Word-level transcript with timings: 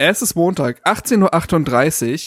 Es 0.00 0.22
ist 0.22 0.36
Montag, 0.36 0.80
18.38 0.86 2.12
Uhr. 2.12 2.18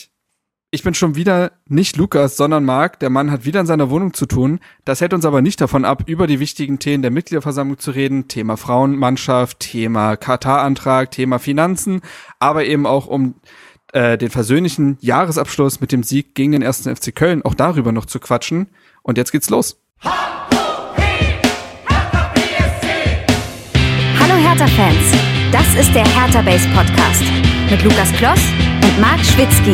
Ich 0.71 0.83
bin 0.83 0.93
schon 0.93 1.15
wieder 1.15 1.53
nicht 1.69 1.95
Lukas, 1.95 2.35
sondern 2.35 2.65
Marc. 2.65 2.99
Der 2.99 3.09
Mann 3.09 3.31
hat 3.31 3.45
wieder 3.45 3.61
in 3.61 3.65
seiner 3.65 3.89
Wohnung 3.89 4.13
zu 4.13 4.25
tun. 4.25 4.59
Das 4.83 4.99
hält 4.99 5.13
uns 5.13 5.23
aber 5.23 5.41
nicht 5.41 5.61
davon 5.61 5.85
ab, 5.85 6.03
über 6.05 6.27
die 6.27 6.41
wichtigen 6.41 6.79
Themen 6.79 7.01
der 7.01 7.11
Mitgliederversammlung 7.11 7.79
zu 7.79 7.91
reden. 7.91 8.27
Thema 8.27 8.57
Frauenmannschaft, 8.57 9.61
Thema 9.61 10.17
Katar-Antrag, 10.17 11.11
Thema 11.11 11.39
Finanzen, 11.39 12.01
aber 12.39 12.65
eben 12.65 12.85
auch 12.85 13.07
um 13.07 13.35
äh, 13.93 14.17
den 14.17 14.31
versöhnlichen 14.31 14.97
Jahresabschluss 14.99 15.79
mit 15.79 15.93
dem 15.93 16.03
Sieg 16.03 16.35
gegen 16.35 16.51
den 16.51 16.63
ersten 16.63 16.93
FC 16.93 17.15
Köln, 17.15 17.41
auch 17.45 17.55
darüber 17.55 17.93
noch 17.93 18.05
zu 18.05 18.19
quatschen. 18.19 18.67
Und 19.01 19.17
jetzt 19.17 19.31
geht's 19.31 19.49
los. 19.49 19.81
Hallo 20.03 20.25
Hertha-Fans, 24.19 25.13
das 25.53 25.73
ist 25.75 25.95
der 25.95 26.05
Hertha 26.05 26.41
Base 26.41 26.67
Podcast 26.75 27.40
mit 27.71 27.83
Lukas 27.83 28.11
Kloss 28.11 28.41
und 28.83 28.99
Marc 28.99 29.21
Schwitzky. 29.21 29.71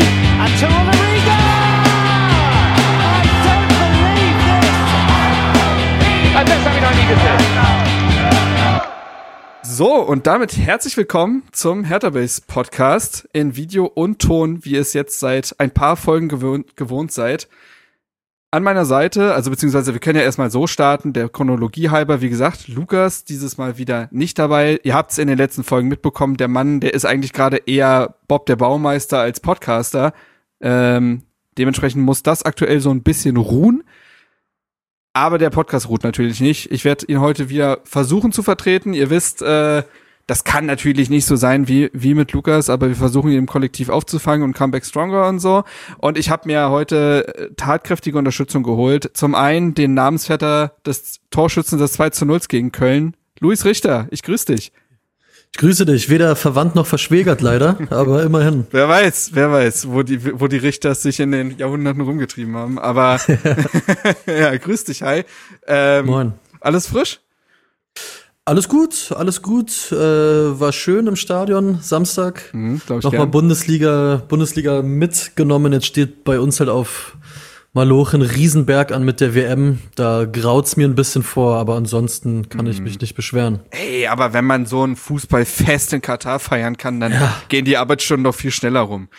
So, 9.64 9.96
und 9.96 10.28
damit 10.28 10.58
herzlich 10.58 10.96
willkommen 10.96 11.42
zum 11.52 11.86
Hertha 11.86 12.12
Base 12.12 12.40
Podcast 12.46 13.28
in 13.34 13.56
Video 13.56 13.86
und 13.86 14.20
Ton, 14.20 14.64
wie 14.64 14.74
ihr 14.74 14.82
es 14.82 14.94
jetzt 14.94 15.20
seit 15.20 15.56
ein 15.58 15.72
paar 15.72 15.98
Folgen 15.98 16.30
gewohnt, 16.30 16.78
gewohnt 16.78 17.12
seid. 17.12 17.48
An 18.50 18.64
meiner 18.64 18.86
Seite, 18.86 19.34
also 19.34 19.52
beziehungsweise 19.52 19.92
wir 19.92 20.00
können 20.00 20.18
ja 20.18 20.24
erstmal 20.24 20.50
so 20.50 20.68
starten, 20.68 21.12
der 21.12 21.28
Chronologie 21.28 21.90
halber, 21.90 22.22
wie 22.22 22.30
gesagt, 22.30 22.70
Lukas 22.70 23.26
dieses 23.26 23.58
Mal 23.58 23.78
wieder 23.78 24.08
nicht 24.12 24.40
dabei. 24.40 24.80
Ihr 24.84 24.94
habt 24.94 25.12
es 25.12 25.18
in 25.18 25.28
den 25.28 25.38
letzten 25.38 25.66
Folgen 25.66 25.90
mitbekommen, 25.90 26.38
der 26.38 26.48
Mann, 26.48 26.80
der 26.80 26.94
ist 26.94 27.04
eigentlich 27.04 27.34
gerade 27.34 27.58
eher 27.58 28.16
Bob 28.30 28.46
der 28.46 28.56
Baumeister 28.56 29.20
als 29.20 29.42
Podcaster. 29.42 30.14
Ähm, 30.62 31.24
dementsprechend 31.58 32.04
muss 32.04 32.24
das 32.24 32.44
aktuell 32.44 32.80
so 32.80 32.90
ein 32.90 33.04
bisschen 33.04 33.36
ruhen. 33.36 33.84
Aber 35.12 35.40
der 35.40 35.50
Podcast 35.50 35.90
ruht 35.90 36.04
natürlich 36.04 36.40
nicht. 36.40 36.72
Ich 36.72 36.86
werde 36.86 37.06
ihn 37.08 37.20
heute 37.20 37.50
wieder 37.50 37.80
versuchen 37.84 38.32
zu 38.32 38.44
vertreten. 38.44 38.94
Ihr 38.94 39.10
wisst, 39.10 39.42
äh, 39.42 39.84
das 40.28 40.44
kann 40.44 40.66
natürlich 40.66 41.10
nicht 41.10 41.26
so 41.26 41.38
sein 41.38 41.70
wie, 41.70 41.90
wie 41.94 42.14
mit 42.14 42.34
Lukas, 42.34 42.70
aber 42.70 42.90
wir 42.90 42.96
versuchen 42.98 43.32
ihn 43.32 43.38
im 43.38 43.46
Kollektiv 43.48 43.88
aufzufangen 43.88 44.44
und 44.44 44.54
Comeback 44.54 44.86
Stronger 44.86 45.28
und 45.28 45.40
so. 45.40 45.64
Und 46.00 46.18
ich 46.18 46.30
habe 46.30 46.48
mir 46.48 46.70
heute 46.70 47.34
äh, 47.36 47.54
tatkräftige 47.56 48.18
Unterstützung 48.18 48.62
geholt. 48.62 49.10
Zum 49.14 49.36
einen 49.36 49.74
den 49.74 49.94
Namensvetter 49.94 50.74
des 50.86 51.22
Torschützen 51.32 51.80
des 51.80 51.94
2 51.94 52.10
zu 52.10 52.26
0 52.26 52.42
gegen 52.50 52.74
Köln, 52.74 53.16
Luis 53.40 53.64
Richter. 53.64 54.08
Ich 54.12 54.22
grüße 54.22 54.54
dich. 54.54 54.74
Ich 55.54 55.60
grüße 55.60 55.86
dich. 55.86 56.10
Weder 56.10 56.36
verwandt 56.36 56.76
noch 56.76 56.86
verschwägert 56.86 57.40
leider, 57.40 57.78
aber 57.90 58.24
immerhin. 58.24 58.68
Wer 58.72 58.90
weiß, 58.90 59.32
wer 59.34 59.50
weiß, 59.50 59.90
wo 59.90 60.04
die, 60.04 60.40
wo 60.42 60.48
die 60.48 60.58
Richter 60.58 60.94
sich 60.94 61.22
in 61.22 61.32
den 61.32 61.58
Jahrhunderten 61.58 62.02
rumgetrieben 62.02 62.58
haben. 62.58 62.80
Aber 62.80 63.18
ja, 64.26 64.56
grüß 64.58 64.84
dich, 64.84 65.04
hi. 65.04 65.24
Ähm, 65.66 66.06
Moin. 66.06 66.34
Alles 66.60 66.88
frisch? 66.88 67.22
Alles 68.48 68.70
gut, 68.70 69.12
alles 69.14 69.42
gut. 69.42 69.92
Äh, 69.92 69.96
war 69.98 70.72
schön 70.72 71.06
im 71.08 71.18
Stadion 71.18 71.80
Samstag. 71.82 72.44
Mhm, 72.54 72.80
Nochmal 72.88 73.12
gern. 73.12 73.32
Bundesliga, 73.32 74.22
Bundesliga 74.30 74.82
mitgenommen. 74.84 75.74
Jetzt 75.74 75.86
steht 75.88 76.24
bei 76.24 76.40
uns 76.40 76.62
halt 76.62 76.70
auf 76.70 77.18
Malochen 77.74 78.22
Riesenberg 78.22 78.94
an 78.94 79.04
mit 79.04 79.20
der 79.20 79.36
WM. 79.36 79.80
Da 79.96 80.24
graut's 80.24 80.78
mir 80.78 80.88
ein 80.88 80.96
bisschen 80.96 81.24
vor, 81.24 81.58
aber 81.58 81.76
ansonsten 81.76 82.48
kann 82.48 82.64
Mhm. 82.64 82.72
ich 82.72 82.80
mich 82.80 83.02
nicht 83.02 83.16
beschweren. 83.16 83.60
Ey, 83.72 84.08
aber 84.08 84.32
wenn 84.32 84.46
man 84.46 84.66
so 84.66 84.82
ein 84.82 84.96
Fußballfest 84.96 85.92
in 85.92 86.02
Katar 86.02 86.40
feiern 86.40 86.78
kann, 86.78 87.02
dann 87.02 87.12
Ja. 87.12 87.36
gehen 87.50 87.66
die 87.66 87.76
Arbeitsstunden 87.76 88.24
doch 88.24 88.34
viel 88.36 88.52
schneller 88.52 88.80
rum. 88.80 89.10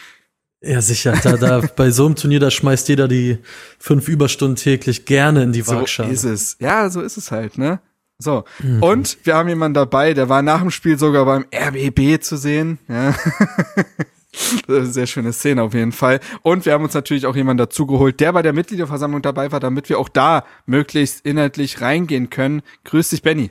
Ja, 0.62 0.80
sicher. 0.80 1.12
Da, 1.22 1.36
da, 1.36 1.60
bei 1.76 1.90
so 1.90 2.06
einem 2.06 2.16
Turnier, 2.16 2.40
da 2.40 2.50
schmeißt 2.50 2.88
jeder 2.88 3.08
die 3.08 3.36
fünf 3.78 4.08
Überstunden 4.08 4.56
täglich 4.56 5.04
gerne 5.04 5.42
in 5.42 5.52
die 5.52 5.60
So 5.60 5.72
Waagschale. 5.76 6.10
ist 6.10 6.24
es. 6.24 6.56
Ja, 6.60 6.88
so 6.88 7.02
ist 7.02 7.18
es 7.18 7.30
halt, 7.30 7.58
ne? 7.58 7.80
So. 8.20 8.44
Und 8.80 9.18
wir 9.22 9.36
haben 9.36 9.48
jemanden 9.48 9.74
dabei, 9.74 10.12
der 10.12 10.28
war 10.28 10.42
nach 10.42 10.60
dem 10.60 10.72
Spiel 10.72 10.98
sogar 10.98 11.24
beim 11.24 11.46
RBB 11.54 12.20
zu 12.20 12.36
sehen. 12.36 12.78
Ja. 12.88 13.14
Das 14.40 14.50
ist 14.50 14.68
eine 14.68 14.86
Sehr 14.86 15.06
schöne 15.06 15.32
Szene 15.32 15.62
auf 15.62 15.74
jeden 15.74 15.90
Fall. 15.90 16.20
Und 16.42 16.64
wir 16.64 16.72
haben 16.72 16.84
uns 16.84 16.94
natürlich 16.94 17.26
auch 17.26 17.34
jemanden 17.34 17.58
dazugeholt, 17.58 18.20
der 18.20 18.32
bei 18.32 18.42
der 18.42 18.52
Mitgliederversammlung 18.52 19.20
dabei 19.20 19.50
war, 19.50 19.58
damit 19.58 19.88
wir 19.88 19.98
auch 19.98 20.08
da 20.08 20.44
möglichst 20.64 21.26
inhaltlich 21.26 21.80
reingehen 21.80 22.30
können. 22.30 22.62
Grüß 22.84 23.08
dich, 23.08 23.22
Benny. 23.22 23.50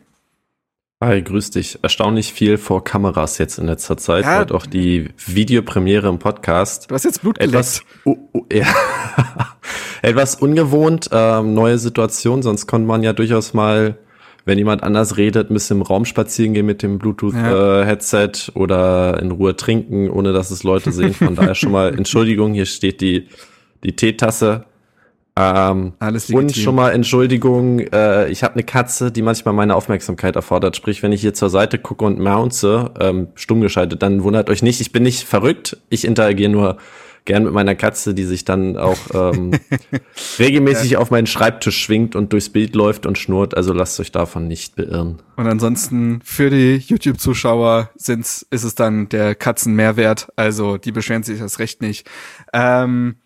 Hi, 1.03 1.21
grüß 1.21 1.51
dich. 1.51 1.79
Erstaunlich 1.83 2.33
viel 2.33 2.57
vor 2.57 2.83
Kameras 2.83 3.37
jetzt 3.37 3.59
in 3.59 3.65
letzter 3.65 3.97
Zeit. 3.97 4.23
Ja. 4.23 4.39
Heute 4.39 4.55
auch 4.55 4.65
die 4.65 5.09
Videopremiere 5.25 6.07
im 6.07 6.19
Podcast. 6.19 6.89
Du 6.89 6.95
hast 6.95 7.03
jetzt 7.03 7.21
Blut 7.21 7.37
Etwas, 7.37 7.81
oh, 8.03 8.17
oh, 8.33 8.45
ja. 8.51 8.65
Etwas 10.01 10.35
ungewohnt, 10.35 11.09
ähm, 11.11 11.53
neue 11.53 11.77
Situation. 11.77 12.41
Sonst 12.41 12.65
konnte 12.65 12.87
man 12.87 13.03
ja 13.03 13.13
durchaus 13.13 13.53
mal, 13.53 13.97
wenn 14.47 14.57
jemand 14.57 14.81
anders 14.81 15.17
redet, 15.17 15.51
ein 15.51 15.53
bisschen 15.53 15.77
im 15.77 15.83
Raum 15.83 16.05
spazieren 16.05 16.53
gehen 16.53 16.65
mit 16.65 16.81
dem 16.81 16.93
Ja. 16.93 16.97
Bluetooth-Headset 16.97 18.51
oder 18.55 19.19
in 19.21 19.31
Ruhe 19.31 19.55
trinken, 19.55 20.09
ohne 20.09 20.33
dass 20.33 20.49
es 20.51 20.63
Leute 20.63 20.91
sehen. 20.91 21.13
Von 21.13 21.35
daher 21.35 21.53
schon 21.53 21.71
mal 21.71 21.93
Entschuldigung, 21.97 22.53
hier 22.53 22.65
steht 22.65 23.01
die, 23.01 23.27
die 23.83 23.95
Teetasse. 23.95 24.63
Ähm, 25.39 25.93
Alles 25.99 26.29
und 26.31 26.41
legitim. 26.43 26.63
schon 26.63 26.75
mal 26.75 26.91
Entschuldigung, 26.93 27.79
äh, 27.79 28.27
ich 28.29 28.41
habe 28.43 28.55
eine 28.55 28.63
Katze, 28.63 29.11
die 29.11 29.21
manchmal 29.21 29.53
meine 29.53 29.75
Aufmerksamkeit 29.75 30.35
erfordert. 30.35 30.75
Sprich, 30.75 31.03
wenn 31.03 31.11
ich 31.11 31.21
hier 31.21 31.35
zur 31.35 31.49
Seite 31.49 31.77
gucke 31.77 32.05
und 32.05 32.17
mounce, 32.17 32.65
ähm, 32.99 33.27
stumm 33.35 33.61
geschaltet, 33.61 34.01
dann 34.01 34.23
wundert 34.23 34.49
euch 34.49 34.63
nicht, 34.63 34.81
ich 34.81 34.91
bin 34.91 35.03
nicht 35.03 35.27
verrückt. 35.27 35.77
Ich 35.89 36.05
interagiere 36.05 36.49
nur 36.49 36.77
gern 37.27 37.43
mit 37.43 37.53
meiner 37.53 37.75
Katze, 37.75 38.15
die 38.15 38.23
sich 38.23 38.43
dann 38.43 38.75
auch 38.77 38.97
ähm, 39.13 39.51
regelmäßig 40.39 40.97
auf 40.97 41.11
meinen 41.11 41.27
Schreibtisch 41.27 41.77
schwingt 41.77 42.15
und 42.15 42.33
durchs 42.33 42.49
Bild 42.49 42.73
läuft 42.73 43.05
und 43.05 43.19
schnurrt. 43.19 43.55
Also 43.55 43.73
lasst 43.73 43.99
euch 43.99 44.11
davon 44.11 44.47
nicht 44.47 44.75
beirren. 44.75 45.21
Und 45.35 45.45
ansonsten 45.45 46.21
für 46.23 46.49
die 46.49 46.77
YouTube-Zuschauer 46.77 47.91
ist 47.95 48.47
es 48.51 48.75
dann 48.75 49.09
der 49.09 49.35
Katzenmehrwert. 49.35 50.29
Also 50.35 50.77
die 50.77 50.91
beschweren 50.91 51.21
sich 51.21 51.37
das 51.37 51.59
recht 51.59 51.81
nicht. 51.81 52.09
Ähm, 52.53 53.17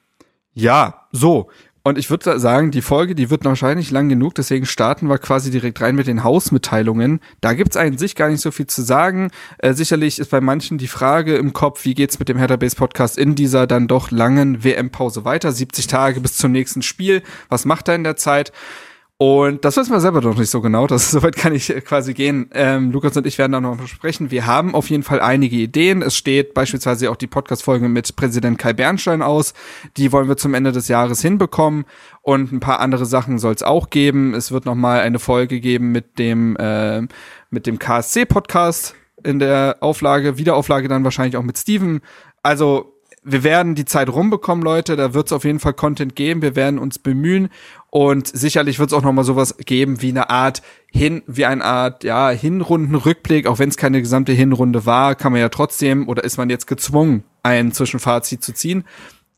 ja, 0.54 1.08
so. 1.14 1.50
Und 1.84 1.98
ich 1.98 2.10
würde 2.10 2.40
sagen, 2.40 2.70
die 2.70 2.82
Folge, 2.82 3.16
die 3.16 3.30
wird 3.30 3.44
wahrscheinlich 3.44 3.90
lang 3.90 4.08
genug, 4.08 4.36
deswegen 4.36 4.66
starten 4.66 5.08
wir 5.10 5.18
quasi 5.18 5.50
direkt 5.50 5.82
rein 5.82 5.96
mit 5.96 6.06
den 6.06 6.24
Hausmitteilungen. 6.24 7.22
Da 7.42 7.54
gibt's 7.54 7.76
eigentlich 7.76 8.00
sich 8.00 8.16
gar 8.16 8.30
nicht 8.30 8.42
so 8.42 8.52
viel 8.52 8.68
zu 8.68 8.84
sagen. 8.84 9.32
Äh, 9.58 9.74
sicherlich 9.74 10.20
ist 10.20 10.30
bei 10.30 10.42
manchen 10.42 10.78
die 10.78 10.88
Frage 10.88 11.36
im 11.36 11.54
Kopf, 11.54 11.84
wie 11.86 11.96
geht's 11.96 12.20
mit 12.20 12.30
dem 12.30 12.38
Hertha 12.38 12.56
Base 12.56 12.76
Podcast 12.76 13.18
in 13.18 13.34
dieser 13.34 13.66
dann 13.66 13.88
doch 13.88 14.12
langen 14.12 14.64
WM-Pause 14.64 15.26
weiter? 15.26 15.52
70 15.52 15.88
Tage 15.88 16.22
bis 16.22 16.38
zum 16.38 16.52
nächsten 16.52 16.84
Spiel. 16.84 17.24
Was 17.50 17.66
macht 17.66 17.88
er 17.88 17.96
in 17.96 18.04
der 18.04 18.16
Zeit? 18.16 18.52
Und 19.22 19.66
das 19.66 19.78
wissen 19.78 19.92
wir 19.92 20.00
selber 20.00 20.20
noch 20.20 20.36
nicht 20.36 20.50
so 20.50 20.62
genau. 20.62 20.88
Das 20.88 21.12
soweit 21.12 21.36
kann 21.36 21.54
ich 21.54 21.70
äh, 21.70 21.82
quasi 21.82 22.16
gehen. 22.16 22.50
Ähm, 22.56 22.92
Lukas 22.92 23.16
und 23.16 23.28
ich 23.28 23.38
werden 23.38 23.52
da 23.52 23.62
noch 23.62 23.86
sprechen. 23.86 24.32
Wir 24.32 24.48
haben 24.48 24.74
auf 24.74 24.90
jeden 24.90 25.04
Fall 25.04 25.22
einige 25.22 25.58
Ideen. 25.58 26.02
Es 26.02 26.16
steht 26.16 26.56
beispielsweise 26.56 27.12
auch 27.12 27.16
die 27.16 27.28
Podcast-Folge 27.28 27.88
mit 27.88 28.16
Präsident 28.16 28.58
Kai 28.58 28.74
Bernstein 28.74 29.22
aus. 29.22 29.54
Die 29.96 30.12
wollen 30.12 30.28
wir 30.28 30.38
zum 30.38 30.56
Ende 30.56 30.72
des 30.72 30.88
Jahres 30.88 31.22
hinbekommen. 31.22 31.86
Und 32.24 32.52
ein 32.52 32.62
paar 32.62 32.80
andere 32.80 33.06
Sachen 33.06 33.38
soll 33.38 33.54
es 33.54 33.62
auch 33.62 33.92
geben. 33.92 34.34
Es 34.34 34.52
wird 34.52 34.66
noch 34.66 34.74
mal 34.74 35.02
eine 35.02 35.20
Folge 35.20 35.60
geben 35.60 35.92
mit 35.92 36.18
dem 36.18 36.58
äh, 36.58 37.02
mit 37.52 37.68
dem 37.68 37.78
KSC-Podcast 37.78 38.96
in 39.24 39.38
der 39.38 39.78
Auflage, 39.82 40.40
Wiederauflage 40.40 40.88
dann 40.88 41.04
wahrscheinlich 41.04 41.38
auch 41.38 41.44
mit 41.44 41.60
Steven. 41.60 42.02
Also 42.42 42.92
wir 43.24 43.44
werden 43.44 43.76
die 43.76 43.86
Zeit 43.86 44.10
rumbekommen, 44.10 44.64
Leute. 44.64 44.96
Da 44.96 45.14
wird 45.14 45.28
es 45.28 45.34
auf 45.34 45.44
jeden 45.44 45.60
Fall 45.60 45.74
Content 45.74 46.16
geben. 46.16 46.42
Wir 46.42 46.56
werden 46.56 46.80
uns 46.80 46.98
bemühen 46.98 47.50
und 47.92 48.26
sicherlich 48.26 48.80
wird 48.80 48.90
es 48.90 48.98
auch 48.98 49.04
noch 49.04 49.12
mal 49.12 49.26
sowas 49.26 49.58
geben 49.58 50.02
wie 50.02 50.10
eine 50.10 50.30
Art 50.30 50.62
hin, 50.88 51.24
wie 51.28 51.46
eine 51.46 51.66
Art 51.66 52.06
ja 52.06 52.30
Hinrundenrückblick. 52.30 53.48
Auch 53.48 53.60
wenn 53.60 53.68
es 53.68 53.76
keine 53.76 54.00
gesamte 54.00 54.32
Hinrunde 54.32 54.86
war, 54.86 55.14
kann 55.14 55.34
man 55.34 55.42
ja 55.42 55.50
trotzdem 55.50 56.08
oder 56.08 56.24
ist 56.24 56.38
man 56.38 56.50
jetzt 56.50 56.68
gezwungen, 56.68 57.26
ein 57.44 57.74
Zwischenfazit 57.74 58.42
zu 58.42 58.54
ziehen. 58.54 58.86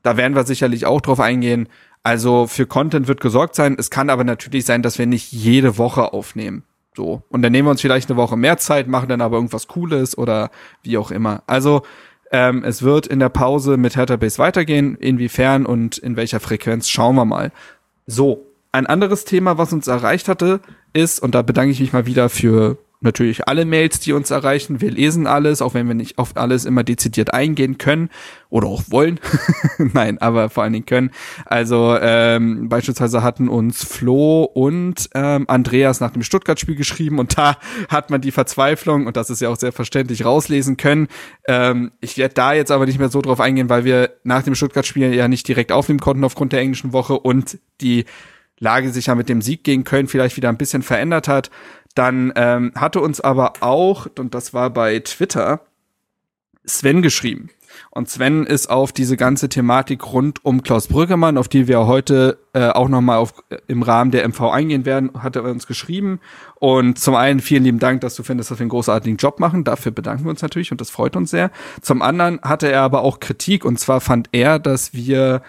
Da 0.04 0.18
werden 0.18 0.36
wir 0.36 0.44
sicherlich 0.44 0.86
auch 0.86 1.02
drauf 1.02 1.20
eingehen. 1.20 1.68
Also 2.04 2.46
für 2.46 2.68
Content 2.68 3.08
wird 3.08 3.22
gesorgt 3.22 3.56
sein. 3.56 3.76
Es 3.80 3.90
kann 3.90 4.12
aber 4.12 4.24
natürlich 4.24 4.66
sein, 4.66 4.84
dass 4.84 5.00
wir 5.00 5.08
nicht 5.08 5.32
jede 5.32 5.80
Woche 5.80 6.14
aufnehmen. 6.14 6.62
So. 6.96 7.24
Und 7.30 7.42
dann 7.42 7.52
nehmen 7.52 7.66
wir 7.68 7.72
uns 7.72 7.82
vielleicht 7.82 8.12
eine 8.12 8.18
Woche 8.18 8.38
mehr 8.38 8.58
Zeit, 8.58 8.88
machen 8.88 9.10
dann 9.10 9.22
aber 9.22 9.38
irgendwas 9.38 9.68
Cooles 9.68 10.16
oder 10.16 10.52
wie 10.84 11.00
auch 11.00 11.10
immer. 11.10 11.42
Also 11.48 11.82
ähm, 12.32 12.64
es 12.64 12.84
wird 12.84 13.08
in 13.08 13.18
der 13.18 13.30
Pause 13.30 13.78
mit 13.78 13.96
Hertha 13.96 14.16
Base 14.16 14.38
weitergehen. 14.38 14.96
Inwiefern 14.96 15.66
und 15.66 15.98
in 15.98 16.18
welcher 16.18 16.40
Frequenz 16.40 16.88
schauen 16.88 17.16
wir 17.16 17.26
mal. 17.26 17.52
So, 18.06 18.46
ein 18.72 18.88
anderes 18.88 19.26
Thema, 19.26 19.58
was 19.58 19.72
uns 19.72 19.88
erreicht 19.88 20.28
hatte, 20.28 20.60
ist, 20.94 21.22
und 21.22 21.36
da 21.36 21.42
bedanke 21.42 21.72
ich 21.72 21.80
mich 21.80 21.94
mal 21.94 22.06
wieder 22.06 22.30
für 22.30 22.78
natürlich 23.04 23.48
alle 23.48 23.66
Mails, 23.66 24.00
die 24.00 24.14
uns 24.14 24.32
erreichen. 24.32 24.82
Wir 24.82 24.92
lesen 24.92 25.28
alles, 25.28 25.62
auch 25.62 25.74
wenn 25.74 25.88
wir 25.88 25.96
nicht 25.96 26.18
auf 26.18 26.36
alles 26.36 26.66
immer 26.66 26.84
dezidiert 26.84 27.34
eingehen 27.34 27.78
können 27.78 28.10
oder 28.50 28.68
auch 28.68 28.84
wollen. 28.90 29.20
Nein, 29.78 30.18
aber 30.20 30.50
vor 30.50 30.64
allen 30.64 30.74
Dingen 30.74 30.86
können. 30.86 31.12
Also 31.46 31.98
ähm, 32.00 32.70
beispielsweise 32.70 33.24
hatten 33.24 33.50
uns 33.50 33.84
Flo 33.84 34.44
und 34.44 35.10
ähm, 35.14 35.46
Andreas 35.48 36.00
nach 36.00 36.12
dem 36.12 36.24
Stuttgart-Spiel 36.24 36.76
geschrieben 36.76 37.20
und 37.20 37.38
da 37.38 37.58
hat 37.90 38.10
man 38.10 38.22
die 38.22 38.32
Verzweiflung, 38.32 39.08
und 39.08 39.18
das 39.18 39.30
ist 39.30 39.42
ja 39.42 39.50
auch 39.50 39.58
sehr 39.58 39.72
verständlich, 39.72 40.26
rauslesen 40.26 40.78
können. 40.78 41.08
Ähm, 41.48 41.92
ich 42.02 42.18
werde 42.18 42.34
da 42.34 42.54
jetzt 42.54 42.72
aber 42.72 42.86
nicht 42.86 43.00
mehr 43.00 43.10
so 43.10 43.22
drauf 43.22 43.40
eingehen, 43.40 43.70
weil 43.70 43.86
wir 43.86 44.12
nach 44.24 44.44
dem 44.44 44.56
Stuttgart-Spiel 44.56 45.14
ja 45.14 45.28
nicht 45.28 45.48
direkt 45.48 45.72
aufnehmen 45.72 46.00
konnten 46.00 46.24
aufgrund 46.24 46.54
der 46.54 46.62
englischen 46.62 46.94
Woche 46.94 47.20
und 47.20 47.58
die 47.82 48.06
Lage 48.60 48.92
sich 48.92 49.08
ja 49.08 49.16
mit 49.16 49.30
dem 49.30 49.42
Sieg 49.42 49.64
gegen 49.64 49.84
Köln 49.84 50.08
vielleicht 50.08 50.38
wieder 50.38 50.50
ein 50.50 50.58
bisschen 50.58 50.84
verändert 50.84 51.28
hat. 51.28 51.52
Dann 51.96 52.34
ähm, 52.36 52.72
hatte 52.76 53.02
uns 53.02 53.22
aber 53.22 53.54
auch, 53.62 54.08
und 54.18 54.34
das 54.34 54.54
war 54.54 54.70
bei 54.70 55.00
Twitter, 55.00 55.62
Sven 56.66 57.02
geschrieben. 57.02 57.50
Und 57.90 58.10
Sven 58.10 58.46
ist 58.46 58.70
auf 58.70 58.92
diese 58.92 59.18
ganze 59.18 59.50
Thematik 59.50 60.12
rund 60.12 60.44
um 60.46 60.64
Klaus 60.64 60.88
Brüggemann, 60.88 61.38
auf 61.38 61.48
die 61.48 61.68
wir 61.68 61.86
heute 61.86 62.40
äh, 62.54 62.70
auch 62.70 62.88
nochmal 62.88 63.18
auf, 63.18 63.34
äh, 63.50 63.58
im 63.68 63.82
Rahmen 63.82 64.12
der 64.12 64.28
MV 64.28 64.42
eingehen 64.42 64.86
werden, 64.86 65.12
hat 65.22 65.36
er 65.36 65.44
uns 65.44 65.68
geschrieben. 65.68 66.20
Und 66.56 67.00
zum 67.00 67.16
einen 67.16 67.40
vielen 67.40 67.64
lieben 67.64 67.80
Dank, 67.80 68.02
dass 68.02 68.16
du 68.16 68.24
findest, 68.24 68.52
dass 68.52 68.60
wir 68.60 68.64
einen 68.64 68.70
großartigen 68.70 69.18
Job 69.18 69.40
machen. 69.40 69.64
Dafür 69.64 69.92
bedanken 69.92 70.26
wir 70.26 70.30
uns 70.30 70.42
natürlich 70.42 70.72
und 70.72 70.82
das 70.82 70.90
freut 70.90 71.16
uns 71.16 71.32
sehr. 71.32 71.52
Zum 71.82 72.02
anderen 72.02 72.40
hatte 72.42 72.72
er 72.72 72.82
aber 72.82 73.02
auch 73.02 73.20
Kritik 73.20 73.66
und 73.66 73.80
zwar 73.80 74.02
fand 74.02 74.30
er, 74.32 74.60
dass 74.60 74.94
wir 74.94 75.42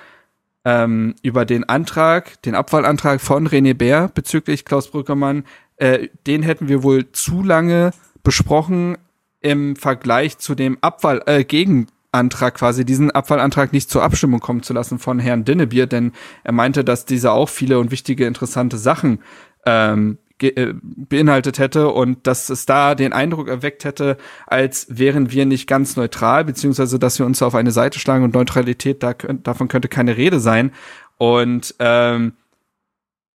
ähm, 0.65 1.15
über 1.23 1.45
den 1.45 1.69
Antrag, 1.69 2.41
den 2.43 2.55
Abwahlantrag 2.55 3.21
von 3.21 3.47
René 3.47 3.75
Bär 3.75 4.11
bezüglich 4.13 4.65
Klaus 4.65 4.91
Brüggemann 4.91 5.45
äh, 5.85 6.09
den 6.27 6.43
hätten 6.43 6.69
wir 6.69 6.83
wohl 6.83 7.13
zu 7.13 7.43
lange 7.43 7.91
besprochen 8.23 8.97
im 9.41 9.77
Vergleich 9.77 10.39
zu 10.39 10.55
dem 10.55 10.79
Abwahl 10.81 11.23
äh, 11.27 11.45
Gegenantrag 11.45 12.55
quasi 12.55 12.87
diesen 12.87 13.11
Abwahlantrag 13.11 13.75
nicht 13.75 13.91
zur 13.91 14.03
Abstimmung 14.03 14.41
kommen 14.41 14.63
zu 14.63 14.73
lassen 14.73 14.99
von 14.99 15.19
Herrn 15.19 15.45
Dinnebier, 15.45 15.87
denn 15.87 16.13
er 16.43 16.53
meinte, 16.53 16.85
dass 16.85 17.05
dieser 17.05 17.35
auch 17.35 17.51
viele 17.51 17.79
und 17.79 17.91
wichtige 17.91 18.25
interessante 18.25 18.79
Sachen 18.79 19.19
ähm, 19.67 20.17
äh, 20.41 20.73
beinhaltet 20.73 21.59
hätte 21.59 21.91
und 21.91 22.27
dass 22.27 22.49
es 22.49 22.65
da 22.65 22.95
den 22.95 23.13
Eindruck 23.13 23.49
erweckt 23.49 23.85
hätte, 23.85 24.17
als 24.47 24.87
wären 24.89 25.33
wir 25.33 25.45
nicht 25.45 25.67
ganz 25.67 25.97
neutral, 25.97 26.47
beziehungsweise 26.47 26.99
dass 26.99 27.19
wir 27.19 27.27
uns 27.27 27.43
auf 27.43 27.55
eine 27.55 27.73
Seite 27.73 27.99
schlagen 27.99 28.25
und 28.25 28.33
Neutralität, 28.33 29.03
da, 29.03 29.13
davon 29.13 29.69
könnte 29.69 29.89
keine 29.89 30.17
Rede 30.17 30.41
sein. 30.41 30.73
Und 31.19 31.75
ähm, 31.79 32.33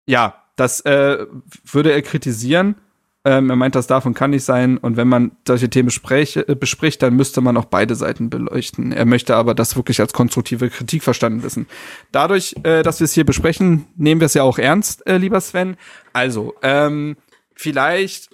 ja, 0.06 0.48
das 0.58 0.81
äh, 0.82 1.26
würde 1.64 1.93
er 1.93 2.02
kritisieren. 2.02 2.76
Ähm, 3.25 3.50
er 3.50 3.56
meint, 3.56 3.75
das 3.75 3.87
darf 3.87 4.06
und 4.06 4.14
kann 4.14 4.31
nicht 4.31 4.44
sein. 4.44 4.78
Und 4.78 4.96
wenn 4.96 5.08
man 5.08 5.32
solche 5.46 5.69
Themen 5.69 5.90
spreche, 5.90 6.49
äh, 6.49 6.55
bespricht, 6.55 7.02
dann 7.02 7.14
müsste 7.14 7.40
man 7.40 7.56
auch 7.56 7.66
beide 7.66 7.94
Seiten 7.94 8.31
beleuchten. 8.31 8.93
Er 8.93 9.05
möchte 9.05 9.37
aber 9.37 9.55
das 9.55 9.76
wirklich 9.76 10.00
als 10.00 10.12
konstruktive 10.12 10.70
Kritik 10.70 11.02
verstanden 11.02 11.43
wissen. 11.43 11.66
Dadurch, 12.12 12.55
äh, 12.62 12.82
dass 12.82 13.00
wir 13.00 13.05
es 13.05 13.12
hier 13.12 13.25
besprechen, 13.25 13.87
nehmen 13.96 14.20
wir 14.20 14.26
es 14.26 14.34
ja 14.34 14.43
auch 14.43 14.58
ernst, 14.58 15.06
äh, 15.06 15.19
lieber 15.19 15.40
Sven. 15.40 15.76
Also, 16.12 16.55
ähm, 16.62 17.16
vielleicht 17.55 18.31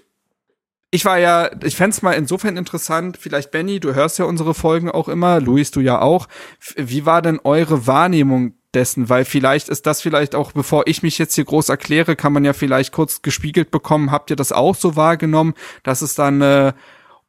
ich 0.90 1.04
war 1.04 1.18
ja, 1.18 1.50
ich 1.64 1.74
fände 1.74 1.96
mal 2.02 2.12
insofern 2.12 2.56
interessant, 2.56 3.16
vielleicht 3.20 3.50
Benny, 3.50 3.80
du 3.80 3.94
hörst 3.94 4.20
ja 4.20 4.26
unsere 4.26 4.54
Folgen 4.54 4.88
auch 4.88 5.08
immer, 5.08 5.40
Luis, 5.40 5.72
du 5.72 5.80
ja 5.80 6.00
auch. 6.00 6.28
Wie 6.76 7.04
war 7.04 7.20
denn 7.20 7.40
eure 7.42 7.88
Wahrnehmung 7.88 8.54
dessen, 8.74 9.08
weil 9.08 9.24
vielleicht 9.24 9.68
ist 9.68 9.86
das 9.86 10.00
vielleicht 10.02 10.34
auch, 10.34 10.52
bevor 10.52 10.86
ich 10.86 11.02
mich 11.02 11.18
jetzt 11.18 11.34
hier 11.34 11.44
groß 11.44 11.68
erkläre, 11.68 12.16
kann 12.16 12.32
man 12.32 12.44
ja 12.44 12.52
vielleicht 12.52 12.92
kurz 12.92 13.22
gespiegelt 13.22 13.70
bekommen, 13.70 14.10
habt 14.10 14.30
ihr 14.30 14.36
das 14.36 14.52
auch 14.52 14.74
so 14.74 14.96
wahrgenommen, 14.96 15.54
dass 15.82 16.02
es 16.02 16.14
dann 16.14 16.42
eine 16.42 16.74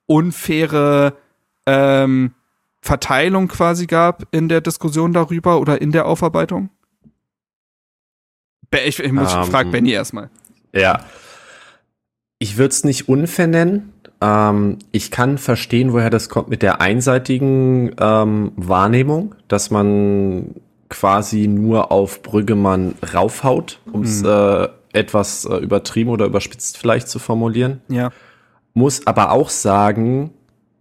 unfaire 0.06 1.14
ähm, 1.66 2.34
Verteilung 2.82 3.48
quasi 3.48 3.88
gab 3.88 4.28
in 4.32 4.50
der 4.50 4.62
Diskussion 4.62 5.14
darüber 5.14 5.60
oder 5.60 5.82
in 5.82 5.92
der 5.92 6.06
Aufarbeitung? 6.06 6.70
Ich, 8.72 9.00
ich 9.00 9.12
muss 9.12 9.34
um, 9.34 9.42
ähm, 9.42 9.46
frag 9.48 9.72
Benny 9.72 9.92
erstmal. 9.92 10.30
Ja. 10.74 11.06
Ich 12.40 12.58
würde 12.58 12.70
es 12.70 12.84
nicht 12.84 13.08
unfair 13.08 13.48
nennen. 13.48 13.94
Ähm, 14.22 14.80
ich 14.92 15.12
kann 15.12 15.38
verstehen, 15.38 15.94
woher 15.94 16.10
das 16.10 16.30
kommt 16.30 16.50
mit 16.50 16.62
der 16.62 16.82
einseitigen 16.82 17.96
ähm, 18.00 18.52
Wahrnehmung, 18.56 19.36
dass 19.48 19.72
man 19.72 20.56
quasi 20.96 21.48
nur 21.48 21.92
auf 21.92 22.22
Brüggemann 22.22 22.96
raufhaut, 23.14 23.80
um 23.92 24.04
es 24.04 24.24
mhm. 24.24 24.30
äh, 24.30 24.68
etwas 24.94 25.44
äh, 25.44 25.58
übertrieben 25.58 26.10
oder 26.10 26.26
überspitzt 26.26 26.78
vielleicht 26.78 27.10
zu 27.10 27.20
formulieren. 27.20 27.82
Ja. 27.90 28.12
Muss 28.74 29.06
aber 29.06 29.32
auch 29.32 29.50
sagen, 29.50 30.32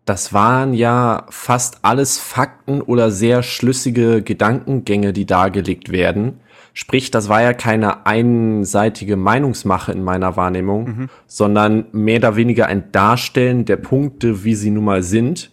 das 0.05 0.33
waren 0.33 0.73
ja 0.73 1.27
fast 1.31 1.79
alles 1.83 2.19
Fakten 2.19 2.81
oder 2.81 3.11
sehr 3.11 3.43
schlüssige 3.43 4.23
Gedankengänge, 4.23 5.13
die 5.13 5.27
dargelegt 5.27 5.91
werden. 5.91 6.41
Sprich, 6.75 7.11
das 7.11 7.29
war 7.29 7.43
ja 7.43 7.53
keine 7.53 8.07
einseitige 8.07 9.17
Meinungsmache 9.17 9.91
in 9.91 10.05
meiner 10.05 10.37
Wahrnehmung, 10.37 10.85
mhm. 10.85 11.09
sondern 11.27 11.87
mehr 11.91 12.19
oder 12.19 12.37
weniger 12.37 12.67
ein 12.67 12.93
Darstellen 12.93 13.65
der 13.65 13.77
Punkte, 13.77 14.45
wie 14.45 14.55
sie 14.55 14.71
nun 14.71 14.85
mal 14.85 15.03
sind. 15.03 15.51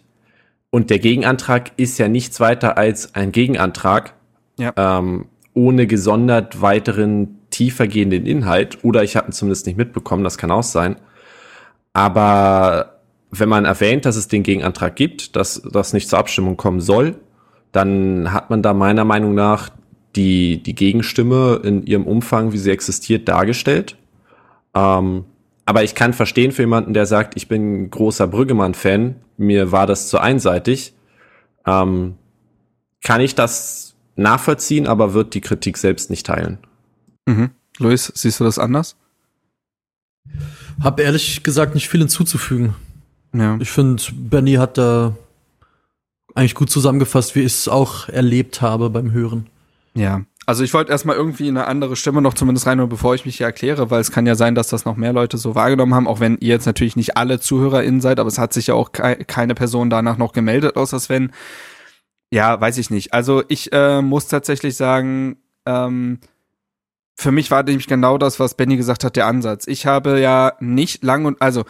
Und 0.70 0.90
der 0.90 1.00
Gegenantrag 1.00 1.72
ist 1.76 1.98
ja 1.98 2.08
nichts 2.08 2.38
weiter 2.38 2.78
als 2.78 3.14
ein 3.14 3.32
Gegenantrag, 3.32 4.14
ja. 4.58 4.72
ähm, 4.76 5.26
ohne 5.54 5.86
gesondert 5.86 6.60
weiteren 6.60 7.38
tiefergehenden 7.50 8.26
Inhalt. 8.26 8.78
Oder 8.82 9.02
ich 9.02 9.16
habe 9.16 9.28
ihn 9.28 9.32
zumindest 9.32 9.66
nicht 9.66 9.76
mitbekommen, 9.76 10.24
das 10.24 10.38
kann 10.38 10.50
auch 10.50 10.62
sein. 10.62 10.96
Aber 11.92 13.00
wenn 13.30 13.48
man 13.48 13.64
erwähnt, 13.64 14.04
dass 14.04 14.16
es 14.16 14.28
den 14.28 14.42
Gegenantrag 14.42 14.96
gibt, 14.96 15.36
dass 15.36 15.62
das 15.70 15.92
nicht 15.92 16.08
zur 16.08 16.18
Abstimmung 16.18 16.56
kommen 16.56 16.80
soll, 16.80 17.16
dann 17.72 18.32
hat 18.32 18.50
man 18.50 18.62
da 18.62 18.74
meiner 18.74 19.04
Meinung 19.04 19.34
nach 19.34 19.70
die, 20.16 20.62
die 20.62 20.74
Gegenstimme 20.74 21.60
in 21.64 21.86
ihrem 21.86 22.06
Umfang, 22.06 22.52
wie 22.52 22.58
sie 22.58 22.70
existiert, 22.70 23.28
dargestellt. 23.28 23.96
Ähm, 24.74 25.24
aber 25.64 25.82
ich 25.82 25.94
kann 25.94 26.12
verstehen 26.12 26.52
für 26.52 26.62
jemanden, 26.62 26.92
der 26.92 27.06
sagt, 27.06 27.36
ich 27.36 27.48
bin 27.48 27.90
großer 27.90 28.26
Brüggemann-Fan, 28.26 29.16
mir 29.38 29.72
war 29.72 29.86
das 29.86 30.08
zu 30.08 30.18
einseitig, 30.18 30.94
ähm, 31.66 32.16
kann 33.02 33.20
ich 33.20 33.34
das 33.34 33.81
nachvollziehen, 34.16 34.86
aber 34.86 35.14
wird 35.14 35.34
die 35.34 35.40
Kritik 35.40 35.78
selbst 35.78 36.10
nicht 36.10 36.26
teilen. 36.26 36.58
Mhm. 37.26 37.50
Luis, 37.78 38.12
siehst 38.14 38.40
du 38.40 38.44
das 38.44 38.58
anders? 38.58 38.96
Hab 40.80 41.00
ehrlich 41.00 41.42
gesagt 41.42 41.74
nicht 41.74 41.88
viel 41.88 42.00
hinzuzufügen. 42.00 42.74
Ja. 43.34 43.56
Ich 43.60 43.70
finde, 43.70 44.02
Benny 44.12 44.54
hat 44.54 44.78
da 44.78 45.16
eigentlich 46.34 46.54
gut 46.54 46.70
zusammengefasst, 46.70 47.34
wie 47.34 47.40
ich 47.40 47.52
es 47.52 47.68
auch 47.68 48.08
erlebt 48.08 48.62
habe 48.62 48.90
beim 48.90 49.12
Hören. 49.12 49.46
Ja. 49.94 50.22
Also 50.44 50.64
ich 50.64 50.74
wollte 50.74 50.90
erstmal 50.90 51.16
irgendwie 51.16 51.48
eine 51.48 51.66
andere 51.66 51.94
Stimme 51.94 52.20
noch 52.20 52.34
zumindest 52.34 52.66
rein, 52.66 52.88
bevor 52.88 53.14
ich 53.14 53.24
mich 53.24 53.36
hier 53.36 53.46
erkläre, 53.46 53.90
weil 53.90 54.00
es 54.00 54.10
kann 54.10 54.26
ja 54.26 54.34
sein, 54.34 54.54
dass 54.56 54.68
das 54.68 54.84
noch 54.84 54.96
mehr 54.96 55.12
Leute 55.12 55.38
so 55.38 55.54
wahrgenommen 55.54 55.94
haben, 55.94 56.08
auch 56.08 56.18
wenn 56.18 56.36
ihr 56.38 56.48
jetzt 56.48 56.66
natürlich 56.66 56.96
nicht 56.96 57.16
alle 57.16 57.38
ZuhörerInnen 57.38 58.00
seid, 58.00 58.18
aber 58.18 58.28
es 58.28 58.38
hat 58.38 58.52
sich 58.52 58.66
ja 58.66 58.74
auch 58.74 58.90
keine 58.92 59.54
Person 59.54 59.88
danach 59.88 60.18
noch 60.18 60.32
gemeldet, 60.32 60.76
außer 60.76 60.98
Sven. 60.98 61.30
Ja, 62.32 62.58
weiß 62.58 62.78
ich 62.78 62.88
nicht. 62.88 63.12
Also 63.12 63.42
ich 63.48 63.74
äh, 63.74 64.00
muss 64.00 64.26
tatsächlich 64.26 64.74
sagen, 64.74 65.36
ähm, 65.66 66.18
für 67.14 67.30
mich 67.30 67.50
war 67.50 67.62
nämlich 67.62 67.86
genau 67.86 68.16
das, 68.16 68.40
was 68.40 68.54
Benny 68.54 68.78
gesagt 68.78 69.04
hat, 69.04 69.16
der 69.16 69.26
Ansatz. 69.26 69.66
Ich 69.66 69.84
habe 69.84 70.18
ja 70.18 70.54
nicht 70.58 71.04
lang 71.04 71.26
und 71.26 71.42
also 71.42 71.64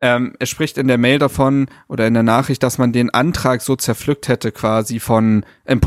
ähm, 0.00 0.34
er 0.40 0.46
spricht 0.46 0.76
in 0.76 0.88
der 0.88 0.98
Mail 0.98 1.20
davon 1.20 1.68
oder 1.86 2.08
in 2.08 2.14
der 2.14 2.24
Nachricht, 2.24 2.64
dass 2.64 2.78
man 2.78 2.92
den 2.92 3.10
Antrag 3.10 3.62
so 3.62 3.76
zerpflückt 3.76 4.26
hätte, 4.26 4.50
quasi 4.50 4.98
von, 4.98 5.46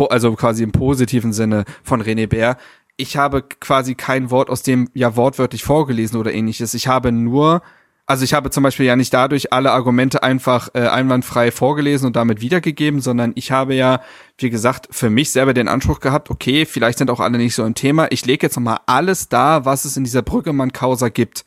also 0.10 0.34
quasi 0.36 0.64
im 0.64 0.72
positiven 0.72 1.34
Sinne 1.34 1.66
von 1.84 2.02
René 2.02 2.28
Bär. 2.28 2.56
Ich 2.96 3.18
habe 3.18 3.44
quasi 3.44 3.96
kein 3.96 4.32
Wort 4.32 4.50
aus 4.50 4.64
dem 4.64 4.88
ja 4.94 5.18
wortwörtlich 5.18 5.66
vorgelesen 5.66 6.18
oder 6.18 6.34
ähnliches. 6.34 6.74
Ich 6.74 6.88
habe 6.88 7.12
nur 7.12 7.64
also 8.08 8.24
ich 8.24 8.34
habe 8.34 8.52
zum 8.52 8.62
Beispiel 8.64 8.86
ja 8.86 8.96
nicht 8.96 9.14
dadurch 9.14 9.52
alle 9.52 9.72
Argumente 9.72 10.22
einfach 10.22 10.70
äh, 10.74 10.88
einwandfrei 10.88 11.52
vorgelesen 11.52 12.06
und 12.06 12.16
damit 12.16 12.40
wiedergegeben, 12.40 13.02
sondern 13.02 13.32
ich 13.36 13.52
habe 13.52 13.74
ja, 13.74 14.02
wie 14.38 14.52
gesagt, 14.52 14.88
für 14.92 15.10
mich 15.10 15.32
selber 15.32 15.56
den 15.56 15.68
Anspruch 15.68 16.00
gehabt, 16.00 16.30
okay, 16.30 16.66
vielleicht 16.66 17.00
sind 17.00 17.10
auch 17.10 17.20
alle 17.20 17.38
nicht 17.38 17.56
so 17.56 17.64
ein 17.64 17.74
Thema. 17.74 18.08
Ich 18.12 18.26
lege 18.26 18.46
jetzt 18.46 18.58
nochmal 18.58 18.80
alles 18.86 19.28
da, 19.28 19.66
was 19.66 19.86
es 19.86 19.98
in 19.98 20.04
dieser 20.04 20.22
Brüggemann-Causa 20.22 21.10
gibt. 21.10 21.46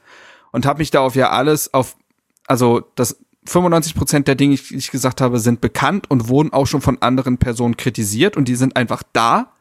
Und 0.51 0.67
habe 0.67 0.79
mich 0.79 0.91
da 0.91 1.01
auf 1.01 1.15
ja 1.15 1.31
alles 1.31 1.73
auf, 1.75 1.97
also 2.47 2.83
das 2.97 3.19
95 3.47 3.95
Prozent 3.95 4.29
der 4.29 4.35
Dinge, 4.35 4.57
die 4.57 4.77
ich 4.77 4.91
gesagt 4.91 5.21
habe, 5.21 5.39
sind 5.39 5.61
bekannt 5.61 6.11
und 6.11 6.29
wurden 6.29 6.53
auch 6.53 6.67
schon 6.67 6.81
von 6.81 7.01
anderen 7.01 7.39
Personen 7.39 7.77
kritisiert 7.77 8.37
und 8.37 8.49
die 8.49 8.57
sind 8.57 8.77
einfach 8.77 9.03
da 9.13 9.53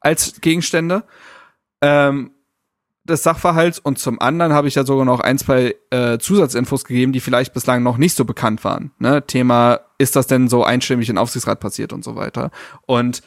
als 0.00 0.40
Gegenstände. 0.40 1.04
Ähm, 1.80 2.30
des 3.04 3.22
Sachverhalts 3.22 3.78
und 3.78 3.98
zum 3.98 4.20
anderen 4.20 4.52
habe 4.52 4.66
ich 4.66 4.74
ja 4.74 4.84
sogar 4.84 5.04
noch 5.04 5.20
ein, 5.20 5.38
zwei 5.38 5.76
äh, 5.90 6.18
Zusatzinfos 6.18 6.84
gegeben, 6.84 7.12
die 7.12 7.20
vielleicht 7.20 7.52
bislang 7.52 7.82
noch 7.82 7.98
nicht 7.98 8.16
so 8.16 8.24
bekannt 8.24 8.64
waren. 8.64 8.92
Ne? 8.98 9.26
Thema, 9.26 9.80
ist 9.98 10.16
das 10.16 10.26
denn 10.26 10.48
so 10.48 10.64
einstimmig 10.64 11.08
in 11.08 11.18
Aufsichtsrat 11.18 11.60
passiert 11.60 11.92
und 11.92 12.02
so 12.02 12.16
weiter. 12.16 12.50
Und 12.86 13.22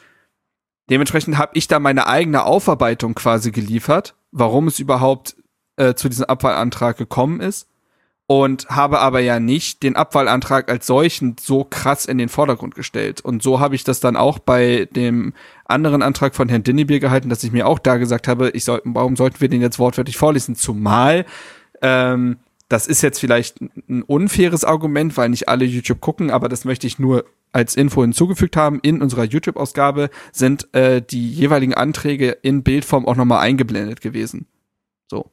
dementsprechend 0.90 1.38
habe 1.38 1.52
ich 1.54 1.68
da 1.68 1.78
meine 1.78 2.06
eigene 2.08 2.44
Aufarbeitung 2.44 3.14
quasi 3.14 3.52
geliefert, 3.52 4.16
warum 4.32 4.66
es 4.66 4.80
überhaupt 4.80 5.36
äh, 5.76 5.94
zu 5.94 6.08
diesem 6.08 6.26
Abwahlantrag 6.26 6.96
gekommen 6.96 7.40
ist. 7.40 7.68
Und 8.28 8.68
habe 8.68 9.00
aber 9.00 9.20
ja 9.20 9.40
nicht 9.40 9.82
den 9.82 9.96
Abwahlantrag 9.96 10.70
als 10.70 10.86
solchen 10.86 11.34
so 11.40 11.64
krass 11.64 12.04
in 12.04 12.18
den 12.18 12.28
Vordergrund 12.28 12.74
gestellt. 12.74 13.22
Und 13.22 13.42
so 13.42 13.58
habe 13.58 13.74
ich 13.74 13.84
das 13.84 13.98
dann 13.98 14.16
auch 14.16 14.38
bei 14.38 14.86
dem 14.94 15.32
anderen 15.64 16.02
Antrag 16.02 16.36
von 16.36 16.48
Herrn 16.48 16.62
Dinnebier 16.62 17.00
gehalten, 17.00 17.30
dass 17.30 17.42
ich 17.42 17.52
mir 17.52 17.66
auch 17.66 17.78
da 17.78 17.96
gesagt 17.96 18.28
habe, 18.28 18.50
ich 18.50 18.64
soll, 18.64 18.82
warum 18.84 19.16
sollten 19.16 19.40
wir 19.40 19.48
den 19.48 19.62
jetzt 19.62 19.78
wortwörtlich 19.78 20.18
vorlesen? 20.18 20.54
Zumal 20.56 21.24
ähm, 21.80 22.36
das 22.68 22.86
ist 22.86 23.02
jetzt 23.02 23.18
vielleicht 23.18 23.60
ein 23.60 24.02
unfaires 24.02 24.62
Argument, 24.62 25.16
weil 25.16 25.30
nicht 25.30 25.48
alle 25.48 25.64
YouTube 25.64 26.00
gucken, 26.00 26.30
aber 26.30 26.50
das 26.50 26.66
möchte 26.66 26.86
ich 26.86 26.98
nur 26.98 27.24
als 27.50 27.76
Info 27.76 28.02
hinzugefügt 28.02 28.56
haben. 28.56 28.78
In 28.80 29.00
unserer 29.00 29.24
YouTube-Ausgabe 29.24 30.10
sind 30.32 30.72
äh, 30.74 31.00
die 31.00 31.30
jeweiligen 31.30 31.72
Anträge 31.72 32.30
in 32.42 32.62
Bildform 32.62 33.06
auch 33.06 33.16
nochmal 33.16 33.40
eingeblendet 33.40 34.02
gewesen. 34.02 34.46
So. 35.08 35.30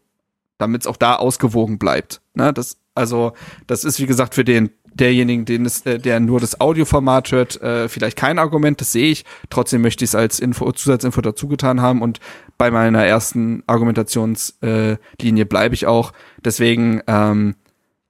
Damit 0.57 0.83
es 0.83 0.87
auch 0.87 0.95
da 0.95 1.17
ausgewogen 1.17 1.77
bleibt. 1.77 2.21
Ne? 2.35 2.53
Das, 2.53 2.77
also, 2.95 3.33
das 3.67 3.83
ist 3.83 3.99
wie 3.99 4.05
gesagt 4.05 4.35
für 4.35 4.45
den 4.45 4.71
derjenigen, 4.95 5.45
den 5.45 5.65
es, 5.65 5.85
äh, 5.85 5.99
der 5.99 6.19
nur 6.19 6.39
das 6.39 6.59
Audioformat 6.61 7.31
hört, 7.31 7.61
äh, 7.61 7.89
vielleicht 7.89 8.17
kein 8.17 8.39
Argument, 8.39 8.79
das 8.79 8.93
sehe 8.93 9.11
ich. 9.11 9.25
Trotzdem 9.49 9.81
möchte 9.81 10.05
ich 10.05 10.11
es 10.11 10.15
als 10.15 10.39
Info, 10.39 10.71
Zusatzinfo 10.71 11.21
dazugetan 11.21 11.81
haben 11.81 12.01
und 12.01 12.19
bei 12.57 12.71
meiner 12.71 13.05
ersten 13.05 13.63
Argumentationslinie 13.67 14.93
äh, 15.19 15.45
bleibe 15.45 15.75
ich 15.75 15.85
auch. 15.85 16.13
Deswegen, 16.43 17.01
ähm, 17.07 17.55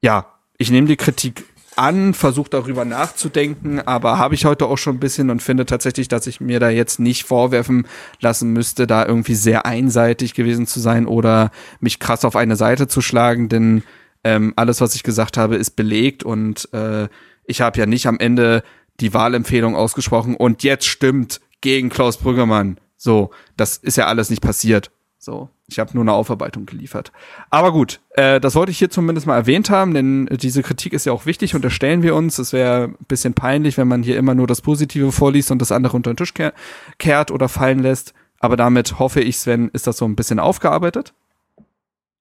ja, 0.01 0.27
ich 0.57 0.69
nehme 0.69 0.87
die 0.87 0.95
Kritik 0.95 1.45
an, 1.75 2.13
versuche 2.13 2.49
darüber 2.49 2.85
nachzudenken, 2.85 3.81
aber 3.81 4.17
habe 4.17 4.35
ich 4.35 4.45
heute 4.45 4.67
auch 4.67 4.77
schon 4.77 4.97
ein 4.97 4.99
bisschen 4.99 5.29
und 5.29 5.41
finde 5.41 5.65
tatsächlich, 5.65 6.07
dass 6.07 6.27
ich 6.27 6.39
mir 6.39 6.59
da 6.59 6.69
jetzt 6.69 6.99
nicht 6.99 7.25
vorwerfen 7.25 7.87
lassen 8.21 8.53
müsste, 8.53 8.87
da 8.87 9.05
irgendwie 9.05 9.35
sehr 9.35 9.65
einseitig 9.65 10.35
gewesen 10.35 10.67
zu 10.67 10.79
sein 10.79 11.05
oder 11.05 11.51
mich 11.79 11.99
krass 11.99 12.23
auf 12.23 12.35
eine 12.35 12.55
Seite 12.55 12.87
zu 12.87 13.01
schlagen, 13.01 13.49
denn 13.49 13.83
ähm, 14.25 14.53
alles, 14.55 14.81
was 14.81 14.95
ich 14.95 15.03
gesagt 15.03 15.37
habe, 15.37 15.55
ist 15.55 15.75
belegt 15.77 16.23
und 16.23 16.67
äh, 16.73 17.07
ich 17.45 17.61
habe 17.61 17.79
ja 17.79 17.85
nicht 17.85 18.07
am 18.07 18.19
Ende 18.19 18.63
die 18.99 19.13
Wahlempfehlung 19.13 19.75
ausgesprochen 19.75 20.35
und 20.35 20.63
jetzt 20.63 20.87
stimmt 20.87 21.41
gegen 21.61 21.89
Klaus 21.89 22.17
Brüggemann. 22.17 22.79
So, 22.97 23.29
das 23.55 23.77
ist 23.77 23.97
ja 23.97 24.07
alles 24.07 24.31
nicht 24.31 24.41
passiert. 24.41 24.91
So, 25.19 25.49
ich 25.67 25.77
habe 25.77 25.91
nur 25.93 26.03
eine 26.03 26.13
Aufarbeitung 26.13 26.65
geliefert. 26.65 27.11
Aber 27.51 27.71
gut, 27.71 27.99
äh, 28.11 28.39
das 28.39 28.55
wollte 28.55 28.71
ich 28.71 28.79
hier 28.79 28.89
zumindest 28.89 29.27
mal 29.27 29.37
erwähnt 29.37 29.69
haben, 29.69 29.93
denn 29.93 30.25
diese 30.31 30.63
Kritik 30.63 30.93
ist 30.93 31.05
ja 31.05 31.13
auch 31.13 31.27
wichtig, 31.27 31.53
unterstellen 31.53 32.01
wir 32.01 32.15
uns. 32.15 32.39
Es 32.39 32.51
wäre 32.51 32.85
ein 32.85 33.05
bisschen 33.07 33.35
peinlich, 33.35 33.77
wenn 33.77 33.87
man 33.87 34.01
hier 34.01 34.17
immer 34.17 34.33
nur 34.33 34.47
das 34.47 34.61
Positive 34.61 35.11
vorliest 35.11 35.51
und 35.51 35.61
das 35.61 35.71
andere 35.71 35.95
unter 35.95 36.11
den 36.11 36.17
Tisch 36.17 36.33
kehr 36.33 36.53
kehrt 36.97 37.29
oder 37.29 37.47
fallen 37.47 37.79
lässt. 37.79 38.13
Aber 38.39 38.57
damit 38.57 38.97
hoffe 38.97 39.21
ich, 39.21 39.37
Sven, 39.37 39.69
ist 39.69 39.85
das 39.85 39.97
so 39.97 40.05
ein 40.05 40.15
bisschen 40.15 40.39
aufgearbeitet. 40.39 41.13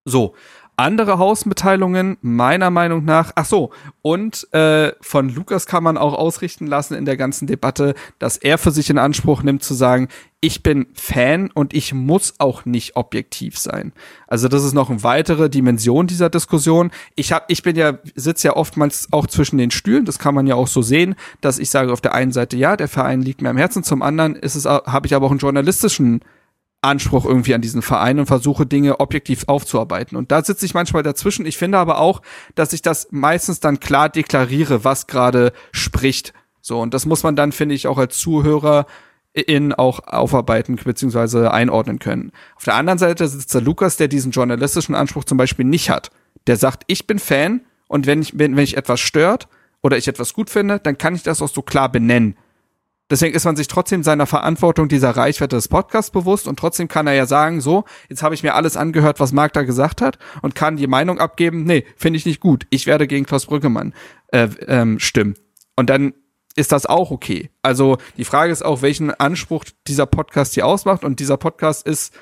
So, 0.04 0.34
andere 0.76 1.18
Hausmitteilungen, 1.18 2.16
meiner 2.20 2.70
Meinung 2.70 3.04
nach, 3.04 3.32
ach 3.34 3.44
so, 3.44 3.70
und 4.02 4.52
äh, 4.52 4.92
von 5.00 5.28
Lukas 5.28 5.66
kann 5.66 5.82
man 5.82 5.96
auch 5.96 6.14
ausrichten 6.14 6.66
lassen 6.66 6.94
in 6.94 7.04
der 7.04 7.16
ganzen 7.16 7.46
Debatte, 7.46 7.94
dass 8.18 8.36
er 8.36 8.58
für 8.58 8.70
sich 8.70 8.90
in 8.90 8.98
Anspruch 8.98 9.42
nimmt 9.42 9.62
zu 9.62 9.74
sagen, 9.74 10.08
ich 10.40 10.62
bin 10.62 10.86
Fan 10.92 11.50
und 11.54 11.72
ich 11.72 11.94
muss 11.94 12.34
auch 12.38 12.66
nicht 12.66 12.96
objektiv 12.96 13.56
sein. 13.56 13.92
Also 14.26 14.48
das 14.48 14.62
ist 14.62 14.74
noch 14.74 14.90
eine 14.90 15.02
weitere 15.02 15.48
Dimension 15.48 16.06
dieser 16.06 16.28
Diskussion. 16.28 16.90
Ich 17.14 17.32
hab, 17.32 17.50
ich 17.50 17.62
bin 17.62 17.76
ja 17.76 17.98
sitze 18.14 18.48
ja 18.48 18.56
oftmals 18.56 19.08
auch 19.10 19.26
zwischen 19.26 19.56
den 19.56 19.70
Stühlen. 19.70 20.04
Das 20.04 20.18
kann 20.18 20.34
man 20.34 20.46
ja 20.46 20.54
auch 20.54 20.66
so 20.66 20.82
sehen, 20.82 21.14
dass 21.40 21.58
ich 21.58 21.70
sage 21.70 21.90
auf 21.92 22.02
der 22.02 22.12
einen 22.12 22.32
Seite 22.32 22.58
ja, 22.58 22.76
der 22.76 22.88
Verein 22.88 23.22
liegt 23.22 23.40
mir 23.40 23.48
am 23.48 23.56
Herzen, 23.56 23.84
zum 23.84 24.02
anderen 24.02 24.36
ist 24.36 24.54
es 24.54 24.66
habe 24.66 25.06
ich 25.06 25.14
aber 25.14 25.26
auch 25.26 25.30
einen 25.30 25.38
journalistischen 25.38 26.20
Anspruch 26.84 27.24
irgendwie 27.24 27.54
an 27.54 27.60
diesen 27.60 27.82
Verein 27.82 28.18
und 28.18 28.26
versuche 28.26 28.66
Dinge 28.66 29.00
objektiv 29.00 29.44
aufzuarbeiten. 29.46 30.16
Und 30.16 30.30
da 30.30 30.44
sitze 30.44 30.66
ich 30.66 30.74
manchmal 30.74 31.02
dazwischen. 31.02 31.46
Ich 31.46 31.56
finde 31.56 31.78
aber 31.78 31.98
auch, 31.98 32.22
dass 32.54 32.72
ich 32.72 32.82
das 32.82 33.08
meistens 33.10 33.60
dann 33.60 33.80
klar 33.80 34.08
deklariere, 34.08 34.84
was 34.84 35.06
gerade 35.06 35.52
spricht. 35.72 36.32
So, 36.60 36.80
und 36.80 36.94
das 36.94 37.06
muss 37.06 37.22
man 37.22 37.36
dann, 37.36 37.52
finde 37.52 37.74
ich, 37.74 37.86
auch 37.86 37.98
als 37.98 38.18
Zuhörer 38.18 38.86
in 39.34 39.72
auch 39.72 40.06
aufarbeiten 40.06 40.76
bzw. 40.76 41.48
einordnen 41.48 41.98
können. 41.98 42.30
Auf 42.56 42.64
der 42.64 42.74
anderen 42.74 42.98
Seite 42.98 43.26
sitzt 43.26 43.52
der 43.52 43.60
Lukas, 43.60 43.96
der 43.96 44.08
diesen 44.08 44.30
journalistischen 44.30 44.94
Anspruch 44.94 45.24
zum 45.24 45.38
Beispiel 45.38 45.64
nicht 45.64 45.90
hat. 45.90 46.10
Der 46.46 46.56
sagt, 46.56 46.84
ich 46.86 47.06
bin 47.06 47.18
Fan 47.18 47.62
und 47.88 48.06
wenn 48.06 48.22
ich, 48.22 48.38
wenn, 48.38 48.56
wenn 48.56 48.64
ich 48.64 48.76
etwas 48.76 49.00
stört 49.00 49.48
oder 49.82 49.96
ich 49.96 50.08
etwas 50.08 50.32
gut 50.34 50.50
finde, 50.50 50.78
dann 50.78 50.96
kann 50.98 51.14
ich 51.14 51.24
das 51.24 51.42
auch 51.42 51.48
so 51.48 51.62
klar 51.62 51.90
benennen. 51.90 52.36
Deswegen 53.10 53.34
ist 53.34 53.44
man 53.44 53.56
sich 53.56 53.68
trotzdem 53.68 54.02
seiner 54.02 54.26
Verantwortung 54.26 54.88
dieser 54.88 55.10
Reichweite 55.10 55.56
des 55.56 55.68
Podcasts 55.68 56.10
bewusst 56.10 56.48
und 56.48 56.58
trotzdem 56.58 56.88
kann 56.88 57.06
er 57.06 57.12
ja 57.12 57.26
sagen, 57.26 57.60
so, 57.60 57.84
jetzt 58.08 58.22
habe 58.22 58.34
ich 58.34 58.42
mir 58.42 58.54
alles 58.54 58.76
angehört, 58.76 59.20
was 59.20 59.32
Marc 59.32 59.52
da 59.52 59.62
gesagt 59.62 60.00
hat 60.00 60.18
und 60.40 60.54
kann 60.54 60.76
die 60.76 60.86
Meinung 60.86 61.18
abgeben, 61.18 61.64
nee, 61.64 61.84
finde 61.96 62.16
ich 62.16 62.24
nicht 62.24 62.40
gut. 62.40 62.66
Ich 62.70 62.86
werde 62.86 63.06
gegen 63.06 63.26
Klaus 63.26 63.46
Brüggemann 63.46 63.92
äh, 64.28 64.48
ähm, 64.66 64.98
stimmen. 64.98 65.34
Und 65.76 65.90
dann 65.90 66.14
ist 66.56 66.72
das 66.72 66.86
auch 66.86 67.10
okay. 67.10 67.50
Also 67.62 67.98
die 68.16 68.24
Frage 68.24 68.52
ist 68.52 68.64
auch, 68.64 68.80
welchen 68.80 69.12
Anspruch 69.12 69.64
dieser 69.86 70.06
Podcast 70.06 70.54
hier 70.54 70.66
ausmacht 70.66 71.04
und 71.04 71.20
dieser 71.20 71.36
Podcast 71.36 71.86
ist 71.86 72.14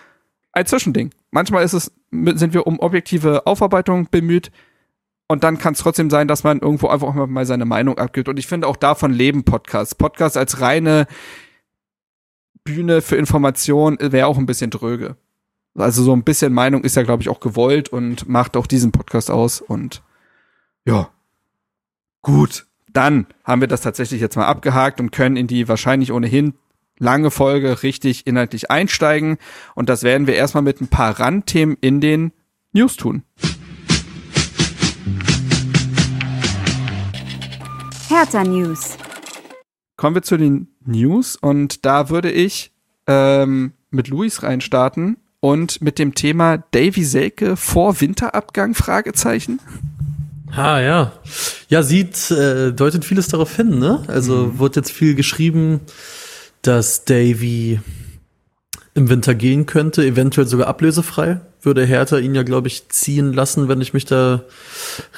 ein 0.52 0.66
Zwischending. 0.66 1.10
Manchmal 1.30 1.64
ist 1.64 1.74
es, 1.74 1.92
sind 2.10 2.54
wir 2.54 2.66
um 2.66 2.80
objektive 2.80 3.46
Aufarbeitung 3.46 4.08
bemüht, 4.10 4.50
und 5.32 5.44
dann 5.44 5.58
kann 5.58 5.72
es 5.72 5.80
trotzdem 5.80 6.10
sein, 6.10 6.28
dass 6.28 6.44
man 6.44 6.60
irgendwo 6.60 6.88
einfach 6.88 7.14
mal 7.26 7.46
seine 7.46 7.64
Meinung 7.64 7.98
abgibt. 7.98 8.28
Und 8.28 8.38
ich 8.38 8.46
finde 8.46 8.66
auch 8.66 8.76
davon 8.76 9.12
leben 9.12 9.44
Podcasts. 9.44 9.94
Podcasts 9.94 10.36
als 10.36 10.60
reine 10.60 11.06
Bühne 12.64 13.00
für 13.00 13.16
Information 13.16 13.96
wäre 13.98 14.26
auch 14.26 14.36
ein 14.36 14.46
bisschen 14.46 14.70
dröge. 14.70 15.16
Also 15.74 16.02
so 16.02 16.12
ein 16.12 16.22
bisschen 16.22 16.52
Meinung 16.52 16.84
ist 16.84 16.96
ja, 16.96 17.02
glaube 17.02 17.22
ich, 17.22 17.30
auch 17.30 17.40
gewollt 17.40 17.88
und 17.88 18.28
macht 18.28 18.58
auch 18.58 18.66
diesen 18.66 18.92
Podcast 18.92 19.30
aus. 19.30 19.62
Und 19.62 20.02
ja, 20.84 21.08
gut. 22.20 22.66
Dann 22.92 23.26
haben 23.42 23.62
wir 23.62 23.68
das 23.68 23.80
tatsächlich 23.80 24.20
jetzt 24.20 24.36
mal 24.36 24.44
abgehakt 24.44 25.00
und 25.00 25.12
können 25.12 25.38
in 25.38 25.46
die 25.46 25.66
wahrscheinlich 25.66 26.12
ohnehin 26.12 26.52
lange 26.98 27.30
Folge 27.30 27.82
richtig 27.82 28.26
inhaltlich 28.26 28.70
einsteigen. 28.70 29.38
Und 29.74 29.88
das 29.88 30.02
werden 30.02 30.26
wir 30.26 30.34
erstmal 30.34 30.62
mit 30.62 30.82
ein 30.82 30.88
paar 30.88 31.18
Randthemen 31.18 31.78
in 31.80 32.02
den 32.02 32.32
News 32.74 32.96
tun. 32.96 33.22
Hertha 38.22 38.44
News. 38.44 38.96
Kommen 39.96 40.14
wir 40.14 40.22
zu 40.22 40.36
den 40.36 40.68
News 40.86 41.34
und 41.34 41.84
da 41.84 42.08
würde 42.08 42.30
ich 42.30 42.70
ähm, 43.08 43.72
mit 43.90 44.06
Luis 44.06 44.44
reinstarten 44.44 45.16
und 45.40 45.82
mit 45.82 45.98
dem 45.98 46.14
Thema 46.14 46.58
Davy 46.70 47.02
Selke 47.02 47.56
vor 47.56 48.00
Winterabgang 48.00 48.74
Fragezeichen. 48.74 49.58
Ah 50.52 50.78
ja, 50.78 51.12
ja 51.66 51.82
sieht 51.82 52.30
äh, 52.30 52.70
deutet 52.70 53.04
vieles 53.04 53.26
darauf 53.26 53.56
hin, 53.56 53.80
ne? 53.80 54.04
Also 54.06 54.46
mhm. 54.46 54.58
wird 54.60 54.76
jetzt 54.76 54.92
viel 54.92 55.16
geschrieben, 55.16 55.80
dass 56.62 57.04
Davy 57.04 57.80
im 58.94 59.08
Winter 59.08 59.34
gehen 59.34 59.66
könnte, 59.66 60.04
eventuell 60.04 60.46
sogar 60.46 60.66
ablösefrei 60.66 61.40
würde 61.64 61.84
Hertha 61.84 62.18
ihn 62.18 62.34
ja, 62.34 62.42
glaube 62.42 62.68
ich, 62.68 62.88
ziehen 62.88 63.32
lassen, 63.32 63.68
wenn 63.68 63.80
ich 63.80 63.94
mich 63.94 64.04
da 64.04 64.42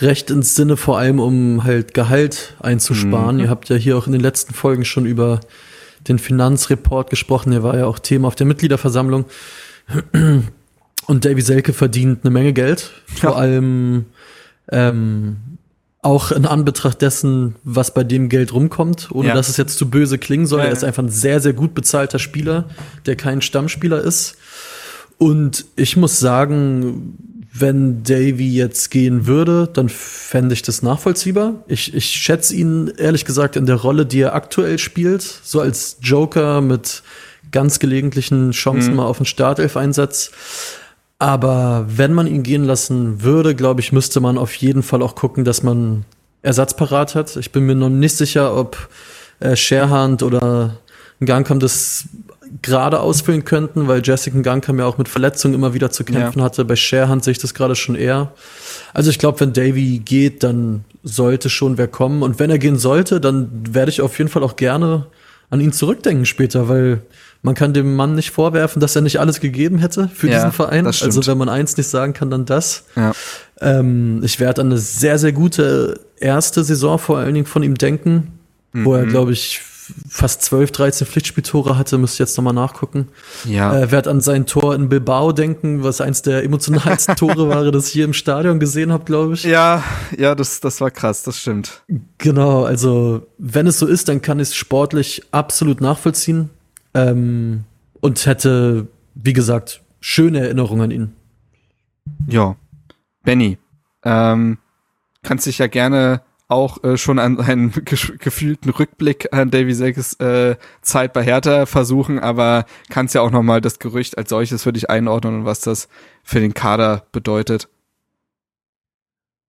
recht 0.01 0.31
ins 0.31 0.55
Sinne, 0.55 0.77
vor 0.77 0.99
allem 0.99 1.19
um 1.19 1.65
halt 1.65 1.95
Gehalt 1.95 2.55
einzusparen. 2.61 3.37
Mhm. 3.37 3.43
Ihr 3.43 3.51
habt 3.51 3.69
ja 3.69 3.77
hier 3.77 3.97
auch 3.97 4.07
in 4.07 4.13
den 4.13 4.21
letzten 4.21 4.55
Folgen 4.55 4.85
schon 4.85 5.07
über 5.07 5.41
den 6.07 6.19
Finanzreport 6.19 7.09
gesprochen, 7.09 7.53
der 7.53 7.63
war 7.63 7.77
ja 7.79 7.87
auch 7.87 7.99
Thema 7.99 8.29
auf 8.29 8.35
der 8.35 8.47
Mitgliederversammlung. 8.47 9.25
Und 11.07 11.25
Davy 11.25 11.41
Selke 11.41 11.73
verdient 11.73 12.21
eine 12.25 12.31
Menge 12.31 12.53
Geld, 12.53 12.91
ja. 13.15 13.31
vor 13.31 13.39
allem 13.39 14.07
ähm, 14.71 15.54
auch 16.05 16.31
in 16.33 16.47
Anbetracht 16.47 17.01
dessen, 17.01 17.57
was 17.65 17.95
bei 17.95 18.05
dem 18.05 18.29
Geld 18.29 18.53
rumkommt, 18.53 19.09
ohne 19.11 19.29
ja. 19.29 19.35
dass 19.35 19.49
es 19.49 19.57
jetzt 19.57 19.79
zu 19.79 19.89
böse 19.89 20.19
klingen 20.19 20.47
soll. 20.47 20.61
Ja, 20.61 20.67
er 20.67 20.73
ist 20.73 20.85
einfach 20.85 21.03
ein 21.03 21.09
sehr, 21.09 21.41
sehr 21.41 21.53
gut 21.53 21.75
bezahlter 21.75 22.19
Spieler, 22.19 22.69
der 23.07 23.17
kein 23.17 23.41
Stammspieler 23.41 24.01
ist. 24.01 24.37
Und 25.19 25.65
ich 25.77 25.97
muss 25.97 26.19
sagen, 26.19 27.17
wenn 27.57 28.03
Davy 28.03 28.53
jetzt 28.53 28.91
gehen 28.91 29.27
würde, 29.27 29.69
dann 29.73 29.89
fände 29.89 30.55
ich 30.55 30.63
das 30.63 30.83
nachvollziehbar. 30.83 31.65
Ich, 31.69 31.95
ich 31.95 32.07
schätze 32.07 32.55
ihn 32.55 32.93
ehrlich 32.99 33.25
gesagt 33.25 33.55
in 33.57 33.65
der 33.65 33.77
Rolle, 33.77 34.07
die 34.07 34.21
er 34.21 34.35
aktuell 34.35 34.79
spielt, 34.79 35.23
so 35.23 35.61
als 35.61 35.99
Joker 36.03 36.61
mit 36.61 37.03
ganz 37.53 37.79
gelegentlichen 37.79 38.51
Chancen 38.51 38.91
mhm. 38.91 38.97
mal 38.97 39.07
auf 39.07 39.19
den 39.19 39.27
Startelf-Einsatz. 39.27 40.33
Aber 41.19 41.87
wenn 41.89 42.13
man 42.13 42.27
ihn 42.27 42.43
gehen 42.43 42.65
lassen 42.65 43.23
würde, 43.23 43.55
glaube 43.55 43.81
ich, 43.81 43.93
müsste 43.93 44.21
man 44.21 44.37
auf 44.37 44.55
jeden 44.57 44.83
Fall 44.83 45.03
auch 45.03 45.15
gucken, 45.15 45.45
dass 45.45 45.63
man 45.63 46.05
Ersatz 46.43 46.77
parat 46.77 47.15
hat. 47.15 47.37
Ich 47.37 47.53
bin 47.53 47.65
mir 47.65 47.75
noch 47.75 47.89
nicht 47.89 48.17
sicher, 48.17 48.57
ob 48.57 48.89
äh, 49.41 49.57
Sherhand 49.57 50.23
oder 50.23 50.77
Gangkamp 51.25 51.61
das 51.61 52.07
gerade 52.63 53.01
ausfüllen 53.01 53.45
könnten, 53.45 53.89
weil 53.89 54.03
Jessica 54.05 54.39
Gangkam 54.41 54.79
ja 54.79 54.87
auch 54.87 54.99
mit 54.99 55.09
Verletzungen 55.09 55.55
immer 55.55 55.75
wieder 55.75 55.91
zu 55.91 56.05
kämpfen 56.05 56.39
ja. 56.39 56.45
hatte. 56.45 56.65
Bei 56.65 56.77
Sharehand 56.77 57.25
sehe 57.25 57.33
ich 57.33 57.39
das 57.39 57.55
gerade 57.55 57.75
schon 57.75 57.95
eher. 57.95 58.33
Also 58.93 59.11
ich 59.11 59.19
glaube, 59.19 59.41
wenn 59.41 59.53
Davy 59.53 59.99
geht, 60.05 60.43
dann 60.43 60.85
sollte 61.03 61.51
schon 61.51 61.79
wer 61.79 61.89
kommen. 61.89 62.23
Und 62.23 62.39
wenn 62.39 62.51
er 62.51 62.59
gehen 62.59 62.79
sollte, 62.79 63.21
dann 63.21 63.51
werde 63.71 63.91
ich 63.91 64.01
auf 64.01 64.19
jeden 64.19 64.31
Fall 64.31 64.43
auch 64.43 64.57
gerne 64.57 65.07
an 65.51 65.61
ihn 65.61 65.73
zurückdenken 65.73 66.27
später, 66.27 66.69
weil 66.69 67.03
man 67.45 67.55
kann 67.55 67.73
dem 67.75 67.95
Mann 67.95 68.15
nicht 68.15 68.31
vorwerfen, 68.33 68.81
dass 68.81 68.97
er 68.97 69.03
nicht 69.03 69.21
alles 69.21 69.39
gegeben 69.39 69.79
hätte 69.79 70.09
für 70.13 70.29
Ja, 70.29 70.35
diesen 70.37 70.51
Verein. 70.53 70.87
Also 70.87 71.27
wenn 71.27 71.39
man 71.39 71.49
eins 71.49 71.77
nicht 71.77 71.89
sagen 71.89 72.15
kann, 72.15 72.31
dann 72.31 72.47
das. 72.47 72.85
Ja. 72.97 73.13
Ähm, 73.61 74.21
ich 74.25 74.41
werde 74.41 74.63
an 74.63 74.69
eine 74.69 74.79
sehr, 74.79 75.19
sehr 75.19 75.33
gute 75.33 76.01
erste 76.19 76.65
Saison 76.65 76.99
vor 76.99 77.19
allen 77.19 77.35
Dingen 77.35 77.47
von 77.47 77.63
ihm 77.63 77.77
denken, 77.77 78.39
wo 78.73 78.93
Mhm. 78.93 78.97
er, 78.99 79.07
glaube 79.07 79.33
ich, 79.33 79.61
fast 80.09 80.41
12, 80.41 80.73
13 80.73 81.07
Pflichtspieltore 81.07 81.77
hatte, 81.77 81.99
müsste 81.99 82.15
ich 82.15 82.19
jetzt 82.21 82.39
nochmal 82.39 82.55
nachgucken. 82.55 83.09
Ja. 83.45 83.79
Äh, 83.79 83.91
werd 83.91 84.09
an 84.09 84.23
sein 84.23 84.47
Tor 84.47 84.75
in 84.75 84.89
Bilbao 84.89 85.33
denken, 85.33 85.85
was 85.85 86.01
eins 86.01 86.23
der 86.23 86.43
emotionalsten 86.43 87.17
Tore 87.17 87.51
war, 87.51 87.71
das 87.71 87.89
ich 87.89 87.93
hier 87.93 88.07
im 88.07 88.15
Stadion 88.15 88.59
gesehen 88.59 88.91
habe, 88.91 89.05
glaube 89.05 89.35
ich. 89.35 89.45
ja, 89.45 89.85
ja, 90.17 90.35
das, 90.35 90.61
das 90.61 90.81
war 90.81 90.91
krass, 90.91 91.23
das 91.25 91.39
stimmt. 91.39 91.83
Genau, 92.17 92.65
also 92.65 93.27
wenn 93.37 93.67
es 93.67 93.79
so 93.79 93.87
ist, 93.87 94.09
dann 94.09 94.23
kann 94.23 94.41
ich 94.41 94.49
es 94.49 94.55
sportlich 94.55 95.23
absolut 95.33 95.83
nachvollziehen 95.83 96.49
ähm, 96.95 97.65
und 98.01 98.25
hätte, 98.27 98.89
wie 99.15 99.33
gesagt, 99.33 99.83
schöne 100.01 100.41
Erinnerungen 100.41 100.83
an 100.83 100.91
ihn. 100.91 101.13
Ja. 102.29 102.57
Benny, 103.23 103.59
ähm, 104.05 104.59
kannst 105.23 105.47
dich 105.47 105.59
ja 105.59 105.67
gerne 105.67 106.21
auch 106.49 106.85
äh, 106.85 106.99
schon 106.99 107.19
an 107.19 107.41
einen 107.41 107.73
ge- 107.85 108.17
gefühlten 108.19 108.71
Rückblick 108.71 109.33
an 109.33 109.51
Davy 109.51 109.73
Selkes 109.73 110.15
äh, 110.21 110.57
Zeit 110.83 111.15
bei 111.15 111.23
Hertha 111.23 111.65
versuchen, 111.67 112.19
aber 112.19 112.67
kannst 112.91 113.15
ja 113.15 113.23
auch 113.23 113.31
nochmal 113.31 113.61
das 113.63 113.79
Gerücht 113.79 114.19
als 114.19 114.29
solches 114.29 114.63
für 114.63 114.73
dich 114.73 114.91
einordnen 114.91 115.37
und 115.41 115.45
was 115.47 115.61
das 115.61 115.89
für 116.23 116.41
den 116.41 116.53
Kader 116.53 117.07
bedeutet. 117.13 117.69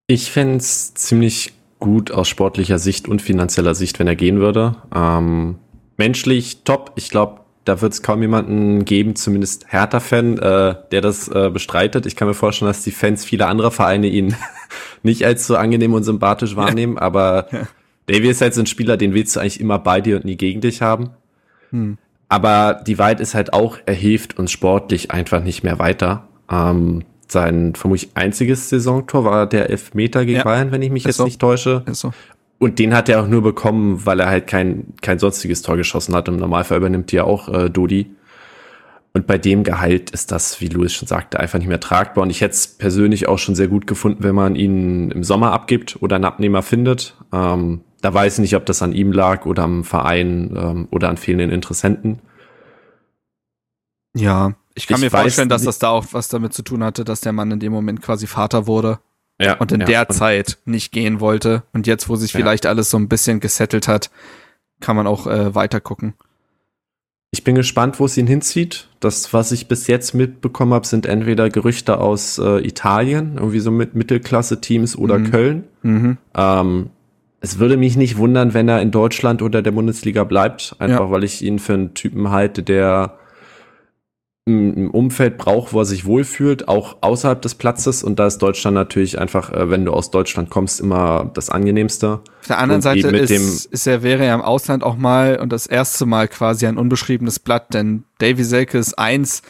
Ich 0.08 0.32
fände 0.32 0.58
es 0.58 0.94
ziemlich 0.94 1.54
gut 1.80 2.12
aus 2.12 2.30
sportlicher 2.30 2.80
Sicht 2.80 3.08
und 3.08 3.22
finanzieller 3.22 3.75
Sicht, 3.75 4.00
wenn 4.00 4.08
er 4.08 4.16
gehen 4.16 4.40
würde. 4.40 4.78
Ähm, 4.94 5.58
menschlich 5.98 6.64
top. 6.64 6.94
Ich 6.96 7.10
glaube, 7.10 7.42
da 7.66 7.82
wird 7.82 7.94
es 7.94 8.04
kaum 8.04 8.22
jemanden 8.22 8.86
geben, 8.86 9.16
zumindest 9.16 9.66
Hertha-Fan, 9.68 10.38
äh, 10.38 10.75
der 10.92 11.02
das 11.02 11.28
äh, 11.28 11.50
bestreitet. 11.52 12.06
Ich 12.06 12.16
kann 12.16 12.28
mir 12.28 12.34
vorstellen, 12.36 12.70
dass 12.70 12.84
die 12.84 12.92
Fans 12.92 13.25
vieler 13.25 13.48
anderer 13.48 13.72
Vereine 13.72 14.08
ihn 14.08 14.36
nicht 15.04 15.25
als 15.25 15.48
so 15.48 15.56
angenehm 15.58 15.94
und 15.94 16.04
sympathisch 16.04 16.56
wahrnehmen, 16.56 16.98
aber 16.98 17.48
Davy 18.08 18.30
ist 18.30 18.42
halt 18.42 18.54
so 18.54 18.62
ein 18.62 18.68
Spieler, 18.68 18.98
den 18.98 19.14
willst 19.14 19.36
du 19.36 19.40
eigentlich 19.40 19.60
immer 19.60 19.80
bei 19.80 20.00
dir 20.02 20.18
und 20.18 20.25
nie 20.25 20.38
gegen 20.38 20.62
dich 20.62 20.82
haben. 20.82 21.10
Hm. 21.72 21.98
Aber 22.30 22.82
die 22.86 22.98
Wahrheit 22.98 23.20
ist 23.20 23.34
halt 23.34 23.54
auch, 23.54 23.78
er 23.86 23.94
hilft 23.94 24.38
uns 24.38 24.52
sportlich 24.52 25.12
einfach 25.12 25.44
nicht 25.44 25.64
mehr 25.64 25.80
weiter. 25.80 26.28
Ähm, 26.52 27.04
sein 27.28 27.74
vermutlich 27.75 28.12
einziges 28.14 28.70
Saisontor 28.70 29.25
war 29.25 29.48
der 29.48 29.70
Elfmeter 29.72 30.25
gegen 30.25 30.38
Ja. 30.38 30.44
Bayern, 30.44 30.72
wenn 30.72 30.82
ich 30.84 30.92
mich 30.92 31.04
Ist 31.04 31.08
jetzt 31.08 31.18
so. 31.18 31.25
nicht 31.25 31.40
täusche. 31.40 31.84
So. 31.92 32.14
Und 32.57 32.79
den 32.79 32.93
hat 32.93 33.09
er 33.09 33.21
auch 33.21 33.27
nur 33.27 33.41
bekommen, 33.41 34.05
weil 34.05 34.19
er 34.19 34.27
halt 34.27 34.47
kein, 34.47 34.93
kein 35.01 35.19
sonstiges 35.19 35.62
Tor 35.62 35.77
geschossen 35.77 36.15
hat. 36.15 36.27
Im 36.27 36.38
Normalfall 36.38 36.77
übernimmt 36.77 37.12
die 37.12 37.17
ja 37.17 37.25
auch 37.25 37.50
äh, 37.50 37.69
Dodi. 37.69 38.15
Und 39.13 39.27
bei 39.27 39.38
dem 39.38 39.63
Gehalt 39.63 40.09
ist 40.09 40.31
das, 40.31 40.59
wie 40.62 40.67
Louis 40.67 40.93
schon 40.93 41.07
sagte, 41.07 41.39
einfach 41.39 41.57
nicht 41.59 41.67
mehr 41.67 41.79
tragbar. 41.79 42.24
Und 42.24 42.29
ich 42.29 42.41
hätte 42.41 42.53
es 42.53 42.67
persönlich 42.67 43.27
auch 43.27 43.39
schon 43.39 43.55
sehr 43.55 43.67
gut 43.67 43.88
gefunden, 43.88 44.24
wenn 44.24 44.35
man 44.35 44.55
ihn 44.55 45.12
im 45.12 45.24
Sommer 45.24 45.51
abgibt 45.53 45.97
oder 46.01 46.15
einen 46.15 46.25
Abnehmer 46.25 46.62
findet. 46.62 47.15
Ähm, 47.31 47.81
da 48.01 48.13
weiß 48.13 48.33
ich 48.33 48.39
nicht, 48.39 48.55
ob 48.55 48.65
das 48.65 48.81
an 48.81 48.93
ihm 48.93 49.12
lag 49.12 49.45
oder 49.45 49.63
am 49.63 49.83
Verein 49.83 50.53
ähm, 50.57 50.88
oder 50.91 51.09
an 51.09 51.17
fehlenden 51.17 51.50
Interessenten. 51.50 52.19
Ja, 54.13 54.53
ich 54.75 54.88
kann 54.88 54.97
Ich 54.97 55.03
mir 55.03 55.12
vorstellen, 55.12 55.50
dass 55.50 55.63
das 55.63 55.79
da 55.79 55.89
auch 55.89 56.05
was 56.12 56.29
damit 56.29 56.53
zu 56.53 56.62
tun 56.62 56.83
hatte, 56.83 57.03
dass 57.03 57.21
der 57.21 57.31
Mann 57.31 57.51
in 57.51 57.59
dem 57.59 57.71
Moment 57.71 58.01
quasi 58.01 58.27
Vater 58.27 58.67
wurde 58.67 59.00
Ja, 59.39 59.58
und 59.58 59.72
in 59.72 59.82
ja. 59.82 59.86
der 59.86 60.10
Zeit 60.10 60.60
nicht 60.65 60.92
gehen 60.92 61.20
wollte. 61.20 61.63
Und 61.74 61.88
jetzt, 61.88 62.08
wo 62.10 62.15
sich 62.15 62.34
Ja. 62.34 62.39
vielleicht 62.39 62.65
alles 62.65 62.89
so 62.89 62.98
ein 62.98 63.10
bisschen 63.10 63.39
gesettelt 63.39 63.88
hat, 63.88 64.10
kann 64.80 64.96
man 64.96 65.08
auch 65.08 65.27
äh, 65.27 65.54
weiter 65.56 65.80
gucken. 65.82 66.13
Ich 67.32 67.44
bin 67.44 67.56
gespannt, 67.56 68.00
wo 68.00 68.06
es 68.06 68.15
ihn 68.18 68.27
hinzieht. 68.27 68.88
Das, 69.01 69.34
was 69.34 69.51
ich 69.51 69.68
bis 69.68 69.88
jetzt 69.88 70.13
mitbekommen 70.13 70.74
habe, 70.74 70.88
sind 70.88 71.06
entweder 71.06 71.50
Gerüchte 71.50 71.98
aus 72.00 72.38
äh, 72.38 72.65
Italien, 72.65 73.34
irgendwie 73.36 73.60
so 73.60 73.72
mit 73.72 73.94
Mittelklasse-Teams 73.94 74.98
oder 74.98 75.18
Mhm. 75.20 75.32
Köln. 75.32 75.63
Mhm. 75.82 76.18
Ähm, 76.34 76.89
es 77.42 77.60
würde 77.60 77.75
mich 77.75 77.98
nicht 77.98 78.18
wundern, 78.18 78.54
wenn 78.54 78.70
er 78.70 78.82
in 78.82 78.92
Deutschland 78.92 79.42
oder 79.42 79.62
der 79.62 79.72
Bundesliga 79.72 80.24
bleibt, 80.24 80.75
einfach 80.80 81.01
Ja. 81.08 81.12
weil 81.12 81.25
ich 81.25 81.42
ihn 81.44 81.60
für 81.60 81.74
einen 81.74 81.94
Typen 81.94 82.32
halte, 82.32 82.63
der 82.63 83.18
ein 84.48 84.92
Umfeld 84.92 85.40
braucht, 85.40 85.74
wo 85.74 85.80
er 85.80 85.86
sich 85.86 86.06
wohlfühlt, 86.06 86.68
auch 86.68 86.98
außerhalb 87.02 87.42
des 87.42 87.56
Platzes. 87.56 88.04
Und 88.04 88.20
da 88.20 88.28
ist 88.28 88.38
Deutschland 88.38 88.75
natürlich 88.75 89.18
einfach, 89.20 89.52
äh, 89.52 89.72
wenn 89.72 89.86
du 89.86 89.92
aus 89.92 90.12
Deutschland 90.12 90.52
kommst, 90.52 90.80
immer 90.80 91.32
das 91.34 91.50
angenehmste. 91.50 92.20
Auf 92.42 92.48
der 92.48 92.60
anderen 92.60 92.78
Und 92.78 92.82
Seite 92.84 93.08
ist, 93.18 93.66
ist 93.66 93.88
er, 93.88 94.04
wäre 94.04 94.24
er 94.24 94.36
im 94.36 94.42
Ausland 94.42 94.84
auch 94.84 94.98
mal 94.98 95.40
und 95.40 95.52
das 95.52 95.66
erste 95.66 96.06
Mal 96.06 96.28
quasi 96.28 96.68
ein 96.68 96.78
unbeschriebenes 96.78 97.40
Blatt, 97.40 97.74
denn 97.74 98.04
Davy 98.20 98.44
Selke 98.44 98.78
ist 98.78 99.00
eins, 99.00 99.42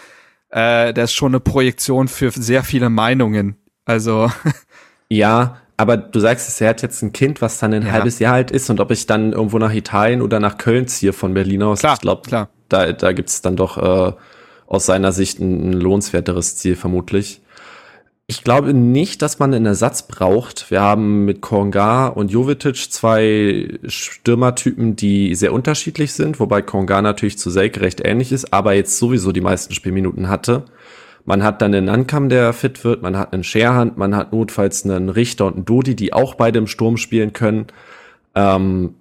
äh, 0.50 0.94
der 0.94 1.04
ist 1.04 1.14
schon 1.14 1.32
eine 1.34 1.42
Projektion 1.42 2.08
für 2.08 2.32
sehr 2.32 2.64
viele 2.64 2.90
Meinungen. 2.90 3.58
Also, 3.84 4.32
Ja, 5.10 5.58
aber 5.76 5.98
du 5.98 6.22
sagst 6.22 6.48
es, 6.48 6.62
er 6.62 6.70
hat 6.70 6.82
jetzt 6.82 7.02
ein 7.02 7.12
Kind, 7.12 7.42
was 7.42 7.60
dann 7.60 7.74
ein 7.74 7.86
Ja. 7.86 7.92
halbes 7.92 8.20
Jahr 8.20 8.36
alt 8.36 8.50
ist 8.50 8.70
und 8.70 8.80
ob 8.80 8.92
ich 8.92 9.06
dann 9.08 9.34
irgendwo 9.34 9.60
nach 9.60 9.74
Italien 9.74 10.22
oder 10.22 10.40
nach 10.40 10.58
Köln 10.58 10.88
ziehe 10.88 11.12
von 11.12 11.34
Berlin 11.34 11.64
aus, 11.64 11.80
Klar, 11.80 11.96
ich 11.96 12.00
glaube, 12.02 12.48
da, 12.70 12.94
da 12.94 13.12
gibt's 13.12 13.42
dann 13.42 13.58
doch 13.58 13.78
äh, 13.78 14.14
aus 14.76 14.86
seiner 14.86 15.12
Sicht 15.12 15.40
ein, 15.40 15.72
ein 15.72 15.74
lohnenswerteres 15.74 16.58
Ziel 16.58 16.76
vermutlich. 16.76 17.42
Ich 18.28 18.44
glaube 18.44 18.74
nicht, 18.74 19.22
dass 19.22 19.38
man 19.38 19.54
einen 19.54 19.68
Ersatz 19.68 20.08
braucht. 20.08 20.72
Wir 20.72 20.82
haben 20.82 21.26
mit 21.26 21.42
Konga 21.42 22.08
und 22.08 22.32
Jovetic 22.32 22.92
zwei 22.92 23.78
Stürmertypen, 23.86 24.96
die 24.96 25.36
sehr 25.36 25.54
unterschiedlich 25.54 26.14
sind, 26.14 26.40
wobei 26.40 26.64
Konga 26.64 27.04
natürlich 27.04 27.38
zu 27.38 27.52
Selke 27.52 27.82
recht 27.82 28.02
ähnlich 28.04 28.32
ist, 28.32 28.52
aber 28.52 28.74
jetzt 28.74 28.98
sowieso 28.98 29.32
die 29.32 29.42
meisten 29.42 29.76
Spielminuten 29.76 30.28
hatte. 30.28 30.66
Man 31.24 31.44
hat 31.44 31.62
dann 31.62 31.76
einen 31.76 31.90
Ankam, 31.90 32.30
der 32.30 32.54
fit 32.54 32.84
wird, 32.84 33.04
man 33.04 33.16
hat 33.16 33.34
einen 33.34 33.44
Scherhand, 33.44 33.98
man 33.98 34.16
hat 34.16 34.32
notfalls 34.32 34.86
einen 34.86 35.10
Richter 35.10 35.46
und 35.46 35.56
einen 35.56 35.66
Dodi, 35.66 35.96
die 35.96 36.14
auch 36.14 36.34
beide 36.34 36.58
im 36.58 36.68
Sturm 36.68 36.98
spielen 36.98 37.32
können. 37.32 37.68
Ähm, 38.34 38.96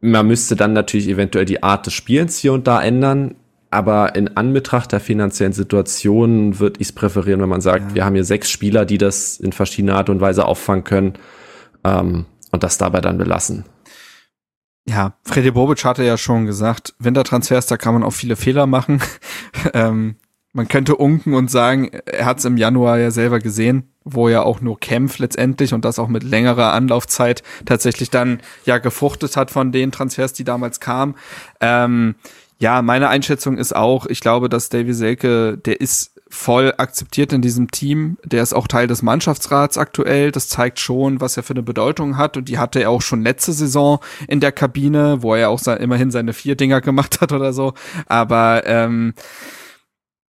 man 0.00 0.26
müsste 0.26 0.56
dann 0.56 0.72
natürlich 0.72 1.08
eventuell 1.08 1.44
die 1.44 1.62
Art 1.62 1.84
des 1.84 1.92
Spielens 1.92 2.38
hier 2.38 2.54
und 2.54 2.66
da 2.66 2.82
ändern, 2.82 3.34
aber 3.70 4.16
in 4.16 4.36
Anbetracht 4.36 4.92
der 4.92 5.00
finanziellen 5.00 5.52
Situation 5.52 6.58
würde 6.58 6.80
ich 6.80 6.88
es 6.88 6.92
präferieren, 6.92 7.40
wenn 7.40 7.48
man 7.48 7.60
sagt, 7.60 7.94
wir 7.94 8.04
haben 8.04 8.14
hier 8.14 8.24
sechs 8.24 8.50
Spieler, 8.50 8.84
die 8.84 8.98
das 8.98 9.38
in 9.38 9.52
verschiedener 9.52 9.96
Art 9.96 10.10
und 10.10 10.20
Weise 10.20 10.44
auffangen 10.44 10.84
können 10.84 11.14
ähm, 11.84 12.26
und 12.50 12.62
das 12.62 12.78
dabei 12.78 13.00
dann 13.00 13.18
belassen. 13.18 13.64
ja, 14.86 15.14
Freddy 15.24 15.52
Bobic 15.52 15.84
hatte 15.84 16.02
ja 16.04 16.16
schon 16.16 16.46
gesagt, 16.46 16.94
Wintertransfers, 16.98 17.66
da 17.66 17.76
kann 17.76 17.94
man 17.94 18.02
auch 18.02 18.12
viele 18.12 18.36
Fehler 18.36 18.66
machen. 18.66 19.00
ähm, 19.74 20.16
man 20.52 20.66
könnte 20.66 20.96
unken 20.96 21.34
und 21.34 21.48
sagen, 21.48 21.90
er 22.06 22.24
hat 22.24 22.38
es 22.38 22.44
im 22.44 22.56
Januar 22.56 22.98
ja 22.98 23.12
selber 23.12 23.38
gesehen, 23.38 23.94
wo 24.02 24.28
er 24.28 24.44
auch 24.44 24.60
nur 24.60 24.80
kämpft 24.80 25.20
letztendlich 25.20 25.72
und 25.72 25.84
das 25.84 26.00
auch 26.00 26.08
mit 26.08 26.24
längerer 26.24 26.72
Anlaufzeit 26.72 27.44
tatsächlich 27.66 28.10
dann 28.10 28.40
ja 28.64 28.78
gefruchtet 28.78 29.36
hat 29.36 29.52
von 29.52 29.70
den 29.70 29.92
Transfers, 29.92 30.32
die 30.32 30.42
damals 30.42 30.80
kamen. 30.80 31.14
Ähm, 31.60 32.16
ja, 32.60 32.82
meine 32.82 33.08
Einschätzung 33.08 33.56
ist 33.56 33.74
auch, 33.74 34.04
ich 34.06 34.20
glaube, 34.20 34.50
dass 34.50 34.68
Davy 34.68 34.92
Selke, 34.92 35.56
der 35.56 35.80
ist 35.80 36.12
voll 36.28 36.74
akzeptiert 36.76 37.32
in 37.32 37.40
diesem 37.40 37.70
Team. 37.70 38.18
Der 38.22 38.42
ist 38.42 38.52
auch 38.52 38.68
Teil 38.68 38.86
des 38.86 39.02
Mannschaftsrats 39.02 39.78
aktuell. 39.78 40.30
Das 40.30 40.48
zeigt 40.48 40.78
schon, 40.78 41.22
was 41.22 41.38
er 41.38 41.42
für 41.42 41.54
eine 41.54 41.62
Bedeutung 41.62 42.18
hat. 42.18 42.36
Und 42.36 42.48
die 42.50 42.58
hatte 42.58 42.78
er 42.80 42.90
auch 42.90 43.00
schon 43.00 43.22
letzte 43.22 43.54
Saison 43.54 43.98
in 44.28 44.40
der 44.40 44.52
Kabine, 44.52 45.22
wo 45.22 45.34
er 45.34 45.48
auch 45.48 45.58
se- 45.58 45.72
immerhin 45.72 46.10
seine 46.10 46.34
vier 46.34 46.54
Dinger 46.54 46.80
gemacht 46.82 47.22
hat 47.22 47.32
oder 47.32 47.54
so. 47.54 47.72
Aber 48.06 48.62
ähm, 48.66 49.14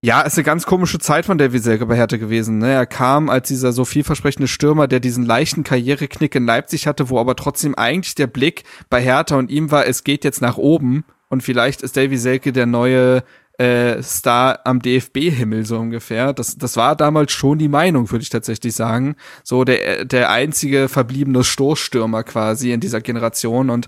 ja, 0.02 0.22
ist 0.22 0.38
eine 0.38 0.46
ganz 0.46 0.66
komische 0.66 1.00
Zeit 1.00 1.26
von 1.26 1.38
Davy 1.38 1.60
Selke 1.60 1.86
bei 1.86 1.98
Hertha 1.98 2.16
gewesen. 2.16 2.60
Ne? 2.60 2.72
Er 2.72 2.86
kam 2.86 3.30
als 3.30 3.50
dieser 3.50 3.74
so 3.74 3.84
vielversprechende 3.84 4.48
Stürmer, 4.48 4.88
der 4.88 5.02
diesen 5.02 5.26
leichten 5.26 5.64
Karriereknick 5.64 6.34
in 6.34 6.46
Leipzig 6.46 6.88
hatte, 6.88 7.10
wo 7.10 7.20
aber 7.20 7.36
trotzdem 7.36 7.76
eigentlich 7.76 8.16
der 8.16 8.28
Blick 8.28 8.64
bei 8.90 9.02
Hertha 9.02 9.36
und 9.36 9.52
ihm 9.52 9.70
war, 9.70 9.86
es 9.86 10.06
geht 10.06 10.24
jetzt 10.24 10.42
nach 10.42 10.58
oben. 10.58 11.04
Und 11.32 11.44
vielleicht 11.44 11.82
ist 11.82 11.96
Davy 11.96 12.18
Selke 12.18 12.52
der 12.52 12.66
neue 12.66 13.24
äh, 13.58 14.04
Star 14.04 14.60
am 14.66 14.82
DFB-Himmel 14.82 15.66
so 15.66 15.78
ungefähr. 15.78 16.34
Das, 16.34 16.58
das 16.58 16.76
war 16.76 16.98
damals 16.98 17.32
schon 17.32 17.58
die 17.58 17.70
Meinung, 17.70 18.12
würde 18.12 18.22
ich 18.22 18.30
tatsächlich 18.30 18.76
sagen. 18.76 19.16
So 19.42 19.64
der, 19.64 20.04
der 20.04 20.30
einzige 20.30 20.90
verbliebene 20.90 21.46
Stoßstürmer 21.46 22.24
quasi 22.24 22.74
in 22.74 22.82
dieser 22.82 23.00
Generation 23.00 23.70
und 23.70 23.88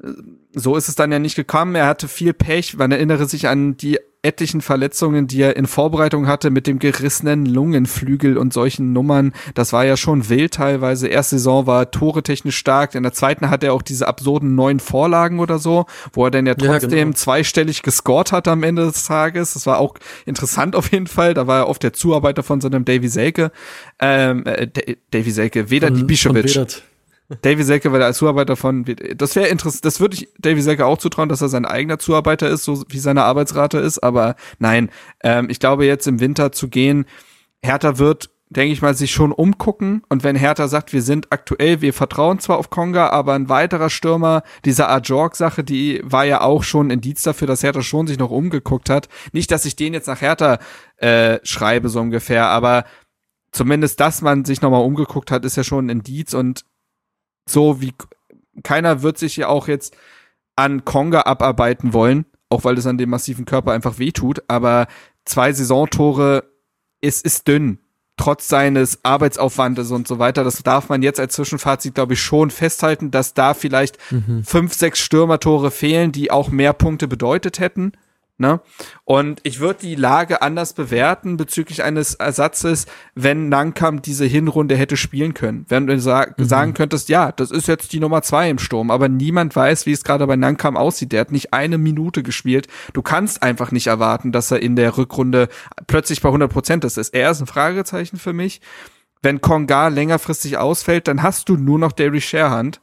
äh, 0.00 0.12
so 0.52 0.76
ist 0.76 0.88
es 0.88 0.94
dann 0.94 1.10
ja 1.10 1.18
nicht 1.18 1.34
gekommen. 1.34 1.74
Er 1.74 1.88
hatte 1.88 2.06
viel 2.06 2.32
Pech. 2.32 2.76
Man 2.76 2.92
erinnere 2.92 3.26
sich 3.26 3.48
an 3.48 3.76
die 3.76 3.98
etlichen 4.24 4.60
Verletzungen, 4.60 5.26
die 5.26 5.40
er 5.42 5.56
in 5.56 5.66
Vorbereitung 5.66 6.26
hatte 6.26 6.50
mit 6.50 6.66
dem 6.66 6.78
gerissenen 6.78 7.46
Lungenflügel 7.46 8.38
und 8.38 8.52
solchen 8.52 8.92
Nummern. 8.92 9.32
Das 9.54 9.72
war 9.72 9.84
ja 9.84 9.96
schon 9.96 10.28
wild 10.28 10.54
teilweise. 10.54 11.08
Erste 11.08 11.36
Saison 11.36 11.66
war 11.66 11.90
Tore 11.90 12.22
technisch 12.22 12.56
stark. 12.56 12.94
In 12.94 13.02
der 13.02 13.12
zweiten 13.12 13.50
hatte 13.50 13.66
er 13.66 13.72
auch 13.74 13.82
diese 13.82 14.08
absurden 14.08 14.54
neun 14.54 14.80
Vorlagen 14.80 15.40
oder 15.40 15.58
so, 15.58 15.86
wo 16.12 16.24
er 16.24 16.30
dann 16.30 16.46
ja 16.46 16.54
Ja, 16.58 16.66
trotzdem 16.78 16.90
genau. 17.10 17.12
zweistellig 17.16 17.82
gescored 17.82 18.32
hat 18.32 18.48
am 18.48 18.62
Ende 18.62 18.86
des 18.86 19.04
Tages. 19.06 19.54
Das 19.54 19.66
war 19.66 19.78
auch 19.78 19.94
interessant 20.26 20.74
auf 20.76 20.90
jeden 20.92 21.06
Fall. 21.06 21.34
Da 21.34 21.46
war 21.46 21.58
er 21.60 21.68
oft 21.68 21.82
der 21.82 21.92
Zuarbeiter 21.92 22.42
von 22.42 22.60
seinem 22.60 22.84
Davy 22.84 23.08
Selke. 23.08 23.52
Ähm, 24.00 24.44
äh, 24.46 24.66
Da- 24.66 24.92
Davy 25.10 25.30
Selke, 25.30 25.70
weder 25.70 25.90
die 25.90 26.04
Bischewitsch. 26.04 26.58
Davy 27.42 27.62
Selke, 27.62 27.90
weil 27.92 28.00
er 28.00 28.06
als 28.06 28.18
Zuarbeiter 28.18 28.56
von, 28.56 28.84
das 29.16 29.34
wäre 29.34 29.48
interessant, 29.48 29.84
das 29.84 30.00
würde 30.00 30.16
ich 30.16 30.28
Davy 30.38 30.60
Selke 30.60 30.86
auch 30.86 30.98
zutrauen, 30.98 31.28
dass 31.28 31.40
er 31.40 31.48
sein 31.48 31.64
eigener 31.64 31.98
Zuarbeiter 31.98 32.48
ist, 32.48 32.64
so 32.64 32.84
wie 32.88 32.98
seine 32.98 33.24
Arbeitsrate 33.24 33.78
ist, 33.78 33.98
aber 33.98 34.36
nein, 34.58 34.90
ähm, 35.22 35.48
ich 35.48 35.58
glaube 35.58 35.86
jetzt 35.86 36.06
im 36.06 36.20
Winter 36.20 36.52
zu 36.52 36.68
gehen, 36.68 37.06
Hertha 37.62 37.98
wird 37.98 38.30
denke 38.50 38.72
ich 38.72 38.82
mal, 38.82 38.94
sich 38.94 39.12
schon 39.12 39.32
umgucken. 39.32 40.02
Und 40.08 40.22
wenn 40.22 40.36
Hertha 40.36 40.68
sagt, 40.68 40.92
wir 40.92 41.02
sind 41.02 41.32
aktuell, 41.32 41.80
wir 41.80 41.92
vertrauen 41.92 42.38
zwar 42.38 42.58
auf 42.58 42.70
Konga, 42.70 43.10
aber 43.10 43.34
ein 43.34 43.48
weiterer 43.48 43.90
Stürmer, 43.90 44.42
diese 44.64 44.88
Ajorg-Sache, 44.88 45.64
die 45.64 46.00
war 46.04 46.24
ja 46.24 46.40
auch 46.40 46.62
schon 46.62 46.90
Indiz 46.90 47.22
dafür, 47.22 47.46
dass 47.46 47.62
Hertha 47.62 47.82
schon 47.82 48.06
sich 48.06 48.18
noch 48.18 48.30
umgeguckt 48.30 48.90
hat. 48.90 49.08
Nicht, 49.32 49.50
dass 49.50 49.64
ich 49.64 49.76
den 49.76 49.94
jetzt 49.94 50.06
nach 50.06 50.20
Hertha 50.20 50.58
äh, 50.96 51.38
schreibe, 51.42 51.88
so 51.88 52.00
ungefähr, 52.00 52.46
aber 52.46 52.84
zumindest, 53.52 54.00
dass 54.00 54.22
man 54.22 54.44
sich 54.44 54.60
nochmal 54.62 54.82
umgeguckt 54.82 55.30
hat, 55.30 55.44
ist 55.44 55.56
ja 55.56 55.64
schon 55.64 55.86
ein 55.86 55.90
Indiz. 55.90 56.34
Und 56.34 56.64
so 57.48 57.80
wie 57.80 57.92
keiner 58.62 59.02
wird 59.02 59.18
sich 59.18 59.36
ja 59.36 59.48
auch 59.48 59.68
jetzt 59.68 59.96
an 60.56 60.84
Konga 60.84 61.22
abarbeiten 61.22 61.92
wollen, 61.92 62.26
auch 62.48 62.64
weil 62.64 62.78
es 62.78 62.86
an 62.86 62.98
dem 62.98 63.10
massiven 63.10 63.44
Körper 63.44 63.72
einfach 63.72 63.98
wehtut, 63.98 64.42
aber 64.48 64.86
zwei 65.24 65.52
Saisontore, 65.52 66.44
es 67.00 67.20
ist 67.20 67.48
dünn 67.48 67.78
trotz 68.16 68.48
seines 68.48 69.04
Arbeitsaufwandes 69.04 69.90
und 69.90 70.06
so 70.06 70.18
weiter. 70.18 70.44
Das 70.44 70.62
darf 70.62 70.88
man 70.88 71.02
jetzt 71.02 71.18
als 71.18 71.34
Zwischenfazit, 71.34 71.94
glaube 71.94 72.14
ich, 72.14 72.20
schon 72.20 72.50
festhalten, 72.50 73.10
dass 73.10 73.34
da 73.34 73.54
vielleicht 73.54 73.98
mhm. 74.12 74.44
fünf, 74.44 74.74
sechs 74.74 75.00
Stürmertore 75.00 75.70
fehlen, 75.70 76.12
die 76.12 76.30
auch 76.30 76.50
mehr 76.50 76.72
Punkte 76.72 77.08
bedeutet 77.08 77.58
hätten. 77.58 77.92
Ne? 78.36 78.60
Und 79.04 79.40
ich 79.44 79.60
würde 79.60 79.78
die 79.82 79.94
Lage 79.94 80.42
anders 80.42 80.72
bewerten 80.72 81.36
bezüglich 81.36 81.84
eines 81.84 82.16
Ersatzes, 82.16 82.86
wenn 83.14 83.48
Nankam 83.48 84.02
diese 84.02 84.24
Hinrunde 84.24 84.74
hätte 84.76 84.96
spielen 84.96 85.34
können. 85.34 85.66
Wenn 85.68 85.86
du 85.86 86.00
sa 86.00 86.26
mhm. 86.36 86.44
sagen 86.44 86.74
könntest, 86.74 87.08
ja, 87.08 87.30
das 87.30 87.52
ist 87.52 87.68
jetzt 87.68 87.92
die 87.92 88.00
Nummer 88.00 88.22
zwei 88.22 88.50
im 88.50 88.58
Sturm, 88.58 88.90
aber 88.90 89.08
niemand 89.08 89.54
weiß, 89.54 89.86
wie 89.86 89.92
es 89.92 90.02
gerade 90.02 90.26
bei 90.26 90.34
Nankam 90.34 90.76
aussieht. 90.76 91.12
Der 91.12 91.20
hat 91.20 91.30
nicht 91.30 91.52
eine 91.52 91.78
Minute 91.78 92.24
gespielt. 92.24 92.66
Du 92.92 93.02
kannst 93.02 93.40
einfach 93.44 93.70
nicht 93.70 93.86
erwarten, 93.86 94.32
dass 94.32 94.50
er 94.50 94.60
in 94.60 94.74
der 94.74 94.98
Rückrunde 94.98 95.48
plötzlich 95.86 96.20
bei 96.20 96.28
100 96.28 96.52
Prozent 96.52 96.84
ist. 96.84 96.98
Er 97.14 97.30
ist 97.30 97.40
ein 97.40 97.46
Fragezeichen 97.46 98.16
für 98.16 98.32
mich. 98.32 98.60
Wenn 99.22 99.40
Konga 99.40 99.88
längerfristig 99.88 100.58
ausfällt, 100.58 101.06
dann 101.06 101.22
hast 101.22 101.48
du 101.48 101.56
nur 101.56 101.78
noch 101.78 101.92
Derry 101.92 102.20
Sharehand. 102.20 102.80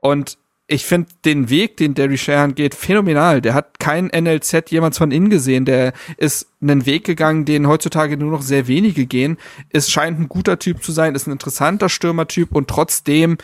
Und 0.00 0.38
ich 0.70 0.84
finde 0.84 1.08
den 1.24 1.48
Weg, 1.48 1.78
den 1.78 1.94
Derry 1.94 2.18
Shahan 2.18 2.54
geht, 2.54 2.74
phänomenal. 2.74 3.40
Der 3.40 3.54
hat 3.54 3.78
kein 3.78 4.06
NLZ 4.06 4.70
jemals 4.70 4.98
von 4.98 5.10
innen 5.10 5.30
gesehen. 5.30 5.64
Der 5.64 5.94
ist 6.18 6.46
einen 6.60 6.84
Weg 6.84 7.04
gegangen, 7.04 7.46
den 7.46 7.66
heutzutage 7.66 8.18
nur 8.18 8.30
noch 8.30 8.42
sehr 8.42 8.68
wenige 8.68 9.06
gehen. 9.06 9.38
Es 9.70 9.90
scheint 9.90 10.20
ein 10.20 10.28
guter 10.28 10.58
Typ 10.58 10.82
zu 10.84 10.92
sein, 10.92 11.14
ist 11.14 11.26
ein 11.26 11.32
interessanter 11.32 11.88
Stürmertyp 11.88 12.54
und 12.54 12.68
trotzdem 12.68 13.38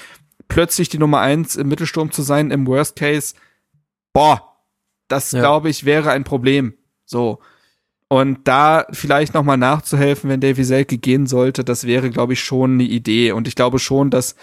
plötzlich 0.49 0.91
die 0.91 0.99
Nummer 0.99 1.21
eins 1.21 1.57
im 1.57 1.69
Mittelsturm 1.69 2.13
zu 2.13 2.21
sein, 2.21 2.51
im 2.51 2.67
Worst 2.67 2.97
Case. 2.97 3.35
Boah, 4.13 4.59
das 5.09 5.33
ja. 5.33 5.41
glaube 5.41 5.71
ich 5.71 5.87
wäre 5.87 6.11
ein 6.11 6.25
Problem. 6.25 6.75
So. 7.07 7.39
Und 8.09 8.47
da 8.47 8.87
vielleicht 8.93 9.33
nochmal 9.33 9.57
nachzuhelfen, 9.57 10.29
wenn 10.29 10.41
Davy 10.41 10.63
Selke 10.63 10.99
gehen 10.99 11.27
sollte, 11.27 11.65
das 11.65 11.87
wäre, 11.87 12.11
glaube 12.11 12.35
ich, 12.35 12.41
schon 12.41 12.75
eine 12.75 12.85
Idee. 12.85 13.33
Und 13.33 13.49
ich 13.49 13.57
glaube 13.57 13.79
schon, 13.79 14.11
dass 14.11 14.37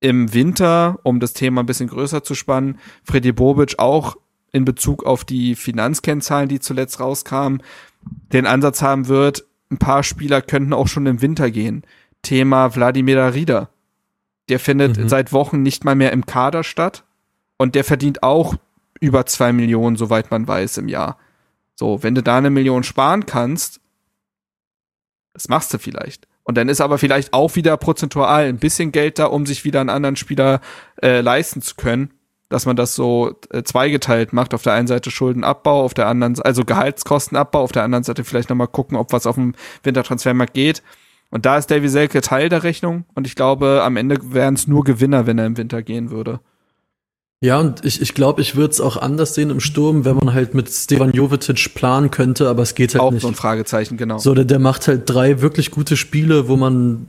im 0.00 0.32
Winter, 0.32 0.98
um 1.02 1.20
das 1.20 1.32
Thema 1.32 1.62
ein 1.62 1.66
bisschen 1.66 1.88
größer 1.88 2.22
zu 2.22 2.34
spannen, 2.34 2.78
Freddy 3.04 3.32
Bobic 3.32 3.78
auch 3.78 4.16
in 4.52 4.64
Bezug 4.64 5.04
auf 5.04 5.24
die 5.24 5.54
Finanzkennzahlen, 5.54 6.48
die 6.48 6.60
zuletzt 6.60 7.00
rauskamen, 7.00 7.62
den 8.32 8.46
Ansatz 8.46 8.80
haben 8.82 9.08
wird, 9.08 9.44
ein 9.70 9.78
paar 9.78 10.02
Spieler 10.02 10.40
könnten 10.40 10.72
auch 10.72 10.88
schon 10.88 11.06
im 11.06 11.20
Winter 11.20 11.50
gehen. 11.50 11.82
Thema 12.22 12.74
Wladimir 12.74 13.34
Rieder. 13.34 13.70
Der 14.48 14.58
findet 14.58 14.96
mhm. 14.96 15.08
seit 15.08 15.32
Wochen 15.32 15.62
nicht 15.62 15.84
mal 15.84 15.94
mehr 15.94 16.12
im 16.12 16.24
Kader 16.24 16.64
statt 16.64 17.04
und 17.58 17.74
der 17.74 17.84
verdient 17.84 18.22
auch 18.22 18.54
über 19.00 19.26
zwei 19.26 19.52
Millionen, 19.52 19.96
soweit 19.96 20.30
man 20.30 20.48
weiß, 20.48 20.78
im 20.78 20.88
Jahr. 20.88 21.18
So, 21.74 22.02
wenn 22.02 22.14
du 22.14 22.22
da 22.22 22.38
eine 22.38 22.50
Million 22.50 22.82
sparen 22.82 23.26
kannst, 23.26 23.80
das 25.34 25.48
machst 25.48 25.72
du 25.72 25.78
vielleicht. 25.78 26.26
Und 26.48 26.56
dann 26.56 26.70
ist 26.70 26.80
aber 26.80 26.96
vielleicht 26.96 27.34
auch 27.34 27.56
wieder 27.56 27.76
prozentual 27.76 28.46
ein 28.46 28.56
bisschen 28.56 28.90
Geld 28.90 29.18
da, 29.18 29.26
um 29.26 29.44
sich 29.44 29.66
wieder 29.66 29.82
einen 29.82 29.90
anderen 29.90 30.16
Spieler 30.16 30.62
äh, 31.02 31.20
leisten 31.20 31.60
zu 31.60 31.74
können. 31.74 32.14
Dass 32.48 32.64
man 32.64 32.74
das 32.74 32.94
so 32.94 33.34
äh, 33.50 33.62
zweigeteilt 33.64 34.32
macht. 34.32 34.54
Auf 34.54 34.62
der 34.62 34.72
einen 34.72 34.86
Seite 34.86 35.10
Schuldenabbau, 35.10 35.84
auf 35.84 35.92
der 35.92 36.06
anderen, 36.06 36.40
also 36.40 36.64
Gehaltskostenabbau, 36.64 37.60
auf 37.60 37.72
der 37.72 37.82
anderen 37.82 38.02
Seite 38.02 38.24
vielleicht 38.24 38.48
nochmal 38.48 38.68
gucken, 38.68 38.96
ob 38.96 39.12
was 39.12 39.26
auf 39.26 39.34
dem 39.34 39.54
Wintertransfermarkt 39.82 40.54
geht. 40.54 40.82
Und 41.28 41.44
da 41.44 41.58
ist 41.58 41.70
Davy 41.70 41.90
Selke 41.90 42.22
Teil 42.22 42.48
der 42.48 42.62
Rechnung. 42.62 43.04
Und 43.14 43.26
ich 43.26 43.34
glaube, 43.34 43.82
am 43.84 43.98
Ende 43.98 44.16
wären 44.32 44.54
es 44.54 44.66
nur 44.66 44.84
Gewinner, 44.84 45.26
wenn 45.26 45.36
er 45.36 45.44
im 45.44 45.58
Winter 45.58 45.82
gehen 45.82 46.10
würde. 46.10 46.40
Ja, 47.40 47.60
und 47.60 47.84
ich, 47.84 48.02
ich 48.02 48.14
glaube, 48.14 48.42
ich 48.42 48.56
würde 48.56 48.72
es 48.72 48.80
auch 48.80 48.96
anders 48.96 49.34
sehen 49.34 49.50
im 49.50 49.60
Sturm, 49.60 50.04
wenn 50.04 50.16
man 50.16 50.34
halt 50.34 50.54
mit 50.54 50.68
Stevan 50.70 51.12
Jovetic 51.12 51.72
planen 51.74 52.10
könnte, 52.10 52.48
aber 52.48 52.64
es 52.64 52.74
geht 52.74 52.94
halt 52.94 53.02
auch 53.02 53.12
nicht. 53.12 53.20
Auch 53.20 53.28
so 53.28 53.32
ein 53.32 53.36
Fragezeichen, 53.36 53.96
genau. 53.96 54.18
So, 54.18 54.34
der, 54.34 54.44
der 54.44 54.58
macht 54.58 54.88
halt 54.88 55.08
drei 55.08 55.40
wirklich 55.40 55.70
gute 55.70 55.96
Spiele, 55.96 56.48
wo 56.48 56.56
man 56.56 57.06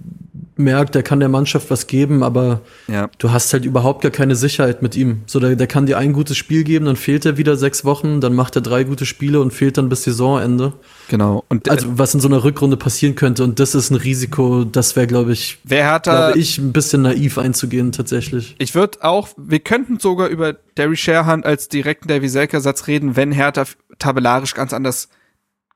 merkt, 0.60 0.96
der 0.96 1.04
kann 1.04 1.20
der 1.20 1.30
Mannschaft 1.30 1.72
was 1.72 1.88
geben, 1.88 2.22
aber 2.22 2.62
ja. 2.88 3.10
du 3.18 3.32
hast 3.32 3.54
halt 3.54 3.66
überhaupt 3.66 4.02
gar 4.02 4.12
keine 4.12 4.36
Sicherheit 4.36 4.82
mit 4.82 4.96
ihm. 4.96 5.22
So, 5.26 5.40
der, 5.40 5.56
der 5.56 5.68
kann 5.68 5.86
dir 5.86 5.98
ein 5.98 6.14
gutes 6.14 6.38
Spiel 6.38 6.64
geben, 6.64 6.86
dann 6.86 6.96
fehlt 6.96 7.26
er 7.26 7.38
wieder 7.38 7.56
sechs 7.56 7.86
Wochen, 7.86 8.22
dann 8.22 8.36
macht 8.36 8.56
er 8.56 8.62
drei 8.62 8.84
gute 8.84 9.06
Spiele 9.06 9.42
und 9.42 9.52
fehlt 9.52 9.78
dann 9.78 9.90
bis 9.90 10.04
Saisonende. 10.04 10.74
Genau. 11.08 11.44
Und 11.50 11.70
also 11.70 11.98
was 11.98 12.14
in 12.14 12.20
so 12.20 12.28
einer 12.28 12.44
Rückrunde 12.44 12.78
passieren 12.78 13.16
könnte 13.16 13.44
und 13.44 13.60
das 13.60 13.74
ist 13.74 13.90
ein 13.90 13.96
Risiko, 13.96 14.66
das 14.66 14.96
wäre, 14.96 15.08
glaube 15.08 15.32
ich, 15.32 15.60
wer 15.64 15.92
hat 15.92 16.08
da, 16.08 16.36
ich, 16.36 16.58
ein 16.58 16.74
bisschen 16.74 17.02
naiv 17.02 17.38
einzugehen 17.38 17.92
tatsächlich. 17.92 18.56
Ich 18.60 18.76
würde 18.76 19.00
auch, 19.02 19.30
wir 19.38 19.60
könnten 19.60 20.00
sogar 20.00 20.28
über 20.28 20.54
Derry 20.78 20.98
Sharehand 20.98 21.46
als 21.46 21.70
direkten 21.70 22.08
Davy 22.08 22.30
Selker 22.30 22.62
Satz 22.62 22.88
reden, 22.88 23.16
wenn 23.16 23.32
Hertha 23.32 23.66
tabellarisch 23.98 24.54
ganz 24.54 24.74
anders 24.74 25.10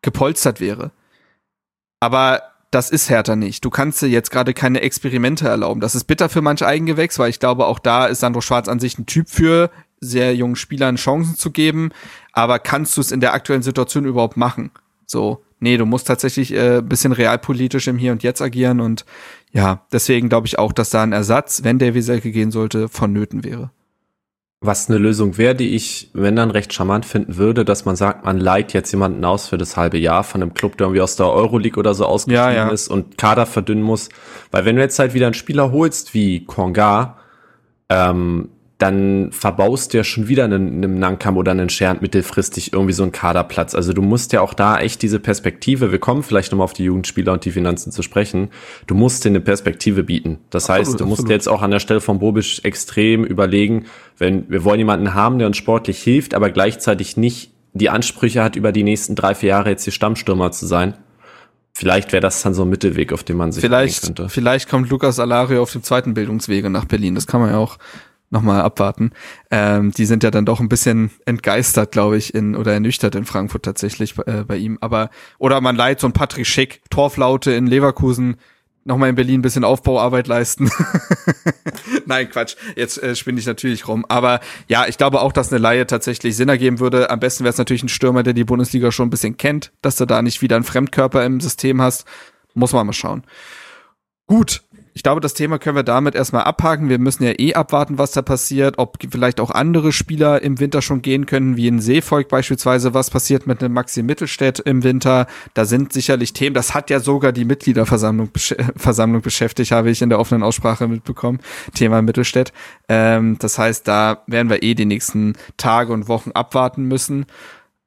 gepolstert 0.01 0.59
wäre. 0.59 0.91
Aber 1.99 2.41
das 2.73 2.89
ist 2.89 3.09
Hertha 3.09 3.36
nicht. 3.36 3.63
Du 3.63 3.69
kannst 3.69 4.01
dir 4.01 4.07
jetzt 4.07 4.31
gerade 4.31 4.53
keine 4.53 4.81
Experimente 4.81 5.47
erlauben. 5.47 5.81
Das 5.81 5.95
ist 5.95 6.05
bitter 6.05 6.29
für 6.29 6.41
manche 6.41 6.65
Eigengewächs, 6.65 7.19
weil 7.19 7.29
ich 7.29 7.39
glaube, 7.39 7.65
auch 7.65 7.79
da 7.79 8.05
ist 8.07 8.21
Sandro 8.21 8.41
Schwarz 8.41 8.67
an 8.67 8.79
sich 8.79 8.97
ein 8.97 9.05
Typ 9.05 9.29
für, 9.29 9.69
sehr 9.99 10.36
jungen 10.36 10.55
Spielern 10.55 10.95
Chancen 10.95 11.36
zu 11.36 11.51
geben. 11.51 11.91
Aber 12.31 12.59
kannst 12.59 12.97
du 12.97 13.01
es 13.01 13.12
in 13.12 13.19
der 13.19 13.33
aktuellen 13.33 13.62
Situation 13.62 14.05
überhaupt 14.05 14.38
machen? 14.38 14.71
So, 15.05 15.43
nee, 15.59 15.77
du 15.77 15.86
musst 15.86 16.07
tatsächlich 16.07 16.53
äh, 16.53 16.81
bisschen 16.81 17.12
realpolitisch 17.12 17.88
im 17.88 17.97
Hier 17.97 18.12
und 18.12 18.23
Jetzt 18.23 18.41
agieren 18.41 18.79
und 18.79 19.05
ja, 19.51 19.86
deswegen 19.91 20.29
glaube 20.29 20.47
ich 20.47 20.57
auch, 20.57 20.71
dass 20.71 20.89
da 20.89 21.03
ein 21.03 21.12
Ersatz, 21.12 21.63
wenn 21.63 21.77
Davy 21.77 22.01
Selke 22.01 22.31
gehen 22.31 22.49
sollte, 22.49 22.89
vonnöten 22.89 23.43
wäre 23.43 23.69
was 24.65 24.89
eine 24.89 24.97
Lösung 24.97 25.38
wäre, 25.38 25.56
die 25.56 25.76
ich, 25.76 26.10
wenn 26.13 26.36
dann 26.36 26.49
recht 26.49 26.73
charmant 26.73 27.06
finden 27.06 27.38
würde, 27.38 27.65
dass 27.65 27.86
man 27.86 27.95
sagt, 27.95 28.26
man 28.26 28.39
leiht 28.39 28.73
jetzt 28.73 28.91
jemanden 28.91 29.23
aus 29.26 29.47
für 29.47 29.58
das 29.58 29.76
halbe 29.76 29.97
Jahr 29.97 30.23
von 30.23 30.41
einem 30.41 30.54
Club, 30.54 30.78
der 30.78 30.86
irgendwie 30.86 31.02
aus 31.02 31.17
der 31.17 31.30
Euroleague 31.30 31.78
oder 31.78 31.93
so 31.93 32.06
ausgestiegen 32.06 32.56
ja, 32.56 32.67
ja. 32.67 32.69
ist 32.69 32.88
und 32.88 33.17
Kader 33.17 33.45
verdünnen 33.45 33.84
muss. 33.84 34.10
Weil 34.52 34.65
wenn 34.65 34.78
du 34.78 34.82
jetzt 34.82 34.97
halt 34.97 35.13
wieder 35.13 35.28
einen 35.28 35.34
Spieler 35.34 35.71
holst 35.71 36.13
wie 36.13 36.45
Konga, 36.45 37.17
ähm, 37.89 38.49
dann 38.83 39.31
verbaust 39.31 39.93
du 39.93 39.97
ja 39.99 40.03
schon 40.03 40.27
wieder 40.27 40.43
einen, 40.43 40.83
einen 40.83 40.99
Nankam 40.99 41.37
oder 41.37 41.51
einen 41.51 41.69
Schernd 41.69 42.01
mittelfristig 42.01 42.73
irgendwie 42.73 42.91
so 42.91 43.03
einen 43.03 43.13
Kaderplatz. 43.13 43.75
Also 43.75 43.93
du 43.93 44.01
musst 44.01 44.33
ja 44.33 44.41
auch 44.41 44.53
da 44.53 44.77
echt 44.77 45.01
diese 45.01 45.21
Perspektive, 45.21 45.93
wir 45.93 45.99
kommen 45.99 46.21
vielleicht 46.21 46.51
nochmal 46.51 46.65
auf 46.65 46.73
die 46.73 46.83
Jugendspieler 46.83 47.31
und 47.31 47.45
die 47.45 47.51
Finanzen 47.51 47.93
zu 47.93 48.01
sprechen, 48.01 48.49
du 48.85 48.93
musst 48.93 49.23
dir 49.23 49.29
eine 49.29 49.39
Perspektive 49.39 50.03
bieten. 50.03 50.39
Das 50.49 50.69
absolut, 50.69 50.87
heißt, 50.87 50.99
du 50.99 51.05
musst 51.05 51.29
jetzt 51.29 51.47
auch 51.47 51.61
an 51.61 51.71
der 51.71 51.79
Stelle 51.79 52.01
von 52.01 52.19
Bobisch 52.19 52.59
extrem 52.65 53.23
überlegen, 53.23 53.85
wenn 54.17 54.49
wir 54.49 54.65
wollen 54.65 54.79
jemanden 54.79 55.13
haben, 55.13 55.37
der 55.37 55.47
uns 55.47 55.55
sportlich 55.55 56.03
hilft, 56.03 56.33
aber 56.33 56.49
gleichzeitig 56.49 57.15
nicht 57.15 57.53
die 57.71 57.89
Ansprüche 57.89 58.43
hat, 58.43 58.57
über 58.57 58.73
die 58.73 58.83
nächsten 58.83 59.15
drei, 59.15 59.33
vier 59.33 59.49
Jahre 59.49 59.69
jetzt 59.69 59.87
die 59.87 59.91
Stammstürmer 59.91 60.51
zu 60.51 60.67
sein. 60.67 60.95
Vielleicht 61.71 62.11
wäre 62.11 62.19
das 62.19 62.41
dann 62.41 62.53
so 62.53 62.63
ein 62.63 62.69
Mittelweg, 62.69 63.13
auf 63.13 63.23
den 63.23 63.37
man 63.37 63.53
sich 63.53 63.61
vielleicht, 63.61 64.03
könnte. 64.03 64.27
Vielleicht 64.27 64.67
kommt 64.67 64.89
Lukas 64.89 65.19
Alario 65.19 65.63
auf 65.63 65.71
dem 65.71 65.83
zweiten 65.83 66.13
Bildungswege 66.13 66.69
nach 66.69 66.83
Berlin. 66.83 67.15
Das 67.15 67.27
kann 67.27 67.39
man 67.39 67.51
ja 67.51 67.57
auch 67.57 67.77
nochmal 68.33 68.61
abwarten. 68.61 69.11
Ähm, 69.51 69.91
die 69.91 70.05
sind 70.05 70.23
ja 70.23 70.31
dann 70.31 70.45
doch 70.45 70.59
ein 70.59 70.67
bisschen 70.67 71.11
entgeistert, 71.25 71.91
glaube 71.93 72.17
ich, 72.17 72.33
in 72.33 72.55
oder 72.55 72.73
ernüchtert 72.73 73.15
in 73.15 73.25
Frankfurt 73.25 73.63
tatsächlich 73.63 74.15
äh, 74.25 74.43
bei 74.43 74.57
ihm. 74.57 74.77
Aber 74.81 75.09
oder 75.37 75.61
man 75.61 75.77
leiht 75.77 76.01
so 76.01 76.07
ein 76.07 76.13
Patrick 76.13 76.45
Schick, 76.45 76.81
Torflaute 76.89 77.51
in 77.51 77.67
Leverkusen, 77.67 78.37
nochmal 78.85 79.09
in 79.09 79.15
Berlin 79.15 79.39
ein 79.39 79.43
bisschen 79.43 79.63
Aufbauarbeit 79.63 80.27
leisten. 80.27 80.69
Nein, 82.05 82.29
Quatsch. 82.29 82.55
Jetzt 82.75 83.01
äh, 83.01 83.15
spinne 83.15 83.39
ich 83.39 83.45
natürlich 83.45 83.87
rum. 83.87 84.03
Aber 84.09 84.41
ja, 84.67 84.87
ich 84.87 84.97
glaube 84.97 85.21
auch, 85.21 85.31
dass 85.31 85.53
eine 85.53 85.61
Laie 85.61 85.87
tatsächlich 85.87 86.35
Sinn 86.35 86.49
ergeben 86.49 86.79
würde. 86.79 87.11
Am 87.11 87.19
besten 87.19 87.43
wäre 87.43 87.53
es 87.53 87.59
natürlich 87.59 87.83
ein 87.83 87.89
Stürmer, 87.89 88.23
der 88.23 88.33
die 88.33 88.43
Bundesliga 88.43 88.91
schon 88.91 89.07
ein 89.07 89.11
bisschen 89.11 89.37
kennt, 89.37 89.71
dass 89.81 89.95
du 89.95 90.05
da 90.05 90.21
nicht 90.21 90.41
wieder 90.41 90.55
einen 90.55 90.65
Fremdkörper 90.65 91.23
im 91.23 91.39
System 91.39 91.81
hast. 91.81 92.05
Muss 92.55 92.73
man 92.73 92.85
mal 92.85 92.93
schauen. 92.93 93.23
Gut, 94.25 94.63
ich 94.95 95.01
glaube, 95.01 95.21
das 95.21 95.34
Thema 95.34 95.58
können 95.58 95.75
wir 95.75 95.84
damit 95.84 96.13
erstmal 96.13 96.43
abhaken. 96.43 96.88
Wir 96.88 96.99
müssen 96.99 97.23
ja 97.23 97.34
eh 97.38 97.56
abwarten, 97.56 97.97
was 97.97 98.12
da 98.12 98.21
passiert, 98.21 98.77
ob 98.77 98.97
vielleicht 99.10 99.39
auch 99.39 99.49
andere 99.49 99.91
Spieler 99.91 100.41
im 100.43 100.60
Winter 100.60 100.84
schon 100.84 101.01
gehen 101.01 101.25
können, 101.25 101.58
wie 101.58 101.67
in 101.67 101.79
Seevolk 101.79 102.29
beispielsweise, 102.29 102.93
was 102.93 103.10
passiert 103.10 103.47
mit 103.47 103.63
einem 103.63 103.73
Maxi 103.73 104.03
Mittelstädt 104.03 104.60
im 104.60 104.84
Winter. 104.84 105.25
Da 105.56 105.65
sind 105.65 105.93
sicherlich 105.93 106.34
Themen, 106.34 106.53
das 106.53 106.75
hat 106.75 106.91
ja 106.91 106.99
sogar 106.99 107.32
die 107.32 107.45
Mitgliederversammlung 107.45 108.29
Versammlung 108.75 109.21
beschäftigt, 109.21 109.71
habe 109.71 109.89
ich 109.89 110.01
in 110.01 110.10
der 110.10 110.19
offenen 110.19 110.43
Aussprache 110.43 110.88
mitbekommen, 110.88 111.39
Thema 111.73 112.01
Mittelstädt. 112.03 112.53
Ähm, 112.88 113.38
das 113.39 113.58
heißt, 113.58 113.88
da 113.88 114.23
werden 114.27 114.49
wir 114.49 114.62
eh 114.62 114.75
die 114.75 114.86
nächsten 114.86 115.34
Tage 115.58 115.91
und 115.91 116.08
Wochen 116.08 116.32
abwarten 116.32 116.84
müssen. 116.84 117.25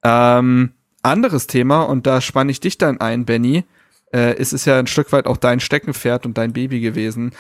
Ähm, 0.03 0.73
anderes 1.03 1.47
Thema, 1.47 1.83
und 1.83 2.07
da 2.07 2.21
spanne 2.21 2.51
ich 2.51 2.59
dich 2.59 2.79
dann 2.79 3.01
ein, 3.01 3.25
Benny 3.25 3.65
äh, 4.17 4.37
es 4.39 4.55
ist 4.55 4.65
ja 4.65 4.79
ein 4.79 4.87
Stück 4.87 5.13
weit 5.13 5.27
auch 5.27 5.37
dein 5.37 5.61
Steckenpferd 5.61 6.25
und 6.25 6.39
dein 6.39 6.55
Baby 6.55 6.81
gewesen. 6.81 7.33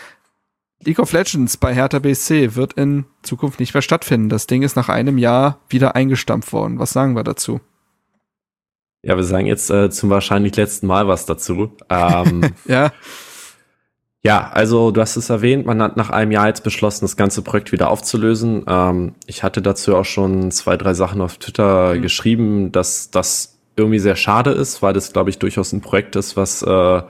League 0.84 0.98
of 0.98 1.12
Legends 1.12 1.56
bei 1.56 1.74
Hertha 1.74 1.98
BSC 1.98 2.54
wird 2.54 2.74
in 2.74 3.06
Zukunft 3.22 3.60
nicht 3.60 3.72
mehr 3.72 3.82
stattfinden. 3.82 4.28
Das 4.28 4.46
Ding 4.46 4.62
ist 4.62 4.76
nach 4.76 4.90
einem 4.90 5.16
Jahr 5.16 5.60
wieder 5.70 5.96
eingestampft 5.96 6.52
worden. 6.52 6.78
Was 6.78 6.92
sagen 6.92 7.16
wir 7.16 7.24
dazu? 7.24 7.60
Ja, 9.02 9.16
wir 9.16 9.24
sagen 9.24 9.46
jetzt 9.46 9.70
äh, 9.70 9.88
zum 9.88 10.10
wahrscheinlich 10.10 10.54
letzten 10.56 10.86
Mal 10.86 11.08
was 11.08 11.24
dazu. 11.24 11.72
Ähm, 11.88 12.50
ja. 12.66 12.92
Ja, 14.22 14.50
also 14.50 14.90
du 14.90 15.00
hast 15.00 15.16
es 15.16 15.30
erwähnt, 15.30 15.66
man 15.66 15.80
hat 15.80 15.96
nach 15.96 16.10
einem 16.10 16.32
Jahr 16.32 16.48
jetzt 16.48 16.64
beschlossen, 16.64 17.04
das 17.04 17.16
ganze 17.16 17.42
Projekt 17.42 17.70
wieder 17.70 17.88
aufzulösen. 17.88 18.64
Ähm, 18.66 19.14
ich 19.26 19.44
hatte 19.44 19.62
dazu 19.62 19.96
auch 19.96 20.04
schon 20.04 20.50
zwei, 20.50 20.76
drei 20.76 20.94
Sachen 20.94 21.20
auf 21.20 21.38
Twitter 21.38 21.94
mhm. 21.94 22.02
geschrieben, 22.02 22.72
dass 22.72 23.10
das 23.10 23.55
irgendwie 23.76 23.98
sehr 23.98 24.16
schade 24.16 24.50
ist, 24.50 24.82
weil 24.82 24.94
das, 24.94 25.12
glaube 25.12 25.30
ich, 25.30 25.38
durchaus 25.38 25.72
ein 25.72 25.80
Projekt 25.80 26.16
ist, 26.16 26.36
was 26.36 26.62
äh, 26.62 27.02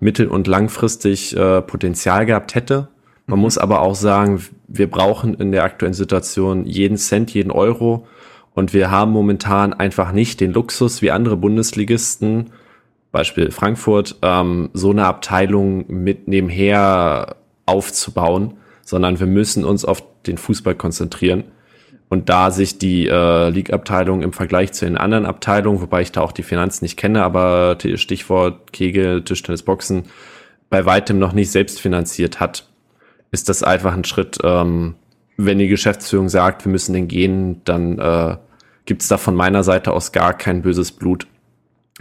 mittel- 0.00 0.28
und 0.28 0.46
langfristig 0.46 1.36
äh, 1.36 1.62
Potenzial 1.62 2.26
gehabt 2.26 2.54
hätte. 2.54 2.88
Man 3.26 3.38
mhm. 3.38 3.42
muss 3.42 3.58
aber 3.58 3.82
auch 3.82 3.94
sagen, 3.94 4.44
wir 4.66 4.90
brauchen 4.90 5.34
in 5.34 5.52
der 5.52 5.64
aktuellen 5.64 5.94
Situation 5.94 6.66
jeden 6.66 6.96
Cent, 6.96 7.32
jeden 7.32 7.50
Euro. 7.50 8.06
Und 8.54 8.74
wir 8.74 8.90
haben 8.90 9.12
momentan 9.12 9.72
einfach 9.72 10.12
nicht 10.12 10.40
den 10.40 10.52
Luxus 10.52 11.02
wie 11.02 11.12
andere 11.12 11.36
Bundesligisten, 11.36 12.50
Beispiel 13.12 13.50
Frankfurt, 13.50 14.16
ähm, 14.22 14.70
so 14.72 14.90
eine 14.90 15.06
Abteilung 15.06 15.84
mit 15.88 16.28
nebenher 16.28 17.36
aufzubauen, 17.66 18.54
sondern 18.82 19.20
wir 19.20 19.26
müssen 19.26 19.64
uns 19.64 19.84
auf 19.84 20.02
den 20.26 20.38
Fußball 20.38 20.74
konzentrieren. 20.74 21.44
Und 22.10 22.28
da 22.28 22.50
sich 22.50 22.76
die 22.76 23.06
äh, 23.06 23.48
League-Abteilung 23.50 24.22
im 24.22 24.32
Vergleich 24.32 24.72
zu 24.72 24.84
den 24.84 24.98
anderen 24.98 25.26
Abteilungen, 25.26 25.80
wobei 25.80 26.02
ich 26.02 26.10
da 26.10 26.20
auch 26.20 26.32
die 26.32 26.42
Finanzen 26.42 26.84
nicht 26.84 26.96
kenne, 26.96 27.22
aber 27.22 27.78
Stichwort 27.94 28.72
Kegel, 28.72 29.22
Tischtennis, 29.22 29.62
Boxen, 29.62 30.02
bei 30.70 30.84
weitem 30.84 31.20
noch 31.20 31.32
nicht 31.32 31.52
selbst 31.52 31.80
finanziert 31.80 32.40
hat, 32.40 32.68
ist 33.30 33.48
das 33.48 33.62
einfach 33.62 33.94
ein 33.94 34.04
Schritt, 34.04 34.38
ähm, 34.42 34.96
wenn 35.36 35.58
die 35.58 35.68
Geschäftsführung 35.68 36.28
sagt, 36.28 36.64
wir 36.64 36.72
müssen 36.72 36.94
den 36.94 37.06
gehen, 37.06 37.62
dann 37.64 37.98
äh, 38.00 38.36
gibt 38.86 39.02
es 39.02 39.08
da 39.08 39.16
von 39.16 39.36
meiner 39.36 39.62
Seite 39.62 39.92
aus 39.92 40.10
gar 40.10 40.34
kein 40.34 40.62
böses 40.62 40.90
Blut. 40.90 41.28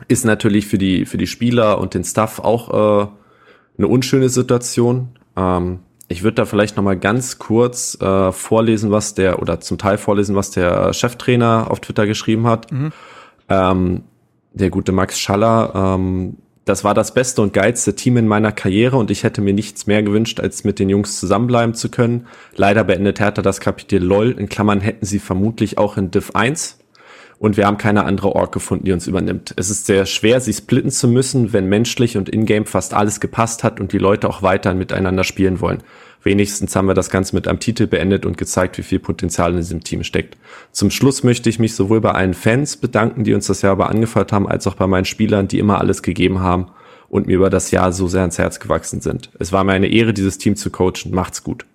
Ist 0.07 0.25
natürlich 0.25 0.65
für 0.65 0.79
die, 0.79 1.05
für 1.05 1.17
die 1.17 1.27
Spieler 1.27 1.79
und 1.79 1.93
den 1.93 2.03
Staff 2.03 2.39
auch 2.39 2.69
äh, 3.03 3.07
eine 3.77 3.87
unschöne 3.87 4.29
Situation. 4.29 5.09
Ähm, 5.37 5.79
ich 6.09 6.23
würde 6.23 6.35
da 6.35 6.45
vielleicht 6.45 6.75
noch 6.75 6.83
mal 6.83 6.97
ganz 6.97 7.37
kurz 7.37 7.99
äh, 8.01 8.31
vorlesen, 8.31 8.91
was 8.91 9.13
der 9.13 9.41
oder 9.41 9.61
zum 9.61 9.77
Teil 9.77 9.97
vorlesen, 9.97 10.35
was 10.35 10.51
der 10.51 10.91
Cheftrainer 10.91 11.67
auf 11.69 11.79
Twitter 11.79 12.07
geschrieben 12.07 12.47
hat. 12.47 12.71
Mhm. 12.71 12.91
Ähm, 13.47 14.03
der 14.51 14.71
gute 14.71 14.91
Max 14.91 15.19
Schaller. 15.19 15.71
Ähm, 15.75 16.37
das 16.65 16.83
war 16.83 16.93
das 16.93 17.13
beste 17.13 17.41
und 17.41 17.53
geilste 17.53 17.95
Team 17.95 18.17
in 18.17 18.27
meiner 18.27 18.51
Karriere 18.51 18.97
und 18.97 19.09
ich 19.11 19.23
hätte 19.23 19.41
mir 19.41 19.53
nichts 19.53 19.87
mehr 19.87 20.03
gewünscht, 20.03 20.39
als 20.39 20.63
mit 20.63 20.79
den 20.79 20.89
Jungs 20.89 21.19
zusammenbleiben 21.19 21.73
zu 21.73 21.89
können. 21.89 22.27
Leider 22.55 22.83
beendet 22.83 23.19
Hertha 23.19 23.41
das 23.41 23.59
Kapitel 23.59 24.03
LOL. 24.03 24.31
In 24.31 24.49
Klammern 24.49 24.81
hätten 24.81 25.05
sie 25.05 25.19
vermutlich 25.19 25.77
auch 25.77 25.97
in 25.97 26.11
Div 26.11 26.31
1 26.33 26.79
und 27.39 27.55
wir 27.55 27.65
haben 27.65 27.77
keine 27.77 28.03
andere 28.03 28.35
Org 28.35 28.51
gefunden, 28.51 28.85
die 28.85 28.91
uns 28.91 29.07
übernimmt. 29.07 29.53
Es 29.55 29.69
ist 29.69 29.85
sehr 29.85 30.05
schwer, 30.05 30.41
sie 30.41 30.53
splitten 30.53 30.91
zu 30.91 31.07
müssen, 31.07 31.53
wenn 31.53 31.67
menschlich 31.67 32.17
und 32.17 32.29
in-game 32.29 32.65
fast 32.65 32.93
alles 32.93 33.21
gepasst 33.21 33.63
hat 33.63 33.79
und 33.79 33.93
die 33.93 33.97
Leute 33.97 34.29
auch 34.29 34.43
weiter 34.43 34.73
miteinander 34.73 35.23
spielen 35.23 35.61
wollen. 35.61 35.81
Wenigstens 36.21 36.75
haben 36.75 36.87
wir 36.87 36.93
das 36.93 37.09
Ganze 37.09 37.33
mit 37.33 37.47
einem 37.47 37.61
Titel 37.61 37.87
beendet 37.87 38.25
und 38.25 38.37
gezeigt, 38.37 38.77
wie 38.77 38.83
viel 38.83 38.99
Potenzial 38.99 39.51
in 39.51 39.57
diesem 39.57 39.85
Team 39.85 40.03
steckt. 40.03 40.37
Zum 40.73 40.91
Schluss 40.91 41.23
möchte 41.23 41.49
ich 41.49 41.59
mich 41.59 41.75
sowohl 41.75 42.01
bei 42.01 42.11
allen 42.11 42.33
Fans 42.33 42.75
bedanken, 42.75 43.23
die 43.23 43.33
uns 43.33 43.47
das 43.47 43.61
Jahr 43.61 43.73
über 43.73 43.89
angefeuert 43.89 44.33
haben, 44.33 44.47
als 44.47 44.67
auch 44.67 44.75
bei 44.75 44.85
meinen 44.85 45.05
Spielern, 45.05 45.47
die 45.47 45.59
immer 45.59 45.79
alles 45.79 46.03
gegeben 46.03 46.41
haben 46.41 46.67
und 47.07 47.27
mir 47.27 47.37
über 47.37 47.49
das 47.49 47.71
Jahr 47.71 47.93
so 47.93 48.09
sehr 48.09 48.21
ans 48.21 48.37
Herz 48.37 48.59
gewachsen 48.59 48.99
sind. 48.99 49.29
Es 49.39 49.53
war 49.53 49.63
mir 49.63 49.71
eine 49.71 49.87
Ehre, 49.87 50.13
dieses 50.13 50.39
Team 50.39 50.57
zu 50.57 50.69
coachen. 50.71 51.11
Macht's 51.11 51.41
gut. 51.41 51.65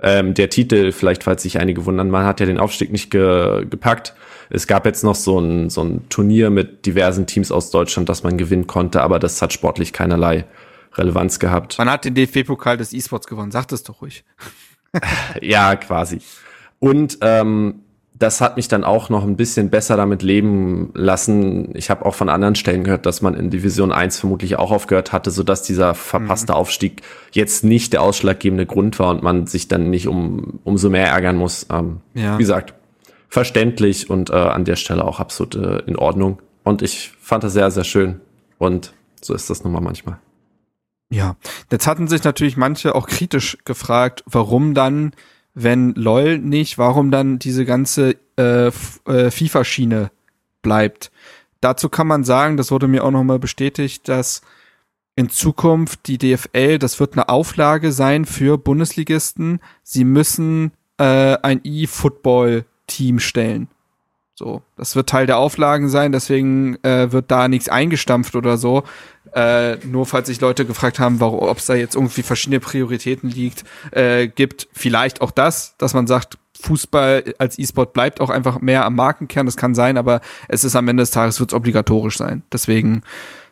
Ähm, 0.00 0.34
der 0.34 0.48
Titel, 0.48 0.92
vielleicht 0.92 1.24
falls 1.24 1.42
sich 1.42 1.58
einige 1.58 1.84
wundern, 1.84 2.10
man 2.10 2.24
hat 2.24 2.40
ja 2.40 2.46
den 2.46 2.58
Aufstieg 2.58 2.92
nicht 2.92 3.10
ge 3.10 3.66
gepackt. 3.68 4.14
Es 4.50 4.66
gab 4.66 4.86
jetzt 4.86 5.04
noch 5.04 5.14
so 5.14 5.38
ein, 5.38 5.70
so 5.70 5.82
ein 5.82 6.08
Turnier 6.08 6.50
mit 6.50 6.86
diversen 6.86 7.26
Teams 7.26 7.52
aus 7.52 7.70
Deutschland, 7.70 8.08
das 8.08 8.22
man 8.22 8.38
gewinnen 8.38 8.66
konnte, 8.66 9.02
aber 9.02 9.18
das 9.18 9.42
hat 9.42 9.52
sportlich 9.52 9.92
keinerlei 9.92 10.44
Relevanz 10.94 11.38
gehabt. 11.38 11.78
Man 11.78 11.90
hat 11.90 12.04
den 12.04 12.14
DFB-Pokal 12.14 12.76
des 12.76 12.92
E-Sports 12.92 13.26
gewonnen, 13.26 13.50
sagt 13.50 13.72
es 13.72 13.82
doch 13.82 14.00
ruhig. 14.00 14.24
ja, 15.42 15.76
quasi. 15.76 16.20
Und 16.78 17.18
ähm, 17.20 17.82
das 18.18 18.40
hat 18.40 18.56
mich 18.56 18.66
dann 18.68 18.84
auch 18.84 19.10
noch 19.10 19.22
ein 19.22 19.36
bisschen 19.36 19.70
besser 19.70 19.96
damit 19.96 20.22
leben 20.22 20.90
lassen. 20.94 21.76
Ich 21.76 21.88
habe 21.88 22.04
auch 22.04 22.14
von 22.14 22.28
anderen 22.28 22.56
Stellen 22.56 22.82
gehört, 22.82 23.06
dass 23.06 23.22
man 23.22 23.34
in 23.34 23.50
Division 23.50 23.92
1 23.92 24.18
vermutlich 24.18 24.56
auch 24.56 24.72
aufgehört 24.72 25.12
hatte, 25.12 25.30
sodass 25.30 25.62
dieser 25.62 25.94
verpasste 25.94 26.52
mhm. 26.52 26.58
Aufstieg 26.58 27.02
jetzt 27.32 27.62
nicht 27.64 27.92
der 27.92 28.02
ausschlaggebende 28.02 28.66
Grund 28.66 28.98
war 28.98 29.10
und 29.10 29.22
man 29.22 29.46
sich 29.46 29.68
dann 29.68 29.90
nicht 29.90 30.08
um 30.08 30.58
umso 30.64 30.90
mehr 30.90 31.06
ärgern 31.06 31.36
muss. 31.36 31.66
Ähm, 31.70 32.00
ja. 32.14 32.38
Wie 32.38 32.42
gesagt, 32.42 32.74
verständlich 33.28 34.10
und 34.10 34.30
äh, 34.30 34.34
an 34.34 34.64
der 34.64 34.76
Stelle 34.76 35.04
auch 35.04 35.20
absolut 35.20 35.54
äh, 35.54 35.78
in 35.86 35.96
Ordnung. 35.96 36.40
Und 36.64 36.82
ich 36.82 37.12
fand 37.20 37.44
das 37.44 37.52
sehr, 37.52 37.70
sehr 37.70 37.84
schön. 37.84 38.20
Und 38.58 38.94
so 39.22 39.34
ist 39.34 39.48
das 39.48 39.62
nun 39.62 39.72
mal 39.72 39.80
manchmal. 39.80 40.18
Ja, 41.10 41.36
jetzt 41.70 41.86
hatten 41.86 42.08
sich 42.08 42.24
natürlich 42.24 42.56
manche 42.56 42.94
auch 42.94 43.06
kritisch 43.06 43.58
gefragt, 43.64 44.24
warum 44.26 44.74
dann, 44.74 45.12
wenn 45.62 45.94
LOL 45.94 46.38
nicht, 46.38 46.78
warum 46.78 47.10
dann 47.10 47.38
diese 47.38 47.64
ganze 47.64 48.16
äh, 48.36 48.68
äh, 48.68 49.30
FIFA-Schiene 49.30 50.10
bleibt. 50.62 51.10
Dazu 51.60 51.88
kann 51.88 52.06
man 52.06 52.24
sagen, 52.24 52.56
das 52.56 52.70
wurde 52.70 52.88
mir 52.88 53.04
auch 53.04 53.10
nochmal 53.10 53.38
bestätigt, 53.38 54.08
dass 54.08 54.42
in 55.16 55.28
Zukunft 55.28 56.06
die 56.06 56.18
DFL, 56.18 56.78
das 56.78 57.00
wird 57.00 57.14
eine 57.14 57.28
Auflage 57.28 57.90
sein 57.90 58.24
für 58.24 58.56
Bundesligisten, 58.56 59.60
sie 59.82 60.04
müssen 60.04 60.70
äh, 60.98 61.36
ein 61.42 61.60
E-Football 61.64 62.64
Team 62.86 63.18
stellen. 63.18 63.68
So, 64.36 64.62
das 64.76 64.94
wird 64.94 65.08
Teil 65.08 65.26
der 65.26 65.38
Auflagen 65.38 65.88
sein, 65.88 66.12
deswegen 66.12 66.76
äh, 66.84 67.10
wird 67.10 67.32
da 67.32 67.48
nichts 67.48 67.68
eingestampft 67.68 68.36
oder 68.36 68.56
so. 68.56 68.84
Äh, 69.34 69.76
nur 69.86 70.06
falls 70.06 70.28
sich 70.28 70.40
Leute 70.40 70.64
gefragt 70.64 70.98
haben, 70.98 71.20
ob 71.20 71.58
es 71.58 71.66
da 71.66 71.74
jetzt 71.74 71.94
irgendwie 71.94 72.22
verschiedene 72.22 72.60
Prioritäten 72.60 73.30
liegt, 73.30 73.64
äh, 73.92 74.28
gibt 74.28 74.68
vielleicht 74.72 75.20
auch 75.20 75.30
das, 75.30 75.76
dass 75.78 75.94
man 75.94 76.06
sagt, 76.06 76.38
Fußball 76.60 77.34
als 77.38 77.58
E-Sport 77.58 77.92
bleibt 77.92 78.20
auch 78.20 78.30
einfach 78.30 78.60
mehr 78.60 78.84
am 78.84 78.96
Markenkern. 78.96 79.46
Das 79.46 79.56
kann 79.56 79.74
sein, 79.76 79.96
aber 79.96 80.20
es 80.48 80.64
ist 80.64 80.74
am 80.74 80.88
Ende 80.88 81.02
des 81.02 81.12
Tages 81.12 81.38
wird 81.38 81.52
es 81.52 81.54
obligatorisch 81.56 82.18
sein. 82.18 82.42
Deswegen 82.52 83.02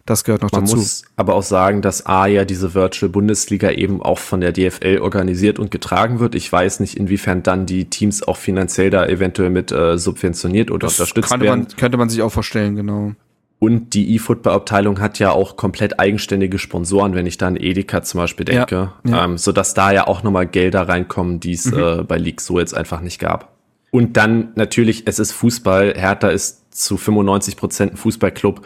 das 0.07 0.23
gehört 0.23 0.43
noch 0.43 0.53
Man 0.53 0.63
dazu. 0.63 0.77
Man 0.77 0.83
muss 0.83 1.03
aber 1.17 1.35
auch 1.35 1.43
sagen, 1.43 1.83
dass 1.83 2.07
A 2.07 2.27
ja 2.27 2.45
diese 2.45 2.75
Virtual 2.75 3.11
Bundesliga 3.11 3.73
eben 3.73 4.01
auch 4.01 4.19
von 4.19 4.41
der 4.41 4.53
DFL 4.53 5.01
organisiert 5.01 5.59
und 5.59 5.73
getragen 5.73 6.21
wird. 6.21 6.37
Ich 6.37 6.51
weiß 6.51 6.79
nicht, 6.79 6.97
inwiefern 6.97 7.43
dann 7.43 7.67
die 7.67 7.87
Teams 7.87 8.23
auch 8.23 8.37
finanziell 8.37 8.91
da 8.91 9.05
eventuell 9.05 9.51
mit 9.51 9.73
äh, 9.73 9.99
subventioniert 9.99 10.71
oder 10.71 10.87
das 10.87 11.01
unterstützt 11.01 11.31
könnte 11.31 11.47
werden. 11.47 11.61
Man, 11.61 11.77
könnte 11.77 11.99
man 11.99 12.09
sich 12.09 12.23
auch 12.23 12.31
vorstellen, 12.31 12.77
genau. 12.77 13.15
Und 13.59 13.95
die 13.95 14.15
E-Football-Abteilung 14.15 15.01
hat 15.01 15.19
ja 15.19 15.31
auch 15.31 15.57
komplett 15.57 15.99
eigenständige 15.99 16.59
Sponsoren, 16.59 17.15
wenn 17.15 17.25
ich 17.25 17.39
da 17.39 17.47
an 17.47 17.57
Edeka 17.57 18.03
zum 18.03 18.21
Beispiel 18.21 18.45
denke, 18.45 18.93
ja, 19.05 19.11
ja. 19.11 19.25
Ähm, 19.25 19.39
sodass 19.39 19.73
da 19.73 19.93
ja 19.93 20.07
auch 20.07 20.23
nochmal 20.23 20.47
Gelder 20.47 20.89
reinkommen, 20.89 21.41
die 21.41 21.53
es 21.53 21.65
mhm. 21.65 21.79
äh, 21.79 22.03
bei 22.03 22.19
League 22.19 22.43
so 22.43 22.59
jetzt 22.59 22.77
einfach 22.77 23.01
nicht 23.01 23.19
gab. 23.19 23.57
Und 23.91 24.19
dann 24.19 24.51
natürlich, 24.57 25.05
es 25.07 25.19
ist 25.19 25.33
Fußball, 25.33 25.95
Hertha 25.97 26.29
ist 26.29 26.77
zu 26.77 26.99
95 26.99 27.57
Prozent 27.57 27.95
ein 27.95 27.97
Fußballclub 27.97 28.61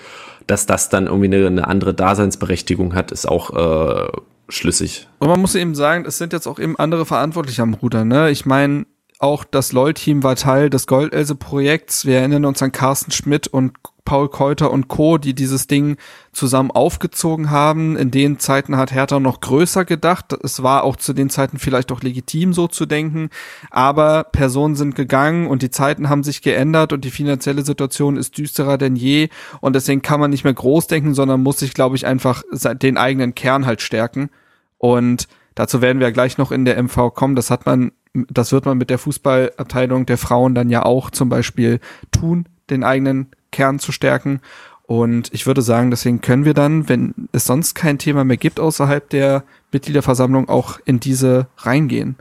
dass 0.50 0.66
das 0.66 0.88
dann 0.88 1.06
irgendwie 1.06 1.26
eine, 1.26 1.46
eine 1.46 1.66
andere 1.68 1.94
Daseinsberechtigung 1.94 2.94
hat, 2.94 3.12
ist 3.12 3.26
auch 3.26 3.54
äh, 3.54 4.08
schlüssig. 4.48 5.08
Und 5.18 5.28
man 5.28 5.40
muss 5.40 5.54
eben 5.54 5.74
sagen, 5.74 6.04
es 6.06 6.18
sind 6.18 6.32
jetzt 6.32 6.46
auch 6.48 6.58
eben 6.58 6.76
andere 6.76 7.06
Verantwortliche 7.06 7.62
am 7.62 7.74
Ruder. 7.74 8.04
Ne? 8.04 8.30
Ich 8.30 8.46
meine, 8.46 8.86
auch 9.20 9.44
das 9.44 9.72
LOL-Team 9.72 10.22
war 10.22 10.34
Teil 10.34 10.70
des 10.70 10.86
Goldelse-Projekts. 10.86 12.06
Wir 12.06 12.18
erinnern 12.18 12.46
uns 12.46 12.62
an 12.62 12.72
Carsten 12.72 13.12
Schmidt 13.12 13.48
und 13.48 13.74
Paul 14.06 14.30
Keuter 14.30 14.70
und 14.70 14.88
Co., 14.88 15.18
die 15.18 15.34
dieses 15.34 15.66
Ding 15.66 15.98
zusammen 16.32 16.70
aufgezogen 16.70 17.50
haben. 17.50 17.96
In 17.96 18.10
den 18.10 18.38
Zeiten 18.38 18.78
hat 18.78 18.92
Hertha 18.92 19.20
noch 19.20 19.40
größer 19.40 19.84
gedacht. 19.84 20.32
Es 20.42 20.62
war 20.62 20.84
auch 20.84 20.96
zu 20.96 21.12
den 21.12 21.28
Zeiten 21.28 21.58
vielleicht 21.58 21.92
auch 21.92 22.00
legitim, 22.00 22.54
so 22.54 22.66
zu 22.66 22.86
denken. 22.86 23.28
Aber 23.70 24.24
Personen 24.24 24.74
sind 24.74 24.94
gegangen 24.94 25.46
und 25.46 25.60
die 25.60 25.70
Zeiten 25.70 26.08
haben 26.08 26.24
sich 26.24 26.40
geändert 26.40 26.94
und 26.94 27.04
die 27.04 27.10
finanzielle 27.10 27.62
Situation 27.62 28.16
ist 28.16 28.38
düsterer 28.38 28.78
denn 28.78 28.96
je. 28.96 29.28
Und 29.60 29.76
deswegen 29.76 30.00
kann 30.00 30.18
man 30.18 30.30
nicht 30.30 30.44
mehr 30.44 30.54
groß 30.54 30.86
denken, 30.86 31.14
sondern 31.14 31.42
muss 31.42 31.58
sich, 31.58 31.74
glaube 31.74 31.94
ich, 31.94 32.06
einfach 32.06 32.42
den 32.52 32.96
eigenen 32.96 33.34
Kern 33.34 33.66
halt 33.66 33.82
stärken. 33.82 34.30
Und 34.78 35.28
dazu 35.54 35.82
werden 35.82 36.00
wir 36.00 36.10
gleich 36.10 36.38
noch 36.38 36.52
in 36.52 36.64
der 36.64 36.82
MV 36.82 37.12
kommen. 37.14 37.36
Das 37.36 37.50
hat 37.50 37.66
man, 37.66 37.92
das 38.12 38.52
wird 38.52 38.64
man 38.64 38.78
mit 38.78 38.90
der 38.90 38.98
Fußballabteilung 38.98 40.06
der 40.06 40.18
Frauen 40.18 40.54
dann 40.54 40.70
ja 40.70 40.84
auch 40.84 41.10
zum 41.10 41.28
Beispiel 41.28 41.80
tun, 42.10 42.46
den 42.68 42.84
eigenen 42.84 43.28
Kern 43.52 43.78
zu 43.78 43.92
stärken. 43.92 44.40
Und 44.82 45.32
ich 45.32 45.46
würde 45.46 45.62
sagen, 45.62 45.90
deswegen 45.90 46.20
können 46.20 46.44
wir 46.44 46.54
dann, 46.54 46.88
wenn 46.88 47.14
es 47.30 47.44
sonst 47.44 47.74
kein 47.74 47.98
Thema 47.98 48.24
mehr 48.24 48.36
gibt 48.36 48.58
außerhalb 48.58 49.08
der 49.08 49.44
Mitgliederversammlung, 49.70 50.48
auch 50.48 50.80
in 50.84 50.98
diese 50.98 51.46
reingehen. 51.58 52.16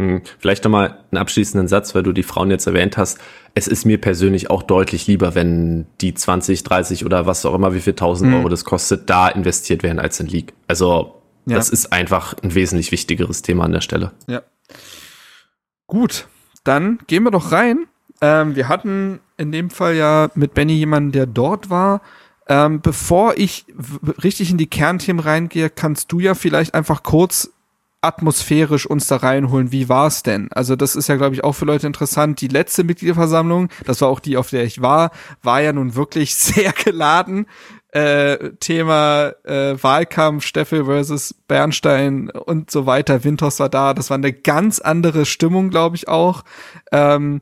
Hm, 0.00 0.22
vielleicht 0.38 0.64
nochmal 0.64 0.98
einen 1.10 1.20
abschließenden 1.20 1.68
Satz, 1.68 1.94
weil 1.94 2.02
du 2.02 2.12
die 2.12 2.22
Frauen 2.22 2.50
jetzt 2.50 2.66
erwähnt 2.66 2.96
hast. 2.96 3.18
Es 3.54 3.68
ist 3.68 3.84
mir 3.84 4.00
persönlich 4.00 4.50
auch 4.50 4.62
deutlich 4.62 5.06
lieber, 5.06 5.34
wenn 5.34 5.86
die 6.00 6.14
20, 6.14 6.64
30 6.64 7.04
oder 7.04 7.26
was 7.26 7.44
auch 7.44 7.54
immer, 7.54 7.74
wie 7.74 7.80
viel 7.80 7.92
tausend 7.92 8.30
mhm. 8.30 8.38
Euro 8.38 8.48
das 8.48 8.64
kostet, 8.64 9.10
da 9.10 9.28
investiert 9.28 9.82
werden 9.82 10.00
als 10.00 10.18
in 10.18 10.26
League. 10.26 10.54
Also, 10.66 11.22
ja. 11.46 11.56
das 11.56 11.68
ist 11.68 11.92
einfach 11.92 12.34
ein 12.42 12.54
wesentlich 12.54 12.90
wichtigeres 12.90 13.42
Thema 13.42 13.64
an 13.64 13.72
der 13.72 13.82
Stelle. 13.82 14.12
Ja. 14.26 14.42
Gut, 15.86 16.28
dann 16.64 16.98
gehen 17.06 17.24
wir 17.24 17.30
doch 17.30 17.52
rein. 17.52 17.86
Ähm, 18.20 18.56
wir 18.56 18.68
hatten 18.68 19.20
in 19.36 19.52
dem 19.52 19.70
Fall 19.70 19.96
ja 19.96 20.28
mit 20.34 20.54
Benny 20.54 20.74
jemanden, 20.74 21.12
der 21.12 21.26
dort 21.26 21.70
war. 21.70 22.00
Ähm, 22.46 22.80
bevor 22.80 23.36
ich 23.36 23.64
richtig 24.22 24.50
in 24.50 24.58
die 24.58 24.66
Kernthemen 24.66 25.20
reingehe, 25.20 25.70
kannst 25.70 26.12
du 26.12 26.20
ja 26.20 26.34
vielleicht 26.34 26.74
einfach 26.74 27.02
kurz 27.02 27.50
atmosphärisch 28.04 28.86
uns 28.86 29.06
da 29.06 29.16
reinholen. 29.16 29.72
Wie 29.72 29.88
war's 29.88 30.22
denn? 30.22 30.48
Also 30.52 30.76
das 30.76 30.94
ist 30.94 31.08
ja, 31.08 31.16
glaube 31.16 31.34
ich, 31.34 31.42
auch 31.42 31.54
für 31.54 31.64
Leute 31.64 31.86
interessant. 31.86 32.40
Die 32.42 32.48
letzte 32.48 32.84
Mitgliederversammlung, 32.84 33.70
das 33.86 34.02
war 34.02 34.08
auch 34.08 34.20
die, 34.20 34.36
auf 34.36 34.50
der 34.50 34.64
ich 34.64 34.82
war, 34.82 35.10
war 35.42 35.62
ja 35.62 35.72
nun 35.72 35.94
wirklich 35.94 36.34
sehr 36.36 36.72
geladen. 36.72 37.46
Äh, 37.94 38.54
Thema 38.58 39.34
äh, 39.44 39.76
Wahlkampf, 39.80 40.44
Steffel 40.44 40.86
versus 40.86 41.34
Bernstein 41.46 42.28
und 42.28 42.70
so 42.70 42.86
weiter. 42.86 43.22
Winters 43.22 43.60
war 43.60 43.68
da. 43.68 43.94
Das 43.94 44.10
war 44.10 44.16
eine 44.16 44.32
ganz 44.32 44.80
andere 44.80 45.24
Stimmung, 45.24 45.70
glaube 45.70 45.94
ich 45.94 46.08
auch. 46.08 46.42
Ähm, 46.90 47.40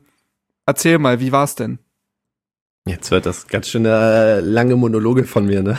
erzähl 0.67 0.99
mal, 0.99 1.19
wie 1.19 1.31
war's 1.31 1.55
denn? 1.55 1.79
Jetzt 2.85 3.09
wird 3.09 3.25
das 3.25 3.47
ganz 3.47 3.67
schön 3.67 3.85
äh, 3.85 4.41
lange 4.41 4.75
Monologe 4.75 5.23
von 5.23 5.45
mir, 5.45 5.63
ne? 5.63 5.77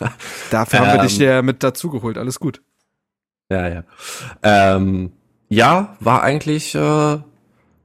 Dafür 0.50 0.80
haben 0.80 0.98
wir 0.98 1.02
dich 1.02 1.20
ähm. 1.20 1.26
ja 1.26 1.42
mit 1.42 1.62
dazugeholt. 1.62 2.18
Alles 2.18 2.40
gut. 2.40 2.62
Ja, 3.50 3.68
ja. 3.68 3.84
Ähm, 4.42 5.12
ja, 5.48 5.96
war 6.00 6.22
eigentlich 6.22 6.74
äh, 6.74 7.18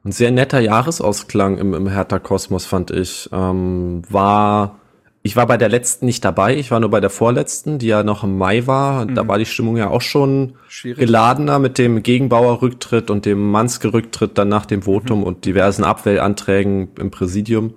ein 0.05 0.11
sehr 0.11 0.31
netter 0.31 0.59
Jahresausklang 0.59 1.57
im, 1.57 1.73
im 1.73 1.87
Hertha-Kosmos, 1.87 2.65
fand 2.65 2.91
ich. 2.91 3.29
Ähm, 3.31 4.01
war, 4.09 4.79
ich 5.25 5.37
war 5.37 5.47
bei 5.47 5.55
der 5.55 5.69
letzten 5.69 6.05
nicht 6.05 6.25
dabei, 6.25 6.57
ich 6.57 6.69
war 6.69 6.81
nur 6.81 6.89
bei 6.89 6.99
der 6.99 7.09
vorletzten, 7.09 7.79
die 7.79 7.87
ja 7.87 8.03
noch 8.03 8.25
im 8.25 8.37
Mai 8.37 8.67
war. 8.67 9.05
Mhm. 9.05 9.15
Da 9.15 9.25
war 9.25 9.37
die 9.37 9.45
Stimmung 9.45 9.77
ja 9.77 9.89
auch 9.89 10.01
schon 10.01 10.55
Schwierig. 10.67 10.99
geladener 10.99 11.59
mit 11.59 11.77
dem 11.77 12.03
Gegenbauer-Rücktritt 12.03 13.09
und 13.09 13.25
dem 13.25 13.49
Manske-Rücktritt 13.49 14.37
dann 14.37 14.49
nach 14.49 14.65
dem 14.65 14.81
Votum 14.81 15.19
mhm. 15.19 15.23
und 15.23 15.45
diversen 15.45 15.85
Abwählanträgen 15.85 16.89
im 16.99 17.09
Präsidium. 17.09 17.75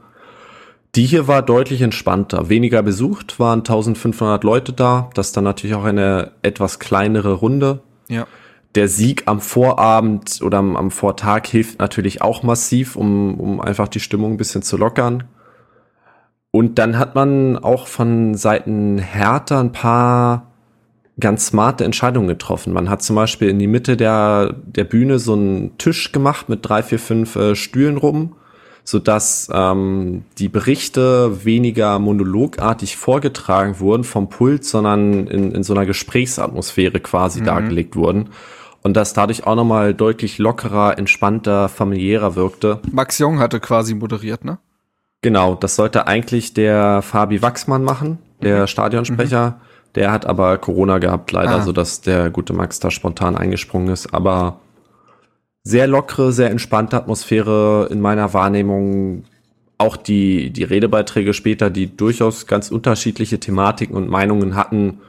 Die 0.96 1.06
hier 1.06 1.28
war 1.28 1.42
deutlich 1.42 1.82
entspannter, 1.82 2.48
weniger 2.48 2.82
besucht, 2.82 3.38
waren 3.38 3.60
1500 3.60 4.42
Leute 4.42 4.72
da. 4.72 5.10
Das 5.14 5.28
ist 5.28 5.36
dann 5.36 5.44
natürlich 5.44 5.76
auch 5.76 5.84
eine 5.84 6.32
etwas 6.42 6.80
kleinere 6.80 7.34
Runde. 7.34 7.80
Ja. 8.08 8.26
Der 8.74 8.88
Sieg 8.88 9.22
am 9.26 9.40
Vorabend 9.40 10.40
oder 10.42 10.58
am, 10.58 10.74
am 10.74 10.90
Vortag 10.90 11.46
hilft 11.46 11.78
natürlich 11.78 12.22
auch 12.22 12.42
massiv, 12.42 12.96
um, 12.96 13.38
um 13.38 13.60
einfach 13.60 13.86
die 13.86 14.00
Stimmung 14.00 14.32
ein 14.32 14.36
bisschen 14.36 14.62
zu 14.62 14.76
lockern. 14.76 15.24
Und 16.50 16.78
dann 16.78 16.98
hat 16.98 17.14
man 17.14 17.58
auch 17.58 17.86
von 17.86 18.34
Seiten 18.34 18.98
Hertha 18.98 19.60
ein 19.60 19.72
paar 19.72 20.52
ganz 21.18 21.46
smarte 21.46 21.84
Entscheidungen 21.84 22.28
getroffen. 22.28 22.72
Man 22.72 22.90
hat 22.90 23.02
zum 23.02 23.16
Beispiel 23.16 23.48
in 23.48 23.58
die 23.58 23.66
Mitte 23.66 23.96
der, 23.96 24.54
der 24.64 24.84
Bühne 24.84 25.18
so 25.18 25.34
einen 25.34 25.78
Tisch 25.78 26.12
gemacht 26.12 26.48
mit 26.48 26.60
drei, 26.62 26.82
vier, 26.82 26.98
fünf 26.98 27.36
äh, 27.36 27.54
Stühlen 27.54 27.96
rum 27.96 28.34
sodass 28.86 29.50
ähm, 29.52 30.24
die 30.38 30.48
Berichte 30.48 31.44
weniger 31.44 31.98
monologartig 31.98 32.96
vorgetragen 32.96 33.80
wurden 33.80 34.04
vom 34.04 34.28
Pult, 34.28 34.64
sondern 34.64 35.26
in, 35.26 35.50
in 35.50 35.62
so 35.64 35.74
einer 35.74 35.86
Gesprächsatmosphäre 35.86 37.00
quasi 37.00 37.40
mhm. 37.40 37.46
dargelegt 37.46 37.96
wurden. 37.96 38.30
Und 38.82 38.96
das 38.96 39.12
dadurch 39.12 39.44
auch 39.44 39.56
nochmal 39.56 39.92
deutlich 39.92 40.38
lockerer, 40.38 40.96
entspannter, 40.98 41.68
familiärer 41.68 42.36
wirkte. 42.36 42.78
Max 42.92 43.18
Jung 43.18 43.40
hatte 43.40 43.58
quasi 43.58 43.94
moderiert, 43.94 44.44
ne? 44.44 44.58
Genau, 45.26 45.56
das 45.56 45.74
sollte 45.74 46.06
eigentlich 46.06 46.54
der 46.54 47.02
Fabi 47.02 47.42
Wachsmann 47.42 47.82
machen, 47.82 48.18
der 48.40 48.60
mhm. 48.60 48.66
Stadionsprecher. 48.68 49.50
Mhm. 49.50 49.54
Der 49.96 50.12
hat 50.12 50.24
aber 50.24 50.56
Corona 50.58 50.98
gehabt, 50.98 51.32
leider, 51.32 51.56
ah. 51.56 51.62
sodass 51.62 52.00
der 52.00 52.30
gute 52.30 52.52
Max 52.52 52.78
da 52.78 52.92
spontan 52.92 53.36
eingesprungen 53.36 53.88
ist. 53.88 54.14
Aber 54.14 54.60
sehr 55.64 55.88
lockere, 55.88 56.30
sehr 56.30 56.52
entspannte 56.52 56.96
Atmosphäre 56.96 57.88
in 57.90 58.00
meiner 58.00 58.34
Wahrnehmung. 58.34 59.24
Auch 59.78 59.96
die, 59.96 60.50
die 60.50 60.62
Redebeiträge 60.62 61.34
später, 61.34 61.70
die 61.70 61.96
durchaus 61.96 62.46
ganz 62.46 62.70
unterschiedliche 62.70 63.40
Thematiken 63.40 63.96
und 63.96 64.08
Meinungen 64.08 64.54
hatten, 64.54 65.00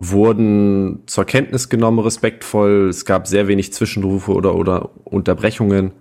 wurden 0.00 1.04
zur 1.06 1.26
Kenntnis 1.26 1.68
genommen, 1.68 2.00
respektvoll. 2.00 2.88
Es 2.88 3.04
gab 3.04 3.28
sehr 3.28 3.46
wenig 3.46 3.72
Zwischenrufe 3.72 4.32
oder, 4.32 4.56
oder 4.56 4.90
Unterbrechungen. 5.04 5.92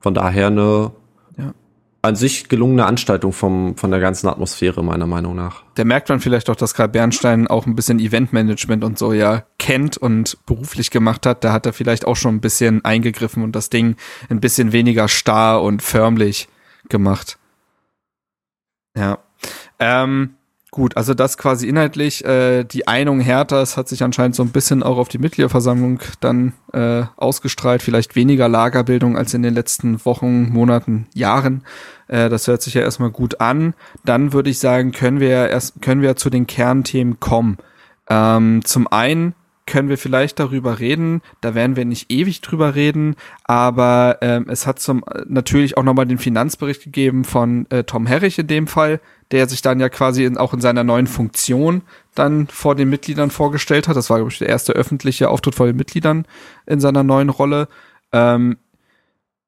Von 0.00 0.12
daher 0.12 0.48
eine 0.48 0.90
an 2.06 2.16
sich 2.16 2.48
gelungene 2.48 2.86
Anstaltung 2.86 3.32
vom, 3.32 3.76
von 3.76 3.90
der 3.90 4.00
ganzen 4.00 4.28
Atmosphäre, 4.28 4.82
meiner 4.82 5.06
Meinung 5.06 5.34
nach. 5.34 5.62
Da 5.74 5.84
merkt 5.84 6.08
man 6.08 6.20
vielleicht 6.20 6.48
auch, 6.48 6.56
dass 6.56 6.74
Karl 6.74 6.88
Bernstein 6.88 7.46
auch 7.46 7.66
ein 7.66 7.76
bisschen 7.76 7.98
Eventmanagement 7.98 8.84
und 8.84 8.98
so 8.98 9.12
ja 9.12 9.44
kennt 9.58 9.96
und 9.96 10.38
beruflich 10.46 10.90
gemacht 10.90 11.26
hat. 11.26 11.44
Da 11.44 11.52
hat 11.52 11.66
er 11.66 11.72
vielleicht 11.72 12.06
auch 12.06 12.16
schon 12.16 12.36
ein 12.36 12.40
bisschen 12.40 12.84
eingegriffen 12.84 13.42
und 13.42 13.56
das 13.56 13.70
Ding 13.70 13.96
ein 14.28 14.40
bisschen 14.40 14.72
weniger 14.72 15.08
starr 15.08 15.62
und 15.62 15.82
förmlich 15.82 16.48
gemacht. 16.88 17.38
Ja. 18.96 19.18
Ähm, 19.78 20.36
Gut, 20.76 20.94
also 20.98 21.14
das 21.14 21.38
quasi 21.38 21.68
inhaltlich. 21.68 22.22
Äh, 22.26 22.64
die 22.64 22.86
Einung 22.86 23.20
Herthas 23.20 23.78
hat 23.78 23.88
sich 23.88 24.02
anscheinend 24.02 24.34
so 24.34 24.42
ein 24.42 24.50
bisschen 24.50 24.82
auch 24.82 24.98
auf 24.98 25.08
die 25.08 25.16
Mitgliederversammlung 25.16 26.00
dann 26.20 26.52
äh, 26.74 27.04
ausgestrahlt. 27.16 27.80
Vielleicht 27.80 28.14
weniger 28.14 28.46
Lagerbildung 28.46 29.16
als 29.16 29.32
in 29.32 29.42
den 29.42 29.54
letzten 29.54 30.04
Wochen, 30.04 30.50
Monaten, 30.52 31.06
Jahren. 31.14 31.62
Äh, 32.08 32.28
das 32.28 32.46
hört 32.46 32.62
sich 32.62 32.74
ja 32.74 32.82
erstmal 32.82 33.10
gut 33.10 33.40
an. 33.40 33.74
Dann 34.04 34.32
würde 34.32 34.50
ich 34.50 34.58
sagen, 34.58 34.92
können 34.92 35.20
wir 35.20 35.48
erst 35.48 35.80
können 35.82 36.02
wir 36.02 36.16
zu 36.16 36.30
den 36.30 36.46
Kernthemen 36.46 37.20
kommen. 37.20 37.58
Ähm, 38.08 38.64
zum 38.64 38.86
einen 38.88 39.34
können 39.66 39.88
wir 39.88 39.98
vielleicht 39.98 40.38
darüber 40.38 40.78
reden. 40.78 41.22
Da 41.40 41.54
werden 41.54 41.76
wir 41.76 41.84
nicht 41.84 42.10
ewig 42.10 42.40
drüber 42.40 42.76
reden, 42.76 43.16
aber 43.44 44.18
ähm, 44.20 44.46
es 44.48 44.66
hat 44.66 44.78
zum 44.78 45.04
natürlich 45.26 45.76
auch 45.76 45.82
nochmal 45.82 46.06
den 46.06 46.18
Finanzbericht 46.18 46.84
gegeben 46.84 47.24
von 47.24 47.66
äh, 47.70 47.82
Tom 47.82 48.06
Herrich 48.06 48.38
in 48.38 48.46
dem 48.46 48.68
Fall, 48.68 49.00
der 49.32 49.48
sich 49.48 49.62
dann 49.62 49.80
ja 49.80 49.88
quasi 49.88 50.24
in, 50.24 50.38
auch 50.38 50.54
in 50.54 50.60
seiner 50.60 50.84
neuen 50.84 51.08
Funktion 51.08 51.82
dann 52.14 52.46
vor 52.46 52.76
den 52.76 52.88
Mitgliedern 52.88 53.30
vorgestellt 53.30 53.88
hat. 53.88 53.96
Das 53.96 54.08
war, 54.08 54.18
glaube 54.18 54.30
ich, 54.30 54.38
der 54.38 54.48
erste 54.48 54.72
öffentliche 54.72 55.28
Auftritt 55.28 55.56
vor 55.56 55.66
den 55.66 55.76
Mitgliedern 55.76 56.26
in 56.66 56.78
seiner 56.80 57.02
neuen 57.02 57.28
Rolle. 57.28 57.66
Ähm, 58.12 58.58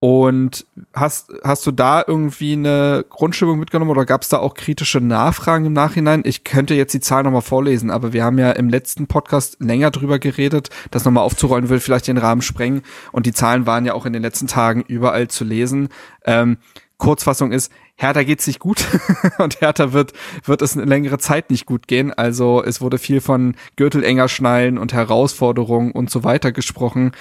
und 0.00 0.64
hast, 0.94 1.32
hast 1.42 1.66
du 1.66 1.72
da 1.72 2.04
irgendwie 2.06 2.52
eine 2.52 3.04
Grundstimmung 3.08 3.58
mitgenommen 3.58 3.90
oder 3.90 4.04
gab 4.04 4.22
es 4.22 4.28
da 4.28 4.38
auch 4.38 4.54
kritische 4.54 5.00
Nachfragen 5.00 5.66
im 5.66 5.72
Nachhinein? 5.72 6.22
Ich 6.24 6.44
könnte 6.44 6.74
jetzt 6.74 6.94
die 6.94 7.00
Zahlen 7.00 7.24
nochmal 7.24 7.42
vorlesen, 7.42 7.90
aber 7.90 8.12
wir 8.12 8.22
haben 8.22 8.38
ja 8.38 8.52
im 8.52 8.68
letzten 8.68 9.08
Podcast 9.08 9.56
länger 9.58 9.90
drüber 9.90 10.20
geredet. 10.20 10.70
Das 10.92 11.04
nochmal 11.04 11.24
aufzurollen 11.24 11.68
würde 11.68 11.80
vielleicht 11.80 12.06
den 12.06 12.18
Rahmen 12.18 12.42
sprengen. 12.42 12.82
Und 13.10 13.26
die 13.26 13.32
Zahlen 13.32 13.66
waren 13.66 13.84
ja 13.84 13.94
auch 13.94 14.06
in 14.06 14.12
den 14.12 14.22
letzten 14.22 14.46
Tagen 14.46 14.84
überall 14.86 15.26
zu 15.26 15.44
lesen. 15.44 15.88
Ähm, 16.24 16.58
Kurzfassung 16.98 17.52
ist, 17.52 17.72
Hertha 17.94 18.22
geht's 18.22 18.46
nicht 18.46 18.60
gut 18.60 18.84
und 19.38 19.60
Hertha 19.60 19.92
wird, 19.92 20.12
wird 20.44 20.62
es 20.62 20.76
eine 20.76 20.86
längere 20.86 21.18
Zeit 21.18 21.50
nicht 21.50 21.66
gut 21.66 21.88
gehen. 21.88 22.12
Also 22.12 22.62
es 22.62 22.80
wurde 22.80 22.98
viel 22.98 23.20
von 23.20 23.56
Gürtel 23.74 24.04
enger 24.04 24.28
schnallen 24.28 24.78
und 24.78 24.92
Herausforderungen 24.92 25.92
und 25.92 26.10
so 26.10 26.22
weiter 26.22 26.52
gesprochen. 26.52 27.12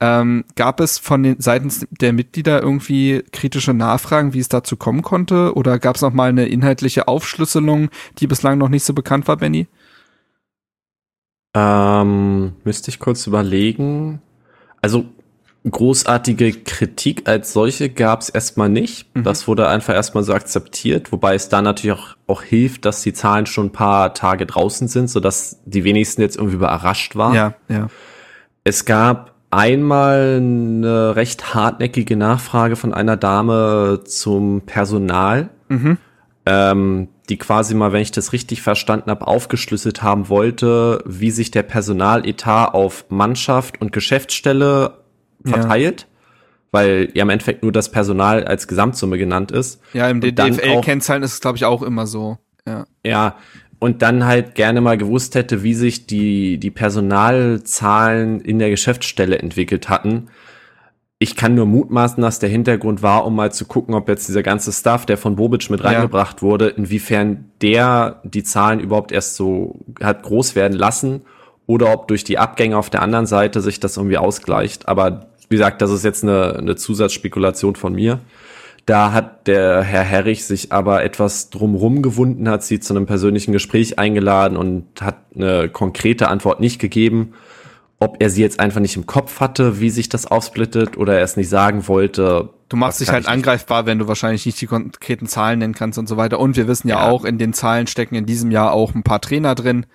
Ähm, 0.00 0.44
gab 0.56 0.80
es 0.80 0.98
von 0.98 1.22
den 1.22 1.40
seitens 1.40 1.86
der 1.90 2.12
Mitglieder 2.12 2.62
irgendwie 2.62 3.24
kritische 3.32 3.72
Nachfragen, 3.72 4.34
wie 4.34 4.40
es 4.40 4.48
dazu 4.48 4.76
kommen 4.76 5.02
konnte? 5.02 5.54
Oder 5.54 5.78
gab 5.78 5.96
es 5.96 6.02
noch 6.02 6.12
mal 6.12 6.28
eine 6.28 6.46
inhaltliche 6.46 7.08
Aufschlüsselung, 7.08 7.88
die 8.18 8.26
bislang 8.26 8.58
noch 8.58 8.68
nicht 8.68 8.84
so 8.84 8.92
bekannt 8.92 9.26
war, 9.28 9.36
Benny? 9.36 9.68
Ähm, 11.54 12.52
müsste 12.64 12.90
ich 12.90 12.98
kurz 12.98 13.26
überlegen. 13.26 14.20
Also 14.82 15.06
großartige 15.68 16.52
Kritik 16.52 17.28
als 17.28 17.52
solche 17.52 17.88
gab 17.88 18.20
es 18.20 18.28
erstmal 18.28 18.68
nicht. 18.68 19.14
Mhm. 19.16 19.24
Das 19.24 19.48
wurde 19.48 19.68
einfach 19.68 19.94
erstmal 19.94 20.22
so 20.22 20.32
akzeptiert, 20.32 21.12
wobei 21.12 21.34
es 21.34 21.48
da 21.48 21.62
natürlich 21.62 21.96
auch, 21.98 22.16
auch 22.26 22.42
hilft, 22.42 22.84
dass 22.84 23.02
die 23.02 23.12
Zahlen 23.12 23.46
schon 23.46 23.66
ein 23.66 23.72
paar 23.72 24.14
Tage 24.14 24.46
draußen 24.46 24.88
sind, 24.88 25.08
sodass 25.08 25.60
die 25.64 25.84
wenigsten 25.84 26.20
jetzt 26.20 26.36
irgendwie 26.36 26.56
überrascht 26.56 27.16
waren. 27.16 27.34
Ja, 27.34 27.54
ja. 27.68 27.88
Es 28.62 28.84
gab 28.84 29.35
einmal 29.50 30.36
eine 30.36 31.16
recht 31.16 31.54
hartnäckige 31.54 32.16
Nachfrage 32.16 32.76
von 32.76 32.92
einer 32.92 33.16
Dame 33.16 34.00
zum 34.04 34.62
Personal. 34.62 35.50
Mhm. 35.68 35.98
ähm, 36.46 37.08
die 37.28 37.38
quasi 37.38 37.74
mal, 37.74 37.92
wenn 37.92 38.02
ich 38.02 38.12
das 38.12 38.32
richtig 38.32 38.62
verstanden 38.62 39.10
habe, 39.10 39.26
aufgeschlüsselt 39.26 40.02
haben 40.02 40.28
wollte, 40.28 41.02
wie 41.04 41.30
sich 41.30 41.50
der 41.50 41.64
Personaletat 41.64 42.72
auf 42.72 43.06
Mannschaft 43.08 43.80
und 43.80 43.92
Geschäftsstelle 43.92 44.98
verteilt. 45.44 46.02
Ja. 46.02 46.06
Weil 46.72 47.10
ja 47.14 47.22
im 47.22 47.30
Endeffekt 47.30 47.62
nur 47.62 47.72
das 47.72 47.90
Personal 47.90 48.44
als 48.44 48.68
Gesamtsumme 48.68 49.18
genannt 49.18 49.50
ist. 49.50 49.80
Ja, 49.92 50.08
im 50.08 50.20
DFL-Kennzahlen 50.20 51.22
ist 51.22 51.34
es, 51.34 51.40
glaube 51.40 51.56
ich, 51.56 51.64
auch 51.64 51.82
immer 51.82 52.06
so. 52.06 52.38
Ja. 52.68 52.84
ja, 53.04 53.36
und 53.78 54.02
dann 54.02 54.24
halt 54.24 54.54
gerne 54.54 54.80
mal 54.80 54.96
gewusst 54.96 55.34
hätte, 55.34 55.62
wie 55.62 55.74
sich 55.74 56.06
die, 56.06 56.58
die 56.58 56.70
Personalzahlen 56.70 58.40
in 58.40 58.58
der 58.58 58.70
Geschäftsstelle 58.70 59.38
entwickelt 59.38 59.88
hatten. 59.88 60.28
Ich 61.18 61.34
kann 61.34 61.54
nur 61.54 61.66
mutmaßen, 61.66 62.22
dass 62.22 62.38
der 62.38 62.50
Hintergrund 62.50 63.02
war, 63.02 63.24
um 63.24 63.34
mal 63.34 63.50
zu 63.52 63.64
gucken, 63.64 63.94
ob 63.94 64.08
jetzt 64.08 64.28
dieser 64.28 64.42
ganze 64.42 64.72
Stuff, 64.72 65.06
der 65.06 65.16
von 65.16 65.36
Bobic 65.36 65.70
mit 65.70 65.82
reingebracht 65.82 66.38
ja. 66.38 66.42
wurde, 66.42 66.68
inwiefern 66.68 67.50
der 67.62 68.20
die 68.24 68.42
Zahlen 68.42 68.80
überhaupt 68.80 69.12
erst 69.12 69.36
so 69.36 69.80
hat 70.02 70.22
groß 70.22 70.54
werden 70.54 70.76
lassen 70.76 71.22
oder 71.66 71.92
ob 71.92 72.08
durch 72.08 72.22
die 72.24 72.38
Abgänge 72.38 72.76
auf 72.76 72.90
der 72.90 73.02
anderen 73.02 73.26
Seite 73.26 73.60
sich 73.62 73.80
das 73.80 73.96
irgendwie 73.96 74.18
ausgleicht. 74.18 74.88
Aber 74.88 75.28
wie 75.48 75.56
gesagt, 75.56 75.80
das 75.80 75.90
ist 75.90 76.04
jetzt 76.04 76.22
eine, 76.22 76.56
eine 76.56 76.76
Zusatzspekulation 76.76 77.76
von 77.76 77.94
mir. 77.94 78.20
Da 78.86 79.10
hat 79.12 79.48
der 79.48 79.82
Herr 79.82 80.04
Herrich 80.04 80.44
sich 80.44 80.70
aber 80.70 81.02
etwas 81.02 81.50
drumrum 81.50 82.02
gewunden, 82.02 82.48
hat 82.48 82.62
sie 82.62 82.78
zu 82.78 82.94
einem 82.94 83.04
persönlichen 83.04 83.50
Gespräch 83.50 83.98
eingeladen 83.98 84.56
und 84.56 85.02
hat 85.02 85.16
eine 85.34 85.68
konkrete 85.68 86.28
Antwort 86.28 86.60
nicht 86.60 86.80
gegeben. 86.80 87.32
Ob 87.98 88.18
er 88.20 88.30
sie 88.30 88.42
jetzt 88.42 88.60
einfach 88.60 88.80
nicht 88.80 88.94
im 88.94 89.06
Kopf 89.06 89.40
hatte, 89.40 89.80
wie 89.80 89.90
sich 89.90 90.08
das 90.08 90.26
aufsplittet 90.26 90.96
oder 90.96 91.18
er 91.18 91.24
es 91.24 91.36
nicht 91.36 91.48
sagen 91.48 91.88
wollte. 91.88 92.50
Du 92.68 92.76
machst 92.76 93.00
dich 93.00 93.10
halt 93.10 93.26
angreifbar, 93.26 93.86
wenn 93.86 93.98
du 93.98 94.06
wahrscheinlich 94.06 94.46
nicht 94.46 94.60
die 94.60 94.66
konkreten 94.66 95.26
Zahlen 95.26 95.58
nennen 95.58 95.74
kannst 95.74 95.98
und 95.98 96.08
so 96.08 96.16
weiter. 96.16 96.38
Und 96.38 96.56
wir 96.56 96.68
wissen 96.68 96.86
ja, 96.86 96.96
ja. 96.96 97.08
auch, 97.08 97.24
in 97.24 97.38
den 97.38 97.54
Zahlen 97.54 97.88
stecken 97.88 98.14
in 98.14 98.26
diesem 98.26 98.52
Jahr 98.52 98.72
auch 98.72 98.94
ein 98.94 99.02
paar 99.02 99.20
Trainer 99.20 99.56
drin. 99.56 99.86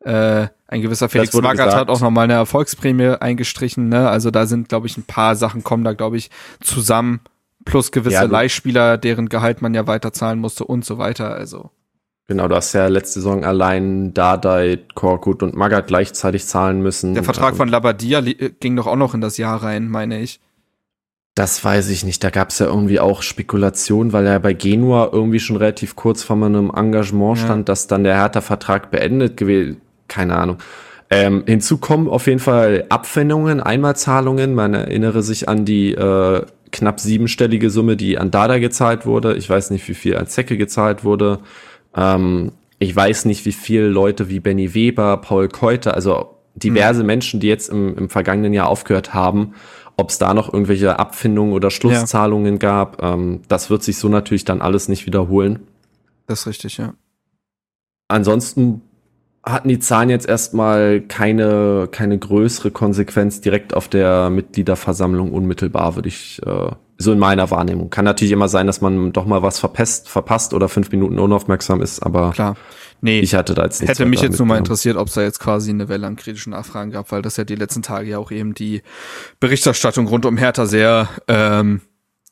Äh, 0.00 0.48
ein 0.66 0.80
gewisser 0.80 1.08
Felix 1.08 1.34
Magath 1.34 1.74
hat 1.74 1.88
auch 1.88 2.00
nochmal 2.00 2.24
eine 2.24 2.32
Erfolgsprämie 2.32 3.20
eingestrichen. 3.20 3.88
Ne? 3.88 4.08
Also 4.08 4.32
da 4.32 4.46
sind, 4.46 4.68
glaube 4.68 4.88
ich, 4.88 4.96
ein 4.96 5.04
paar 5.04 5.36
Sachen 5.36 5.62
kommen 5.62 5.84
da, 5.84 5.92
glaube 5.92 6.16
ich, 6.16 6.30
zusammen 6.60 7.20
plus 7.64 7.92
gewisse 7.92 8.14
ja, 8.14 8.22
Leihspieler, 8.22 8.98
deren 8.98 9.28
Gehalt 9.28 9.62
man 9.62 9.74
ja 9.74 9.86
weiter 9.86 10.12
zahlen 10.12 10.38
musste 10.38 10.64
und 10.64 10.84
so 10.84 10.98
weiter. 10.98 11.34
Also 11.34 11.70
Genau, 12.30 12.46
du 12.46 12.54
hast 12.54 12.74
ja 12.74 12.86
letzte 12.86 13.14
Saison 13.14 13.44
allein 13.44 14.14
Dardai, 14.14 14.78
Korkut 14.94 15.42
und 15.42 15.56
Magath 15.56 15.88
gleichzeitig 15.88 16.46
zahlen 16.46 16.80
müssen. 16.80 17.14
Der 17.14 17.24
Vertrag 17.24 17.56
von 17.56 17.66
Labadia 17.66 18.20
ging 18.20 18.76
doch 18.76 18.86
auch 18.86 18.94
noch 18.94 19.14
in 19.14 19.20
das 19.20 19.36
Jahr 19.36 19.60
rein, 19.64 19.88
meine 19.88 20.20
ich. 20.20 20.38
Das 21.34 21.64
weiß 21.64 21.88
ich 21.88 22.04
nicht. 22.04 22.22
Da 22.22 22.30
gab 22.30 22.50
es 22.50 22.60
ja 22.60 22.66
irgendwie 22.66 23.00
auch 23.00 23.22
Spekulationen, 23.22 24.12
weil 24.12 24.28
er 24.28 24.38
bei 24.38 24.52
Genua 24.52 25.08
irgendwie 25.10 25.40
schon 25.40 25.56
relativ 25.56 25.96
kurz 25.96 26.22
vor 26.22 26.36
meinem 26.36 26.70
Engagement 26.72 27.38
ja. 27.38 27.46
stand, 27.46 27.68
dass 27.68 27.88
dann 27.88 28.04
der 28.04 28.14
Hertha-Vertrag 28.14 28.92
beendet 28.92 29.36
gewesen. 29.36 29.80
Keine 30.06 30.36
Ahnung. 30.36 30.58
Ähm, 31.10 31.42
hinzu 31.46 31.78
kommen 31.78 32.08
auf 32.08 32.28
jeden 32.28 32.38
Fall 32.38 32.84
Abfindungen, 32.90 33.60
Einmalzahlungen. 33.60 34.54
Man 34.54 34.74
erinnere 34.74 35.24
sich 35.24 35.48
an 35.48 35.64
die 35.64 35.94
äh, 35.94 36.46
knapp 36.72 37.00
siebenstellige 37.00 37.70
Summe, 37.70 37.96
die 37.96 38.18
an 38.18 38.30
Dada 38.30 38.58
gezahlt 38.58 39.06
wurde. 39.06 39.36
Ich 39.36 39.48
weiß 39.48 39.70
nicht, 39.70 39.88
wie 39.88 39.94
viel 39.94 40.16
an 40.16 40.26
Zecke 40.26 40.56
gezahlt 40.56 41.04
wurde. 41.04 41.40
Ähm, 41.94 42.52
ich 42.78 42.94
weiß 42.94 43.26
nicht, 43.26 43.44
wie 43.44 43.52
viele 43.52 43.88
Leute 43.88 44.28
wie 44.28 44.40
Benny 44.40 44.74
Weber, 44.74 45.18
Paul 45.18 45.48
Keuter, 45.48 45.94
also 45.94 46.36
diverse 46.54 47.00
mhm. 47.00 47.06
Menschen, 47.06 47.40
die 47.40 47.48
jetzt 47.48 47.68
im, 47.68 47.96
im 47.96 48.08
vergangenen 48.08 48.52
Jahr 48.52 48.68
aufgehört 48.68 49.14
haben, 49.14 49.54
ob 49.96 50.10
es 50.10 50.18
da 50.18 50.34
noch 50.34 50.52
irgendwelche 50.52 50.98
Abfindungen 50.98 51.52
oder 51.52 51.70
Schlusszahlungen 51.70 52.54
ja. 52.54 52.58
gab. 52.58 53.02
Ähm, 53.02 53.42
das 53.48 53.70
wird 53.70 53.82
sich 53.82 53.98
so 53.98 54.08
natürlich 54.08 54.44
dann 54.44 54.62
alles 54.62 54.88
nicht 54.88 55.06
wiederholen. 55.06 55.60
Das 56.26 56.40
ist 56.40 56.46
richtig, 56.46 56.78
ja. 56.78 56.94
Ansonsten 58.08 58.82
hatten 59.42 59.68
die 59.68 59.78
Zahlen 59.78 60.10
jetzt 60.10 60.28
erstmal 60.28 61.00
keine, 61.00 61.88
keine 61.90 62.18
größere 62.18 62.70
Konsequenz 62.70 63.40
direkt 63.40 63.74
auf 63.74 63.88
der 63.88 64.30
Mitgliederversammlung 64.30 65.32
unmittelbar, 65.32 65.96
würde 65.96 66.08
ich, 66.08 66.40
äh, 66.44 66.70
so 66.98 67.12
in 67.12 67.18
meiner 67.18 67.50
Wahrnehmung. 67.50 67.88
Kann 67.88 68.04
natürlich 68.04 68.32
immer 68.32 68.48
sein, 68.48 68.66
dass 68.66 68.82
man 68.82 69.12
doch 69.12 69.24
mal 69.24 69.42
was 69.42 69.58
verpasst, 69.58 70.08
verpasst 70.08 70.52
oder 70.52 70.68
fünf 70.68 70.90
Minuten 70.90 71.18
unaufmerksam 71.18 71.80
ist, 71.80 72.00
aber 72.02 72.32
Klar. 72.32 72.56
Nee, 73.02 73.20
ich 73.20 73.34
hatte 73.34 73.54
da 73.54 73.64
jetzt 73.64 73.80
nichts 73.80 73.98
Hätte 73.98 74.08
mich 74.08 74.20
jetzt 74.20 74.38
nur 74.38 74.46
mal 74.46 74.58
interessiert, 74.58 74.98
ob 74.98 75.08
es 75.08 75.14
da 75.14 75.22
jetzt 75.22 75.40
quasi 75.40 75.70
eine 75.70 75.88
Welle 75.88 76.06
an 76.06 76.16
kritischen 76.16 76.50
Nachfragen 76.50 76.90
gab, 76.90 77.10
weil 77.12 77.22
das 77.22 77.38
ja 77.38 77.44
die 77.44 77.54
letzten 77.54 77.80
Tage 77.80 78.10
ja 78.10 78.18
auch 78.18 78.30
eben 78.30 78.52
die 78.52 78.82
Berichterstattung 79.40 80.06
rund 80.06 80.26
um 80.26 80.36
Hertha 80.36 80.66
sehr 80.66 81.08
ähm, 81.26 81.80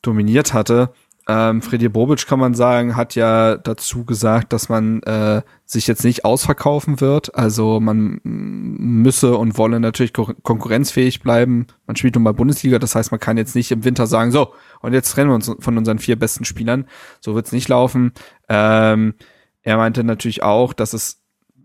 dominiert 0.03 0.53
hatte. 0.53 0.91
Ähm, 1.31 1.61
Freddy 1.61 1.89
Bobic 1.89 2.25
kann 2.25 2.39
man 2.39 2.55
sagen, 2.55 2.95
hat 2.95 3.13
ja 3.13 3.55
dazu 3.55 4.03
gesagt, 4.03 4.51
dass 4.51 4.67
man 4.67 5.03
äh, 5.03 5.43
sich 5.63 5.85
jetzt 5.85 6.03
nicht 6.03 6.25
ausverkaufen 6.25 7.01
wird. 7.01 7.35
Also 7.35 7.79
man 7.79 8.19
müsse 8.23 9.37
und 9.37 9.55
wolle 9.59 9.79
natürlich 9.79 10.11
konkurrenzfähig 10.11 11.19
bleiben. 11.19 11.67
Man 11.85 11.95
spielt 11.95 12.15
nun 12.15 12.23
mal 12.23 12.33
Bundesliga, 12.33 12.79
das 12.79 12.95
heißt, 12.95 13.11
man 13.11 13.19
kann 13.19 13.37
jetzt 13.37 13.53
nicht 13.55 13.71
im 13.71 13.83
Winter 13.83 14.07
sagen, 14.07 14.31
so, 14.31 14.55
und 14.81 14.93
jetzt 14.93 15.11
trennen 15.11 15.29
wir 15.29 15.35
uns 15.35 15.55
von 15.59 15.77
unseren 15.77 15.99
vier 15.99 16.17
besten 16.17 16.45
Spielern. 16.45 16.87
So 17.19 17.35
wird's 17.35 17.51
nicht 17.51 17.69
laufen. 17.69 18.11
Ähm, 18.47 19.13
er 19.61 19.77
meinte 19.77 20.03
natürlich 20.03 20.41
auch, 20.41 20.73
dass 20.73 20.93
es, 20.93 21.21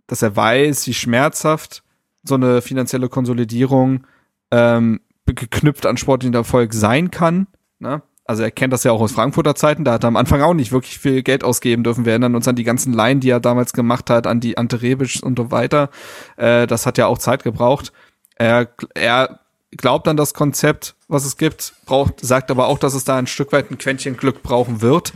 dass 0.07 0.21
er 0.21 0.37
weiß, 0.37 0.87
wie 0.89 0.95
schmerzhaft 0.95 1.85
so 2.23 2.35
eine 2.35 2.61
finanzielle 2.61 3.09
Konsolidierung 3.09 4.07
ähm, 4.51 5.01
geknüpft 5.25 5.87
an 5.87 5.97
sportlichen 5.97 6.35
Erfolg 6.35 6.75
sein 6.75 7.11
kann. 7.11 7.47
Ne? 7.79 8.03
Also 8.25 8.43
er 8.43 8.51
kennt 8.51 8.73
das 8.73 8.85
ja 8.85 8.93
auch 8.93 9.01
aus 9.01 9.13
Frankfurter 9.13 9.55
Zeiten, 9.55 9.85
da 9.85 9.93
hat 9.93 10.05
er 10.05 10.09
am 10.09 10.17
Anfang 10.17 10.41
auch 10.41 10.55
nicht 10.55 10.73
wirklich 10.73 10.99
viel 10.99 11.23
Geld 11.23 11.45
ausgeben 11.45 11.85
dürfen. 11.85 12.05
Wir 12.05 12.13
erinnern 12.13 12.35
uns 12.35 12.49
an 12.49 12.57
die 12.57 12.65
ganzen 12.65 12.93
Laien, 12.93 13.21
die 13.21 13.31
er 13.31 13.41
damals 13.41 13.73
gemacht 13.73 14.09
hat, 14.09 14.27
an 14.27 14.41
die 14.41 14.57
Ante 14.57 14.81
Rebic 14.81 15.21
und 15.23 15.39
so 15.39 15.51
weiter. 15.51 15.91
Äh, 16.37 16.67
das 16.67 16.87
hat 16.87 16.97
ja 16.97 17.07
auch 17.07 17.19
Zeit 17.19 17.45
gebraucht. 17.45 17.93
Er, 18.37 18.69
er 18.95 19.41
glaubt 19.77 20.09
an 20.09 20.17
das 20.17 20.33
Konzept, 20.33 20.95
was 21.09 21.27
es 21.27 21.37
gibt, 21.37 21.75
braucht, 21.85 22.21
sagt 22.21 22.51
aber 22.51 22.69
auch, 22.69 22.79
dass 22.79 22.95
es 22.95 23.05
da 23.05 23.17
ein 23.17 23.27
Stück 23.27 23.53
weit 23.53 23.71
ein 23.71 23.79
Quäntchen 23.79 24.17
Glück 24.17 24.43
brauchen 24.43 24.81
wird. 24.81 25.13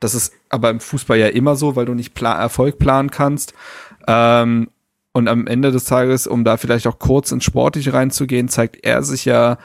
Das 0.00 0.14
ist 0.14 0.34
aber 0.50 0.70
im 0.70 0.80
Fußball 0.80 1.18
ja 1.18 1.28
immer 1.28 1.56
so, 1.56 1.76
weil 1.76 1.86
du 1.86 1.94
nicht 1.94 2.12
Pla 2.12 2.34
Erfolg 2.34 2.78
planen 2.78 3.10
kannst. 3.10 3.54
Ähm, 4.06 4.68
und 5.12 5.28
am 5.28 5.46
Ende 5.46 5.70
des 5.70 5.84
Tages, 5.84 6.26
um 6.26 6.44
da 6.44 6.56
vielleicht 6.56 6.86
auch 6.86 6.98
kurz 6.98 7.32
ins 7.32 7.44
Sportliche 7.44 7.92
reinzugehen, 7.92 8.48
zeigt 8.48 8.84
er 8.84 9.02
sich 9.02 9.24
ja 9.24 9.58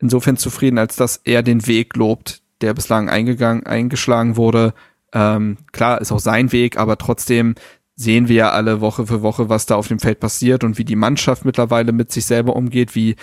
insofern 0.00 0.36
zufrieden, 0.36 0.78
als 0.78 0.96
dass 0.96 1.20
er 1.24 1.42
den 1.42 1.66
Weg 1.66 1.96
lobt, 1.96 2.42
der 2.60 2.74
bislang 2.74 3.08
eingegangen, 3.08 3.66
eingeschlagen 3.66 4.36
wurde. 4.36 4.74
Ähm, 5.12 5.58
klar, 5.72 6.00
ist 6.00 6.12
auch 6.12 6.20
sein 6.20 6.52
Weg, 6.52 6.78
aber 6.78 6.98
trotzdem 6.98 7.54
sehen 7.96 8.28
wir 8.28 8.36
ja 8.36 8.50
alle 8.50 8.80
Woche 8.80 9.06
für 9.06 9.22
Woche, 9.22 9.48
was 9.48 9.66
da 9.66 9.76
auf 9.76 9.88
dem 9.88 9.98
Feld 9.98 10.20
passiert 10.20 10.64
und 10.64 10.78
wie 10.78 10.84
die 10.84 10.96
Mannschaft 10.96 11.44
mittlerweile 11.44 11.92
mit 11.92 12.10
sich 12.10 12.24
selber 12.24 12.56
umgeht, 12.56 12.94
wie 12.94 13.16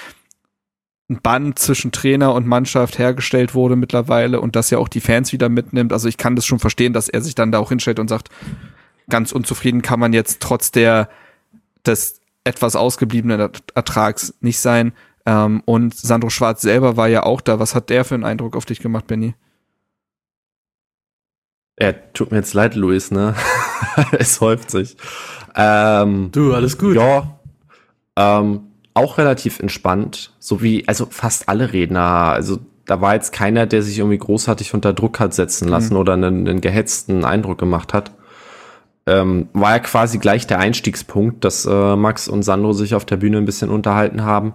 ein 1.09 1.21
Band 1.21 1.57
zwischen 1.57 1.91
Trainer 1.91 2.33
und 2.33 2.45
Mannschaft 2.45 2.99
hergestellt 2.99 3.55
wurde 3.55 3.75
mittlerweile 3.75 4.41
und 4.41 4.55
dass 4.55 4.69
ja 4.69 4.77
auch 4.77 4.89
die 4.89 4.99
Fans 4.99 5.31
wieder 5.31 5.49
mitnimmt. 5.49 5.93
Also 5.93 6.07
ich 6.07 6.17
kann 6.17 6.35
das 6.35 6.45
schon 6.45 6.59
verstehen, 6.59 6.93
dass 6.93 7.09
er 7.09 7.21
sich 7.21 7.33
dann 7.33 7.51
da 7.51 7.59
auch 7.59 7.69
hinstellt 7.69 7.99
und 7.99 8.09
sagt, 8.09 8.29
ganz 9.09 9.31
unzufrieden 9.31 9.81
kann 9.81 9.99
man 9.99 10.13
jetzt 10.13 10.41
trotz 10.41 10.71
der 10.71 11.09
des 11.85 12.19
etwas 12.43 12.75
ausgebliebenen 12.75 13.49
Ertrags 13.73 14.33
nicht 14.41 14.59
sein. 14.59 14.93
Ähm, 15.27 15.61
und 15.65 15.93
Sandro 15.93 16.29
Schwarz 16.29 16.61
selber 16.61 16.95
war 16.95 17.09
ja 17.09 17.23
auch 17.23 17.41
da. 17.41 17.59
Was 17.59 17.75
hat 17.75 17.89
der 17.89 18.05
für 18.05 18.15
einen 18.15 18.23
Eindruck 18.23 18.55
auf 18.55 18.65
dich 18.65 18.79
gemacht, 18.79 19.07
Benny? 19.07 19.35
Ja, 21.77 21.91
tut 21.91 22.31
mir 22.31 22.37
jetzt 22.37 22.53
leid, 22.53 22.75
Luis, 22.75 23.11
ne? 23.11 23.35
es 24.17 24.39
häuft 24.39 24.71
sich. 24.71 24.95
Ähm, 25.53 26.29
du, 26.31 26.53
alles 26.53 26.77
gut. 26.77 26.95
Ja, 26.95 27.39
ähm, 28.15 28.61
auch 28.93 29.17
relativ 29.17 29.59
entspannt, 29.59 30.33
so 30.39 30.61
wie, 30.61 30.87
also 30.87 31.07
fast 31.11 31.49
alle 31.49 31.73
Redner. 31.73 32.31
Also 32.31 32.59
da 32.85 33.01
war 33.01 33.13
jetzt 33.13 33.33
keiner, 33.33 33.65
der 33.65 33.83
sich 33.83 33.99
irgendwie 33.99 34.17
großartig 34.17 34.73
unter 34.73 34.93
Druck 34.93 35.19
hat 35.19 35.33
setzen 35.33 35.67
lassen 35.67 35.95
mhm. 35.95 35.99
oder 35.99 36.13
einen, 36.13 36.47
einen 36.47 36.61
gehetzten 36.61 37.25
Eindruck 37.25 37.57
gemacht 37.57 37.93
hat. 37.93 38.11
Ähm, 39.05 39.49
war 39.51 39.71
ja 39.71 39.79
quasi 39.79 40.19
gleich 40.19 40.47
der 40.47 40.59
Einstiegspunkt, 40.59 41.43
dass 41.43 41.65
äh, 41.65 41.95
Max 41.97 42.29
und 42.29 42.43
Sandro 42.43 42.71
sich 42.71 42.95
auf 42.95 43.03
der 43.03 43.17
Bühne 43.17 43.37
ein 43.37 43.45
bisschen 43.45 43.69
unterhalten 43.69 44.23
haben 44.23 44.53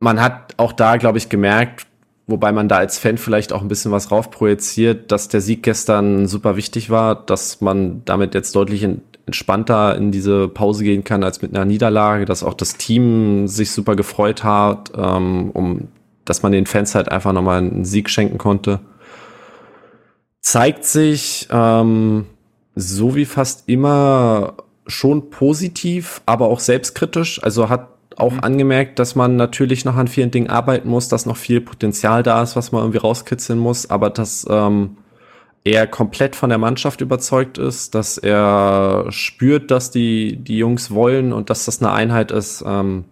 man 0.00 0.20
hat 0.20 0.54
auch 0.56 0.72
da, 0.72 0.96
glaube 0.96 1.18
ich, 1.18 1.28
gemerkt, 1.28 1.86
wobei 2.26 2.52
man 2.52 2.68
da 2.68 2.78
als 2.78 2.98
Fan 2.98 3.18
vielleicht 3.18 3.52
auch 3.52 3.60
ein 3.60 3.68
bisschen 3.68 3.92
was 3.92 4.10
raufprojiziert, 4.10 5.12
dass 5.12 5.28
der 5.28 5.40
Sieg 5.40 5.62
gestern 5.62 6.26
super 6.26 6.56
wichtig 6.56 6.90
war, 6.90 7.14
dass 7.14 7.60
man 7.60 8.02
damit 8.06 8.34
jetzt 8.34 8.56
deutlich 8.56 8.86
entspannter 9.26 9.96
in 9.96 10.10
diese 10.10 10.48
Pause 10.48 10.84
gehen 10.84 11.04
kann 11.04 11.22
als 11.22 11.42
mit 11.42 11.54
einer 11.54 11.66
Niederlage, 11.66 12.24
dass 12.24 12.42
auch 12.42 12.54
das 12.54 12.76
Team 12.76 13.46
sich 13.46 13.70
super 13.70 13.94
gefreut 13.94 14.42
hat, 14.42 14.90
ähm, 14.96 15.50
um, 15.52 15.88
dass 16.24 16.42
man 16.42 16.52
den 16.52 16.66
Fans 16.66 16.94
halt 16.94 17.10
einfach 17.10 17.32
nochmal 17.32 17.58
einen 17.58 17.84
Sieg 17.84 18.08
schenken 18.08 18.38
konnte. 18.38 18.80
Zeigt 20.40 20.84
sich 20.84 21.46
ähm, 21.50 22.24
so 22.74 23.14
wie 23.14 23.26
fast 23.26 23.68
immer 23.68 24.54
schon 24.86 25.28
positiv, 25.30 26.22
aber 26.24 26.46
auch 26.48 26.60
selbstkritisch. 26.60 27.42
Also 27.44 27.68
hat 27.68 27.88
auch 28.16 28.32
mhm. 28.32 28.40
angemerkt, 28.40 28.98
dass 28.98 29.14
man 29.14 29.36
natürlich 29.36 29.84
noch 29.84 29.96
an 29.96 30.08
vielen 30.08 30.30
Dingen 30.30 30.50
arbeiten 30.50 30.88
muss, 30.88 31.08
dass 31.08 31.26
noch 31.26 31.36
viel 31.36 31.60
Potenzial 31.60 32.22
da 32.22 32.42
ist, 32.42 32.56
was 32.56 32.72
man 32.72 32.82
irgendwie 32.82 32.98
rauskitzeln 32.98 33.58
muss, 33.58 33.88
aber 33.88 34.10
dass 34.10 34.46
ähm, 34.48 34.96
er 35.64 35.86
komplett 35.86 36.36
von 36.36 36.48
der 36.48 36.58
Mannschaft 36.58 37.00
überzeugt 37.00 37.58
ist, 37.58 37.94
dass 37.94 38.18
er 38.18 39.06
spürt, 39.10 39.70
dass 39.70 39.90
die, 39.90 40.36
die 40.36 40.58
Jungs 40.58 40.90
wollen 40.90 41.32
und 41.32 41.50
dass 41.50 41.66
das 41.66 41.82
eine 41.82 41.92
Einheit 41.92 42.30
ist. 42.30 42.64
Ähm, 42.66 43.04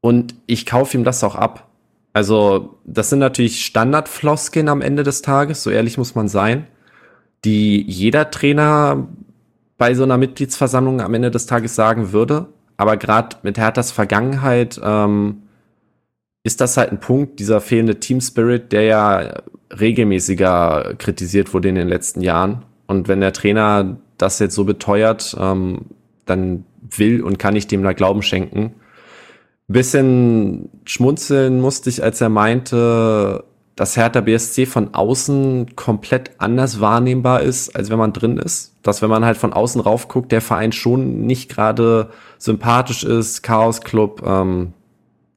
und 0.00 0.34
ich 0.46 0.64
kaufe 0.64 0.96
ihm 0.96 1.04
das 1.04 1.22
auch 1.22 1.34
ab. 1.34 1.68
Also, 2.12 2.78
das 2.84 3.10
sind 3.10 3.20
natürlich 3.20 3.64
Standardfloskeln 3.64 4.68
am 4.68 4.80
Ende 4.80 5.02
des 5.02 5.22
Tages, 5.22 5.62
so 5.62 5.70
ehrlich 5.70 5.96
muss 5.96 6.14
man 6.14 6.26
sein, 6.28 6.66
die 7.44 7.82
jeder 7.82 8.30
Trainer 8.30 9.06
bei 9.78 9.94
so 9.94 10.02
einer 10.02 10.18
Mitgliedsversammlung 10.18 11.00
am 11.00 11.14
Ende 11.14 11.30
des 11.30 11.46
Tages 11.46 11.74
sagen 11.74 12.12
würde. 12.12 12.48
Aber 12.80 12.96
gerade 12.96 13.36
mit 13.42 13.58
Herthas 13.58 13.92
Vergangenheit 13.92 14.80
ähm, 14.82 15.42
ist 16.44 16.62
das 16.62 16.78
halt 16.78 16.90
ein 16.92 16.98
Punkt, 16.98 17.38
dieser 17.38 17.60
fehlende 17.60 18.00
Team 18.00 18.22
Spirit, 18.22 18.72
der 18.72 18.84
ja 18.84 19.42
regelmäßiger 19.78 20.94
kritisiert 20.96 21.52
wurde 21.52 21.68
in 21.68 21.74
den 21.74 21.88
letzten 21.88 22.22
Jahren. 22.22 22.64
Und 22.86 23.06
wenn 23.06 23.20
der 23.20 23.34
Trainer 23.34 23.98
das 24.16 24.38
jetzt 24.38 24.54
so 24.54 24.64
beteuert, 24.64 25.36
ähm, 25.38 25.88
dann 26.24 26.64
will 26.80 27.22
und 27.22 27.38
kann 27.38 27.54
ich 27.54 27.66
dem 27.66 27.82
da 27.82 27.92
Glauben 27.92 28.22
schenken. 28.22 28.72
Bisschen 29.68 30.70
schmunzeln 30.86 31.60
musste 31.60 31.90
ich, 31.90 32.02
als 32.02 32.22
er 32.22 32.30
meinte, 32.30 33.44
dass 33.80 33.96
Hertha 33.96 34.20
BSC 34.20 34.66
von 34.66 34.92
außen 34.92 35.74
komplett 35.74 36.32
anders 36.36 36.82
wahrnehmbar 36.82 37.40
ist, 37.40 37.74
als 37.74 37.88
wenn 37.88 37.98
man 37.98 38.12
drin 38.12 38.36
ist. 38.36 38.74
Dass 38.82 39.00
wenn 39.00 39.08
man 39.08 39.24
halt 39.24 39.38
von 39.38 39.54
außen 39.54 39.80
rauf 39.80 40.06
guckt, 40.06 40.32
der 40.32 40.42
Verein 40.42 40.72
schon 40.72 41.22
nicht 41.22 41.48
gerade 41.48 42.10
sympathisch 42.36 43.04
ist, 43.04 43.40
Chaos 43.40 43.80
Club, 43.80 44.22
ähm, 44.26 44.74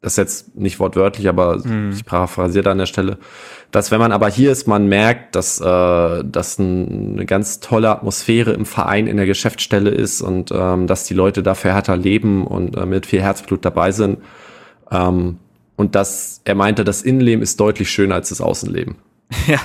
das 0.02 0.14
ist 0.14 0.18
jetzt 0.18 0.56
nicht 0.58 0.82
wortwörtlich, 0.82 1.30
aber 1.30 1.64
hm. 1.64 1.92
ich 1.94 2.04
paraphrasiere 2.04 2.66
da 2.66 2.72
an 2.72 2.80
der 2.80 2.86
Stelle, 2.86 3.18
dass 3.72 3.92
wenn 3.92 4.00
man 4.00 4.12
aber 4.12 4.28
hier 4.28 4.52
ist, 4.52 4.68
man 4.68 4.88
merkt, 4.88 5.38
dass 5.38 5.62
äh, 5.62 6.24
das 6.26 6.60
eine 6.60 7.26
ganz 7.26 7.62
tolle 7.62 7.92
Atmosphäre 7.92 8.52
im 8.52 8.66
Verein, 8.66 9.08
in 9.08 9.16
der 9.16 9.26
Geschäftsstelle 9.26 9.90
ist 9.90 10.22
und 10.22 10.52
ähm, 10.52 10.88
dass 10.88 11.06
die 11.06 11.14
Leute 11.14 11.44
dafür 11.44 11.72
härter 11.72 11.96
leben 11.96 12.46
und 12.46 12.76
äh, 12.76 12.86
mit 12.86 13.06
viel 13.06 13.22
Herzblut 13.22 13.64
dabei 13.64 13.94
sind. 13.94 14.18
Ähm, 14.92 15.38
und 15.76 15.96
dass 15.96 16.42
er 16.46 16.56
meinte, 16.56 16.84
das 16.84 17.02
Innenleben 17.02 17.42
ist 17.42 17.60
deutlich 17.60 17.90
schöner 17.90 18.16
als 18.16 18.30
das 18.30 18.42
Außenleben. 18.42 18.96
Ja, 19.48 19.60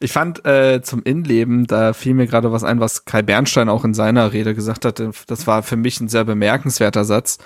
ich 0.00 0.10
fand 0.10 0.44
äh, 0.46 0.80
zum 0.82 1.02
Innenleben, 1.02 1.66
da 1.66 1.92
fiel 1.92 2.14
mir 2.14 2.26
gerade 2.26 2.50
was 2.50 2.64
ein, 2.64 2.80
was 2.80 3.04
Kai 3.04 3.22
Bernstein 3.22 3.68
auch 3.68 3.84
in 3.84 3.92
seiner 3.92 4.32
Rede 4.32 4.54
gesagt 4.54 4.84
hat. 4.84 5.02
Das 5.26 5.46
war 5.46 5.62
für 5.62 5.76
mich 5.76 6.00
ein 6.00 6.08
sehr 6.08 6.24
bemerkenswerter 6.24 7.04
Satz. 7.04 7.38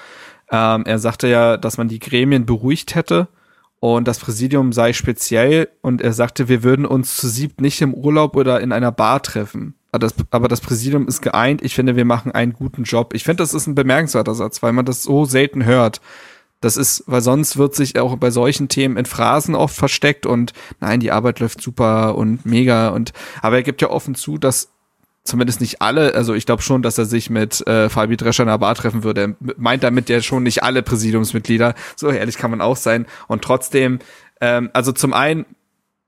Ähm, 0.50 0.84
er 0.86 0.98
sagte 0.98 1.26
ja, 1.26 1.56
dass 1.56 1.76
man 1.76 1.88
die 1.88 1.98
Gremien 1.98 2.46
beruhigt 2.46 2.94
hätte 2.94 3.28
und 3.80 4.08
das 4.08 4.18
Präsidium 4.18 4.72
sei 4.72 4.92
speziell 4.92 5.68
und 5.82 6.00
er 6.00 6.12
sagte, 6.12 6.48
wir 6.48 6.62
würden 6.62 6.86
uns 6.86 7.16
zu 7.16 7.28
siebt 7.28 7.60
nicht 7.60 7.82
im 7.82 7.94
Urlaub 7.94 8.36
oder 8.36 8.60
in 8.60 8.72
einer 8.72 8.92
Bar 8.92 9.22
treffen. 9.22 9.74
Aber 9.92 9.98
das, 10.00 10.14
aber 10.30 10.48
das 10.48 10.60
Präsidium 10.60 11.08
ist 11.08 11.22
geeint. 11.22 11.62
Ich 11.62 11.74
finde, 11.74 11.96
wir 11.96 12.04
machen 12.04 12.32
einen 12.32 12.52
guten 12.52 12.84
Job. 12.84 13.14
Ich 13.14 13.24
finde, 13.24 13.42
das 13.42 13.54
ist 13.54 13.66
ein 13.66 13.74
bemerkenswerter 13.74 14.34
Satz, 14.34 14.62
weil 14.62 14.72
man 14.72 14.84
das 14.84 15.02
so 15.02 15.24
selten 15.24 15.64
hört. 15.64 16.00
Das 16.60 16.76
ist, 16.76 17.04
weil 17.06 17.20
sonst 17.20 17.58
wird 17.58 17.74
sich 17.74 17.98
auch 17.98 18.16
bei 18.16 18.30
solchen 18.30 18.68
Themen 18.68 18.96
in 18.96 19.04
Phrasen 19.04 19.54
oft 19.54 19.76
versteckt 19.76 20.24
und 20.24 20.52
nein, 20.80 21.00
die 21.00 21.12
Arbeit 21.12 21.40
läuft 21.40 21.60
super 21.60 22.16
und 22.16 22.46
mega 22.46 22.88
und 22.88 23.12
aber 23.42 23.56
er 23.56 23.62
gibt 23.62 23.82
ja 23.82 23.90
offen 23.90 24.14
zu, 24.14 24.38
dass 24.38 24.70
zumindest 25.26 25.60
nicht 25.60 25.82
alle, 25.82 26.14
also 26.14 26.34
ich 26.34 26.46
glaube 26.46 26.62
schon, 26.62 26.82
dass 26.82 26.98
er 26.98 27.04
sich 27.04 27.28
mit 27.30 27.66
äh, 27.66 27.88
Fabi 27.88 28.16
Drescher 28.16 28.44
in 28.44 28.48
der 28.48 28.58
Bar 28.58 28.74
treffen 28.74 29.04
würde. 29.04 29.20
Er 29.22 29.54
meint 29.56 29.82
damit 29.82 30.08
ja 30.08 30.22
schon 30.22 30.44
nicht 30.44 30.62
alle 30.62 30.82
Präsidiumsmitglieder. 30.82 31.74
So 31.96 32.08
ehrlich 32.08 32.38
kann 32.38 32.50
man 32.50 32.60
auch 32.60 32.76
sein. 32.76 33.06
Und 33.26 33.42
trotzdem, 33.42 33.98
ähm, 34.40 34.70
also 34.72 34.92
zum 34.92 35.12
einen 35.12 35.44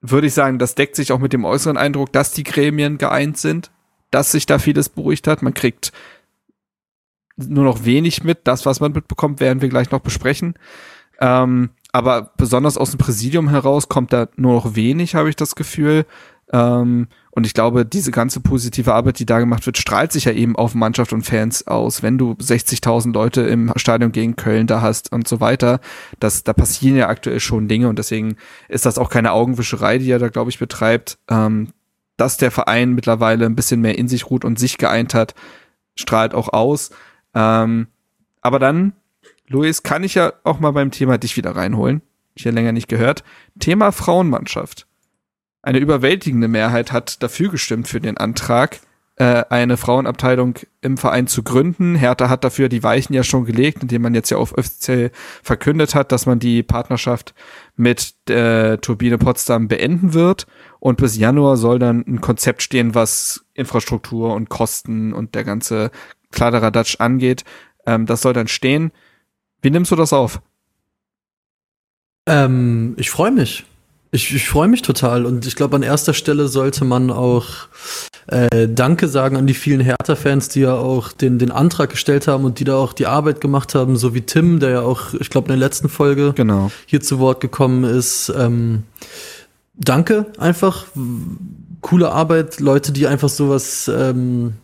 würde 0.01 0.29
ich 0.29 0.35
sagen, 0.35 0.59
das 0.59 0.75
deckt 0.75 0.97
sich 0.97 1.13
auch 1.13 1.19
mit 1.19 1.33
dem 1.33 1.45
äußeren 1.45 1.77
Eindruck, 1.77 2.13
dass 2.13 2.33
die 2.33 2.45
Gremien 2.45 2.99
geeint 2.99 3.37
sind, 3.37 3.71
dass 4.11 4.33
sich 4.33 4.47
da 4.47 4.59
vieles 4.59 4.89
beruhigt 4.89 5.27
hat. 5.27 5.43
Man 5.43 5.55
kriegt 5.55 5.93
nur 7.39 7.65
noch 7.65 7.85
wenig 7.85 8.25
mit. 8.25 8.41
Das, 8.45 8.67
was 8.67 8.81
man 8.81 8.93
mitbekommt, 8.93 9.41
werden 9.41 9.63
wir 9.63 9.69
gleich 9.69 9.91
noch 9.91 10.01
besprechen. 10.01 10.55
Ähm, 11.21 11.71
aber 11.93 12.33
besonders 12.37 12.77
aus 12.77 12.91
dem 12.91 12.99
Präsidium 12.99 13.49
heraus 13.49 13.89
kommt 13.89 14.13
da 14.13 14.29
nur 14.37 14.55
noch 14.55 14.75
wenig, 14.75 15.15
habe 15.15 15.29
ich 15.29 15.37
das 15.37 15.55
Gefühl. 15.55 16.05
Ähm, 16.53 17.09
und 17.31 17.47
ich 17.47 17.55
glaube, 17.55 17.85
diese 17.85 18.11
ganze 18.11 18.41
positive 18.41 18.95
Arbeit, 18.95 19.19
die 19.19 19.27
da 19.27 19.39
gemacht 19.39 19.65
wird, 19.67 19.79
strahlt 19.79 20.13
sich 20.13 20.25
ja 20.25 20.33
eben 20.33 20.57
auf 20.57 20.75
Mannschaft 20.75 21.13
und 21.13 21.23
Fans 21.23 21.67
aus. 21.67 22.03
Wenn 22.03 22.19
du 22.19 22.33
60.000 22.33 23.13
Leute 23.13 23.43
im 23.43 23.73
Stadion 23.77 24.13
gegen 24.13 24.37
Köln 24.37 24.67
da 24.67 24.81
hast 24.81 25.13
und 25.13 25.29
so 25.29 25.41
weiter, 25.41 25.81
das, 26.19 26.43
da 26.45 26.53
passieren 26.53 26.97
ja 26.97 27.09
aktuell 27.09 27.41
schon 27.41 27.69
Dinge 27.69 27.89
und 27.89 27.99
deswegen 27.99 28.37
ist 28.69 28.87
das 28.87 28.99
auch 28.99 29.11
keine 29.11 29.33
Augenwischerei, 29.33 29.99
die 29.99 30.11
er 30.11 30.19
da, 30.19 30.29
glaube 30.29 30.51
ich, 30.51 30.59
betreibt. 30.59 31.19
Ähm, 31.29 31.69
dass 32.17 32.37
der 32.37 32.51
Verein 32.51 32.95
mittlerweile 32.95 33.47
ein 33.47 33.55
bisschen 33.55 33.81
mehr 33.81 33.97
in 33.97 34.09
sich 34.09 34.29
ruht 34.29 34.45
und 34.45 34.59
sich 34.59 34.77
geeint 34.77 35.15
hat, 35.15 35.35
strahlt 35.95 36.35
auch 36.35 36.53
aus. 36.53 36.91
Ähm, 37.39 37.87
aber 38.41 38.59
dann, 38.59 38.95
Luis, 39.47 39.85
kann 39.85 40.03
ich 40.03 40.15
ja 40.15 40.33
auch 40.43 40.59
mal 40.59 40.73
beim 40.73 40.91
Thema 40.91 41.19
dich 41.19 41.37
wieder 41.37 41.55
reinholen. 41.55 42.03
Ich 42.35 42.45
ja 42.45 42.51
länger 42.51 42.73
nicht 42.73 42.89
gehört. 42.89 43.23
Thema 43.61 43.93
Frauenmannschaft. 43.93 44.87
Eine 45.63 45.79
überwältigende 45.79 46.49
Mehrheit 46.49 46.93
hat 46.93 47.23
dafür 47.23 47.51
gestimmt 47.51 47.89
für 47.89 48.01
den 48.01 48.17
Antrag, 48.17 48.81
äh, 49.17 49.45
eine 49.51 49.77
Frauenabteilung 49.77 50.55
im 50.81 50.97
Verein 50.97 51.27
zu 51.27 51.43
gründen. 51.43 51.95
Hertha 51.97 52.29
hat 52.29 52.45
dafür 52.45 52.69
die 52.69 52.83
Weichen 52.85 53.15
ja 53.15 53.25
schon 53.25 53.45
gelegt, 53.45 53.83
indem 53.83 54.03
man 54.03 54.15
jetzt 54.15 54.31
ja 54.31 54.37
auf 54.37 54.57
offiziell 54.57 55.11
verkündet 55.43 55.95
hat, 55.95 56.13
dass 56.13 56.27
man 56.27 56.39
die 56.39 56.63
Partnerschaft 56.63 57.35
mit 57.77 58.15
äh, 58.31 58.79
Turbine 58.79 59.19
Potsdam 59.19 59.67
beenden 59.67 60.15
wird. 60.15 60.47
Und 60.79 60.99
bis 60.99 61.17
Januar 61.17 61.57
soll 61.57 61.81
dann 61.81 62.05
ein 62.07 62.21
Konzept 62.21 62.63
stehen, 62.63 62.95
was 62.95 63.45
Infrastruktur 63.55 64.35
und 64.35 64.49
Kosten 64.49 65.13
und 65.13 65.35
der 65.35 65.43
ganze 65.43 65.91
Kladderadatsch 66.33 66.97
angeht. 66.99 67.45
Ähm, 67.87 68.07
das 68.07 68.23
soll 68.23 68.33
dann 68.33 68.49
stehen. 68.49 68.93
Wie 69.63 69.71
nimmst 69.71 69.91
du 69.91 69.97
das 69.97 70.13
auf? 70.13 70.41
Ähm, 72.27 72.95
ich 72.99 73.11
freue 73.11 73.31
mich. 73.31 73.65
Ich, 74.11 74.35
ich 74.35 74.49
freue 74.49 74.69
mich 74.69 74.81
total 74.81 75.27
und 75.27 75.47
ich 75.47 75.55
glaube, 75.55 75.77
an 75.77 75.83
erster 75.83 76.15
Stelle 76.15 76.49
sollte 76.49 76.87
man 76.87 77.11
auch 77.11 77.47
äh, 78.27 78.67
Danke 78.67 79.07
sagen 79.07 79.37
an 79.37 79.47
die 79.47 79.55
vielen 79.55 79.81
Hertha-Fans, 79.81 80.49
die 80.49 80.61
ja 80.61 80.75
auch 80.75 81.13
den, 81.13 81.39
den 81.39 81.51
Antrag 81.51 81.91
gestellt 81.91 82.27
haben 82.27 82.45
und 82.45 82.59
die 82.59 82.65
da 82.65 82.77
auch 82.77 82.95
die 82.95 83.07
Arbeit 83.07 83.43
gemacht 83.43 83.75
haben, 83.75 83.97
so 83.97 84.15
wie 84.15 84.23
Tim, 84.23 84.61
der 84.61 84.71
ja 84.71 84.81
auch, 84.81 85.13
ich 85.13 85.29
glaube, 85.29 85.53
in 85.53 85.59
der 85.59 85.69
letzten 85.69 85.91
Folge 85.91 86.33
genau. 86.35 86.71
hier 86.87 87.03
zu 87.03 87.19
Wort 87.19 87.43
gekommen 87.43 87.85
ist. 87.85 88.33
Ähm, 88.35 88.85
danke 89.75 90.27
einfach. 90.39 90.87
Coole 91.83 92.11
Arbeit, 92.11 92.61
Leute, 92.61 92.93
die 92.93 93.07
einfach 93.07 93.29
sowas 93.29 93.91
ähm, 93.95 94.55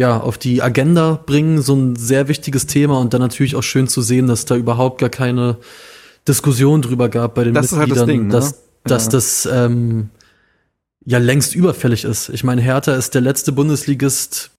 ja, 0.00 0.18
auf 0.18 0.38
die 0.38 0.62
Agenda 0.62 1.20
bringen, 1.26 1.60
so 1.60 1.74
ein 1.74 1.94
sehr 1.94 2.26
wichtiges 2.26 2.64
Thema 2.64 2.98
und 2.98 3.12
dann 3.12 3.20
natürlich 3.20 3.54
auch 3.54 3.62
schön 3.62 3.86
zu 3.86 4.00
sehen, 4.00 4.28
dass 4.28 4.46
da 4.46 4.56
überhaupt 4.56 4.98
gar 4.98 5.10
keine 5.10 5.58
Diskussion 6.26 6.80
drüber 6.80 7.10
gab 7.10 7.34
bei 7.34 7.44
den 7.44 7.52
das 7.52 7.72
Mitgliedern, 7.72 7.98
halt 7.98 8.00
das 8.00 8.06
Ding, 8.06 8.26
ne? 8.28 8.32
dass, 8.32 8.62
dass 8.84 9.04
ja. 9.04 9.10
das 9.10 9.48
ähm, 9.52 10.08
ja 11.04 11.18
längst 11.18 11.54
überfällig 11.54 12.04
ist. 12.04 12.30
Ich 12.30 12.44
meine, 12.44 12.62
Hertha 12.62 12.94
ist 12.94 13.14
der 13.14 13.20
letzte 13.20 13.52
Bundesligist 13.52 14.52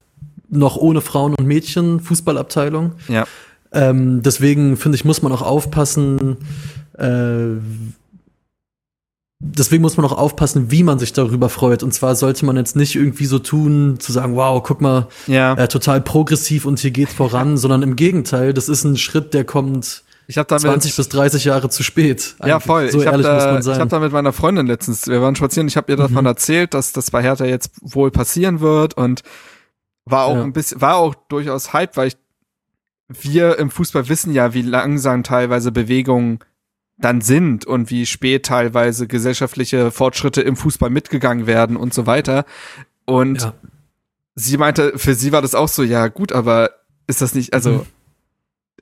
noch 0.47 0.77
ohne 0.77 1.01
Frauen- 1.01 1.33
und 1.33 1.47
Mädchen 1.47 2.01
Fußballabteilung. 2.01 2.91
Ja. 3.07 3.25
Ähm, 3.71 4.21
deswegen 4.21 4.77
finde 4.77 4.95
ich, 4.97 5.05
muss 5.05 5.23
man 5.23 5.31
auch 5.31 5.41
aufpassen, 5.41 6.37
äh, 6.99 7.57
deswegen 9.43 9.81
muss 9.81 9.97
man 9.97 10.05
auch 10.05 10.17
aufpassen, 10.17 10.71
wie 10.71 10.83
man 10.83 10.99
sich 10.99 11.13
darüber 11.13 11.49
freut. 11.49 11.83
Und 11.83 11.93
zwar 11.93 12.15
sollte 12.15 12.45
man 12.45 12.55
jetzt 12.57 12.75
nicht 12.75 12.95
irgendwie 12.95 13.25
so 13.25 13.39
tun, 13.39 13.99
zu 13.99 14.11
sagen, 14.11 14.35
wow, 14.35 14.61
guck 14.63 14.81
mal, 14.81 15.07
ja. 15.27 15.53
äh, 15.55 15.67
total 15.67 16.01
progressiv 16.01 16.65
und 16.65 16.79
hier 16.79 16.91
geht's 16.91 17.13
voran, 17.13 17.57
sondern 17.57 17.81
im 17.83 17.95
Gegenteil, 17.95 18.53
das 18.53 18.69
ist 18.69 18.83
ein 18.83 18.97
Schritt, 18.97 19.33
der 19.33 19.43
kommt 19.43 20.03
ich 20.27 20.37
hab 20.37 20.47
damit, 20.47 20.61
20 20.61 20.95
bis 20.95 21.09
30 21.09 21.43
Jahre 21.45 21.69
zu 21.69 21.83
spät. 21.83 22.35
Eigentlich. 22.39 22.49
Ja, 22.49 22.59
voll. 22.61 22.89
So 22.89 22.99
ich 22.99 23.05
ehrlich 23.05 23.25
da, 23.25 23.33
muss 23.35 23.43
man 23.45 23.61
sein. 23.63 23.73
Ich 23.73 23.79
habe 23.79 23.89
da 23.89 23.99
mit 23.99 24.13
meiner 24.13 24.31
Freundin 24.31 24.65
letztens, 24.67 25.07
wir 25.07 25.21
waren 25.21 25.35
spazieren, 25.35 25.67
ich 25.67 25.75
habe 25.75 25.91
ihr 25.91 25.97
davon 25.97 26.21
Mhm. 26.23 26.27
erzählt, 26.27 26.73
dass 26.73 26.93
das 26.93 27.11
bei 27.11 27.21
Hertha 27.21 27.43
jetzt 27.45 27.71
wohl 27.81 28.11
passieren 28.11 28.61
wird 28.61 28.95
und 28.95 29.23
war 30.05 30.25
auch 30.25 30.35
Ja. 30.35 30.43
ein 30.43 30.53
bisschen, 30.53 30.79
war 30.79 30.95
auch 30.95 31.15
durchaus 31.27 31.73
Hype, 31.73 31.97
weil 31.97 32.07
ich, 32.09 32.17
wir 33.09 33.59
im 33.59 33.69
Fußball 33.69 34.07
wissen 34.07 34.31
ja, 34.33 34.53
wie 34.53 34.61
langsam 34.61 35.23
teilweise 35.23 35.71
Bewegungen 35.73 36.39
dann 37.01 37.21
sind 37.21 37.65
und 37.65 37.89
wie 37.89 38.05
spät 38.05 38.45
teilweise 38.45 39.07
gesellschaftliche 39.07 39.91
Fortschritte 39.91 40.41
im 40.41 40.55
Fußball 40.55 40.89
mitgegangen 40.89 41.47
werden 41.47 41.77
und 41.77 41.93
so 41.93 42.05
weiter. 42.05 42.45
Und 43.05 43.41
ja. 43.41 43.53
sie 44.35 44.57
meinte, 44.57 44.97
für 44.97 45.15
sie 45.15 45.31
war 45.31 45.41
das 45.41 45.55
auch 45.55 45.67
so, 45.67 45.83
ja 45.83 46.07
gut, 46.07 46.31
aber 46.31 46.71
ist 47.07 47.21
das 47.21 47.35
nicht, 47.35 47.53
also 47.53 47.71
Mhm. 47.71 47.85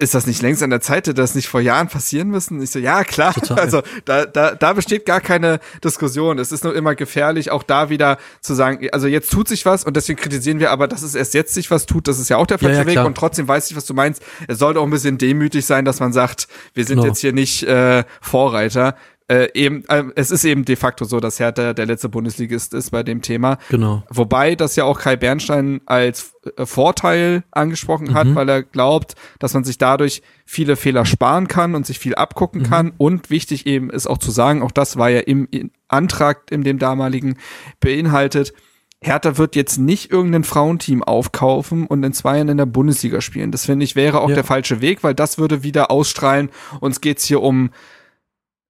Ist 0.02 0.16
das 0.16 0.26
nicht 0.26 0.42
längst 0.42 0.64
an 0.64 0.70
der 0.70 0.80
Zeit, 0.80 1.08
hätte 1.08 1.14
das 1.14 1.36
nicht 1.36 1.50
vor 1.50 1.60
Jahren 1.60 1.90
passieren 1.90 2.30
müssen? 2.30 2.62
Ich 2.62 2.72
so, 2.72 2.80
ja, 2.80 3.04
klar. 3.04 3.34
Total. 3.34 3.60
Also 3.60 3.82
da, 4.06 4.26
da, 4.26 4.56
da 4.56 4.72
besteht 4.74 5.06
gar 5.06 5.20
keine 5.20 5.60
Diskussion. 5.84 6.40
Es 6.40 6.54
ist 6.54 6.64
nur 6.64 6.74
immer 6.74 6.96
gefährlich, 6.96 7.52
auch 7.52 7.64
da 7.64 7.90
wieder 7.90 8.18
zu 8.40 8.54
sagen, 8.54 8.88
also 8.94 9.08
jetzt 9.08 9.30
tut 9.30 9.50
sich 9.50 9.66
was 9.66 9.84
und 9.84 9.98
deswegen 9.98 10.18
kritisieren 10.18 10.60
wir 10.60 10.72
aber, 10.72 10.88
dass 10.88 11.02
es 11.02 11.16
erst 11.16 11.34
jetzt 11.34 11.54
sich 11.54 11.70
was 11.70 11.86
tut. 11.86 12.08
Das 12.08 12.18
ist 12.18 12.30
ja 12.30 12.38
auch 12.38 12.48
der 12.48 12.58
Ja, 12.62 12.70
ja, 12.70 12.76
falsche 12.76 12.90
Weg 12.98 13.06
und 13.06 13.16
trotzdem 13.18 13.48
weiß 13.48 13.70
ich, 13.72 13.76
was 13.76 13.86
du 13.86 13.94
meinst. 13.94 14.24
Es 14.48 14.58
sollte 14.60 14.80
auch 14.80 14.86
ein 14.86 14.90
bisschen 14.90 15.18
demütig 15.18 15.66
sein, 15.66 15.84
dass 15.84 16.00
man 16.00 16.14
sagt, 16.14 16.48
wir 16.74 16.86
sind 16.86 16.96
Genau. 17.00 17.08
jetzt 17.10 17.20
hier 17.20 17.34
nicht 17.34 17.64
äh, 17.64 18.06
Vorreiter. 18.22 18.96
Äh, 19.30 19.48
eben, 19.54 19.86
äh, 19.88 20.04
es 20.16 20.32
ist 20.32 20.44
eben 20.44 20.66
de 20.66 20.76
facto 20.76 21.06
so, 21.06 21.20
dass 21.20 21.40
Hertha 21.40 21.74
der 21.74 21.86
letzte 21.86 22.10
Bundesligist 22.10 22.74
ist 22.74 22.90
bei 22.90 23.04
dem 23.04 23.22
Thema. 23.22 23.58
Genau. 23.70 24.04
Wobei 24.10 24.56
das 24.56 24.76
ja 24.76 24.84
auch 24.86 25.00
Kai 25.00 25.16
Bernstein 25.16 25.82
als 25.86 26.34
äh, 26.58 26.66
Vorteil 26.66 27.44
angesprochen 27.52 28.14
hat, 28.14 28.28
Mhm. 28.28 28.36
weil 28.36 28.50
er 28.50 28.64
glaubt, 28.64 29.16
dass 29.40 29.54
man 29.54 29.64
sich 29.64 29.78
dadurch 29.78 30.22
viele 30.46 30.76
Fehler 30.76 31.06
sparen 31.06 31.48
kann 31.48 31.76
und 31.76 31.86
sich 31.86 32.00
viel 32.00 32.16
abgucken 32.16 32.64
kann. 32.64 32.92
Und 32.98 33.30
wichtig 33.30 33.68
eben 33.68 33.90
ist 33.90 34.08
auch 34.08 34.18
zu 34.18 34.32
sagen, 34.32 34.64
auch 34.64 34.72
das 34.72 34.98
war 34.98 35.10
ja 35.10 35.20
im, 35.20 35.48
im 35.52 35.72
Antrag, 35.88 36.52
in 36.52 36.64
dem 36.64 36.80
damaligen 36.80 37.38
beinhaltet, 37.80 38.54
Hertha 39.02 39.38
wird 39.38 39.56
jetzt 39.56 39.78
nicht 39.78 40.12
irgendein 40.12 40.44
Frauenteam 40.44 41.04
aufkaufen 41.04 41.88
und 41.88 42.04
in 42.04 42.12
zwei 42.12 42.36
Jahren 42.36 42.50
in 42.50 42.58
der 42.58 42.66
Bundesliga 42.66 43.22
spielen. 43.22 43.50
Das 43.52 43.66
finde 43.66 43.86
ich 43.86 43.96
wäre 43.96 44.20
auch 44.20 44.28
Ja. 44.30 44.36
der 44.36 44.44
falsche 44.44 44.82
Weg, 44.82 45.04
weil 45.04 45.14
das 45.16 45.38
würde 45.38 45.64
wieder 45.64 45.90
ausstrahlen. 45.90 46.50
Uns 46.82 47.00
geht's 47.00 47.24
hier 47.24 47.42
um 47.42 47.70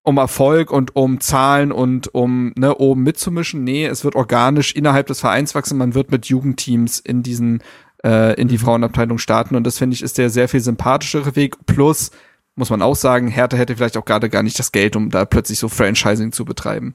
um 0.04 0.18
Erfolg 0.18 0.72
und 0.72 0.95
um 0.95 1.20
Zahlen 1.20 1.72
und 1.72 2.14
um 2.14 2.54
ne, 2.58 2.76
oben 2.76 3.04
mitzumischen. 3.04 3.64
Nee, 3.64 3.86
es 3.86 4.04
wird 4.04 4.16
organisch 4.16 4.74
innerhalb 4.74 5.08
des 5.08 5.20
Vereins 5.20 5.56
wachsen. 5.56 5.78
Man 5.78 5.93
wird 5.93 6.12
mit 6.12 6.28
Jugendteams 6.28 7.00
in 7.00 7.22
diesen 7.22 7.62
äh, 8.04 8.39
in 8.39 8.47
die 8.47 8.58
Frauenabteilung 8.58 9.18
starten 9.18 9.56
und 9.56 9.66
das 9.66 9.78
finde 9.78 9.93
ich 9.95 10.02
ist 10.02 10.18
der 10.18 10.30
sehr 10.30 10.47
viel 10.47 10.62
sympathischere 10.62 11.36
Weg. 11.36 11.56
Plus 11.66 12.12
muss 12.56 12.70
man 12.70 12.82
auch 12.82 12.95
sagen, 12.95 13.28
Hertha 13.28 13.56
hätte 13.58 13.76
vielleicht 13.76 13.97
auch 13.97 14.06
gerade 14.06 14.30
gar 14.30 14.43
nicht 14.43 14.60
das 14.60 14.72
Geld, 14.72 14.95
um 14.95 15.10
da 15.10 15.26
plötzlich 15.26 15.60
so 15.60 15.70
Franchising 15.70 16.32
zu 16.32 16.43
betreiben. 16.45 16.93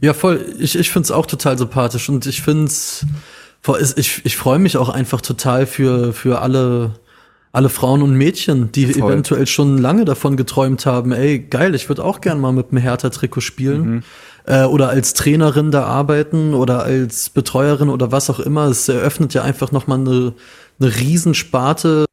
Ja, 0.00 0.14
voll. 0.14 0.54
Ich, 0.58 0.78
ich 0.78 0.90
find's 0.90 1.10
auch 1.10 1.26
total 1.26 1.58
sympathisch 1.58 2.08
und 2.08 2.26
ich 2.26 2.42
find's, 2.42 3.04
voll- 3.60 3.84
ich, 3.96 4.24
ich 4.24 4.36
freue 4.36 4.60
mich 4.60 4.76
auch 4.76 4.88
einfach 4.88 5.20
total 5.20 5.66
für, 5.66 6.12
für 6.12 6.40
alle, 6.40 6.94
alle 7.54 7.68
Frauen 7.68 8.02
und 8.02 8.14
Mädchen, 8.14 8.72
die 8.72 8.86
Voll. 8.86 9.10
eventuell 9.10 9.46
schon 9.46 9.78
lange 9.78 10.04
davon 10.04 10.36
geträumt 10.36 10.86
haben, 10.86 11.12
ey, 11.12 11.38
geil, 11.38 11.76
ich 11.76 11.88
würde 11.88 12.04
auch 12.04 12.20
gern 12.20 12.40
mal 12.40 12.52
mit 12.52 12.72
einem 12.72 12.82
Hertha-Trikot 12.82 13.40
spielen. 13.40 14.02
Äh, 14.46 14.64
oder 14.64 14.88
als 14.88 15.14
Trainerin 15.14 15.70
da 15.70 15.84
arbeiten 15.84 16.52
oder 16.52 16.82
als 16.82 17.30
Betreuerin 17.30 17.88
oder 17.88 18.10
was 18.10 18.28
auch 18.28 18.40
immer. 18.40 18.66
Es 18.66 18.88
eröffnet 18.88 19.34
ja 19.34 19.42
einfach 19.42 19.70
nochmal 19.70 20.00
eine, 20.00 20.34
eine 20.80 20.96
Riesensparte 20.96 22.04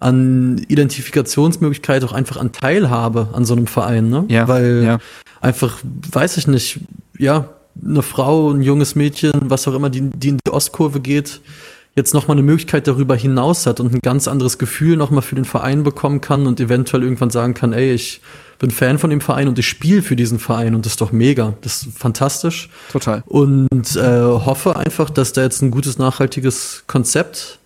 an 0.00 0.58
Identifikationsmöglichkeit, 0.68 2.04
auch 2.04 2.12
einfach 2.12 2.36
an 2.36 2.52
Teilhabe 2.52 3.30
an 3.32 3.46
so 3.46 3.54
einem 3.54 3.66
Verein, 3.66 4.10
ne? 4.10 4.26
Ja, 4.28 4.46
Weil 4.48 4.82
ja. 4.84 4.98
einfach, 5.40 5.78
weiß 5.82 6.36
ich 6.36 6.46
nicht, 6.46 6.80
ja, 7.18 7.48
eine 7.82 8.02
Frau, 8.02 8.50
ein 8.50 8.60
junges 8.60 8.94
Mädchen, 8.94 9.32
was 9.44 9.66
auch 9.66 9.74
immer, 9.74 9.88
die, 9.88 10.02
die 10.10 10.28
in 10.28 10.38
die 10.46 10.52
Ostkurve 10.52 11.00
geht, 11.00 11.40
jetzt 11.96 12.14
nochmal 12.14 12.36
eine 12.36 12.42
Möglichkeit 12.42 12.86
darüber 12.86 13.14
hinaus 13.14 13.66
hat 13.66 13.80
und 13.80 13.94
ein 13.94 14.00
ganz 14.00 14.26
anderes 14.26 14.58
Gefühl 14.58 14.96
nochmal 14.96 15.22
für 15.22 15.36
den 15.36 15.44
Verein 15.44 15.84
bekommen 15.84 16.20
kann 16.20 16.46
und 16.46 16.58
eventuell 16.60 17.04
irgendwann 17.04 17.30
sagen 17.30 17.54
kann, 17.54 17.72
ey, 17.72 17.92
ich 17.92 18.20
bin 18.58 18.70
Fan 18.70 18.98
von 18.98 19.10
dem 19.10 19.20
Verein 19.20 19.48
und 19.48 19.58
ich 19.58 19.68
spiele 19.68 20.02
für 20.02 20.16
diesen 20.16 20.38
Verein 20.38 20.74
und 20.74 20.84
das 20.84 20.94
ist 20.94 21.00
doch 21.00 21.12
mega, 21.12 21.54
das 21.60 21.82
ist 21.82 21.98
fantastisch 21.98 22.68
Total. 22.90 23.22
und 23.26 23.96
äh, 23.96 24.22
hoffe 24.22 24.76
einfach, 24.76 25.10
dass 25.10 25.32
da 25.32 25.42
jetzt 25.42 25.62
ein 25.62 25.70
gutes, 25.70 25.98
nachhaltiges 25.98 26.84
Konzept 26.86 27.58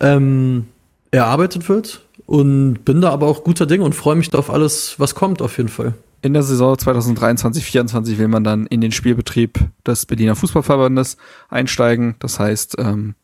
ähm, 0.00 0.66
erarbeitet 1.10 1.68
wird 1.68 2.02
und 2.26 2.84
bin 2.84 3.00
da 3.00 3.10
aber 3.10 3.26
auch 3.26 3.44
guter 3.44 3.66
Dinge 3.66 3.84
und 3.84 3.94
freue 3.94 4.16
mich 4.16 4.30
da 4.30 4.38
auf 4.38 4.50
alles, 4.50 4.96
was 4.98 5.14
kommt 5.14 5.40
auf 5.40 5.56
jeden 5.56 5.68
Fall. 5.68 5.94
In 6.22 6.32
der 6.32 6.42
Saison 6.42 6.74
2023-24 6.74 8.18
will 8.18 8.28
man 8.28 8.42
dann 8.42 8.66
in 8.66 8.80
den 8.80 8.90
Spielbetrieb 8.90 9.60
des 9.86 10.06
Berliner 10.06 10.34
Fußballverbandes 10.34 11.18
einsteigen. 11.48 12.16
Das 12.18 12.40
heißt, 12.40 12.76
ähm, 12.78 13.14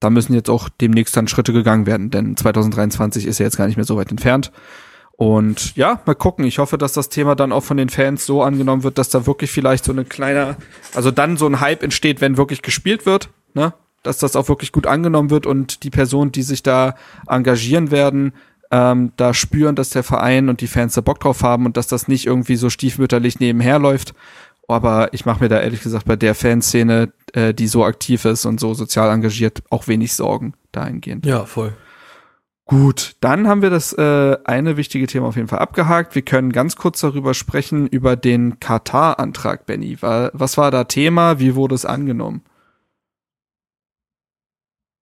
da 0.00 0.10
müssen 0.10 0.34
jetzt 0.34 0.50
auch 0.50 0.68
demnächst 0.68 1.16
dann 1.16 1.28
Schritte 1.28 1.52
gegangen 1.52 1.86
werden, 1.86 2.10
denn 2.10 2.36
2023 2.36 3.26
ist 3.26 3.38
ja 3.38 3.44
jetzt 3.44 3.56
gar 3.56 3.66
nicht 3.66 3.76
mehr 3.76 3.84
so 3.84 3.96
weit 3.96 4.10
entfernt. 4.10 4.52
Und 5.16 5.74
ja, 5.76 6.00
mal 6.04 6.14
gucken. 6.14 6.44
Ich 6.44 6.58
hoffe, 6.58 6.76
dass 6.76 6.92
das 6.92 7.08
Thema 7.08 7.34
dann 7.34 7.52
auch 7.52 7.64
von 7.64 7.78
den 7.78 7.88
Fans 7.88 8.26
so 8.26 8.42
angenommen 8.42 8.82
wird, 8.82 8.98
dass 8.98 9.08
da 9.08 9.26
wirklich 9.26 9.50
vielleicht 9.50 9.84
so 9.84 9.92
eine 9.92 10.04
kleine, 10.04 10.56
also 10.94 11.10
dann 11.10 11.38
so 11.38 11.46
ein 11.46 11.60
Hype 11.60 11.82
entsteht, 11.82 12.20
wenn 12.20 12.36
wirklich 12.36 12.60
gespielt 12.62 13.06
wird, 13.06 13.30
ne? 13.54 13.72
Dass 14.02 14.18
das 14.18 14.36
auch 14.36 14.48
wirklich 14.48 14.70
gut 14.70 14.86
angenommen 14.86 15.30
wird 15.30 15.46
und 15.46 15.82
die 15.82 15.90
Personen, 15.90 16.30
die 16.32 16.42
sich 16.42 16.62
da 16.62 16.94
engagieren 17.26 17.90
werden, 17.90 18.34
ähm, 18.70 19.12
da 19.16 19.32
spüren, 19.32 19.74
dass 19.74 19.90
der 19.90 20.02
Verein 20.02 20.48
und 20.48 20.60
die 20.60 20.66
Fans 20.66 20.94
da 20.94 21.00
Bock 21.00 21.18
drauf 21.18 21.42
haben 21.42 21.66
und 21.66 21.76
dass 21.76 21.86
das 21.86 22.06
nicht 22.06 22.26
irgendwie 22.26 22.56
so 22.56 22.68
stiefmütterlich 22.68 23.40
nebenher 23.40 23.78
läuft. 23.78 24.14
Aber 24.68 25.12
ich 25.12 25.24
mache 25.24 25.42
mir 25.42 25.48
da 25.48 25.60
ehrlich 25.60 25.82
gesagt 25.82 26.06
bei 26.06 26.16
der 26.16 26.34
Fanszene, 26.34 27.12
äh, 27.36 27.52
die 27.52 27.68
so 27.68 27.84
aktiv 27.84 28.24
ist 28.24 28.46
und 28.46 28.58
so 28.58 28.72
sozial 28.72 29.10
engagiert, 29.12 29.62
auch 29.70 29.86
wenig 29.88 30.14
Sorgen 30.14 30.54
dahingehend. 30.72 31.26
Ja, 31.26 31.44
voll. 31.44 31.74
Gut, 32.64 33.14
dann 33.20 33.46
haben 33.46 33.62
wir 33.62 33.70
das 33.70 33.92
äh, 33.92 34.38
eine 34.44 34.76
wichtige 34.76 35.06
Thema 35.06 35.28
auf 35.28 35.36
jeden 35.36 35.46
Fall 35.46 35.60
abgehakt. 35.60 36.16
Wir 36.16 36.22
können 36.22 36.50
ganz 36.50 36.74
kurz 36.74 37.00
darüber 37.00 37.34
sprechen, 37.34 37.86
über 37.86 38.16
den 38.16 38.58
Katar-Antrag, 38.58 39.66
Benny. 39.66 39.98
Was 40.00 40.56
war 40.56 40.70
da 40.72 40.84
Thema? 40.84 41.38
Wie 41.38 41.54
wurde 41.54 41.76
es 41.76 41.84
angenommen? 41.84 42.42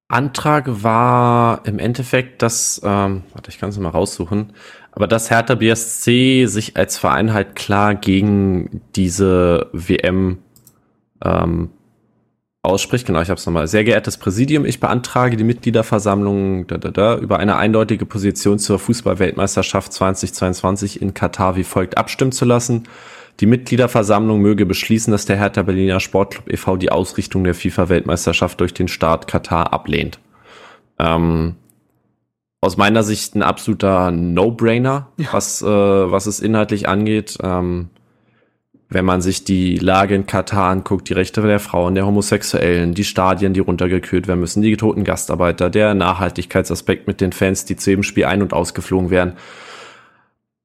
Antrag 0.09 0.83
war 0.83 1.63
im 1.67 1.79
Endeffekt, 1.79 2.43
dass, 2.43 2.81
ähm, 2.85 3.23
warte, 3.33 3.51
ich 3.51 3.59
kann 3.59 3.71
es 3.71 3.79
mal 3.79 3.89
raussuchen, 3.89 4.53
aber 4.93 5.07
dass 5.07 5.31
Hertha 5.31 5.55
BSC 5.55 6.47
sich 6.47 6.77
als 6.77 6.99
Verein 6.99 7.33
halt 7.33 7.57
klar 7.57 7.95
gegen 7.95 8.83
diese 8.95 9.71
WM 9.73 10.39
ähm, 11.25 11.71
ausspricht. 12.65 13.07
Genau, 13.07 13.21
ich 13.21 13.31
habe 13.31 13.39
es 13.39 13.47
nochmal. 13.47 13.67
Sehr 13.69 13.85
geehrtes 13.85 14.17
Präsidium, 14.17 14.65
ich 14.65 14.81
beantrage 14.81 15.37
die 15.37 15.45
Mitgliederversammlung 15.45 16.67
da, 16.67 16.79
da, 16.79 16.91
da, 16.91 17.17
über 17.19 17.39
eine 17.39 17.57
eindeutige 17.57 18.07
Position 18.07 18.59
zur 18.59 18.79
Fußballweltmeisterschaft 18.79 19.93
2022 19.93 21.03
in 21.03 21.15
Katar 21.15 21.57
wie 21.57 21.65
folgt 21.65 21.99
abstimmen 21.99 22.33
zu 22.33 22.45
lassen. 22.45 22.85
Die 23.41 23.47
Mitgliederversammlung 23.47 24.41
möge 24.41 24.65
beschließen, 24.65 25.11
dass 25.11 25.27
der 25.27 25.37
Hertha 25.37 25.63
Berliner 25.63 26.01
Sportclub 26.01 26.49
e.V. 26.53 26.77
die 26.77 26.91
Ausrichtung 26.91 27.43
der 27.45 27.55
FIFA-Weltmeisterschaft 27.55 28.61
durch 28.61 28.75
den 28.75 28.87
Staat 28.89 29.27
Katar 29.27 29.73
ablehnt. 29.73 30.21
Ähm, 31.01 31.57
aus 32.61 32.77
meiner 32.77 33.03
Sicht 33.03 33.35
ein 33.35 33.43
absoluter 33.43 34.11
No-Brainer, 34.11 35.09
Ja. 35.19 35.29
was, 35.33 35.61
äh, 35.63 35.67
was 35.67 36.27
es 36.27 36.41
inhaltlich 36.41 36.89
angeht. 36.89 37.37
Ähm, 37.43 37.91
wenn 38.89 39.05
man 39.05 39.23
sich 39.23 39.45
die 39.45 39.77
Lage 39.77 40.15
in 40.15 40.27
Katar 40.27 40.71
anguckt, 40.71 41.09
die 41.09 41.15
Rechte 41.15 41.43
der 41.43 41.61
Frauen, 41.61 41.95
der 41.95 42.07
Homosexuellen, 42.07 42.95
die 42.95 43.05
Stadien, 43.05 43.55
die 43.55 43.61
runtergekühlt 43.61 44.29
werden 44.29 44.41
müssen, 44.41 44.63
die 44.63 44.77
toten 44.77 45.05
Gastarbeiter, 45.05 45.71
der 45.71 45.95
Nachhaltigkeitsaspekt 45.95 47.07
mit 47.07 47.21
den 47.21 47.33
Fans, 47.33 47.65
die 47.65 47.77
zu 47.77 47.91
jedem 47.91 48.03
Spiel 48.03 48.27
ein- 48.27 48.43
und 48.43 48.53
ausgeflogen 48.53 49.11
werden 49.11 49.35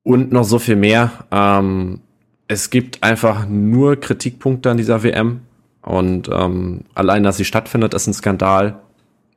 und 0.03 0.31
noch 0.31 0.43
so 0.43 0.59
viel 0.59 0.75
mehr. 0.75 1.11
Ähm, 1.31 2.01
es 2.47 2.69
gibt 2.69 3.03
einfach 3.03 3.47
nur 3.47 3.95
Kritikpunkte 3.95 4.71
an 4.71 4.77
dieser 4.77 5.03
WM 5.03 5.41
und 5.81 6.29
ähm, 6.31 6.81
allein, 6.95 7.23
dass 7.23 7.37
sie 7.37 7.45
stattfindet, 7.45 7.93
ist 7.93 8.07
ein 8.07 8.13
Skandal 8.13 8.79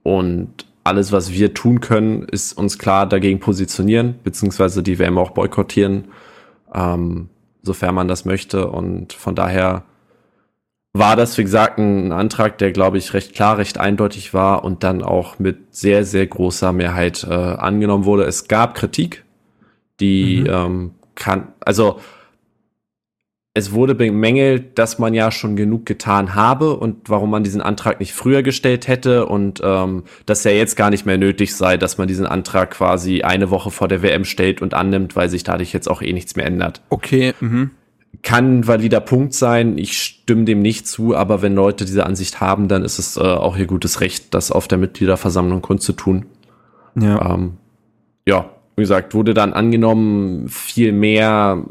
und 0.03 0.66
alles, 0.85 1.12
was 1.12 1.33
wir 1.33 1.55
tun 1.55 1.80
können, 1.80 2.24
ist 2.24 2.53
uns 2.55 2.78
klar 2.78 3.07
dagegen 3.07 3.39
positionieren, 3.39 4.16
beziehungsweise 4.24 4.83
die 4.83 4.99
WM 4.99 5.18
auch 5.18 5.30
boykottieren, 5.30 6.07
ähm, 6.74 7.28
sofern 7.62 7.94
man 7.94 8.08
das 8.08 8.24
möchte. 8.24 8.68
Und 8.68 9.12
von 9.12 9.34
daher 9.34 9.84
war 10.92 11.16
das, 11.16 11.38
wie 11.38 11.42
gesagt, 11.42 11.78
ein 11.78 12.12
Antrag, 12.12 12.58
der, 12.58 12.72
glaube 12.72 12.98
ich, 12.98 13.14
recht 13.14 13.34
klar, 13.34 13.58
recht 13.58 13.78
eindeutig 13.78 14.34
war 14.34 14.64
und 14.64 14.82
dann 14.84 15.02
auch 15.02 15.38
mit 15.38 15.74
sehr, 15.74 16.04
sehr 16.04 16.26
großer 16.26 16.72
Mehrheit 16.72 17.24
äh, 17.24 17.32
angenommen 17.32 18.04
wurde. 18.04 18.24
Es 18.24 18.46
gab 18.48 18.74
Kritik, 18.74 19.24
die 20.00 20.40
Mhm. 20.40 20.46
ähm, 20.50 20.90
kann, 21.14 21.48
also 21.60 22.00
es 23.55 23.72
wurde 23.72 23.94
bemängelt, 23.94 24.78
dass 24.78 24.98
man 24.98 25.12
ja 25.12 25.30
schon 25.30 25.57
genug 25.57 25.84
getan 25.84 26.34
habe 26.34 26.74
und 26.76 27.11
warum 27.11 27.30
man 27.30 27.44
diesen 27.44 27.61
Antrag 27.61 28.00
nicht 28.00 28.14
früher 28.14 28.42
gestellt 28.42 28.88
hätte 28.88 29.26
und 29.26 29.61
ähm, 29.62 30.05
dass 30.24 30.44
ja 30.44 30.53
jetzt 30.53 30.74
gar 30.74 30.88
nicht 30.88 31.05
mehr 31.05 31.18
nötig 31.18 31.55
sei, 31.55 31.76
dass 31.76 31.98
man 31.98 32.09
diesen 32.09 32.24
Antrag 32.24 32.70
quasi 32.70 33.22
eine 33.22 33.50
Woche 33.50 33.70
vor 33.70 33.88
der 33.88 34.03
WM 34.03 34.24
stellt 34.24 34.62
und 34.62 34.72
annimmt, 34.72 35.16
weil 35.16 35.28
sich 35.28 35.44
dadurch 35.44 35.74
jetzt 35.74 35.88
auch 35.88 36.00
eh 36.00 36.14
nichts 36.14 36.34
mehr 36.34 36.46
ändert. 36.46 36.80
Okay, 36.88 37.34
mhm. 37.40 37.70
Kann 38.22 38.61
ein 38.61 38.66
valider 38.66 39.00
Punkt 39.00 39.34
sein, 39.34 39.76
ich 39.76 39.98
stimme 39.98 40.44
dem 40.44 40.62
nicht 40.62 40.86
zu, 40.86 41.14
aber 41.14 41.42
wenn 41.42 41.55
Leute 41.55 41.84
diese 41.84 42.07
Ansicht 42.07 42.40
haben, 42.40 42.68
dann 42.68 42.84
ist 42.84 42.98
es 42.98 43.16
äh, 43.16 43.20
auch 43.20 43.57
ihr 43.57 43.66
gutes 43.66 44.00
Recht, 44.00 44.32
das 44.32 44.50
auf 44.50 44.68
der 44.68 44.78
Mitgliederversammlung 44.78 45.61
kundzutun. 45.61 46.26
ja. 46.94 47.34
Ähm, 47.34 47.55
ja, 48.24 48.50
wie 48.76 48.82
gesagt, 48.82 49.14
wurde 49.14 49.34
dann 49.34 49.53
angenommen, 49.53 50.48
viel 50.48 50.92
mehr 50.92 51.64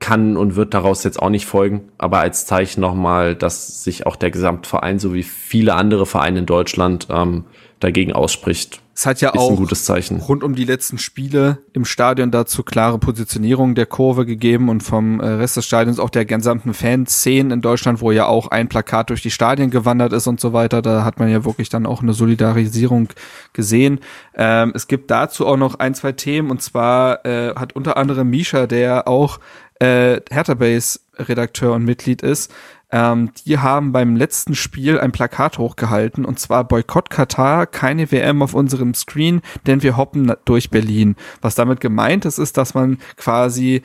kann 0.00 0.36
und 0.36 0.56
wird 0.56 0.74
daraus 0.74 1.04
jetzt 1.04 1.20
auch 1.20 1.28
nicht 1.28 1.46
folgen, 1.46 1.82
aber 1.98 2.18
als 2.18 2.46
Zeichen 2.46 2.80
nochmal, 2.80 3.36
dass 3.36 3.84
sich 3.84 4.06
auch 4.06 4.16
der 4.16 4.30
Gesamtverein 4.30 4.98
sowie 4.98 5.22
viele 5.22 5.74
andere 5.74 6.06
Vereine 6.06 6.40
in 6.40 6.46
Deutschland 6.46 7.06
ähm, 7.10 7.44
dagegen 7.80 8.12
ausspricht. 8.12 8.80
Es 8.94 9.06
hat 9.06 9.22
ja 9.22 9.30
ist 9.30 9.38
auch 9.38 9.50
ein 9.50 9.56
gutes 9.56 9.86
Zeichen. 9.86 10.20
rund 10.20 10.44
um 10.44 10.54
die 10.54 10.66
letzten 10.66 10.98
Spiele 10.98 11.58
im 11.72 11.86
Stadion 11.86 12.30
dazu 12.30 12.62
klare 12.62 12.98
Positionierung 12.98 13.74
der 13.74 13.86
Kurve 13.86 14.26
gegeben 14.26 14.68
und 14.68 14.82
vom 14.82 15.20
äh, 15.20 15.26
Rest 15.26 15.56
des 15.56 15.64
Stadions 15.64 15.98
auch 15.98 16.10
der 16.10 16.26
gesamten 16.26 16.74
Fanszenen 16.74 17.50
in 17.50 17.60
Deutschland, 17.62 18.02
wo 18.02 18.10
ja 18.10 18.26
auch 18.26 18.48
ein 18.48 18.68
Plakat 18.68 19.08
durch 19.08 19.22
die 19.22 19.30
Stadien 19.30 19.70
gewandert 19.70 20.12
ist 20.12 20.26
und 20.26 20.38
so 20.38 20.52
weiter. 20.52 20.82
Da 20.82 21.02
hat 21.02 21.18
man 21.18 21.30
ja 21.30 21.46
wirklich 21.46 21.70
dann 21.70 21.86
auch 21.86 22.02
eine 22.02 22.12
Solidarisierung 22.12 23.08
gesehen. 23.54 24.00
Ähm, 24.34 24.72
es 24.74 24.86
gibt 24.86 25.10
dazu 25.10 25.46
auch 25.46 25.56
noch 25.56 25.78
ein, 25.78 25.94
zwei 25.94 26.12
Themen 26.12 26.50
und 26.50 26.60
zwar 26.60 27.24
äh, 27.24 27.54
hat 27.54 27.74
unter 27.74 27.96
anderem 27.96 28.28
Misha, 28.28 28.66
der 28.66 29.08
auch 29.08 29.40
äh, 29.80 30.20
Hertha 30.30 30.54
Base 30.54 31.00
Redakteur 31.18 31.74
und 31.74 31.84
Mitglied 31.84 32.22
ist, 32.22 32.52
ähm, 32.92 33.30
die 33.46 33.58
haben 33.58 33.92
beim 33.92 34.16
letzten 34.16 34.54
Spiel 34.54 34.98
ein 34.98 35.12
Plakat 35.12 35.58
hochgehalten 35.58 36.24
und 36.24 36.38
zwar 36.38 36.64
Boykott 36.64 37.10
Katar, 37.10 37.66
keine 37.66 38.10
WM 38.10 38.42
auf 38.42 38.54
unserem 38.54 38.94
Screen, 38.94 39.42
denn 39.66 39.82
wir 39.82 39.96
hoppen 39.96 40.32
durch 40.44 40.70
Berlin. 40.70 41.16
Was 41.40 41.54
damit 41.54 41.80
gemeint 41.80 42.24
ist, 42.24 42.38
ist, 42.38 42.56
dass 42.56 42.74
man 42.74 42.98
quasi 43.16 43.82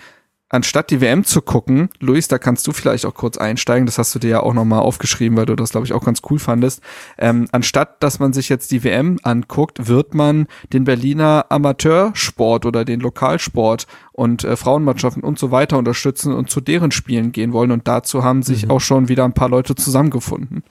anstatt 0.56 0.90
die 0.90 1.02
WM 1.02 1.24
zu 1.24 1.42
gucken, 1.42 1.90
Luis, 2.00 2.28
da 2.28 2.38
kannst 2.40 2.66
du 2.68 2.72
vielleicht 2.72 3.06
auch 3.06 3.14
kurz 3.14 3.38
einsteigen, 3.38 3.86
das 3.86 3.98
hast 3.98 4.16
du 4.16 4.20
dir 4.20 4.30
ja 4.30 4.40
auch 4.40 4.54
nochmal 4.54 4.80
aufgeschrieben, 4.80 5.38
weil 5.38 5.46
du 5.46 5.56
das, 5.56 5.70
glaube 5.72 5.86
ich, 5.86 5.94
auch 5.94 6.04
ganz 6.04 6.22
cool 6.30 6.40
fandest. 6.40 6.82
Ähm, 7.18 7.48
anstatt, 7.52 8.02
dass 8.02 8.20
man 8.20 8.34
sich 8.34 8.50
jetzt 8.50 8.72
die 8.72 8.84
WM 8.84 9.20
anguckt, 9.24 9.88
wird 9.88 10.14
man 10.14 10.48
den 10.74 10.86
Berliner 10.86 11.46
Amateursport 11.50 12.66
oder 12.66 12.86
den 12.86 13.00
Lokalsport 13.00 13.86
und 14.14 14.44
äh, 14.44 14.56
Frauenmannschaften 14.56 15.24
und 15.24 15.38
so 15.38 15.52
weiter 15.52 15.78
unterstützen 15.78 16.34
und 16.34 16.50
zu 16.50 16.62
deren 16.62 16.92
Spielen 16.92 17.32
gehen 17.32 17.54
wollen. 17.54 17.72
Und 17.72 17.88
dazu 17.88 18.24
haben 18.24 18.42
sich 18.42 18.66
Mhm. 18.66 18.72
auch 18.72 18.82
schon 18.82 19.08
wieder 19.10 19.26
ein 19.26 19.34
paar 19.34 19.50
Leute 19.50 19.76
zusammengefunden. 19.76 20.64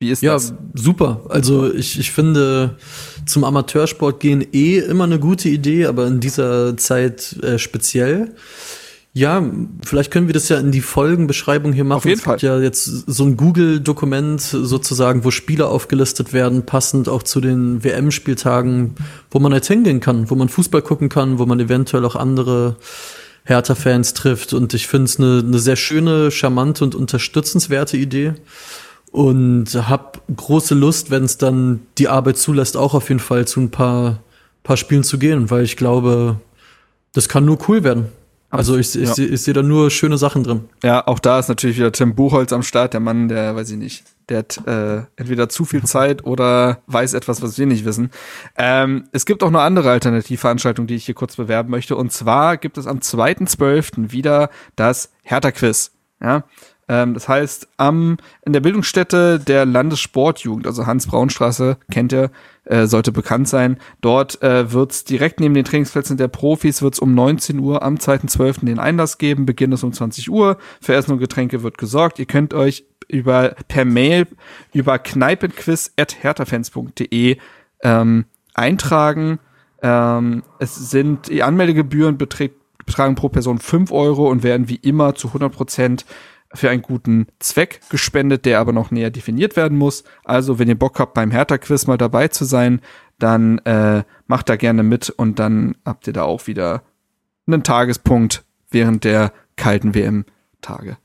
Wie 0.00 0.10
ist 0.10 0.22
Ja, 0.22 0.32
das? 0.32 0.52
super. 0.74 1.22
Also 1.28 1.72
ich, 1.72 1.96
ich 1.98 2.10
finde 2.10 2.76
zum 3.24 3.44
Amateursport 3.44 4.18
gehen 4.18 4.44
eh 4.52 4.78
immer 4.78 5.04
eine 5.04 5.20
gute 5.20 5.48
Idee, 5.48 5.86
aber 5.86 6.08
in 6.08 6.18
dieser 6.18 6.76
Zeit 6.76 7.34
äh, 7.42 7.56
speziell. 7.58 8.34
Ja, 9.14 9.44
vielleicht 9.84 10.10
können 10.10 10.26
wir 10.26 10.32
das 10.32 10.48
ja 10.48 10.58
in 10.58 10.72
die 10.72 10.80
Folgenbeschreibung 10.80 11.74
hier 11.74 11.84
machen. 11.84 11.98
Auf 11.98 12.04
jeden 12.06 12.18
es 12.18 12.24
gibt 12.24 12.42
ja 12.42 12.58
jetzt 12.58 12.84
so 12.84 13.24
ein 13.24 13.36
Google-Dokument 13.36 14.40
sozusagen, 14.40 15.22
wo 15.24 15.30
Spieler 15.30 15.68
aufgelistet 15.68 16.32
werden, 16.32 16.64
passend 16.64 17.10
auch 17.10 17.22
zu 17.22 17.42
den 17.42 17.84
WM-Spieltagen, 17.84 18.94
wo 19.30 19.38
man 19.38 19.52
jetzt 19.52 19.68
hingehen 19.68 20.00
kann, 20.00 20.30
wo 20.30 20.34
man 20.34 20.48
Fußball 20.48 20.80
gucken 20.80 21.10
kann, 21.10 21.38
wo 21.38 21.44
man 21.44 21.60
eventuell 21.60 22.06
auch 22.06 22.16
andere 22.16 22.76
Hertha-Fans 23.44 24.14
trifft. 24.14 24.54
Und 24.54 24.72
ich 24.72 24.86
finde 24.86 25.04
es 25.04 25.18
eine, 25.18 25.40
eine 25.46 25.58
sehr 25.58 25.76
schöne, 25.76 26.30
charmante 26.30 26.82
und 26.82 26.94
unterstützenswerte 26.94 27.98
Idee. 27.98 28.32
Und 29.10 29.66
hab 29.74 30.22
große 30.34 30.74
Lust, 30.74 31.10
wenn 31.10 31.24
es 31.24 31.36
dann 31.36 31.80
die 31.98 32.08
Arbeit 32.08 32.38
zulässt, 32.38 32.78
auch 32.78 32.94
auf 32.94 33.10
jeden 33.10 33.20
Fall 33.20 33.46
zu 33.46 33.60
ein 33.60 33.70
paar, 33.70 34.22
paar 34.62 34.78
Spielen 34.78 35.04
zu 35.04 35.18
gehen, 35.18 35.50
weil 35.50 35.64
ich 35.64 35.76
glaube, 35.76 36.40
das 37.12 37.28
kann 37.28 37.44
nur 37.44 37.58
cool 37.68 37.84
werden. 37.84 38.06
Also 38.52 38.76
ich, 38.76 38.94
ich, 38.94 39.08
Ja. 39.08 39.14
seh- 39.14 39.24
ich 39.24 39.40
sehe 39.42 39.54
da 39.54 39.62
nur 39.62 39.90
schöne 39.90 40.18
Sachen 40.18 40.44
drin. 40.44 40.68
Ja, 40.82 41.06
auch 41.06 41.18
da 41.18 41.38
ist 41.38 41.48
natürlich 41.48 41.78
wieder 41.78 41.90
Tim 41.90 42.14
Buchholz 42.14 42.52
am 42.52 42.62
Start, 42.62 42.92
der 42.92 43.00
Mann, 43.00 43.28
der, 43.28 43.56
weiß 43.56 43.70
ich 43.70 43.78
nicht, 43.78 44.04
der 44.28 44.38
hat 44.40 44.60
äh, 44.66 45.02
entweder 45.16 45.48
zu 45.48 45.64
viel 45.64 45.82
Zeit 45.84 46.24
oder 46.26 46.78
weiß 46.86 47.14
etwas, 47.14 47.40
was 47.42 47.58
wir 47.58 47.66
nicht 47.66 47.84
wissen. 47.86 48.10
Ähm, 48.56 49.04
es 49.12 49.24
gibt 49.24 49.42
auch 49.42 49.50
noch 49.50 49.60
andere 49.62 49.90
Alternativveranstaltungen, 49.90 50.86
die 50.86 50.94
ich 50.96 51.06
hier 51.06 51.14
kurz 51.14 51.36
bewerben 51.36 51.70
möchte. 51.70 51.96
Und 51.96 52.12
zwar 52.12 52.56
gibt 52.58 52.76
es 52.78 52.86
am 52.86 52.98
2.12. 52.98 54.12
wieder 54.12 54.50
das 54.76 55.10
Hertha-Quiz. 55.22 55.92
Ja, 56.22 56.44
ähm, 56.88 57.14
das 57.14 57.28
heißt, 57.28 57.68
am, 57.78 58.18
in 58.44 58.52
der 58.52 58.60
Bildungsstätte 58.60 59.40
der 59.40 59.64
Landessportjugend, 59.66 60.66
also 60.66 60.86
Hans-Braun-Straße, 60.86 61.78
kennt 61.90 62.12
ihr, 62.12 62.30
äh, 62.64 62.86
sollte 62.86 63.12
bekannt 63.12 63.48
sein. 63.48 63.76
Dort 64.00 64.42
äh, 64.42 64.72
wird 64.72 65.10
direkt 65.10 65.40
neben 65.40 65.54
den 65.54 65.64
Trainingsplätzen 65.64 66.16
der 66.16 66.28
Profis 66.28 66.80
wird's 66.82 67.00
um 67.00 67.14
19 67.14 67.58
Uhr 67.58 67.82
am 67.82 67.96
2.12. 67.96 68.66
den 68.66 68.78
Einlass 68.78 69.18
geben. 69.18 69.44
Beginn 69.46 69.72
ist 69.72 69.82
um 69.82 69.92
20 69.92 70.30
Uhr. 70.30 70.58
Für 70.80 70.94
Essen 70.94 71.12
und 71.12 71.18
Getränke 71.18 71.62
wird 71.62 71.76
gesorgt. 71.78 72.18
Ihr 72.18 72.26
könnt 72.26 72.52
euch 72.54 72.84
über 73.08 73.54
per 73.68 73.84
Mail 73.84 74.26
über 74.72 74.98
kneipenquiz.hertafans.de 74.98 77.36
ähm, 77.82 78.24
eintragen. 78.54 79.38
Ähm, 79.82 80.42
es 80.58 80.90
sind 80.90 81.28
die 81.28 81.42
Anmeldegebühren 81.42 82.16
beträgt, 82.16 82.56
betragen 82.86 83.16
pro 83.16 83.28
Person 83.28 83.58
5 83.58 83.92
Euro 83.92 84.30
und 84.30 84.42
werden 84.42 84.68
wie 84.68 84.76
immer 84.76 85.14
zu 85.14 85.28
100 85.28 85.52
Prozent 85.52 86.06
für 86.54 86.70
einen 86.70 86.82
guten 86.82 87.26
Zweck 87.38 87.80
gespendet, 87.88 88.44
der 88.44 88.60
aber 88.60 88.72
noch 88.72 88.90
näher 88.90 89.10
definiert 89.10 89.56
werden 89.56 89.78
muss. 89.78 90.04
Also, 90.24 90.58
wenn 90.58 90.68
ihr 90.68 90.78
Bock 90.78 90.98
habt, 90.98 91.14
beim 91.14 91.30
Hertha-Quiz 91.30 91.86
mal 91.86 91.98
dabei 91.98 92.28
zu 92.28 92.44
sein, 92.44 92.80
dann 93.18 93.58
äh, 93.58 94.02
macht 94.26 94.48
da 94.48 94.56
gerne 94.56 94.82
mit 94.82 95.10
und 95.10 95.38
dann 95.38 95.76
habt 95.84 96.06
ihr 96.06 96.12
da 96.12 96.22
auch 96.22 96.46
wieder 96.46 96.82
einen 97.46 97.62
Tagespunkt 97.62 98.44
während 98.70 99.04
der 99.04 99.32
kalten 99.56 99.94
WM-Tage. 99.94 100.96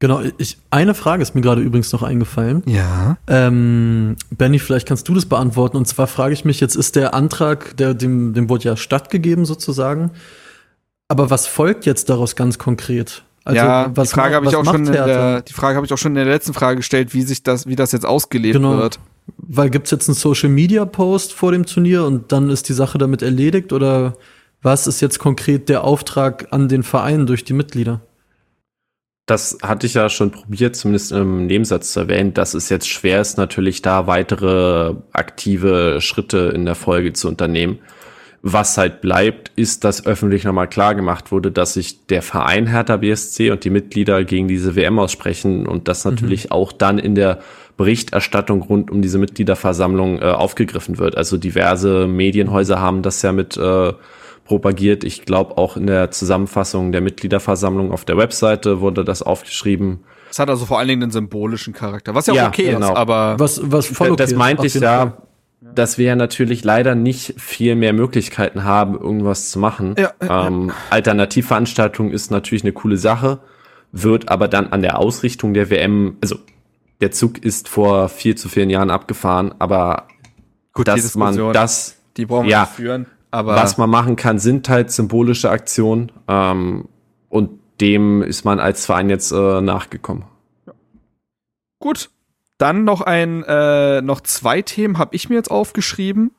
Genau, 0.00 0.20
ich, 0.38 0.58
eine 0.70 0.94
Frage 0.94 1.22
ist 1.22 1.34
mir 1.34 1.40
gerade 1.40 1.62
übrigens 1.62 1.92
noch 1.92 2.02
eingefallen. 2.02 2.62
Ja. 2.66 3.16
Ähm, 3.26 4.16
Benny, 4.30 4.58
vielleicht 4.58 4.86
kannst 4.86 5.08
du 5.08 5.14
das 5.14 5.26
beantworten. 5.26 5.76
Und 5.76 5.86
zwar 5.88 6.06
frage 6.06 6.34
ich 6.34 6.44
mich, 6.44 6.60
jetzt 6.60 6.76
ist 6.76 6.96
der 6.96 7.14
Antrag, 7.14 7.76
der, 7.78 7.94
dem, 7.94 8.34
dem 8.34 8.50
wurde 8.50 8.64
ja 8.64 8.76
stattgegeben 8.76 9.46
sozusagen. 9.46 10.10
Aber 11.08 11.30
was 11.30 11.46
folgt 11.46 11.86
jetzt 11.86 12.10
daraus 12.10 12.36
ganz 12.36 12.58
konkret? 12.58 13.23
Also, 13.44 13.58
ja, 13.58 13.90
was 13.94 14.08
die 14.08 14.14
Frage 14.14 14.34
habe 14.36 14.46
ich 14.46 14.56
auch 14.56 14.64
schon 14.64 14.86
in 14.86 14.92
Hertha? 14.92 15.06
der, 15.06 15.42
die 15.42 15.52
Frage 15.52 15.76
habe 15.76 15.86
ich 15.86 15.92
auch 15.92 15.98
schon 15.98 16.12
in 16.12 16.24
der 16.24 16.24
letzten 16.24 16.54
Frage 16.54 16.76
gestellt, 16.76 17.12
wie 17.12 17.22
sich 17.22 17.42
das, 17.42 17.66
wie 17.66 17.76
das 17.76 17.92
jetzt 17.92 18.06
ausgelebt 18.06 18.54
Genau. 18.56 18.78
wird. 18.78 18.98
Weil 19.36 19.70
gibt's 19.70 19.90
jetzt 19.90 20.08
einen 20.08 20.14
Social 20.14 20.48
Media 20.48 20.84
Post 20.86 21.32
vor 21.34 21.52
dem 21.52 21.66
Turnier 21.66 22.04
und 22.04 22.32
dann 22.32 22.48
ist 22.50 22.68
die 22.68 22.72
Sache 22.72 22.98
damit 22.98 23.22
erledigt 23.22 23.72
oder 23.72 24.16
was 24.62 24.86
ist 24.86 25.00
jetzt 25.02 25.18
konkret 25.18 25.68
der 25.68 25.84
Auftrag 25.84 26.48
an 26.50 26.68
den 26.68 26.82
Verein 26.82 27.26
durch 27.26 27.44
die 27.44 27.52
Mitglieder? 27.52 28.00
Das 29.26 29.58
hatte 29.62 29.86
ich 29.86 29.94
ja 29.94 30.08
schon 30.10 30.30
probiert, 30.30 30.76
zumindest 30.76 31.12
im 31.12 31.46
Nebensatz 31.46 31.92
zu 31.92 32.00
erwähnen, 32.00 32.34
dass 32.34 32.52
es 32.52 32.68
jetzt 32.68 32.88
schwer 32.88 33.20
ist, 33.22 33.38
natürlich 33.38 33.80
da 33.80 34.06
weitere 34.06 34.94
aktive 35.12 36.00
Schritte 36.02 36.52
in 36.54 36.66
der 36.66 36.74
Folge 36.74 37.14
zu 37.14 37.28
unternehmen. 37.28 37.78
Was 38.46 38.76
halt 38.76 39.00
bleibt, 39.00 39.52
ist, 39.56 39.84
dass 39.84 40.04
öffentlich 40.04 40.44
nochmal 40.44 40.68
klar 40.68 40.94
gemacht 40.94 41.32
wurde, 41.32 41.50
dass 41.50 41.72
sich 41.72 42.06
der 42.08 42.20
Verein 42.20 42.66
Hertha 42.66 42.98
BSC 42.98 43.50
und 43.50 43.64
die 43.64 43.70
Mitglieder 43.70 44.22
gegen 44.22 44.48
diese 44.48 44.76
WM 44.76 44.98
aussprechen 44.98 45.66
und 45.66 45.88
das 45.88 46.04
natürlich 46.04 46.52
auch 46.52 46.70
dann 46.70 46.98
in 46.98 47.14
der 47.14 47.38
Berichterstattung 47.78 48.60
rund 48.60 48.90
um 48.90 49.00
diese 49.00 49.16
Mitgliederversammlung 49.16 50.20
äh, 50.20 50.26
aufgegriffen 50.26 50.98
wird. 50.98 51.16
Also 51.16 51.38
diverse 51.38 52.06
Medienhäuser 52.06 52.80
haben 52.82 53.00
das 53.00 53.22
ja 53.22 53.32
mit 53.32 53.56
äh, 53.56 53.94
propagiert. 54.44 55.04
Ich 55.04 55.24
glaube 55.24 55.56
auch 55.56 55.78
in 55.78 55.86
der 55.86 56.10
Zusammenfassung 56.10 56.92
der 56.92 57.00
Mitgliederversammlung 57.00 57.92
auf 57.92 58.04
der 58.04 58.18
Webseite 58.18 58.82
wurde 58.82 59.06
das 59.06 59.22
aufgeschrieben. 59.22 60.00
Es 60.30 60.38
hat 60.38 60.50
also 60.50 60.66
vor 60.66 60.78
allen 60.78 60.88
Dingen 60.88 61.04
einen 61.04 61.12
symbolischen 61.12 61.72
Charakter, 61.72 62.14
was 62.14 62.26
ja 62.26 62.32
auch 62.32 62.36
Ja, 62.36 62.48
okay 62.48 62.72
genau. 62.72 62.90
ist, 62.90 62.96
aber 62.96 63.36
Was, 63.38 63.60
was 63.64 63.86
voll 63.86 64.10
okay 64.10 64.16
das 64.16 64.34
meinte 64.34 64.66
ich 64.66 64.74
ja, 64.74 64.98
Fall. 64.98 65.12
Dass 65.74 65.98
wir 65.98 66.06
ja 66.06 66.16
natürlich 66.16 66.64
leider 66.64 66.94
nicht 66.94 67.40
viel 67.40 67.74
mehr 67.76 67.92
Möglichkeiten 67.92 68.64
haben, 68.64 68.98
irgendwas 68.98 69.50
zu 69.50 69.58
machen. 69.58 69.94
Ja, 69.98 70.12
ja, 70.22 70.46
ähm, 70.46 70.72
Alternativveranstaltung 70.90 72.10
ist 72.10 72.30
natürlich 72.30 72.64
eine 72.64 72.72
coole 72.72 72.96
Sache, 72.96 73.40
wird 73.92 74.28
aber 74.28 74.48
dann 74.48 74.68
an 74.72 74.82
der 74.82 74.98
Ausrichtung 74.98 75.54
der 75.54 75.70
WM, 75.70 76.16
also 76.20 76.36
der 77.00 77.10
Zug 77.10 77.38
ist 77.38 77.68
vor 77.68 78.08
viel 78.08 78.34
zu 78.34 78.48
vielen 78.48 78.70
Jahren 78.70 78.90
abgefahren, 78.90 79.54
aber 79.58 80.08
gut, 80.72 80.86
die 80.88 80.92
dass 80.92 81.14
man 81.14 81.52
das, 81.52 81.96
die 82.16 82.26
brauchen 82.26 82.44
wir 82.44 82.52
ja, 82.52 82.60
nicht 82.62 82.72
führen, 82.72 83.06
aber 83.30 83.56
was 83.56 83.78
man 83.78 83.90
machen 83.90 84.16
kann, 84.16 84.38
sind 84.38 84.68
halt 84.68 84.90
symbolische 84.90 85.50
Aktionen 85.50 86.12
ähm, 86.28 86.88
und 87.28 87.50
dem 87.80 88.22
ist 88.22 88.44
man 88.44 88.60
als 88.60 88.86
Verein 88.86 89.10
jetzt 89.10 89.32
äh, 89.32 89.60
nachgekommen. 89.60 90.24
Gut. 91.80 92.10
Dann 92.58 92.84
noch 92.84 93.00
ein, 93.00 93.42
äh, 93.44 94.00
noch 94.02 94.20
zwei 94.20 94.62
Themen 94.62 94.98
habe 94.98 95.14
ich 95.16 95.28
mir 95.28 95.34
jetzt 95.34 95.50
aufgeschrieben. 95.50 96.32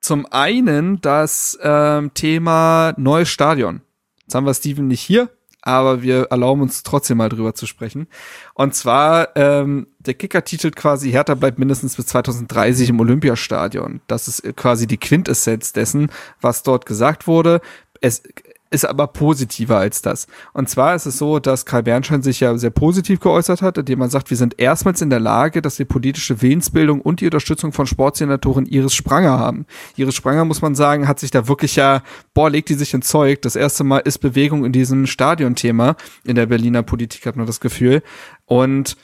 Zum 0.00 0.26
einen 0.26 1.00
das 1.00 1.58
ähm, 1.62 2.14
Thema 2.14 2.94
neues 2.96 3.28
Stadion. 3.28 3.82
Jetzt 4.22 4.34
haben 4.34 4.46
wir 4.46 4.54
Steven 4.54 4.86
nicht 4.86 5.00
hier, 5.00 5.28
aber 5.60 6.02
wir 6.02 6.28
erlauben 6.30 6.62
uns 6.62 6.82
trotzdem 6.82 7.18
mal 7.18 7.28
drüber 7.28 7.54
zu 7.54 7.66
sprechen. 7.66 8.06
Und 8.54 8.74
zwar, 8.74 9.36
ähm, 9.36 9.88
der 9.98 10.14
Kicker 10.14 10.44
titelt 10.44 10.76
quasi, 10.76 11.10
Hertha 11.10 11.34
bleibt 11.34 11.58
mindestens 11.58 11.96
bis 11.96 12.06
2030 12.06 12.88
im 12.88 13.00
Olympiastadion. 13.00 14.00
Das 14.06 14.28
ist 14.28 14.56
quasi 14.56 14.86
die 14.86 14.98
Quintessenz 14.98 15.72
dessen, 15.72 16.10
was 16.40 16.62
dort 16.62 16.86
gesagt 16.86 17.26
wurde. 17.26 17.60
Es 18.00 18.22
ist 18.70 18.84
aber 18.84 19.08
positiver 19.08 19.78
als 19.78 20.00
das. 20.00 20.26
Und 20.52 20.68
zwar 20.68 20.94
ist 20.94 21.06
es 21.06 21.18
so, 21.18 21.40
dass 21.40 21.66
Karl 21.66 21.82
Bernstein 21.82 22.22
sich 22.22 22.40
ja 22.40 22.56
sehr 22.56 22.70
positiv 22.70 23.20
geäußert 23.20 23.62
hat, 23.62 23.78
indem 23.78 23.98
man 23.98 24.10
sagt, 24.10 24.30
wir 24.30 24.36
sind 24.36 24.58
erstmals 24.58 25.02
in 25.02 25.10
der 25.10 25.20
Lage, 25.20 25.60
dass 25.60 25.78
wir 25.78 25.86
politische 25.86 26.40
Willensbildung 26.40 27.00
und 27.00 27.20
die 27.20 27.24
Unterstützung 27.24 27.72
von 27.72 27.86
Sportsenatorin 27.86 28.66
Iris 28.66 28.94
Spranger 28.94 29.38
haben. 29.38 29.66
Iris 29.96 30.14
Spranger, 30.14 30.44
muss 30.44 30.62
man 30.62 30.74
sagen, 30.74 31.08
hat 31.08 31.18
sich 31.18 31.30
da 31.30 31.48
wirklich 31.48 31.76
ja, 31.76 32.02
boah, 32.32 32.48
legt 32.48 32.68
die 32.68 32.74
sich 32.74 32.94
ins 32.94 33.08
Zeug. 33.08 33.42
Das 33.42 33.56
erste 33.56 33.82
Mal 33.84 33.98
ist 33.98 34.18
Bewegung 34.18 34.64
in 34.64 34.72
diesem 34.72 35.06
Stadionthema 35.06 35.96
in 36.24 36.36
der 36.36 36.46
Berliner 36.46 36.82
Politik, 36.82 37.26
hat 37.26 37.36
man 37.36 37.46
das 37.46 37.60
Gefühl. 37.60 38.02
Und 38.46 38.96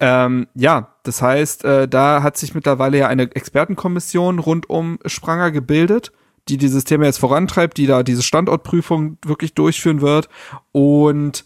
Ähm, 0.00 0.48
ja, 0.54 0.94
das 1.02 1.22
heißt, 1.22 1.64
äh, 1.64 1.88
da 1.88 2.22
hat 2.22 2.36
sich 2.36 2.54
mittlerweile 2.54 2.98
ja 2.98 3.06
eine 3.08 3.34
Expertenkommission 3.34 4.38
rund 4.38 4.68
um 4.68 4.98
Spranger 5.06 5.50
gebildet, 5.50 6.12
die 6.48 6.56
dieses 6.56 6.84
Thema 6.84 7.04
jetzt 7.04 7.18
vorantreibt, 7.18 7.76
die 7.76 7.86
da 7.86 8.02
diese 8.02 8.22
Standortprüfung 8.22 9.18
wirklich 9.24 9.54
durchführen 9.54 10.00
wird. 10.00 10.28
Und 10.72 11.44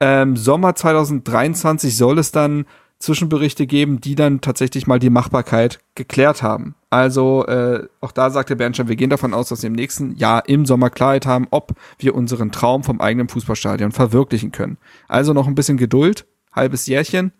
ähm, 0.00 0.36
Sommer 0.36 0.74
2023 0.74 1.96
soll 1.96 2.18
es 2.18 2.32
dann 2.32 2.66
Zwischenberichte 2.98 3.66
geben, 3.66 4.00
die 4.00 4.16
dann 4.16 4.40
tatsächlich 4.40 4.88
mal 4.88 4.98
die 4.98 5.10
Machbarkeit 5.10 5.78
geklärt 5.94 6.42
haben. 6.42 6.74
Also 6.90 7.46
äh, 7.46 7.86
auch 8.00 8.10
da 8.10 8.30
sagte 8.30 8.56
Bernstein, 8.56 8.88
wir 8.88 8.96
gehen 8.96 9.10
davon 9.10 9.34
aus, 9.34 9.50
dass 9.50 9.62
wir 9.62 9.68
im 9.68 9.74
nächsten 9.74 10.16
Jahr 10.16 10.48
im 10.48 10.66
Sommer 10.66 10.90
Klarheit 10.90 11.24
haben, 11.24 11.46
ob 11.50 11.74
wir 11.98 12.14
unseren 12.16 12.50
Traum 12.50 12.82
vom 12.82 13.00
eigenen 13.00 13.28
Fußballstadion 13.28 13.92
verwirklichen 13.92 14.50
können. 14.50 14.78
Also 15.06 15.32
noch 15.32 15.46
ein 15.46 15.54
bisschen 15.54 15.76
Geduld, 15.76 16.26
halbes 16.52 16.86
Jährchen 16.86 17.32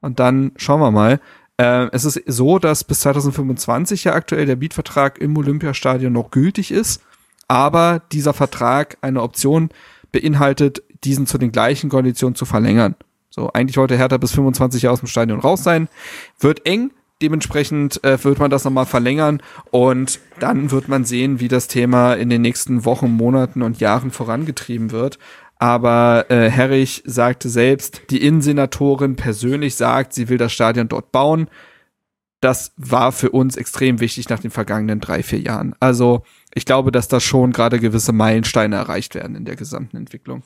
und 0.00 0.20
dann 0.20 0.52
schauen 0.56 0.80
wir 0.80 0.90
mal. 0.90 1.20
Äh, 1.58 1.88
es 1.92 2.04
ist 2.04 2.22
so, 2.26 2.58
dass 2.58 2.84
bis 2.84 3.00
2025 3.00 4.04
ja 4.04 4.14
aktuell 4.14 4.46
der 4.46 4.56
Mietvertrag 4.56 5.18
im 5.18 5.36
Olympiastadion 5.36 6.12
noch 6.12 6.30
gültig 6.30 6.70
ist, 6.70 7.02
aber 7.48 8.02
dieser 8.12 8.34
Vertrag 8.34 8.98
eine 9.00 9.22
Option 9.22 9.70
beinhaltet, 10.12 10.82
diesen 11.04 11.26
zu 11.26 11.38
den 11.38 11.52
gleichen 11.52 11.90
Konditionen 11.90 12.34
zu 12.34 12.44
verlängern. 12.44 12.94
So, 13.30 13.50
eigentlich 13.52 13.76
wollte 13.76 13.96
Hertha 13.96 14.16
bis 14.16 14.32
25 14.32 14.82
Jahre 14.82 14.94
aus 14.94 15.00
dem 15.00 15.08
Stadion 15.08 15.40
raus 15.40 15.62
sein. 15.62 15.88
Wird 16.38 16.64
eng. 16.66 16.90
Dementsprechend 17.22 18.04
äh, 18.04 18.22
wird 18.22 18.38
man 18.38 18.50
das 18.50 18.64
nochmal 18.64 18.84
verlängern 18.84 19.40
und 19.70 20.20
dann 20.38 20.70
wird 20.70 20.88
man 20.88 21.06
sehen, 21.06 21.40
wie 21.40 21.48
das 21.48 21.66
Thema 21.66 22.12
in 22.12 22.28
den 22.28 22.42
nächsten 22.42 22.84
Wochen, 22.84 23.10
Monaten 23.10 23.62
und 23.62 23.80
Jahren 23.80 24.10
vorangetrieben 24.10 24.90
wird. 24.90 25.18
Aber 25.58 26.26
äh, 26.28 26.50
Herrich 26.50 27.02
sagte 27.06 27.48
selbst, 27.48 28.02
die 28.10 28.22
Innensenatorin 28.22 29.16
persönlich 29.16 29.74
sagt, 29.74 30.12
sie 30.12 30.28
will 30.28 30.38
das 30.38 30.52
Stadion 30.52 30.88
dort 30.88 31.12
bauen. 31.12 31.48
Das 32.40 32.74
war 32.76 33.12
für 33.12 33.30
uns 33.30 33.56
extrem 33.56 34.00
wichtig 34.00 34.28
nach 34.28 34.38
den 34.38 34.50
vergangenen 34.50 35.00
drei, 35.00 35.22
vier 35.22 35.40
Jahren. 35.40 35.74
Also 35.80 36.22
ich 36.54 36.66
glaube, 36.66 36.92
dass 36.92 37.08
da 37.08 37.20
schon 37.20 37.52
gerade 37.52 37.80
gewisse 37.80 38.12
Meilensteine 38.12 38.76
erreicht 38.76 39.14
werden 39.14 39.34
in 39.34 39.46
der 39.46 39.56
gesamten 39.56 39.96
Entwicklung. 39.96 40.42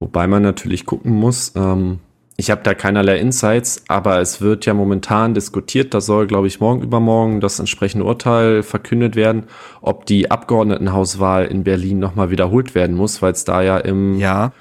Wobei 0.00 0.26
man 0.26 0.42
natürlich 0.42 0.84
gucken 0.86 1.12
muss, 1.12 1.52
ähm, 1.54 2.00
ich 2.40 2.52
habe 2.52 2.62
da 2.62 2.72
keinerlei 2.72 3.18
Insights, 3.18 3.82
aber 3.88 4.20
es 4.20 4.40
wird 4.40 4.64
ja 4.64 4.72
momentan 4.72 5.34
diskutiert, 5.34 5.92
da 5.92 6.00
soll, 6.00 6.28
glaube 6.28 6.46
ich, 6.46 6.60
morgen 6.60 6.82
übermorgen 6.82 7.40
das 7.40 7.58
entsprechende 7.58 8.04
Urteil 8.04 8.62
verkündet 8.62 9.16
werden, 9.16 9.46
ob 9.82 10.06
die 10.06 10.30
Abgeordnetenhauswahl 10.30 11.46
in 11.46 11.64
Berlin 11.64 11.98
nochmal 11.98 12.30
wiederholt 12.30 12.76
werden 12.76 12.94
muss, 12.94 13.22
weil 13.22 13.32
es 13.32 13.44
da 13.44 13.60
ja 13.60 13.78
im 13.78 14.20
ja. 14.20 14.52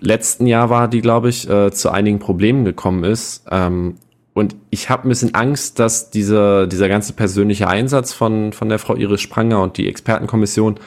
letzten 0.00 0.46
Jahr 0.46 0.68
war, 0.68 0.86
die, 0.86 1.00
glaube 1.00 1.30
ich, 1.30 1.48
äh, 1.48 1.72
zu 1.72 1.90
einigen 1.90 2.18
Problemen 2.18 2.66
gekommen 2.66 3.04
ist. 3.04 3.46
Ähm, 3.50 3.94
und 4.34 4.54
ich 4.68 4.90
habe 4.90 5.06
ein 5.06 5.08
bisschen 5.08 5.34
Angst, 5.34 5.78
dass 5.78 6.10
diese, 6.10 6.68
dieser 6.68 6.90
ganze 6.90 7.14
persönliche 7.14 7.68
Einsatz 7.68 8.12
von, 8.12 8.52
von 8.52 8.68
der 8.68 8.78
Frau 8.78 8.96
Iris 8.96 9.22
Spranger 9.22 9.62
und 9.62 9.78
die 9.78 9.88
Expertenkommission 9.88 10.78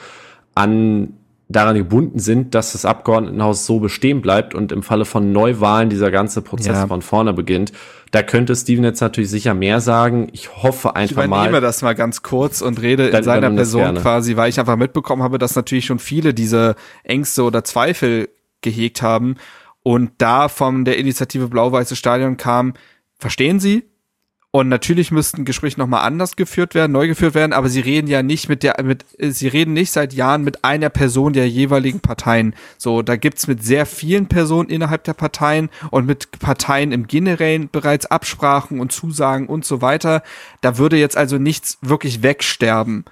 an 0.54 1.14
daran 1.48 1.76
gebunden 1.76 2.18
sind, 2.18 2.54
dass 2.54 2.72
das 2.72 2.84
Abgeordnetenhaus 2.84 3.64
so 3.64 3.80
bestehen 3.80 4.20
bleibt 4.20 4.54
und 4.54 4.70
im 4.70 4.82
Falle 4.82 5.06
von 5.06 5.32
Neuwahlen 5.32 5.88
dieser 5.88 6.10
ganze 6.10 6.42
Prozess 6.42 6.76
ja. 6.76 6.86
von 6.86 7.00
vorne 7.00 7.32
beginnt. 7.32 7.72
Da 8.10 8.22
könnte 8.22 8.54
Steven 8.54 8.84
jetzt 8.84 9.00
natürlich 9.00 9.30
sicher 9.30 9.54
mehr 9.54 9.80
sagen. 9.80 10.28
Ich 10.32 10.62
hoffe 10.62 10.94
einfach 10.94 11.16
mal. 11.16 11.22
Ich 11.24 11.28
übernehme 11.28 11.52
mal, 11.52 11.60
das 11.60 11.80
mal 11.80 11.94
ganz 11.94 12.22
kurz 12.22 12.60
und 12.60 12.80
rede 12.82 13.08
in 13.08 13.22
seiner 13.22 13.50
Person 13.50 13.94
quasi, 13.96 14.36
weil 14.36 14.50
ich 14.50 14.60
einfach 14.60 14.76
mitbekommen 14.76 15.22
habe, 15.22 15.38
dass 15.38 15.56
natürlich 15.56 15.86
schon 15.86 15.98
viele 15.98 16.34
diese 16.34 16.74
Ängste 17.02 17.42
oder 17.42 17.64
Zweifel 17.64 18.28
gehegt 18.60 19.00
haben 19.00 19.36
und 19.82 20.12
da 20.18 20.48
von 20.48 20.84
der 20.84 20.98
Initiative 20.98 21.48
Blau-Weiße 21.48 21.96
Stadion 21.96 22.36
kam, 22.36 22.74
verstehen 23.18 23.58
Sie, 23.58 23.84
und 24.50 24.68
natürlich 24.70 25.10
müssten 25.10 25.44
Gespräche 25.44 25.78
nochmal 25.78 26.06
anders 26.06 26.34
geführt 26.34 26.74
werden, 26.74 26.92
neu 26.92 27.06
geführt 27.06 27.34
werden, 27.34 27.52
aber 27.52 27.68
sie 27.68 27.80
reden 27.80 28.08
ja 28.08 28.22
nicht 28.22 28.48
mit 28.48 28.62
der, 28.62 28.82
mit, 28.82 29.04
sie 29.18 29.48
reden 29.48 29.74
nicht 29.74 29.90
seit 29.90 30.14
Jahren 30.14 30.42
mit 30.42 30.64
einer 30.64 30.88
Person 30.88 31.34
der 31.34 31.46
jeweiligen 31.48 32.00
Parteien. 32.00 32.54
So, 32.78 33.02
da 33.02 33.16
gibt's 33.16 33.46
mit 33.46 33.62
sehr 33.62 33.84
vielen 33.84 34.26
Personen 34.26 34.70
innerhalb 34.70 35.04
der 35.04 35.12
Parteien 35.12 35.68
und 35.90 36.06
mit 36.06 36.30
Parteien 36.38 36.92
im 36.92 37.06
Generellen 37.06 37.68
bereits 37.70 38.06
Absprachen 38.06 38.80
und 38.80 38.90
Zusagen 38.90 39.48
und 39.48 39.66
so 39.66 39.82
weiter. 39.82 40.22
Da 40.62 40.78
würde 40.78 40.96
jetzt 40.96 41.18
also 41.18 41.36
nichts 41.36 41.76
wirklich 41.82 42.22
wegsterben, 42.22 43.04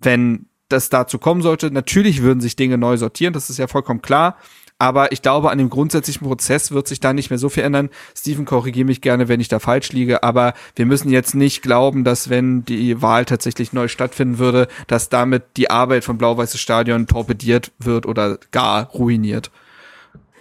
wenn 0.00 0.46
das 0.68 0.88
dazu 0.88 1.18
kommen 1.18 1.42
sollte. 1.42 1.70
Natürlich 1.70 2.22
würden 2.22 2.40
sich 2.40 2.56
Dinge 2.56 2.76
neu 2.76 2.96
sortieren, 2.96 3.32
das 3.32 3.50
ist 3.50 3.58
ja 3.58 3.68
vollkommen 3.68 4.02
klar. 4.02 4.36
Aber 4.78 5.10
ich 5.12 5.22
glaube, 5.22 5.50
an 5.50 5.58
dem 5.58 5.70
grundsätzlichen 5.70 6.26
Prozess 6.26 6.70
wird 6.70 6.86
sich 6.86 7.00
da 7.00 7.14
nicht 7.14 7.30
mehr 7.30 7.38
so 7.38 7.48
viel 7.48 7.62
ändern. 7.62 7.88
Steven, 8.14 8.44
korrigiere 8.44 8.84
mich 8.84 9.00
gerne, 9.00 9.26
wenn 9.26 9.40
ich 9.40 9.48
da 9.48 9.58
falsch 9.58 9.92
liege. 9.92 10.22
Aber 10.22 10.52
wir 10.74 10.84
müssen 10.84 11.10
jetzt 11.10 11.34
nicht 11.34 11.62
glauben, 11.62 12.04
dass 12.04 12.28
wenn 12.28 12.64
die 12.64 13.00
Wahl 13.00 13.24
tatsächlich 13.24 13.72
neu 13.72 13.88
stattfinden 13.88 14.38
würde, 14.38 14.68
dass 14.86 15.08
damit 15.08 15.44
die 15.56 15.70
Arbeit 15.70 16.04
von 16.04 16.18
Blau-Weißes 16.18 16.60
Stadion 16.60 17.06
torpediert 17.06 17.72
wird 17.78 18.04
oder 18.04 18.38
gar 18.50 18.90
ruiniert. 18.90 19.50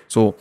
So. 0.08 0.36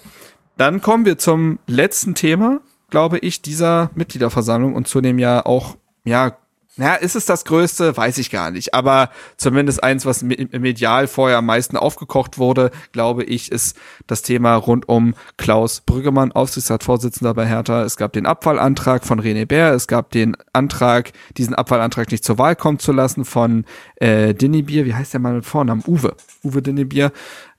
Dann 0.56 0.80
kommen 0.80 1.04
wir 1.04 1.18
zum 1.18 1.58
letzten 1.66 2.14
Thema, 2.14 2.60
glaube 2.90 3.18
ich, 3.18 3.42
dieser 3.42 3.90
Mitgliederversammlung 3.94 4.74
und 4.74 4.86
zu 4.86 5.00
dem 5.00 5.18
ja 5.18 5.44
auch, 5.44 5.76
ja, 6.04 6.36
ja, 6.76 6.94
ist 6.94 7.14
es 7.14 7.24
das 7.24 7.44
Größte? 7.44 7.96
Weiß 7.96 8.18
ich 8.18 8.30
gar 8.30 8.50
nicht. 8.50 8.74
Aber 8.74 9.10
zumindest 9.36 9.84
eins, 9.84 10.04
was 10.06 10.24
medial 10.24 11.06
vorher 11.06 11.38
am 11.38 11.46
meisten 11.46 11.76
aufgekocht 11.76 12.36
wurde, 12.36 12.72
glaube 12.90 13.22
ich, 13.22 13.52
ist 13.52 13.76
das 14.08 14.22
Thema 14.22 14.56
rund 14.56 14.88
um 14.88 15.14
Klaus 15.36 15.82
Brüggemann, 15.82 16.32
Aufsichtsratsvorsitzender 16.32 17.32
bei 17.32 17.46
Hertha. 17.46 17.84
Es 17.84 17.96
gab 17.96 18.12
den 18.12 18.26
Abfallantrag 18.26 19.04
von 19.04 19.20
René 19.20 19.46
Bär. 19.46 19.72
Es 19.72 19.86
gab 19.86 20.10
den 20.10 20.36
Antrag, 20.52 21.12
diesen 21.36 21.54
Abfallantrag 21.54 22.10
nicht 22.10 22.24
zur 22.24 22.38
Wahl 22.38 22.56
kommen 22.56 22.80
zu 22.80 22.90
lassen 22.90 23.24
von 23.24 23.66
äh, 23.96 24.34
Dinnebier. 24.34 24.84
Wie 24.84 24.94
heißt 24.94 25.12
der 25.12 25.20
Mann 25.20 25.36
mit 25.36 25.46
Vornamen? 25.46 25.84
Uwe. 25.86 26.16
Uwe 26.42 26.60
Dinnebier. 26.60 27.12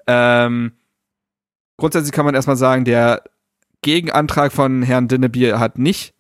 Ähm, 0.08 0.74
grundsätzlich 1.78 2.12
kann 2.12 2.26
man 2.26 2.36
erstmal 2.36 2.58
sagen, 2.58 2.84
der 2.84 3.24
Gegenantrag 3.82 4.52
von 4.52 4.82
Herrn 4.82 5.08
Dinnebier 5.08 5.60
hat 5.60 5.78
nicht 5.78 6.15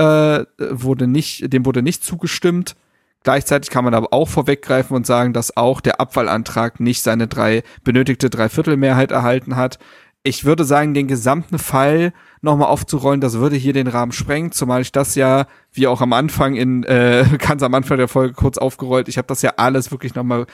äh, 0.00 0.46
wurde 0.58 1.06
nicht, 1.06 1.52
dem 1.52 1.66
wurde 1.66 1.82
nicht 1.82 2.02
zugestimmt. 2.02 2.74
Gleichzeitig 3.22 3.70
kann 3.70 3.84
man 3.84 3.92
aber 3.92 4.14
auch 4.14 4.28
vorweggreifen 4.28 4.96
und 4.96 5.06
sagen, 5.06 5.34
dass 5.34 5.56
auch 5.56 5.82
der 5.82 6.00
Abfallantrag 6.00 6.80
nicht 6.80 7.02
seine 7.02 7.28
drei 7.28 7.62
benötigte 7.84 8.30
Dreiviertelmehrheit 8.30 9.12
erhalten 9.12 9.56
hat. 9.56 9.78
Ich 10.22 10.44
würde 10.44 10.64
sagen, 10.64 10.94
den 10.94 11.06
gesamten 11.06 11.58
Fall 11.58 12.12
nochmal 12.40 12.68
aufzurollen, 12.68 13.20
das 13.20 13.34
würde 13.34 13.56
hier 13.56 13.72
den 13.74 13.86
Rahmen 13.86 14.12
sprengen, 14.12 14.52
zumal 14.52 14.80
ich 14.82 14.92
das 14.92 15.14
ja, 15.14 15.46
wie 15.72 15.86
auch 15.86 16.00
am 16.00 16.14
Anfang 16.14 16.56
in, 16.56 16.82
äh, 16.84 17.24
ganz 17.38 17.62
am 17.62 17.74
Anfang 17.74 17.98
der 17.98 18.08
Folge 18.08 18.34
kurz 18.34 18.56
aufgerollt, 18.56 19.08
ich 19.08 19.18
habe 19.18 19.28
das 19.28 19.42
ja 19.42 19.54
alles 19.56 19.90
wirklich 19.90 20.14
nochmal 20.14 20.46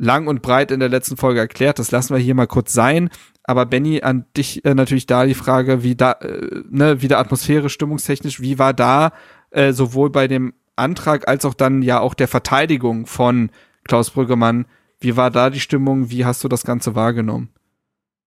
lang 0.00 0.26
und 0.26 0.40
breit 0.40 0.70
in 0.70 0.80
der 0.80 0.88
letzten 0.88 1.18
Folge 1.18 1.40
erklärt. 1.40 1.78
Das 1.78 1.90
lassen 1.90 2.14
wir 2.14 2.20
hier 2.20 2.34
mal 2.34 2.46
kurz 2.46 2.72
sein. 2.72 3.10
Aber 3.50 3.66
Benny, 3.66 4.00
an 4.02 4.26
dich 4.36 4.64
äh, 4.64 4.74
natürlich 4.74 5.06
da 5.06 5.26
die 5.26 5.34
Frage, 5.34 5.82
wie 5.82 5.96
da, 5.96 6.12
äh, 6.12 6.62
ne, 6.70 7.02
wie 7.02 7.08
der 7.08 7.18
Atmosphäre 7.18 7.68
stimmungstechnisch, 7.68 8.40
wie 8.40 8.60
war 8.60 8.72
da 8.72 9.10
äh, 9.50 9.72
sowohl 9.72 10.08
bei 10.10 10.28
dem 10.28 10.54
Antrag 10.76 11.26
als 11.26 11.44
auch 11.44 11.54
dann 11.54 11.82
ja 11.82 11.98
auch 11.98 12.14
der 12.14 12.28
Verteidigung 12.28 13.06
von 13.06 13.50
Klaus 13.82 14.10
Brüggemann, 14.10 14.66
wie 15.00 15.16
war 15.16 15.32
da 15.32 15.50
die 15.50 15.58
Stimmung? 15.58 16.10
Wie 16.10 16.24
hast 16.24 16.44
du 16.44 16.48
das 16.48 16.62
Ganze 16.62 16.94
wahrgenommen? 16.94 17.48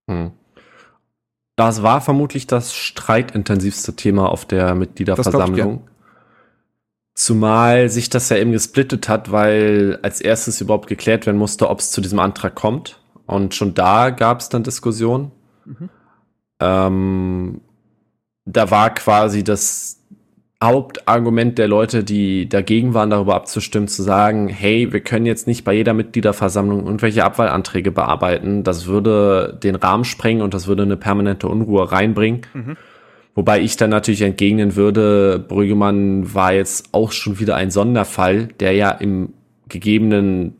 Hm. 0.10 0.32
Das 1.56 1.84
war 1.84 2.02
vermutlich 2.02 2.46
das 2.46 2.76
streitintensivste 2.76 3.96
Thema 3.96 4.30
auf 4.30 4.44
der 4.44 4.76
Mitgliederversammlung. 4.76 5.88
Zumal 7.16 7.88
sich 7.88 8.10
das 8.10 8.28
ja 8.28 8.36
eben 8.36 8.52
gesplittet 8.52 9.08
hat, 9.08 9.32
weil 9.32 10.00
als 10.02 10.20
erstes 10.20 10.60
überhaupt 10.60 10.88
geklärt 10.88 11.28
werden 11.28 11.38
musste, 11.38 11.70
ob 11.70 11.80
es 11.80 11.92
zu 11.92 12.02
diesem 12.02 12.20
Antrag 12.20 12.56
kommt. 12.56 13.00
Und 13.26 13.56
schon 13.56 13.74
da 13.74 14.10
gab 14.10 14.40
es 14.42 14.50
dann 14.50 14.64
Diskussionen. 14.64 15.32
Mhm. 15.66 15.90
Ähm, 16.60 17.62
da 18.46 18.70
war 18.72 18.94
quasi 18.94 19.44
das 19.44 20.04
Hauptargument 20.64 21.58
der 21.58 21.68
Leute, 21.68 22.04
die 22.04 22.48
dagegen 22.48 22.94
waren, 22.94 23.10
darüber 23.10 23.36
abzustimmen, 23.36 23.88
zu 23.88 24.02
sagen, 24.02 24.48
hey, 24.48 24.94
wir 24.94 25.02
können 25.02 25.26
jetzt 25.26 25.46
nicht 25.46 25.66
bei 25.66 25.74
jeder 25.74 25.94
Mitgliederversammlung 25.94 26.86
irgendwelche 26.86 27.26
Abwahlanträge 27.26 27.92
bearbeiten. 27.92 28.64
Das 28.64 28.86
würde 28.86 29.60
den 29.62 29.76
Rahmen 29.76 30.06
sprengen 30.06 30.42
und 30.42 30.54
das 30.54 30.68
würde 30.68 30.84
eine 30.84 30.98
permanente 30.98 31.48
Unruhe 31.48 31.92
reinbringen. 31.92 32.42
Mhm. 32.54 32.78
Wobei 33.36 33.62
ich 33.62 33.76
dann 33.78 33.90
natürlich 33.90 34.22
entgegnen 34.22 34.76
würde, 34.76 35.40
Brüggemann 35.40 36.34
war 36.34 36.54
jetzt 36.54 36.90
auch 36.94 37.12
schon 37.12 37.40
wieder 37.40 37.56
ein 37.56 37.72
Sonderfall, 37.72 38.48
der 38.60 38.74
ja 38.74 38.92
im 38.92 39.34
gegebenen 39.68 40.56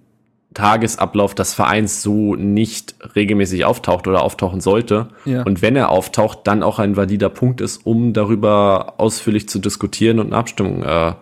Tagesablauf 0.54 1.36
des 1.36 1.54
Vereins 1.54 2.02
so 2.02 2.36
nicht 2.36 2.96
regelmäßig 3.16 3.66
auftaucht 3.66 4.08
oder 4.08 4.22
auftauchen 4.22 4.62
sollte. 4.62 5.10
Ja. 5.26 5.44
Und 5.44 5.62
wenn 5.62 5.76
er 5.76 5.90
auftaucht, 5.90 6.40
dann 6.46 6.64
auch 6.64 6.80
ein 6.80 6.96
valider 6.96 7.30
Punkt 7.30 7.62
ist, 7.62 7.86
um 7.86 8.14
darüber 8.14 8.96
ausführlich 8.98 9.50
zu 9.50 9.60
diskutieren 9.60 10.20
und 10.20 10.28
eine 10.28 10.38
Abstimmung 10.38 10.84
äh, 10.84 11.14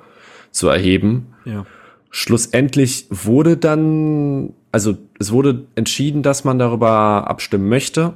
zu 0.52 0.68
erheben. 0.68 1.34
Ja. 1.46 1.66
Schlussendlich 2.10 3.08
wurde 3.10 3.58
dann, 3.58 4.54
also 4.72 4.98
es 5.20 5.32
wurde 5.32 5.64
entschieden, 5.76 6.24
dass 6.24 6.44
man 6.44 6.60
darüber 6.60 7.30
abstimmen 7.30 7.70
möchte. 7.70 8.14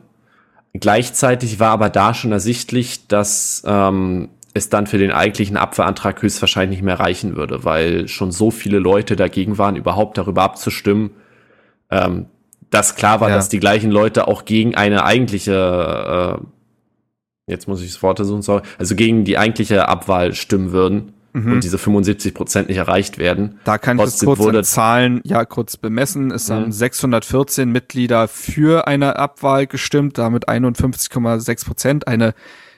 Gleichzeitig 0.74 1.59
war 1.59 1.72
aber 1.72 1.89
da 1.89 2.13
schon 2.13 2.34
ersichtlich, 2.34 3.07
dass 3.07 3.63
ähm, 3.66 4.28
es 4.56 4.70
dann 4.70 4.88
für 4.88 4.97
den 4.97 5.12
eigentlichen 5.12 5.58
Abwehrantrag 5.58 6.22
höchstwahrscheinlich 6.22 6.78
nicht 6.80 6.86
mehr 6.86 6.99
reichen 6.99 7.36
würde, 7.36 7.64
weil 7.66 8.08
schon 8.08 8.32
so 8.32 8.49
viele 8.49 8.80
Leute 8.80 9.16
dagegen 9.16 9.58
waren, 9.60 9.76
überhaupt 9.76 10.18
darüber 10.18 10.41
abzustimmen, 10.43 11.12
ähm, 11.91 12.26
dass 12.72 12.95
klar 12.95 13.20
war, 13.22 13.30
Ja. 13.30 13.36
dass 13.36 13.49
die 13.49 13.60
gleichen 13.60 13.91
Leute 13.91 14.28
auch 14.28 14.45
gegen 14.45 14.74
eine 14.76 15.03
eigentliche, 15.06 16.39
äh, 16.39 17.51
jetzt 17.51 17.68
muss 17.68 17.82
ich 17.82 17.91
das 17.93 18.01
Wort 18.01 18.18
suchen, 18.20 18.41
sorry, 18.41 18.64
also 18.80 18.95
gegen 18.95 19.24
die 19.26 19.38
eigentliche 19.38 19.88
Abwahl 19.88 20.34
stimmen 20.34 20.72
würden 20.72 21.12
und 21.34 21.66
diese 21.66 21.78
75 21.78 22.34
Prozent 22.34 22.70
nicht 22.70 22.78
erreicht 22.78 23.18
werden. 23.18 23.60
Da 23.66 23.78
kann 23.78 23.97
ich 23.97 24.06
das 24.06 24.20
Trotzdem 24.20 24.53
kurz 24.53 24.72
Zahlen 24.72 25.20
ja 25.26 25.43
kurz 25.43 25.76
bemessen. 25.76 26.32
Es 26.32 26.49
haben 26.49 26.68
Mhm. 26.68 26.72
614 26.72 27.70
Mitglieder 27.70 28.30
für 28.30 28.88
eine 28.88 29.18
Abwahl 29.20 29.68
gestimmt, 29.68 30.18
damit 30.18 30.47
51,6 30.47 31.66
Prozent, 31.66 32.08
eine, 32.08 32.34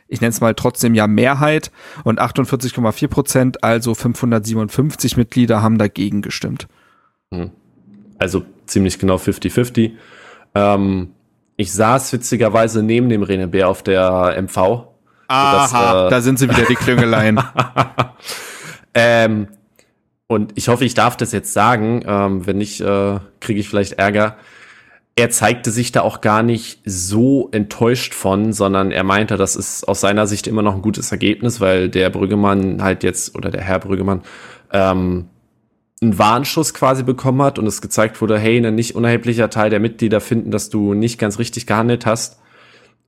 ich 0.08 0.22
nenne 0.22 0.32
es 0.32 0.42
mal 0.42 0.54
trotzdem 0.54 0.94
ja 0.94 1.08
Mehrheit 1.08 1.72
und 2.04 2.22
48,4 2.22 3.08
Prozent, 3.08 3.64
also 3.64 3.94
557 3.94 5.18
Mitglieder 5.18 5.62
haben 5.62 5.78
dagegen 5.78 6.22
gestimmt. 6.22 6.68
Also 8.20 8.44
ziemlich 8.66 9.00
genau 9.00 9.16
50-50. 9.18 9.92
Ähm, 10.56 11.10
ich 11.56 11.74
saß 11.74 12.14
witzigerweise 12.14 12.84
neben 12.84 13.10
dem 13.10 13.24
René 13.24 13.48
Bär 13.48 13.70
auf 13.70 13.84
der 13.84 14.36
MV. 14.42 14.88
Aha, 15.28 15.54
Das, 15.58 16.08
äh, 16.08 16.10
da 16.10 16.22
sind 16.22 16.40
sie 16.40 16.50
wieder 16.50 16.66
die 16.66 16.76
Klüngeleien. 16.76 17.40
Ähm, 19.00 19.48
und 20.26 20.54
ich 20.56 20.70
hoffe, 20.70 20.84
ich 20.84 20.96
darf 20.96 21.16
das 21.18 21.32
jetzt 21.32 21.54
sagen. 21.54 22.04
Ähm, 22.06 22.48
wenn 22.48 22.58
nicht, 22.58 22.82
äh, 22.82 23.20
kriege 23.40 23.60
ich 23.60 23.70
vielleicht 23.70 23.94
Ärger. 23.94 24.38
Er 25.18 25.32
zeigte 25.32 25.72
sich 25.72 25.92
da 25.92 26.02
auch 26.02 26.22
gar 26.22 26.44
nicht 26.44 26.80
so 26.86 27.50
enttäuscht 27.52 28.14
von, 28.14 28.54
sondern 28.54 28.92
er 28.92 29.04
meinte, 29.04 29.36
das 29.36 29.56
ist 29.56 29.88
aus 29.88 30.00
seiner 30.00 30.28
Sicht 30.28 30.46
immer 30.46 30.62
noch 30.62 30.76
ein 30.76 30.84
gutes 30.84 31.12
Ergebnis, 31.12 31.60
weil 31.60 31.90
der 31.90 32.12
Brüggemann 32.12 32.84
halt 32.84 33.04
jetzt, 33.04 33.36
oder 33.36 33.50
der 33.50 33.64
Herr 33.64 33.80
Brüggemann, 33.80 34.22
ähm, 34.72 35.26
einen 36.04 36.20
Warnschuss 36.20 36.76
quasi 36.76 37.02
bekommen 37.02 37.42
hat 37.42 37.58
und 37.58 37.66
es 37.66 37.82
gezeigt 37.82 38.22
wurde, 38.22 38.38
hey, 38.38 38.64
ein 38.64 38.76
nicht 38.76 38.96
unerheblicher 38.96 39.50
Teil 39.50 39.72
der 39.72 39.80
Mitglieder 39.80 40.22
finden, 40.22 40.52
dass 40.52 40.70
du 40.70 40.94
nicht 40.94 41.18
ganz 41.18 41.40
richtig 41.40 41.66
gehandelt 41.66 42.06
hast. 42.06 42.40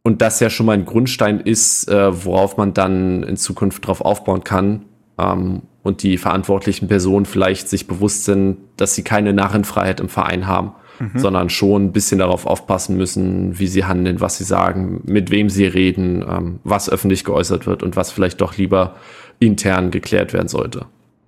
Und 0.01 0.23
das 0.23 0.39
ja 0.39 0.49
schon 0.49 0.65
mal 0.65 0.73
ein 0.73 0.85
Grundstein 0.85 1.39
ist, 1.39 1.87
äh, 1.89 2.25
worauf 2.25 2.57
man 2.57 2.73
dann 2.73 3.21
in 3.21 3.37
Zukunft 3.37 3.85
drauf 3.85 4.01
aufbauen 4.01 4.43
kann. 4.43 4.85
Ähm, 5.19 5.61
und 5.83 6.01
die 6.01 6.17
verantwortlichen 6.17 6.87
Personen 6.87 7.25
vielleicht 7.25 7.69
sich 7.69 7.85
bewusst 7.85 8.25
sind, 8.25 8.57
dass 8.77 8.95
sie 8.95 9.03
keine 9.03 9.31
Narrenfreiheit 9.31 9.99
im 9.99 10.09
Verein 10.09 10.47
haben, 10.47 10.71
sondern 11.15 11.49
schon 11.49 11.85
ein 11.85 11.91
bisschen 11.91 12.19
darauf 12.19 12.45
aufpassen 12.45 12.97
müssen, 12.97 13.57
wie 13.59 13.67
sie 13.67 13.85
handeln, 13.85 14.21
was 14.21 14.37
sie 14.37 14.43
sagen, 14.43 15.01
mit 15.05 15.31
wem 15.31 15.49
sie 15.49 15.65
reden, 15.65 16.25
ähm, 16.27 16.59
was 16.63 16.89
öffentlich 16.89 17.23
geäußert 17.23 17.67
wird 17.67 17.83
und 17.83 17.95
was 17.95 18.11
vielleicht 18.11 18.41
doch 18.41 18.57
lieber 18.57 18.95
intern 19.39 19.91
geklärt 19.91 20.33
werden 20.33 20.47
sollte. 20.47 20.85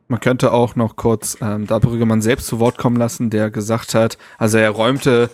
Man 0.08 0.20
könnte 0.20 0.52
auch 0.52 0.76
noch 0.76 0.98
kurz 0.98 1.38
ähm, 1.42 1.68
da 1.68 1.80
Brüggemann 1.80 2.22
selbst 2.22 2.48
zu 2.48 2.60
Wort 2.60 2.78
kommen 2.78 2.98
lassen, 2.98 3.30
der 3.30 3.50
gesagt 3.50 3.96
hat, 3.96 4.18
also 4.38 4.58
er 4.58 4.70
räumte 4.72 5.30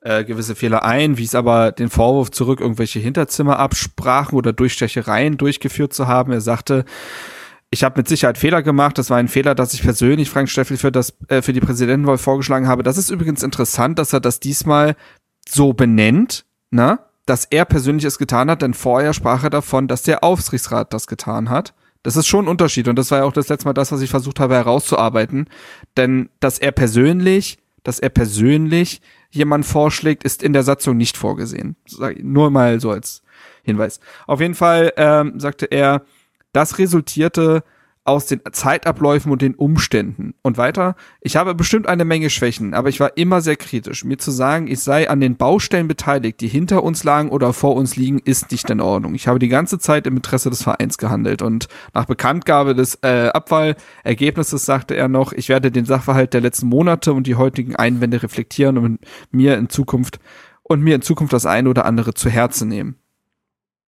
äh, 0.00 0.24
gewisse 0.24 0.54
Fehler 0.54 0.84
ein, 0.84 1.18
wies 1.18 1.34
aber 1.34 1.70
den 1.70 1.90
Vorwurf 1.90 2.30
zurück, 2.30 2.60
irgendwelche 2.60 2.98
Hinterzimmerabsprachen 2.98 4.36
oder 4.36 4.52
Durchstechereien 4.52 5.36
durchgeführt 5.36 5.92
zu 5.92 6.08
haben. 6.08 6.32
Er 6.32 6.40
sagte, 6.40 6.84
ich 7.72 7.84
habe 7.84 7.98
mit 7.98 8.06
Sicherheit 8.06 8.36
Fehler 8.36 8.62
gemacht. 8.62 8.98
Das 8.98 9.08
war 9.08 9.16
ein 9.16 9.28
Fehler, 9.28 9.54
dass 9.54 9.72
ich 9.72 9.82
persönlich 9.82 10.28
Frank 10.28 10.50
Steffel 10.50 10.76
für 10.76 10.92
das 10.92 11.14
äh, 11.28 11.40
für 11.40 11.54
die 11.54 11.60
Präsidentenwahl 11.60 12.18
vorgeschlagen 12.18 12.68
habe. 12.68 12.82
Das 12.82 12.98
ist 12.98 13.10
übrigens 13.10 13.42
interessant, 13.42 13.98
dass 13.98 14.12
er 14.12 14.20
das 14.20 14.40
diesmal 14.40 14.94
so 15.48 15.72
benennt, 15.72 16.44
ne? 16.70 16.98
Dass 17.24 17.46
er 17.46 17.64
persönlich 17.64 18.04
es 18.04 18.18
getan 18.18 18.50
hat, 18.50 18.60
denn 18.60 18.74
vorher 18.74 19.14
sprach 19.14 19.42
er 19.42 19.50
davon, 19.50 19.88
dass 19.88 20.02
der 20.02 20.22
Aufsichtsrat 20.22 20.92
das 20.92 21.06
getan 21.06 21.48
hat. 21.48 21.72
Das 22.02 22.16
ist 22.16 22.26
schon 22.26 22.44
ein 22.44 22.48
Unterschied 22.48 22.88
und 22.88 22.96
das 22.96 23.10
war 23.10 23.18
ja 23.18 23.24
auch 23.24 23.32
das 23.32 23.48
letzte 23.48 23.66
Mal 23.66 23.72
das, 23.72 23.90
was 23.90 24.02
ich 24.02 24.10
versucht 24.10 24.38
habe 24.38 24.54
herauszuarbeiten. 24.54 25.48
Denn 25.96 26.28
dass 26.40 26.58
er 26.58 26.72
persönlich, 26.72 27.58
dass 27.84 28.00
er 28.00 28.10
persönlich 28.10 29.00
jemand 29.30 29.64
vorschlägt, 29.64 30.24
ist 30.24 30.42
in 30.42 30.52
der 30.52 30.62
Satzung 30.62 30.98
nicht 30.98 31.16
vorgesehen. 31.16 31.76
Nur 32.20 32.50
mal 32.50 32.80
so 32.80 32.90
als 32.90 33.22
Hinweis. 33.62 33.98
Auf 34.26 34.40
jeden 34.42 34.54
Fall 34.54 34.92
ähm, 34.96 35.40
sagte 35.40 35.66
er, 35.66 36.02
das 36.52 36.78
resultierte 36.78 37.62
aus 38.04 38.26
den 38.26 38.40
Zeitabläufen 38.50 39.30
und 39.30 39.42
den 39.42 39.54
Umständen. 39.54 40.34
Und 40.42 40.58
weiter, 40.58 40.96
ich 41.20 41.36
habe 41.36 41.54
bestimmt 41.54 41.86
eine 41.86 42.04
Menge 42.04 42.30
Schwächen, 42.30 42.74
aber 42.74 42.88
ich 42.88 42.98
war 42.98 43.16
immer 43.16 43.40
sehr 43.40 43.54
kritisch. 43.54 44.04
Mir 44.04 44.18
zu 44.18 44.32
sagen, 44.32 44.66
ich 44.66 44.80
sei 44.80 45.08
an 45.08 45.20
den 45.20 45.36
Baustellen 45.36 45.86
beteiligt, 45.86 46.40
die 46.40 46.48
hinter 46.48 46.82
uns 46.82 47.04
lagen 47.04 47.28
oder 47.28 47.52
vor 47.52 47.76
uns 47.76 47.94
liegen, 47.94 48.18
ist 48.18 48.50
nicht 48.50 48.68
in 48.70 48.80
Ordnung. 48.80 49.14
Ich 49.14 49.28
habe 49.28 49.38
die 49.38 49.48
ganze 49.48 49.78
Zeit 49.78 50.08
im 50.08 50.16
Interesse 50.16 50.50
des 50.50 50.64
Vereins 50.64 50.98
gehandelt. 50.98 51.42
Und 51.42 51.68
nach 51.94 52.06
Bekanntgabe 52.06 52.74
des 52.74 52.98
äh, 53.02 53.28
Abwahlergebnisses 53.28 54.66
sagte 54.66 54.96
er 54.96 55.06
noch, 55.06 55.32
ich 55.32 55.48
werde 55.48 55.70
den 55.70 55.84
Sachverhalt 55.84 56.34
der 56.34 56.40
letzten 56.40 56.66
Monate 56.66 57.12
und 57.12 57.28
die 57.28 57.36
heutigen 57.36 57.76
Einwände 57.76 58.22
reflektieren 58.22 58.78
und 58.78 58.98
mir 59.30 59.56
in 59.56 59.68
Zukunft 59.68 60.18
und 60.64 60.80
mir 60.80 60.96
in 60.96 61.02
Zukunft 61.02 61.32
das 61.32 61.46
eine 61.46 61.68
oder 61.70 61.84
andere 61.84 62.14
zu 62.14 62.28
Herzen 62.28 62.68
nehmen. 62.68 62.96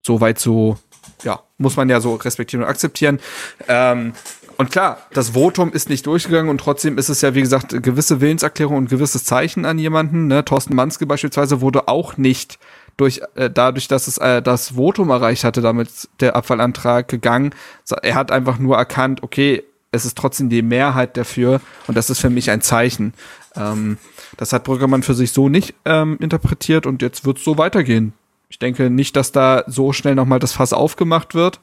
Soweit 0.05 0.38
so 0.38 0.78
ja, 1.24 1.41
muss 1.58 1.76
man 1.76 1.89
ja 1.89 2.01
so 2.01 2.16
respektieren 2.16 2.64
und 2.64 2.70
akzeptieren. 2.70 3.20
Ähm, 3.68 4.14
und 4.58 4.72
klar, 4.72 4.99
das 5.14 5.32
Votum 5.32 5.72
ist 5.72 5.89
nicht 5.89 6.06
durchgegangen 6.06 6.49
und 6.49 6.60
trotzdem 6.60 6.97
ist 6.97 7.10
es 7.10 7.22
ja, 7.22 7.34
wie 7.34 7.41
gesagt, 7.41 7.70
gewisse 7.82 8.22
Willenserklärung 8.22 8.78
und 8.78 8.89
gewisses 8.89 9.24
Zeichen 9.24 9.66
an 9.66 9.80
jemanden. 9.80 10.28
Ne? 10.28 10.45
Thorsten 10.45 10.76
Manske 10.76 11.06
beispielsweise 11.06 11.62
wurde 11.62 11.88
auch 11.88 12.18
nicht 12.18 12.60
durch 12.97 13.22
äh, 13.36 13.49
dadurch, 13.49 13.88
dass 13.88 14.08
es 14.08 14.20
äh, 14.20 14.41
das 14.41 14.76
Votum 14.76 15.10
erreicht 15.10 15.43
hatte, 15.43 15.62
damit 15.62 16.08
der 16.20 16.36
Abfallantrag 16.36 17.08
gegangen. 17.08 17.56
Er 18.04 18.16
hat 18.16 18.32
einfach 18.32 18.60
nur 18.60 18.78
erkannt, 18.78 19.24
okay, 19.24 19.64
es 19.91 20.06
ist 20.06 20.18
trotzdem 20.18 20.49
die 20.49 20.62
Mehrheit 20.62 21.18
dafür 21.18 21.62
und 21.88 21.97
das 21.97 22.10
ist 22.10 22.20
für 22.20 22.30
mich 22.30 22.51
ein 22.51 22.62
Zeichen. 22.62 23.14
Ähm, 23.56 23.97
das 24.38 24.54
hat 24.54 24.64
Brüggemann 24.64 25.04
für 25.04 25.14
sich 25.14 25.32
so 25.32 25.49
nicht 25.49 25.74
ähm, 25.86 26.18
interpretiert 26.20 26.86
und 26.86 27.01
jetzt 27.01 27.26
wird 27.26 27.38
es 27.38 27.43
so 27.43 27.58
weitergehen. 27.58 28.14
Ich 28.54 28.60
denke 28.60 28.91
nicht, 28.91 29.16
dass 29.16 29.32
da 29.32 29.64
so 29.66 29.93
schnell 29.93 30.14
nochmal 30.14 30.38
das 30.38 30.54
Fass 30.54 30.74
aufgemacht 30.74 31.34
wird, 31.34 31.60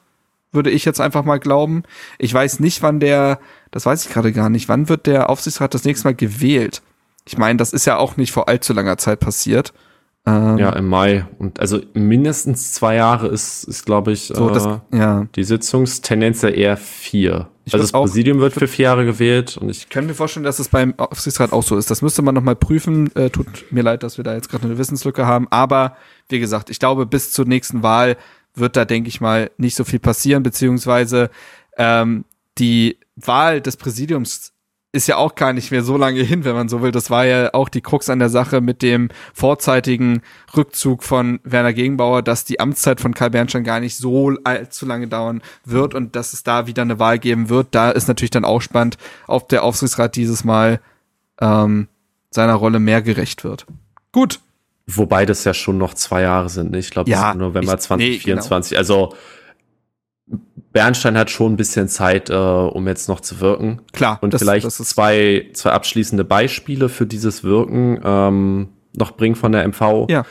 würde 0.51 0.69
ich 0.69 0.83
jetzt 0.83 0.99
einfach 0.99 1.23
mal 1.23 1.39
glauben. 1.39 1.83
Ich 2.19 2.33
weiß 2.33 2.59
nicht, 2.59 2.83
wann 2.83 2.99
der, 2.99 3.39
das 3.71 3.85
weiß 3.85 4.05
ich 4.05 4.11
gerade 4.11 4.33
gar 4.33 4.49
nicht, 4.49 4.67
wann 4.67 4.89
wird 4.89 5.05
der 5.07 5.29
Aufsichtsrat 5.29 5.73
das 5.73 5.85
nächste 5.85 6.09
Mal 6.09 6.15
gewählt? 6.15 6.81
Ich 7.25 7.37
meine, 7.37 7.55
das 7.55 7.71
ist 7.71 7.85
ja 7.85 7.95
auch 7.95 8.17
nicht 8.17 8.33
vor 8.33 8.49
allzu 8.49 8.73
langer 8.73 8.97
Zeit 8.97 9.21
passiert. 9.21 9.71
Ähm, 10.25 10.57
Ja, 10.57 10.71
im 10.73 10.89
Mai. 10.89 11.25
Und 11.39 11.61
also 11.61 11.79
mindestens 11.93 12.73
zwei 12.73 12.95
Jahre 12.95 13.27
ist, 13.27 13.63
ist 13.63 13.85
glaube 13.85 14.11
ich, 14.11 14.23
so, 14.25 14.49
äh, 14.49 14.53
das, 14.53 14.67
ja. 14.93 15.27
die 15.33 15.45
Sitzungstendenz 15.45 16.41
ja 16.41 16.49
eher 16.49 16.75
vier. 16.75 17.47
Ich 17.63 17.73
also 17.73 17.83
das 17.85 17.93
auch- 17.93 18.01
Präsidium 18.03 18.39
wird 18.39 18.53
für 18.53 18.67
vier 18.67 18.83
Jahre 18.85 19.05
gewählt 19.05 19.55
und 19.55 19.69
ich 19.69 19.87
könnte 19.89 20.09
mir 20.09 20.13
vorstellen, 20.15 20.43
dass 20.43 20.59
es 20.59 20.67
beim 20.67 20.93
Aufsichtsrat 20.97 21.53
auch 21.53 21.63
so 21.63 21.77
ist. 21.77 21.89
Das 21.89 22.01
müsste 22.01 22.21
man 22.21 22.35
nochmal 22.35 22.55
prüfen. 22.57 23.15
Äh, 23.15 23.29
tut 23.29 23.47
mir 23.71 23.81
leid, 23.83 24.03
dass 24.03 24.17
wir 24.17 24.23
da 24.25 24.33
jetzt 24.33 24.49
gerade 24.49 24.65
eine 24.65 24.77
Wissenslücke 24.77 25.25
haben. 25.25 25.47
Aber 25.51 25.95
wie 26.31 26.39
gesagt, 26.39 26.69
ich 26.69 26.79
glaube, 26.79 27.05
bis 27.05 27.31
zur 27.31 27.45
nächsten 27.45 27.83
Wahl 27.83 28.17
wird 28.55 28.75
da, 28.75 28.85
denke 28.85 29.09
ich 29.09 29.21
mal, 29.21 29.51
nicht 29.57 29.75
so 29.75 29.83
viel 29.83 29.99
passieren, 29.99 30.43
beziehungsweise 30.43 31.29
ähm, 31.77 32.25
die 32.57 32.97
Wahl 33.15 33.61
des 33.61 33.77
Präsidiums 33.77 34.53
ist 34.93 35.07
ja 35.07 35.15
auch 35.15 35.35
gar 35.35 35.53
nicht 35.53 35.71
mehr 35.71 35.83
so 35.83 35.97
lange 35.97 36.21
hin, 36.23 36.43
wenn 36.43 36.55
man 36.55 36.69
so 36.69 36.81
will. 36.81 36.91
Das 36.91 37.09
war 37.09 37.25
ja 37.25 37.53
auch 37.53 37.69
die 37.69 37.81
Krux 37.81 38.09
an 38.09 38.19
der 38.19 38.29
Sache 38.29 38.61
mit 38.61 38.81
dem 38.81 39.09
vorzeitigen 39.33 40.21
Rückzug 40.55 41.03
von 41.03 41.39
Werner 41.43 41.73
Gegenbauer, 41.73 42.21
dass 42.21 42.43
die 42.43 42.59
Amtszeit 42.59 42.99
von 42.99 43.13
Karl 43.13 43.29
Bernstein 43.29 43.63
gar 43.63 43.79
nicht 43.79 43.95
so 43.95 44.33
allzu 44.43 44.85
lange 44.85 45.07
dauern 45.07 45.41
wird 45.65 45.93
und 45.93 46.15
dass 46.15 46.33
es 46.33 46.43
da 46.43 46.67
wieder 46.67 46.81
eine 46.81 46.99
Wahl 46.99 47.19
geben 47.19 47.49
wird. 47.49 47.69
Da 47.71 47.91
ist 47.91 48.07
natürlich 48.07 48.31
dann 48.31 48.45
auch 48.45 48.61
spannend, 48.61 48.97
ob 49.27 49.49
der 49.49 49.63
Aufsichtsrat 49.63 50.15
dieses 50.15 50.43
Mal 50.43 50.81
ähm, 51.39 51.87
seiner 52.29 52.55
Rolle 52.55 52.79
mehr 52.79 53.01
gerecht 53.01 53.43
wird. 53.43 53.65
Gut, 54.11 54.39
Wobei 54.87 55.25
das 55.25 55.43
ja 55.43 55.53
schon 55.53 55.77
noch 55.77 55.93
zwei 55.93 56.23
Jahre 56.23 56.49
sind. 56.49 56.71
ne? 56.71 56.79
Ich 56.79 56.89
glaube, 56.89 57.09
Ja, 57.09 57.33
November 57.33 57.61
ich- 57.61 57.67
nee, 57.69 58.17
2024. 58.19 58.77
Also 58.77 59.13
Bernstein 60.73 61.17
hat 61.17 61.29
schon 61.29 61.53
ein 61.53 61.57
bisschen 61.57 61.87
Zeit, 61.89 62.29
äh, 62.29 62.33
um 62.33 62.87
jetzt 62.87 63.09
noch 63.09 63.19
zu 63.19 63.39
wirken. 63.41 63.81
klar. 63.91 64.17
Und 64.21 64.33
das- 64.33 64.41
vielleicht 64.41 64.65
das 64.65 64.77
zwei, 64.77 65.49
zwei 65.53 65.71
abschließende 65.71 66.23
Beispiele 66.23 66.87
für 66.89 67.05
dieses 67.05 67.43
Wirken 67.43 67.99
ähm, 68.03 68.69
noch 68.95 69.11
bringen 69.17 69.35
von 69.35 69.51
der 69.51 69.63
MV. 69.67 70.07
Ja. 70.09 70.25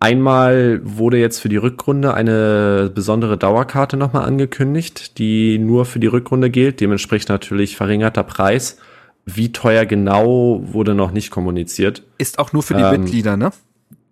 Einmal 0.00 0.80
wurde 0.84 1.18
jetzt 1.18 1.38
für 1.40 1.48
die 1.48 1.56
Rückrunde 1.56 2.12
eine 2.14 2.90
besondere 2.94 3.38
Dauerkarte 3.38 3.96
nochmal 3.96 4.24
angekündigt, 4.26 5.18
die 5.18 5.58
nur 5.58 5.84
für 5.86 5.98
die 5.98 6.06
Rückrunde 6.08 6.50
gilt. 6.50 6.80
Dementsprechend 6.80 7.28
natürlich 7.30 7.76
verringerter 7.76 8.22
Preis. 8.22 8.78
Wie 9.26 9.52
teuer 9.52 9.86
genau 9.86 10.60
wurde 10.62 10.94
noch 10.94 11.10
nicht 11.10 11.30
kommuniziert. 11.30 12.02
ist 12.18 12.38
auch 12.38 12.52
nur 12.52 12.62
für 12.62 12.74
die 12.74 12.82
ähm, 12.82 13.02
Mitglieder, 13.02 13.36
ne? 13.38 13.50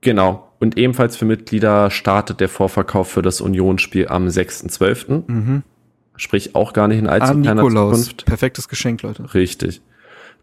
Genau. 0.02 0.48
Und 0.60 0.76
ebenfalls 0.76 1.16
für 1.16 1.24
Mitglieder 1.24 1.90
startet 1.90 2.38
der 2.40 2.48
Vorverkauf 2.48 3.08
für 3.10 3.22
das 3.22 3.40
Unionsspiel 3.40 4.08
am 4.08 4.26
6.12. 4.28 5.22
Mhm. 5.26 5.62
Sprich 6.16 6.54
auch 6.54 6.72
gar 6.72 6.86
nicht 6.88 6.98
in 6.98 7.06
allzu 7.08 7.32
Ah, 7.32 7.34
kleiner 7.34 7.62
Nikolaus. 7.62 8.00
Zukunft. 8.02 8.26
Perfektes 8.26 8.68
Geschenk, 8.68 9.02
Leute. 9.02 9.32
Richtig. 9.34 9.80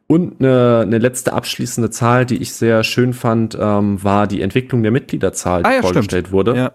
Und 0.08 0.40
eine, 0.42 0.80
eine 0.82 0.98
letzte 0.98 1.34
abschließende 1.34 1.92
Zahl, 1.92 2.26
die 2.26 2.38
ich 2.38 2.54
sehr 2.54 2.84
schön 2.84 3.14
fand, 3.14 3.56
ähm, 3.60 4.04
war 4.04 4.26
die 4.26 4.42
Entwicklung 4.42 4.82
der 4.82 4.92
Mitgliederzahl, 4.92 5.62
die 5.62 5.70
Ah 5.70 5.74
ja, 5.76 5.82
vorgestellt 5.82 6.28
stimmt. 6.28 6.32
wurde. 6.32 6.56
Ja. 6.56 6.72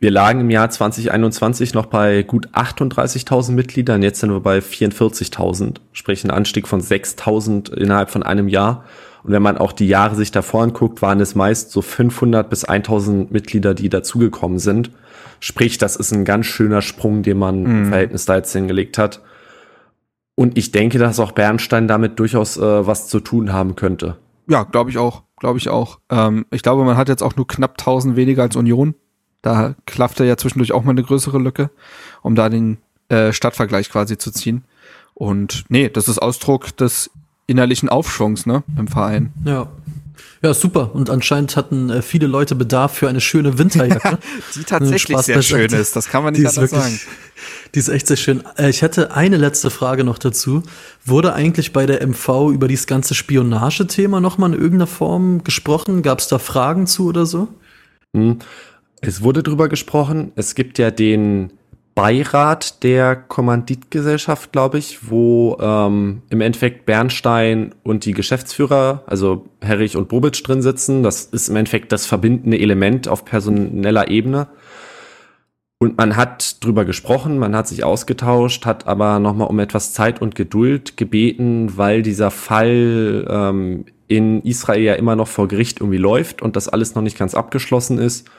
Wir 0.00 0.10
lagen 0.10 0.40
im 0.40 0.50
Jahr 0.50 0.68
2021 0.70 1.74
noch 1.74 1.86
bei 1.86 2.22
gut 2.22 2.48
38.000 2.54 3.52
Mitgliedern, 3.52 4.02
jetzt 4.02 4.18
sind 4.20 4.30
wir 4.32 4.40
bei 4.40 4.58
44.000, 4.58 5.76
sprich 5.92 6.24
ein 6.24 6.30
Anstieg 6.32 6.66
von 6.66 6.80
6.000 6.80 7.72
innerhalb 7.74 8.10
von 8.10 8.22
einem 8.24 8.48
Jahr. 8.48 8.84
Und 9.24 9.32
wenn 9.32 9.42
man 9.42 9.58
auch 9.58 9.72
die 9.72 9.88
Jahre 9.88 10.16
sich 10.16 10.30
davor 10.30 10.62
anguckt, 10.62 11.02
waren 11.02 11.20
es 11.20 11.34
meist 11.34 11.70
so 11.70 11.82
500 11.82 12.48
bis 12.48 12.66
1.000 12.68 13.28
Mitglieder, 13.30 13.74
die 13.74 13.88
dazugekommen 13.88 14.58
sind. 14.58 14.90
Sprich, 15.40 15.78
das 15.78 15.96
ist 15.96 16.12
ein 16.12 16.24
ganz 16.24 16.46
schöner 16.46 16.82
Sprung, 16.82 17.22
den 17.22 17.38
man 17.38 17.66
im 17.66 17.86
Verhältnis 17.86 18.24
da 18.26 18.36
jetzt 18.36 18.52
hingelegt 18.52 18.98
hat. 18.98 19.20
Und 20.34 20.56
ich 20.56 20.72
denke, 20.72 20.98
dass 20.98 21.20
auch 21.20 21.32
Bernstein 21.32 21.88
damit 21.88 22.18
durchaus 22.18 22.56
äh, 22.56 22.86
was 22.86 23.08
zu 23.08 23.20
tun 23.20 23.52
haben 23.52 23.76
könnte. 23.76 24.16
Ja, 24.48 24.64
glaube 24.64 24.90
ich 24.90 24.98
auch. 24.98 25.22
Glaube 25.38 25.58
ich 25.58 25.68
auch. 25.68 25.98
Ähm, 26.10 26.46
ich 26.50 26.62
glaube, 26.62 26.84
man 26.84 26.96
hat 26.96 27.08
jetzt 27.08 27.22
auch 27.22 27.36
nur 27.36 27.46
knapp 27.46 27.72
1000 27.72 28.16
weniger 28.16 28.42
als 28.42 28.56
Union. 28.56 28.94
Da 29.42 29.74
klaffte 29.86 30.24
ja 30.24 30.36
zwischendurch 30.36 30.72
auch 30.72 30.84
mal 30.84 30.92
eine 30.92 31.02
größere 31.02 31.38
Lücke, 31.38 31.70
um 32.22 32.34
da 32.34 32.48
den 32.48 32.78
äh, 33.08 33.32
Stadtvergleich 33.32 33.90
quasi 33.90 34.16
zu 34.16 34.30
ziehen. 34.30 34.64
Und 35.14 35.64
nee, 35.68 35.88
das 35.88 36.08
ist 36.08 36.20
Ausdruck 36.20 36.76
des 36.76 37.10
innerlichen 37.52 37.88
Aufschwungs, 37.88 38.46
ne, 38.46 38.64
im 38.76 38.88
Verein. 38.88 39.32
Ja. 39.44 39.68
Ja, 40.44 40.54
super. 40.54 40.92
Und 40.92 41.08
anscheinend 41.08 41.56
hatten 41.56 41.88
äh, 41.88 42.02
viele 42.02 42.26
Leute 42.26 42.56
Bedarf 42.56 42.94
für 42.94 43.08
eine 43.08 43.20
schöne 43.20 43.58
Winterjacke. 43.58 44.18
Die 44.56 44.64
tatsächlich 44.64 45.02
Spaß 45.16 45.26
sehr 45.26 45.42
schön 45.42 45.70
ist. 45.72 45.94
Das 45.94 46.08
kann 46.08 46.24
man 46.24 46.32
nicht 46.34 46.40
anders 46.40 46.72
wirklich, 46.72 46.80
sagen. 46.82 47.16
die 47.74 47.78
ist 47.78 47.88
echt 47.88 48.08
sehr 48.08 48.16
schön. 48.16 48.42
Äh, 48.58 48.68
Ich 48.68 48.82
hätte 48.82 49.14
eine 49.14 49.36
letzte 49.36 49.70
Frage 49.70 50.02
noch 50.02 50.18
dazu. 50.18 50.64
Wurde 51.04 51.34
eigentlich 51.34 51.72
bei 51.72 51.86
der 51.86 52.04
MV 52.04 52.50
über 52.52 52.66
dieses 52.66 52.88
ganze 52.88 53.14
Spionagethema 53.14 54.20
nochmal 54.20 54.52
in 54.52 54.58
irgendeiner 54.58 54.88
Form 54.88 55.44
gesprochen? 55.44 56.02
Gab 56.02 56.18
es 56.18 56.26
da 56.26 56.40
Fragen 56.40 56.88
zu 56.88 57.06
oder 57.06 57.24
so? 57.24 57.46
Hm. 58.12 58.40
Es 59.00 59.22
wurde 59.22 59.44
drüber 59.44 59.68
gesprochen. 59.68 60.32
Es 60.34 60.56
gibt 60.56 60.76
ja 60.78 60.90
den 60.90 61.52
Beirat 61.94 62.82
der 62.82 63.16
Kommanditgesellschaft, 63.16 64.52
glaube 64.52 64.78
ich, 64.78 65.10
wo 65.10 65.58
ähm, 65.60 66.22
im 66.30 66.40
Endeffekt 66.40 66.86
Bernstein 66.86 67.74
und 67.82 68.06
die 68.06 68.12
Geschäftsführer, 68.12 69.02
also 69.06 69.44
Herrich 69.60 69.96
und 69.96 70.08
Bobic 70.08 70.42
drin 70.42 70.62
sitzen. 70.62 71.02
Das 71.02 71.24
ist 71.26 71.48
im 71.48 71.56
Endeffekt 71.56 71.92
das 71.92 72.06
verbindende 72.06 72.58
Element 72.58 73.08
auf 73.08 73.26
personeller 73.26 74.08
Ebene. 74.08 74.48
Und 75.82 75.98
man 75.98 76.16
hat 76.16 76.64
drüber 76.64 76.84
gesprochen, 76.84 77.38
man 77.38 77.56
hat 77.56 77.66
sich 77.66 77.82
ausgetauscht, 77.82 78.64
hat 78.66 78.86
aber 78.86 79.18
nochmal 79.18 79.48
um 79.48 79.58
etwas 79.58 79.92
Zeit 79.92 80.22
und 80.22 80.36
Geduld 80.36 80.96
gebeten, 80.96 81.76
weil 81.76 82.02
dieser 82.02 82.30
Fall 82.30 83.26
ähm, 83.28 83.84
in 84.06 84.42
Israel 84.42 84.82
ja 84.82 84.94
immer 84.94 85.16
noch 85.16 85.26
vor 85.26 85.48
Gericht 85.48 85.80
irgendwie 85.80 85.98
läuft 85.98 86.40
und 86.40 86.54
das 86.54 86.68
alles 86.68 86.94
noch 86.94 87.02
nicht 87.02 87.18
ganz 87.18 87.34
abgeschlossen 87.34 87.98
ist. 87.98 88.30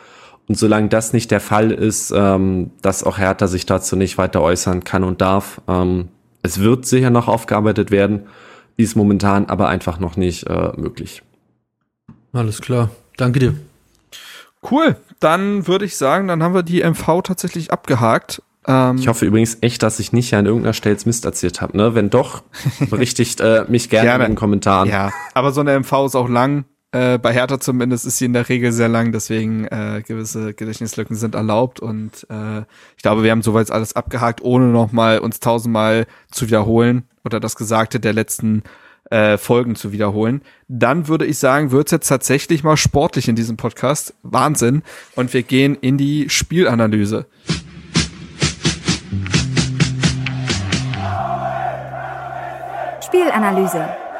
Und 0.47 0.57
solange 0.57 0.89
das 0.89 1.13
nicht 1.13 1.31
der 1.31 1.39
Fall 1.39 1.71
ist, 1.71 2.11
ähm, 2.15 2.71
dass 2.81 3.03
auch 3.03 3.17
Hertha 3.17 3.47
sich 3.47 3.65
dazu 3.65 3.95
nicht 3.95 4.17
weiter 4.17 4.41
äußern 4.41 4.83
kann 4.83 5.03
und 5.03 5.21
darf, 5.21 5.61
ähm, 5.67 6.09
es 6.41 6.59
wird 6.59 6.85
sicher 6.85 7.09
noch 7.09 7.27
aufgearbeitet 7.29 7.91
werden, 7.91 8.23
ist 8.75 8.95
momentan 8.95 9.45
aber 9.45 9.69
einfach 9.69 9.99
noch 9.99 10.17
nicht 10.17 10.45
äh, 10.47 10.71
möglich. 10.75 11.23
Alles 12.33 12.59
klar. 12.59 12.89
Danke 13.15 13.39
dir. 13.39 13.53
Cool. 14.69 14.97
Dann 15.19 15.67
würde 15.67 15.85
ich 15.85 15.95
sagen, 15.95 16.27
dann 16.27 16.43
haben 16.43 16.53
wir 16.53 16.63
die 16.63 16.83
MV 16.83 17.21
tatsächlich 17.23 17.71
abgehakt. 17.71 18.41
Ähm, 18.67 18.97
Ich 18.97 19.07
hoffe 19.07 19.25
übrigens 19.25 19.57
echt, 19.61 19.83
dass 19.83 19.99
ich 19.99 20.11
nicht 20.13 20.33
an 20.33 20.45
irgendeiner 20.45 20.73
Stelle 20.73 20.97
Mist 21.05 21.25
erzählt 21.25 21.61
habe. 21.61 21.77
Ne? 21.77 21.95
Wenn 21.95 22.09
doch, 22.09 22.43
berichtigt 22.89 23.39
äh, 23.39 23.65
mich 23.67 23.89
gerne, 23.89 24.09
Gerne. 24.09 24.25
in 24.25 24.31
den 24.31 24.37
Kommentaren. 24.37 24.89
Ja, 24.89 25.11
aber 25.33 25.51
so 25.51 25.61
eine 25.61 25.79
MV 25.79 26.05
ist 26.05 26.15
auch 26.15 26.29
lang. 26.29 26.65
Äh, 26.93 27.17
bei 27.17 27.33
Hertha 27.33 27.59
zumindest 27.59 28.05
ist 28.05 28.19
sie 28.19 28.25
in 28.25 28.33
der 28.33 28.47
Regel 28.49 28.71
sehr 28.71 28.87
lang, 28.87 29.11
deswegen 29.11 29.65
äh, 29.65 30.03
gewisse 30.05 30.53
Gedächtnislücken 30.53 31.15
sind 31.15 31.33
erlaubt 31.33 31.79
und 31.79 32.27
äh, 32.29 32.59
ich 32.95 33.01
glaube, 33.01 33.23
wir 33.23 33.31
haben 33.31 33.41
soweit 33.41 33.71
alles 33.71 33.95
abgehakt, 33.95 34.43
ohne 34.43 34.67
nochmal 34.67 35.17
uns 35.17 35.39
tausendmal 35.39 36.05
zu 36.29 36.45
wiederholen 36.45 37.09
oder 37.25 37.39
das 37.39 37.55
Gesagte 37.55 37.99
der 37.99 38.13
letzten 38.13 38.61
äh, 39.09 39.39
Folgen 39.39 39.75
zu 39.75 39.91
wiederholen. 39.91 40.43
Dann 40.67 41.07
würde 41.07 41.25
ich 41.25 41.39
sagen, 41.39 41.71
wird's 41.71 41.91
jetzt 41.91 42.09
tatsächlich 42.09 42.63
mal 42.63 42.77
sportlich 42.77 43.27
in 43.27 43.35
diesem 43.35 43.57
Podcast. 43.57 44.13
Wahnsinn. 44.21 44.83
Und 45.15 45.33
wir 45.33 45.41
gehen 45.41 45.75
in 45.81 45.97
die 45.97 46.29
Spielanalyse. 46.29 47.25
Spielanalyse. 53.01 54.12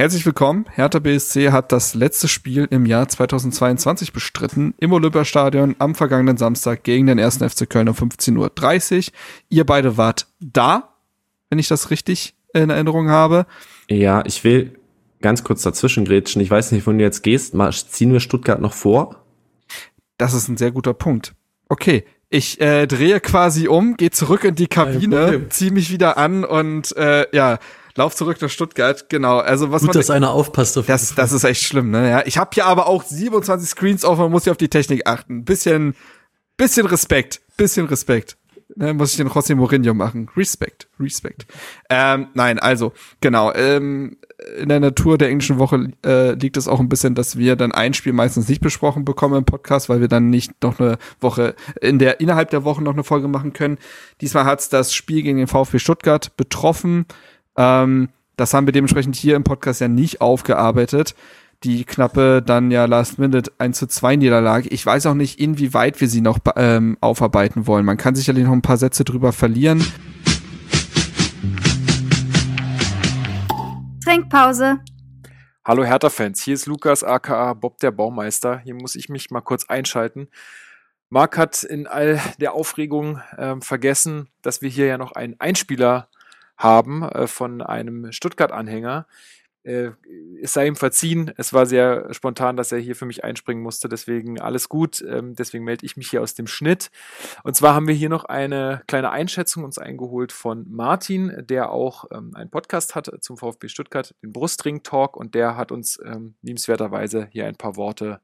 Herzlich 0.00 0.24
willkommen. 0.24 0.64
Hertha 0.70 1.00
BSC 1.00 1.50
hat 1.50 1.72
das 1.72 1.96
letzte 1.96 2.28
Spiel 2.28 2.68
im 2.70 2.86
Jahr 2.86 3.08
2022 3.08 4.12
bestritten 4.12 4.72
im 4.78 4.92
Olympiastadion 4.92 5.74
am 5.80 5.96
vergangenen 5.96 6.36
Samstag 6.36 6.84
gegen 6.84 7.08
den 7.08 7.18
1. 7.18 7.38
FC 7.38 7.68
Köln 7.68 7.88
um 7.88 7.96
15.30 7.96 8.96
Uhr. 9.08 9.14
Ihr 9.48 9.66
beide 9.66 9.96
wart 9.96 10.28
da, 10.38 10.94
wenn 11.50 11.58
ich 11.58 11.66
das 11.66 11.90
richtig 11.90 12.36
in 12.54 12.70
Erinnerung 12.70 13.08
habe. 13.08 13.44
ja, 13.88 14.22
ich 14.24 14.44
will 14.44 14.78
ganz 15.20 15.42
kurz 15.42 15.62
dazwischen 15.62 16.04
grätschen. 16.04 16.40
Ich 16.42 16.50
weiß 16.52 16.70
nicht, 16.70 16.86
wohin 16.86 16.98
du 16.98 17.04
jetzt 17.04 17.24
gehst. 17.24 17.54
Mal, 17.54 17.72
ziehen 17.72 18.12
wir 18.12 18.20
Stuttgart 18.20 18.60
noch 18.60 18.74
vor? 18.74 19.24
Das 20.16 20.32
ist 20.32 20.46
ein 20.46 20.56
sehr 20.56 20.70
guter 20.70 20.94
Punkt. 20.94 21.34
Okay, 21.68 22.04
ich 22.30 22.60
äh, 22.60 22.86
drehe 22.86 23.18
quasi 23.18 23.66
um, 23.66 23.96
gehe 23.96 24.10
zurück 24.10 24.44
in 24.44 24.54
die 24.54 24.68
Kabine, 24.68 25.48
ziehe 25.48 25.72
mich 25.72 25.90
wieder 25.90 26.18
an 26.18 26.44
und 26.44 26.96
äh, 26.96 27.26
ja, 27.34 27.58
lauf 27.98 28.16
zurück 28.16 28.40
nach 28.40 28.48
Stuttgart. 28.48 29.08
Genau, 29.10 29.38
also 29.38 29.70
was 29.70 29.82
Gut, 29.82 29.88
man 29.88 29.96
dass 29.98 30.10
einer 30.10 30.30
aufpasst 30.30 30.78
auf 30.78 30.86
Das, 30.86 31.14
das 31.14 31.32
ist 31.32 31.44
echt 31.44 31.62
schlimm, 31.62 31.90
ne? 31.90 32.08
Ja, 32.08 32.22
ich 32.24 32.38
habe 32.38 32.50
hier 32.54 32.64
aber 32.64 32.86
auch 32.86 33.04
27 33.04 33.68
Screens 33.68 34.04
auf, 34.04 34.18
man 34.18 34.30
muss 34.30 34.46
ja 34.46 34.52
auf 34.52 34.56
die 34.56 34.68
Technik 34.68 35.06
achten. 35.06 35.44
Bisschen, 35.44 35.94
bisschen 36.56 36.86
Respekt, 36.86 37.42
bisschen 37.56 37.86
Respekt. 37.86 38.38
Ne, 38.76 38.92
muss 38.92 39.12
ich 39.12 39.16
den 39.16 39.28
José 39.28 39.54
Mourinho 39.54 39.94
machen. 39.94 40.28
Respekt, 40.36 40.88
Respekt. 41.00 41.46
Ähm, 41.88 42.28
nein, 42.34 42.58
also, 42.58 42.92
genau. 43.20 43.52
Ähm, 43.54 44.18
in 44.58 44.68
der 44.68 44.78
Natur 44.78 45.18
der 45.18 45.30
englischen 45.30 45.58
Woche 45.58 45.90
äh, 46.04 46.32
liegt 46.32 46.56
es 46.56 46.68
auch 46.68 46.78
ein 46.78 46.88
bisschen, 46.88 47.14
dass 47.14 47.38
wir 47.38 47.56
dann 47.56 47.72
ein 47.72 47.94
Spiel 47.94 48.12
meistens 48.12 48.48
nicht 48.48 48.60
besprochen 48.60 49.04
bekommen 49.04 49.38
im 49.38 49.44
Podcast, 49.44 49.88
weil 49.88 50.00
wir 50.00 50.08
dann 50.08 50.30
nicht 50.30 50.62
noch 50.62 50.78
eine 50.78 50.98
Woche, 51.18 51.56
in 51.80 51.98
der, 51.98 52.20
innerhalb 52.20 52.50
der 52.50 52.62
Woche 52.62 52.84
noch 52.84 52.92
eine 52.92 53.04
Folge 53.04 53.26
machen 53.26 53.54
können. 53.54 53.78
Diesmal 54.20 54.44
hat's 54.44 54.68
das 54.68 54.92
Spiel 54.92 55.22
gegen 55.22 55.38
den 55.38 55.48
VfB 55.48 55.78
Stuttgart 55.78 56.36
betroffen. 56.36 57.06
Ähm, 57.58 58.08
das 58.36 58.54
haben 58.54 58.66
wir 58.66 58.72
dementsprechend 58.72 59.16
hier 59.16 59.34
im 59.34 59.42
Podcast 59.42 59.80
ja 59.80 59.88
nicht 59.88 60.20
aufgearbeitet. 60.20 61.16
Die 61.64 61.84
knappe 61.84 62.40
dann 62.40 62.70
ja 62.70 62.84
Last 62.84 63.18
Minute 63.18 63.50
1 63.58 63.76
zu 63.76 63.88
2 63.88 64.14
Niederlage. 64.14 64.68
Ich 64.68 64.86
weiß 64.86 65.06
auch 65.06 65.14
nicht, 65.14 65.40
inwieweit 65.40 66.00
wir 66.00 66.08
sie 66.08 66.20
noch 66.20 66.38
ähm, 66.54 66.96
aufarbeiten 67.00 67.66
wollen. 67.66 67.84
Man 67.84 67.96
kann 67.96 68.14
sicherlich 68.14 68.44
noch 68.44 68.52
ein 68.52 68.62
paar 68.62 68.76
Sätze 68.76 69.02
drüber 69.02 69.32
verlieren. 69.32 69.84
Trinkpause. 74.04 74.78
Hallo 75.64 75.84
Hertha-Fans, 75.84 76.42
hier 76.42 76.54
ist 76.54 76.66
Lukas 76.66 77.02
aka 77.02 77.54
Bob 77.54 77.78
der 77.78 77.90
Baumeister. 77.90 78.60
Hier 78.60 78.74
muss 78.74 78.94
ich 78.94 79.08
mich 79.08 79.32
mal 79.32 79.40
kurz 79.40 79.66
einschalten. 79.66 80.28
Marc 81.10 81.36
hat 81.36 81.62
in 81.64 81.86
all 81.86 82.20
der 82.40 82.52
Aufregung 82.52 83.20
ähm, 83.36 83.62
vergessen, 83.62 84.28
dass 84.42 84.62
wir 84.62 84.68
hier 84.68 84.86
ja 84.86 84.96
noch 84.96 85.12
einen 85.12 85.40
Einspieler 85.40 86.07
haben 86.58 87.02
äh, 87.04 87.26
von 87.26 87.62
einem 87.62 88.12
Stuttgart-Anhänger. 88.12 89.06
Äh, 89.62 89.90
es 90.42 90.52
sei 90.52 90.66
ihm 90.66 90.76
verziehen, 90.76 91.32
es 91.36 91.52
war 91.52 91.66
sehr 91.66 92.12
spontan, 92.12 92.56
dass 92.56 92.72
er 92.72 92.78
hier 92.78 92.96
für 92.96 93.06
mich 93.06 93.24
einspringen 93.24 93.62
musste, 93.62 93.88
deswegen 93.88 94.40
alles 94.40 94.68
gut. 94.68 95.04
Ähm, 95.08 95.34
deswegen 95.34 95.64
melde 95.64 95.84
ich 95.86 95.96
mich 95.96 96.10
hier 96.10 96.22
aus 96.22 96.34
dem 96.34 96.46
Schnitt. 96.46 96.90
Und 97.42 97.54
zwar 97.54 97.74
haben 97.74 97.86
wir 97.86 97.94
hier 97.94 98.08
noch 98.08 98.24
eine 98.24 98.82
kleine 98.86 99.10
Einschätzung 99.10 99.64
uns 99.64 99.78
eingeholt 99.78 100.32
von 100.32 100.66
Martin, 100.70 101.44
der 101.48 101.70
auch 101.70 102.06
ähm, 102.12 102.34
einen 102.34 102.50
Podcast 102.50 102.94
hat 102.94 103.10
zum 103.20 103.36
VfB 103.36 103.68
Stuttgart, 103.68 104.14
den 104.22 104.32
Brustring 104.32 104.82
Talk, 104.82 105.16
und 105.16 105.34
der 105.34 105.56
hat 105.56 105.72
uns 105.72 105.98
ähm, 106.04 106.34
liebenswerterweise 106.42 107.28
hier 107.30 107.46
ein 107.46 107.56
paar 107.56 107.76
Worte 107.76 108.20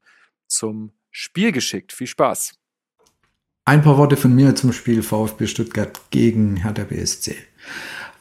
zum 0.47 0.91
Spiel 1.11 1.51
geschickt. 1.51 1.93
Viel 1.93 2.07
Spaß. 2.07 2.53
Ein 3.65 3.81
paar 3.81 3.97
Worte 3.97 4.15
von 4.15 4.33
mir 4.33 4.55
zum 4.55 4.73
Spiel 4.73 5.01
VfB 5.01 5.47
Stuttgart 5.47 5.99
gegen 6.11 6.57
Hertha 6.57 6.83
BSC. 6.83 7.35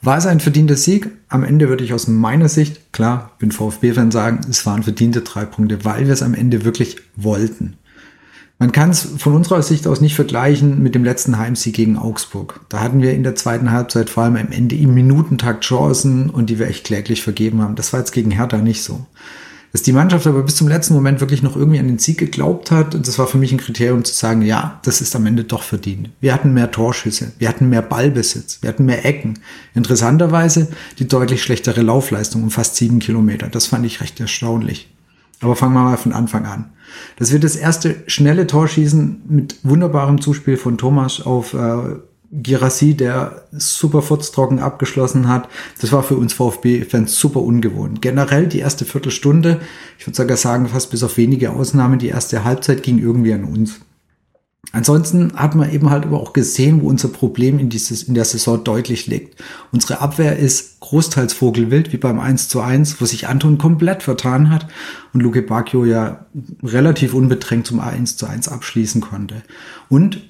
War 0.05 0.18
es 0.18 0.26
ein 0.26 0.38
verdienter 0.40 0.76
Sieg? 0.76 1.11
Am 1.28 1.44
Ende 1.44 1.70
würde 1.70 1.82
ich 1.82 1.94
aus 1.94 2.09
meiner 2.09 2.50
Sicht, 2.50 2.92
klar, 2.92 3.32
bin 3.38 3.52
VfB-Fan 3.52 4.11
sagen, 4.11 4.40
es 4.50 4.66
waren 4.66 4.82
verdiente 4.82 5.22
drei 5.22 5.46
Punkte, 5.46 5.82
weil 5.86 6.05
wir 6.05 6.12
es 6.12 6.22
am 6.22 6.34
Ende 6.34 6.66
wirklich 6.66 6.98
wollten. 7.16 7.78
Man 8.59 8.70
kann 8.70 8.90
es 8.90 9.09
von 9.16 9.34
unserer 9.34 9.62
Sicht 9.62 9.86
aus 9.86 10.02
nicht 10.02 10.14
vergleichen 10.14 10.82
mit 10.82 10.94
dem 10.94 11.05
letzten 11.05 11.38
Heimsieg 11.38 11.74
gegen 11.74 11.96
Augsburg. 11.96 12.61
Da 12.68 12.80
hatten 12.80 13.00
wir 13.00 13.14
in 13.14 13.22
der 13.22 13.34
zweiten 13.34 13.70
Halbzeit 13.70 14.11
vor 14.11 14.24
allem 14.24 14.36
am 14.36 14.52
Ende 14.52 14.76
im 14.76 14.92
Minutentakt 14.92 15.64
Chancen 15.64 16.28
und 16.28 16.50
die 16.50 16.59
wir 16.59 16.68
echt 16.68 16.84
kläglich 16.84 17.22
vergeben 17.22 17.62
haben. 17.62 17.74
Das 17.74 17.94
war 17.94 18.00
jetzt 18.00 18.12
gegen 18.12 18.30
Hertha 18.30 18.59
nicht 18.59 18.82
so. 18.82 19.07
Dass 19.75 19.83
die 19.83 19.93
Mannschaft 19.93 20.25
aber 20.29 20.45
bis 20.45 20.55
zum 20.55 20.68
letzten 20.68 20.95
Moment 20.95 21.18
wirklich 21.18 21.43
noch 21.43 21.57
irgendwie 21.57 21.81
an 21.81 21.89
den 21.89 21.99
Sieg 21.99 22.18
geglaubt 22.18 22.70
hat, 22.70 22.95
das 22.95 23.18
war 23.18 23.27
für 23.27 23.39
mich 23.39 23.51
ein 23.51 23.59
Kriterium 23.59 24.05
zu 24.05 24.14
sagen, 24.14 24.43
ja, 24.43 24.79
das 24.85 25.01
ist 25.01 25.16
am 25.16 25.27
Ende 25.27 25.43
doch 25.43 25.64
verdient. 25.64 26.11
Wir 26.20 26.33
hatten 26.33 26.55
mehr 26.55 26.70
Torschüsse, 26.70 27.33
wir 27.41 27.49
hatten 27.49 27.68
mehr 27.70 27.83
Ballbesitz, 27.83 28.59
wir 28.62 28.68
hatten 28.68 28.85
mehr 28.85 29.05
Ecken. 29.05 29.41
Interessanterweise 29.75 30.68
die 31.01 31.09
deutlich 31.09 31.43
schlechtere 31.43 31.82
Laufleistung 31.82 32.44
um 32.44 32.53
fast 32.53 32.77
sieben 32.77 33.01
Kilometer. 33.01 33.48
Das 33.48 33.66
fand 33.66 33.85
ich 33.85 34.01
recht 34.01 34.20
erstaunlich. 34.20 34.89
Aber 35.40 35.57
fangen 35.57 35.74
wir 35.74 35.82
mal 35.82 35.97
von 35.97 36.12
Anfang 36.12 36.47
an. 36.47 36.66
Das 37.16 37.32
wird 37.32 37.43
das 37.43 37.57
erste 37.57 37.97
schnelle 38.07 38.47
Torschießen 38.47 39.23
mit 39.28 39.57
wunderbarem 39.65 40.20
Zuspiel 40.20 40.57
von 40.57 40.78
Thomas 40.78 41.20
auf 41.20 41.53
äh, 41.53 41.97
Girassi, 42.43 42.94
der 42.94 43.43
super 43.52 44.02
furztrocken 44.02 44.59
abgeschlossen 44.59 45.28
hat. 45.28 45.48
Das 45.81 45.93
war 45.93 46.02
für 46.02 46.16
uns 46.16 46.32
VfB-Fans 46.32 47.19
super 47.19 47.40
ungewohnt. 47.40 48.02
Generell 48.02 48.48
die 48.48 48.59
erste 48.59 48.85
Viertelstunde, 48.85 49.61
ich 49.98 50.06
würde 50.06 50.16
sogar 50.16 50.36
sagen, 50.36 50.69
fast 50.69 50.90
bis 50.90 51.02
auf 51.02 51.16
wenige 51.16 51.51
Ausnahmen, 51.51 51.98
die 51.98 52.09
erste 52.09 52.44
Halbzeit 52.44 52.82
ging 52.82 52.98
irgendwie 52.98 53.32
an 53.32 53.44
uns. 53.44 53.81
Ansonsten 54.73 55.35
hat 55.36 55.55
man 55.55 55.70
eben 55.70 55.90
halt 55.90 56.05
aber 56.05 56.20
auch 56.20 56.32
gesehen, 56.32 56.82
wo 56.82 56.89
unser 56.89 57.06
Problem 57.09 57.61
in, 57.61 57.69
dieses, 57.69 58.02
in 58.02 58.15
der 58.15 58.24
Saison 58.24 58.65
deutlich 58.65 59.06
liegt. 59.06 59.40
Unsere 59.70 60.01
Abwehr 60.01 60.36
ist 60.36 60.81
großteils 60.81 61.32
Vogelwild, 61.32 61.93
wie 61.93 61.98
beim 61.98 62.19
1 62.19 62.48
zu 62.48 62.61
1, 62.61 63.01
wo 63.01 63.05
sich 63.05 63.28
Anton 63.28 63.59
komplett 63.59 64.02
vertan 64.02 64.51
hat 64.51 64.66
und 65.12 65.20
Luke 65.20 65.43
Bacchio 65.43 65.85
ja 65.85 66.27
relativ 66.65 67.15
unbedrängt 67.15 67.69
zum 67.69 67.78
1 67.78 68.16
zu 68.16 68.27
1 68.27 68.48
abschließen 68.48 69.01
konnte. 69.01 69.44
Und 69.89 70.23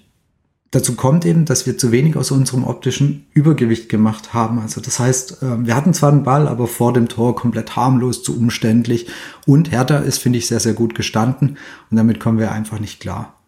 Dazu 0.75 0.97
kommt 0.97 1.25
eben, 1.25 1.45
dass 1.45 1.67
wir 1.67 1.79
zu 1.79 1.93
wenig 1.93 2.17
aus 2.17 2.33
unserem 2.33 2.65
optischen 2.65 3.27
Übergewicht 3.33 3.89
gemacht 3.89 4.35
haben. 4.35 4.59
Also 4.59 4.81
das 4.81 4.99
heißt, 4.99 5.39
ähm, 5.43 5.69
wir 5.69 5.77
hatten 5.77 5.95
zwar 5.95 6.11
den 6.11 6.25
Ball, 6.25 6.49
aber 6.49 6.67
vor 6.67 6.93
dem 6.93 7.07
Tor 7.07 7.37
komplett 7.37 7.77
harmlos, 7.77 8.25
zu 8.25 8.37
umständlich. 8.37 9.07
Und 9.47 9.71
Hertha 9.71 9.99
ist, 9.99 10.19
finde 10.19 10.41
ich, 10.41 10.49
sehr, 10.49 10.59
sehr 10.59 10.73
gut 10.73 10.97
gestanden. 10.97 11.59
Und 11.93 11.97
damit 11.97 12.19
kommen 12.19 12.41
wir 12.41 12.51
einfach 12.51 12.81
nicht 12.81 12.99
klar. 12.99 13.41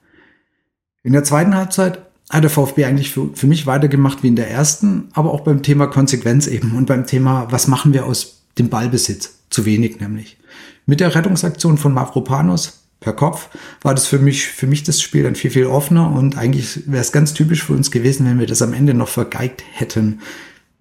In 1.02 1.14
der 1.14 1.24
zweiten 1.24 1.56
Halbzeit 1.56 1.98
hat 2.30 2.44
der 2.44 2.50
VfB 2.50 2.84
eigentlich 2.84 3.10
für, 3.10 3.30
für 3.34 3.48
mich 3.48 3.66
weitergemacht 3.66 4.22
wie 4.22 4.28
in 4.28 4.36
der 4.36 4.48
ersten, 4.48 5.08
aber 5.12 5.32
auch 5.32 5.40
beim 5.40 5.64
Thema 5.64 5.88
Konsequenz 5.88 6.46
eben 6.46 6.76
und 6.76 6.86
beim 6.86 7.08
Thema, 7.08 7.48
was 7.50 7.66
machen 7.66 7.92
wir 7.92 8.06
aus 8.06 8.44
dem 8.56 8.68
Ballbesitz? 8.68 9.40
Zu 9.50 9.64
wenig 9.64 9.98
nämlich. 9.98 10.38
Mit 10.86 11.00
der 11.00 11.12
Rettungsaktion 11.12 11.76
von 11.76 11.92
Mavropanos 11.92 12.85
per 13.06 13.12
Kopf, 13.12 13.50
war 13.82 13.94
das 13.94 14.08
für 14.08 14.18
mich, 14.18 14.46
für 14.48 14.66
mich 14.66 14.82
das 14.82 15.00
Spiel 15.00 15.22
dann 15.22 15.36
viel, 15.36 15.52
viel 15.52 15.66
offener 15.66 16.10
und 16.10 16.36
eigentlich 16.36 16.88
wäre 16.88 17.00
es 17.00 17.12
ganz 17.12 17.34
typisch 17.34 17.62
für 17.62 17.72
uns 17.72 17.92
gewesen, 17.92 18.26
wenn 18.26 18.40
wir 18.40 18.48
das 18.48 18.62
am 18.62 18.72
Ende 18.72 18.94
noch 18.94 19.06
vergeigt 19.06 19.62
hätten. 19.72 20.18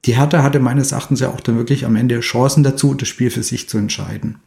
Die 0.06 0.18
Hertha 0.18 0.42
hatte 0.42 0.60
meines 0.60 0.92
Erachtens 0.92 1.20
ja 1.20 1.30
auch 1.30 1.40
dann 1.40 1.58
wirklich 1.58 1.86
am 1.86 1.96
Ende 1.96 2.20
Chancen 2.22 2.64
dazu, 2.64 2.96
das 2.96 3.10
Spiel 3.10 3.30
für 3.30 3.44
sich 3.44 3.70
zu 3.70 3.78
entscheiden. 3.78 4.40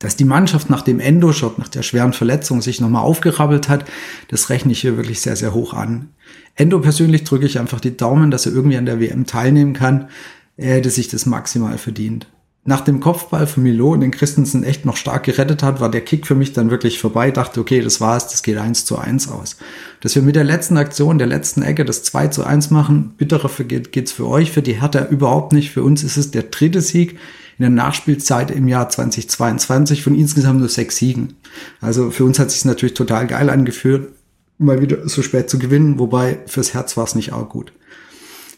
Dass 0.00 0.16
die 0.16 0.24
Mannschaft 0.24 0.70
nach 0.70 0.82
dem 0.82 0.98
Endo-Schock, 0.98 1.56
nach 1.58 1.68
der 1.68 1.84
schweren 1.84 2.12
Verletzung 2.12 2.62
sich 2.62 2.80
nochmal 2.80 3.02
aufgerabbelt 3.02 3.68
hat, 3.68 3.84
das 4.26 4.50
rechne 4.50 4.72
ich 4.72 4.80
hier 4.80 4.96
wirklich 4.96 5.20
sehr, 5.20 5.36
sehr 5.36 5.54
hoch 5.54 5.74
an. 5.74 6.08
Endo 6.56 6.80
persönlich 6.80 7.22
drücke 7.22 7.46
ich 7.46 7.60
einfach 7.60 7.78
die 7.78 7.96
Daumen, 7.96 8.32
dass 8.32 8.46
er 8.46 8.52
irgendwie 8.52 8.76
an 8.76 8.86
der 8.86 8.98
WM 8.98 9.24
teilnehmen 9.24 9.72
kann. 9.72 10.08
Er 10.56 10.74
hätte 10.74 10.90
sich 10.90 11.06
das 11.06 11.26
maximal 11.26 11.78
verdient 11.78 12.26
nach 12.64 12.82
dem 12.82 13.00
Kopfball 13.00 13.46
von 13.46 13.62
Milo, 13.62 13.96
den 13.96 14.10
Christensen 14.10 14.62
echt 14.62 14.84
noch 14.84 14.96
stark 14.96 15.24
gerettet 15.24 15.62
hat, 15.62 15.80
war 15.80 15.90
der 15.90 16.02
Kick 16.02 16.26
für 16.26 16.34
mich 16.34 16.52
dann 16.52 16.70
wirklich 16.70 16.98
vorbei. 16.98 17.30
dachte, 17.30 17.60
okay, 17.60 17.80
das 17.80 18.00
war's, 18.00 18.28
das 18.28 18.42
geht 18.42 18.58
eins 18.58 18.84
zu 18.84 18.98
eins 18.98 19.28
aus. 19.28 19.56
Dass 20.00 20.14
wir 20.14 20.22
mit 20.22 20.36
der 20.36 20.44
letzten 20.44 20.76
Aktion, 20.76 21.16
der 21.16 21.28
letzten 21.28 21.62
Ecke, 21.62 21.86
das 21.86 22.02
2 22.02 22.28
zu 22.28 22.44
1 22.44 22.70
machen, 22.70 23.14
bitterer 23.16 23.50
geht, 23.64 23.92
geht's 23.92 24.12
für 24.12 24.26
euch, 24.26 24.52
für 24.52 24.60
die 24.60 24.80
Hertha 24.80 25.06
überhaupt 25.06 25.54
nicht. 25.54 25.70
Für 25.70 25.82
uns 25.82 26.02
ist 26.02 26.18
es 26.18 26.30
der 26.30 26.42
dritte 26.42 26.82
Sieg 26.82 27.12
in 27.58 27.62
der 27.62 27.70
Nachspielzeit 27.70 28.50
im 28.50 28.68
Jahr 28.68 28.88
2022 28.88 30.02
von 30.02 30.14
insgesamt 30.14 30.60
nur 30.60 30.68
sechs 30.68 30.96
Siegen. 30.96 31.34
Also 31.80 32.10
für 32.10 32.24
uns 32.24 32.38
hat 32.38 32.50
sich 32.50 32.64
natürlich 32.64 32.94
total 32.94 33.26
geil 33.26 33.50
angeführt, 33.50 34.12
mal 34.58 34.80
wieder 34.80 35.08
so 35.08 35.22
spät 35.22 35.48
zu 35.48 35.58
gewinnen, 35.58 35.98
wobei 35.98 36.38
fürs 36.46 36.74
Herz 36.74 36.96
war 36.96 37.04
es 37.04 37.14
nicht 37.14 37.32
auch 37.32 37.48
gut. 37.48 37.72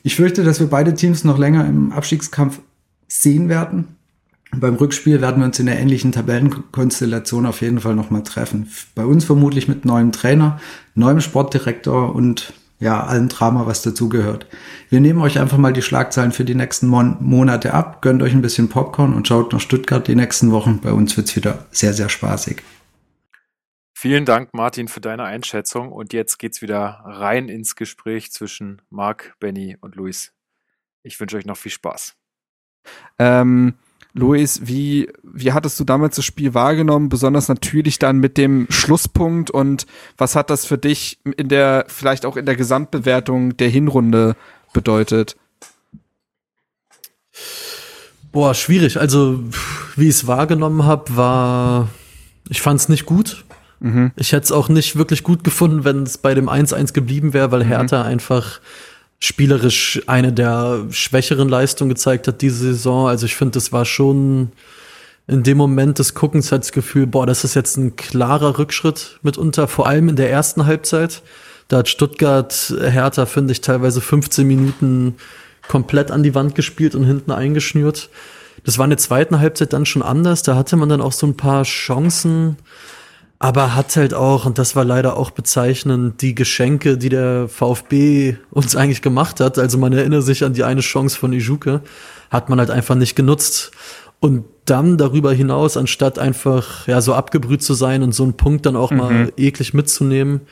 Ich 0.03 0.17
fürchte, 0.17 0.45
dass 0.45 0.61
wir 0.61 0.67
beide 0.67 0.95
Teams 0.95 1.25
noch 1.25 1.39
länger 1.39 1.67
im 1.67 1.93
Abstiegskampf 1.93 2.61
sehen 3.11 3.49
werden. 3.49 3.97
Beim 4.53 4.74
Rückspiel 4.74 5.20
werden 5.20 5.41
wir 5.41 5.47
uns 5.47 5.59
in 5.59 5.66
der 5.66 5.78
ähnlichen 5.78 6.12
Tabellenkonstellation 6.12 7.47
auf 7.47 7.61
jeden 7.61 7.81
Fall 7.81 7.95
nochmal 7.95 8.23
treffen. 8.23 8.70
Bei 8.95 9.05
uns 9.05 9.24
vermutlich 9.24 9.69
mit 9.69 9.85
neuem 9.85 10.11
Trainer, 10.11 10.61
neuem 10.95 11.20
Sportdirektor 11.20 12.15
und 12.15 12.53
ja, 12.81 13.05
allem 13.05 13.28
Drama, 13.28 13.66
was 13.66 13.82
dazugehört. 13.82 14.47
Wir 14.89 15.01
nehmen 15.01 15.20
euch 15.20 15.39
einfach 15.39 15.59
mal 15.59 15.73
die 15.73 15.82
Schlagzeilen 15.82 16.32
für 16.32 16.45
die 16.45 16.55
nächsten 16.55 16.89
Mon 16.89 17.16
Monate 17.20 17.74
ab, 17.74 18.01
gönnt 18.01 18.23
euch 18.23 18.32
ein 18.32 18.43
bisschen 18.43 18.69
Popcorn 18.69 19.12
und 19.12 19.28
schaut 19.28 19.53
nach 19.53 19.61
Stuttgart 19.61 20.09
die 20.09 20.16
nächsten 20.16 20.51
Wochen. 20.51 20.81
Bei 20.81 20.93
uns 20.93 21.16
wird's 21.16 21.37
wieder 21.37 21.66
sehr, 21.70 21.93
sehr 21.93 22.09
spaßig. 22.09 22.62
Vielen 23.93 24.24
Dank, 24.24 24.55
Martin, 24.55 24.89
für 24.89 25.03
deine 25.03 25.24
Einschätzung. 25.24 25.93
Und 25.93 26.15
jetzt 26.15 26.39
geht's 26.39 26.62
wieder 26.62 27.03
rein 27.05 27.51
ins 27.51 27.77
Gespräch 27.77 28.32
zwischen 28.32 28.81
Marc, 28.89 29.35
Benny 29.41 29.77
und 29.78 29.95
Luis. 29.95 30.32
Ich 31.03 31.20
wünsche 31.20 31.37
euch 31.37 31.45
noch 31.45 31.59
viel 31.59 31.70
Spaß. 31.70 32.16
Ähm, 33.19 33.74
Luis, 34.12 34.62
wie, 34.65 35.09
wie 35.23 35.52
hattest 35.52 35.78
du 35.78 35.85
damals 35.85 36.16
das 36.16 36.24
Spiel 36.24 36.52
wahrgenommen, 36.52 37.09
besonders 37.09 37.48
natürlich 37.48 37.98
dann 37.98 38.19
mit 38.19 38.36
dem 38.39 38.66
Schlusspunkt 38.69 39.51
und 39.51 39.86
was 40.19 40.35
hat 40.35 40.51
das 40.51 40.66
für 40.66 40.78
dich 40.78 41.20
in 41.36 41.48
der, 41.48 41.85
vielleicht 41.89 42.27
auch 42.27 42.36
in 42.36 42.47
der 42.47 42.57
Gesamtbewertung 42.57 43.57
der 43.57 43.69
Hinrunde 43.69 44.36
bedeutet? 44.73 45.36
Boah, 48.32 48.55
schwierig. 48.55 48.98
Also, 48.98 49.40
wie 49.97 50.09
ich 50.09 50.16
es 50.16 50.27
wahrgenommen 50.27 50.85
habe, 50.85 51.16
war, 51.16 51.89
ich 52.48 52.61
fand 52.61 52.81
es 52.81 52.89
nicht 52.89 53.07
gut. 53.07 53.44
Mhm. 53.81 54.12
Ich 54.16 54.32
hätte 54.32 54.44
es 54.44 54.52
auch 54.52 54.69
nicht 54.69 54.97
wirklich 54.97 55.23
gut 55.23 55.43
gefunden, 55.43 55.85
wenn 55.85 56.02
es 56.02 56.19
bei 56.19 56.35
dem 56.35 56.48
1-1 56.48 56.93
geblieben 56.93 57.32
wäre, 57.32 57.51
weil 57.51 57.65
mhm. 57.65 57.69
Hertha 57.69 58.02
einfach 58.02 58.61
spielerisch 59.23 60.01
eine 60.07 60.33
der 60.33 60.87
schwächeren 60.91 61.49
Leistungen 61.49 61.91
gezeigt 61.91 62.27
hat 62.27 62.41
diese 62.41 62.73
Saison. 62.73 63.07
Also 63.07 63.27
ich 63.27 63.37
finde, 63.37 63.53
das 63.53 63.71
war 63.71 63.85
schon 63.85 64.53
in 65.29 65.45
dem 65.45 65.59
Moment 65.59 66.01
des 66.01 66.15
Guckens 66.15 66.51
hat 66.51 66.63
das 66.63 66.73
Gefühl, 66.73 67.07
boah, 67.07 67.25
das 67.25 67.45
ist 67.45 67.55
jetzt 67.55 67.77
ein 67.77 67.95
klarer 67.95 68.59
Rückschritt 68.59 69.21
mitunter, 69.23 69.69
vor 69.69 69.87
allem 69.87 70.09
in 70.09 70.17
der 70.17 70.31
ersten 70.31 70.67
Halbzeit. 70.67 71.23
Da 71.69 71.79
hat 71.79 71.89
Stuttgart 71.89 72.75
Hertha, 72.81 73.27
finde 73.27 73.53
ich, 73.53 73.61
teilweise 73.61 74.01
15 74.01 74.45
Minuten 74.45 75.15
komplett 75.69 76.11
an 76.11 76.25
die 76.25 76.35
Wand 76.35 76.57
gespielt 76.57 76.97
und 76.97 77.05
hinten 77.05 77.31
eingeschnürt. 77.31 78.11
Das 78.65 78.79
war 78.79 78.87
in 78.87 78.91
der 78.91 78.99
zweiten 78.99 79.39
Halbzeit 79.39 79.73
dann 79.73 79.87
schon 79.87 80.03
anders. 80.03 80.43
Da 80.43 80.57
hatte 80.57 80.77
man 80.77 80.89
dann 80.89 81.01
auch 81.01 81.13
so 81.13 81.29
ein 81.29 81.37
paar 81.37 81.63
Chancen 81.63 82.57
aber 83.43 83.75
hat 83.75 83.97
halt 83.97 84.12
auch, 84.12 84.45
und 84.45 84.59
das 84.59 84.77
war 84.77 84.85
leider 84.85 85.17
auch 85.17 85.31
bezeichnend, 85.31 86.21
die 86.21 86.35
Geschenke, 86.35 86.99
die 86.99 87.09
der 87.09 87.49
VfB 87.49 88.37
uns 88.51 88.77
eigentlich 88.77 89.01
gemacht 89.01 89.41
hat, 89.41 89.59
also 89.59 89.79
man 89.79 89.95
erinnert 89.95 90.25
sich 90.25 90.45
an 90.45 90.53
die 90.53 90.62
eine 90.62 90.83
Chance 90.83 91.17
von 91.17 91.33
Ijuke, 91.33 91.81
hat 92.31 92.51
man 92.51 92.59
halt 92.59 92.71
einfach 92.71 92.97
nicht 92.97 93.17
genutzt. 93.17 93.73
Und 94.21 94.45
dann 94.67 94.99
darüber 94.99 95.33
hinaus, 95.33 95.79
anstatt 95.79 96.19
einfach 96.19 96.87
ja 96.87 97.01
so 97.01 97.15
abgebrüht 97.15 97.62
zu 97.62 97.73
sein 97.73 98.03
und 98.03 98.15
so 98.15 98.25
einen 98.25 98.35
Punkt 98.35 98.67
dann 98.67 98.77
auch 98.77 98.91
mhm. 98.91 98.97
mal 98.99 99.33
eklig 99.39 99.73
mitzunehmen, 99.73 100.43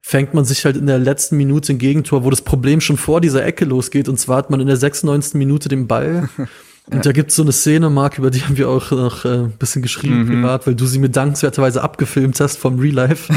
fängt 0.00 0.32
man 0.32 0.46
sich 0.46 0.64
halt 0.64 0.78
in 0.78 0.86
der 0.86 0.98
letzten 0.98 1.36
Minute 1.36 1.74
ein 1.74 1.78
Gegentor, 1.78 2.24
wo 2.24 2.30
das 2.30 2.40
Problem 2.40 2.80
schon 2.80 2.96
vor 2.96 3.20
dieser 3.20 3.44
Ecke 3.44 3.66
losgeht. 3.66 4.08
Und 4.08 4.18
zwar 4.18 4.38
hat 4.38 4.48
man 4.48 4.60
in 4.60 4.66
der 4.66 4.78
96. 4.78 5.34
Minute 5.34 5.68
den 5.68 5.86
Ball 5.86 6.30
Und 6.90 7.04
da 7.04 7.12
gibt's 7.12 7.36
so 7.36 7.42
eine 7.42 7.52
Szene, 7.52 7.90
Marc, 7.90 8.18
über 8.18 8.30
die 8.30 8.42
haben 8.42 8.56
wir 8.56 8.68
auch 8.70 8.90
noch 8.90 9.24
äh, 9.24 9.28
ein 9.28 9.52
bisschen 9.58 9.82
geschrieben 9.82 10.22
mhm. 10.22 10.26
privat, 10.28 10.66
weil 10.66 10.74
du 10.74 10.86
sie 10.86 10.98
mir 10.98 11.10
dankenswerterweise 11.10 11.82
abgefilmt 11.82 12.40
hast 12.40 12.56
vom 12.56 12.78
Real 12.78 12.94
Life, 12.94 13.32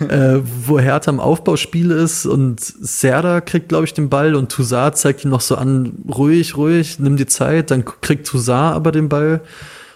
äh, 0.08 0.40
wo 0.66 0.80
Hertha 0.80 1.10
im 1.10 1.20
Aufbauspiel 1.20 1.92
ist 1.92 2.26
und 2.26 2.60
Serda 2.60 3.40
kriegt, 3.40 3.68
glaube 3.68 3.84
ich, 3.84 3.94
den 3.94 4.08
Ball 4.08 4.34
und 4.34 4.50
Toussaint 4.50 4.96
zeigt 4.96 5.24
ihm 5.24 5.30
noch 5.30 5.40
so 5.40 5.54
an, 5.54 5.92
ruhig, 6.08 6.56
ruhig, 6.56 6.98
nimm 6.98 7.16
die 7.16 7.26
Zeit, 7.26 7.70
dann 7.70 7.84
kriegt 7.84 8.26
Toussaint 8.26 8.74
aber 8.74 8.90
den 8.90 9.08
Ball 9.08 9.42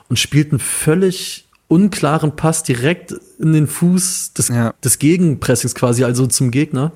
und 0.09 0.19
spielt 0.19 0.53
einen 0.53 0.61
völlig 0.61 1.49
unklaren 1.67 2.37
Pass 2.37 2.63
direkt 2.63 3.15
in 3.41 3.53
den 3.53 3.67
Fuß 3.67 4.35
des, 4.35 4.49
ja. 4.49 4.75
des 4.85 4.99
Gegenpressings 4.99 5.75
quasi, 5.75 6.05
also 6.05 6.27
zum 6.27 6.51
Gegner 6.51 6.93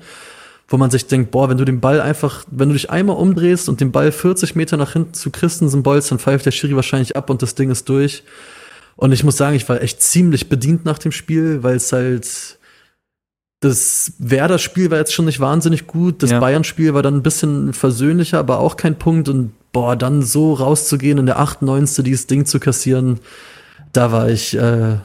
wo 0.67 0.77
man 0.77 0.91
sich 0.91 1.07
denkt, 1.07 1.31
boah, 1.31 1.49
wenn 1.49 1.57
du 1.57 1.65
den 1.65 1.79
Ball 1.79 2.01
einfach, 2.01 2.43
wenn 2.51 2.69
du 2.69 2.73
dich 2.73 2.89
einmal 2.89 3.15
umdrehst 3.15 3.69
und 3.69 3.79
den 3.79 3.91
Ball 3.91 4.11
40 4.11 4.55
Meter 4.55 4.75
nach 4.77 4.93
hinten 4.93 5.13
zu 5.13 5.31
Christensen 5.31 5.83
bolzt, 5.83 6.11
dann 6.11 6.19
pfeift 6.19 6.45
der 6.45 6.51
Schiri 6.51 6.75
wahrscheinlich 6.75 7.15
ab 7.15 7.29
und 7.29 7.41
das 7.41 7.55
Ding 7.55 7.69
ist 7.69 7.87
durch. 7.87 8.23
Und 8.97 9.11
ich 9.11 9.23
muss 9.23 9.37
sagen, 9.37 9.55
ich 9.55 9.67
war 9.69 9.81
echt 9.81 10.01
ziemlich 10.01 10.49
bedient 10.49 10.83
nach 10.83 10.97
dem 10.97 11.11
Spiel, 11.11 11.63
weil 11.63 11.75
es 11.75 11.93
halt 11.93 12.57
das 13.59 14.13
Werder-Spiel 14.19 14.91
war 14.91 14.99
jetzt 14.99 15.13
schon 15.13 15.25
nicht 15.25 15.39
wahnsinnig 15.39 15.87
gut. 15.87 16.21
Das 16.21 16.31
ja. 16.31 16.39
Bayern-Spiel 16.39 16.93
war 16.93 17.01
dann 17.01 17.15
ein 17.15 17.23
bisschen 17.23 17.73
versöhnlicher, 17.73 18.37
aber 18.37 18.59
auch 18.59 18.75
kein 18.75 18.99
Punkt. 18.99 19.29
Und 19.29 19.53
boah, 19.71 19.95
dann 19.95 20.21
so 20.21 20.53
rauszugehen 20.53 21.17
in 21.17 21.25
der 21.25 21.39
98. 21.39 22.03
dieses 22.03 22.27
Ding 22.27 22.45
zu 22.45 22.59
kassieren, 22.59 23.19
da 23.93 24.11
war 24.11 24.29
ich 24.29 24.55
äh, 24.55 24.97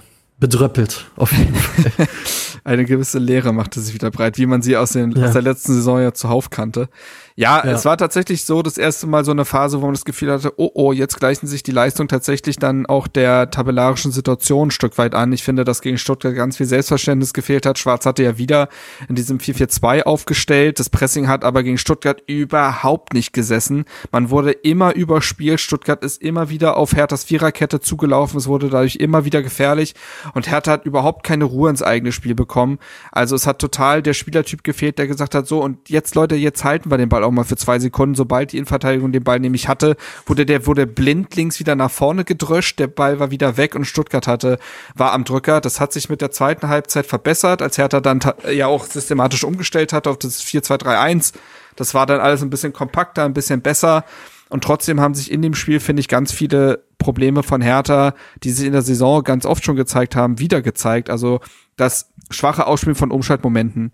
bedröppelt, 0.43 1.06
auf 1.14 1.31
jeden 1.31 1.55
Fall. 1.55 2.09
Eine 2.64 2.85
gewisse 2.85 3.20
Leere 3.20 3.52
machte 3.52 3.81
sich 3.81 3.94
wieder 3.94 4.10
breit, 4.10 4.39
wie 4.39 4.47
man 4.47 4.60
sie 4.60 4.77
aus, 4.77 4.90
den, 4.90 5.12
ja. 5.12 5.27
aus 5.27 5.35
der 5.35 5.43
letzten 5.43 5.73
Saison 5.73 6.01
ja 6.01 6.12
zuhauf 6.14 6.51
kannte. 6.51 6.89
Ja, 7.37 7.63
Ja. 7.65 7.73
es 7.73 7.85
war 7.85 7.97
tatsächlich 7.97 8.45
so 8.45 8.63
das 8.63 8.79
erste 8.79 9.07
Mal 9.07 9.25
so 9.25 9.31
eine 9.31 9.45
Phase, 9.45 9.81
wo 9.81 9.87
man 9.87 9.95
das 9.95 10.05
Gefühl 10.05 10.33
hatte, 10.33 10.53
oh 10.57 10.71
oh, 10.75 10.93
jetzt 10.93 11.19
gleichen 11.19 11.47
sich 11.47 11.63
die 11.63 11.71
Leistungen 11.71 12.09
tatsächlich 12.09 12.57
dann 12.57 12.87
auch 12.87 13.07
der 13.09 13.51
tabellarischen 13.51 14.13
Situation 14.13 14.69
ein 14.69 14.71
Stück 14.71 14.99
weit 14.99 15.15
an. 15.15 15.33
Ich 15.33 15.43
finde, 15.43 15.65
dass 15.65 15.81
gegen 15.81 15.99
Stuttgart 15.99 16.35
ganz 16.35 16.57
viel 16.57 16.67
Selbstverständnis 16.67 17.33
gefehlt 17.33 17.67
hat. 17.67 17.79
Schwarz 17.79 18.05
hatte 18.07 18.23
ja 18.23 18.39
wieder 18.39 18.69
in 19.09 19.15
diesem 19.15 19.39
4-4-2 19.39 20.03
aufgestellt. 20.03 20.79
Das 20.79 20.91
Pressing 20.91 21.29
hat 21.29 21.45
aber 21.45 21.63
gegen 21.63 21.79
Stuttgart 21.79 22.23
überhaupt 22.27 23.15
nicht 23.15 23.33
gesessen. 23.33 23.85
Man 24.11 24.31
wurde 24.31 24.53
immer 24.53 24.95
überspielt. 24.95 25.61
Stuttgart 25.61 26.05
ist 26.05 26.21
immer 26.23 26.49
wieder 26.49 26.77
auf 26.77 26.95
Herthas 26.95 27.25
Viererkette 27.25 27.81
zugelaufen. 27.81 28.39
Es 28.39 28.47
wurde 28.47 28.69
dadurch 28.69 28.97
immer 28.97 29.25
wieder 29.25 29.43
gefährlich 29.43 29.95
und 30.35 30.51
Hertha 30.51 30.73
hat 30.73 30.85
überhaupt 30.87 31.25
keine 31.25 31.45
Ruhe 31.45 31.71
ins 31.71 31.83
eigene 31.83 32.13
Spiel 32.13 32.35
bekommen. 32.35 32.79
Also 33.11 33.37
es 33.37 33.47
hat 33.47 33.59
total 33.59 34.03
der 34.03 34.15
Spielertyp 34.15 34.65
gefehlt, 34.65 34.99
der 34.99 35.07
gesagt 35.07 35.35
hat, 35.35 35.47
so 35.47 35.63
und 35.63 35.89
jetzt 35.89 36.15
Leute, 36.15 36.35
jetzt 36.35 36.65
halten 36.65 36.91
wir 36.91 36.99
den 36.99 37.09
Ball 37.09 37.22
auch 37.23 37.31
mal 37.31 37.44
für 37.44 37.57
zwei 37.57 37.78
Sekunden. 37.78 38.15
Sobald 38.15 38.53
die 38.53 38.59
Innenverteidigung 38.59 39.12
den 39.12 39.24
Ball 39.24 39.40
nämlich 39.40 39.69
hatte, 39.69 39.97
wurde 40.27 40.47
der 40.47 40.66
wurde 40.66 40.86
blindlings 40.86 41.59
wieder 41.59 41.74
nach 41.74 41.90
vorne 41.90 42.24
gedröscht, 42.24 42.78
der 42.78 42.86
Ball 42.86 43.19
war 43.19 43.31
wieder 43.31 43.57
weg 43.57 43.74
und 43.74 43.85
Stuttgart 43.85 44.27
hatte 44.27 44.59
war 44.94 45.12
am 45.12 45.24
Drücker. 45.24 45.61
Das 45.61 45.81
hat 45.81 45.93
sich 45.93 46.09
mit 46.09 46.20
der 46.20 46.31
zweiten 46.31 46.69
Halbzeit 46.69 47.07
verbessert, 47.07 47.62
als 47.62 47.78
Hertha 47.78 48.01
dann 48.01 48.20
ja 48.51 48.66
auch 48.66 48.86
systematisch 48.86 49.44
umgestellt 49.44 49.93
hat 49.93 50.07
auf 50.07 50.19
das 50.19 50.43
4-2-3-1. 50.43 51.32
Das 51.77 51.94
war 51.94 52.07
dann 52.07 52.20
alles 52.20 52.43
ein 52.43 52.51
bisschen 52.51 52.73
kompakter, 52.73 53.24
ein 53.24 53.35
bisschen 53.35 53.62
besser. 53.62 54.05
Und 54.53 54.65
trotzdem 54.65 55.01
haben 55.01 55.15
sich 55.15 55.31
in 55.31 55.40
dem 55.40 55.55
Spiel, 55.55 55.81
finde 55.81 56.01
ich, 56.01 56.09
ganz 56.09 56.31
viele 56.31 56.85
Probleme 56.99 57.43
von 57.43 57.62
Hertha, 57.62 58.15
die 58.43 58.51
sich 58.51 58.66
in 58.66 58.73
der 58.73 58.82
Saison 58.82 59.23
ganz 59.23 59.47
oft 59.47 59.65
schon 59.65 59.77
gezeigt 59.77 60.15
haben, 60.15 60.39
wieder 60.39 60.61
gezeigt. 60.61 61.09
Also 61.09 61.40
das 61.77 62.11
schwache 62.31 62.66
Ausspielen 62.66 62.94
von 62.94 63.11
Umschaltmomenten. 63.11 63.93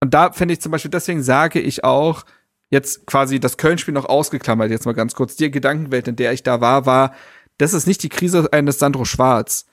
Und 0.00 0.14
da 0.14 0.32
finde 0.32 0.54
ich 0.54 0.60
zum 0.60 0.72
Beispiel, 0.72 0.90
deswegen 0.90 1.22
sage 1.22 1.60
ich 1.60 1.84
auch, 1.84 2.24
jetzt 2.70 3.06
quasi 3.06 3.40
das 3.40 3.56
Köln-Spiel 3.56 3.94
noch 3.94 4.06
ausgeklammert, 4.06 4.70
jetzt 4.70 4.86
mal 4.86 4.92
ganz 4.92 5.14
kurz, 5.14 5.36
die 5.36 5.50
Gedankenwelt, 5.50 6.08
in 6.08 6.16
der 6.16 6.32
ich 6.32 6.42
da 6.42 6.60
war, 6.60 6.86
war, 6.86 7.14
das 7.58 7.72
ist 7.72 7.86
nicht 7.86 8.02
die 8.02 8.08
Krise 8.08 8.52
eines 8.52 8.78
Sandro 8.78 9.04
Schwarz. 9.04 9.66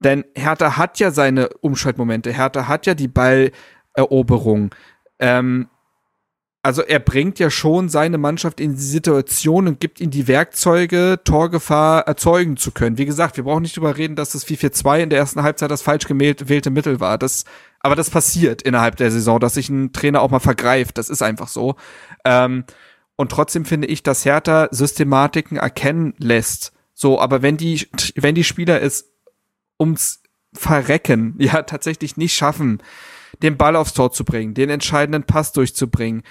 Denn 0.00 0.24
Hertha 0.34 0.76
hat 0.76 0.98
ja 0.98 1.10
seine 1.10 1.48
Umschaltmomente, 1.60 2.32
Hertha 2.32 2.68
hat 2.68 2.86
ja 2.86 2.94
die 2.94 3.08
Balleroberung. 3.08 4.74
Ähm, 5.18 5.68
also 6.62 6.82
er 6.82 6.98
bringt 6.98 7.38
ja 7.38 7.48
schon 7.48 7.88
seine 7.88 8.18
Mannschaft 8.18 8.60
in 8.60 8.74
die 8.74 8.82
Situation 8.82 9.68
und 9.68 9.78
gibt 9.78 10.00
ihnen 10.00 10.10
die 10.10 10.26
Werkzeuge, 10.26 11.20
Torgefahr 11.22 12.00
erzeugen 12.08 12.56
zu 12.56 12.72
können. 12.72 12.98
Wie 12.98 13.06
gesagt, 13.06 13.36
wir 13.36 13.44
brauchen 13.44 13.62
nicht 13.62 13.76
drüber 13.76 13.96
reden, 13.96 14.16
dass 14.16 14.32
das 14.32 14.44
4-4-2 14.44 15.04
in 15.04 15.10
der 15.10 15.20
ersten 15.20 15.44
Halbzeit 15.44 15.70
das 15.70 15.82
falsch 15.82 16.06
gewählt- 16.06 16.38
gewählte 16.38 16.70
Mittel 16.70 16.98
war. 16.98 17.18
Das, 17.18 17.44
aber 17.86 17.94
das 17.94 18.10
passiert 18.10 18.62
innerhalb 18.62 18.96
der 18.96 19.12
Saison, 19.12 19.38
dass 19.38 19.54
sich 19.54 19.68
ein 19.68 19.92
Trainer 19.92 20.20
auch 20.20 20.30
mal 20.30 20.40
vergreift. 20.40 20.98
Das 20.98 21.08
ist 21.08 21.22
einfach 21.22 21.46
so. 21.46 21.76
Ähm, 22.24 22.64
und 23.14 23.30
trotzdem 23.30 23.64
finde 23.64 23.86
ich, 23.86 24.02
dass 24.02 24.24
Hertha 24.24 24.66
Systematiken 24.72 25.56
erkennen 25.56 26.12
lässt. 26.18 26.72
So, 26.94 27.20
aber 27.20 27.42
wenn 27.42 27.56
die, 27.56 27.88
wenn 28.16 28.34
die 28.34 28.42
Spieler 28.42 28.82
es 28.82 29.12
ums 29.80 30.20
Verrecken 30.52 31.36
ja 31.38 31.62
tatsächlich 31.62 32.16
nicht 32.16 32.34
schaffen, 32.34 32.82
den 33.42 33.56
Ball 33.56 33.76
aufs 33.76 33.94
Tor 33.94 34.10
zu 34.10 34.24
bringen, 34.24 34.54
den 34.54 34.68
entscheidenden 34.68 35.22
Pass 35.22 35.52
durchzubringen 35.52 36.24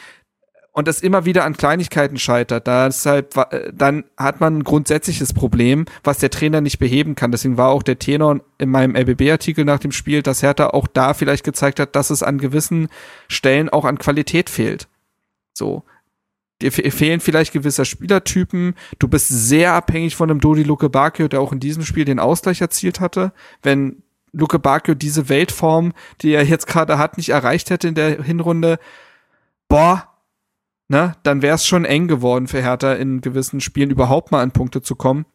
und 0.75 0.89
das 0.89 0.99
immer 1.01 1.23
wieder 1.23 1.45
an 1.45 1.55
Kleinigkeiten 1.55 2.17
scheitert, 2.17 2.67
deshalb, 2.67 3.37
äh, 3.37 3.71
dann 3.73 4.03
hat 4.17 4.41
man 4.41 4.57
ein 4.57 4.63
grundsätzliches 4.65 5.33
Problem, 5.33 5.85
was 6.03 6.17
der 6.17 6.29
Trainer 6.29 6.59
nicht 6.59 6.79
beheben 6.79 7.15
kann. 7.15 7.31
Deswegen 7.31 7.55
war 7.57 7.69
auch 7.69 7.81
der 7.81 7.97
Tenor 7.97 8.41
in 8.57 8.69
meinem 8.69 8.93
RBB-Artikel 8.93 9.63
nach 9.63 9.79
dem 9.79 9.93
Spiel, 9.93 10.21
dass 10.21 10.43
Hertha 10.43 10.67
auch 10.67 10.87
da 10.87 11.13
vielleicht 11.13 11.45
gezeigt 11.45 11.79
hat, 11.79 11.95
dass 11.95 12.09
es 12.09 12.23
an 12.23 12.39
gewissen 12.39 12.89
Stellen 13.29 13.69
auch 13.69 13.85
an 13.85 13.97
Qualität 13.97 14.49
fehlt. 14.49 14.89
So. 15.53 15.83
Dir 16.61 16.73
fe- 16.73 16.91
fehlen 16.91 17.21
vielleicht 17.21 17.53
gewisse 17.53 17.85
Spielertypen. 17.85 18.75
Du 18.99 19.07
bist 19.07 19.29
sehr 19.29 19.73
abhängig 19.73 20.17
von 20.17 20.29
einem 20.29 20.41
Dodi 20.41 20.63
Luke 20.63 20.89
Bakio, 20.89 21.29
der 21.29 21.39
auch 21.39 21.53
in 21.53 21.61
diesem 21.61 21.85
Spiel 21.85 22.03
den 22.03 22.19
Ausgleich 22.19 22.59
erzielt 22.59 22.99
hatte. 22.99 23.31
Wenn 23.63 24.03
Luke 24.33 24.59
Bakio 24.59 24.93
diese 24.93 25.29
Weltform, 25.29 25.93
die 26.21 26.33
er 26.33 26.43
jetzt 26.43 26.67
gerade 26.67 26.97
hat, 26.97 27.15
nicht 27.15 27.29
erreicht 27.29 27.69
hätte 27.69 27.87
in 27.87 27.95
der 27.95 28.21
Hinrunde, 28.21 28.77
boah, 29.69 30.09
ne, 30.87 31.15
dann 31.23 31.41
wäre 31.41 31.55
es 31.55 31.65
schon 31.65 31.85
eng 31.85 32.07
geworden 32.07 32.47
für 32.47 32.61
Hertha 32.61 32.93
in 32.93 33.21
gewissen 33.21 33.61
Spielen 33.61 33.89
überhaupt 33.89 34.31
mal 34.31 34.41
an 34.41 34.51
Punkte 34.51 34.81
zu 34.81 34.95
kommen. 34.95 35.25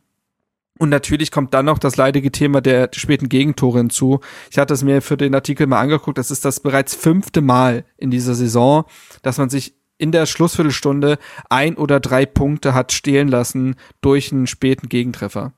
Und 0.78 0.88
natürlich 0.88 1.30
kommt 1.30 1.52
dann 1.52 1.66
noch 1.66 1.78
das 1.78 1.96
leidige 1.96 2.32
Thema 2.32 2.62
der 2.62 2.88
späten 2.94 3.28
Gegentore 3.28 3.78
hinzu. 3.78 4.20
Ich 4.50 4.58
hatte 4.58 4.72
es 4.72 4.82
mir 4.82 5.02
für 5.02 5.18
den 5.18 5.34
Artikel 5.34 5.66
mal 5.66 5.80
angeguckt. 5.80 6.16
Das 6.16 6.30
ist 6.30 6.46
das 6.46 6.60
bereits 6.60 6.94
fünfte 6.94 7.42
Mal 7.42 7.84
in 7.98 8.10
dieser 8.10 8.34
Saison, 8.34 8.84
dass 9.20 9.36
man 9.36 9.50
sich 9.50 9.74
in 9.98 10.10
der 10.10 10.24
Schlussviertelstunde 10.24 11.18
ein 11.50 11.76
oder 11.76 12.00
drei 12.00 12.24
Punkte 12.24 12.72
hat 12.72 12.92
stehlen 12.92 13.28
lassen 13.28 13.76
durch 14.00 14.32
einen 14.32 14.46
späten 14.46 14.88
Gegentreffer. 14.88 15.52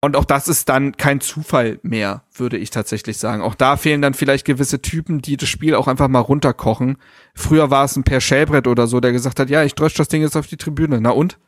Und 0.00 0.14
auch 0.14 0.24
das 0.24 0.46
ist 0.46 0.68
dann 0.68 0.96
kein 0.96 1.20
Zufall 1.20 1.80
mehr, 1.82 2.22
würde 2.32 2.56
ich 2.56 2.70
tatsächlich 2.70 3.18
sagen. 3.18 3.42
Auch 3.42 3.56
da 3.56 3.76
fehlen 3.76 4.00
dann 4.00 4.14
vielleicht 4.14 4.46
gewisse 4.46 4.80
Typen, 4.80 5.22
die 5.22 5.36
das 5.36 5.48
Spiel 5.48 5.74
auch 5.74 5.88
einfach 5.88 6.06
mal 6.06 6.20
runterkochen. 6.20 6.98
Früher 7.34 7.70
war 7.70 7.84
es 7.84 7.96
ein 7.96 8.04
Per 8.04 8.20
Schellbrett 8.20 8.68
oder 8.68 8.86
so, 8.86 9.00
der 9.00 9.10
gesagt 9.10 9.40
hat, 9.40 9.50
ja, 9.50 9.64
ich 9.64 9.74
drösch 9.74 9.94
das 9.94 10.06
Ding 10.08 10.22
jetzt 10.22 10.36
auf 10.36 10.46
die 10.46 10.56
Tribüne. 10.56 11.00
Na 11.00 11.10
und? 11.10 11.38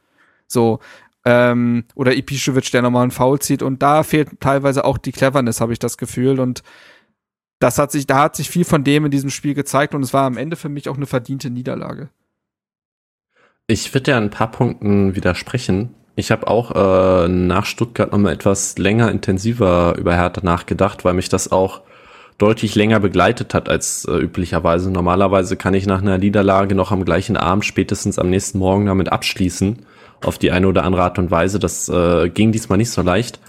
So. 0.49 0.81
Ähm, 1.25 1.85
oder 1.95 2.17
Ipischewitsch, 2.17 2.73
der 2.73 2.83
nochmal 2.83 3.03
einen 3.03 3.13
Foul 3.13 3.39
zieht. 3.39 3.63
Und 3.63 3.83
da 3.83 4.03
fehlt 4.03 4.41
teilweise 4.41 4.85
auch 4.85 4.99
die 4.99 5.13
Cleverness, 5.13 5.61
habe 5.61 5.73
ich 5.73 5.79
das 5.79 5.97
Gefühl. 5.97 6.41
Und 6.41 6.65
das 7.61 7.79
hat 7.79 7.93
sich, 7.93 8.07
da 8.07 8.19
hat 8.19 8.35
sich 8.35 8.51
viel 8.51 8.65
von 8.65 8.83
dem 8.83 9.05
in 9.05 9.11
diesem 9.13 9.31
Spiel 9.31 9.55
gezeigt 9.55 9.95
und 9.95 10.03
es 10.03 10.13
war 10.13 10.25
am 10.25 10.37
Ende 10.37 10.57
für 10.57 10.71
mich 10.71 10.89
auch 10.89 10.97
eine 10.97 11.07
verdiente 11.07 11.51
Niederlage. 11.51 12.09
Ich 13.69 13.95
würde 13.95 14.11
ja 14.11 14.17
ein 14.17 14.31
paar 14.31 14.51
Punkten 14.51 15.15
widersprechen. 15.15 15.95
Ich 16.21 16.31
habe 16.31 16.47
auch 16.49 17.25
äh, 17.25 17.29
nach 17.29 17.65
Stuttgart 17.65 18.13
nochmal 18.13 18.35
etwas 18.35 18.77
länger 18.77 19.11
intensiver 19.11 19.95
über 19.97 20.15
Hertha 20.15 20.43
nachgedacht, 20.45 21.03
weil 21.03 21.15
mich 21.15 21.31
das 21.31 21.51
auch 21.51 21.81
deutlich 22.37 22.75
länger 22.75 23.01
begleitet 23.01 23.55
hat 23.55 23.71
als 23.71 24.05
äh, 24.05 24.19
üblicherweise. 24.19 24.91
Normalerweise 24.91 25.57
kann 25.57 25.73
ich 25.73 25.87
nach 25.87 26.03
einer 26.03 26.19
Niederlage 26.19 26.75
noch 26.75 26.93
am 26.93 27.07
gleichen 27.07 27.39
Abend, 27.39 27.65
spätestens 27.65 28.19
am 28.19 28.29
nächsten 28.29 28.59
Morgen 28.59 28.85
damit 28.85 29.11
abschließen, 29.11 29.79
auf 30.23 30.37
die 30.37 30.51
eine 30.51 30.69
oder 30.69 30.85
andere 30.85 31.05
Art 31.05 31.19
und 31.19 31.31
Weise. 31.31 31.59
Das 31.59 31.89
äh, 31.89 32.29
ging 32.29 32.53
diesmal 32.53 32.77
nicht 32.77 32.91
so 32.91 33.01
leicht. 33.01 33.41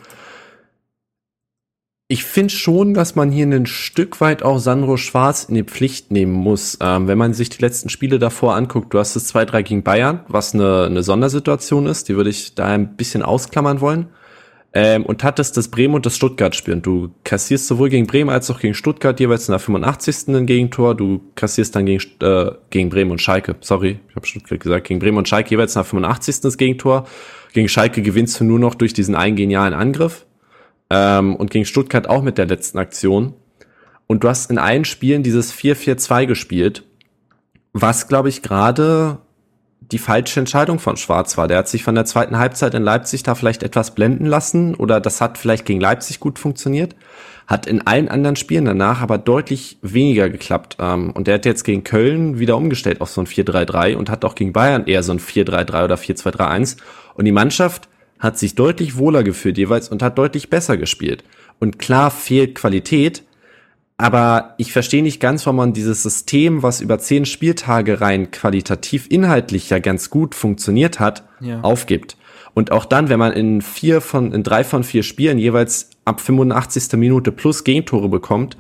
Ich 2.12 2.26
finde 2.26 2.54
schon, 2.54 2.94
dass 2.94 3.16
man 3.16 3.32
hier 3.32 3.46
ein 3.46 3.66
Stück 3.66 4.20
weit 4.20 4.44
auch 4.44 4.60
Sandro 4.60 4.98
Schwarz 4.98 5.46
in 5.46 5.56
die 5.56 5.64
Pflicht 5.64 6.12
nehmen 6.12 6.34
muss. 6.34 6.78
Ähm, 6.82 7.08
wenn 7.08 7.18
man 7.18 7.34
sich 7.34 7.48
die 7.48 7.62
letzten 7.62 7.88
Spiele 7.88 8.20
davor 8.20 8.54
anguckt, 8.56 8.94
du 8.94 9.00
hast 9.00 9.16
es 9.16 9.34
2-3 9.34 9.64
gegen 9.64 9.84
Bayern, 9.84 10.20
was 10.28 10.54
eine, 10.54 10.88
eine 10.88 11.04
Sondersituation 11.04 11.88
ist, 11.88 12.10
die 12.10 12.18
würde 12.18 12.30
ich 12.30 12.54
da 12.54 12.66
ein 12.66 12.98
bisschen 12.98 13.24
ausklammern 13.24 13.80
wollen. 13.80 14.08
Ähm, 14.74 15.06
und 15.06 15.24
hattest 15.24 15.56
das 15.56 15.70
Bremen 15.70 15.94
und 15.94 16.06
das 16.06 16.18
Stuttgart-Spiel. 16.18 16.74
Und 16.74 16.86
du 16.86 17.12
kassierst 17.24 17.66
sowohl 17.68 17.88
gegen 17.88 18.08
Bremen 18.08 18.30
als 18.30 18.52
auch 18.52 18.60
gegen 18.60 18.74
Stuttgart 18.74 19.18
jeweils 19.18 19.48
in 19.48 19.54
der 19.54 19.60
85. 19.60 20.36
ein 20.36 20.46
Gegentor. 20.46 20.96
Du 20.96 21.22
kassierst 21.36 21.74
dann 21.78 21.86
gegen, 21.86 22.04
äh, 22.22 22.52
gegen 22.72 22.90
Bremen 22.90 23.12
und 23.12 23.22
Schalke. 23.22 23.56
Sorry, 23.62 24.00
ich 24.10 24.16
habe 24.18 24.28
Stuttgart 24.28 24.60
gesagt. 24.60 24.86
Gegen 24.86 25.00
Bremen 25.00 25.18
und 25.18 25.30
Schalke 25.30 25.52
jeweils 25.52 25.78
in 25.78 25.80
der 25.80 25.86
85. 25.86 26.42
das 26.42 26.58
Gegentor. 26.58 27.08
Gegen 27.54 27.70
Schalke 27.70 28.02
gewinnst 28.02 28.38
du 28.42 28.44
nur 28.44 28.60
noch 28.60 28.76
durch 28.76 28.92
diesen 28.92 29.16
einen 29.16 29.38
genialen 29.38 29.74
Angriff. 29.74 30.26
Ähm, 30.92 31.36
und 31.38 31.52
gegen 31.52 31.66
Stuttgart 31.66 32.10
auch 32.10 32.22
mit 32.22 32.38
der 32.38 32.48
letzten 32.48 32.78
Aktion. 32.78 33.34
Und 34.08 34.26
du 34.26 34.28
hast 34.28 34.52
in 34.52 34.58
allen 34.58 34.84
Spielen 34.84 35.24
dieses 35.24 35.54
4-4-2 35.54 36.26
gespielt, 36.26 36.84
was, 37.72 38.10
glaube 38.10 38.28
ich, 38.28 38.42
gerade 38.42 39.20
die 39.80 40.00
falsche 40.00 40.42
Entscheidung 40.42 40.80
von 40.80 40.98
Schwarz 40.98 41.38
war. 41.38 41.48
Der 41.48 41.60
hat 41.60 41.70
sich 41.70 41.84
von 41.84 41.96
der 41.96 42.04
zweiten 42.04 42.38
Halbzeit 42.38 42.74
in 42.74 42.84
Leipzig 42.84 43.24
da 43.24 43.36
vielleicht 43.36 43.64
etwas 43.64 43.96
blenden 43.96 44.26
lassen 44.26 44.76
oder 44.76 45.00
das 45.00 45.22
hat 45.22 45.38
vielleicht 45.38 45.66
gegen 45.66 45.80
Leipzig 45.80 46.20
gut 46.20 46.40
funktioniert. 46.40 46.96
Hat 47.48 47.68
in 47.68 47.88
allen 47.88 48.10
anderen 48.10 48.36
Spielen 48.36 48.66
danach 48.66 49.02
aber 49.02 49.18
deutlich 49.18 49.78
weniger 49.82 50.30
geklappt. 50.30 50.78
Ähm, 50.80 51.12
und 51.12 51.28
der 51.28 51.36
hat 51.36 51.46
jetzt 51.46 51.64
gegen 51.64 51.86
Köln 51.86 52.38
wieder 52.38 52.58
umgestellt 52.58 53.00
auf 53.00 53.10
so 53.10 53.22
ein 53.22 53.28
4-3-3 53.28 53.96
und 53.96 54.10
hat 54.10 54.26
auch 54.26 54.36
gegen 54.36 54.52
Bayern 54.52 54.88
eher 54.88 55.04
so 55.04 55.14
ein 55.14 55.20
4-3-3 55.20 55.86
oder 55.86 55.96
4-2-3-1. 55.96 56.78
Und 57.14 57.26
die 57.26 57.32
Mannschaft 57.32 57.88
hat 58.22 58.38
sich 58.40 58.56
deutlich 58.56 58.96
wohler 58.98 59.24
gefühlt 59.24 59.58
jeweils 59.58 59.90
und 59.90 60.02
hat 60.02 60.18
deutlich 60.18 60.50
besser 60.50 60.78
gespielt. 60.78 61.26
Und 61.60 61.78
klar 61.80 62.10
fehlt 62.12 62.56
Qualität, 62.56 63.24
aber 63.98 64.56
ich 64.58 64.72
verstehe 64.72 65.04
nicht 65.04 65.20
ganz, 65.20 65.46
warum 65.46 65.58
man 65.58 65.74
dieses 65.74 66.02
System, 66.02 66.64
was 66.64 66.82
über 66.82 66.98
zehn 66.98 67.26
Spieltage 67.26 68.00
rein 68.00 68.32
qualitativ 68.32 69.08
inhaltlich 69.10 69.70
ja 69.70 69.80
ganz 69.80 70.10
gut 70.10 70.34
funktioniert 70.34 71.00
hat, 71.00 71.24
Ja. 71.40 71.62
aufgibt. 71.62 72.16
Und 72.54 72.72
auch 72.72 72.86
dann, 72.86 73.10
wenn 73.10 73.20
man 73.20 73.32
in 73.34 73.62
vier 73.62 74.02
von, 74.02 74.32
in 74.34 74.44
drei 74.44 74.64
von 74.64 74.84
vier 74.84 75.04
Spielen 75.04 75.38
jeweils 75.38 75.90
ab 76.06 76.20
85. 76.20 76.94
Minute 76.98 77.32
plus 77.32 77.64
Gegentore 77.64 78.10
bekommt, 78.10 78.58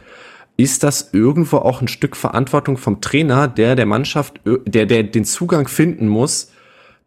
ist 0.57 0.83
das 0.83 1.09
irgendwo 1.11 1.57
auch 1.57 1.81
ein 1.81 1.87
Stück 1.87 2.15
Verantwortung 2.15 2.77
vom 2.77 3.01
Trainer, 3.01 3.47
der 3.47 3.75
der 3.75 3.85
Mannschaft, 3.87 4.39
der, 4.45 4.85
der 4.85 5.03
den 5.03 5.25
Zugang 5.25 5.67
finden 5.67 6.07
muss, 6.07 6.51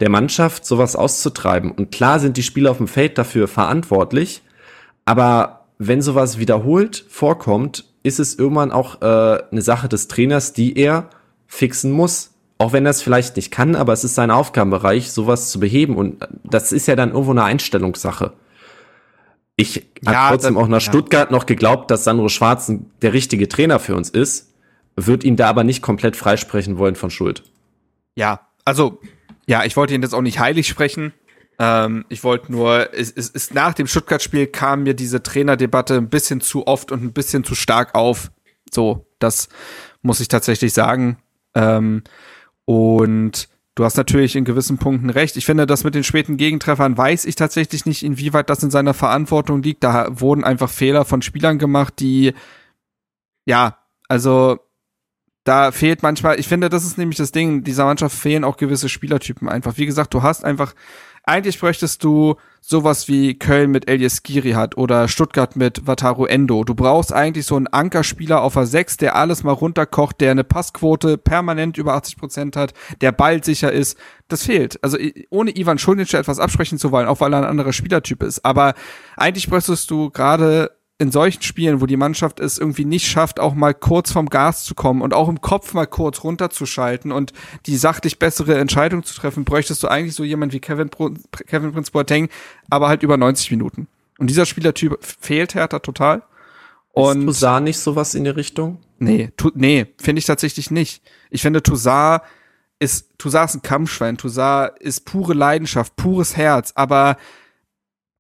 der 0.01 0.11
Mannschaft 0.11 0.65
sowas 0.67 0.97
auszutreiben. 0.97 1.71
Und 1.71 1.91
klar 1.93 2.19
sind 2.21 2.37
die 2.37 2.43
Spieler 2.43 2.71
auf 2.71 2.79
dem 2.79 2.89
Feld 2.89 3.17
dafür 3.19 3.49
verantwortlich, 3.49 4.43
aber 5.05 5.67
wenn 5.79 6.03
sowas 6.03 6.39
wiederholt 6.39 7.05
vorkommt, 7.09 7.85
ist 8.03 8.21
es 8.21 8.35
irgendwann 8.39 8.71
auch 8.73 9.01
äh, 9.03 9.43
eine 9.51 9.63
Sache 9.63 9.89
des 9.89 10.09
Trainers, 10.09 10.53
die 10.53 10.77
er 10.79 11.09
fixen 11.47 11.91
muss. 11.93 12.31
auch 12.59 12.73
wenn 12.73 12.87
er 12.87 12.91
es 12.91 13.03
vielleicht 13.03 13.35
nicht 13.37 13.51
kann, 13.51 13.75
aber 13.75 13.93
es 13.93 14.05
ist 14.05 14.15
sein 14.15 14.31
Aufgabenbereich, 14.31 15.11
sowas 15.11 15.51
zu 15.51 15.59
beheben. 15.59 15.97
Und 15.97 16.27
das 16.45 16.71
ist 16.73 16.87
ja 16.87 16.95
dann 16.97 17.11
irgendwo 17.11 17.33
eine 17.33 17.43
Einstellungssache. 17.45 18.33
Ich 19.57 19.87
Ja, 20.03 20.15
habe 20.15 20.35
trotzdem 20.37 20.55
das- 20.55 20.63
auch 20.63 20.69
nach 20.69 20.77
ja. 20.81 20.89
Stuttgart 20.89 21.31
noch 21.31 21.47
geglaubt, 21.47 21.91
dass 21.91 22.05
Sandro 22.05 22.29
Schwarzen 22.29 22.91
der 23.03 23.13
richtige 23.13 23.49
Trainer 23.49 23.79
für 23.81 23.95
uns 23.97 24.09
ist, 24.11 24.53
wird 24.97 25.25
ihn 25.25 25.37
da 25.37 25.49
aber 25.49 25.65
nicht 25.65 25.83
komplett 25.83 26.15
freisprechen 26.17 26.79
wollen 26.79 26.95
von 26.97 27.11
Schuld. 27.11 27.43
Ja, 28.17 28.41
also, 28.65 28.99
ja, 29.47 29.65
ich 29.65 29.77
wollte 29.77 29.95
ihn 29.95 30.03
jetzt 30.03 30.15
auch 30.15 30.23
nicht 30.23 30.39
heilig 30.39 30.69
sprechen. 30.69 31.13
Ähm, 31.59 32.05
ich 32.09 32.25
wollte 32.25 32.51
nur, 32.51 32.93
es, 32.95 33.13
es 33.13 33.29
ist 33.29 33.55
nach 33.55 33.75
dem 33.75 33.87
Stuttgart-Spiel 33.87 34.49
kam 34.49 34.83
mir 34.83 34.95
diese 34.95 35.23
Trainerdebatte 35.23 35.97
ein 35.97 36.09
bisschen 36.09 36.41
zu 36.41 36.67
oft 36.67 36.91
und 36.93 37.03
ein 37.03 37.13
bisschen 37.13 37.45
zu 37.45 37.55
stark 37.55 37.95
auf. 37.95 38.31
So, 38.71 39.07
das 39.19 39.49
muss 40.03 40.21
ich 40.21 40.29
tatsächlich 40.29 40.73
sagen. 40.73 41.19
Ähm, 41.55 42.03
und 42.65 43.49
du 43.75 43.85
hast 43.85 43.97
natürlich 43.97 44.37
in 44.37 44.45
gewissen 44.45 44.79
Punkten 44.79 45.11
recht. 45.11 45.37
Ich 45.37 45.47
finde, 45.47 45.67
das 45.67 45.85
mit 45.85 45.95
den 45.95 46.05
späten 46.05 46.37
Gegentreffern 46.37 46.97
weiß 46.97 47.25
ich 47.25 47.37
tatsächlich 47.37 47.87
nicht, 47.87 48.03
inwieweit 48.03 48.51
das 48.51 48.63
in 48.63 48.71
seiner 48.71 48.95
Verantwortung 48.95 49.63
liegt. 49.63 49.85
Da 49.85 50.21
wurden 50.21 50.45
einfach 50.45 50.71
Fehler 50.71 51.05
von 51.05 51.23
Spielern 51.23 51.59
gemacht, 51.59 51.95
die, 52.01 52.35
ja, 53.45 53.79
also 54.09 54.59
da 55.45 55.73
fehlt 55.73 56.03
manchmal, 56.03 56.41
ich 56.41 56.49
finde, 56.49 56.71
das 56.71 56.85
ist 56.85 56.99
nämlich 56.99 57.19
das 57.19 57.31
Ding, 57.31 57.65
dieser 57.65 57.85
Mannschaft 57.85 58.17
fehlen 58.17 58.45
auch 58.45 58.57
gewisse 58.57 58.89
Spielertypen 58.89 59.49
einfach. 59.49 59.77
Wie 59.77 59.87
gesagt, 59.87 60.15
du 60.15 60.23
hast 60.23 60.43
einfach, 60.43 60.75
eigentlich 61.23 61.59
bräuchtest 61.59 62.03
du 62.03 62.37
sowas 62.63 63.09
wie 63.09 63.39
Köln 63.39 63.71
mit 63.71 63.89
Elias 63.89 64.23
Giri 64.23 64.53
hat 64.53 64.79
oder 64.79 65.07
Stuttgart 65.07 65.55
mit 65.55 65.87
Wataru 65.87 66.25
Endo. 66.25 66.65
Du 66.65 66.75
brauchst 66.75 67.13
eigentlich 67.13 67.45
so 67.45 67.57
einen 67.57 67.67
Ankerspieler 67.67 68.41
auf 68.41 68.55
der 68.55 68.67
6, 68.67 68.97
der 68.97 69.17
alles 69.17 69.43
mal 69.43 69.53
runterkocht, 69.53 70.21
der 70.23 70.31
eine 70.31 70.45
Passquote 70.45 71.19
permanent 71.19 71.77
über 71.77 71.95
80 71.95 72.17
Prozent 72.17 72.57
hat, 72.57 72.73
der 73.03 73.13
ballsicher 73.13 73.71
ist. 73.71 73.99
Das 74.29 74.45
fehlt. 74.45 74.83
Also 74.83 74.97
ohne 75.29 75.55
Ivan 75.57 75.79
Schulnitsch 75.79 76.15
etwas 76.15 76.39
absprechen 76.39 76.79
zu 76.79 76.91
wollen, 76.91 77.07
auch 77.07 77.21
weil 77.21 77.35
er 77.35 77.41
ein 77.41 77.45
anderer 77.45 77.75
Spielertyp 77.75 78.23
ist. 78.23 78.45
Aber 78.45 78.73
eigentlich 79.17 79.49
bräuchtest 79.49 79.91
du 79.91 80.09
gerade 80.09 80.71
in 81.05 81.13
solchen 81.13 81.43
Spielen, 81.43 81.83
wo 81.83 81.87
die 81.87 81.99
Mannschaft 81.99 82.41
es 82.41 82.59
irgendwie 82.59 82.87
nicht 82.87 83.07
schafft, 83.07 83.39
auch 83.39 83.55
mal 83.55 83.75
kurz 83.75 84.11
vom 84.11 84.31
Gas 84.31 84.65
zu 84.65 84.75
kommen 84.75 85.03
und 85.03 85.13
auch 85.13 85.29
im 85.29 85.43
Kopf 85.43 85.75
mal 85.75 85.87
kurz 85.87 86.25
runterzuschalten 86.25 87.13
und 87.13 87.35
die 87.67 87.77
sachlich 87.77 88.19
bessere 88.19 88.59
Entscheidung 88.59 89.05
zu 89.05 89.15
treffen, 89.15 89.45
bräuchtest 89.45 89.83
du 89.83 89.89
eigentlich 89.89 90.15
so 90.15 90.25
jemand 90.25 90.55
wie 90.55 90.61
Kevin, 90.61 90.89
Kevin 91.47 91.73
Prince 91.73 91.93
Boateng, 91.93 92.31
aber 92.71 92.89
halt 92.89 93.03
über 93.03 93.19
90 93.19 93.51
Minuten. 93.51 93.87
Und 94.19 94.29
dieser 94.29 94.47
Spielertyp 94.47 94.97
fehlt 95.01 95.55
Hertha 95.55 95.79
total. 95.79 96.23
Und 96.93 97.29
Und 97.29 97.35
sah 97.35 97.61
nicht 97.61 97.79
sowas 97.79 98.15
in 98.15 98.25
die 98.25 98.31
Richtung? 98.31 98.79
Nee, 98.99 99.31
tu, 99.37 99.51
nee, 99.55 99.87
finde 99.99 100.21
ich 100.21 100.27
tatsächlich 100.27 100.71
nicht. 100.71 101.03
Ich 101.29 101.43
finde, 101.43 101.63
Toussaint 101.63 102.23
ist, 102.79 103.11
Toussaint 103.19 103.51
ist 103.51 103.57
ein 103.57 103.63
Kampfschwein, 103.63 104.17
Toussaint 104.17 104.79
ist 104.79 105.05
pure 105.05 105.35
Leidenschaft, 105.35 105.97
pures 105.97 106.37
Herz, 106.37 106.73
aber 106.75 107.19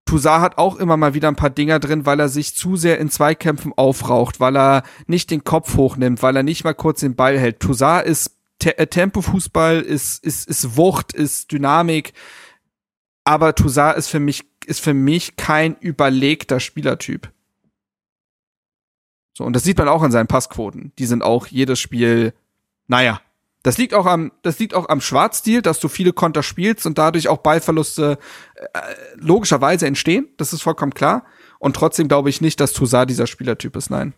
Toussaint 0.04 0.42
hat 0.42 0.58
auch 0.58 0.76
immer 0.76 0.96
mal 0.96 1.14
wieder 1.14 1.28
ein 1.28 1.36
paar 1.36 1.50
Dinger 1.50 1.78
drin, 1.78 2.04
weil 2.06 2.20
er 2.20 2.28
sich 2.28 2.54
zu 2.54 2.76
sehr 2.76 2.98
in 2.98 3.10
Zweikämpfen 3.10 3.72
aufraucht, 3.74 4.38
weil 4.38 4.56
er 4.56 4.82
nicht 5.06 5.30
den 5.30 5.44
Kopf 5.44 5.76
hochnimmt, 5.76 6.22
weil 6.22 6.36
er 6.36 6.42
nicht 6.42 6.64
mal 6.64 6.74
kurz 6.74 7.00
den 7.00 7.16
Ball 7.16 7.38
hält. 7.38 7.60
Toussaint 7.60 8.06
ist 8.06 8.36
Te 8.58 8.78
äh, 8.78 8.86
Tempofußball, 8.86 9.80
ist, 9.80 10.22
ist, 10.24 10.48
ist 10.48 10.76
Wucht, 10.76 11.12
ist 11.12 11.52
Dynamik, 11.52 12.12
aber 13.24 13.54
Toussaint 13.54 13.96
ist 13.96 14.08
für 14.08 14.20
mich, 14.20 14.44
ist 14.66 14.80
für 14.80 14.94
mich 14.94 15.36
kein 15.36 15.76
überlegter 15.76 16.60
Spielertyp. 16.60 17.30
So, 19.36 19.44
und 19.44 19.54
das 19.54 19.64
sieht 19.64 19.78
man 19.78 19.88
auch 19.88 20.02
an 20.02 20.12
seinen 20.12 20.28
Passquoten. 20.28 20.92
Die 20.98 21.06
sind 21.06 21.22
auch 21.22 21.46
jedes 21.48 21.80
Spiel, 21.80 22.34
naja. 22.86 23.20
Das 23.64 23.78
liegt 23.78 23.94
auch 23.94 24.04
am, 24.04 24.30
das 24.42 24.58
liegt 24.58 24.74
auch 24.74 24.90
am 24.90 25.00
Schwarzstil, 25.00 25.62
dass 25.62 25.80
du 25.80 25.88
viele 25.88 26.12
Konter 26.12 26.42
spielst 26.42 26.84
und 26.84 26.98
dadurch 26.98 27.28
auch 27.28 27.38
Ballverluste 27.38 28.18
logischerweise 29.16 29.86
entstehen. 29.86 30.28
Das 30.36 30.52
ist 30.52 30.62
vollkommen 30.62 30.94
klar. 30.94 31.24
Und 31.58 31.76
trotzdem 31.76 32.08
glaube 32.08 32.30
ich 32.30 32.40
nicht, 32.40 32.60
dass 32.60 32.72
Toussaint 32.72 33.10
dieser 33.10 33.26
Spielertyp 33.26 33.76
ist. 33.76 33.90
Nein. 33.90 34.14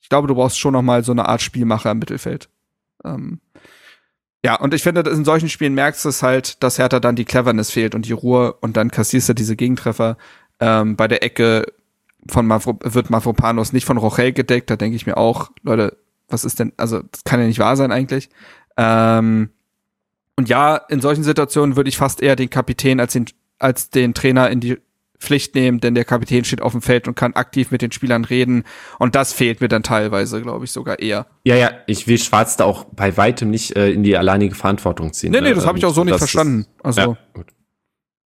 Ich 0.00 0.08
glaube, 0.08 0.28
du 0.28 0.34
brauchst 0.34 0.58
schon 0.58 0.72
noch 0.72 0.82
mal 0.82 1.04
so 1.04 1.12
eine 1.12 1.28
Art 1.28 1.42
Spielmacher 1.42 1.90
im 1.90 1.98
Mittelfeld. 1.98 2.48
Ähm, 3.04 3.40
ja, 4.44 4.54
und 4.54 4.72
ich 4.72 4.82
finde, 4.82 5.00
in 5.10 5.24
solchen 5.24 5.48
Spielen 5.48 5.74
merkst 5.74 6.04
du 6.04 6.08
es 6.08 6.22
halt, 6.22 6.62
dass 6.62 6.78
Hertha 6.78 7.00
dann 7.00 7.16
die 7.16 7.24
Cleverness 7.24 7.70
fehlt 7.70 7.94
und 7.94 8.06
die 8.06 8.12
Ruhe 8.12 8.52
und 8.54 8.76
dann 8.76 8.90
kassierst 8.90 9.28
du 9.28 9.34
diese 9.34 9.56
Gegentreffer. 9.56 10.16
Ähm, 10.60 10.96
bei 10.96 11.08
der 11.08 11.22
Ecke 11.22 11.66
von 12.28 12.46
Mavro, 12.46 12.78
wird 12.82 13.10
Mavropanos 13.10 13.72
nicht 13.72 13.84
von 13.84 13.96
Rochel 13.96 14.32
gedeckt. 14.32 14.70
Da 14.70 14.76
denke 14.76 14.96
ich 14.96 15.06
mir 15.06 15.16
auch, 15.16 15.50
Leute, 15.62 15.96
was 16.28 16.44
ist 16.44 16.58
denn, 16.60 16.72
also 16.76 17.02
das 17.02 17.24
kann 17.24 17.40
ja 17.40 17.46
nicht 17.46 17.58
wahr 17.58 17.76
sein 17.76 17.90
eigentlich. 17.90 18.28
Ähm, 18.76 19.50
und 20.36 20.48
ja, 20.48 20.76
in 20.76 21.00
solchen 21.00 21.24
Situationen 21.24 21.76
würde 21.76 21.88
ich 21.88 21.96
fast 21.96 22.22
eher 22.22 22.36
den 22.36 22.50
Kapitän 22.50 23.00
als 23.00 23.12
den, 23.12 23.26
als 23.58 23.90
den 23.90 24.14
Trainer 24.14 24.50
in 24.50 24.60
die 24.60 24.78
Pflicht 25.20 25.56
nehmen, 25.56 25.80
denn 25.80 25.96
der 25.96 26.04
Kapitän 26.04 26.44
steht 26.44 26.62
auf 26.62 26.70
dem 26.70 26.80
Feld 26.80 27.08
und 27.08 27.16
kann 27.16 27.32
aktiv 27.32 27.72
mit 27.72 27.82
den 27.82 27.90
Spielern 27.90 28.24
reden. 28.24 28.62
Und 29.00 29.16
das 29.16 29.32
fehlt 29.32 29.60
mir 29.60 29.66
dann 29.66 29.82
teilweise, 29.82 30.40
glaube 30.42 30.64
ich, 30.64 30.70
sogar 30.70 31.00
eher. 31.00 31.26
Ja, 31.42 31.56
ja, 31.56 31.72
ich 31.88 32.06
will 32.06 32.18
Schwarz 32.18 32.56
da 32.56 32.64
auch 32.64 32.84
bei 32.84 33.16
weitem 33.16 33.50
nicht 33.50 33.74
äh, 33.74 33.90
in 33.90 34.04
die 34.04 34.16
alleinige 34.16 34.54
Verantwortung 34.54 35.12
ziehen. 35.12 35.32
Nee, 35.32 35.40
nee, 35.40 35.48
ne? 35.48 35.54
das 35.56 35.66
habe 35.66 35.76
ich 35.76 35.82
Ähm, 35.82 35.90
auch 35.90 35.94
so 35.94 36.04
nicht 36.04 36.18
verstanden. 36.18 36.60
Ist, 36.60 36.84
Also, 36.84 37.00
ja, 37.00 37.18
gut. 37.34 37.46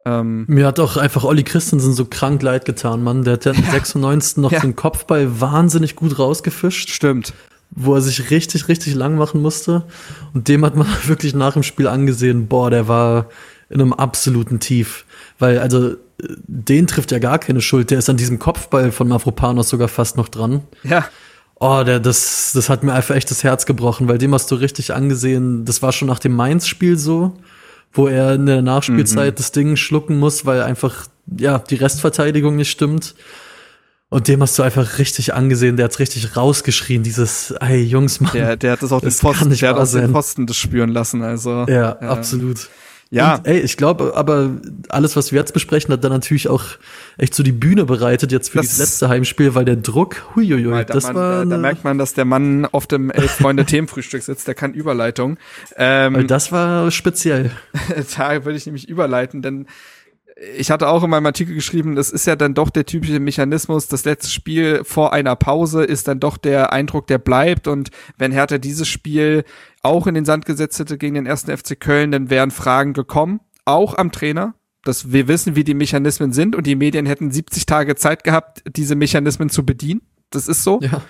ähm, 0.06 0.44
Mir 0.50 0.66
hat 0.68 0.82
auch 0.82 0.98
einfach 0.98 1.24
Olli 1.24 1.44
Christensen 1.44 1.94
so 1.94 2.04
krank 2.06 2.42
leid 2.42 2.66
getan, 2.66 3.04
Mann. 3.04 3.24
Der 3.24 3.34
hat 3.34 3.46
ja 3.46 3.54
am 3.54 3.64
96. 3.72 4.38
noch 4.38 4.52
Ja. 4.52 4.60
den 4.60 4.76
Kopfball 4.76 5.40
wahnsinnig 5.40 5.96
gut 5.96 6.20
rausgefischt, 6.20 6.90
stimmt. 6.90 7.34
wo 7.70 7.96
er 7.96 8.02
sich 8.02 8.32
richtig, 8.32 8.68
richtig 8.68 8.96
lang 8.96 9.16
machen 9.16 9.42
musste. 9.42 9.86
Und 10.34 10.50
dem 10.50 10.66
hat 10.66 10.76
man 10.76 10.88
wirklich 11.06 11.34
nach 11.36 11.54
dem 11.54 11.64
Spiel 11.64 11.88
angesehen, 11.88 12.48
boah, 12.48 12.70
der 12.70 12.90
war 12.90 13.28
in 13.70 13.80
einem 13.80 13.94
absoluten 13.94 14.60
Tief. 14.60 15.06
Weil, 15.42 15.60
also, 15.60 15.92
äh, 15.92 15.96
den 16.48 16.88
trifft 16.88 17.12
ja 17.12 17.20
gar 17.20 17.40
keine 17.40 17.62
Schuld. 17.62 17.92
Der 17.92 18.00
ist 18.00 18.10
an 18.10 18.18
diesem 18.18 18.40
Kopfball 18.40 18.92
von 18.92 19.08
Mavropanos 19.08 19.70
sogar 19.70 19.88
fast 19.88 20.16
noch 20.18 20.30
dran. 20.30 20.62
Ja, 20.84 21.06
Oh, 21.64 21.84
der, 21.86 22.00
das, 22.00 22.54
das 22.56 22.70
hat 22.70 22.82
mir 22.82 22.92
einfach 22.92 23.14
echt 23.14 23.30
das 23.30 23.44
Herz 23.44 23.68
gebrochen, 23.68 24.08
weil 24.08 24.18
dem 24.18 24.34
hast 24.34 24.50
du 24.50 24.56
richtig 24.56 24.96
angesehen, 24.96 25.64
das 25.64 25.84
war 25.84 25.92
schon 25.92 26.08
nach 26.08 26.18
dem 26.18 26.36
Mainz-Spiel 26.36 26.98
so, 26.98 27.38
wo 27.94 28.08
er 28.08 28.34
in 28.34 28.48
der 28.48 28.64
Nachspielzeit 28.64 29.38
das 29.38 29.52
Ding 29.52 29.76
schlucken 29.76 30.18
muss, 30.18 30.44
weil 30.48 30.64
einfach, 30.64 31.06
ja, 31.38 31.60
die 31.60 31.76
Restverteidigung 31.76 32.56
nicht 32.56 32.72
stimmt. 32.72 33.14
Und 34.10 34.28
dem 34.28 34.42
hast 34.42 34.58
du 34.58 34.64
einfach 34.64 34.98
richtig 34.98 35.36
angesehen, 35.36 35.78
der 35.78 35.86
hat's 35.86 36.00
richtig 36.00 36.36
rausgeschrien, 36.36 37.04
dieses, 37.04 37.52
ey, 37.52 37.84
Jungs, 37.84 38.22
Mann. 38.22 38.32
der, 38.34 38.58
der 38.58 38.72
hat 38.72 38.82
das 38.82 38.92
auch 38.92 39.00
den 39.00 39.10
Das 39.10 39.20
kann 39.20 39.34
Pfosten, 39.34 39.50
nicht 39.50 39.62
der 39.62 39.70
hat 39.70 39.78
auch 39.78 39.92
den. 39.92 40.12
Pfosten 40.12 40.48
das 40.48 40.58
spüren 40.58 40.90
lassen. 40.90 41.22
Also, 41.22 41.68
ja, 41.70 41.92
äh, 42.02 42.06
absolut. 42.06 42.70
Ja, 43.14 43.36
Und, 43.36 43.48
ey, 43.48 43.60
ich 43.60 43.76
glaube, 43.76 44.14
aber 44.16 44.52
alles, 44.88 45.18
was 45.18 45.34
wir 45.34 45.40
jetzt 45.40 45.54
besprechen, 45.54 45.92
hat 45.92 46.02
dann 46.04 46.14
natürlich 46.14 46.48
auch 46.48 46.64
echt 47.18 47.36
so 47.36 47.44
die 47.44 47.52
Bühne 47.52 47.84
bereitet 47.84 48.32
jetzt 48.32 48.50
für 48.50 48.60
Das- 48.60 48.68
dieses 48.68 48.80
letzte 48.80 49.10
Heimspiel, 49.10 49.54
weil 49.54 49.66
der 49.66 49.76
Druck, 49.76 50.24
huiuiui, 50.34 50.74
Alter, 50.74 50.94
das 50.94 51.04
Mann, 51.04 51.16
war 51.16 51.44
da, 51.44 51.52
da 51.52 51.58
merkt 51.58 51.84
man, 51.84 51.98
dass 51.98 52.14
der 52.14 52.24
Mann 52.24 52.66
auf 52.66 52.88
dem 52.88 53.12
elf 53.12 53.32
Freunde 53.32 53.66
Themenfrühstück 53.66 54.24
sitzt, 54.24 54.48
der 54.48 54.56
kann 54.56 54.74
Überleitung. 54.74 55.38
Ähm, 55.76 56.26
das 56.28 56.54
war 56.54 56.90
speziell. 56.90 57.52
da 58.18 58.46
würde 58.46 58.58
ich 58.58 58.66
nämlich 58.66 58.88
überleiten, 58.88 59.42
denn 59.42 59.68
ich 60.58 60.72
hatte 60.72 60.88
auch 60.88 61.04
in 61.04 61.10
meinem 61.10 61.26
Artikel 61.26 61.54
geschrieben, 61.54 61.96
das 61.96 62.10
ist 62.10 62.26
ja 62.26 62.36
dann 62.36 62.54
doch 62.54 62.70
der 62.70 62.86
typische 62.86 63.20
Mechanismus, 63.20 63.88
das 63.88 64.06
letzte 64.06 64.30
Spiel 64.30 64.84
vor 64.84 65.14
einer 65.14 65.36
Pause 65.36 65.84
ist 65.84 66.08
dann 66.08 66.20
doch 66.20 66.38
der 66.38 66.74
Eindruck, 66.74 67.08
der 67.08 67.18
bleibt 67.18 67.68
und 67.68 67.90
wenn 68.18 68.32
Hertha 68.32 68.58
dieses 68.58 68.88
Spiel 68.88 69.44
auch 69.84 70.08
in 70.08 70.16
den 70.16 70.26
Sand 70.26 70.46
gesetzt 70.46 70.80
hätte 70.80 70.98
gegen 70.98 71.16
den 71.16 71.26
ersten 71.26 71.56
FC 71.56 71.80
Köln, 71.80 72.12
dann 72.12 72.30
wären 72.30 72.52
Fragen 72.52 72.94
gekommen, 72.94 73.42
auch 73.66 73.98
am 73.98 74.12
Trainer, 74.12 74.56
dass 74.84 75.12
wir 75.12 75.28
wissen, 75.28 75.56
wie 75.56 75.64
die 75.64 75.74
Mechanismen 75.74 76.34
sind 76.34 76.56
und 76.56 76.66
die 76.66 76.76
Medien 76.76 77.06
hätten 77.06 77.32
70 77.32 77.66
Tage 77.66 77.96
Zeit 77.96 78.24
gehabt, 78.24 78.64
diese 78.76 78.96
Mechanismen 78.96 79.50
zu 79.50 79.66
bedienen. 79.66 80.02
Das 80.32 80.48
ist 80.48 80.64
so. 80.64 80.80
Ja. 80.82 81.02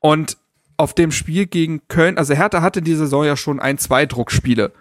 Und 0.00 0.36
auf 0.76 0.94
dem 0.94 1.12
Spiel 1.12 1.46
gegen 1.46 1.86
Köln, 1.88 2.18
also 2.18 2.34
Hertha 2.34 2.62
hatte 2.62 2.82
diese 2.82 3.00
Saison 3.00 3.24
ja 3.24 3.36
schon 3.36 3.60
ein, 3.60 3.78
zwei 3.78 4.06
Druckspiele. 4.06 4.72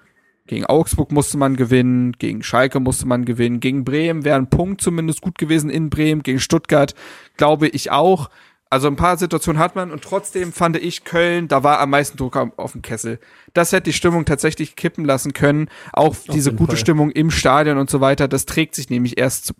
Gegen 0.48 0.66
Augsburg 0.66 1.12
musste 1.12 1.38
man 1.38 1.56
gewinnen, 1.56 2.14
gegen 2.14 2.44
Schalke 2.44 2.80
musste 2.80 3.08
man 3.08 3.26
gewinnen, 3.26 3.60
gegen 3.60 3.86
Bremen 3.86 4.26
wäre 4.26 4.38
ein 4.38 4.50
Punkt 4.50 4.82
zumindest 4.82 5.22
gut 5.22 5.38
gewesen 5.38 5.70
in 5.70 5.90
Bremen, 5.90 6.24
gegen 6.24 6.40
Stuttgart 6.40 6.96
glaube 7.38 7.68
ich 7.68 7.92
auch. 7.92 8.30
Also 8.70 8.88
ein 8.88 8.96
paar 8.96 9.18
Situationen 9.18 9.62
hat 9.62 9.76
man 9.76 9.92
und 9.92 10.02
trotzdem 10.02 10.54
fand 10.54 10.78
ich 10.78 11.04
Köln, 11.04 11.50
da 11.50 11.64
war 11.64 11.80
am 11.80 11.90
meisten 11.90 12.18
Druck 12.18 12.38
auf 12.56 12.72
dem 12.72 12.82
Kessel. 12.82 13.20
Das 13.54 13.74
hätte 13.74 13.90
die 13.90 13.94
Stimmung 13.94 14.24
tatsächlich 14.24 14.78
kippen 14.78 15.04
lassen 15.04 15.34
können. 15.34 15.70
Auch 15.92 16.16
diese 16.32 16.50
jeden 16.50 16.58
gute 16.58 16.72
Fall. 16.72 16.80
Stimmung 16.80 17.12
im 17.12 17.32
Stadion 17.32 17.78
und 17.78 17.90
so 17.90 18.00
weiter, 18.00 18.30
das 18.30 18.46
trägt 18.46 18.76
sich 18.76 18.90
nämlich 18.90 19.18
erst 19.18 19.54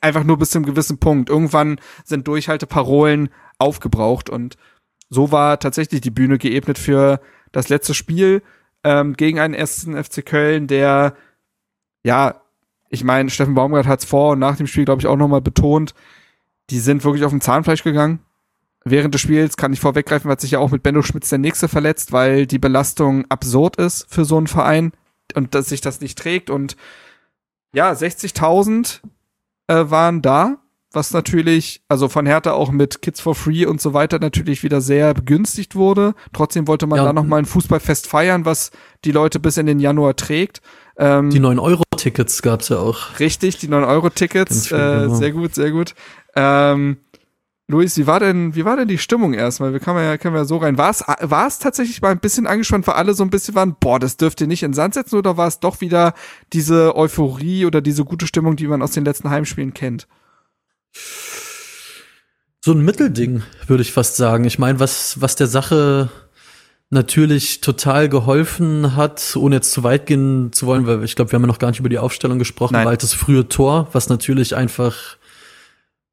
einfach 0.00 0.22
nur 0.22 0.38
bis 0.38 0.50
zu 0.50 0.58
einem 0.58 0.66
gewissen 0.66 0.98
Punkt. 0.98 1.30
Irgendwann 1.30 1.80
sind 2.04 2.28
Durchhalteparolen 2.28 3.28
aufgebraucht 3.58 4.30
und 4.30 4.56
so 5.10 5.32
war 5.32 5.58
tatsächlich 5.58 6.00
die 6.00 6.10
Bühne 6.10 6.38
geebnet 6.38 6.78
für 6.78 7.20
das 7.50 7.68
letzte 7.68 7.94
Spiel 7.94 8.42
ähm, 8.84 9.14
gegen 9.14 9.40
einen 9.40 9.54
ersten 9.54 10.02
FC 10.02 10.24
Köln, 10.24 10.66
der, 10.66 11.14
ja, 12.04 12.40
ich 12.90 13.02
meine, 13.02 13.30
Steffen 13.30 13.54
Baumgart 13.54 13.86
hat 13.86 14.00
es 14.00 14.04
vor 14.04 14.32
und 14.32 14.38
nach 14.38 14.56
dem 14.56 14.66
Spiel, 14.66 14.84
glaube 14.84 15.00
ich, 15.00 15.06
auch 15.06 15.16
nochmal 15.16 15.40
betont, 15.40 15.94
die 16.70 16.78
sind 16.78 17.04
wirklich 17.04 17.24
auf 17.24 17.32
dem 17.32 17.40
Zahnfleisch 17.40 17.82
gegangen. 17.82 18.20
während 18.84 19.14
des 19.14 19.22
Spiels 19.22 19.56
kann 19.56 19.72
ich 19.72 19.80
vorweggreifen, 19.80 20.28
wird 20.28 20.42
sich 20.42 20.52
ja 20.52 20.58
auch 20.58 20.70
mit 20.70 20.82
Benno 20.82 21.00
Schmitz 21.00 21.30
der 21.30 21.38
nächste 21.38 21.68
verletzt, 21.68 22.12
weil 22.12 22.46
die 22.46 22.58
Belastung 22.58 23.24
absurd 23.30 23.76
ist 23.76 24.06
für 24.10 24.26
so 24.26 24.36
einen 24.36 24.46
Verein 24.46 24.92
und 25.34 25.54
dass 25.54 25.70
sich 25.70 25.80
das 25.80 26.02
nicht 26.02 26.18
trägt 26.18 26.50
und 26.50 26.76
ja, 27.74 27.90
60.000 27.90 29.00
äh, 29.68 29.90
waren 29.90 30.20
da, 30.20 30.58
was 30.94 31.12
natürlich, 31.12 31.82
also 31.88 32.08
von 32.08 32.26
Hertha 32.26 32.52
auch 32.52 32.70
mit 32.70 33.02
Kids 33.02 33.20
for 33.20 33.34
Free 33.34 33.66
und 33.66 33.80
so 33.80 33.94
weiter 33.94 34.18
natürlich 34.18 34.62
wieder 34.62 34.80
sehr 34.80 35.14
begünstigt 35.14 35.74
wurde. 35.76 36.14
Trotzdem 36.32 36.66
wollte 36.68 36.86
man 36.86 36.96
Ja, 36.98 37.04
da 37.04 37.10
und- 37.10 37.16
noch 37.16 37.24
mal 37.24 37.38
ein 37.38 37.44
Fußballfest 37.46 38.06
feiern, 38.06 38.44
was 38.44 38.70
die 39.04 39.12
Leute 39.12 39.40
bis 39.40 39.56
in 39.56 39.66
den 39.66 39.80
Januar 39.80 40.16
trägt. 40.16 40.60
Ähm, 40.96 41.30
Die 41.30 41.40
9-Euro-Tickets 41.40 42.42
gab's 42.42 42.68
ja 42.68 42.78
auch. 42.78 43.18
Richtig, 43.18 43.58
die 43.58 43.68
9-Euro-Tickets. 43.68 44.50
Ganz 44.50 44.66
schön, 44.68 44.78
Äh, 44.80 45.02
genau. 45.02 45.14
Sehr 45.16 45.30
gut, 45.32 45.54
sehr 45.54 45.70
gut. 45.72 45.94
Ähm, 46.36 46.98
Luis, 47.66 47.96
wie 47.96 48.06
war 48.06 48.20
denn, 48.20 48.54
wie 48.54 48.66
war 48.66 48.76
denn 48.76 48.88
die 48.88 48.98
Stimmung 48.98 49.32
erstmal? 49.32 49.72
Wir 49.72 49.80
können 49.80 49.98
ja, 49.98 50.18
können 50.18 50.34
wir 50.34 50.40
ja 50.40 50.44
so 50.44 50.58
rein. 50.58 50.76
War 50.76 50.90
es, 50.90 51.02
war 51.22 51.46
es 51.46 51.58
tatsächlich 51.58 52.02
mal 52.02 52.10
ein 52.10 52.18
bisschen 52.20 52.46
angespannt, 52.46 52.86
weil 52.86 52.94
alle 52.96 53.14
so 53.14 53.24
ein 53.24 53.30
bisschen 53.30 53.54
waren, 53.54 53.74
boah, 53.80 53.98
das 53.98 54.18
dürft 54.18 54.40
ihr 54.42 54.46
nicht 54.46 54.62
in 54.62 54.72
den 54.72 54.74
Sand 54.74 54.92
setzen, 54.92 55.16
oder 55.16 55.38
war 55.38 55.48
es 55.48 55.60
doch 55.60 55.80
wieder 55.80 56.12
diese 56.52 56.94
Euphorie 56.94 57.64
oder 57.64 57.80
diese 57.80 58.04
gute 58.04 58.26
Stimmung, 58.26 58.56
die 58.56 58.66
man 58.66 58.82
aus 58.82 58.90
den 58.90 59.06
letzten 59.06 59.30
Heimspielen 59.30 59.72
kennt? 59.72 60.06
So 62.60 62.72
ein 62.72 62.80
Mittelding, 62.80 63.42
würde 63.66 63.82
ich 63.82 63.92
fast 63.92 64.16
sagen. 64.16 64.44
Ich 64.44 64.58
meine, 64.58 64.80
was, 64.80 65.20
was 65.20 65.36
der 65.36 65.46
Sache 65.46 66.08
natürlich 66.90 67.60
total 67.60 68.08
geholfen 68.08 68.96
hat, 68.96 69.36
ohne 69.36 69.56
jetzt 69.56 69.72
zu 69.72 69.82
weit 69.82 70.06
gehen 70.06 70.52
zu 70.52 70.66
wollen, 70.66 70.86
weil 70.86 71.04
ich 71.04 71.16
glaube, 71.16 71.32
wir 71.32 71.36
haben 71.36 71.42
ja 71.42 71.48
noch 71.48 71.58
gar 71.58 71.68
nicht 71.68 71.80
über 71.80 71.88
die 71.88 71.98
Aufstellung 71.98 72.38
gesprochen, 72.38 72.74
Nein. 72.74 72.86
halt 72.86 73.02
das 73.02 73.12
frühe 73.12 73.48
Tor, 73.48 73.88
was 73.92 74.08
natürlich 74.08 74.56
einfach 74.56 75.16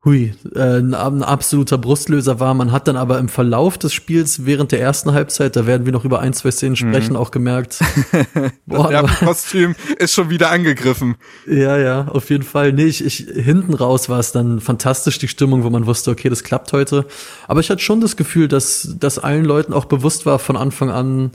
hui, 0.03 0.33
äh, 0.55 0.79
ein, 0.79 0.95
ein 0.95 1.23
absoluter 1.23 1.77
Brustlöser 1.77 2.39
war. 2.39 2.53
Man 2.55 2.71
hat 2.71 2.87
dann 2.87 2.95
aber 2.97 3.19
im 3.19 3.29
Verlauf 3.29 3.77
des 3.77 3.93
Spiels 3.93 4.45
während 4.45 4.71
der 4.71 4.81
ersten 4.81 5.13
Halbzeit, 5.13 5.55
da 5.55 5.67
werden 5.67 5.85
wir 5.85 5.93
noch 5.93 6.05
über 6.05 6.19
ein, 6.19 6.33
zwei 6.33 6.49
Szenen 6.49 6.75
sprechen, 6.75 7.15
auch 7.15 7.29
gemerkt, 7.29 7.79
boah, 8.65 8.91
Das 8.91 9.19
Kostüm 9.19 9.75
ist 9.99 10.13
schon 10.13 10.31
wieder 10.31 10.49
angegriffen. 10.49 11.15
ja, 11.47 11.77
ja, 11.77 12.07
auf 12.07 12.31
jeden 12.31 12.43
Fall. 12.43 12.73
Nee, 12.73 12.85
ich, 12.85 13.05
ich, 13.05 13.27
hinten 13.31 13.75
raus 13.75 14.09
war 14.09 14.19
es 14.19 14.31
dann 14.31 14.59
fantastisch, 14.59 15.19
die 15.19 15.27
Stimmung, 15.27 15.63
wo 15.63 15.69
man 15.69 15.85
wusste, 15.85 16.09
okay, 16.09 16.29
das 16.29 16.43
klappt 16.43 16.73
heute. 16.73 17.05
Aber 17.47 17.59
ich 17.59 17.69
hatte 17.69 17.81
schon 17.81 18.01
das 18.01 18.15
Gefühl, 18.15 18.47
dass, 18.47 18.95
dass 18.99 19.19
allen 19.19 19.45
Leuten 19.45 19.71
auch 19.71 19.85
bewusst 19.85 20.25
war 20.25 20.39
von 20.39 20.57
Anfang 20.57 20.89
an, 20.89 21.31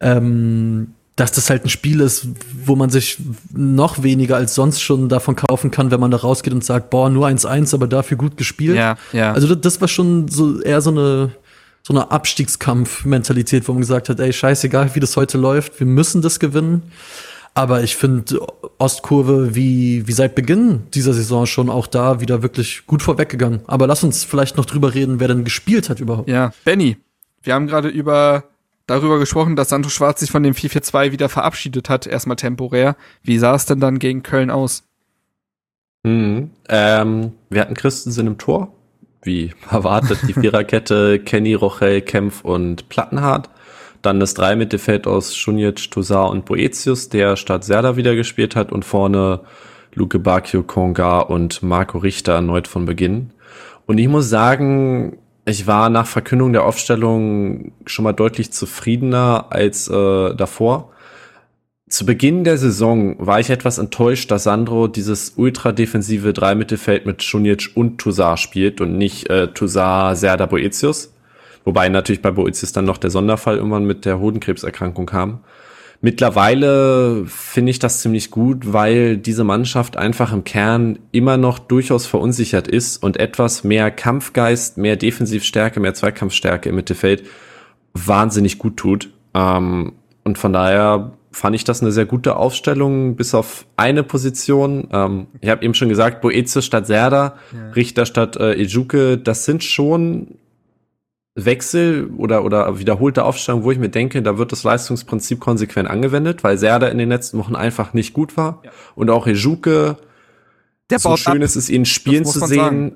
ähm, 0.00 0.94
dass 1.18 1.32
das 1.32 1.50
halt 1.50 1.64
ein 1.64 1.68
Spiel 1.68 2.00
ist, 2.00 2.28
wo 2.64 2.76
man 2.76 2.90
sich 2.90 3.18
noch 3.52 4.04
weniger 4.04 4.36
als 4.36 4.54
sonst 4.54 4.80
schon 4.80 5.08
davon 5.08 5.34
kaufen 5.34 5.72
kann, 5.72 5.90
wenn 5.90 5.98
man 5.98 6.12
da 6.12 6.18
rausgeht 6.18 6.52
und 6.52 6.64
sagt, 6.64 6.90
boah, 6.90 7.10
nur 7.10 7.26
1-1, 7.26 7.74
aber 7.74 7.88
dafür 7.88 8.16
gut 8.16 8.36
gespielt. 8.36 8.76
Ja, 8.76 8.96
ja. 9.12 9.32
Also 9.32 9.48
das, 9.48 9.60
das 9.60 9.80
war 9.80 9.88
schon 9.88 10.28
so 10.28 10.60
eher 10.60 10.80
so 10.80 10.90
eine 10.90 11.32
so 11.82 11.94
eine 11.94 12.10
Abstiegskampf-Mentalität, 12.10 13.66
wo 13.66 13.72
man 13.72 13.80
gesagt 13.80 14.10
hat, 14.10 14.20
ey, 14.20 14.32
scheißegal, 14.32 14.94
wie 14.94 15.00
das 15.00 15.16
heute 15.16 15.38
läuft, 15.38 15.80
wir 15.80 15.86
müssen 15.86 16.20
das 16.20 16.38
gewinnen. 16.38 16.82
Aber 17.54 17.82
ich 17.82 17.96
finde 17.96 18.40
Ostkurve 18.78 19.54
wie, 19.54 20.06
wie 20.06 20.12
seit 20.12 20.34
Beginn 20.34 20.82
dieser 20.92 21.14
Saison 21.14 21.46
schon 21.46 21.70
auch 21.70 21.86
da 21.86 22.20
wieder 22.20 22.42
wirklich 22.42 22.82
gut 22.86 23.02
vorweggegangen. 23.02 23.60
Aber 23.66 23.86
lass 23.86 24.04
uns 24.04 24.22
vielleicht 24.22 24.56
noch 24.56 24.66
drüber 24.66 24.92
reden, 24.94 25.18
wer 25.18 25.28
denn 25.28 25.44
gespielt 25.44 25.88
hat 25.88 25.98
überhaupt. 25.98 26.28
Ja, 26.28 26.52
Benny, 26.64 26.98
wir 27.42 27.54
haben 27.54 27.66
gerade 27.66 27.88
über 27.88 28.44
darüber 28.88 29.20
gesprochen, 29.20 29.54
dass 29.54 29.68
Santo 29.68 29.88
Schwarz 29.88 30.20
sich 30.20 30.32
von 30.32 30.42
dem 30.42 30.54
4-4-2 30.54 31.12
wieder 31.12 31.28
verabschiedet 31.28 31.88
hat, 31.88 32.06
erstmal 32.06 32.36
temporär. 32.36 32.96
Wie 33.22 33.38
sah 33.38 33.54
es 33.54 33.66
denn 33.66 33.78
dann 33.78 34.00
gegen 34.00 34.24
Köln 34.24 34.50
aus? 34.50 34.82
Mhm. 36.02 36.50
Ähm, 36.68 37.32
wir 37.50 37.60
hatten 37.60 37.74
Christensen 37.74 38.26
im 38.26 38.38
Tor, 38.38 38.72
wie 39.22 39.52
erwartet, 39.70 40.20
die 40.26 40.32
Viererkette, 40.32 41.18
Kenny, 41.24 41.54
Rochel, 41.54 42.00
Kempf 42.00 42.42
und 42.42 42.88
Plattenhardt. 42.88 43.50
Dann 44.02 44.20
das 44.20 44.34
Drei-Mittelfeld 44.34 45.06
aus 45.06 45.36
Schunic, 45.36 45.90
Tosar 45.90 46.30
und 46.30 46.44
Boetius, 46.44 47.08
der 47.08 47.36
statt 47.36 47.64
Serda 47.64 47.96
wieder 47.96 48.14
gespielt 48.14 48.56
hat 48.56 48.72
und 48.72 48.84
vorne 48.84 49.40
Luke 49.94 50.18
Bacchio, 50.18 50.62
Konga 50.62 51.18
und 51.18 51.62
Marco 51.62 51.98
Richter 51.98 52.34
erneut 52.34 52.68
von 52.68 52.86
Beginn. 52.86 53.32
Und 53.86 53.98
ich 53.98 54.08
muss 54.08 54.28
sagen, 54.28 55.18
ich 55.48 55.66
war 55.66 55.88
nach 55.88 56.06
Verkündung 56.06 56.52
der 56.52 56.64
Aufstellung 56.64 57.72
schon 57.86 58.02
mal 58.02 58.12
deutlich 58.12 58.52
zufriedener 58.52 59.46
als 59.50 59.88
äh, 59.88 60.34
davor. 60.34 60.92
Zu 61.88 62.04
Beginn 62.04 62.44
der 62.44 62.58
Saison 62.58 63.16
war 63.18 63.40
ich 63.40 63.48
etwas 63.48 63.78
enttäuscht, 63.78 64.30
dass 64.30 64.44
Sandro 64.44 64.88
dieses 64.88 65.34
ultra-defensive 65.36 66.34
Dreimittelfeld 66.34 67.06
mit 67.06 67.22
Schunic 67.22 67.70
und 67.74 67.98
Toussaint 67.98 68.40
spielt 68.40 68.82
und 68.82 68.98
nicht 68.98 69.30
äh, 69.30 69.48
Toussaint, 69.48 70.18
Serda, 70.18 70.44
Boetius. 70.44 71.14
Wobei 71.64 71.88
natürlich 71.88 72.20
bei 72.20 72.30
Boetius 72.30 72.72
dann 72.72 72.84
noch 72.84 72.98
der 72.98 73.10
Sonderfall 73.10 73.56
irgendwann 73.56 73.86
mit 73.86 74.04
der 74.04 74.18
Hodenkrebserkrankung 74.18 75.06
kam. 75.06 75.40
Mittlerweile 76.00 77.24
finde 77.26 77.70
ich 77.70 77.80
das 77.80 78.00
ziemlich 78.00 78.30
gut, 78.30 78.72
weil 78.72 79.16
diese 79.16 79.42
Mannschaft 79.42 79.96
einfach 79.96 80.32
im 80.32 80.44
Kern 80.44 81.00
immer 81.10 81.36
noch 81.36 81.58
durchaus 81.58 82.06
verunsichert 82.06 82.68
ist 82.68 83.02
und 83.02 83.16
etwas 83.16 83.64
mehr 83.64 83.90
Kampfgeist, 83.90 84.78
mehr 84.78 84.94
Defensivstärke, 84.94 85.80
mehr 85.80 85.94
Zweikampfstärke 85.94 86.68
im 86.68 86.76
Mittelfeld 86.76 87.24
wahnsinnig 87.94 88.58
gut 88.58 88.76
tut. 88.76 89.10
Ähm, 89.34 89.94
und 90.22 90.38
von 90.38 90.52
daher 90.52 91.12
fand 91.32 91.56
ich 91.56 91.64
das 91.64 91.82
eine 91.82 91.90
sehr 91.90 92.06
gute 92.06 92.36
Aufstellung, 92.36 93.16
bis 93.16 93.34
auf 93.34 93.66
eine 93.76 94.04
Position. 94.04 94.88
Ähm, 94.92 95.26
ich 95.40 95.48
habe 95.48 95.64
eben 95.64 95.74
schon 95.74 95.88
gesagt, 95.88 96.20
Boetius 96.20 96.64
statt 96.64 96.86
Serda, 96.86 97.36
Richter 97.74 98.06
statt 98.06 98.36
äh, 98.36 98.54
Ejuke, 98.54 99.18
das 99.18 99.44
sind 99.44 99.64
schon 99.64 100.36
Wechsel 101.44 102.10
oder, 102.16 102.44
oder 102.44 102.78
wiederholte 102.78 103.24
Aufstellungen, 103.24 103.64
wo 103.64 103.70
ich 103.70 103.78
mir 103.78 103.88
denke, 103.90 104.22
da 104.22 104.38
wird 104.38 104.52
das 104.52 104.64
Leistungsprinzip 104.64 105.40
konsequent 105.40 105.88
angewendet, 105.88 106.42
weil 106.44 106.58
Serda 106.58 106.88
in 106.88 106.98
den 106.98 107.08
letzten 107.08 107.38
Wochen 107.38 107.54
einfach 107.56 107.94
nicht 107.94 108.12
gut 108.12 108.36
war. 108.36 108.62
Und 108.94 109.08
auch 109.10 109.26
Ejuke, 109.26 109.96
Der 110.90 110.98
so 110.98 111.10
baut 111.10 111.20
schön 111.20 111.36
ab. 111.38 111.42
ist 111.42 111.56
es, 111.56 111.70
ihn 111.70 111.84
spielen 111.84 112.24
zu 112.24 112.40
sehen. 112.40 112.58
sagen. 112.58 112.92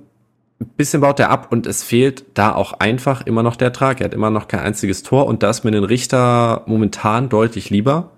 Ein 0.60 0.68
bisschen 0.76 1.00
baut 1.00 1.18
er 1.18 1.30
ab 1.30 1.48
und 1.50 1.66
es 1.66 1.82
fehlt 1.82 2.24
da 2.34 2.54
auch 2.54 2.74
einfach 2.74 3.26
immer 3.26 3.42
noch 3.42 3.56
der 3.56 3.68
Ertrag. 3.68 4.00
Er 4.00 4.04
hat 4.04 4.14
immer 4.14 4.30
noch 4.30 4.46
kein 4.46 4.60
einziges 4.60 5.02
Tor 5.02 5.26
und 5.26 5.42
da 5.42 5.50
ist 5.50 5.64
mir 5.64 5.72
den 5.72 5.82
Richter 5.84 6.62
momentan 6.66 7.28
deutlich 7.28 7.68
lieber. 7.70 8.12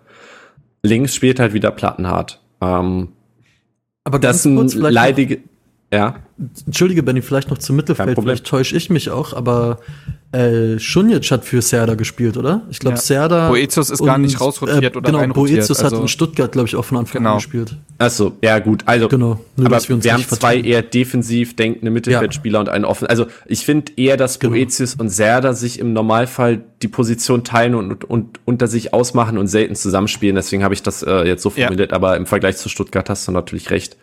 Links 0.83 1.15
spielt 1.15 1.41
halt 1.41 1.55
wieder 1.55 1.71
Plattenhart. 1.71 2.43
Ähm, 2.61 3.09
Aber 4.05 4.19
das 4.19 4.43
sind 4.43 4.57
vielleicht 4.59 4.77
noch- 4.83 4.91
leidige, 4.91 5.41
ja. 5.95 6.16
Entschuldige, 6.66 7.03
Benny, 7.05 7.23
vielleicht 7.23 7.49
noch 7.51 7.59
zum 7.59 7.77
Mittelfeld. 7.77 8.19
Vielleicht 8.21 8.45
täusche 8.47 8.77
ich 8.77 8.91
mich 8.91 9.09
auch, 9.11 9.33
aber 9.35 9.79
äh, 10.33 10.81
Schunic 10.81 11.31
hat 11.31 11.45
für 11.45 11.62
Serda 11.62 11.95
gespielt, 11.95 12.37
oder? 12.37 12.62
Ich 12.71 12.81
glaube, 12.81 12.97
Ja. 12.97 13.01
Serda. 13.01 13.49
Boetius 13.51 13.91
ist 13.91 14.03
gar 14.05 14.19
nicht 14.19 14.41
rausrotiert 14.41 14.97
oder 14.97 15.12
Genau, 15.12 15.33
Boetius 15.33 15.71
also- 15.71 15.85
hat 15.85 15.93
in 16.03 16.09
Stuttgart, 16.09 16.51
glaube 16.51 16.66
ich, 16.66 16.75
auch 16.75 16.85
von 16.85 16.99
Anfang 16.99 17.21
Genau. 17.21 17.31
an 17.35 17.37
gespielt. 17.37 17.77
Achso, 17.99 18.33
ja 18.43 18.59
gut. 18.59 18.83
Also, 18.87 19.07
Genau, 19.07 19.39
nur 19.57 19.66
aber 19.66 19.81
wir 19.89 19.95
uns 19.95 20.05
wir 20.05 20.12
haben 20.12 20.25
zwei 20.29 20.59
eher 20.59 20.83
defensiv 20.83 21.55
denkende 21.55 21.93
Mittelfeldspieler 21.93 22.59
und 22.59 22.69
einen 22.69 22.85
offen. 22.85 23.07
Also 23.07 23.27
ich 23.47 23.65
finde 23.65 23.93
eher, 23.97 24.16
dass 24.16 24.41
Genau. 24.41 24.55
Boetius 24.55 24.97
und 24.97 25.11
Serda 25.11 25.53
sich 25.53 25.79
im 25.79 25.93
Normalfall 25.93 26.65
die 26.83 26.89
Position 26.89 27.45
teilen 27.45 27.77
und, 27.77 28.03
und 28.05 28.41
unter 28.45 28.66
sich 28.66 28.93
ausmachen 28.93 29.39
und 29.39 29.47
selten 29.47 29.77
zusammenspielen. 29.77 30.35
Deswegen 30.35 30.65
habe 30.65 30.75
ich 30.75 30.83
das 30.83 31.05
äh, 31.05 31.23
jetzt 31.29 31.43
so 31.45 31.53
Ja. 31.55 31.66
formuliert. 31.69 31.93
Aber 31.93 32.16
im 32.16 32.27
Vergleich 32.27 32.57
zu 32.57 32.69
Stuttgart 32.69 33.09
hast 33.09 33.29
du 33.29 33.33
natürlich 33.33 33.71
recht. 33.71 33.97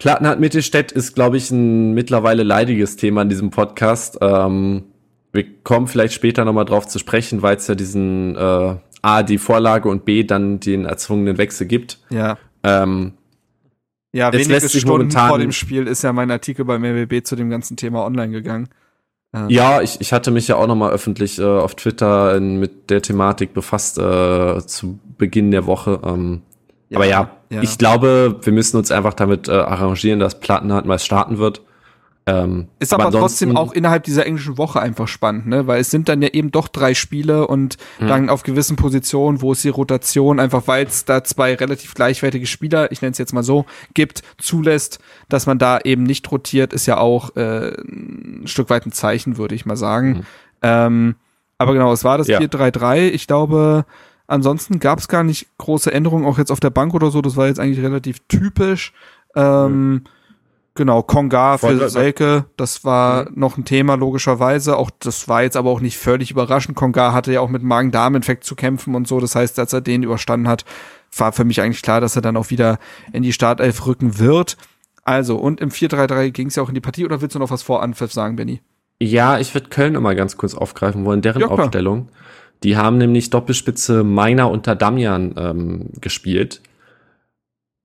Plattenhardt 0.00 0.40
Mittelstädt 0.40 0.92
ist, 0.92 1.14
glaube 1.14 1.36
ich, 1.36 1.50
ein 1.50 1.92
mittlerweile 1.92 2.42
leidiges 2.42 2.96
Thema 2.96 3.20
in 3.22 3.28
diesem 3.28 3.50
Podcast. 3.50 4.18
Ähm, 4.22 4.84
wir 5.30 5.44
kommen 5.62 5.86
vielleicht 5.86 6.14
später 6.14 6.46
nochmal 6.46 6.64
drauf 6.64 6.88
zu 6.88 6.98
sprechen, 6.98 7.42
weil 7.42 7.56
es 7.56 7.66
ja 7.66 7.74
diesen 7.74 8.34
äh, 8.34 8.76
A, 9.02 9.22
die 9.22 9.36
Vorlage 9.36 9.90
und 9.90 10.06
B, 10.06 10.24
dann 10.24 10.58
den 10.58 10.86
erzwungenen 10.86 11.36
Wechsel 11.36 11.66
gibt. 11.66 11.98
Ja. 12.08 12.38
Ähm, 12.64 13.12
Ja, 14.12 14.32
wenige 14.32 14.68
Stunden 14.68 15.10
vor 15.10 15.38
dem 15.38 15.52
Spiel 15.52 15.86
ist 15.86 16.02
ja 16.02 16.14
mein 16.14 16.30
Artikel 16.30 16.64
beim 16.64 16.82
RBB 16.82 17.22
zu 17.22 17.36
dem 17.36 17.50
ganzen 17.50 17.76
Thema 17.76 18.04
online 18.04 18.32
gegangen. 18.32 18.68
Ja, 19.48 19.80
ich, 19.80 20.00
ich 20.00 20.12
hatte 20.12 20.32
mich 20.32 20.48
ja 20.48 20.56
auch 20.56 20.66
nochmal 20.66 20.90
öffentlich 20.90 21.38
äh, 21.38 21.44
auf 21.44 21.76
Twitter 21.76 22.34
in, 22.36 22.58
mit 22.58 22.90
der 22.90 23.00
Thematik 23.00 23.54
befasst 23.54 23.96
äh, 23.98 24.60
zu 24.66 24.98
Beginn 25.18 25.52
der 25.52 25.66
Woche. 25.66 26.00
Ähm, 26.04 26.42
Ja, 26.90 26.98
aber 26.98 27.06
ja, 27.06 27.30
ja. 27.50 27.62
ich 27.62 27.78
glaube, 27.78 28.36
wir 28.42 28.52
müssen 28.52 28.76
uns 28.76 28.90
einfach 28.90 29.14
damit 29.14 29.48
äh, 29.48 29.52
arrangieren, 29.52 30.20
dass 30.20 30.38
Plattenhardt 30.40 30.84
mal 30.86 30.98
starten 30.98 31.38
wird. 31.38 31.62
Ähm, 32.26 32.68
Ist 32.78 32.92
aber, 32.92 33.04
trotzdem 33.04 33.50
ansonsten- 33.50 33.56
auch 33.56 33.72
innerhalb 33.72 34.04
dieser 34.04 34.26
englischen 34.26 34.58
Woche 34.58 34.78
einfach 34.80 35.08
spannend, 35.08 35.46
ne? 35.46 35.66
Weil 35.66 35.80
es 35.80 35.90
sind 35.90 36.08
dann 36.08 36.20
ja 36.20 36.28
eben 36.28 36.50
doch 36.50 36.68
drei 36.68 36.92
Spiele 36.92 37.46
und 37.46 37.78
Hm. 37.98 38.08
dann 38.08 38.28
auf 38.28 38.42
gewissen 38.42 38.76
Positionen, 38.76 39.40
wo 39.40 39.52
es 39.52 39.62
die 39.62 39.70
Rotation, 39.70 40.38
einfach 40.38 40.64
weil 40.66 40.84
es 40.86 41.06
da 41.06 41.24
zwei 41.24 41.54
relativ 41.54 41.94
gleichwertige 41.94 42.46
Spieler, 42.46 42.92
ich 42.92 43.00
nenne 43.00 43.12
es 43.12 43.18
jetzt 43.18 43.32
mal 43.32 43.42
so, 43.42 43.64
gibt, 43.94 44.22
zulässt, 44.36 44.98
dass 45.30 45.46
man 45.46 45.58
da 45.58 45.78
eben 45.82 46.02
nicht 46.02 46.30
rotiert, 46.30 46.72
ist 46.74 46.84
ja 46.86 46.98
auch 46.98 47.34
äh, 47.36 47.70
ein 47.80 48.42
Stück 48.46 48.68
weit 48.68 48.84
ein 48.84 48.92
Zeichen, 48.92 49.38
würde 49.38 49.54
ich 49.54 49.64
mal 49.64 49.76
sagen. 49.76 50.26
Ähm, 50.60 51.14
aber 51.56 51.72
genau, 51.72 51.90
es 51.92 52.04
war 52.04 52.18
das 52.18 52.26
Hm. 52.28 52.32
Ja. 52.34 52.40
4-3-3. 52.40 53.08
Ich 53.08 53.26
glaube, 53.26 53.86
ansonsten 54.30 54.80
gab 54.80 54.98
es 54.98 55.08
gar 55.08 55.22
nicht 55.22 55.46
große 55.58 55.92
Änderungen, 55.92 56.26
auch 56.26 56.38
jetzt 56.38 56.50
auf 56.50 56.60
der 56.60 56.70
Bank 56.70 56.94
oder 56.94 57.10
so. 57.10 57.20
Das 57.22 57.36
war 57.36 57.46
jetzt 57.46 57.60
eigentlich 57.60 57.84
relativ 57.84 58.18
typisch. 58.28 58.92
Ähm, 59.34 60.04
Genau, 60.74 61.02
Konga 61.02 61.58
für 61.58 61.90
Selke, 61.90 62.44
das 62.56 62.84
war 62.84 63.28
noch 63.34 63.58
ein 63.58 63.64
Thema 63.64 63.96
logischerweise. 63.96 64.76
Auch 64.76 64.90
das 65.00 65.28
war 65.28 65.42
jetzt 65.42 65.56
aber 65.56 65.68
auch 65.68 65.80
nicht 65.80 65.98
völlig 65.98 66.30
überraschend. 66.30 66.76
Konga 66.76 67.12
hatte 67.12 67.32
ja 67.32 67.40
auch 67.40 67.50
mit 67.50 67.62
Magen-Darm-Infekt 67.62 68.44
zu 68.44 68.54
kämpfen 68.54 68.94
und 68.94 69.08
so. 69.08 69.18
Das 69.18 69.34
heißt, 69.34 69.58
als 69.58 69.72
er 69.72 69.80
den 69.80 70.04
überstanden 70.04 70.48
hat, 70.48 70.64
war 71.16 71.32
für 71.32 71.44
mich 71.44 71.60
eigentlich 71.60 71.82
klar, 71.82 72.00
dass 72.00 72.14
er 72.14 72.22
dann 72.22 72.36
auch 72.36 72.50
wieder 72.50 72.78
in 73.12 73.22
die 73.22 73.32
Startelf 73.32 73.84
rücken 73.84 74.18
wird. 74.18 74.56
Also, 75.02 75.36
und 75.36 75.60
im 75.60 75.70
4-3-3 75.70 76.30
ging 76.30 76.46
es 76.46 76.56
ja 76.56 76.62
auch 76.62 76.68
in 76.68 76.74
die 76.74 76.80
Partie. 76.80 77.04
Oder 77.04 77.20
willst 77.20 77.34
du 77.34 77.40
noch 77.40 77.50
was 77.50 77.62
vor 77.62 77.82
Anpfiff 77.82 78.12
sagen, 78.12 78.36
Benny? 78.36 78.62
Ja, 79.00 79.38
ich 79.38 79.52
würde 79.54 79.70
Köln 79.70 80.00
mal 80.00 80.14
ganz 80.14 80.36
kurz 80.36 80.54
aufgreifen 80.54 81.04
wollen, 81.04 81.20
deren 81.20 81.40
Ja, 81.40 81.48
klar. 81.48 81.70
Die 82.62 82.76
haben 82.76 82.98
nämlich 82.98 83.30
Doppelspitze 83.30 84.04
Meiner 84.04 84.50
unter 84.50 84.76
Damian 84.76 85.34
ähm, 85.36 85.90
gespielt. 86.00 86.60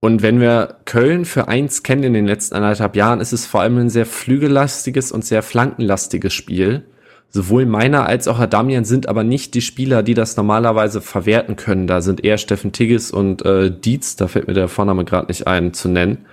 Und 0.02 0.22
wenn 0.22 0.40
wir 0.40 0.78
Köln 0.86 1.26
für 1.26 1.48
eins 1.48 1.82
kennen 1.82 2.04
in 2.04 2.14
den 2.14 2.28
letzten 2.28 2.56
anderthalb 2.56 2.96
Jahren, 2.96 3.22
ist 3.22 3.34
es 3.34 3.46
vor 3.46 3.62
allem 3.62 3.78
ein 3.78 3.90
sehr 3.90 4.06
flügellastiges 4.06 5.12
und 5.12 5.26
sehr 5.26 5.42
flankenlastiges 5.42 6.34
Spiel. 6.34 6.86
Sowohl 7.30 7.66
Meiner 7.66 8.06
als 8.06 8.28
auch 8.28 8.46
Damian 8.46 8.86
sind 8.86 9.10
aber 9.10 9.24
nicht 9.24 9.56
die 9.56 9.62
Spieler, 9.62 10.04
die 10.04 10.14
das 10.14 10.38
normalerweise 10.38 11.02
verwerten 11.02 11.56
können. 11.56 11.88
Da 11.88 12.02
sind 12.02 12.24
eher 12.24 12.38
Steffen 12.38 12.72
Tigges 12.72 13.12
und 13.12 13.44
äh, 13.44 13.72
Dietz, 13.72 14.16
da 14.16 14.28
fällt 14.28 14.48
mir 14.48 14.54
der 14.54 14.68
Vorname 14.68 15.06
gerade 15.06 15.28
nicht 15.28 15.48
ein, 15.48 15.74
zu 15.74 15.90
nennen. 15.90 16.26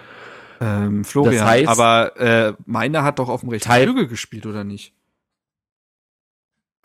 Ähm, 0.60 1.04
Florian. 1.04 1.34
Das 1.34 1.44
heißt- 1.44 1.66
aber 1.66 2.16
äh, 2.20 2.52
meiner 2.66 3.02
hat 3.04 3.18
doch 3.18 3.28
auf 3.28 3.40
dem 3.40 3.48
rechten 3.48 3.72
Flügel 3.72 4.06
gespielt, 4.06 4.46
oder 4.46 4.64
nicht? 4.64 4.92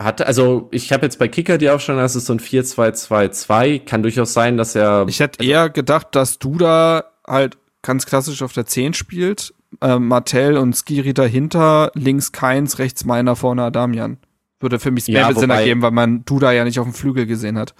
Hatte, 0.00 0.26
also 0.28 0.68
ich 0.70 0.92
habe 0.92 1.06
jetzt 1.06 1.18
bei 1.18 1.26
Kicker 1.26 1.58
die 1.58 1.70
Aufstellung, 1.70 2.00
das 2.00 2.14
ist 2.14 2.26
so 2.26 2.32
ein 2.32 2.38
4-2-2-2. 2.40 3.84
Kann 3.84 4.02
durchaus 4.02 4.32
sein, 4.32 4.56
dass 4.56 4.74
er 4.74 5.06
Ich 5.08 5.20
hätte 5.20 5.44
eher 5.44 5.70
gedacht, 5.70 6.08
dass 6.12 6.38
Duda 6.38 7.04
halt 7.26 7.58
ganz 7.82 8.06
klassisch 8.06 8.42
auf 8.42 8.52
der 8.52 8.66
10 8.66 8.94
spielt, 8.94 9.54
äh, 9.80 9.98
Martell 9.98 10.56
und 10.56 10.74
Skiri 10.76 11.14
dahinter, 11.14 11.90
links 11.94 12.32
Keins, 12.32 12.78
rechts 12.78 13.04
meiner, 13.04 13.34
vorne 13.34 13.64
Adamian. 13.64 14.18
Würde 14.60 14.78
für 14.78 14.90
mich 14.90 15.08
mehr 15.08 15.22
Ja, 15.22 15.34
Sinn 15.34 15.50
ergeben, 15.50 15.82
weil 15.82 15.92
man 15.92 16.24
Duda 16.24 16.52
ja 16.52 16.64
nicht 16.64 16.78
auf 16.80 16.86
dem 16.86 16.94
Flügel 16.94 17.26
gesehen 17.26 17.58
hat. 17.58 17.74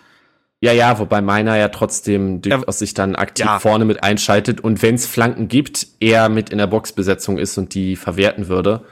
Ja, 0.61 0.73
ja, 0.73 0.99
wobei 0.99 1.21
meiner 1.21 1.57
ja 1.57 1.69
trotzdem 1.69 2.41
durchaus 2.43 2.81
sich 2.81 2.95
dann 2.95 3.15
aktiv 3.15 3.47
Ja. 3.47 3.61
vorne 3.61 3.85
mit 3.85 4.03
einschaltet 4.03 4.61
und 4.61 4.83
wenn 4.83 4.97
es 4.97 5.07
Flanken 5.07 5.47
gibt, 5.47 5.87
er 6.01 6.29
mit 6.29 6.51
in 6.51 6.59
der 6.59 6.67
Boxbesetzung 6.67 7.39
ist 7.39 7.59
und 7.59 7.75
die 7.75 7.95
verwerten 7.95 8.49
würde. 8.49 8.85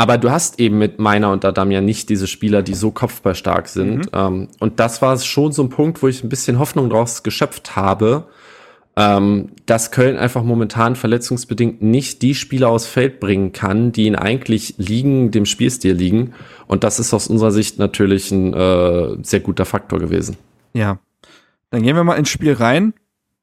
Aber 0.00 0.16
du 0.16 0.30
hast 0.30 0.58
eben 0.58 0.78
mit 0.78 0.98
meiner 0.98 1.30
und 1.30 1.44
Adam 1.44 1.70
ja 1.70 1.82
nicht 1.82 2.08
diese 2.08 2.26
Spieler, 2.26 2.62
die 2.62 2.72
so 2.72 2.90
kopfballstark 2.90 3.68
sind. 3.68 4.08
Ähm, 4.14 4.48
und 4.58 4.80
das 4.80 5.02
war 5.02 5.18
schon 5.18 5.52
so 5.52 5.62
ein 5.62 5.68
Punkt, 5.68 6.02
wo 6.02 6.08
ich 6.08 6.24
ein 6.24 6.30
bisschen 6.30 6.58
Hoffnung 6.58 6.88
draus 6.88 7.22
geschöpft 7.22 7.76
habe, 7.76 8.24
ähm, 8.96 9.50
dass 9.66 9.90
Köln 9.90 10.16
einfach 10.16 10.42
momentan 10.42 10.96
verletzungsbedingt 10.96 11.82
nicht 11.82 12.22
die 12.22 12.34
Spieler 12.34 12.70
aufs 12.70 12.86
Feld 12.86 13.20
bringen 13.20 13.52
kann, 13.52 13.92
die 13.92 14.06
ihn 14.06 14.16
eigentlich 14.16 14.76
liegen, 14.78 15.32
dem 15.32 15.44
Spielstil 15.44 15.92
liegen. 15.92 16.32
Und 16.66 16.82
das 16.82 16.98
ist 16.98 17.12
aus 17.12 17.28
unserer 17.28 17.50
Sicht 17.50 17.78
natürlich 17.78 18.30
ein 18.30 18.54
äh, 18.54 19.18
sehr 19.22 19.40
guter 19.40 19.66
Faktor 19.66 19.98
gewesen. 19.98 20.38
Ja. 20.72 20.98
Dann 21.68 21.82
gehen 21.82 21.94
wir 21.94 22.04
mal 22.04 22.14
ins 22.14 22.30
Spiel 22.30 22.54
rein. 22.54 22.94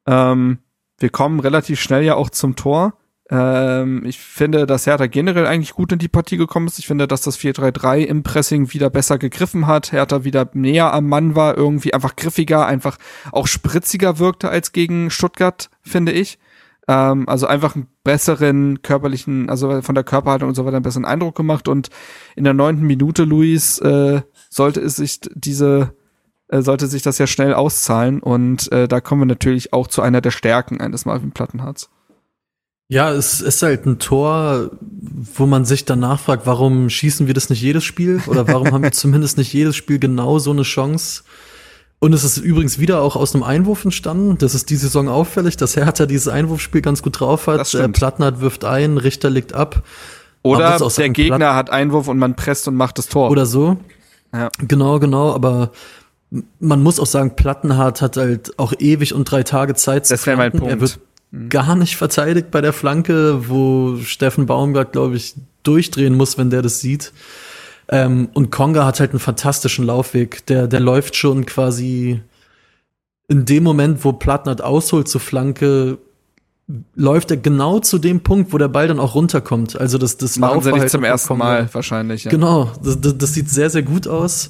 Ähm, 0.07 0.57
wir 0.97 1.09
kommen 1.09 1.39
relativ 1.39 1.79
schnell 1.79 2.01
ja 2.01 2.15
auch 2.15 2.31
zum 2.31 2.55
Tor. 2.55 2.95
Ähm, 3.29 4.05
ich 4.05 4.19
finde, 4.19 4.65
dass 4.65 4.87
Hertha 4.87 5.07
generell 5.07 5.45
eigentlich 5.45 5.73
gut 5.73 5.91
in 5.91 5.99
die 5.99 6.07
Partie 6.07 6.37
gekommen 6.37 6.67
ist. 6.67 6.79
Ich 6.79 6.87
finde, 6.87 7.07
dass 7.07 7.21
das 7.21 7.37
4-3-3 7.37 7.99
im 7.99 8.23
Pressing 8.23 8.73
wieder 8.73 8.89
besser 8.89 9.17
gegriffen 9.17 9.67
hat. 9.67 9.91
Hertha 9.91 10.23
wieder 10.23 10.49
näher 10.53 10.93
am 10.93 11.07
Mann 11.09 11.35
war, 11.35 11.57
irgendwie 11.57 11.93
einfach 11.93 12.15
griffiger, 12.15 12.65
einfach 12.65 12.97
auch 13.31 13.47
spritziger 13.47 14.19
wirkte 14.19 14.49
als 14.49 14.71
gegen 14.71 15.09
Stuttgart, 15.09 15.69
finde 15.81 16.13
ich. 16.13 16.39
Ähm, 16.87 17.27
also 17.27 17.47
einfach 17.47 17.75
einen 17.75 17.87
besseren 18.05 18.81
körperlichen, 18.81 19.49
also 19.49 19.81
von 19.81 19.95
der 19.95 20.05
Körperhaltung 20.05 20.49
und 20.49 20.55
so 20.55 20.65
weiter 20.65 20.77
einen 20.77 20.83
besseren 20.83 21.05
Eindruck 21.05 21.35
gemacht. 21.35 21.67
Und 21.67 21.89
in 22.37 22.45
der 22.45 22.53
neunten 22.53 22.85
Minute, 22.85 23.25
Luis, 23.25 23.79
äh, 23.79 24.21
sollte 24.49 24.79
es 24.79 24.95
sich 24.95 25.19
diese 25.35 25.93
äh, 26.47 26.61
sollte 26.61 26.87
sich 26.87 27.01
das 27.01 27.17
ja 27.17 27.27
schnell 27.27 27.53
auszahlen 27.53 28.21
und 28.21 28.71
äh, 28.71 28.87
da 28.87 29.01
kommen 29.01 29.23
wir 29.23 29.25
natürlich 29.25 29.73
auch 29.73 29.87
zu 29.87 30.01
einer 30.01 30.21
der 30.21 30.31
Stärken 30.31 30.79
eines 30.79 31.03
Marvin 31.03 31.31
Plattenhards. 31.31 31.89
Ja, 32.89 33.11
es 33.11 33.41
ist 33.41 33.61
halt 33.63 33.85
ein 33.85 33.99
Tor, 33.99 34.71
wo 35.35 35.45
man 35.45 35.65
sich 35.65 35.83
danach 35.83 36.19
fragt, 36.21 36.45
warum 36.45 36.89
schießen 36.89 37.27
wir 37.27 37.33
das 37.33 37.49
nicht 37.49 37.61
jedes 37.61 37.83
Spiel? 37.83 38.21
Oder 38.27 38.47
warum 38.47 38.71
haben 38.71 38.83
wir 38.83 38.91
zumindest 38.93 39.37
nicht 39.37 39.51
jedes 39.51 39.75
Spiel 39.75 39.99
genau 39.99 40.39
so 40.39 40.51
eine 40.51 40.61
Chance? 40.63 41.23
Und 41.99 42.13
es 42.13 42.23
ist 42.23 42.37
übrigens 42.37 42.79
wieder 42.79 43.01
auch 43.01 43.15
aus 43.15 43.33
einem 43.33 43.43
Einwurf 43.43 43.83
entstanden. 43.83 44.37
Das 44.37 44.53
ist 44.55 44.69
die 44.69 44.75
Saison 44.75 45.09
auffällig, 45.09 45.57
dass 45.57 45.75
Hertha 45.75 46.05
dieses 46.05 46.27
Einwurfspiel 46.27 46.81
ganz 46.81 47.01
gut 47.01 47.19
drauf 47.19 47.47
hat. 47.47 47.73
Äh. 47.73 47.89
Plattenhardt 47.89 48.39
wirft 48.39 48.63
ein, 48.63 48.97
Richter 48.97 49.29
legt 49.29 49.53
ab. 49.53 49.83
Oder 50.43 50.77
der 50.77 51.09
Gegner 51.09 51.37
Platt- 51.37 51.55
hat 51.55 51.69
Einwurf 51.71 52.07
und 52.07 52.19
man 52.19 52.35
presst 52.35 52.67
und 52.67 52.75
macht 52.75 52.99
das 52.99 53.07
Tor. 53.07 53.31
Oder 53.31 53.45
so. 53.45 53.77
Ja. 54.31 54.49
Genau, 54.59 54.99
genau, 54.99 55.33
aber 55.33 55.71
man 56.59 56.83
muss 56.83 56.99
auch 56.99 57.05
sagen, 57.05 57.35
Plattenhardt 57.35 58.01
hat 58.01 58.17
halt 58.17 58.57
auch 58.59 58.73
ewig 58.77 59.13
und 59.13 59.25
drei 59.25 59.43
Tage 59.43 59.73
Zeit 59.73 60.05
zu 60.05 60.13
Das 60.13 60.25
wäre 60.25 60.37
mein 60.37 60.51
flanken. 60.51 60.69
Er 60.69 60.75
Punkt. 60.77 60.99
Wird 61.31 61.49
gar 61.49 61.75
nicht 61.75 61.97
verteidigt 61.97 62.51
bei 62.51 62.61
der 62.61 62.73
Flanke, 62.73 63.49
wo 63.49 63.97
Steffen 63.97 64.45
Baumgart, 64.45 64.93
glaube 64.93 65.15
ich, 65.15 65.35
durchdrehen 65.63 66.15
muss, 66.15 66.37
wenn 66.37 66.49
der 66.49 66.61
das 66.61 66.79
sieht. 66.79 67.11
Ähm, 67.89 68.29
und 68.33 68.51
Konga 68.51 68.85
hat 68.85 68.99
halt 68.99 69.11
einen 69.11 69.19
fantastischen 69.19 69.85
Laufweg. 69.85 70.45
Der, 70.47 70.67
der 70.67 70.79
läuft 70.79 71.15
schon 71.15 71.45
quasi 71.45 72.21
in 73.27 73.45
dem 73.45 73.63
Moment, 73.63 74.03
wo 74.05 74.13
Plattenhardt 74.13 74.61
ausholt 74.61 75.07
zur 75.07 75.21
Flanke, 75.21 75.97
läuft 76.95 77.31
er 77.31 77.37
genau 77.37 77.79
zu 77.79 77.97
dem 77.97 78.21
Punkt, 78.21 78.51
wo 78.51 78.57
der 78.57 78.67
Ball 78.67 78.87
dann 78.87 78.99
auch 78.99 79.15
runterkommt. 79.15 79.79
Also 79.79 79.97
das, 79.97 80.17
das 80.17 80.37
Machen 80.37 80.51
sie 80.51 80.55
nicht 80.55 80.65
Laufverhalten 80.65 80.89
zum 80.89 81.03
ersten 81.03 81.27
Konga- 81.33 81.37
Mal 81.37 81.69
wahrscheinlich. 81.73 82.23
Ja. 82.25 82.31
Genau, 82.31 82.71
das, 82.83 82.99
das, 82.99 83.17
das 83.17 83.33
sieht 83.33 83.49
sehr, 83.49 83.69
sehr 83.69 83.83
gut 83.83 84.07
aus. 84.07 84.49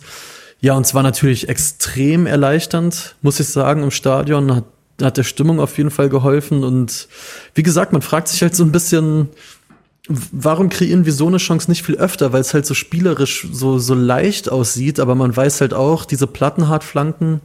Ja, 0.60 0.74
und 0.76 0.88
zwar 0.88 1.04
natürlich 1.04 1.50
extrem 1.50 2.26
erleichternd, 2.26 3.16
muss 3.22 3.40
ich 3.40 3.48
sagen, 3.48 3.84
im 3.84 3.92
Stadion. 3.92 4.56
Hat, 4.56 4.64
hat 5.02 5.18
der 5.18 5.24
Stimmung 5.24 5.60
auf 5.60 5.78
jeden 5.78 5.92
Fall 5.92 6.10
geholfen. 6.10 6.64
Und 6.64 7.08
wie 7.54 7.64
gesagt, 7.64 7.94
man 7.94 8.02
fragt 8.02 8.28
sich 8.30 8.42
halt 8.42 8.56
so 8.56 8.64
ein 8.64 8.72
bisschen, 8.72 9.30
warum 10.32 10.70
kreieren 10.70 11.06
wir 11.06 11.14
so 11.14 11.28
eine 11.28 11.38
Chance 11.38 11.70
nicht 11.70 11.84
viel 11.84 11.98
öfter? 11.98 12.34
Weil 12.34 12.42
es 12.42 12.54
halt 12.54 12.66
so 12.66 12.74
spielerisch 12.74 13.48
so, 13.52 13.78
so 13.80 13.94
leicht 13.94 14.50
aussieht, 14.52 15.00
aber 15.00 15.16
man 15.16 15.36
weiß 15.36 15.62
halt 15.62 15.74
auch, 15.74 16.06
diese 16.06 16.28
Plattenhartflanken, 16.28 17.42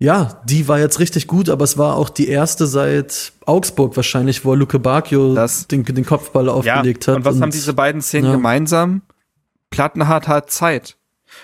ja, 0.00 0.40
die 0.44 0.68
war 0.68 0.78
jetzt 0.78 1.00
richtig 1.00 1.26
gut, 1.26 1.48
aber 1.48 1.64
es 1.64 1.76
war 1.76 1.96
auch 1.96 2.08
die 2.08 2.28
erste 2.28 2.68
seit 2.68 3.32
Augsburg 3.46 3.96
wahrscheinlich, 3.96 4.44
wo 4.44 4.54
Luke 4.54 4.78
Bacchio 4.78 5.34
Das- 5.34 5.66
den, 5.66 5.84
den 5.84 6.06
Kopfball 6.06 6.48
aufgelegt 6.48 7.08
hat. 7.08 7.16
Und 7.16 7.24
was 7.24 7.40
haben 7.40 7.50
diese 7.50 7.72
beiden 7.72 8.00
Szenen 8.00 8.26
ja. 8.26 8.32
gemeinsam? 8.32 9.02
Plattenhardt 9.70 10.28
hat 10.28 10.50
Zeit. 10.50 10.97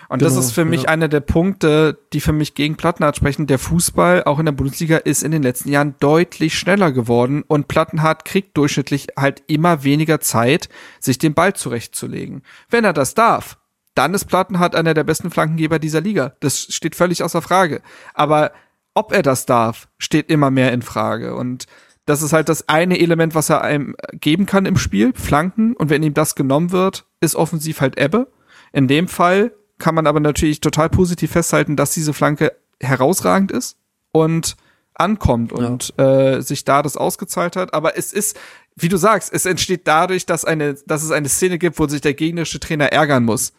Und 0.08 0.22
das 0.22 0.34
Genau, 0.34 0.44
ist 0.44 0.52
für 0.52 0.64
mich 0.64 0.82
ja. 0.82 0.88
einer 0.88 1.08
der 1.08 1.20
Punkte, 1.20 1.98
die 2.12 2.20
für 2.20 2.32
mich 2.32 2.54
gegen 2.54 2.76
Plattenhardt 2.76 3.16
sprechen. 3.16 3.46
Der 3.46 3.58
Fußball, 3.58 4.24
auch 4.24 4.38
in 4.38 4.46
der 4.46 4.52
Bundesliga, 4.52 4.98
ist 4.98 5.22
in 5.22 5.30
den 5.30 5.42
letzten 5.42 5.70
Jahren 5.70 5.94
deutlich 6.00 6.58
schneller 6.58 6.92
geworden 6.92 7.42
und 7.46 7.68
Plattenhardt 7.68 8.24
kriegt 8.24 8.56
durchschnittlich 8.56 9.08
halt 9.16 9.42
immer 9.46 9.84
weniger 9.84 10.20
Zeit, 10.20 10.68
sich 11.00 11.18
den 11.18 11.34
Ball 11.34 11.54
zurechtzulegen. 11.54 12.42
Wenn 12.70 12.84
er 12.84 12.92
das 12.92 13.14
darf, 13.14 13.58
dann 13.94 14.14
ist 14.14 14.24
Plattenhardt 14.26 14.74
einer 14.74 14.94
der 14.94 15.04
besten 15.04 15.30
Flankengeber 15.30 15.78
dieser 15.78 16.00
Liga. 16.00 16.34
Das 16.40 16.60
steht 16.60 16.96
völlig 16.96 17.22
außer 17.22 17.42
Frage. 17.42 17.80
Aber 18.12 18.52
ob 18.94 19.12
er 19.12 19.22
das 19.22 19.46
darf, 19.46 19.88
steht 19.98 20.30
immer 20.30 20.50
mehr 20.50 20.72
in 20.72 20.82
Frage. 20.82 21.34
Und 21.34 21.66
das 22.06 22.22
ist 22.22 22.32
halt 22.32 22.48
das 22.48 22.68
eine 22.68 22.98
Element, 22.98 23.34
was 23.34 23.50
er 23.50 23.62
einem 23.62 23.96
geben 24.12 24.46
kann 24.46 24.66
im 24.66 24.76
Spiel, 24.76 25.12
Flanken. 25.14 25.74
Und 25.74 25.90
wenn 25.90 26.02
ihm 26.02 26.14
das 26.14 26.34
genommen 26.34 26.70
wird, 26.72 27.06
ist 27.20 27.36
offensiv 27.36 27.80
halt 27.80 27.98
Ebbe. 27.98 28.30
In 28.72 28.88
dem 28.88 29.08
Fall 29.08 29.52
kann 29.78 29.94
man 29.94 30.06
aber 30.06 30.20
natürlich 30.20 30.60
total 30.60 30.88
positiv 30.90 31.32
festhalten, 31.32 31.76
dass 31.76 31.92
diese 31.94 32.12
Flanke 32.14 32.52
herausragend 32.80 33.50
ist 33.52 33.76
und 34.12 34.56
ankommt 34.94 35.52
und 35.52 35.92
äh, 35.98 36.40
sich 36.40 36.64
da 36.64 36.82
das 36.82 36.96
ausgezahlt 36.96 37.56
hat. 37.56 37.74
Aber 37.74 37.98
es 37.98 38.12
ist, 38.12 38.38
wie 38.76 38.88
du 38.88 38.96
sagst, 38.96 39.32
es 39.32 39.44
entsteht 39.46 39.86
dadurch, 39.88 40.26
dass 40.26 40.44
eine, 40.44 40.74
dass 40.86 41.02
es 41.02 41.10
eine 41.10 41.28
Szene 41.28 41.58
gibt, 41.58 41.78
wo 41.78 41.86
sich 41.88 42.00
der 42.00 42.14
gegnerische 42.14 42.60
Trainer 42.60 42.92
ärgern 42.92 43.24
muss. 43.24 43.52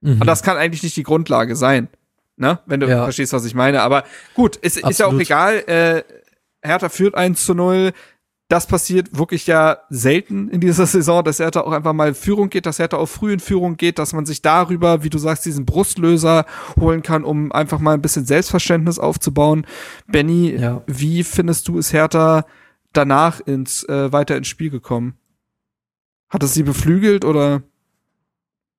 Und 0.00 0.26
das 0.26 0.44
kann 0.44 0.56
eigentlich 0.56 0.84
nicht 0.84 0.96
die 0.96 1.02
Grundlage 1.02 1.56
sein. 1.56 1.88
Ne? 2.36 2.60
Wenn 2.66 2.78
du 2.78 2.86
Ja. 2.88 3.02
verstehst, 3.02 3.32
was 3.32 3.44
ich 3.44 3.56
meine. 3.56 3.82
Aber 3.82 4.04
gut, 4.34 4.56
es 4.62 4.76
ist 4.76 5.00
ja 5.00 5.06
auch 5.06 5.18
egal. 5.18 5.56
Äh, 5.66 6.04
Hertha 6.62 6.88
führt 6.88 7.16
1 7.16 7.44
zu 7.44 7.54
0. 7.54 7.92
Das 8.48 8.66
passiert 8.66 9.16
wirklich 9.18 9.46
ja 9.46 9.78
selten 9.90 10.48
in 10.48 10.60
dieser 10.60 10.86
Saison, 10.86 11.22
dass 11.22 11.38
Hertha 11.38 11.60
auch 11.60 11.72
einfach 11.72 11.92
mal 11.92 12.08
in 12.08 12.14
Führung 12.14 12.48
geht, 12.48 12.64
dass 12.66 12.78
Hertha 12.78 12.96
auch 12.96 13.06
früh 13.08 13.32
in 13.32 13.40
Führung 13.40 13.76
geht, 13.76 13.98
dass 13.98 14.12
man 14.14 14.24
sich 14.26 14.40
darüber, 14.42 15.02
wie 15.04 15.10
du 15.10 15.18
sagst, 15.18 15.44
diesen 15.44 15.66
Brustlöser 15.66 16.46
holen 16.80 17.02
kann, 17.02 17.24
um 17.24 17.52
einfach 17.52 17.78
mal 17.78 17.92
ein 17.94 18.00
bisschen 18.02 18.24
Selbstverständnis 18.24 18.98
aufzubauen. 18.98 19.66
Benny, 20.06 20.56
Ja. 20.56 20.82
wie 20.86 21.24
findest 21.24 21.68
du, 21.68 21.78
ist 21.78 21.92
Hertha 21.92 22.46
danach 22.94 23.40
ins, 23.40 23.84
äh, 23.84 24.10
weiter 24.12 24.36
ins 24.36 24.48
Spiel 24.48 24.70
gekommen? 24.70 25.18
Hat 26.30 26.42
es 26.42 26.54
sie 26.54 26.62
beflügelt 26.62 27.24
oder? 27.24 27.62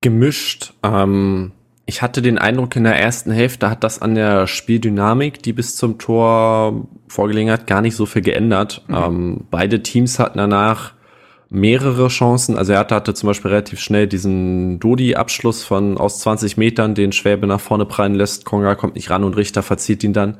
gemischt. 0.01 0.73
Ähm, 0.81 1.51
ich 1.89 2.03
hatte 2.03 2.21
den 2.21 2.37
Eindruck, 2.37 2.75
in 2.75 2.83
der 2.83 2.99
ersten 2.99 3.31
Hälfte 3.31 3.69
hat 3.69 3.83
das 3.83 3.99
an 3.99 4.13
der 4.13 4.45
Spieldynamik, 4.45 5.41
die 5.41 5.53
bis 5.53 5.75
zum 5.75 5.97
Tor 5.97 6.87
vorgelegen 7.07 7.51
hat, 7.51 7.65
gar 7.65 7.81
nicht 7.81 7.95
so 7.95 8.05
viel 8.05 8.21
geändert. 8.21 8.83
Mhm. 8.87 8.95
Ähm, 8.95 9.47
beide 9.49 9.81
Teams 9.81 10.19
hatten 10.19 10.37
danach 10.37 10.93
mehrere 11.49 12.07
Chancen. 12.09 12.57
Also 12.57 12.73
er 12.73 12.79
hatte 12.79 13.15
zum 13.15 13.25
Beispiel 13.25 13.49
relativ 13.49 13.79
schnell 13.79 14.05
diesen 14.05 14.79
Dodi-Abschluss 14.79 15.63
von 15.63 15.97
aus 15.97 16.19
20 16.19 16.57
Metern, 16.57 16.93
den 16.93 17.11
Schwäbe 17.11 17.47
nach 17.47 17.59
vorne 17.59 17.85
prallen 17.85 18.13
lässt. 18.13 18.45
Konga 18.45 18.75
kommt 18.75 18.93
nicht 18.93 19.09
ran 19.09 19.23
und 19.23 19.35
Richter 19.35 19.63
verzieht 19.63 20.03
ihn 20.03 20.13
dann. 20.13 20.37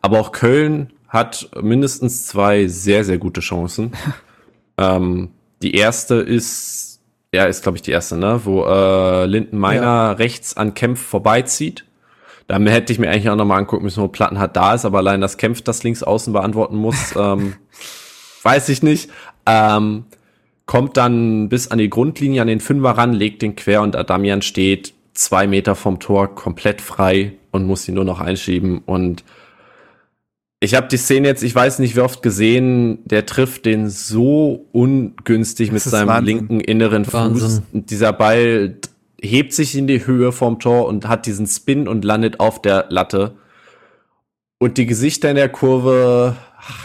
Aber 0.00 0.18
auch 0.18 0.32
Köln 0.32 0.94
hat 1.08 1.50
mindestens 1.60 2.26
zwei 2.26 2.68
sehr, 2.68 3.04
sehr 3.04 3.18
gute 3.18 3.42
Chancen. 3.42 3.92
ähm, 4.78 5.28
die 5.60 5.74
erste 5.74 6.14
ist, 6.14 6.85
ja, 7.36 7.44
ist 7.44 7.62
glaube 7.62 7.76
ich 7.76 7.82
die 7.82 7.90
erste, 7.90 8.16
ne, 8.16 8.40
wo 8.44 8.64
äh, 8.64 9.26
Linden 9.26 9.58
Meiner 9.58 9.82
ja. 9.82 10.12
rechts 10.12 10.56
an 10.56 10.74
Kempf 10.74 11.00
vorbeizieht. 11.00 11.84
Da 12.48 12.58
hätte 12.58 12.92
ich 12.92 12.98
mir 12.98 13.10
eigentlich 13.10 13.28
auch 13.28 13.36
nochmal 13.36 13.58
angucken 13.58 13.84
müssen, 13.84 14.02
wo 14.02 14.08
Platten 14.08 14.38
hat 14.38 14.56
da 14.56 14.74
ist, 14.74 14.84
aber 14.84 14.98
allein 14.98 15.20
das 15.20 15.36
Kempf 15.36 15.62
das 15.62 15.82
links 15.82 16.02
außen 16.02 16.32
beantworten 16.32 16.76
muss, 16.76 17.14
ähm, 17.16 17.54
weiß 18.42 18.68
ich 18.68 18.82
nicht. 18.82 19.10
Ähm, 19.46 20.04
kommt 20.64 20.96
dann 20.96 21.48
bis 21.48 21.68
an 21.68 21.78
die 21.78 21.90
Grundlinie 21.90 22.42
an 22.42 22.48
den 22.48 22.60
Fünfer 22.60 22.90
ran, 22.90 23.12
legt 23.12 23.42
den 23.42 23.56
quer 23.56 23.82
und 23.82 23.96
Adamian 23.96 24.42
steht 24.42 24.94
zwei 25.14 25.46
Meter 25.46 25.74
vom 25.74 25.98
Tor 25.98 26.34
komplett 26.34 26.80
frei 26.80 27.32
und 27.50 27.66
muss 27.66 27.88
ihn 27.88 27.94
nur 27.94 28.04
noch 28.04 28.20
einschieben 28.20 28.82
und 28.84 29.24
ich 30.60 30.74
habe 30.74 30.88
die 30.88 30.96
Szene 30.96 31.28
jetzt, 31.28 31.42
ich 31.42 31.54
weiß 31.54 31.78
nicht 31.80 31.96
wie 31.96 32.00
oft 32.00 32.22
gesehen, 32.22 32.98
der 33.04 33.26
trifft 33.26 33.66
den 33.66 33.90
so 33.90 34.66
ungünstig 34.72 35.70
mit 35.70 35.82
seinem 35.82 36.08
Wahnsinn. 36.08 36.38
linken 36.38 36.60
inneren 36.60 37.04
Fuß. 37.04 37.62
Und 37.72 37.90
dieser 37.90 38.12
Ball 38.12 38.76
hebt 39.20 39.52
sich 39.52 39.76
in 39.76 39.86
die 39.86 40.06
Höhe 40.06 40.32
vom 40.32 40.58
Tor 40.58 40.86
und 40.86 41.08
hat 41.08 41.26
diesen 41.26 41.46
Spin 41.46 41.88
und 41.88 42.04
landet 42.04 42.40
auf 42.40 42.62
der 42.62 42.86
Latte. 42.88 43.36
Und 44.58 44.78
die 44.78 44.86
Gesichter 44.86 45.28
in 45.28 45.36
der 45.36 45.50
Kurve 45.50 46.36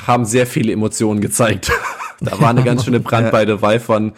haben 0.06 0.26
sehr 0.26 0.46
viele 0.46 0.74
Emotionen 0.74 1.22
gezeigt. 1.22 1.72
da 2.20 2.40
war 2.42 2.50
eine 2.50 2.64
ganz 2.64 2.84
schöne 2.84 3.00
Brandweite 3.00 3.58
bei 3.58 3.80
von 3.80 4.12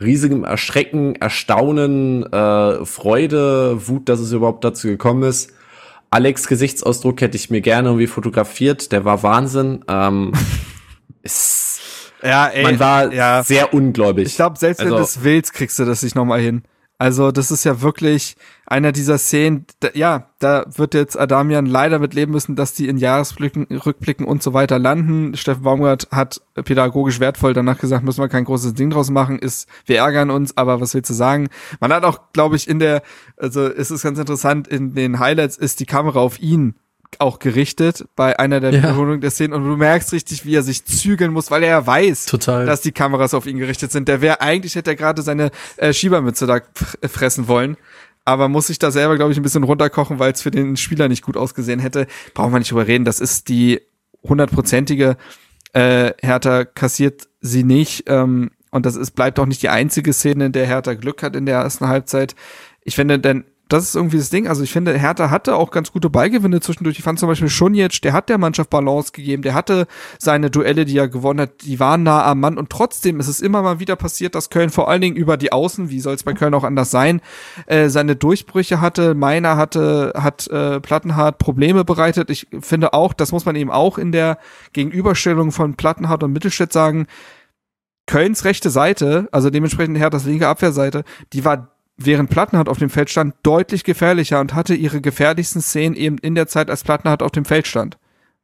riesigem 0.00 0.44
Erschrecken, 0.44 1.16
Erstaunen, 1.16 2.30
äh, 2.30 2.84
Freude, 2.84 3.88
Wut, 3.88 4.10
dass 4.10 4.20
es 4.20 4.32
überhaupt 4.32 4.64
dazu 4.64 4.88
gekommen 4.88 5.22
ist. 5.22 5.52
Alex 6.10 6.48
Gesichtsausdruck 6.48 7.20
hätte 7.20 7.36
ich 7.36 7.50
mir 7.50 7.60
gerne 7.60 7.88
irgendwie 7.88 8.06
fotografiert. 8.06 8.92
Der 8.92 9.04
war 9.04 9.22
Wahnsinn. 9.22 9.84
Ähm, 9.88 10.32
ist, 11.22 11.80
ja, 12.22 12.46
ey, 12.46 12.62
man 12.62 12.78
war 12.78 13.12
ja. 13.12 13.42
sehr 13.42 13.74
ungläubig. 13.74 14.26
Ich 14.26 14.36
glaube, 14.36 14.58
selbst 14.58 14.80
also, 14.80 14.92
wenn 14.92 14.98
du 14.98 15.04
es 15.04 15.22
willst, 15.22 15.52
kriegst 15.52 15.78
du 15.78 15.84
das 15.84 16.02
nicht 16.02 16.14
nochmal 16.14 16.40
hin. 16.40 16.62
Also 17.00 17.30
das 17.30 17.52
ist 17.52 17.62
ja 17.62 17.80
wirklich 17.80 18.36
einer 18.66 18.90
dieser 18.90 19.18
Szenen, 19.18 19.66
da, 19.78 19.90
ja, 19.94 20.30
da 20.40 20.64
wird 20.68 20.94
jetzt 20.94 21.18
Adamian 21.18 21.64
leider 21.64 22.00
mit 22.00 22.12
leben 22.12 22.32
müssen, 22.32 22.56
dass 22.56 22.74
die 22.74 22.88
in 22.88 22.98
Jahresrückblicken 22.98 23.78
Rückblicken 23.78 24.26
und 24.26 24.42
so 24.42 24.52
weiter 24.52 24.80
landen. 24.80 25.36
Steffen 25.36 25.62
Baumgart 25.62 26.08
hat 26.10 26.40
pädagogisch 26.54 27.20
wertvoll 27.20 27.54
danach 27.54 27.78
gesagt, 27.78 28.04
müssen 28.04 28.20
wir 28.20 28.28
kein 28.28 28.44
großes 28.44 28.74
Ding 28.74 28.90
draus 28.90 29.10
machen, 29.10 29.38
ist, 29.38 29.68
wir 29.86 29.98
ärgern 29.98 30.30
uns, 30.30 30.56
aber 30.56 30.80
was 30.80 30.92
willst 30.94 31.10
du 31.10 31.14
sagen? 31.14 31.48
Man 31.78 31.92
hat 31.92 32.02
auch, 32.02 32.32
glaube 32.32 32.56
ich, 32.56 32.68
in 32.68 32.80
der, 32.80 33.02
also 33.36 33.66
es 33.66 33.92
ist 33.92 34.02
ganz 34.02 34.18
interessant, 34.18 34.66
in 34.66 34.94
den 34.94 35.20
Highlights 35.20 35.56
ist 35.56 35.78
die 35.78 35.86
Kamera 35.86 36.18
auf 36.18 36.40
ihn 36.40 36.74
auch 37.18 37.38
gerichtet 37.38 38.06
bei 38.16 38.38
einer 38.38 38.60
der 38.60 38.72
ja. 38.72 38.78
Wiederholungen 38.78 39.20
der 39.20 39.30
Szenen 39.30 39.52
und 39.54 39.64
du 39.64 39.76
merkst 39.76 40.12
richtig, 40.12 40.44
wie 40.44 40.54
er 40.54 40.62
sich 40.62 40.84
zügeln 40.84 41.32
muss, 41.32 41.50
weil 41.50 41.62
er 41.62 41.70
ja 41.70 41.86
weiß, 41.86 42.26
Total. 42.26 42.66
dass 42.66 42.80
die 42.80 42.92
Kameras 42.92 43.34
auf 43.34 43.46
ihn 43.46 43.58
gerichtet 43.58 43.92
sind. 43.92 44.08
Der 44.08 44.20
wäre 44.20 44.40
eigentlich 44.40 44.74
hätte 44.74 44.90
er 44.90 44.96
gerade 44.96 45.22
seine 45.22 45.50
äh, 45.76 45.92
Schiebermütze 45.92 46.46
da 46.46 46.60
fressen 47.08 47.48
wollen, 47.48 47.76
aber 48.24 48.48
muss 48.48 48.68
sich 48.68 48.78
da 48.78 48.90
selber 48.90 49.16
glaube 49.16 49.32
ich 49.32 49.38
ein 49.38 49.42
bisschen 49.42 49.64
runterkochen, 49.64 50.18
weil 50.18 50.32
es 50.32 50.42
für 50.42 50.50
den 50.50 50.76
Spieler 50.76 51.08
nicht 51.08 51.24
gut 51.24 51.36
ausgesehen 51.36 51.80
hätte. 51.80 52.06
Brauchen 52.34 52.52
wir 52.52 52.58
nicht 52.58 52.70
drüber 52.70 52.86
reden. 52.86 53.04
Das 53.04 53.20
ist 53.20 53.48
die 53.48 53.80
hundertprozentige 54.22 55.16
äh, 55.72 56.12
Hertha 56.20 56.64
kassiert 56.64 57.28
sie 57.40 57.64
nicht 57.64 58.04
ähm, 58.06 58.50
und 58.70 58.86
das 58.86 58.96
ist 58.96 59.12
bleibt 59.12 59.38
auch 59.38 59.46
nicht 59.46 59.62
die 59.62 59.68
einzige 59.68 60.12
Szene, 60.12 60.46
in 60.46 60.52
der 60.52 60.66
Hertha 60.66 60.94
Glück 60.94 61.22
hat 61.22 61.36
in 61.36 61.46
der 61.46 61.60
ersten 61.60 61.88
Halbzeit. 61.88 62.34
Ich 62.82 62.94
finde, 62.94 63.18
denn 63.18 63.44
das 63.68 63.84
ist 63.84 63.94
irgendwie 63.96 64.18
das 64.18 64.30
Ding. 64.30 64.48
Also 64.48 64.62
ich 64.62 64.72
finde, 64.72 64.98
Hertha 64.98 65.30
hatte 65.30 65.56
auch 65.56 65.70
ganz 65.70 65.92
gute 65.92 66.10
Beigewinne 66.10 66.60
zwischendurch. 66.60 66.98
Ich 66.98 67.04
fand 67.04 67.18
zum 67.18 67.28
Beispiel 67.28 67.48
jetzt, 67.74 68.02
der 68.04 68.12
hat 68.12 68.28
der 68.28 68.38
Mannschaft 68.38 68.70
Balance 68.70 69.12
gegeben, 69.12 69.42
der 69.42 69.54
hatte 69.54 69.86
seine 70.18 70.50
Duelle, 70.50 70.84
die 70.84 70.96
er 70.96 71.08
gewonnen 71.08 71.40
hat, 71.40 71.62
die 71.62 71.78
waren 71.78 72.02
nah 72.02 72.24
am 72.24 72.40
Mann 72.40 72.58
und 72.58 72.70
trotzdem 72.70 73.20
ist 73.20 73.28
es 73.28 73.40
immer 73.40 73.62
mal 73.62 73.78
wieder 73.78 73.96
passiert, 73.96 74.34
dass 74.34 74.50
Köln 74.50 74.70
vor 74.70 74.88
allen 74.88 75.00
Dingen 75.00 75.16
über 75.16 75.36
die 75.36 75.52
Außen, 75.52 75.90
wie 75.90 76.00
soll 76.00 76.14
es 76.14 76.22
bei 76.22 76.32
Köln 76.32 76.54
auch 76.54 76.64
anders 76.64 76.90
sein, 76.90 77.20
äh, 77.66 77.88
seine 77.88 78.16
Durchbrüche 78.16 78.80
hatte. 78.80 79.14
Meiner 79.14 79.56
hatte, 79.56 80.12
hat 80.16 80.46
äh, 80.48 80.80
Plattenhardt 80.80 81.38
Probleme 81.38 81.84
bereitet. 81.84 82.30
Ich 82.30 82.46
finde 82.60 82.92
auch, 82.94 83.12
das 83.12 83.32
muss 83.32 83.44
man 83.44 83.56
eben 83.56 83.70
auch 83.70 83.98
in 83.98 84.12
der 84.12 84.38
Gegenüberstellung 84.72 85.52
von 85.52 85.74
Plattenhardt 85.74 86.22
und 86.22 86.32
Mittelstädt 86.32 86.72
sagen, 86.72 87.06
Kölns 88.06 88.44
rechte 88.44 88.70
Seite, 88.70 89.28
also 89.32 89.50
dementsprechend 89.50 89.98
Herthas 89.98 90.24
linke 90.24 90.48
Abwehrseite, 90.48 91.04
die 91.34 91.44
war 91.44 91.77
während 91.98 92.30
Plattenhardt 92.30 92.68
auf 92.68 92.78
dem 92.78 92.90
Feld 92.90 93.10
stand, 93.10 93.34
deutlich 93.42 93.84
gefährlicher 93.84 94.40
und 94.40 94.54
hatte 94.54 94.74
ihre 94.74 95.00
gefährlichsten 95.00 95.60
Szenen 95.60 95.96
eben 95.96 96.16
in 96.18 96.34
der 96.34 96.46
Zeit, 96.46 96.70
als 96.70 96.84
Plattenhardt 96.84 97.22
auf 97.22 97.32
dem 97.32 97.44
Feld 97.44 97.66
stand. 97.66 97.98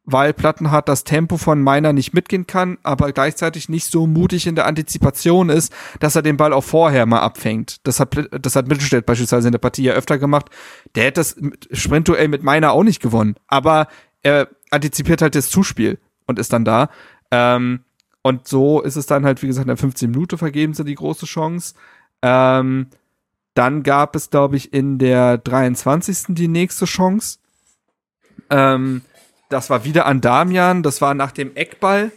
Weil 0.06 0.35
Plattenhardt 0.35 0.89
das 0.89 1.05
Tempo 1.05 1.39
von 1.39 1.62
Meiner 1.62 1.94
nicht 1.94 2.12
mitgehen 2.12 2.47
kann, 2.47 2.76
aber 2.82 3.12
gleichzeitig 3.12 3.70
nicht 3.70 3.90
so 3.90 4.06
mutig 4.06 4.47
in 4.47 4.55
der 4.55 4.66
Antizipation 4.66 5.48
ist, 5.48 5.72
dass 6.01 6.14
er 6.14 6.20
den 6.20 6.36
Ball 6.36 6.52
auch 6.52 6.64
vorher 6.64 7.06
mal 7.06 7.20
abfängt. 7.20 7.78
Das 7.85 8.01
hat, 8.01 8.14
das 8.31 8.55
hat 8.55 8.68
Mittelstädt 8.68 9.06
beispielsweise 9.06 9.48
in 9.48 9.52
der 9.52 9.60
Partie 9.60 9.85
ja 9.85 9.94
öfter 9.94 10.18
gemacht. 10.18 10.51
Der 10.94 11.05
hätte 11.05 11.20
das 11.20 11.36
Sprintduell 11.72 12.28
mit 12.28 12.43
Meiner 12.43 12.72
auch 12.72 12.82
nicht 12.82 13.01
gewonnen. 13.01 13.36
Aber 13.47 13.86
er 14.22 14.48
antizipiert 14.70 15.22
halt 15.22 15.36
das 15.36 15.48
Zuspiel 15.48 15.98
und 16.26 16.39
ist 16.39 16.52
dann 16.52 16.66
da. 16.66 16.90
Ähm, 17.31 17.81
und 18.20 18.48
so 18.48 18.82
ist 18.82 18.97
es 18.97 19.06
dann 19.06 19.24
halt, 19.24 19.43
wie 19.43 19.47
gesagt, 19.47 19.64
in 19.64 19.68
der 19.68 19.76
15 19.76 20.10
Minute 20.10 20.36
vergeben 20.36 20.74
sie 20.74 20.85
die 20.85 20.97
große 20.97 21.24
Chance. 21.24 21.74
Ähm, 22.20 22.89
dann 23.55 23.82
gab 23.82 24.16
es, 24.16 24.31
glaube 24.31 24.56
ich, 24.56 24.72
in 24.72 24.98
der 24.98 25.39
23. 25.39 26.35
die 26.35 26.48
nächste 26.48 26.85
Chance. 26.85 27.39
Ähm, 28.51 29.02
das 29.48 29.70
war 29.70 29.85
wieder 29.85 30.06
an 30.06 30.20
Damian. 30.20 30.82
Das 30.82 31.01
war 31.01 31.14
nach 31.14 31.32
dem 31.32 31.55
Eckball 31.55 32.10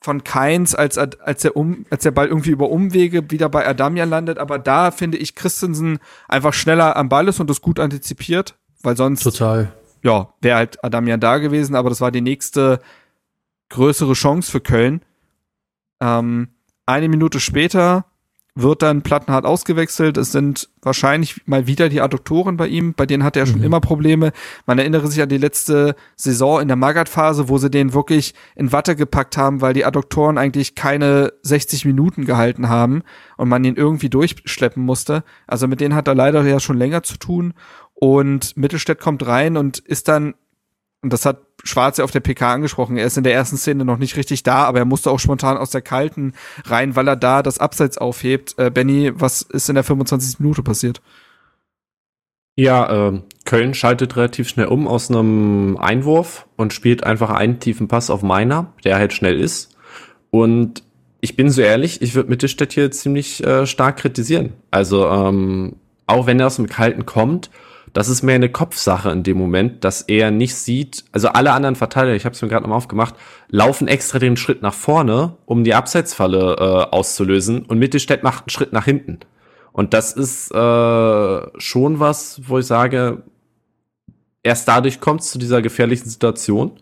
von 0.00 0.22
Keins, 0.22 0.74
als, 0.74 0.98
als, 0.98 1.42
der 1.42 1.56
um, 1.56 1.86
als 1.90 2.02
der 2.02 2.10
Ball 2.10 2.28
irgendwie 2.28 2.50
über 2.50 2.70
Umwege 2.70 3.30
wieder 3.30 3.48
bei 3.48 3.66
Adamian 3.66 4.08
landet. 4.08 4.38
Aber 4.38 4.58
da 4.58 4.90
finde 4.90 5.18
ich 5.18 5.34
Christensen 5.34 5.98
einfach 6.28 6.52
schneller 6.52 6.96
am 6.96 7.08
Ball 7.08 7.26
ist 7.26 7.40
und 7.40 7.50
das 7.50 7.60
gut 7.60 7.80
antizipiert, 7.80 8.56
weil 8.82 8.96
sonst. 8.96 9.22
Total. 9.22 9.72
Ja, 10.02 10.34
wäre 10.42 10.58
halt 10.58 10.84
Adamian 10.84 11.20
da 11.20 11.38
gewesen, 11.38 11.74
aber 11.74 11.88
das 11.88 12.02
war 12.02 12.10
die 12.10 12.20
nächste 12.20 12.80
größere 13.70 14.12
Chance 14.12 14.50
für 14.50 14.60
Köln. 14.60 15.00
Ähm, 16.00 16.48
eine 16.84 17.08
Minute 17.08 17.40
später 17.40 18.04
wird 18.56 18.82
dann 18.82 19.02
plattenhart 19.02 19.44
ausgewechselt. 19.44 20.16
Es 20.16 20.30
sind 20.30 20.68
wahrscheinlich 20.80 21.46
mal 21.46 21.66
wieder 21.66 21.88
die 21.88 22.00
Adduktoren 22.00 22.56
bei 22.56 22.68
ihm, 22.68 22.94
bei 22.94 23.04
denen 23.04 23.24
hatte 23.24 23.40
er 23.40 23.46
schon 23.46 23.58
mhm. 23.58 23.64
immer 23.64 23.80
Probleme. 23.80 24.32
Man 24.64 24.78
erinnere 24.78 25.08
sich 25.08 25.20
an 25.20 25.28
die 25.28 25.38
letzte 25.38 25.96
Saison 26.14 26.60
in 26.60 26.68
der 26.68 26.76
Magath-Phase, 26.76 27.48
wo 27.48 27.58
sie 27.58 27.70
den 27.70 27.94
wirklich 27.94 28.34
in 28.54 28.70
Watte 28.70 28.94
gepackt 28.94 29.36
haben, 29.36 29.60
weil 29.60 29.74
die 29.74 29.84
Adduktoren 29.84 30.38
eigentlich 30.38 30.76
keine 30.76 31.32
60 31.42 31.84
Minuten 31.84 32.26
gehalten 32.26 32.68
haben 32.68 33.02
und 33.36 33.48
man 33.48 33.64
ihn 33.64 33.74
irgendwie 33.74 34.08
durchschleppen 34.08 34.84
musste. 34.84 35.24
Also 35.48 35.66
mit 35.66 35.80
denen 35.80 35.96
hat 35.96 36.06
er 36.06 36.14
leider 36.14 36.44
ja 36.44 36.60
schon 36.60 36.78
länger 36.78 37.02
zu 37.02 37.16
tun. 37.16 37.54
Und 37.94 38.56
Mittelstädt 38.56 39.00
kommt 39.00 39.26
rein 39.26 39.56
und 39.56 39.78
ist 39.78 40.08
dann 40.08 40.34
und 41.04 41.12
das 41.12 41.24
hat 41.26 41.42
Schwarze 41.62 42.02
auf 42.02 42.10
der 42.10 42.20
PK 42.20 42.54
angesprochen, 42.54 42.96
er 42.96 43.06
ist 43.06 43.16
in 43.16 43.24
der 43.24 43.34
ersten 43.34 43.56
Szene 43.56 43.84
noch 43.84 43.98
nicht 43.98 44.16
richtig 44.16 44.42
da, 44.42 44.64
aber 44.64 44.78
er 44.78 44.84
musste 44.84 45.10
auch 45.10 45.20
spontan 45.20 45.56
aus 45.56 45.70
der 45.70 45.82
Kalten 45.82 46.32
rein, 46.64 46.96
weil 46.96 47.06
er 47.06 47.16
da 47.16 47.42
das 47.42 47.58
Abseits 47.58 47.98
aufhebt. 47.98 48.58
Äh, 48.58 48.70
Benny, 48.70 49.12
was 49.14 49.42
ist 49.42 49.68
in 49.68 49.76
der 49.76 49.84
25. 49.84 50.40
Minute 50.40 50.62
passiert? 50.62 51.00
Ja, 52.56 53.08
äh, 53.08 53.20
Köln 53.44 53.74
schaltet 53.74 54.16
relativ 54.16 54.48
schnell 54.48 54.66
um 54.66 54.88
aus 54.88 55.10
einem 55.10 55.76
Einwurf 55.76 56.46
und 56.56 56.72
spielt 56.72 57.04
einfach 57.04 57.30
einen 57.30 57.60
tiefen 57.60 57.88
Pass 57.88 58.10
auf 58.10 58.22
Meiner, 58.22 58.72
der 58.84 58.96
halt 58.96 59.12
schnell 59.12 59.38
ist. 59.38 59.76
Und 60.30 60.82
ich 61.20 61.36
bin 61.36 61.50
so 61.50 61.62
ehrlich, 61.62 62.00
ich 62.00 62.14
würde 62.14 62.30
Mittelstädt 62.30 62.72
hier 62.72 62.90
ziemlich 62.90 63.44
äh, 63.44 63.66
stark 63.66 63.98
kritisieren. 63.98 64.52
Also 64.70 65.06
ähm, 65.08 65.76
auch 66.06 66.26
wenn 66.26 66.40
er 66.40 66.46
aus 66.46 66.56
dem 66.56 66.68
Kalten 66.68 67.06
kommt, 67.06 67.50
das 67.94 68.08
ist 68.08 68.22
mehr 68.22 68.34
eine 68.34 68.50
Kopfsache 68.50 69.10
in 69.10 69.22
dem 69.22 69.38
Moment, 69.38 69.84
dass 69.84 70.02
er 70.02 70.32
nicht 70.32 70.56
sieht, 70.56 71.04
also 71.12 71.28
alle 71.28 71.52
anderen 71.52 71.76
Verteidiger, 71.76 72.16
ich 72.16 72.24
habe 72.24 72.34
es 72.34 72.42
mir 72.42 72.48
gerade 72.48 72.64
nochmal 72.64 72.78
aufgemacht, 72.78 73.14
laufen 73.48 73.86
extra 73.86 74.18
den 74.18 74.36
Schritt 74.36 74.62
nach 74.62 74.74
vorne, 74.74 75.36
um 75.46 75.62
die 75.62 75.74
Abseitsfalle 75.74 76.56
äh, 76.58 76.94
auszulösen 76.94 77.62
und 77.62 77.78
Mittelstädt 77.78 78.24
macht 78.24 78.42
einen 78.42 78.50
Schritt 78.50 78.72
nach 78.72 78.84
hinten. 78.84 79.20
Und 79.72 79.94
das 79.94 80.12
ist 80.12 80.50
äh, 80.50 81.60
schon 81.60 82.00
was, 82.00 82.40
wo 82.48 82.58
ich 82.58 82.66
sage, 82.66 83.22
erst 84.42 84.66
dadurch 84.66 85.00
kommt 85.00 85.20
es 85.20 85.30
zu 85.30 85.38
dieser 85.38 85.62
gefährlichen 85.62 86.08
Situation. 86.08 86.72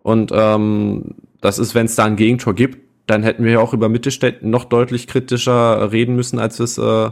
Und 0.00 0.30
ähm, 0.32 1.16
das 1.40 1.58
ist, 1.58 1.74
wenn 1.74 1.86
es 1.86 1.96
da 1.96 2.04
ein 2.04 2.16
Gegentor 2.16 2.54
gibt, 2.54 2.78
dann 3.06 3.24
hätten 3.24 3.44
wir 3.44 3.52
ja 3.52 3.58
auch 3.58 3.74
über 3.74 3.88
Mittelstädt 3.88 4.44
noch 4.44 4.64
deutlich 4.64 5.08
kritischer 5.08 5.90
reden 5.90 6.14
müssen, 6.14 6.38
als 6.38 6.60
wir 6.60 6.64
es 6.64 6.78
äh, 6.78 7.10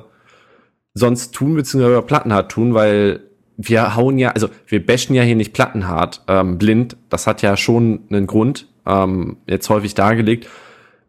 sonst 0.95 1.33
tun, 1.33 1.57
beziehungsweise 1.57 1.95
über 1.95 2.07
Plattenhardt 2.07 2.53
tun, 2.53 2.75
weil 2.75 3.30
wir 3.63 3.95
hauen 3.95 4.19
ja, 4.19 4.31
also 4.31 4.49
wir 4.67 4.85
bashen 4.85 5.15
ja 5.15 5.23
hier 5.23 5.37
nicht 5.37 5.53
plattenhart, 5.53 6.23
ähm, 6.29 6.57
blind. 6.59 6.97
Das 7.11 7.27
hat 7.27 7.43
ja 7.43 7.57
schon 7.57 8.01
einen 8.11 8.27
Grund, 8.27 8.67
ähm, 8.87 9.37
jetzt 9.47 9.69
häufig 9.69 9.95
dargelegt. 9.95 10.49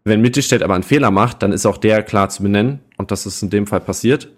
Wenn 0.04 0.22
Mittelstädt 0.22 0.64
aber 0.64 0.74
einen 0.74 0.84
Fehler 0.84 1.12
macht, 1.12 1.44
dann 1.44 1.54
ist 1.54 1.66
auch 1.66 1.78
der 1.78 2.04
klar 2.04 2.30
zu 2.30 2.44
benennen. 2.44 2.80
Und 2.98 3.12
das 3.12 3.26
ist 3.26 3.42
in 3.42 3.50
dem 3.50 3.68
Fall 3.68 3.80
passiert. 3.80 4.30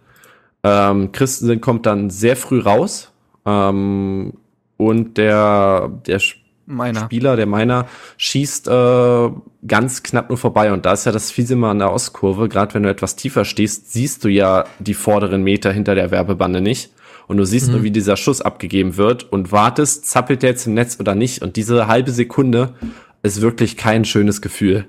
Ähm, 0.64 1.12
Christensen 1.12 1.60
kommt 1.60 1.86
dann 1.86 2.10
sehr 2.10 2.36
früh 2.36 2.60
raus. 2.60 3.12
Ähm, 3.46 4.34
und 4.78 5.18
der, 5.18 5.90
der 6.06 6.20
Meiner. 6.66 7.02
Spieler, 7.06 7.36
der 7.36 7.46
Meiner, 7.46 7.88
schießt 8.18 8.68
äh, 8.68 9.30
ganz 9.66 10.04
knapp 10.04 10.30
nur 10.30 10.38
vorbei. 10.38 10.72
Und 10.72 10.86
da 10.86 10.94
ist 10.94 11.06
ja 11.06 11.12
das 11.12 11.32
fiese 11.32 11.56
mal 11.56 11.72
an 11.72 11.80
der 11.80 11.92
Ostkurve. 11.92 12.48
Gerade 12.48 12.74
wenn 12.76 12.84
du 12.84 12.90
etwas 12.90 13.16
tiefer 13.16 13.44
stehst, 13.46 13.92
siehst 13.92 14.24
du 14.24 14.30
ja 14.30 14.66
die 14.80 14.94
vorderen 14.94 15.44
Meter 15.44 15.72
hinter 15.72 15.96
der 15.96 16.12
Werbebande 16.12 16.62
nicht. 16.62 16.92
Und 17.28 17.38
du 17.38 17.46
siehst 17.46 17.70
nur, 17.70 17.84
wie 17.84 17.92
dieser 17.92 18.18
Schuss 18.18 18.42
abgegeben 18.42 18.98
wird 18.98 19.32
und 19.32 19.52
wartest, 19.52 20.06
zappelt 20.06 20.44
der 20.44 20.52
jetzt 20.52 20.68
im 20.68 20.74
Netz 20.74 21.00
oder 21.00 21.16
nicht. 21.16 21.42
Und 21.42 21.56
diese 21.56 21.88
halbe 21.88 22.12
Sekunde 22.12 22.74
ist 23.22 23.42
wirklich 23.42 23.78
kein 23.78 24.06
schönes 24.06 24.42
Gefühl. 24.42 24.86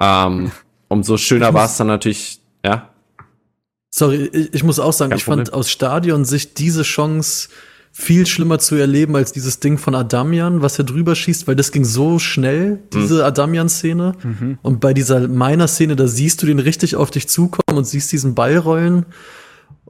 Ähm, 0.00 0.50
umso 0.88 1.16
schöner 1.16 1.54
war 1.54 1.66
es 1.66 1.76
dann 1.76 1.86
natürlich, 1.86 2.40
ja. 2.64 2.90
Sorry, 3.90 4.28
ich, 4.32 4.54
ich 4.54 4.64
muss 4.64 4.78
auch 4.78 4.92
sagen, 4.92 5.10
Kein 5.10 5.18
ich 5.18 5.24
fand 5.24 5.44
Problem. 5.44 5.60
aus 5.60 5.70
Stadionsicht 5.70 6.58
diese 6.58 6.82
Chance 6.82 7.48
viel 7.96 8.26
schlimmer 8.26 8.58
zu 8.58 8.74
erleben 8.74 9.14
als 9.14 9.30
dieses 9.30 9.60
Ding 9.60 9.78
von 9.78 9.94
Adamian, 9.94 10.62
was 10.62 10.76
er 10.78 10.84
drüber 10.84 11.14
schießt, 11.14 11.46
weil 11.46 11.54
das 11.54 11.70
ging 11.70 11.84
so 11.84 12.18
schnell, 12.18 12.80
diese 12.92 13.24
Adamian-Szene. 13.24 14.16
Und 14.62 14.80
bei 14.80 14.92
dieser 14.92 15.28
meiner 15.28 15.68
Szene, 15.68 15.94
da 15.94 16.08
siehst 16.08 16.42
du 16.42 16.46
den 16.46 16.58
richtig 16.58 16.96
auf 16.96 17.12
dich 17.12 17.28
zukommen 17.28 17.78
und 17.78 17.84
siehst 17.84 18.10
diesen 18.10 18.34
Ball 18.34 18.56
rollen. 18.56 19.06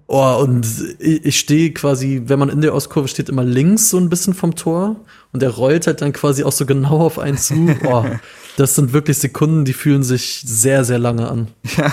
Oh, 0.07 0.37
und 0.43 0.67
ich, 0.99 1.25
ich 1.25 1.39
stehe 1.39 1.73
quasi, 1.73 2.23
wenn 2.27 2.39
man 2.39 2.51
in 2.51 2.61
der 2.61 2.75
Ostkurve 2.75 3.09
steht, 3.09 3.29
immer 3.29 3.45
links 3.45 3.89
so 3.91 3.99
ein 3.99 4.11
bisschen 4.11 4.35
vom 4.35 4.55
Tor. 4.55 4.97
Und 5.33 5.41
der 5.41 5.51
rollt 5.51 5.87
halt 5.87 6.03
dann 6.03 6.13
quasi 6.13 6.45
auch 6.45 6.53
so 6.53 6.67
genau 6.67 7.01
auf 7.01 7.19
einen 7.19 7.39
zu. 7.39 7.55
Oh, 7.87 8.05
das 8.57 8.75
sind 8.75 8.93
wirklich 8.93 9.19
Sekunden, 9.19 9.65
die 9.65 9.73
fühlen 9.73 10.03
sich 10.03 10.43
sehr, 10.47 10.85
sehr 10.85 10.99
lange 10.99 11.29
an. 11.31 11.49
Ja. 11.77 11.93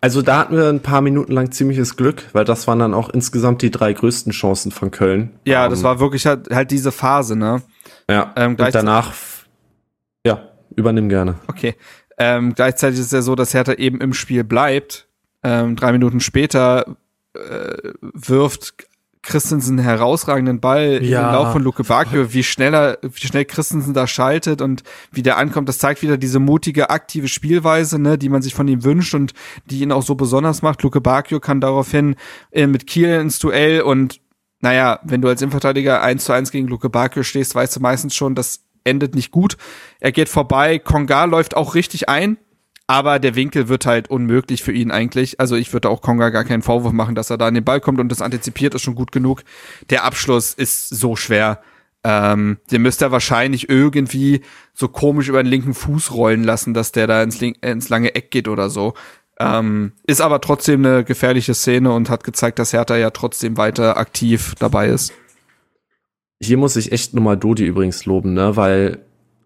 Also 0.00 0.20
da 0.20 0.40
hatten 0.40 0.54
wir 0.54 0.68
ein 0.68 0.80
paar 0.80 1.00
Minuten 1.00 1.32
lang 1.32 1.50
ziemliches 1.50 1.96
Glück, 1.96 2.24
weil 2.34 2.44
das 2.44 2.66
waren 2.66 2.78
dann 2.78 2.92
auch 2.92 3.08
insgesamt 3.08 3.62
die 3.62 3.70
drei 3.70 3.94
größten 3.94 4.32
Chancen 4.32 4.70
von 4.70 4.90
Köln. 4.90 5.30
Ja, 5.46 5.64
Ähm, 5.64 5.70
das 5.70 5.82
war 5.82 5.98
wirklich 5.98 6.26
halt, 6.26 6.50
halt 6.50 6.70
diese 6.70 6.92
Phase, 6.92 7.36
ne? 7.36 7.62
Ja, 8.10 8.34
ähm, 8.36 8.54
und 8.60 8.74
danach, 8.74 9.14
ja, 10.26 10.50
übernimm 10.76 11.08
gerne. 11.08 11.36
Okay. 11.46 11.74
Ähm, 12.18 12.52
gleichzeitig 12.54 13.00
ist 13.00 13.06
es 13.06 13.12
ja 13.12 13.22
so, 13.22 13.34
dass 13.34 13.54
Hertha 13.54 13.72
eben 13.72 14.02
im 14.02 14.12
Spiel 14.12 14.44
bleibt. 14.44 15.08
Ähm, 15.44 15.76
drei 15.76 15.92
Minuten 15.92 16.20
später 16.20 16.96
äh, 17.34 17.92
wirft 18.00 18.74
Christensen 19.22 19.78
einen 19.78 19.86
herausragenden 19.88 20.60
Ball 20.60 20.94
in 20.96 21.04
Ja. 21.04 21.22
den 21.28 21.32
Lauf 21.32 21.52
von 21.52 21.62
Luke 21.62 21.82
Bakio, 21.84 22.32
wie 22.34 22.42
schneller, 22.42 22.98
wie 23.02 23.26
schnell 23.26 23.44
Christensen 23.44 23.94
da 23.94 24.06
schaltet 24.06 24.60
und 24.60 24.82
wie 25.12 25.22
der 25.22 25.38
ankommt, 25.38 25.68
das 25.68 25.78
zeigt 25.78 26.02
wieder 26.02 26.18
diese 26.18 26.38
mutige, 26.40 26.90
aktive 26.90 27.28
Spielweise, 27.28 27.98
ne, 27.98 28.18
die 28.18 28.28
man 28.28 28.42
sich 28.42 28.54
von 28.54 28.68
ihm 28.68 28.84
wünscht 28.84 29.14
und 29.14 29.32
die 29.66 29.80
ihn 29.80 29.92
auch 29.92 30.02
so 30.02 30.14
besonders 30.14 30.60
macht. 30.62 30.82
Luke 30.82 31.00
Bakio 31.00 31.40
kann 31.40 31.60
daraufhin 31.62 32.16
äh, 32.50 32.66
mit 32.66 32.86
Kiel 32.86 33.08
ins 33.20 33.38
Duell 33.38 33.80
und 33.82 34.20
naja, 34.60 35.00
wenn 35.04 35.20
du 35.22 35.28
als 35.28 35.42
Innenverteidiger 35.42 36.02
1 36.02 36.24
zu 36.24 36.32
1 36.32 36.50
gegen 36.50 36.68
Luke 36.68 36.88
Bakio 36.90 37.22
stehst, 37.22 37.54
weißt 37.54 37.76
du 37.76 37.80
meistens 37.80 38.14
schon, 38.14 38.34
das 38.34 38.60
endet 38.84 39.14
nicht 39.14 39.30
gut. 39.30 39.56
Er 40.00 40.12
geht 40.12 40.28
vorbei, 40.28 40.78
Konga 40.78 41.24
läuft 41.24 41.56
auch 41.56 41.74
richtig 41.74 42.08
ein, 42.10 42.36
aber 42.86 43.18
der 43.18 43.34
Winkel 43.34 43.68
wird 43.68 43.86
halt 43.86 44.10
unmöglich 44.10 44.62
für 44.62 44.72
ihn 44.72 44.90
eigentlich. 44.90 45.40
Also 45.40 45.56
ich 45.56 45.72
würde 45.72 45.88
auch 45.88 46.02
Konga 46.02 46.28
gar 46.28 46.44
keinen 46.44 46.62
Vorwurf 46.62 46.92
machen, 46.92 47.14
dass 47.14 47.30
er 47.30 47.38
da 47.38 47.46
an 47.46 47.54
den 47.54 47.64
Ball 47.64 47.80
kommt 47.80 48.00
und 48.00 48.10
das 48.10 48.20
antizipiert 48.20 48.74
ist 48.74 48.82
schon 48.82 48.94
gut 48.94 49.12
genug. 49.12 49.42
Der 49.90 50.04
Abschluss 50.04 50.52
ist 50.52 50.90
so 50.90 51.16
schwer. 51.16 51.60
Ähm, 52.02 52.58
den 52.70 52.82
müsste 52.82 53.06
er 53.06 53.12
wahrscheinlich 53.12 53.70
irgendwie 53.70 54.42
so 54.74 54.88
komisch 54.88 55.28
über 55.28 55.42
den 55.42 55.48
linken 55.48 55.72
Fuß 55.72 56.12
rollen 56.12 56.44
lassen, 56.44 56.74
dass 56.74 56.92
der 56.92 57.06
da 57.06 57.22
ins, 57.22 57.40
ins 57.40 57.88
lange 57.88 58.14
Eck 58.14 58.30
geht 58.30 58.48
oder 58.48 58.68
so. 58.68 58.92
Ähm, 59.40 59.92
ist 60.06 60.20
aber 60.20 60.40
trotzdem 60.40 60.84
eine 60.84 61.02
gefährliche 61.02 61.54
Szene 61.54 61.92
und 61.92 62.10
hat 62.10 62.22
gezeigt, 62.22 62.58
dass 62.58 62.74
Hertha 62.74 62.96
ja 62.96 63.10
trotzdem 63.10 63.56
weiter 63.56 63.96
aktiv 63.96 64.54
dabei 64.58 64.88
ist. 64.88 65.12
Hier 66.40 66.58
muss 66.58 66.76
ich 66.76 66.92
echt 66.92 67.14
nochmal 67.14 67.38
Dodi 67.38 67.64
übrigens 67.64 68.04
loben, 68.04 68.34
ne, 68.34 68.54
weil 68.54 69.03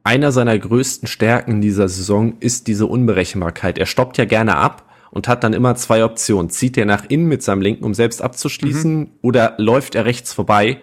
einer 0.09 0.33
seiner 0.33 0.59
größten 0.59 1.07
Stärken 1.07 1.51
in 1.51 1.61
dieser 1.61 1.87
Saison 1.87 2.39
ist 2.41 2.67
diese 2.67 2.87
Unberechenbarkeit. 2.87 3.77
Er 3.77 3.85
stoppt 3.85 4.17
ja 4.17 4.25
gerne 4.25 4.57
ab 4.57 4.89
und 5.11 5.29
hat 5.29 5.45
dann 5.45 5.53
immer 5.53 5.75
zwei 5.75 6.03
Optionen. 6.03 6.49
Zieht 6.49 6.79
er 6.79 6.87
nach 6.87 7.05
innen 7.11 7.29
mit 7.29 7.43
seinem 7.43 7.61
Linken, 7.61 7.85
um 7.85 7.93
selbst 7.93 8.23
abzuschließen, 8.23 9.11
oder 9.21 9.53
läuft 9.59 9.95
er 9.95 10.07
rechts 10.07 10.33
vorbei? 10.33 10.79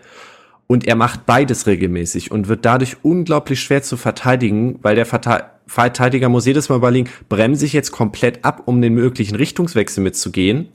Und 0.68 0.86
er 0.88 0.96
macht 0.96 1.26
beides 1.26 1.66
regelmäßig 1.66 2.30
und 2.30 2.48
wird 2.50 2.66
dadurch 2.66 2.98
unglaublich 3.02 3.62
schwer 3.62 3.82
zu 3.82 3.98
verteidigen, 3.98 4.78
weil 4.84 4.96
der 4.96 5.08
Verte- 5.08 5.46
Verteidiger 5.66 6.30
muss 6.30 6.46
jedes 6.46 6.70
Mal 6.70 6.76
überlegen, 6.76 7.10
bremse 7.28 7.66
ich 7.66 7.74
jetzt 7.74 7.92
komplett 7.92 8.46
ab, 8.46 8.62
um 8.66 8.80
den 8.80 8.94
möglichen 8.94 9.36
Richtungswechsel 9.36 10.04
mitzugehen, 10.04 10.68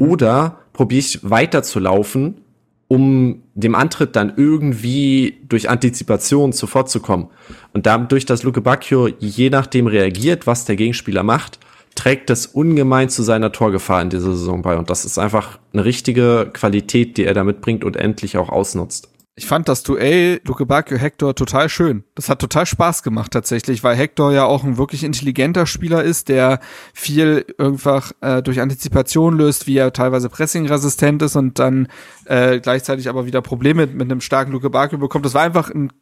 oder 0.00 0.58
probiere 0.74 0.98
ich 0.98 1.20
weiter 1.22 1.62
zu 1.62 1.80
laufen, 1.80 2.42
um 2.88 3.42
dem 3.54 3.74
Antritt 3.74 4.14
dann 4.14 4.32
irgendwie 4.36 5.38
durch 5.48 5.68
Antizipation 5.68 6.52
zuvorzukommen. 6.52 7.28
Und 7.72 7.86
dadurch, 7.86 8.26
dass 8.26 8.42
Luke 8.42 8.60
Bacchio 8.60 9.08
je 9.18 9.50
nachdem 9.50 9.86
reagiert, 9.86 10.46
was 10.46 10.64
der 10.64 10.76
Gegenspieler 10.76 11.22
macht, 11.22 11.58
trägt 11.96 12.30
das 12.30 12.46
ungemein 12.46 13.08
zu 13.08 13.22
seiner 13.22 13.50
Torgefahr 13.52 14.02
in 14.02 14.10
dieser 14.10 14.32
Saison 14.32 14.62
bei. 14.62 14.76
Und 14.76 14.90
das 14.90 15.04
ist 15.04 15.18
einfach 15.18 15.58
eine 15.72 15.84
richtige 15.84 16.50
Qualität, 16.52 17.16
die 17.16 17.24
er 17.24 17.34
da 17.34 17.42
mitbringt 17.42 17.84
und 17.84 17.96
endlich 17.96 18.36
auch 18.36 18.50
ausnutzt. 18.50 19.08
Ich 19.38 19.44
fand 19.44 19.68
das 19.68 19.82
Duell 19.82 20.40
Luke 20.44 20.64
Bacchio 20.64 20.96
Hector 20.96 21.34
total 21.34 21.68
schön. 21.68 22.04
Das 22.14 22.30
hat 22.30 22.38
total 22.38 22.64
Spaß 22.64 23.02
gemacht 23.02 23.32
tatsächlich, 23.32 23.84
weil 23.84 23.94
Hector 23.94 24.32
ja 24.32 24.46
auch 24.46 24.64
ein 24.64 24.78
wirklich 24.78 25.04
intelligenter 25.04 25.66
Spieler 25.66 26.02
ist, 26.02 26.30
der 26.30 26.58
viel 26.94 27.44
einfach 27.58 28.12
äh, 28.22 28.42
durch 28.42 28.62
Antizipation 28.62 29.36
löst, 29.36 29.66
wie 29.66 29.76
er 29.76 29.92
teilweise 29.92 30.30
pressingresistent 30.30 31.20
ist 31.20 31.36
und 31.36 31.58
dann 31.58 31.88
äh, 32.24 32.60
gleichzeitig 32.60 33.10
aber 33.10 33.26
wieder 33.26 33.42
Probleme 33.42 33.86
mit 33.86 34.10
einem 34.10 34.22
starken 34.22 34.52
Luke 34.52 34.70
Bacchio 34.70 34.96
bekommt. 34.96 35.26
Das 35.26 35.34
war 35.34 35.42
einfach 35.42 35.68
ein 35.68 35.92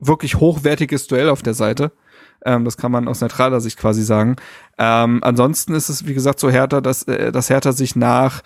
wirklich 0.00 0.36
hochwertiges 0.40 1.06
Duell 1.06 1.28
auf 1.28 1.42
der 1.42 1.54
Seite. 1.54 1.92
Ähm, 2.44 2.64
das 2.64 2.76
kann 2.76 2.90
man 2.90 3.06
aus 3.06 3.20
neutraler 3.20 3.60
Sicht 3.60 3.78
quasi 3.78 4.02
sagen. 4.02 4.34
Ähm, 4.78 5.20
ansonsten 5.22 5.74
ist 5.74 5.90
es, 5.90 6.08
wie 6.08 6.14
gesagt, 6.14 6.40
so 6.40 6.50
härter, 6.50 6.82
dass, 6.82 7.04
äh, 7.04 7.30
dass 7.30 7.50
Hertha 7.50 7.70
sich 7.70 7.94
nach 7.94 8.42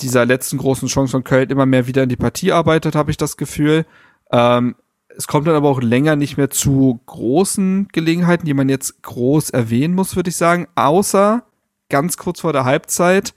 dieser 0.00 0.26
letzten 0.26 0.58
großen 0.58 0.88
Chance 0.88 1.12
von 1.12 1.24
Köln 1.24 1.50
immer 1.50 1.66
mehr 1.66 1.86
wieder 1.86 2.02
in 2.02 2.08
die 2.08 2.16
Partie 2.16 2.52
arbeitet, 2.52 2.94
habe 2.94 3.10
ich 3.10 3.16
das 3.16 3.36
Gefühl. 3.36 3.86
Ähm, 4.32 4.74
es 5.16 5.26
kommt 5.26 5.46
dann 5.46 5.54
aber 5.54 5.68
auch 5.68 5.82
länger 5.82 6.16
nicht 6.16 6.36
mehr 6.36 6.50
zu 6.50 7.00
großen 7.06 7.88
Gelegenheiten, 7.92 8.46
die 8.46 8.54
man 8.54 8.68
jetzt 8.68 9.02
groß 9.02 9.50
erwähnen 9.50 9.94
muss, 9.94 10.16
würde 10.16 10.30
ich 10.30 10.36
sagen. 10.36 10.66
Außer 10.74 11.44
ganz 11.88 12.16
kurz 12.16 12.40
vor 12.40 12.52
der 12.52 12.64
Halbzeit 12.64 13.34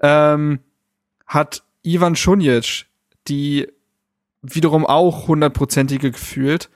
ähm, 0.00 0.60
hat 1.26 1.64
Ivan 1.82 2.16
Šunjic 2.16 2.86
die 3.28 3.68
wiederum 4.42 4.86
auch 4.86 5.28
hundertprozentige 5.28 6.12
gefühlt. 6.12 6.70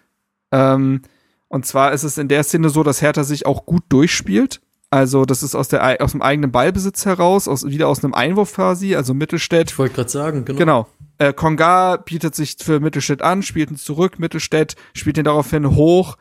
Ähm, 0.52 1.02
und 1.48 1.66
zwar 1.66 1.92
ist 1.92 2.02
es 2.02 2.18
in 2.18 2.28
der 2.28 2.42
Szene 2.42 2.68
so, 2.68 2.82
dass 2.82 3.00
Hertha 3.00 3.24
sich 3.24 3.46
auch 3.46 3.64
gut 3.64 3.84
durchspielt. 3.88 4.60
Also 4.94 5.24
das 5.24 5.42
ist 5.42 5.56
aus, 5.56 5.66
der, 5.66 6.00
aus 6.00 6.12
dem 6.12 6.22
eigenen 6.22 6.52
Ballbesitz 6.52 7.04
heraus, 7.04 7.48
aus, 7.48 7.66
wieder 7.66 7.88
aus 7.88 8.04
einem 8.04 8.14
Einwurf 8.14 8.54
quasi, 8.54 8.94
also 8.94 9.12
Mittelstädt. 9.12 9.72
Ich 9.72 9.78
wollte 9.80 9.96
gerade 9.96 10.08
sagen, 10.08 10.44
genau. 10.44 10.58
Genau. 10.58 10.88
Äh, 11.18 11.32
Konga 11.32 11.96
bietet 11.96 12.36
sich 12.36 12.58
für 12.60 12.78
Mittelstädt 12.78 13.20
an, 13.20 13.42
spielt 13.42 13.72
ihn 13.72 13.76
zurück, 13.76 14.20
Mittelstädt 14.20 14.76
spielt 14.94 15.18
ihn 15.18 15.24
daraufhin 15.24 15.74
hoch 15.74 16.16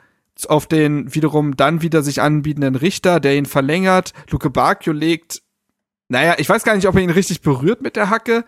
auf 0.47 0.65
den 0.65 1.13
wiederum 1.13 1.55
dann 1.55 1.83
wieder 1.83 2.01
sich 2.01 2.19
anbietenden 2.19 2.73
Richter, 2.73 3.19
der 3.19 3.35
ihn 3.35 3.45
verlängert. 3.45 4.11
Luke 4.31 4.49
Bacchio 4.49 4.91
legt, 4.91 5.43
naja, 6.09 6.33
ich 6.39 6.49
weiß 6.49 6.63
gar 6.63 6.75
nicht, 6.75 6.87
ob 6.87 6.95
er 6.95 7.01
ihn 7.03 7.11
richtig 7.11 7.41
berührt 7.41 7.83
mit 7.83 7.95
der 7.95 8.09
Hacke, 8.09 8.43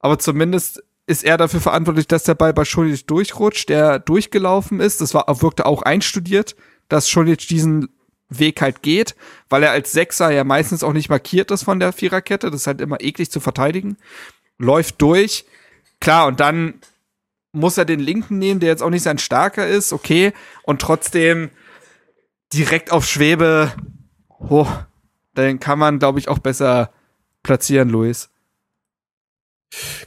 aber 0.00 0.18
zumindest 0.18 0.82
ist 1.06 1.22
er 1.22 1.36
dafür 1.36 1.60
verantwortlich, 1.60 2.08
dass 2.08 2.24
der 2.24 2.34
Ball 2.34 2.52
bei 2.52 2.64
Schuldig 2.64 3.06
durchrutscht, 3.06 3.68
der 3.68 4.00
durchgelaufen 4.00 4.80
ist. 4.80 5.00
Das 5.00 5.14
war, 5.14 5.26
wirkte 5.40 5.66
auch 5.66 5.82
einstudiert, 5.82 6.56
dass 6.88 7.08
Schuldig 7.08 7.46
diesen 7.46 7.90
Weg 8.28 8.60
halt 8.60 8.82
geht, 8.82 9.16
weil 9.48 9.62
er 9.62 9.70
als 9.70 9.92
Sechser 9.92 10.30
ja 10.30 10.44
meistens 10.44 10.82
auch 10.82 10.92
nicht 10.92 11.08
markiert 11.08 11.50
ist 11.50 11.62
von 11.62 11.80
der 11.80 11.92
Viererkette. 11.92 12.50
Das 12.50 12.62
ist 12.62 12.66
halt 12.66 12.80
immer 12.80 13.00
eklig 13.00 13.30
zu 13.30 13.40
verteidigen. 13.40 13.96
Läuft 14.58 15.00
durch. 15.00 15.46
Klar, 16.00 16.26
und 16.26 16.40
dann 16.40 16.74
muss 17.52 17.78
er 17.78 17.84
den 17.84 18.00
linken 18.00 18.38
nehmen, 18.38 18.60
der 18.60 18.68
jetzt 18.68 18.82
auch 18.82 18.90
nicht 18.90 19.02
sein 19.02 19.18
starker 19.18 19.66
ist, 19.66 19.92
okay. 19.92 20.32
Und 20.62 20.80
trotzdem 20.80 21.50
direkt 22.52 22.92
auf 22.92 23.06
Schwebe. 23.06 23.72
Oh, 24.38 24.68
den 25.36 25.60
kann 25.60 25.78
man, 25.78 25.98
glaube 25.98 26.18
ich, 26.18 26.28
auch 26.28 26.38
besser 26.38 26.92
platzieren, 27.42 27.88
Luis. 27.88 28.30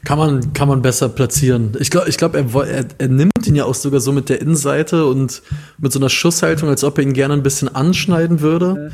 Kann 0.04 0.18
man, 0.18 0.54
kann 0.54 0.68
man 0.68 0.82
besser 0.82 1.10
platzieren. 1.10 1.78
Ich 1.80 1.92
glaube, 1.92 2.10
ich 2.10 2.18
glaub, 2.18 2.36
er, 2.36 2.46
er, 2.66 2.86
er 2.98 3.08
nimmt 3.08 3.46
ihn 3.46 3.56
ja 3.56 3.66
auch 3.66 3.76
sogar 3.76 4.00
so 4.00 4.12
mit 4.12 4.30
der 4.30 4.42
Innenseite 4.42 5.06
und 5.06 5.44
mit 5.78 5.92
so 5.94 6.00
einer 6.00 6.10
Schusshaltung, 6.10 6.70
als 6.70 6.84
ob 6.84 6.98
er 6.98 7.04
ihn 7.04 7.14
gerne 7.14 7.36
ein 7.36 7.44
bisschen 7.44 7.74
anschneiden 7.74 8.42
würde. 8.42 8.92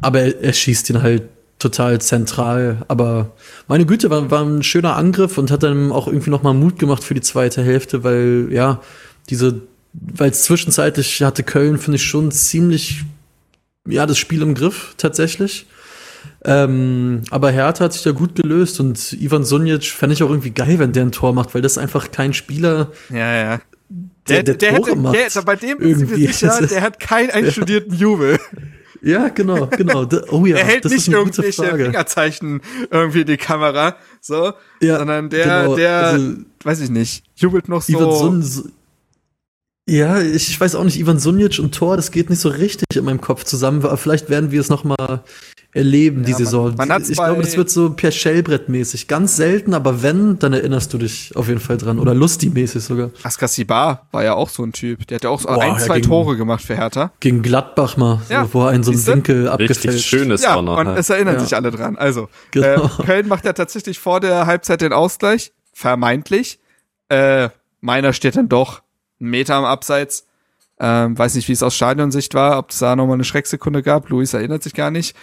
Aber 0.00 0.20
er, 0.20 0.42
er 0.42 0.52
schießt 0.52 0.88
ihn 0.90 1.02
halt 1.02 1.24
total 1.58 2.00
zentral. 2.00 2.84
Aber 2.88 3.32
meine 3.66 3.84
Güte, 3.84 4.10
war, 4.10 4.30
war 4.30 4.44
ein 4.44 4.62
schöner 4.62 4.96
Angriff 4.96 5.38
und 5.38 5.50
hat 5.50 5.62
dann 5.62 5.92
auch 5.92 6.06
irgendwie 6.06 6.30
noch 6.30 6.42
mal 6.42 6.54
Mut 6.54 6.78
gemacht 6.78 7.04
für 7.04 7.14
die 7.14 7.20
zweite 7.20 7.62
Hälfte, 7.62 8.04
weil 8.04 8.48
ja, 8.50 8.80
diese, 9.28 9.62
weil 9.92 10.32
zwischenzeitlich 10.32 11.22
hatte 11.22 11.42
Köln, 11.42 11.78
finde 11.78 11.96
ich 11.96 12.04
schon 12.04 12.30
ziemlich, 12.30 13.04
ja, 13.86 14.06
das 14.06 14.18
Spiel 14.18 14.42
im 14.42 14.54
Griff 14.54 14.94
tatsächlich. 14.96 15.66
Ähm, 16.44 17.22
aber 17.30 17.50
Hertha 17.50 17.84
hat 17.84 17.92
sich 17.92 18.02
da 18.02 18.12
gut 18.12 18.34
gelöst 18.34 18.80
und 18.80 19.12
Ivan 19.14 19.44
Sunic 19.44 19.84
fände 19.84 20.14
ich 20.14 20.22
auch 20.22 20.30
irgendwie 20.30 20.50
geil, 20.50 20.78
wenn 20.78 20.92
der 20.92 21.04
ein 21.04 21.12
Tor 21.12 21.32
macht, 21.32 21.54
weil 21.54 21.62
das 21.62 21.72
ist 21.72 21.78
einfach 21.78 22.10
kein 22.10 22.32
Spieler, 22.32 22.92
Ja, 23.10 23.34
ja. 23.34 23.60
der, 24.28 24.42
der, 24.42 24.54
der, 24.54 24.76
Tore 24.76 24.90
hätte, 24.90 24.98
macht. 25.00 25.16
der, 25.34 25.42
bei 25.42 25.56
dem 25.56 25.78
ich 25.80 25.88
Irgendwie. 25.88 26.20
mir 26.26 26.32
sicher, 26.32 26.66
der 26.70 26.82
hat 26.82 27.00
keinen 27.00 27.30
einstudierten 27.30 27.94
Jubel. 27.94 28.38
Ja, 29.00 29.28
genau, 29.28 29.68
genau. 29.68 30.08
Oh 30.32 30.44
ja, 30.44 30.56
er 30.56 30.64
hält 30.64 30.84
das 30.84 30.90
nicht 30.90 31.06
ist 31.06 31.14
eine 31.14 31.18
gute 31.22 31.42
irgendwelche 31.42 31.62
Frage. 31.62 31.84
Fingerzeichen 31.84 32.60
irgendwie 32.90 33.20
in 33.20 33.26
die 33.28 33.36
Kamera, 33.36 33.94
so, 34.20 34.54
Ja, 34.80 34.98
sondern 34.98 35.30
der, 35.30 35.62
genau, 35.62 35.76
der, 35.76 35.96
also- 36.02 36.32
weiß 36.64 36.80
ich 36.80 36.90
nicht, 36.90 37.22
jubelt 37.36 37.68
noch 37.68 37.80
so. 37.82 37.92
Ivan 37.92 38.42
Sun, 38.42 38.72
ja, 39.88 40.20
ich 40.20 40.60
weiß 40.60 40.74
auch 40.74 40.82
nicht, 40.82 40.98
Ivan 40.98 41.20
Sunic 41.20 41.60
und 41.60 41.74
Tor, 41.76 41.96
das 41.96 42.10
geht 42.10 42.28
nicht 42.28 42.40
so 42.40 42.48
richtig 42.48 42.86
in 42.96 43.04
meinem 43.04 43.20
Kopf 43.20 43.44
zusammen, 43.44 43.84
aber 43.84 43.96
vielleicht 43.96 44.28
werden 44.30 44.50
wir 44.50 44.60
es 44.60 44.68
noch 44.68 44.82
mal 44.82 45.22
erleben, 45.72 46.24
die 46.24 46.30
Ja, 46.32 46.38
man- 46.38 46.44
Saison. 46.46 46.74
man 46.76 46.90
hat's 46.90 47.10
ich 47.10 47.16
glaube, 47.18 47.42
das 47.42 47.56
wird 47.56 47.68
so 47.70 47.90
per 47.90 48.10
Shellbrett-mäßig. 48.10 49.06
Ganz 49.06 49.36
selten, 49.36 49.74
aber 49.74 50.02
wenn, 50.02 50.38
dann 50.38 50.52
erinnerst 50.54 50.92
du 50.94 50.98
dich 50.98 51.36
auf 51.36 51.48
jeden 51.48 51.60
Fall 51.60 51.76
dran. 51.76 51.98
Oder 51.98 52.14
Lusti-mäßig 52.14 52.82
sogar. 52.82 53.10
Askasibar 53.22 54.06
war 54.10 54.24
ja 54.24 54.32
auch 54.34 54.48
so 54.48 54.62
ein 54.64 54.72
Typ. 54.72 55.06
Der 55.06 55.16
hat 55.16 55.24
ja 55.24 55.30
auch 55.30 55.40
so 55.40 55.48
Boah, 55.48 55.60
ein, 55.62 55.72
ja, 55.74 55.78
zwei 55.78 55.96
gegen- 55.96 56.08
Tore 56.08 56.36
gemacht 56.38 56.64
für 56.64 56.74
Hertha. 56.74 57.12
Gegen 57.20 57.42
Gladbach 57.42 57.96
mal, 57.98 58.22
Ja, 58.30 58.44
so, 58.46 58.54
wo 58.54 58.62
er 58.64 58.70
einen 58.70 58.82
so 58.82 58.90
einen 58.92 58.96
siehste? 58.98 59.12
Winkel 59.12 59.46
Richtig 59.48 59.76
abgefälscht. 59.78 60.06
schönes 60.08 60.42
Ja, 60.42 60.60
noch. 60.62 60.78
und 60.78 60.86
ne? 60.86 60.96
es 60.96 61.10
erinnern 61.10 61.34
Ja. 61.34 61.40
sich 61.40 61.54
alle 61.54 61.70
dran. 61.70 61.96
Also, 61.98 62.28
Genau. 62.50 62.84
äh, 62.86 63.02
Köln 63.04 63.28
macht 63.28 63.44
ja 63.44 63.52
tatsächlich 63.52 63.98
vor 63.98 64.20
der 64.20 64.46
Halbzeit 64.46 64.80
den 64.80 64.94
Ausgleich, 64.94 65.52
vermeintlich. 65.74 66.58
Äh, 67.10 67.50
meiner 67.80 68.12
steht 68.14 68.36
dann 68.36 68.48
doch 68.48 68.82
einen 69.20 69.30
Meter 69.30 69.54
am 69.54 69.64
Abseits. 69.64 70.24
Ähm, 70.80 71.18
weiß 71.18 71.34
nicht, 71.34 71.48
wie 71.48 71.52
es 71.52 71.62
aus 71.62 71.74
Stadionsicht 71.74 72.34
war, 72.34 72.58
ob 72.58 72.70
es 72.70 72.78
da 72.78 72.94
nochmal 72.94 73.14
eine 73.14 73.24
Schrecksekunde 73.24 73.82
gab. 73.82 74.08
Luis 74.10 74.32
erinnert 74.32 74.62
sich 74.62 74.74
gar 74.74 74.90
nicht. 74.92 75.16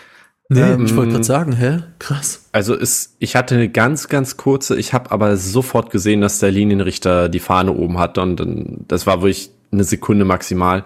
Nee, 0.50 0.62
Ähm, 0.62 0.86
ich 0.86 0.96
wollte 0.96 1.12
gerade 1.14 1.24
sagen, 1.24 1.54
hä? 1.54 1.80
Krass. 2.00 2.48
Also 2.52 2.76
ist, 2.76 3.16
ich 3.20 3.36
hatte 3.36 3.56
eine 3.56 3.70
ganz, 3.70 4.10
ganz 4.10 4.38
kurze, 4.38 4.78
ich 4.78 4.94
habe 4.94 5.12
aber 5.12 5.38
sofort 5.38 5.90
gesehen, 5.90 6.22
dass 6.22 6.40
der 6.40 6.52
Linienrichter 6.52 7.30
die 7.30 7.40
Fahne 7.40 7.74
oben 7.74 7.98
hatte 7.98 8.22
und 8.22 8.40
dann, 8.40 8.86
das 8.88 9.08
war 9.08 9.22
wirklich 9.22 9.50
eine 9.72 9.84
Sekunde 9.84 10.24
maximal. 10.24 10.86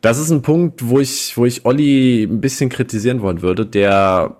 Das 0.00 0.18
ist 0.18 0.30
ein 0.30 0.42
Punkt, 0.42 0.88
wo 0.88 0.98
ich, 0.98 1.36
wo 1.36 1.46
ich 1.46 1.64
Olli 1.64 2.24
ein 2.24 2.40
bisschen 2.40 2.68
kritisieren 2.68 3.22
wollen 3.22 3.40
würde, 3.42 3.64
der 3.64 4.36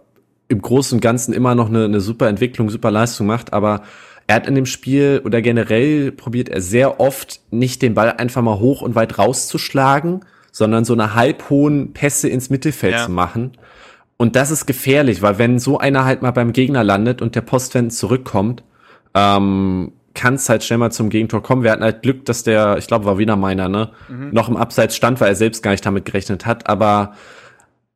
im 0.49 0.61
Großen 0.61 0.97
und 0.97 1.01
Ganzen 1.01 1.33
immer 1.33 1.55
noch 1.55 1.69
eine, 1.69 1.85
eine 1.85 2.01
super 2.01 2.29
Entwicklung, 2.29 2.69
super 2.71 2.91
Leistung 2.91 3.27
macht, 3.29 3.53
aber 3.53 3.83
er 4.27 4.35
hat 4.37 4.47
in 4.49 4.55
dem 4.57 4.67
Spiel 4.67 5.23
oder 5.25 5.41
generell 5.43 6.13
probiert 6.13 6.49
er 6.49 6.61
sehr 6.61 7.01
oft 7.01 7.41
nicht 7.51 7.83
den 7.83 7.95
Ball 7.95 8.11
einfach 8.13 8.43
mal 8.43 8.59
hoch 8.59 8.83
und 8.83 8.97
weit 8.97 9.17
rauszuschlagen, 9.19 10.21
sondern 10.53 10.85
so 10.85 10.93
eine 10.93 11.15
halbhohen 11.15 11.93
Pässe 11.93 12.29
ins 12.29 12.51
Mittelfeld 12.51 12.95
Ja. 12.95 13.05
zu 13.07 13.13
machen. 13.13 13.53
Und 14.21 14.37
das 14.37 14.51
ist 14.51 14.67
gefährlich, 14.67 15.23
weil 15.23 15.39
wenn 15.39 15.59
so 15.59 15.79
einer 15.79 16.05
halt 16.05 16.21
mal 16.21 16.31
beim 16.33 16.53
Gegner 16.53 16.85
landet 16.85 17.23
und 17.23 17.35
der 17.37 17.41
Postwend 17.41 17.91
zurückkommt, 17.91 18.63
ähm, 19.15 19.93
kann 20.13 20.35
es 20.35 20.47
halt 20.51 20.63
schnell 20.63 20.79
mal 20.79 20.91
zum 20.91 21.09
Gegentor 21.09 21.43
kommen. 21.43 21.63
Wir 21.63 21.71
hatten 21.73 21.83
halt 21.83 22.03
Glück, 22.03 22.27
dass 22.27 22.43
der, 22.43 22.77
ich 22.77 22.87
glaube, 22.87 23.07
war 23.07 23.17
wieder 23.17 23.37
meiner, 23.37 23.71
ne, 23.71 23.93
noch 24.31 24.51
im 24.51 24.59
Abseits 24.59 24.95
stand, 24.95 25.23
weil 25.23 25.29
er 25.29 25.37
selbst 25.37 25.63
gar 25.63 25.71
nicht 25.71 25.87
damit 25.87 26.05
gerechnet 26.05 26.45
hat. 26.45 26.69
Aber 26.69 27.15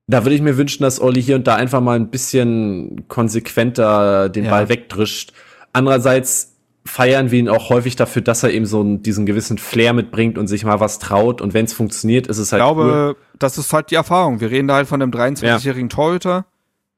da 0.06 0.24
würde 0.24 0.34
ich 0.34 0.40
mir 0.40 0.56
wünschen, 0.56 0.82
dass 0.82 0.98
Olli 0.98 1.22
hier 1.22 1.36
und 1.36 1.46
da 1.46 1.56
einfach 1.56 1.82
mal 1.82 1.96
ein 1.96 2.08
bisschen 2.08 3.06
konsequenter 3.08 4.30
den 4.30 4.44
Ja. 4.44 4.50
Ball 4.50 4.70
wegdrischt. 4.70 5.34
Andererseits 5.74 6.53
feiern 6.86 7.30
wir 7.30 7.38
ihn 7.38 7.48
auch 7.48 7.70
häufig 7.70 7.96
dafür, 7.96 8.22
dass 8.22 8.42
er 8.42 8.52
eben 8.52 8.66
so 8.66 8.80
einen, 8.80 9.02
diesen 9.02 9.24
gewissen 9.26 9.58
Flair 9.58 9.92
mitbringt 9.94 10.36
und 10.36 10.48
sich 10.48 10.64
mal 10.64 10.80
was 10.80 10.98
traut. 10.98 11.40
Und 11.40 11.54
wenn 11.54 11.64
es 11.64 11.72
funktioniert, 11.72 12.26
ist 12.26 12.38
es 12.38 12.48
Ich 12.48 12.52
halt 12.52 12.60
glaube, 12.60 13.16
das 13.38 13.56
ist 13.58 13.72
halt 13.72 13.90
die 13.90 13.94
Erfahrung. 13.94 14.40
Wir 14.40 14.50
reden 14.50 14.68
da 14.68 14.74
halt 14.74 14.88
von 14.88 15.00
einem 15.00 15.10
23-jährigen 15.10 15.88
Torhüter, 15.88 16.46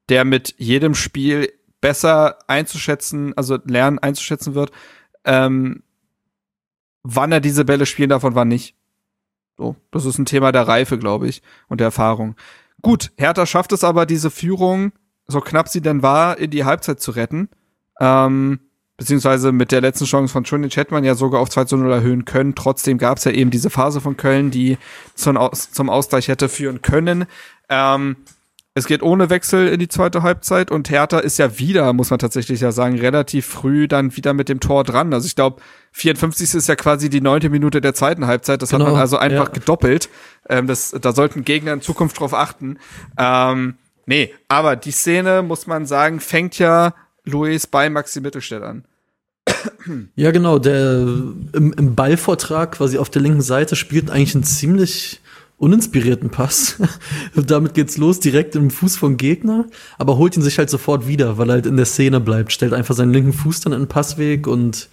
der 0.09 0.25
mit 0.25 0.55
jedem 0.59 0.95
Spiel 0.95 1.53
besser 1.81 2.39
einzuschätzen, 2.49 3.33
also 3.37 3.59
lernen 3.65 3.99
einzuschätzen 3.99 4.55
wird, 4.55 4.73
ähm, 5.25 5.83
wann 7.03 7.31
er 7.31 7.41
diese 7.41 7.65
Bälle 7.65 7.87
spielen 7.87 8.09
darf 8.09 8.25
und 8.25 8.35
wann 8.35 8.49
nicht. 8.49 8.75
So, 9.57 9.77
das 9.93 10.05
ist 10.05 10.19
ein 10.19 10.27
Thema 10.27 10.53
der 10.53 10.67
Reife, 10.67 10.99
glaube 10.99 11.29
ich, 11.29 11.43
und 11.69 11.81
der 11.81 11.87
Erfahrung. 11.87 12.35
Gut, 12.83 13.13
Hertha 13.17 13.47
schafft 13.47 13.73
es 13.73 13.85
aber, 13.85 14.05
diese 14.05 14.31
Führung, 14.31 14.93
so 15.27 15.41
knapp 15.41 15.69
sie 15.69 15.81
denn 15.81 16.03
war, 16.03 16.39
in 16.39 16.51
die 16.51 16.65
Halbzeit 16.65 17.01
zu 17.01 17.13
retten. 17.13 17.49
Ähm, 18.01 18.61
beziehungsweise 18.97 19.53
mit 19.53 19.73
der 19.73 19.81
letzten 19.81 20.07
Chance 20.07 20.33
von 20.33 20.45
Schunic 20.45 20.77
hätte 20.77 20.95
man 20.95 21.05
ja 21.05 21.15
sogar 21.15 21.41
auf 21.41 21.51
2 21.51 21.65
zu 21.65 21.77
0 21.77 21.93
erhöhen 21.93 22.25
können. 22.25 22.55
Trotzdem 22.55 22.99
gab 22.99 23.19
es 23.19 23.25
ja 23.25 23.33
eben 23.33 23.51
diese 23.51 23.71
Phase 23.71 24.01
von 24.01 24.17
Köln, 24.17 24.51
die 24.51 24.79
zum, 25.15 25.37
Aus 25.37 25.71
zum 25.71 25.91
Ausgleich 25.91 26.29
hätte 26.29 26.49
führen 26.49 26.83
können. 26.83 27.27
Ähm, 27.69 28.17
es 28.77 28.87
geht 28.87 29.03
ohne 29.03 29.31
Wechsel 29.31 29.69
in 29.69 29.81
die 29.81 29.89
zweite 29.89 30.23
Halbzeit 30.23 30.71
und 30.71 30.91
Hertha 30.91 31.19
ist 31.19 31.39
ja 31.39 31.59
wieder, 31.59 31.95
muss 31.95 32.11
man 32.11 32.19
tatsächlich 32.19 32.61
ja 32.61 32.73
sagen, 32.73 32.99
relativ 32.99 33.47
früh 33.47 33.89
dann 33.89 34.15
wieder 34.17 34.35
mit 34.35 34.51
dem 34.51 34.61
Tor 34.61 34.85
dran. 34.85 35.15
Also 35.15 35.27
ich 35.27 35.35
glaube, 35.35 35.63
54. 35.93 36.55
ist 36.55 36.69
ja 36.69 36.77
quasi 36.77 37.09
die 37.09 37.23
neunte 37.23 37.49
Minute 37.49 37.81
der 37.81 37.95
zweiten 37.95 38.27
Halbzeit. 38.27 38.61
Das 38.61 38.75
hat 38.75 38.81
Genau, 38.81 38.93
man 38.93 39.01
also 39.01 39.17
einfach 39.17 39.49
ja. 39.49 39.53
gedoppelt. 39.53 40.11
Ähm, 40.51 40.67
das, 40.67 40.91
da 40.91 41.13
sollten 41.13 41.43
Gegner 41.45 41.73
in 41.73 41.81
Zukunft 41.81 42.21
drauf 42.21 42.35
achten. 42.35 42.79
Ähm, 43.17 43.77
nee, 44.05 44.35
aber 44.49 44.77
die 44.77 44.91
Szene, 44.91 45.43
muss 45.43 45.67
man 45.67 45.87
sagen, 45.87 46.21
fängt 46.21 46.59
ja 46.59 46.93
Luis 47.27 47.67
bei 47.67 47.91
Maxi 47.91 48.21
Mittelstädt 48.21 48.63
an. 48.63 48.85
Ja, 50.17 50.31
genau, 50.33 50.59
der 50.59 51.01
im, 51.53 51.73
im 51.77 51.95
Ballvortrag 51.95 52.73
quasi 52.73 52.99
auf 52.99 53.11
der 53.11 53.23
linken 53.23 53.43
Seite 53.43 53.77
spielt 53.77 54.11
eigentlich 54.11 54.35
einen 54.35 54.45
ziemlich 54.45 55.21
uninspirierten 55.59 56.31
Pass. 56.31 56.77
Und 57.35 57.51
damit 57.51 57.75
geht's 57.75 57.97
los, 57.97 58.21
direkt 58.21 58.57
im 58.57 58.71
Fuß 58.71 58.97
vom 58.97 59.17
Gegner, 59.17 59.67
aber 59.99 60.19
holt 60.19 60.37
ihn 60.37 60.43
sich 60.43 60.59
halt 60.59 60.71
sofort 60.71 61.07
wieder, 61.07 61.39
weil 61.39 61.49
er 61.51 61.55
halt 61.55 61.67
in 61.67 61.77
der 61.77 61.87
Szene 61.87 62.21
bleibt, 62.21 62.53
stellt 62.53 62.73
einfach 62.73 62.95
seinen 62.95 63.13
linken 63.13 63.33
Fuß 63.33 63.61
dann 63.61 63.73
in 63.73 63.83
den 63.83 63.89
Passweg 63.89 64.47
und 64.47 64.89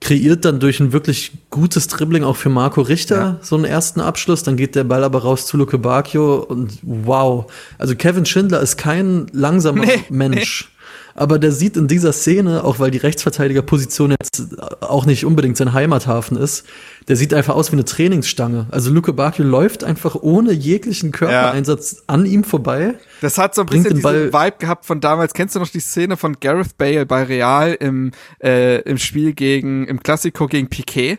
kreiert 0.00 0.46
dann 0.46 0.60
durch 0.60 0.80
ein 0.80 0.92
wirklich 0.92 1.32
gutes 1.50 1.86
Dribbling 1.86 2.24
auch 2.24 2.36
für 2.36 2.48
Marco 2.48 2.80
Richter 2.80 3.16
Ja. 3.16 3.38
so 3.42 3.54
einen 3.56 3.66
ersten 3.66 4.00
Abschluss. 4.00 4.42
Dann 4.42 4.56
geht 4.56 4.74
der 4.74 4.84
Ball 4.84 5.04
aber 5.04 5.20
raus 5.22 5.46
zu 5.46 5.58
Luke 5.58 5.76
Bacchio 5.76 6.36
und 6.36 6.78
wow. 6.82 7.52
Also 7.76 7.94
Kevin 7.94 8.24
Schindler 8.24 8.60
ist 8.62 8.78
kein 8.78 9.26
langsamer 9.32 9.84
Nee, 9.84 10.04
Mensch. 10.08 10.69
Aber 11.14 11.38
der 11.38 11.52
sieht 11.52 11.76
in 11.76 11.88
dieser 11.88 12.12
Szene, 12.12 12.64
auch 12.64 12.78
weil 12.78 12.90
die 12.90 12.98
Rechtsverteidigerposition 12.98 14.12
jetzt 14.12 14.46
auch 14.80 15.06
nicht 15.06 15.24
unbedingt 15.24 15.56
sein 15.56 15.72
Heimathafen 15.72 16.36
ist, 16.36 16.64
der 17.08 17.16
sieht 17.16 17.34
einfach 17.34 17.54
aus 17.54 17.70
wie 17.72 17.76
eine 17.76 17.84
Trainingsstange. 17.84 18.66
Also 18.70 18.90
Luke 18.90 19.12
Bacchio 19.12 19.44
läuft 19.44 19.84
einfach 19.84 20.14
ohne 20.14 20.52
jeglichen 20.52 21.12
Körpereinsatz 21.12 22.04
an 22.06 22.26
ihm 22.26 22.44
vorbei. 22.44 22.94
Das 23.20 23.38
hat 23.38 23.54
so 23.54 23.62
ein 23.62 23.66
bisschen 23.66 23.84
den 23.84 23.94
diesen 23.96 24.02
Ball- 24.02 24.32
Vibe 24.32 24.56
gehabt 24.58 24.86
von 24.86 25.00
damals. 25.00 25.34
Kennst 25.34 25.54
du 25.54 25.58
noch 25.60 25.68
die 25.68 25.80
Szene 25.80 26.16
von 26.16 26.36
Gareth 26.40 26.76
Bale 26.78 27.06
bei 27.06 27.22
Real 27.24 27.74
im, 27.74 28.12
äh, 28.42 28.80
im 28.82 28.98
Spiel 28.98 29.32
gegen, 29.32 29.86
im 29.88 30.02
Klassiko 30.02 30.46
gegen 30.46 30.68
Piquet? 30.68 31.18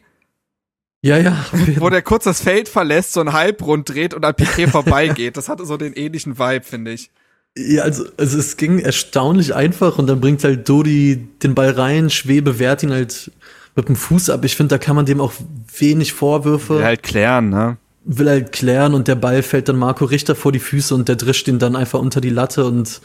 Ja, 1.04 1.18
ja. 1.18 1.36
Wo 1.78 1.90
der 1.90 2.04
kurz 2.04 2.26
das 2.26 2.42
Feld 2.42 2.70
verlässt, 2.70 3.14
so 3.14 3.20
einen 3.22 3.34
Halbrund 3.34 3.90
dreht 3.90 4.14
und 4.14 4.24
an 4.24 4.36
Piquet 4.36 4.68
vorbeigeht. 4.68 5.36
Das 5.36 5.50
hatte 5.50 5.66
so 5.66 5.76
den 5.78 5.94
ähnlichen 5.94 6.38
Vibe, 6.38 6.64
finde 6.64 6.92
ich. 6.92 7.10
Ja, 7.57 7.84
also, 7.84 8.06
also 8.18 8.38
es 8.38 8.57
ging 8.57 8.80
erstaunlich 8.80 9.53
einfach 9.53 9.98
und 9.98 10.07
dann 10.07 10.22
bringt 10.22 10.44
halt 10.44 10.68
Dodi 10.69 11.28
den 11.44 11.53
Ball 11.53 11.72
rein, 11.72 12.10
Schwebe 12.10 12.60
wehrt 12.60 12.84
ihn 12.84 12.91
halt 12.91 13.32
mit 13.76 13.90
dem 13.90 13.95
Fuß 13.95 14.30
ab. 14.30 14.45
Ich 14.45 14.56
finde, 14.56 14.76
da 14.76 14.78
kann 14.78 14.95
man 14.95 15.06
dem 15.06 15.19
auch 15.19 15.34
wenig 15.78 16.14
Vorwürfe. 16.14 16.76
Will 16.76 16.86
halt 16.86 17.03
klären, 17.03 17.49
ne? 17.49 17.78
will 18.03 18.30
halt 18.30 18.52
klären 18.52 18.94
und 18.94 19.07
der 19.07 19.15
Ball 19.15 19.44
fällt 19.44 19.69
dann 19.69 19.78
Marco 19.78 20.06
Richter 20.06 20.36
vor 20.36 20.52
die 20.52 20.60
Füße 20.60 20.94
und 20.95 21.07
der 21.07 21.15
drischt 21.15 21.48
ihn 21.48 21.60
dann 21.60 21.76
einfach 21.76 21.99
unter 21.99 22.22
die 22.22 22.30
Latte 22.30 22.65
und 22.65 23.02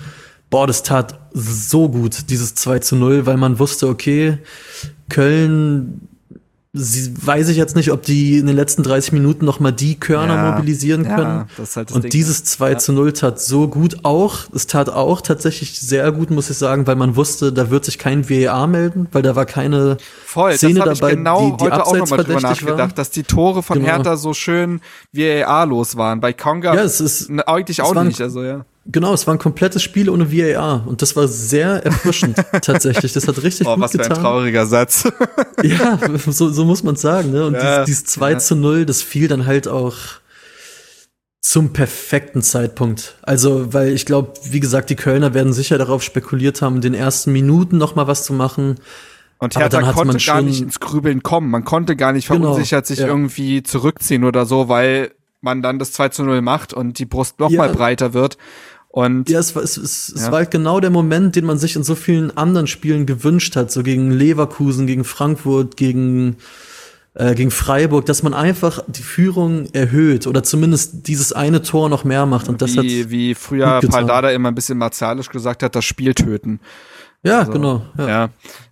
boah, 0.49 0.67
das 0.67 0.83
tat 0.83 1.19
so 1.33 1.89
gut, 1.89 2.31
dieses 2.31 2.55
2 2.55 2.79
zu 2.79 2.97
0, 2.97 3.27
weil 3.27 3.37
man 3.37 3.59
wusste, 3.59 3.89
okay, 3.89 4.39
Köln, 5.09 6.09
sie, 6.77 7.15
weiß 7.27 7.49
ich 7.49 7.57
jetzt 7.57 7.75
nicht, 7.77 7.91
ob 7.91 8.03
die 8.03 8.39
in 8.39 8.47
den 8.47 8.57
letzten 8.57 8.83
30 8.83 9.13
Minuten 9.13 9.45
noch 9.45 9.61
mal 9.61 9.73
die 9.73 9.95
Körner 9.99 10.35
Ja, 10.35 10.51
mobilisieren 10.53 11.05
ja, 11.05 11.17
können. 11.17 11.45
ist 11.63 11.77
halt 11.77 11.93
und 11.93 12.05
Ding. 12.05 12.11
dieses 12.11 12.45
2 12.45 12.75
zu 12.77 12.93
0 12.93 13.13
tat 13.13 13.41
so 13.41 13.69
gut 13.69 13.97
auch, 14.05 14.41
es 14.55 14.67
tat 14.67 14.89
auch 14.91 15.21
tatsächlich 15.21 15.81
sehr 15.81 16.11
gut, 16.13 16.31
muss 16.31 16.51
ich 16.51 16.59
sagen, 16.59 16.87
weil 16.87 16.97
man 16.97 17.17
wusste, 17.17 17.53
da 17.53 17.71
wird 17.71 17.85
sich 17.85 17.99
kein 17.99 18.29
VAR 18.29 18.67
melden, 18.67 19.09
weil 19.13 19.23
da 19.23 19.35
war 19.37 19.47
keine 19.47 19.97
Voll, 20.37 20.53
Szene 20.57 20.75
das 20.75 20.81
habe 20.83 20.93
ich 20.93 20.99
dabei, 21.01 21.15
genau 21.17 21.51
die, 21.51 21.57
die 21.57 21.65
heute 21.65 21.75
auch 21.75 21.79
abseits 21.93 22.11
nochmal 22.11 22.25
drüber 22.25 22.41
nachgedacht, 22.41 22.79
war. 22.79 22.89
dass 22.89 23.11
die 23.11 23.23
Tore 23.25 23.63
von 23.63 23.79
Genau. 23.81 23.89
Hertha 23.91 24.17
so 24.17 24.33
schön 24.35 24.81
VAR-los 25.13 25.97
waren. 25.97 26.21
Bei 26.21 26.33
Konga 26.33 26.75
Ja, 26.75 26.83
es 26.83 27.01
ist- 27.01 27.29
n- 27.31 27.41
eigentlich 27.41 27.81
auch 27.83 27.95
waren- 27.95 28.09
nicht, 28.09 28.21
also 28.21 28.43
ja. 28.45 28.65
Genau, 28.89 29.13
es 29.15 29.27
war 29.27 29.35
ein 29.35 29.39
komplettes 29.41 29.83
Spiel 29.83 30.09
ohne 30.09 30.31
VAR 30.31 30.85
und 30.87 31.03
das 31.03 31.17
war 31.17 31.27
sehr 31.27 31.85
erfrischend 31.85 32.37
tatsächlich. 32.63 33.13
Das 33.13 33.27
hat 33.27 33.43
richtig 33.43 33.67
Oh, 33.67 33.75
gut 33.75 33.83
was 33.83 33.93
für 33.93 33.99
ein 33.99 34.09
getan. 34.09 34.23
trauriger 34.23 34.67
Satz. 34.67 35.09
Ja, 35.63 35.99
so, 36.29 36.51
so 36.51 36.65
muss 36.67 36.83
man 36.85 36.97
sagen. 36.97 37.33
Ne? 37.33 37.47
Und 37.47 37.55
Ja, 37.55 37.85
dieses, 37.85 38.03
dieses 38.03 38.05
2 38.13 38.33
ja. 38.33 38.39
zu 38.39 38.55
0, 38.57 38.85
das 38.87 39.01
fiel 39.03 39.27
dann 39.27 39.47
halt 39.47 39.67
auch 39.67 39.95
zum 41.41 41.73
perfekten 41.73 42.43
Zeitpunkt. 42.43 43.15
Also, 43.23 43.73
weil 43.73 43.89
ich 43.93 44.05
glaube, 44.05 44.33
wie 44.51 44.61
gesagt, 44.61 44.91
die 44.91 44.97
Kölner 44.97 45.33
werden 45.33 45.53
sicher 45.53 45.79
darauf 45.79 46.03
spekuliert 46.03 46.61
haben, 46.61 46.77
in 46.77 46.81
den 46.83 46.95
ersten 46.95 47.33
Minuten 47.33 47.79
noch 47.79 47.95
mal 47.95 48.07
was 48.07 48.25
zu 48.25 48.33
machen. 48.33 48.77
Und 49.39 49.57
Hertha 49.57 49.81
konnte 49.93 50.07
man 50.15 50.17
gar 50.25 50.41
nicht 50.43 50.63
ins 50.63 50.81
Grübeln 50.81 51.23
kommen. 51.23 51.51
Man 51.51 51.65
konnte 51.65 51.95
gar 51.97 52.13
nicht 52.13 52.29
Genau, 52.29 52.49
verunsichert 52.49 52.87
sich 52.87 53.01
ja. 53.01 53.07
irgendwie 53.07 53.63
zurückziehen 53.63 54.25
oder 54.25 54.47
so, 54.47 54.69
weil 54.69 55.13
man 55.43 55.63
dann 55.63 55.79
das 55.79 55.93
2 55.93 56.09
zu 56.09 56.25
0 56.25 56.41
macht 56.41 56.73
und 56.73 56.99
die 56.99 57.05
Brust 57.05 57.39
noch 57.39 57.51
mal 57.51 57.67
Ja. 57.69 57.73
breiter 57.73 58.15
wird. 58.15 58.39
Und 58.89 59.29
Ja, 59.29 59.39
es 59.41 59.55
war, 59.55 59.63
es, 59.63 59.77
es, 59.77 60.09
es 60.09 60.23
Ja. 60.23 60.31
war 60.33 60.39
halt 60.39 60.51
genau 60.51 60.81
der 60.81 60.89
Moment, 60.91 61.37
den 61.37 61.45
man 61.45 61.59
sich 61.59 61.77
in 61.77 61.83
so 61.85 61.95
vielen 61.95 62.35
anderen 62.37 62.67
Spielen 62.67 63.05
gewünscht 63.05 63.55
hat, 63.57 63.71
so 63.71 63.83
gegen 63.83 64.11
Leverkusen, 64.11 64.87
gegen 64.87 65.05
Frankfurt, 65.05 65.77
gegen, 65.77 66.37
äh, 67.13 67.35
gegen 67.35 67.51
Freiburg, 67.51 68.07
dass 68.07 68.23
man 68.23 68.33
einfach 68.33 68.83
die 68.87 69.03
Führung 69.03 69.67
erhöht 69.75 70.27
oder 70.27 70.43
zumindest 70.43 71.07
dieses 71.09 71.35
eine 71.35 71.61
Tor 71.61 71.91
noch 71.91 72.05
mehr 72.05 72.25
macht. 72.25 72.49
Und 72.49 72.63
das 72.63 72.75
hat, 72.79 72.85
wie, 72.85 73.11
wie 73.11 73.35
früher. 73.35 73.81
Paldada 73.87 74.31
immer 74.31 74.51
ein 74.51 74.55
bisschen 74.55 74.79
martialisch 74.79 75.29
gesagt 75.29 75.63
hat, 75.63 75.77
das 75.77 75.85
Spiel 75.85 76.15
töten. 76.15 76.61
Ja, 77.27 77.45
genau. 77.45 77.83
Ja. 77.99 78.09
Ja. 78.09 78.29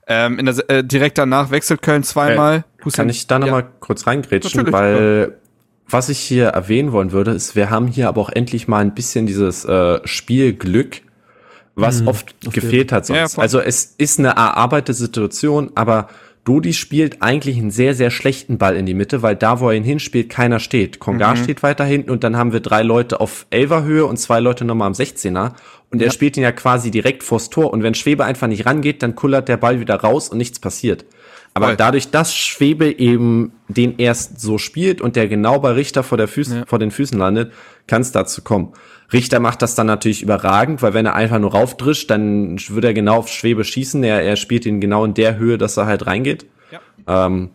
Ähm, 0.06 0.39
in 0.39 0.47
der, 0.47 0.70
äh, 0.70 0.85
direkt 0.85 1.18
danach 1.18 1.51
wechselt 1.51 1.81
Köln 1.82 2.02
zweimal. 2.02 2.64
Kann 2.93 3.09
ich 3.09 3.26
da 3.26 3.39
noch 3.39 3.47
Ja. 3.47 3.52
mal 3.52 3.64
kurz 3.81 4.06
reingrätschen, 4.06 4.51
Natürlich, 4.64 4.72
weil 4.74 5.39
was 5.89 6.09
ich 6.09 6.18
hier 6.18 6.47
erwähnen 6.48 6.93
wollen 6.93 7.12
würde, 7.12 7.31
ist, 7.32 7.56
wir 7.56 7.70
haben 7.70 7.86
hier 7.89 8.09
aber 8.09 8.20
auch 8.20 8.31
endlich 8.31 8.68
mal 8.68 8.78
ein 8.81 8.94
bisschen 8.94 9.26
dieses 9.26 9.64
äh, 9.64 10.01
Spielglück, 10.05 11.02
was 11.74 12.02
Mhm, 12.02 12.09
oft 12.09 12.35
gefehlt 12.52 12.93
hat 12.93 13.09
Ja, 13.09 13.26
sonst. 13.28 13.39
also 13.39 13.60
es 13.60 13.94
ist 13.98 14.18
eine 14.18 14.28
erarbeitete 14.28 14.94
Situation, 14.94 15.70
aber 15.74 16.09
Dodi 16.44 16.74
spielt 16.74 17.22
eigentlich 17.22 17.56
einen 17.56 17.70
sehr, 17.70 17.94
sehr 17.94 18.10
schlechten 18.10 18.59
Ball 18.59 18.76
in 18.76 18.85
die 18.85 18.93
Mitte, 18.93 19.22
weil 19.22 19.35
da, 19.35 19.60
wo 19.60 19.70
er 19.70 19.76
ihn 19.76 19.82
hinspielt, 19.85 20.28
keiner 20.28 20.60
steht. 20.60 20.98
Konga 21.01 21.32
Mhm. 21.32 21.36
steht 21.39 21.62
weiter 21.62 21.85
hinten 21.86 22.10
und 22.10 22.22
dann 22.22 22.36
haben 22.36 22.52
wir 22.52 22.60
drei 22.60 22.82
Leute 22.82 23.20
auf 23.20 23.47
11er 23.51 23.82
Höhe 23.85 24.05
und 24.05 24.18
zwei 24.18 24.40
Leute 24.40 24.66
nochmal 24.66 24.89
am 24.89 24.93
16er. 24.94 25.52
Und 25.94 26.02
er 26.02 26.10
spielt 26.10 26.36
ihn 26.36 26.42
ja 26.42 26.50
quasi 26.50 26.90
direkt 26.90 27.22
vors 27.22 27.50
Tor. 27.50 27.72
Und 27.72 27.84
wenn 27.84 27.94
Schwebe 27.94 28.24
einfach 28.24 28.48
nicht 28.48 28.66
rangeht, 28.66 29.00
dann 29.02 29.14
kullert 29.14 29.48
der 29.48 29.56
Ball 29.56 29.78
wieder 29.78 29.94
raus 29.94 30.28
und 30.28 30.38
nichts 30.38 30.58
passiert. 30.58 31.04
Aber 31.54 31.66
Voll. 31.66 31.76
dadurch, 31.76 32.10
dass 32.10 32.34
Schwebe 32.34 32.98
eben 32.98 33.52
den 33.68 33.96
erst 33.98 34.40
so 34.40 34.58
spielt 34.58 35.00
und 35.00 35.14
der 35.14 35.28
genau 35.28 35.60
bei 35.60 35.70
Richter 35.70 36.02
vor, 36.02 36.18
der 36.18 36.26
Füßen, 36.26 36.66
vor 36.66 36.80
den 36.80 36.90
Füßen 36.90 37.16
landet, 37.16 37.52
kann 37.86 38.02
es 38.02 38.10
dazu 38.10 38.42
kommen. 38.42 38.72
Richter 39.12 39.38
macht 39.38 39.62
das 39.62 39.76
dann 39.76 39.86
natürlich 39.86 40.20
überragend, 40.20 40.82
weil 40.82 40.94
wenn 40.94 41.06
er 41.06 41.14
einfach 41.14 41.38
nur 41.38 41.52
raufdrischt, 41.52 42.10
dann 42.10 42.58
würde 42.70 42.88
er 42.88 42.94
genau 42.94 43.18
auf 43.18 43.28
Schwebe 43.28 43.62
schießen. 43.62 44.02
Er, 44.02 44.22
er 44.22 44.34
spielt 44.34 44.66
ihn 44.66 44.80
genau 44.80 45.04
in 45.04 45.14
der 45.14 45.38
Höhe, 45.38 45.56
dass 45.56 45.76
er 45.76 45.86
halt 45.86 46.08
reingeht. 46.08 46.44
Ähm, 47.06 47.50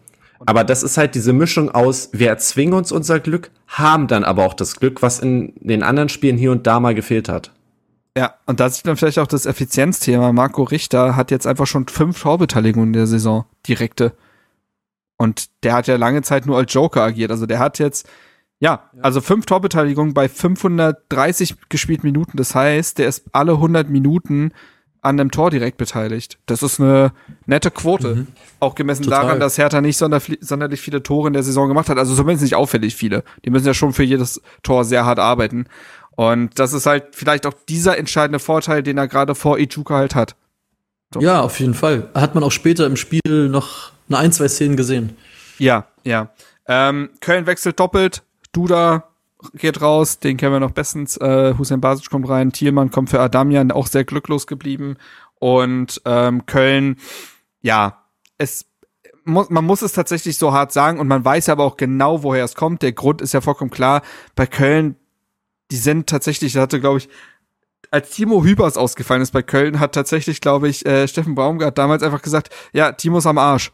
aber 0.45 0.63
das 0.63 0.81
ist 0.81 0.97
halt 0.97 1.15
diese 1.15 1.33
Mischung 1.33 1.69
aus, 1.69 2.09
wir 2.13 2.29
erzwingen 2.29 2.73
uns 2.73 2.93
unser 2.93 3.19
Glück, 3.19 3.51
haben 3.67 4.07
dann 4.07 4.23
aber 4.23 4.45
auch 4.45 4.53
das 4.53 4.79
Glück, 4.79 5.01
was 5.01 5.19
in 5.19 5.51
den 5.59 5.83
anderen 5.83 6.07
Spielen 6.07 6.37
hier 6.37 6.51
und 6.51 6.65
da 6.65 6.79
mal 6.79 6.95
gefehlt 6.95 7.27
hat. 7.27 7.51
Ja, 8.17 8.35
und 8.45 8.59
da 8.59 8.69
sieht 8.69 8.85
man 8.85 8.97
vielleicht 8.97 9.19
auch 9.19 9.27
das 9.27 9.45
Effizienzthema. 9.45 10.33
Marco 10.33 10.63
Richter 10.63 11.15
hat 11.15 11.31
jetzt 11.31 11.47
einfach 11.47 11.67
schon 11.67 11.87
fünf 11.87 12.21
Torbeteiligungen 12.21 12.89
in 12.89 12.93
der 12.93 13.07
Saison, 13.07 13.45
direkte. 13.67 14.13
Und 15.17 15.49
der 15.63 15.73
hat 15.73 15.87
ja 15.87 15.95
lange 15.95 16.21
Zeit 16.21 16.45
nur 16.45 16.57
als 16.57 16.73
Joker 16.73 17.03
agiert. 17.03 17.31
Also 17.31 17.45
der 17.45 17.59
hat 17.59 17.77
jetzt, 17.77 18.07
ja, 18.59 18.89
also 19.01 19.21
fünf 19.21 19.45
Torbeteiligungen 19.45 20.13
bei 20.13 20.27
530 20.27 21.55
gespielten 21.69 22.07
Minuten. 22.07 22.37
Das 22.37 22.55
heißt, 22.55 22.97
der 22.97 23.07
ist 23.07 23.25
alle 23.31 23.53
100 23.53 23.89
Minuten 23.89 24.53
an 25.01 25.19
einem 25.19 25.31
Tor 25.31 25.49
direkt 25.49 25.77
beteiligt. 25.77 26.39
Das 26.45 26.61
ist 26.61 26.79
eine 26.79 27.13
nette 27.45 27.71
Quote. 27.71 28.27
Auch 28.59 28.75
gemessen 28.75 29.03
Total. 29.03 29.23
daran, 29.23 29.39
dass 29.39 29.57
Hertha 29.57 29.79
nicht 29.79 29.97
sonder, 29.97 30.21
sonderlich 30.41 30.81
viele 30.81 31.03
Tore 31.03 31.27
in 31.27 31.33
der 31.33 31.43
Saison 31.43 31.67
gemacht 31.69 31.89
hat. 31.89 31.97
Also 31.97 32.15
zumindest 32.15 32.43
nicht 32.43 32.55
auffällig 32.55 32.95
viele. 32.95 33.23
Die 33.45 33.49
müssen 33.49 33.65
ja 33.65 33.73
schon 33.73 33.93
für 33.93 34.03
jedes 34.03 34.41
Tor 34.61 34.83
sehr 34.83 35.05
hart 35.05 35.19
arbeiten. 35.19 35.67
Und 36.19 36.59
das 36.59 36.73
ist 36.73 36.85
halt 36.85 37.15
vielleicht 37.15 37.45
auch 37.45 37.53
dieser 37.69 37.97
entscheidende 37.97 38.39
Vorteil, 38.39 38.83
den 38.83 38.97
er 38.97 39.07
gerade 39.07 39.35
vor 39.35 39.57
Ichuka 39.57 39.95
halt 39.95 40.15
hat. 40.15 40.35
So. 41.13 41.21
ja, 41.21 41.39
auf 41.39 41.57
jeden 41.61 41.73
Fall. 41.73 42.09
Hat 42.13 42.35
man 42.35 42.43
auch 42.43 42.51
später 42.51 42.85
im 42.85 42.97
Spiel 42.97 43.47
noch 43.47 43.93
eine 44.09 44.17
ein, 44.17 44.33
zwei 44.33 44.49
Szenen 44.49 44.75
gesehen. 44.75 45.15
Ja, 45.59 45.87
ja. 46.03 46.33
Ähm, 46.67 47.09
Köln 47.21 47.45
wechselt 47.45 47.79
doppelt. 47.79 48.23
Duda 48.51 49.05
geht 49.53 49.81
raus, 49.81 50.19
den 50.19 50.35
kennen 50.35 50.51
wir 50.51 50.59
noch 50.59 50.71
bestens. 50.71 51.15
Äh, 51.15 51.53
Hussein 51.57 51.79
Basic 51.79 52.09
kommt 52.09 52.27
rein. 52.27 52.51
Thielmann 52.51 52.91
kommt 52.91 53.11
für 53.11 53.21
Adamian, 53.21 53.71
auch 53.71 53.87
sehr 53.87 54.03
glücklos 54.03 54.45
geblieben. 54.45 54.97
Und 55.35 56.01
ähm, 56.03 56.45
Köln, 56.45 56.97
ja, 57.61 58.03
es 58.37 58.65
muss, 59.23 59.49
man 59.49 59.63
muss 59.63 59.81
es 59.81 59.93
tatsächlich 59.93 60.37
so 60.37 60.51
hart 60.51 60.73
sagen 60.73 60.99
und 60.99 61.07
man 61.07 61.23
weiß 61.23 61.47
aber 61.47 61.63
auch 61.63 61.77
genau, 61.77 62.23
woher 62.23 62.43
es 62.43 62.55
kommt. 62.55 62.81
Der 62.81 62.91
Grund 62.91 63.21
ist 63.21 63.33
ja 63.33 63.39
vollkommen 63.39 63.71
klar. 63.71 64.01
Bei 64.35 64.45
Köln, 64.45 64.97
die 65.71 65.77
sind 65.77 66.07
tatsächlich, 66.07 66.53
da 66.53 66.61
hatte, 66.61 66.79
glaube 66.79 66.99
ich, 66.99 67.09
als 67.91 68.11
Timo 68.11 68.43
Hübers 68.43 68.77
ausgefallen 68.77 69.21
ist 69.21 69.31
bei 69.31 69.41
Köln, 69.41 69.79
hat 69.79 69.93
tatsächlich, 69.93 70.41
glaube 70.41 70.69
ich, 70.69 70.85
äh, 70.85 71.07
Steffen 71.07 71.35
Baumgart 71.35 71.77
damals 71.77 72.03
einfach 72.03 72.21
gesagt, 72.21 72.53
ja, 72.71 72.91
Timo 72.91 73.17
ist 73.17 73.25
am 73.25 73.37
Arsch. 73.37 73.71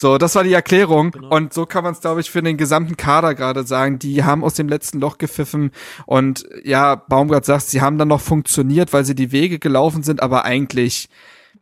So, 0.00 0.18
das 0.18 0.34
war 0.34 0.44
die 0.44 0.52
Erklärung. 0.52 1.12
Genau. 1.12 1.34
Und 1.34 1.54
so 1.54 1.66
kann 1.66 1.84
man 1.84 1.92
es, 1.92 2.00
glaube 2.00 2.20
ich, 2.20 2.30
für 2.30 2.42
den 2.42 2.56
gesamten 2.56 2.96
Kader 2.96 3.34
gerade 3.34 3.64
sagen. 3.64 3.98
Die 3.98 4.24
haben 4.24 4.44
aus 4.44 4.54
dem 4.54 4.68
letzten 4.68 5.00
Loch 5.00 5.18
gepfiffen. 5.18 5.70
Und 6.04 6.46
ja, 6.64 6.96
Baumgart 6.96 7.44
sagt, 7.44 7.66
sie 7.66 7.80
haben 7.80 7.96
dann 7.96 8.08
noch 8.08 8.20
funktioniert, 8.20 8.92
weil 8.92 9.04
sie 9.04 9.14
die 9.14 9.32
Wege 9.32 9.58
gelaufen 9.58 10.02
sind. 10.02 10.22
Aber 10.22 10.44
eigentlich, 10.44 11.08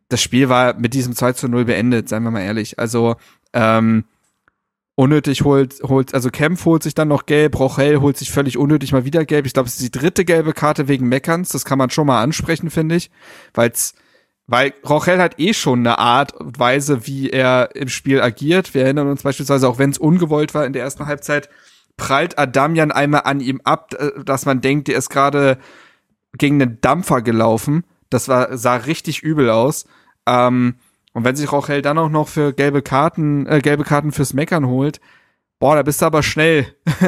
das 0.08 0.22
Spiel 0.22 0.48
war 0.48 0.74
mit 0.74 0.94
diesem 0.94 1.14
2 1.14 1.34
zu 1.34 1.48
0 1.48 1.66
beendet, 1.66 2.08
seien 2.08 2.22
wir 2.24 2.30
mal 2.30 2.40
ehrlich. 2.40 2.78
Also, 2.78 3.16
ähm, 3.52 4.04
unnötig 4.94 5.42
holt, 5.42 5.82
holt, 5.82 6.14
also 6.14 6.30
Kempf 6.30 6.64
holt 6.64 6.82
sich 6.82 6.94
dann 6.94 7.08
noch 7.08 7.26
gelb, 7.26 7.58
Rochel 7.58 8.00
holt 8.00 8.16
sich 8.16 8.30
völlig 8.30 8.58
unnötig 8.58 8.92
mal 8.92 9.04
wieder 9.04 9.24
gelb. 9.24 9.46
Ich 9.46 9.54
glaube, 9.54 9.68
es 9.68 9.74
ist 9.74 9.82
die 9.82 9.98
dritte 9.98 10.24
gelbe 10.24 10.52
Karte 10.52 10.88
wegen 10.88 11.08
Meckerns. 11.08 11.48
Das 11.48 11.64
kann 11.64 11.78
man 11.78 11.90
schon 11.90 12.06
mal 12.06 12.22
ansprechen, 12.22 12.70
finde 12.70 12.96
ich. 12.96 13.10
Weil's, 13.54 13.94
weil 14.46 14.74
Rochel 14.86 15.18
hat 15.18 15.38
eh 15.38 15.54
schon 15.54 15.80
eine 15.80 15.98
Art 15.98 16.34
und 16.34 16.58
Weise, 16.58 17.06
wie 17.06 17.30
er 17.30 17.74
im 17.74 17.88
Spiel 17.88 18.20
agiert. 18.20 18.74
Wir 18.74 18.84
erinnern 18.84 19.08
uns 19.08 19.22
beispielsweise, 19.22 19.68
auch 19.68 19.78
wenn 19.78 19.90
es 19.90 19.98
ungewollt 19.98 20.54
war 20.54 20.66
in 20.66 20.72
der 20.72 20.82
ersten 20.82 21.06
Halbzeit, 21.06 21.48
prallt 21.96 22.38
Adamian 22.38 22.92
einmal 22.92 23.22
an 23.24 23.40
ihm 23.40 23.60
ab, 23.64 23.94
äh, 23.94 24.10
dass 24.24 24.44
man 24.44 24.60
denkt, 24.60 24.88
der 24.88 24.98
ist 24.98 25.08
gerade 25.08 25.58
gegen 26.36 26.60
einen 26.60 26.80
Dampfer 26.80 27.22
gelaufen. 27.22 27.84
Das 28.10 28.28
war, 28.28 28.56
sah 28.58 28.76
richtig 28.76 29.22
übel 29.22 29.48
aus. 29.48 29.86
Ähm, 30.26 30.76
und 31.12 31.24
wenn 31.24 31.36
sich 31.36 31.50
Rochel 31.52 31.82
dann 31.82 31.98
auch 31.98 32.08
noch 32.08 32.28
für 32.28 32.52
gelbe 32.52 32.82
Karten, 32.82 33.46
äh, 33.46 33.60
gelbe 33.60 33.84
Karten 33.84 34.12
fürs 34.12 34.32
Meckern 34.32 34.66
holt, 34.66 35.00
boah, 35.58 35.76
da 35.76 35.82
bist 35.82 36.02
du 36.02 36.06
aber 36.06 36.22
schnell 36.22 36.66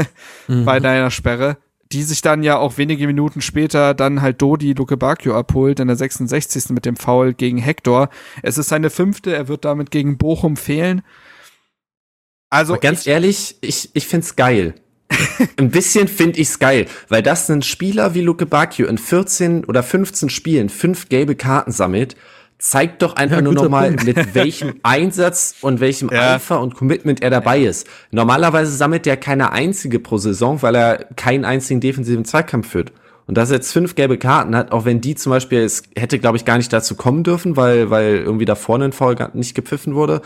bei 0.49 0.79
deiner 0.79 1.11
Sperre, 1.11 1.57
die 1.91 2.03
sich 2.03 2.23
dann 2.23 2.43
ja 2.43 2.57
auch 2.57 2.77
wenige 2.77 3.07
Minuten 3.07 3.41
später 3.41 3.95
dann 3.95 4.21
halt 4.21 4.43
Dodi 4.43 4.73
Luke 4.75 4.97
Bacchio 4.97 5.37
abholt 5.37 5.81
in 5.81 5.89
der 5.89 5.97
66. 5.97 6.71
mit 6.71 6.85
dem 6.85 6.97
Foul 6.97 7.35
gegen 7.35 7.59
Hector. 7.59 8.11
Es 8.43 8.59
ist 8.59 8.69
seine 8.69 8.91
fünfte, 8.91 9.35
er 9.35 9.49
wird 9.49 9.65
damit 9.65 9.91
gegen 9.91 10.19
Bochum 10.19 10.57
fehlen. 10.57 11.03
Also 12.51 12.75
Aber 12.75 12.81
ganz 12.81 13.03
ich, 13.03 13.07
ehrlich, 13.09 13.59
ich, 13.63 13.91
ich 13.95 14.07
find's 14.07 14.37
geil. 14.37 14.75
Ein 15.57 15.71
bisschen 15.71 16.09
find 16.09 16.37
ich's 16.37 16.59
geil, 16.59 16.87
weil 17.09 17.23
das 17.23 17.51
ein 17.51 17.63
Spieler 17.63 18.15
wie 18.15 18.23
Luke 18.23 18.47
Bacchio 18.47 18.87
in 18.87 18.99
14 18.99 19.65
oder 19.65 19.83
15 19.83 20.31
Spielen 20.31 20.69
fünf 20.69 21.09
gelbe 21.09 21.37
Karten 21.37 21.73
sammelt, 21.73 22.17
zeigt 22.67 23.03
doch 23.03 23.15
einfach 23.17 23.37
Ja, 23.37 23.43
nur 23.43 23.53
nochmal, 23.53 23.91
mit 23.91 24.35
welchem 24.35 24.75
Einsatz 24.83 25.55
und 25.61 25.81
welchem 25.81 26.09
Ja. 26.11 26.37
Eifer 26.37 26.61
und 26.61 26.75
Commitment 26.75 27.23
er 27.23 27.29
dabei 27.29 27.61
ist. 27.61 27.87
Normalerweise 28.11 28.73
sammelt 28.73 29.07
er 29.07 29.19
keine 29.19 29.53
einzige 29.53 29.99
pro 30.01 30.17
Saison, 30.17 30.63
weil 30.63 30.75
er 30.75 31.05
keinen 31.17 31.45
einzigen 31.45 31.81
defensiven 31.81 32.25
Zweikampf 32.25 32.71
führt. 32.71 32.93
Und 33.27 33.37
dass 33.37 33.51
er 33.51 33.57
jetzt 33.57 33.73
fünf 33.73 33.95
gelbe 33.95 34.17
Karten 34.19 34.57
hat, 34.57 34.73
auch 34.73 34.85
wenn 34.87 35.01
die 35.03 35.15
zum 35.15 35.31
Beispiel, 35.31 35.61
es 35.61 35.83
hätte, 35.97 36.19
glaube 36.19 36.37
ich, 36.39 36.45
gar 36.47 36.57
nicht 36.57 36.73
dazu 36.73 36.95
kommen 36.95 37.23
dürfen, 37.23 37.57
weil, 37.57 37.91
weil 37.91 38.17
irgendwie 38.17 38.45
da 38.47 38.55
vorne 38.55 38.87
ein 38.87 38.93
Foul 38.93 39.17
nicht 39.35 39.55
gepfiffen 39.55 39.95
wurde. 39.95 40.23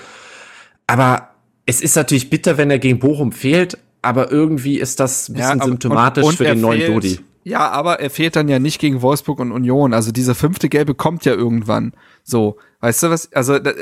Aber 0.87 1.31
es 1.67 1.81
ist 1.81 1.97
natürlich 1.97 2.31
bitter, 2.31 2.57
wenn 2.57 2.71
er 2.71 2.79
gegen 2.79 2.99
Bochum 2.99 3.33
fehlt, 3.33 3.79
aber 4.03 4.31
irgendwie 4.31 4.79
ist 4.79 5.01
das 5.01 5.29
ein 5.29 5.35
bisschen 5.35 5.61
aber- 5.61 5.65
symptomatisch 5.71 6.23
und- 6.25 6.31
und 6.31 6.37
für 6.37 6.45
den 6.45 6.61
neuen 6.61 6.81
fehlt- 6.81 6.95
Dodi. 6.95 7.21
Ja, 7.49 7.71
aber 7.71 7.99
er 7.99 8.11
fehlt 8.11 8.37
dann 8.37 8.49
ja 8.49 8.59
nicht 8.59 8.79
gegen 8.79 9.01
Wolfsburg 9.01 9.41
und 9.41 9.53
Union. 9.53 9.95
Also 9.95 10.13
diese 10.13 10.35
fünfte 10.35 10.69
Gelbe 10.69 10.95
kommt 10.95 11.25
ja 11.25 11.33
irgendwann. 11.33 11.95
So, 12.23 12.59
weißt 12.81 13.05
du 13.05 13.11
was? 13.11 13.33
Also 13.33 13.55
äh, 13.55 13.75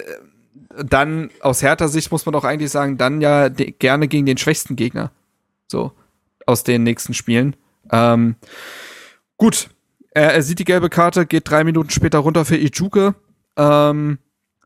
dann 0.85 1.31
aus 1.41 1.63
härter 1.63 1.89
Sicht 1.89 2.13
muss 2.13 2.25
man 2.27 2.33
doch 2.33 2.45
eigentlich 2.45 2.71
sagen, 2.71 2.97
dann 2.97 3.21
ja 3.21 3.49
gerne 3.49 4.07
gegen 4.07 4.25
den 4.25 4.37
schwächsten 4.37 4.77
Gegner. 4.77 5.11
So 5.67 5.91
aus 6.47 6.63
den 6.63 6.85
nächsten 6.85 7.13
Spielen. 7.13 7.57
Ähm, 7.91 8.37
gut, 9.37 9.69
er, 10.13 10.35
er 10.35 10.43
sieht 10.43 10.61
die 10.61 10.65
gelbe 10.65 10.89
Karte, 10.89 11.27
geht 11.27 11.51
drei 11.51 11.65
Minuten 11.65 11.91
später 11.91 12.19
runter 12.19 12.45
für 12.45 12.57
Ijuke. 12.57 13.17
Ähm, 13.57 14.19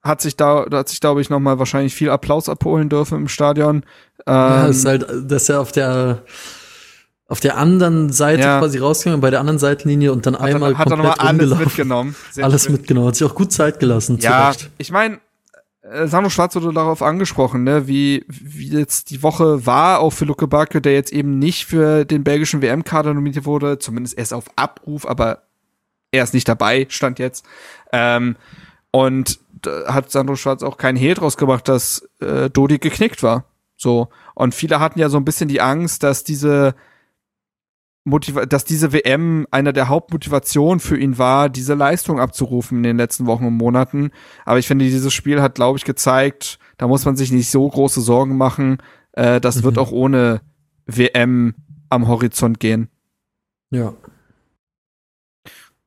hat 0.03 0.21
sich 0.21 0.37
da, 0.37 0.67
da 0.67 0.79
hat 0.79 0.91
sich 0.91 1.01
glaube 1.01 1.23
ich 1.23 1.31
noch 1.31 1.41
mal 1.41 1.59
wahrscheinlich 1.59 1.95
viel 1.95 2.11
Applaus 2.11 2.51
abholen 2.51 2.91
dürfen 2.91 3.17
im 3.17 3.29
Stadion. 3.29 3.77
Ähm, 4.27 4.35
Ja, 4.35 4.67
ist 4.67 4.85
halt, 4.85 5.07
dass 5.25 5.49
er 5.49 5.61
auf 5.61 5.73
der 5.73 6.23
auf 7.31 7.41
der 7.41 7.57
anderen 7.57 8.13
Seite 8.13 8.43
Ja. 8.43 8.59
quasi 8.59 8.79
rausgegangen, 8.79 9.21
bei 9.21 9.31
der 9.31 9.41
anderen 9.41 9.59
Seitenlinie 9.59 10.13
und 10.13 10.27
dann 10.27 10.35
hat 10.35 10.49
er, 10.49 10.55
einmal 10.57 10.77
hat 10.77 10.91
er 10.91 10.97
noch 10.97 11.05
mal 11.05 11.11
komplett 11.11 11.29
alles 11.29 11.41
rumgelaufen. 11.43 11.65
mitgenommen. 11.65 12.17
Sehr 12.33 12.45
alles 12.45 12.65
schön. 12.65 12.73
mitgenommen. 12.73 13.07
Hat 13.09 13.17
sich 13.17 13.27
auch 13.27 13.35
gut 13.35 13.53
Zeit 13.53 13.81
gelassen. 13.81 14.19
Ja, 14.21 14.53
zurecht. 14.53 14.71
ich 14.79 14.91
meine, 14.91 15.21
äh, 15.83 16.07
Sandro 16.09 16.29
Schwarz 16.29 16.55
wurde 16.57 16.73
darauf 16.73 17.03
angesprochen, 17.03 17.63
ne, 17.65 17.87
wie, 17.87 18.25
wie 18.29 18.69
jetzt 18.69 19.11
die 19.11 19.23
Woche 19.23 19.65
war, 19.65 20.01
auch 20.01 20.11
für 20.11 20.25
Luke 20.25 20.47
Bacchio, 20.49 20.81
der 20.81 20.93
jetzt 20.93 21.13
eben 21.13 21.39
nicht 21.39 21.67
für 21.67 22.05
den 22.05 22.25
belgischen 22.25 22.63
WM-Kader 22.63 23.15
nominiert 23.15 23.45
wurde, 23.47 23.79
zumindest 23.79 24.19
erst 24.19 24.35
auf 24.35 24.47
Abruf, 24.57 25.07
aber 25.09 25.43
er 26.11 26.25
ist 26.25 26.35
nicht 26.35 26.49
dabei, 26.49 26.87
stand 26.91 27.19
jetzt. 27.21 27.45
Ähm, 27.93 28.37
und 28.91 29.39
hat 29.87 30.11
Sandro 30.11 30.35
Schwarz 30.35 30.65
auch 30.65 30.79
keinen 30.79 30.97
Hehl 30.97 31.15
draus 31.15 31.37
gemacht, 31.37 31.69
dass 31.69 32.09
äh, 32.21 32.51
Dodi 32.51 32.79
geknickt 32.79 33.23
war. 33.23 33.45
So. 33.77 34.09
Und 34.35 34.55
viele 34.55 34.81
hatten 34.81 34.99
ja 34.99 35.09
so 35.09 35.17
ein 35.17 35.25
bisschen 35.25 35.49
die 35.49 35.61
Angst, 35.61 36.03
dass 36.03 36.25
diese 36.25 36.75
Motiva 38.11 38.47
dass 38.47 38.65
diese 38.65 38.93
WM 38.93 39.47
einer 39.51 39.73
der 39.73 39.89
Hauptmotivationen 39.89 40.81
für 40.81 40.99
ihn 40.99 41.17
war, 41.17 41.49
diese 41.49 41.75
Leistung 41.75 42.21
abzurufen 42.21 42.79
in 42.79 42.83
den 42.83 42.97
letzten 42.97 43.27
Wochen 43.27 43.47
und 43.47 43.57
Monaten. 43.57 44.11
Aber 44.45 44.59
ich 44.59 44.67
finde, 44.67 44.85
dieses 44.85 45.15
Spiel 45.15 45.41
hat, 45.41 45.55
glaube 45.55 45.79
ich, 45.79 45.85
gezeigt, 45.85 46.59
da 46.77 46.87
muss 46.87 47.05
man 47.05 47.17
sich 47.17 47.33
nicht 47.33 47.51
so 47.51 47.69
große 47.69 48.01
Sorgen 48.01 48.37
machen. 48.37 48.79
Äh, 49.13 49.41
das 49.41 49.57
mhm. 49.57 49.63
wird 49.65 49.79
auch 49.79 49.93
ohne 49.93 50.43
WM 50.87 51.55
am 51.89 52.09
Horizont 52.09 52.61
gehen. 52.61 52.89
Ja. 53.71 53.95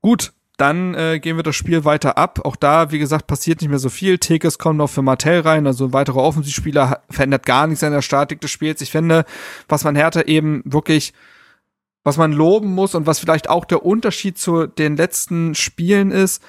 Gut, 0.01 0.33
dann 0.57 0.93
äh, 0.93 1.19
gehen 1.19 1.35
wir 1.35 1.43
das 1.43 1.55
Spiel 1.55 1.83
weiter 1.83 2.17
ab. 2.17 2.39
Auch 2.43 2.55
da, 2.55 2.91
wie 2.91 2.99
gesagt, 2.99 3.25
passiert 3.25 3.61
nicht 3.61 3.69
mehr 3.69 3.79
so 3.79 3.89
viel. 3.89 4.19
Tekes 4.19 4.59
kommt 4.59 4.77
noch 4.77 4.89
für 4.89 5.01
Martell 5.01 5.41
rein, 5.41 5.65
also 5.65 5.85
ein 5.85 5.93
weiterer 5.93 6.21
Offensivspieler 6.21 7.01
verändert 7.09 7.45
gar 7.45 7.67
nichts 7.67 7.83
an 7.83 7.91
der 7.91 8.01
Statik 8.01 8.39
des 8.41 8.51
Spiels. 8.51 8.81
Ich 8.81 8.91
finde, 8.91 9.25
was 9.67 9.83
man 9.83 9.95
Hertha 9.95 10.21
eben 10.21 10.61
wirklich 10.65 11.13
was 12.03 12.17
man 12.17 12.31
loben 12.31 12.73
muss 12.73 12.95
und 12.95 13.05
was 13.05 13.19
vielleicht 13.19 13.49
auch 13.49 13.65
der 13.65 13.85
Unterschied 13.85 14.37
zu 14.37 14.67
den 14.67 14.97
letzten 14.97 15.55
Spielen 15.55 16.11
ist, 16.11 16.43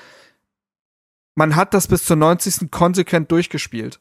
man 1.35 1.57
hat 1.57 1.75
das 1.75 1.89
bis 1.89 2.05
zur 2.05 2.17
90. 2.17 2.71
konsequent 2.71 3.31
durchgespielt. 3.31 4.01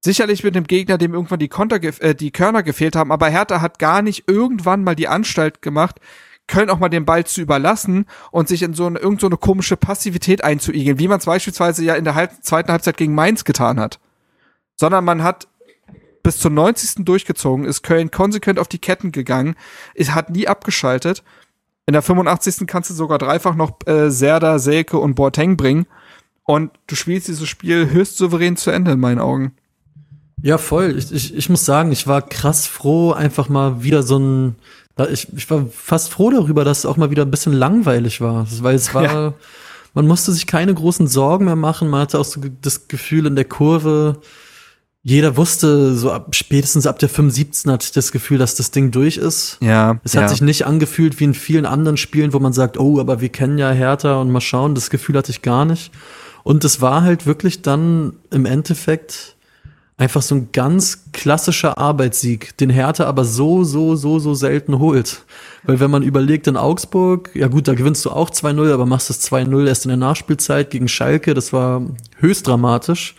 Sicherlich 0.00 0.44
mit 0.44 0.54
dem 0.54 0.64
Gegner, 0.64 0.96
dem 0.96 1.14
irgendwann 1.14 1.40
die, 1.40 1.48
Konter, 1.48 1.82
äh, 1.82 2.14
die 2.14 2.30
Körner 2.30 2.62
gefehlt 2.62 2.94
haben, 2.94 3.10
aber 3.10 3.28
Hertha 3.28 3.60
hat 3.60 3.78
gar 3.78 4.02
nicht 4.02 4.28
irgendwann 4.28 4.84
mal 4.84 4.94
die 4.94 5.08
Anstalt 5.08 5.60
gemacht, 5.60 6.00
Köln 6.46 6.70
auch 6.70 6.78
mal 6.78 6.88
den 6.88 7.04
Ball 7.04 7.24
zu 7.24 7.40
überlassen 7.40 8.06
und 8.30 8.48
sich 8.48 8.62
in 8.62 8.74
so 8.74 8.86
eine, 8.86 8.98
irgend 9.00 9.20
so 9.20 9.26
eine 9.26 9.36
komische 9.36 9.76
Passivität 9.76 10.42
einzuigeln, 10.42 10.98
wie 10.98 11.08
man 11.08 11.18
es 11.18 11.26
beispielsweise 11.26 11.84
ja 11.84 11.94
in 11.94 12.04
der 12.04 12.14
halb, 12.14 12.32
zweiten 12.42 12.72
Halbzeit 12.72 12.96
gegen 12.96 13.14
Mainz 13.14 13.44
getan 13.44 13.78
hat. 13.78 14.00
Sondern 14.76 15.04
man 15.04 15.22
hat 15.22 15.48
bis 16.22 16.38
zur 16.38 16.50
90. 16.50 17.04
durchgezogen, 17.04 17.64
ist 17.64 17.82
Köln 17.82 18.10
konsequent 18.10 18.58
auf 18.58 18.68
die 18.68 18.78
Ketten 18.78 19.12
gegangen, 19.12 19.54
es 19.94 20.14
hat 20.14 20.30
nie 20.30 20.48
abgeschaltet. 20.48 21.22
In 21.86 21.92
der 21.92 22.02
85. 22.02 22.66
kannst 22.66 22.90
du 22.90 22.94
sogar 22.94 23.18
dreifach 23.18 23.54
noch 23.54 23.78
äh, 23.86 24.10
Serda, 24.10 24.58
Selke 24.58 24.98
und 24.98 25.14
Boateng 25.14 25.56
bringen. 25.56 25.86
Und 26.44 26.70
du 26.86 26.94
spielst 26.94 27.28
dieses 27.28 27.48
Spiel 27.48 27.90
höchst 27.90 28.18
souverän 28.18 28.56
zu 28.56 28.70
Ende 28.70 28.92
in 28.92 29.00
meinen 29.00 29.20
Augen. 29.20 29.52
Ja, 30.42 30.58
voll. 30.58 30.96
Ich, 30.96 31.12
ich, 31.12 31.34
ich 31.34 31.48
muss 31.48 31.64
sagen, 31.64 31.92
ich 31.92 32.06
war 32.06 32.22
krass 32.22 32.66
froh, 32.66 33.12
einfach 33.12 33.48
mal 33.48 33.82
wieder 33.82 34.02
so 34.02 34.18
ein. 34.18 34.56
Ich, 35.10 35.32
ich 35.36 35.50
war 35.50 35.66
fast 35.66 36.10
froh 36.10 36.30
darüber, 36.30 36.64
dass 36.64 36.78
es 36.78 36.86
auch 36.86 36.96
mal 36.96 37.10
wieder 37.10 37.24
ein 37.24 37.30
bisschen 37.30 37.52
langweilig 37.52 38.20
war. 38.20 38.46
Weil 38.60 38.76
es 38.76 38.94
war. 38.94 39.02
Ja. 39.02 39.34
Man 39.94 40.06
musste 40.06 40.32
sich 40.32 40.46
keine 40.46 40.74
großen 40.74 41.06
Sorgen 41.06 41.46
mehr 41.46 41.56
machen. 41.56 41.88
Man 41.88 42.02
hatte 42.02 42.18
auch 42.18 42.24
so 42.24 42.40
das 42.60 42.88
Gefühl 42.88 43.26
in 43.26 43.36
der 43.36 43.46
Kurve, 43.46 44.20
jeder 45.02 45.36
wusste, 45.36 45.94
so 45.96 46.10
ab, 46.10 46.34
spätestens 46.34 46.86
ab 46.86 46.98
der 46.98 47.08
75. 47.08 47.70
hatte 47.70 47.86
ich 47.86 47.92
das 47.92 48.12
Gefühl, 48.12 48.38
dass 48.38 48.56
das 48.56 48.70
Ding 48.70 48.90
durch 48.90 49.16
ist. 49.16 49.58
Ja. 49.60 50.00
Es 50.04 50.14
hat 50.14 50.22
ja. 50.22 50.28
sich 50.28 50.42
nicht 50.42 50.66
angefühlt 50.66 51.18
wie 51.20 51.24
in 51.24 51.34
vielen 51.34 51.66
anderen 51.66 51.96
Spielen, 51.96 52.32
wo 52.32 52.38
man 52.40 52.52
sagt, 52.52 52.78
oh, 52.78 52.98
aber 53.00 53.20
wir 53.20 53.28
kennen 53.28 53.58
ja 53.58 53.70
Hertha 53.70 54.20
und 54.20 54.30
mal 54.30 54.40
schauen. 54.40 54.74
Das 54.74 54.90
Gefühl 54.90 55.16
hatte 55.16 55.30
ich 55.30 55.42
gar 55.42 55.64
nicht. 55.64 55.92
Und 56.42 56.64
es 56.64 56.80
war 56.80 57.02
halt 57.02 57.26
wirklich 57.26 57.62
dann 57.62 58.14
im 58.30 58.44
Endeffekt 58.44 59.36
einfach 59.98 60.22
so 60.22 60.36
ein 60.36 60.48
ganz 60.52 61.10
klassischer 61.12 61.76
Arbeitssieg, 61.76 62.56
den 62.56 62.70
Hertha 62.70 63.04
aber 63.04 63.24
so, 63.24 63.64
so, 63.64 63.96
so, 63.96 64.18
so 64.18 64.34
selten 64.34 64.78
holt. 64.78 65.24
Weil 65.64 65.80
wenn 65.80 65.90
man 65.90 66.02
überlegt 66.02 66.46
in 66.46 66.56
Augsburg, 66.56 67.30
ja 67.34 67.48
gut, 67.48 67.66
da 67.66 67.74
gewinnst 67.74 68.04
du 68.04 68.10
auch 68.10 68.30
2-0, 68.30 68.72
aber 68.72 68.86
machst 68.86 69.10
das 69.10 69.20
2-0 69.30 69.66
erst 69.66 69.84
in 69.84 69.88
der 69.88 69.96
Nachspielzeit 69.96 70.70
gegen 70.70 70.88
Schalke, 70.88 71.34
das 71.34 71.52
war 71.52 71.82
höchst 72.16 72.46
dramatisch. 72.46 73.14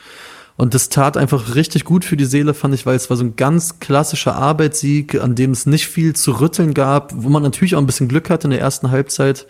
Und 0.59 0.73
das 0.73 0.89
tat 0.89 1.15
einfach 1.15 1.55
richtig 1.55 1.85
gut 1.85 2.03
für 2.03 2.17
die 2.17 2.25
Seele, 2.25 2.53
fand 2.53 2.73
ich, 2.73 2.85
weil 2.85 2.97
es 2.97 3.09
war 3.09 3.15
so 3.15 3.23
ein 3.23 3.37
ganz 3.37 3.79
klassischer 3.79 4.35
Arbeitssieg, 4.35 5.15
an 5.15 5.33
dem 5.33 5.51
es 5.51 5.65
nicht 5.65 5.87
viel 5.87 6.17
zu 6.17 6.41
rütteln 6.41 6.73
gab, 6.73 7.13
wo 7.15 7.29
man 7.29 7.41
natürlich 7.41 7.75
auch 7.75 7.79
ein 7.79 7.85
bisschen 7.85 8.09
Glück 8.09 8.29
hatte 8.29 8.47
in 8.47 8.51
der 8.51 8.59
ersten 8.59 8.91
Halbzeit. 8.91 9.47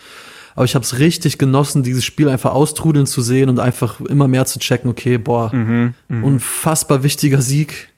Aber 0.53 0.65
ich 0.65 0.75
habe 0.75 0.85
es 0.85 0.99
richtig 0.99 1.39
genossen, 1.39 1.81
dieses 1.81 2.05
Spiel 2.05 2.29
einfach 2.29 2.51
austrudeln 2.51 3.07
zu 3.07 3.23
sehen 3.23 3.49
und 3.49 3.59
einfach 3.59 3.99
immer 4.01 4.27
mehr 4.27 4.45
zu 4.45 4.59
checken, 4.59 4.87
okay, 4.87 5.17
boah, 5.17 5.51
mhm, 5.51 5.95
mh. 6.09 6.23
unfassbar 6.27 7.01
wichtiger 7.01 7.41
Sieg. 7.41 7.89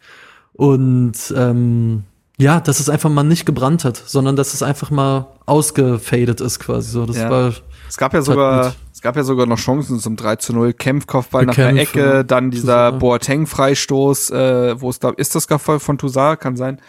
Und 0.53 1.33
ähm, 1.35 2.03
ja, 2.37 2.61
dass 2.61 2.79
es 2.79 2.87
einfach 2.87 3.09
mal 3.09 3.23
nicht 3.23 3.45
gebrannt 3.45 3.83
hat, 3.83 3.97
sondern 3.97 4.37
dass 4.37 4.53
es 4.53 4.63
einfach 4.63 4.89
mal 4.89 5.27
ausgefadet 5.45 6.39
ist 6.39 6.59
quasi 6.59 6.89
so. 6.91 7.05
Das 7.05 7.17
Ja. 7.17 7.29
war 7.29 7.53
Es 7.89 7.97
gab 7.97 8.13
ja 8.13 8.21
sogar, 8.21 8.73
es 9.01 9.03
gab 9.03 9.15
ja 9.15 9.23
sogar 9.23 9.47
noch 9.47 9.57
Chancen 9.57 9.99
zum 9.99 10.15
3 10.15 10.35
zu 10.35 10.53
0. 10.53 10.73
Kämpfkopfball 10.73 11.47
nach 11.47 11.55
der 11.55 11.69
Ecke, 11.75 12.23
dann 12.23 12.51
dieser. 12.51 12.91
Boateng-Freistoß, 12.91 14.29
äh, 14.29 14.79
wo 14.79 14.91
es 14.91 14.99
da, 14.99 15.09
ist 15.09 15.33
das 15.33 15.47
Gaffel 15.47 15.79
von 15.79 15.97
Toussaint? 15.97 16.39
Kann 16.39 16.55
sein. 16.55 16.79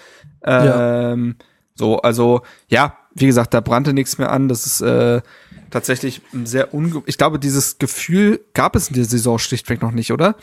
Ähm, 0.44 1.36
So, 1.74 2.02
also, 2.02 2.42
ja, 2.68 2.98
wie 3.14 3.24
gesagt, 3.24 3.54
da 3.54 3.62
brannte 3.62 3.94
nichts 3.94 4.18
mehr 4.18 4.30
an. 4.30 4.46
Das 4.48 4.66
ist 4.66 4.82
äh, 4.82 5.22
tatsächlich 5.70 6.20
ein 6.34 6.44
sehr 6.44 6.74
unge 6.74 7.02
Ich 7.06 7.16
glaube, 7.16 7.38
dieses 7.38 7.78
Gefühl 7.78 8.40
gab 8.52 8.76
es 8.76 8.88
in 8.88 8.94
der 8.94 9.06
Saison 9.06 9.38
schlichtweg 9.38 9.80
noch 9.80 9.92
nicht, 9.92 10.12
oder? 10.12 10.36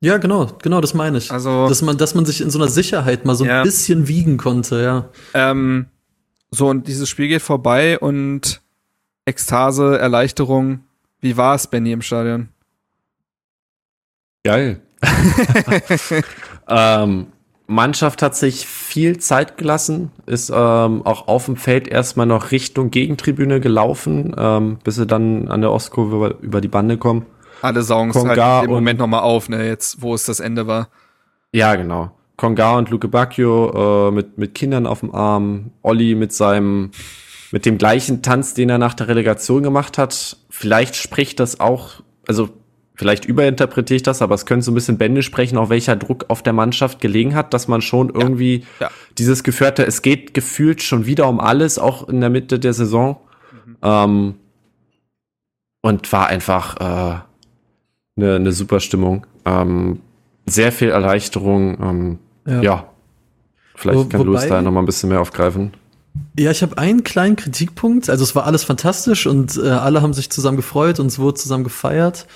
Ja, 0.00 0.16
genau, 0.16 0.52
genau, 0.62 0.80
das 0.80 0.94
meine 0.94 1.18
ich. 1.18 1.30
Also- 1.30 1.68
dass 1.68 1.82
man, 1.82 1.98
dass 1.98 2.14
man 2.14 2.24
sich 2.24 2.40
in 2.40 2.48
so 2.48 2.58
einer 2.58 2.68
Sicherheit 2.70 3.26
mal 3.26 3.34
so 3.34 3.44
ein 3.44 3.50
Ja. 3.50 3.62
bisschen 3.62 4.08
wiegen 4.08 4.38
konnte, 4.38 4.82
ja. 4.82 5.10
Ähm, 5.34 5.84
so, 6.50 6.66
und 6.70 6.88
dieses 6.88 7.10
Spiel 7.10 7.28
geht 7.28 7.42
vorbei 7.42 7.98
und 7.98 8.62
Ekstase, 9.26 9.98
Erleichterung. 9.98 10.80
Wie 11.24 11.38
war 11.38 11.54
es, 11.54 11.66
Benny, 11.66 11.90
im 11.92 12.02
Stadion? 12.02 12.50
Geil. 14.44 14.82
ähm, 16.68 17.28
Mannschaft 17.66 18.20
hat 18.20 18.36
sich 18.36 18.66
viel 18.66 19.16
Zeit 19.16 19.56
gelassen, 19.56 20.10
ist 20.26 20.50
ähm, 20.54 21.00
auch 21.06 21.26
auf 21.26 21.46
dem 21.46 21.56
Feld 21.56 21.88
erstmal 21.88 22.26
noch 22.26 22.50
Richtung 22.50 22.90
Gegentribüne 22.90 23.60
gelaufen, 23.60 24.36
ähm, 24.36 24.78
bis 24.84 24.96
sie 24.96 25.06
dann 25.06 25.48
an 25.48 25.62
der 25.62 25.72
Ostkurve 25.72 26.14
über, 26.14 26.38
über 26.42 26.60
die 26.60 26.68
Bande 26.68 26.98
kommen. 26.98 27.24
Alle 27.62 27.80
saugen 27.80 28.10
es 28.10 28.22
halt 28.22 28.64
im 28.66 28.70
Moment 28.70 28.98
nochmal 28.98 29.22
auf, 29.22 29.48
ne, 29.48 29.66
jetzt, 29.66 30.02
wo 30.02 30.12
es 30.12 30.24
das 30.24 30.40
Ende 30.40 30.66
war. 30.66 30.90
Ja, 31.52 31.74
genau. 31.74 32.10
Konga 32.36 32.76
und 32.76 32.90
Luke 32.90 33.08
Bacchio 33.08 34.08
äh, 34.08 34.10
mit, 34.10 34.36
mit 34.36 34.54
Kindern 34.54 34.86
auf 34.86 35.00
dem 35.00 35.14
Arm, 35.14 35.70
Olli 35.80 36.16
mit 36.16 36.34
seinem, 36.34 36.90
mit 37.54 37.66
dem 37.66 37.78
gleichen 37.78 38.20
Tanz, 38.20 38.54
den 38.54 38.68
er 38.68 38.78
nach 38.78 38.94
der 38.94 39.06
Relegation 39.06 39.62
gemacht 39.62 39.96
hat. 39.96 40.38
Vielleicht 40.50 40.96
spricht 40.96 41.38
das 41.38 41.60
auch, 41.60 42.02
also 42.26 42.48
vielleicht 42.96 43.26
überinterpretiere 43.26 43.94
ich 43.94 44.02
das, 44.02 44.22
aber 44.22 44.34
es 44.34 44.44
könnte 44.44 44.64
so 44.64 44.72
ein 44.72 44.74
bisschen 44.74 44.98
Bände 44.98 45.22
sprechen, 45.22 45.56
auch 45.56 45.68
welcher 45.68 45.94
Druck 45.94 46.24
auf 46.30 46.42
der 46.42 46.52
Mannschaft 46.52 47.00
gelegen 47.00 47.36
hat, 47.36 47.54
dass 47.54 47.68
man 47.68 47.80
schon 47.80 48.10
irgendwie 48.10 48.64
ja. 48.80 48.90
dieses 49.18 49.44
Gefühl 49.44 49.68
hatte, 49.68 49.86
es 49.86 50.02
geht 50.02 50.34
gefühlt 50.34 50.82
schon 50.82 51.06
wieder 51.06 51.28
um 51.28 51.38
alles, 51.38 51.78
auch 51.78 52.08
in 52.08 52.20
der 52.20 52.28
Mitte 52.28 52.58
der 52.58 52.72
Saison. 52.72 53.20
Ähm, 53.82 54.34
und 55.80 56.12
war 56.12 56.26
einfach 56.26 56.76
äh, 56.80 57.20
eine, 58.16 58.34
eine 58.34 58.50
super 58.50 58.80
Stimmung. 58.80 59.28
Ähm, 59.44 60.00
sehr 60.44 60.72
viel 60.72 60.88
Erleichterung. 60.88 61.78
Ähm, 61.80 62.18
Ja. 62.48 62.62
ja. 62.62 62.88
Vielleicht 63.76 63.98
Wo- 64.00 64.04
kann 64.06 64.22
Louis 64.22 64.44
da 64.48 64.60
noch 64.60 64.72
mal 64.72 64.80
ein 64.80 64.86
bisschen 64.86 65.08
mehr 65.08 65.20
aufgreifen. 65.20 65.72
Ja, 66.38 66.50
ich 66.50 66.62
habe 66.62 66.78
einen 66.78 67.04
kleinen 67.04 67.36
Kritikpunkt. 67.36 68.08
Also 68.10 68.24
es 68.24 68.34
war 68.34 68.44
alles 68.46 68.64
fantastisch 68.64 69.26
und 69.26 69.56
äh, 69.56 69.68
alle 69.68 70.02
haben 70.02 70.14
sich 70.14 70.30
zusammen 70.30 70.56
gefreut 70.56 71.00
und 71.00 71.06
es 71.06 71.18
wurde 71.18 71.40
zusammen 71.40 71.64
gefeiert. 71.64 72.26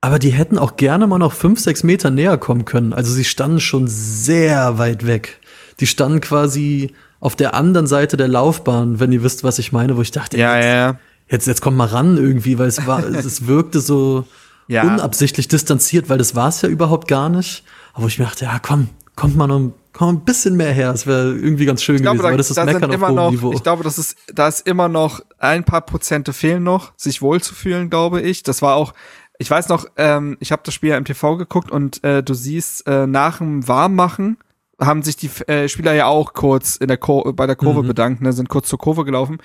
Aber 0.00 0.18
die 0.18 0.30
hätten 0.30 0.58
auch 0.58 0.76
gerne 0.76 1.06
mal 1.06 1.18
noch 1.18 1.32
fünf, 1.32 1.60
sechs 1.60 1.82
Meter 1.84 2.10
näher 2.10 2.36
kommen 2.36 2.64
können. 2.64 2.92
Also 2.92 3.12
sie 3.12 3.24
standen 3.24 3.60
schon 3.60 3.86
sehr 3.86 4.78
weit 4.78 5.06
weg. 5.06 5.38
Die 5.80 5.86
standen 5.86 6.20
quasi 6.20 6.92
auf 7.20 7.36
der 7.36 7.54
anderen 7.54 7.86
Seite 7.86 8.16
der 8.16 8.28
Laufbahn, 8.28 8.98
wenn 8.98 9.12
ihr 9.12 9.22
wisst, 9.22 9.44
was 9.44 9.58
ich 9.60 9.70
meine, 9.72 9.96
wo 9.96 10.02
ich 10.02 10.10
dachte, 10.10 10.36
Ja, 10.36 10.56
jetzt, 10.56 10.64
ja, 10.66 10.98
jetzt, 11.28 11.46
jetzt 11.46 11.60
kommt 11.62 11.76
mal 11.76 11.86
ran 11.86 12.16
irgendwie, 12.16 12.58
weil 12.58 12.66
es 12.68 12.84
war, 12.86 13.04
es 13.14 13.46
wirkte 13.46 13.80
so 13.80 14.26
Ja. 14.66 14.82
unabsichtlich 14.82 15.46
distanziert, 15.48 16.08
weil 16.08 16.18
das 16.18 16.34
war 16.34 16.48
es 16.48 16.60
ja 16.62 16.68
überhaupt 16.68 17.06
gar 17.08 17.28
nicht. 17.28 17.62
Aber 17.94 18.06
ich 18.08 18.18
mir 18.18 18.24
dachte, 18.24 18.46
ja, 18.46 18.58
komm, 18.60 18.88
kommt 19.14 19.36
mal 19.36 19.46
noch 19.46 19.72
komm 19.92 20.16
ein 20.16 20.24
bisschen 20.24 20.56
mehr 20.56 20.72
her. 20.72 20.90
Es 20.92 21.06
wäre 21.06 21.32
irgendwie 21.34 21.64
ganz 21.66 21.82
schön 21.82 21.96
Ich 21.96 22.02
glaube, 22.02 22.18
gewesen. 22.18 22.24
da, 22.24 22.28
Aber 22.28 22.36
das 22.38 22.50
ist 22.50 22.56
da 22.56 22.64
Meckern 22.64 22.92
immer 22.92 23.12
noch, 23.12 23.30
Niveau. 23.30 23.52
ich 23.52 23.62
glaube, 23.62 23.84
das 23.84 23.98
ist, 23.98 24.16
da 24.32 24.48
ist 24.48 24.66
immer 24.66 24.88
noch 24.88 25.20
ein 25.38 25.64
paar 25.64 25.82
Prozente 25.82 26.32
fehlen 26.32 26.62
noch, 26.62 26.92
sich 26.96 27.22
wohlzufühlen, 27.22 27.90
glaube 27.90 28.20
ich. 28.22 28.42
Das 28.42 28.62
war 28.62 28.74
auch, 28.76 28.94
ich 29.38 29.50
weiß 29.50 29.68
noch, 29.68 29.86
ähm, 29.96 30.36
ich 30.40 30.52
habe 30.52 30.62
das 30.64 30.74
Spiel 30.74 30.90
ja 30.90 30.96
im 30.96 31.04
TV 31.04 31.36
geguckt 31.36 31.70
und 31.70 32.02
äh, 32.04 32.22
du 32.22 32.34
siehst, 32.34 32.86
äh, 32.86 33.06
nach 33.06 33.38
dem 33.38 33.66
Warmmachen 33.68 34.38
haben 34.80 35.02
sich 35.02 35.16
die 35.16 35.30
äh, 35.46 35.68
Spieler 35.68 35.92
ja 35.94 36.06
auch 36.06 36.32
kurz 36.32 36.76
in 36.76 36.88
der 36.88 36.96
Kur 36.96 37.36
bei 37.36 37.46
der 37.46 37.54
Kurve 37.56 37.82
Mhm. 37.82 37.86
bedankt, 37.88 38.20
ne, 38.22 38.32
sind 38.32 38.48
kurz 38.48 38.68
zur 38.68 38.78
Kurve 38.80 39.04
gelaufen. 39.04 39.38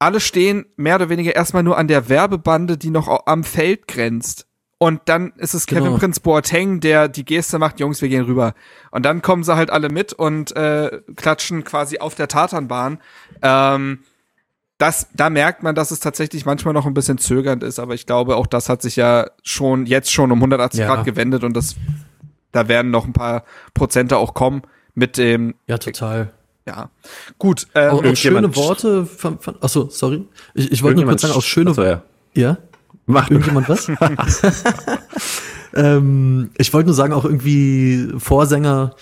Alle 0.00 0.20
stehen 0.20 0.66
mehr 0.76 0.96
oder 0.96 1.08
weniger 1.08 1.34
erstmal 1.36 1.62
nur 1.62 1.76
an 1.78 1.88
der 1.88 2.08
Werbebande, 2.08 2.76
die 2.78 2.90
noch 2.90 3.26
am 3.26 3.44
Feld 3.44 3.86
grenzt. 3.88 4.46
Und 4.78 5.00
dann 5.06 5.32
ist 5.36 5.54
es 5.54 5.66
Kevin 5.66 5.84
Genau. 5.84 5.98
Prince 5.98 6.20
Boateng, 6.20 6.80
der 6.80 7.08
die 7.08 7.24
Geste 7.24 7.58
macht, 7.58 7.80
Jungs, 7.80 8.00
wir 8.00 8.08
gehen 8.08 8.24
rüber. 8.24 8.54
Und 8.90 9.04
dann 9.04 9.22
kommen 9.22 9.42
sie 9.44 9.56
halt 9.56 9.70
alle 9.70 9.88
mit 9.88 10.12
und 10.12 10.54
äh, 10.56 11.00
klatschen 11.16 11.64
quasi 11.64 11.98
auf 11.98 12.14
der 12.14 12.28
Tatanbahn. 12.28 12.98
Ähm, 13.42 13.98
das, 14.78 15.08
da 15.14 15.28
merkt 15.30 15.64
man, 15.64 15.74
dass 15.74 15.90
es 15.90 15.98
tatsächlich 15.98 16.46
manchmal 16.46 16.72
noch 16.74 16.86
ein 16.86 16.94
bisschen 16.94 17.18
zögernd 17.18 17.64
ist, 17.64 17.80
aber 17.80 17.94
ich 17.94 18.06
glaube, 18.06 18.36
auch 18.36 18.46
das 18.46 18.68
hat 18.68 18.80
sich 18.82 18.94
ja 18.94 19.26
schon 19.42 19.86
jetzt 19.86 20.12
schon 20.12 20.30
um 20.30 20.38
180 20.38 20.78
Ja. 20.80 20.86
Grad 20.94 21.04
gewendet 21.04 21.42
und 21.42 21.54
das, 21.56 21.74
da 22.52 22.68
werden 22.68 22.92
noch 22.92 23.04
ein 23.04 23.12
paar 23.12 23.42
Prozente 23.74 24.16
auch 24.16 24.34
kommen 24.34 24.62
mit 24.94 25.16
dem, 25.18 25.54
Ja, 25.66 25.78
total. 25.78 26.30
ja. 26.68 26.90
Gut, 27.38 27.66
ähm, 27.74 27.90
Auch, 27.90 28.04
auch 28.04 28.14
schöne 28.16 28.54
Worte 28.54 29.04
von, 29.06 29.40
von 29.40 29.56
achso, 29.60 29.88
sorry. 29.90 30.24
Ich, 30.54 30.70
ich 30.70 30.82
wollte 30.84 31.00
nur 31.00 31.08
kurz 31.08 31.22
sagen, 31.22 31.34
auch 31.34 31.42
schöne 31.42 31.70
Achso, 31.70 31.82
ja. 31.82 32.02
Ja? 32.34 32.58
Mach 33.08 33.30
Irgendjemand 33.30 33.68
was? 33.70 33.88
ähm, 35.74 36.50
ich 36.58 36.72
wollte 36.74 36.88
nur 36.88 36.94
sagen, 36.94 37.14
auch 37.14 37.24
irgendwie 37.24 38.08
Vorsänger, 38.18 38.94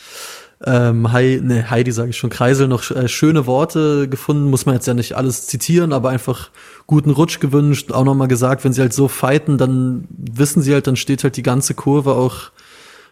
ähm, 0.65 1.13
Hei, 1.13 1.41
ne, 1.43 1.69
Heidi 1.69 1.91
sage 1.91 2.11
ich 2.11 2.17
schon, 2.17 2.31
Kreisel 2.31 2.69
noch 2.69 2.89
äh, 2.93 3.09
schöne 3.09 3.47
Worte 3.47 4.09
gefunden, 4.09 4.49
muss 4.49 4.65
man 4.65 4.77
jetzt 4.77 4.87
ja 4.87 4.95
nicht 4.95 5.15
alles 5.17 5.49
zitieren, 5.49 5.93
aber 5.93 6.11
einfach 6.11 6.51
guten 6.87 7.11
Rutsch 7.11 7.41
gewünscht, 7.41 7.91
auch 7.91 8.05
nochmal 8.05 8.29
gesagt, 8.29 8.65
wenn 8.65 8.73
sie 8.73 8.81
halt 8.81 8.93
so 8.93 9.09
fighten, 9.09 9.59
dann 9.59 10.07
wissen 10.09 10.63
sie 10.63 10.73
halt, 10.73 10.87
dann 10.87 10.97
steht 10.97 11.25
halt 11.25 11.37
die 11.37 11.43
ganze 11.43 11.75
Kurve 11.75 12.15
auch 12.15 12.53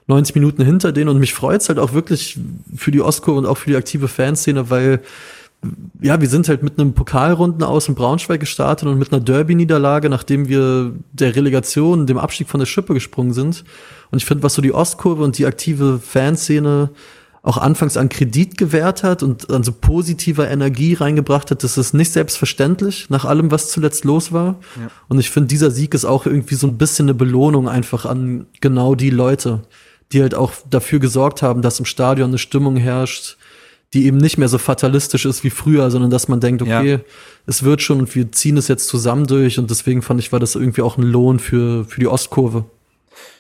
90 0.07 0.37
Minuten 0.37 0.63
hinter 0.65 0.93
denen. 0.93 1.09
Und 1.09 1.19
mich 1.19 1.35
freut's 1.35 1.69
halt 1.69 1.81
auch 1.81 1.93
wirklich 1.93 2.39
für 2.77 2.93
die 2.93 3.01
Ostkurve 3.01 3.39
und 3.39 3.47
auch 3.47 3.59
für 3.59 3.71
die 3.71 3.77
aktive 3.77 4.07
Fanszene, 4.07 4.71
weil 4.71 5.01
ja, 6.01 6.21
wir 6.21 6.29
sind 6.29 6.49
halt 6.49 6.63
mit 6.63 6.79
einem 6.79 6.95
Pokalrunden 6.95 7.63
aus 7.63 7.89
in 7.89 7.95
Braunschweig 7.95 8.41
gestartet 8.41 8.89
und 8.89 8.99
mit 8.99 9.13
einer 9.13 9.23
Derby-Niederlage, 9.23 10.09
nachdem 10.09 10.49
wir 10.49 10.93
der 11.13 11.37
Relegation, 11.37 12.07
dem 12.07 12.19
Abstieg 12.19 12.49
von 12.49 12.61
der 12.61 12.67
Schippe 12.67 12.95
gesprungen 12.95 13.33
sind. 13.33 13.65
Und 14.11 14.19
ich 14.19 14.25
finde, 14.25 14.43
was 14.43 14.55
so 14.55 14.63
die 14.63 14.73
Ostkurve 14.73 15.25
und 15.25 15.39
die 15.39 15.47
aktive 15.47 15.99
Fanszene 15.99 16.91
auch 17.43 17.59
anfangs 17.59 17.99
an 17.99 18.09
Kredit 18.09 18.57
gewährt 18.57 19.03
hat 19.03 19.23
und 19.23 19.51
an 19.51 19.63
so 19.63 19.73
positiver 19.73 20.51
Energie 20.51 20.95
reingebracht 20.95 21.51
hat, 21.51 21.63
das 21.63 21.77
ist 21.77 21.93
nicht 21.93 22.11
selbstverständlich 22.11 23.11
nach 23.11 23.27
allem, 23.27 23.51
was 23.51 23.71
zuletzt 23.71 24.05
los 24.05 24.33
war. 24.33 24.57
Und 25.09 25.19
ich 25.19 25.29
finde, 25.31 25.49
dieser 25.49 25.71
Sieg 25.71 25.93
ist 25.93 26.07
auch 26.07 26.25
irgendwie 26.25 26.55
so 26.55 26.67
ein 26.67 26.79
bisschen 26.79 27.05
eine 27.05 27.15
Belohnung 27.15 27.69
einfach 27.69 28.07
an 28.07 28.47
genau 28.63 28.95
die 28.95 29.11
Leute, 29.11 29.61
die 30.13 30.23
halt 30.23 30.35
auch 30.35 30.53
dafür 30.71 31.01
gesorgt 31.01 31.43
haben, 31.43 31.61
dass 31.61 31.79
im 31.79 31.85
Stadion 31.85 32.31
eine 32.31 32.39
Stimmung 32.39 32.77
herrscht, 32.77 33.37
die 33.95 34.07
eben 34.07 34.17
nicht 34.19 34.37
mehr 34.39 34.49
so 34.49 34.59
fatalistisch 34.59 35.25
ist 35.25 35.45
wie 35.45 35.51
früher, 35.51 35.91
sondern 35.91 36.11
dass 36.11 36.29
man 36.29 36.41
denkt, 36.41 36.61
okay, 36.63 36.93
Ja. 36.95 37.01
es 37.47 37.63
wird 37.63 37.81
schon 37.81 38.01
und 38.01 38.15
wir 38.15 38.31
ziehen 38.33 38.57
es 38.57 38.69
jetzt 38.69 38.89
zusammen 38.89 39.27
durch 39.27 39.59
und 39.59 39.71
deswegen 39.71 40.03
fand 40.03 40.21
ich, 40.21 40.33
war 40.33 40.41
das 40.41 40.55
irgendwie 40.57 40.83
auch 40.83 40.99
ein 40.99 41.05
Lohn 41.05 41.39
für, 41.39 41.85
für 41.85 42.01
die 42.01 42.09
Ostkurve. 42.09 42.65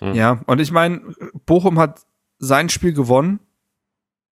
Ja, 0.01 0.40
und 0.47 0.60
ich 0.60 0.70
meine, 0.70 1.01
Bochum 1.47 1.78
hat 1.78 2.01
sein 2.39 2.68
Spiel 2.68 2.93
gewonnen. 2.93 3.40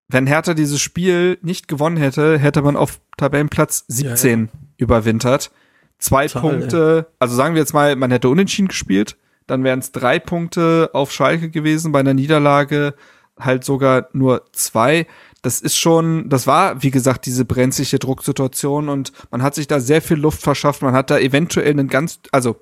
Wenn 0.08 0.26
Hertha 0.26 0.54
dieses 0.54 0.80
Spiel 0.80 1.38
nicht 1.42 1.66
gewonnen 1.66 1.96
hätte, 1.96 2.38
hätte 2.38 2.62
man 2.62 2.76
auf 2.76 3.00
Tabellenplatz 3.16 3.84
17 3.88 4.50
überwintert. 4.76 5.50
Zwei 5.98 6.26
Total, 6.26 6.42
Punkte, 6.42 7.06
also 7.18 7.34
sagen 7.34 7.54
wir 7.54 7.60
jetzt 7.60 7.72
mal, 7.72 7.96
man 7.96 8.10
hätte 8.10 8.28
unentschieden 8.28 8.68
gespielt, 8.68 9.16
dann 9.46 9.64
wären 9.64 9.78
es 9.78 9.92
drei 9.92 10.18
Punkte 10.18 10.90
auf 10.92 11.12
Schalke 11.12 11.48
gewesen, 11.50 11.92
bei 11.92 12.00
einer 12.00 12.14
Niederlage 12.14 12.94
halt 13.38 13.64
sogar 13.64 14.08
nur 14.12 14.44
zwei. 14.52 15.06
Das 15.42 15.60
ist 15.60 15.76
schon, 15.76 16.28
das 16.28 16.46
war, 16.46 16.82
wie 16.82 16.92
gesagt, 16.92 17.26
diese 17.26 17.44
brenzliche 17.44 17.98
Drucksituation 17.98 18.88
und 18.88 19.12
man 19.30 19.42
hat 19.42 19.56
sich 19.56 19.66
da 19.66 19.80
sehr 19.80 20.00
viel 20.00 20.16
Luft 20.16 20.40
verschafft. 20.40 20.82
Man 20.82 20.94
hat 20.94 21.10
da 21.10 21.18
eventuell 21.18 21.70
einen 21.70 21.88
ganz, 21.88 22.20
also 22.30 22.56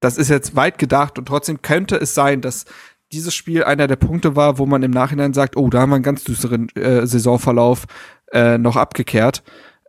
das 0.00 0.18
ist 0.18 0.28
jetzt 0.28 0.56
weit 0.56 0.78
gedacht 0.78 1.18
und 1.18 1.26
trotzdem 1.26 1.62
könnte 1.62 1.96
es 1.96 2.14
sein, 2.14 2.42
dass 2.42 2.66
dieses 3.12 3.34
Spiel 3.34 3.64
einer 3.64 3.86
der 3.86 3.96
Punkte 3.96 4.36
war, 4.36 4.58
wo 4.58 4.66
man 4.66 4.82
im 4.82 4.90
Nachhinein 4.90 5.32
sagt, 5.32 5.56
oh, 5.56 5.68
da 5.68 5.80
haben 5.80 5.90
wir 5.90 5.96
einen 5.96 6.04
ganz 6.04 6.22
düsteren 6.24 6.68
äh, 6.76 7.06
Saisonverlauf 7.06 7.86
äh, 8.32 8.58
noch 8.58 8.76
abgekehrt. 8.76 9.42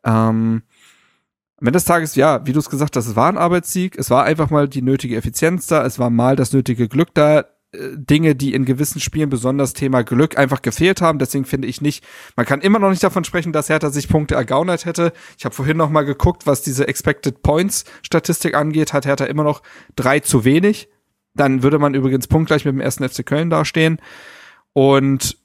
Ähm, 0.03 0.63
am 1.57 1.67
Ende 1.67 1.77
des 1.77 1.85
Tages, 1.85 2.15
ja, 2.15 2.45
wie 2.45 2.53
du 2.53 2.59
es 2.59 2.69
gesagt 2.69 2.95
hast, 2.95 3.05
es 3.05 3.15
war 3.15 3.29
ein 3.29 3.37
Arbeitssieg, 3.37 3.95
es 3.97 4.09
war 4.09 4.23
einfach 4.23 4.49
mal 4.49 4.67
die 4.67 4.81
nötige 4.81 5.15
Effizienz 5.15 5.67
da, 5.67 5.85
es 5.85 5.99
war 5.99 6.09
mal 6.09 6.35
das 6.35 6.53
nötige 6.53 6.87
Glück 6.87 7.13
da, 7.13 7.45
Dinge, 7.73 8.35
die 8.35 8.53
in 8.53 8.65
gewissen 8.65 8.99
Spielen 8.99 9.29
besonders 9.29 9.73
Thema 9.73 10.03
Glück 10.03 10.37
einfach 10.37 10.61
gefehlt 10.61 11.01
haben. 11.01 11.19
Deswegen 11.19 11.45
finde 11.45 11.69
ich 11.69 11.81
nicht, 11.81 12.03
man 12.35 12.45
kann 12.45 12.59
immer 12.59 12.79
noch 12.79 12.89
nicht 12.89 13.03
davon 13.03 13.23
sprechen, 13.23 13.53
dass 13.53 13.69
Hertha 13.69 13.89
sich 13.89 14.09
Punkte 14.09 14.35
ergaunert 14.35 14.85
hätte. 14.85 15.13
Ich 15.37 15.45
habe 15.45 15.55
vorhin 15.55 15.77
noch 15.77 15.89
mal 15.89 16.03
geguckt, 16.03 16.45
was 16.45 16.61
diese 16.61 16.87
Expected 16.87 17.43
Points 17.43 17.85
Statistik 18.01 18.55
angeht, 18.55 18.91
hat 18.91 19.05
Hertha 19.05 19.23
immer 19.25 19.43
noch 19.43 19.61
drei 19.95 20.19
zu 20.19 20.43
wenig. 20.43 20.89
Dann 21.33 21.63
würde 21.63 21.79
man 21.79 21.93
übrigens 21.93 22.27
punktgleich 22.27 22.65
mit 22.65 22.73
dem 22.73 22.81
ersten 22.81 23.07
FC 23.07 23.25
Köln 23.25 23.49
dastehen. 23.49 23.99
Und 24.73 25.37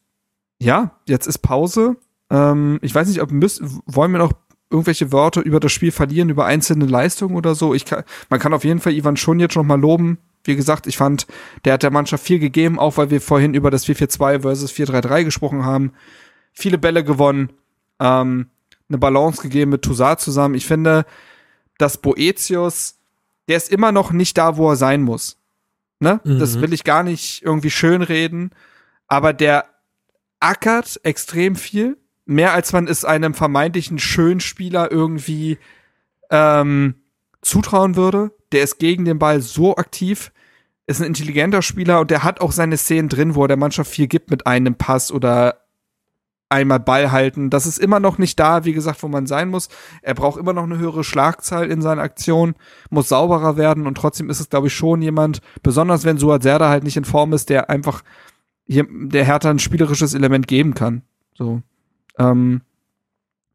ja, 0.58 0.98
jetzt 1.06 1.28
ist 1.28 1.38
Pause. 1.38 1.96
Ähm, 2.30 2.80
ich 2.82 2.92
weiß 2.92 3.06
nicht, 3.06 3.22
ob 3.22 3.30
müsst, 3.30 3.62
wollen 3.86 4.10
wir 4.10 4.18
noch 4.18 4.32
irgendwelche 4.68 5.12
Worte 5.12 5.40
über 5.40 5.60
das 5.60 5.70
Spiel 5.70 5.92
verlieren, 5.92 6.28
über 6.28 6.44
einzelne 6.44 6.86
Leistungen 6.86 7.36
oder 7.36 7.54
so. 7.54 7.72
Ich 7.72 7.84
kann, 7.84 8.02
man 8.30 8.40
kann 8.40 8.52
auf 8.52 8.64
jeden 8.64 8.80
Fall 8.80 8.94
Ivan 8.94 9.16
schon 9.16 9.38
jetzt 9.38 9.54
noch 9.54 9.62
mal 9.62 9.80
loben. 9.80 10.18
Wie 10.46 10.56
gesagt, 10.56 10.86
ich 10.86 10.96
fand, 10.96 11.26
der 11.64 11.74
hat 11.74 11.82
der 11.82 11.90
Mannschaft 11.90 12.24
viel 12.24 12.38
gegeben, 12.38 12.78
auch 12.78 12.96
weil 12.96 13.10
wir 13.10 13.20
vorhin 13.20 13.54
über 13.54 13.70
das 13.70 13.86
4-4-2 13.86 14.40
versus 14.42 14.72
4-3-3 14.72 15.24
gesprochen 15.24 15.64
haben. 15.64 15.92
Viele 16.52 16.78
Bälle 16.78 17.04
gewonnen, 17.04 17.50
ähm, 18.00 18.48
eine 18.88 18.98
Balance 18.98 19.42
gegeben 19.42 19.72
mit 19.72 19.82
Toussaint 19.82 20.20
zusammen. 20.20 20.54
Ich 20.54 20.66
finde, 20.66 21.04
dass 21.78 21.98
Boetius, 21.98 22.98
der 23.48 23.56
ist 23.56 23.70
immer 23.70 23.92
noch 23.92 24.12
nicht 24.12 24.38
da, 24.38 24.56
wo 24.56 24.70
er 24.70 24.76
sein 24.76 25.02
muss. 25.02 25.38
Ne? 26.00 26.20
Das 26.24 26.56
Mhm. 26.56 26.60
will 26.62 26.72
ich 26.72 26.84
gar 26.84 27.02
nicht 27.02 27.42
irgendwie 27.42 27.70
schönreden, 27.70 28.50
aber 29.08 29.32
der 29.32 29.64
ackert 30.40 31.00
extrem 31.02 31.56
viel, 31.56 31.96
mehr 32.26 32.52
als 32.52 32.72
man 32.72 32.86
es 32.86 33.04
einem 33.04 33.34
vermeintlichen 33.34 33.98
schönen 33.98 34.40
Spieler 34.40 34.90
irgendwie 34.92 35.58
ähm, 36.30 36.96
zutrauen 37.40 37.96
würde. 37.96 38.32
Der 38.52 38.62
ist 38.62 38.78
gegen 38.78 39.04
den 39.04 39.18
Ball 39.18 39.40
so 39.40 39.76
aktiv, 39.76 40.32
ist 40.86 41.00
ein 41.00 41.06
intelligenter 41.06 41.62
Spieler 41.62 42.00
und 42.00 42.10
der 42.10 42.22
hat 42.22 42.40
auch 42.40 42.52
seine 42.52 42.76
Szenen 42.76 43.08
drin, 43.08 43.34
wo 43.34 43.44
er 43.44 43.48
der 43.48 43.56
Mannschaft 43.56 43.90
viel 43.90 44.06
gibt 44.06 44.30
mit 44.30 44.46
einem 44.46 44.76
Pass 44.76 45.10
oder 45.10 45.66
einmal 46.48 46.80
Ball 46.80 47.10
halten. 47.10 47.50
Das 47.50 47.66
ist 47.66 47.78
immer 47.78 48.00
noch 48.00 48.18
nicht 48.18 48.38
da, 48.38 48.64
wie 48.64 48.72
gesagt, 48.72 49.02
wo 49.02 49.08
man 49.08 49.26
sein 49.26 49.48
muss. 49.48 49.68
Er 50.02 50.14
braucht 50.14 50.38
immer 50.38 50.52
noch 50.52 50.62
eine 50.62 50.78
höhere 50.78 51.02
Schlagzahl 51.02 51.70
in 51.70 51.82
seinen 51.82 51.98
Aktionen, 51.98 52.54
muss 52.90 53.08
sauberer 53.08 53.56
werden 53.56 53.86
und 53.86 53.96
trotzdem 53.96 54.30
ist 54.30 54.40
es, 54.40 54.48
glaube 54.48 54.68
ich, 54.68 54.74
schon 54.74 55.02
jemand, 55.02 55.40
besonders 55.62 56.04
wenn 56.04 56.18
Suat 56.18 56.42
Serda 56.42 56.68
halt 56.68 56.84
nicht 56.84 56.96
in 56.96 57.04
Form 57.04 57.32
ist, 57.32 57.50
der 57.50 57.68
einfach 57.68 58.02
hier, 58.66 58.86
der 58.88 59.24
Hertha 59.24 59.50
ein 59.50 59.58
spielerisches 59.58 60.14
Element 60.14 60.46
geben 60.46 60.74
kann. 60.74 61.02
So. 61.34 61.62
Ähm, 62.18 62.62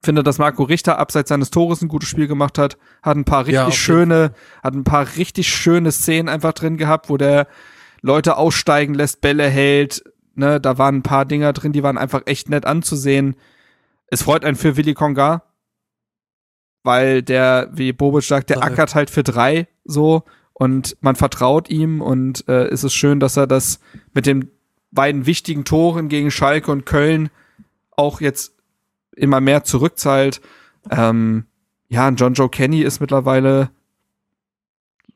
finde, 0.03 0.23
dass 0.23 0.37
Marco 0.39 0.63
Richter 0.63 0.97
abseits 0.97 1.29
seines 1.29 1.51
Tores 1.51 1.81
ein 1.81 1.87
gutes 1.87 2.09
Spiel 2.09 2.27
gemacht 2.27 2.57
hat, 2.57 2.77
hat 3.03 3.17
ein 3.17 3.25
paar 3.25 3.47
Ja, 3.47 3.65
richtig 3.65 3.81
jeden 3.81 3.97
schöne, 3.99 4.33
hat 4.63 4.73
ein 4.73 4.83
paar 4.83 5.07
richtig 5.15 5.47
schöne 5.49 5.91
Szenen 5.91 6.29
einfach 6.29 6.53
drin 6.53 6.77
gehabt, 6.77 7.09
wo 7.09 7.17
der 7.17 7.47
Leute 8.01 8.37
aussteigen 8.37 8.95
lässt, 8.95 9.21
Bälle 9.21 9.47
hält, 9.47 10.03
ne, 10.33 10.59
da 10.59 10.77
waren 10.79 10.97
ein 10.97 11.03
paar 11.03 11.25
Dinger 11.25 11.53
drin, 11.53 11.71
die 11.71 11.83
waren 11.83 11.99
einfach 11.99 12.23
echt 12.25 12.49
nett 12.49 12.65
anzusehen. 12.65 13.35
Es 14.07 14.23
freut 14.23 14.43
einen 14.43 14.55
für 14.57 14.75
Willi 14.75 14.95
Konga, 14.95 15.43
weil 16.83 17.21
der, 17.21 17.69
wie 17.73 17.93
Bobic 17.93 18.23
sagt, 18.23 18.49
der 18.49 18.57
Ja. 18.57 18.63
ackert 18.63 18.95
halt 18.95 19.09
für 19.11 19.23
drei 19.23 19.67
so 19.85 20.23
und 20.53 20.97
man 21.01 21.15
vertraut 21.15 21.69
ihm 21.69 22.01
und 22.01 22.47
äh, 22.47 22.65
es 22.69 22.83
ist 22.83 22.93
schön, 22.93 23.19
dass 23.19 23.37
er 23.37 23.45
das 23.47 23.79
mit 24.13 24.25
den 24.25 24.49
beiden 24.91 25.25
wichtigen 25.27 25.63
Toren 25.63 26.09
gegen 26.09 26.31
Schalke 26.31 26.71
und 26.71 26.85
Köln 26.85 27.29
auch 27.95 28.19
jetzt 28.19 28.53
immer 29.15 29.41
mehr 29.41 29.63
zurückzahlt. 29.63 30.41
Ähm, 30.89 31.45
ja, 31.89 32.07
und 32.07 32.19
John 32.19 32.33
Joe 32.33 32.49
Kenny 32.49 32.81
ist 32.81 33.01
mittlerweile 33.01 33.69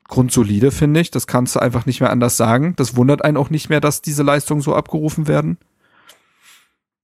grundsolide, 0.08 0.70
finde 0.70 1.00
ich. 1.00 1.10
Das 1.10 1.26
kannst 1.26 1.56
du 1.56 1.60
einfach 1.60 1.86
nicht 1.86 2.00
mehr 2.00 2.10
anders 2.10 2.36
sagen. 2.36 2.74
Das 2.76 2.96
wundert 2.96 3.24
einen 3.24 3.36
auch 3.36 3.50
nicht 3.50 3.68
mehr, 3.68 3.80
dass 3.80 4.02
diese 4.02 4.22
Leistungen 4.22 4.60
so 4.60 4.74
abgerufen 4.74 5.26
werden. 5.26 5.58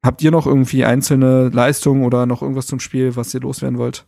Habt 0.02 0.22
ihr 0.22 0.30
noch 0.30 0.46
irgendwie 0.46 0.84
einzelne 0.84 1.48
Leistungen 1.48 2.04
oder 2.04 2.26
noch 2.26 2.42
irgendwas 2.42 2.66
zum 2.66 2.80
Spiel, 2.80 3.14
was 3.16 3.32
ihr 3.34 3.40
loswerden 3.40 3.78
wollt? 3.78 4.04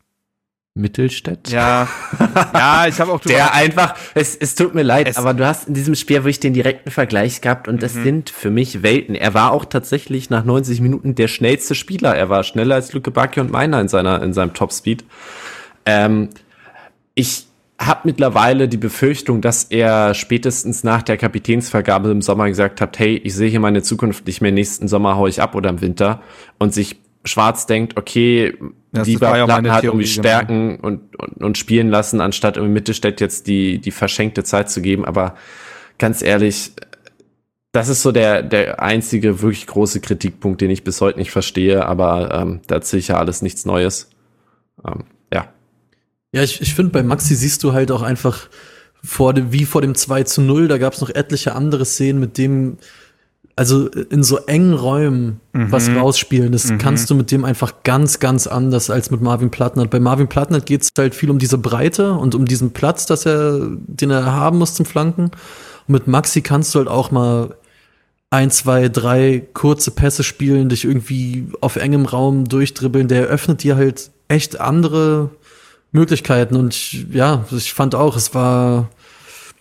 Mittelstädt? 0.77 1.51
Ja, 1.51 1.87
ja, 2.53 2.87
ich 2.89 3.01
habe 3.01 3.13
auch 3.13 3.21
drüber 3.21 3.35
Der 3.37 3.55
einfach, 3.55 3.95
es, 4.15 4.35
es 4.35 4.57
tut 4.57 4.75
mir 4.75 4.83
leid, 4.83 5.09
Es- 5.09 5.17
aber 5.17 5.33
du 5.33 5.47
hast 5.47 5.69
in 5.69 5.75
diesem 5.75 5.95
Spiel 5.95 6.17
wirklich 6.19 6.41
den 6.41 6.53
direkten 6.53 6.91
Vergleich 6.91 7.41
gehabt 7.41 7.69
und 7.69 7.81
das 7.83 7.93
sind 7.95 8.29
für 8.29 8.51
mich 8.51 8.83
Welten. 8.83 9.15
Er 9.15 9.35
war 9.35 9.53
auch 9.53 9.65
tatsächlich 9.65 10.31
nach 10.31 10.45
90 10.45 10.81
Minuten 10.81 11.15
der 11.15 11.29
schnellste 11.29 11.77
Spieler. 11.77 12.17
Er 12.17 12.29
war 12.29 12.43
schneller 12.43 12.75
als 12.75 12.93
Luke 12.93 13.13
Bacchio 13.13 13.43
und 13.45 13.53
Meiner 13.53 13.81
in 13.81 13.87
seiner, 13.89 14.21
in 14.21 14.33
seinem 14.33 14.53
Topspeed. 14.53 15.05
Ähm, 15.87 16.31
ich 17.15 17.47
habe 17.81 18.01
mittlerweile 18.05 18.69
die 18.69 18.77
Befürchtung, 18.77 19.41
dass 19.43 19.65
er 19.65 20.15
spätestens 20.15 20.83
nach 20.83 21.03
der 21.03 21.17
Kapitänsvergabe 21.17 22.11
im 22.11 22.21
Sommer 22.23 22.49
gesagt 22.49 22.81
hat, 22.81 22.99
hey, 22.99 23.17
ich 23.17 23.35
sehe 23.35 23.49
hier 23.49 23.61
meine 23.61 23.83
Zukunft 23.83 24.27
nicht 24.27 24.41
mehr, 24.41 24.51
nächsten 24.53 24.89
Sommer 24.89 25.17
hau 25.17 25.29
ich 25.29 25.41
ab 25.41 25.55
oder 25.55 25.71
im 25.71 25.81
Winter 25.81 26.21
und 26.59 26.75
sich 26.75 26.97
schwarz 27.25 27.67
denkt, 27.67 27.97
okay, 27.97 28.57
das 28.93 29.09
lieber 29.09 29.27
ja 29.27 29.47
meine 29.47 29.47
Plattenhardt 29.47 29.85
irgendwie 29.85 30.05
genau. 30.05 30.23
stärken 30.23 30.77
und, 30.81 31.17
und, 31.17 31.43
und 31.43 31.59
spielen 31.59 31.89
lassen, 31.89 32.21
anstatt 32.21 32.57
irgendwie 32.57 32.75
Mittelstädt 32.75 33.21
jetzt 33.21 33.47
die, 33.47 33.79
die 33.79 33.91
verschenkte 33.91 34.45
Zeit 34.45 34.71
zu 34.71 34.83
geben. 34.83 35.05
Aber 35.05 35.35
ganz 35.99 36.23
ehrlich, 36.23 36.73
das 37.73 37.89
ist 37.89 38.03
so 38.03 38.13
der, 38.13 38.43
der 38.43 38.81
einzige 38.81 39.43
wirklich 39.43 39.67
große 39.67 40.01
Kritikpunkt, 40.01 40.61
den 40.61 40.71
ich 40.71 40.85
bis 40.85 41.01
heute 41.01 41.19
nicht 41.19 41.33
verstehe, 41.33 41.87
aber 41.87 42.33
ähm, 42.33 42.61
da 42.69 42.77
erzähle 42.77 43.01
ich 43.01 43.09
ja 43.09 43.19
alles 43.19 43.43
nichts 43.43 43.65
Neues. 43.65 44.11
Ähm, 44.87 45.05
ja. 45.33 45.49
Ja, 46.33 46.43
ich, 46.43 46.61
ich 46.61 46.75
finde, 46.75 46.93
bei 46.93 47.03
Maxi 47.03 47.35
siehst 47.35 47.65
du 47.65 47.73
halt 47.73 47.91
auch 47.91 48.03
einfach 48.03 48.49
vor 49.03 49.35
dem, 49.35 49.53
wie 49.53 49.65
vor 49.65 49.83
dem 49.83 49.95
2 49.95 50.23
zu 50.23 50.41
0, 50.41 50.69
da 50.69 50.79
gab 50.79 50.93
es 50.93 51.01
noch 51.01 51.11
etliche 51.11 51.55
andere 51.55 51.85
Szenen, 51.85 52.21
mit 52.21 52.39
dem, 52.39 52.79
also 53.57 53.87
in 53.87 54.23
so 54.25 54.39
engen 54.39 54.75
Räumen 54.75 55.41
was 55.53 55.89
rausspielen, 55.89 56.51
das 56.51 56.73
kannst 56.79 57.09
du 57.09 57.15
mit 57.15 57.31
dem 57.31 57.45
einfach 57.45 57.85
ganz, 57.85 58.19
ganz 58.19 58.49
anders 58.49 58.91
als 58.91 59.13
mit 59.13 59.21
Marvin 59.21 59.51
Plattenhardt. 59.51 59.91
Bei 59.91 60.01
Marvin 60.01 60.27
Plattenhardt 60.27 60.67
geht 60.67 60.83
es 60.83 60.91
halt 60.99 61.15
viel 61.15 61.31
um 61.31 61.39
diese 61.39 61.59
Breite 61.59 62.15
und 62.15 62.35
um 62.35 62.47
diesen 62.47 62.73
Platz, 62.73 63.07
dass 63.07 63.27
er, 63.27 63.61
den 63.87 64.11
er 64.11 64.27
haben 64.27 64.59
muss 64.59 64.75
zum 64.75 64.87
Flanken. 64.87 65.31
Und 65.87 65.93
mit 65.93 66.09
Maxi 66.09 66.41
kannst 66.41 66.75
du 66.75 66.81
halt 66.81 66.89
auch 66.89 67.13
mal 67.13 67.55
ein, 68.31 68.51
zwei, 68.51 68.89
drei 68.89 69.47
kurze 69.55 69.93
Pässe 69.93 70.25
spielen, 70.25 70.69
dich 70.69 70.85
irgendwie 70.85 71.47
auf 71.61 71.77
engem 71.77 72.07
Raum 72.07 72.47
durchdribbeln. 72.47 73.07
Der 73.07 73.29
eröffnet 73.29 73.63
dir 73.63 73.77
halt 73.77 74.11
echt 74.27 74.61
andere 74.61 75.31
Möglichkeiten. 75.93 76.57
Und 76.57 76.75
ich, 76.75 77.07
ja, 77.13 77.45
ich 77.53 77.73
fand 77.73 77.95
auch, 77.95 78.17
es 78.17 78.35
war 78.35 78.91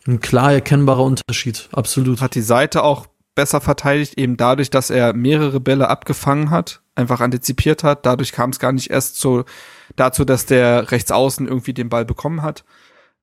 ein 0.08 0.20
klar 0.20 0.54
erkennbarer 0.54 1.04
Unterschied. 1.04 1.70
Absolut. 1.72 2.22
Hat 2.22 2.34
die 2.34 2.42
Seite 2.42 2.84
auch 2.84 3.06
besser 3.36 3.62
verteidigt, 3.62 4.18
eben 4.18 4.38
dadurch, 4.38 4.70
dass 4.70 4.90
er 4.90 5.14
mehrere 5.14 5.60
Bälle 5.60 5.90
abgefangen 5.90 6.50
hat, 6.50 6.82
einfach 6.96 7.22
antizipiert 7.22 7.84
hat. 7.84 8.06
Dadurch 8.06 8.32
kam 8.32 8.52
es 8.52 8.60
gar 8.60 8.72
nicht 8.72 8.90
erst 8.90 9.20
so 9.20 9.46
dazu, 9.96 10.26
dass 10.26 10.46
der 10.46 10.92
Rechtsaußen 10.92 11.48
irgendwie 11.48 11.74
den 11.74 11.90
Ball 11.90 12.06
bekommen 12.06 12.42
hat. 12.42 12.64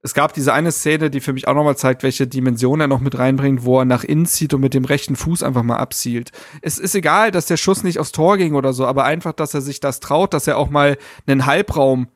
Es 0.02 0.14
gab 0.14 0.32
diese 0.32 0.54
eine 0.54 0.72
Szene, 0.72 1.10
die 1.10 1.20
für 1.20 1.34
mich 1.34 1.46
auch 1.46 1.54
nochmal 1.54 1.76
zeigt, 1.76 2.02
welche 2.02 2.26
Dimension 2.26 2.80
er 2.80 2.86
noch 2.86 3.00
mit 3.00 3.18
reinbringt, 3.18 3.64
wo 3.64 3.80
er 3.80 3.84
nach 3.84 4.02
innen 4.02 4.24
zieht 4.24 4.54
und 4.54 4.62
mit 4.62 4.72
dem 4.72 4.86
rechten 4.86 5.14
Fuß 5.14 5.42
einfach 5.42 5.62
mal 5.62 5.76
abzielt. 5.76 6.30
Es 6.62 6.78
ist 6.78 6.94
egal, 6.94 7.30
dass 7.30 7.46
der 7.46 7.58
Schuss 7.58 7.82
nicht 7.84 7.98
aufs 7.98 8.12
Tor 8.12 8.38
ging 8.38 8.54
oder 8.54 8.72
so, 8.72 8.86
aber 8.86 9.04
einfach, 9.04 9.34
dass 9.34 9.52
er 9.52 9.60
sich 9.60 9.78
das 9.78 10.00
traut, 10.00 10.32
dass 10.32 10.46
er 10.46 10.56
auch 10.56 10.70
mal 10.70 10.96
einen 11.26 11.44
Halbraum 11.44 12.08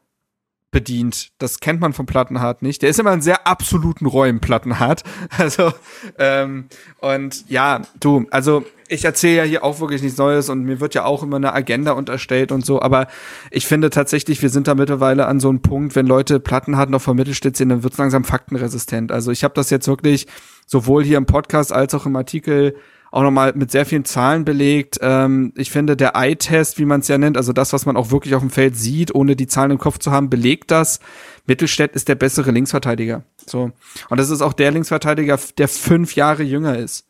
bedient. 0.74 1.30
Das 1.38 1.60
kennt 1.60 1.80
man 1.80 1.92
vom 1.92 2.05
Plattenhardt 2.05 2.60
nicht. 2.60 2.82
Der 2.82 2.90
ist 2.90 2.98
immer 2.98 3.12
in 3.12 3.22
sehr 3.22 3.46
absoluten 3.46 4.05
Räumen, 4.05 4.40
Plattenhardt. 4.40 5.02
Also, 5.38 5.72
ähm, 6.18 6.66
und 7.01 7.48
ja, 7.48 7.82
du, 8.01 8.26
also 8.30 8.64
ich 8.88 9.05
erzähle 9.05 9.36
ja 9.38 9.42
hier 9.44 9.64
auch 9.64 9.80
wirklich 9.80 10.02
nichts 10.02 10.18
Neues 10.18 10.48
und 10.48 10.64
mir 10.64 10.80
wird 10.80 10.94
ja 10.94 11.05
auch 11.05 11.22
immer 11.22 11.36
eine 11.36 11.52
Agenda 11.52 11.92
unterstellt 11.92 12.52
und 12.52 12.64
so, 12.64 12.80
aber 12.80 13.09
ich 13.51 13.66
finde 13.66 13.90
tatsächlich, 13.90 14.42
wir 14.42 14.48
sind 14.51 14.68
da 14.68 14.74
mittlerweile 14.74 15.26
an 15.26 15.40
so 15.40 15.48
einem 15.48 15.60
Punkt, 15.60 15.96
wenn 15.96 16.06
Leute 16.06 16.40
Plattenhardt 16.40 16.90
noch 16.90 17.02
vom 17.02 17.16
Mittelstädt 17.16 17.56
sehen, 17.56 17.68
dann 17.68 17.82
wird's 17.82 17.98
langsam 17.98 18.24
faktenresistent. 18.24 19.12
Also 19.12 19.30
ich 19.30 19.44
habe 19.44 19.55
das 19.55 19.70
jetzt 19.70 19.88
wirklich 19.88 20.26
sowohl 20.66 21.05
hier 21.05 21.18
im 21.18 21.26
Podcast 21.26 21.72
als 21.72 21.94
auch 21.94 22.06
im 22.06 22.16
Artikel 22.16 22.76
auch 23.14 23.22
nochmal 23.22 23.52
mit 23.54 23.70
sehr 23.70 23.86
vielen 23.86 24.04
Zahlen 24.04 24.44
belegt. 24.44 24.98
Ähm, 25.00 25.52
ich 25.56 25.70
finde, 25.70 25.96
der 25.96 26.16
Eye-Test, 26.16 26.78
wie 26.80 26.84
man 26.84 27.00
es 27.00 27.06
ja 27.08 27.16
nennt, 27.16 27.36
also 27.36 27.52
das, 27.52 27.72
was 27.72 27.86
man 27.86 27.96
auch 27.96 28.10
wirklich 28.10 28.34
auf 28.34 28.42
dem 28.42 28.50
Feld 28.50 28.76
sieht, 28.76 29.14
ohne 29.14 29.36
die 29.36 29.46
Zahlen 29.46 29.70
im 29.70 29.78
Kopf 29.78 29.98
zu 29.98 30.10
haben, 30.10 30.30
belegt 30.30 30.72
das. 30.72 30.98
Mittelstädt 31.46 31.94
ist 31.94 32.08
der 32.08 32.16
bessere 32.16 32.50
Linksverteidiger. 32.50 33.22
So. 33.46 33.70
Und 34.10 34.18
das 34.18 34.30
ist 34.30 34.42
auch 34.42 34.52
der 34.52 34.72
Linksverteidiger, 34.72 35.38
der 35.58 35.68
fünf 35.68 36.16
Jahre 36.16 36.42
jünger 36.42 36.76
ist. 36.76 37.06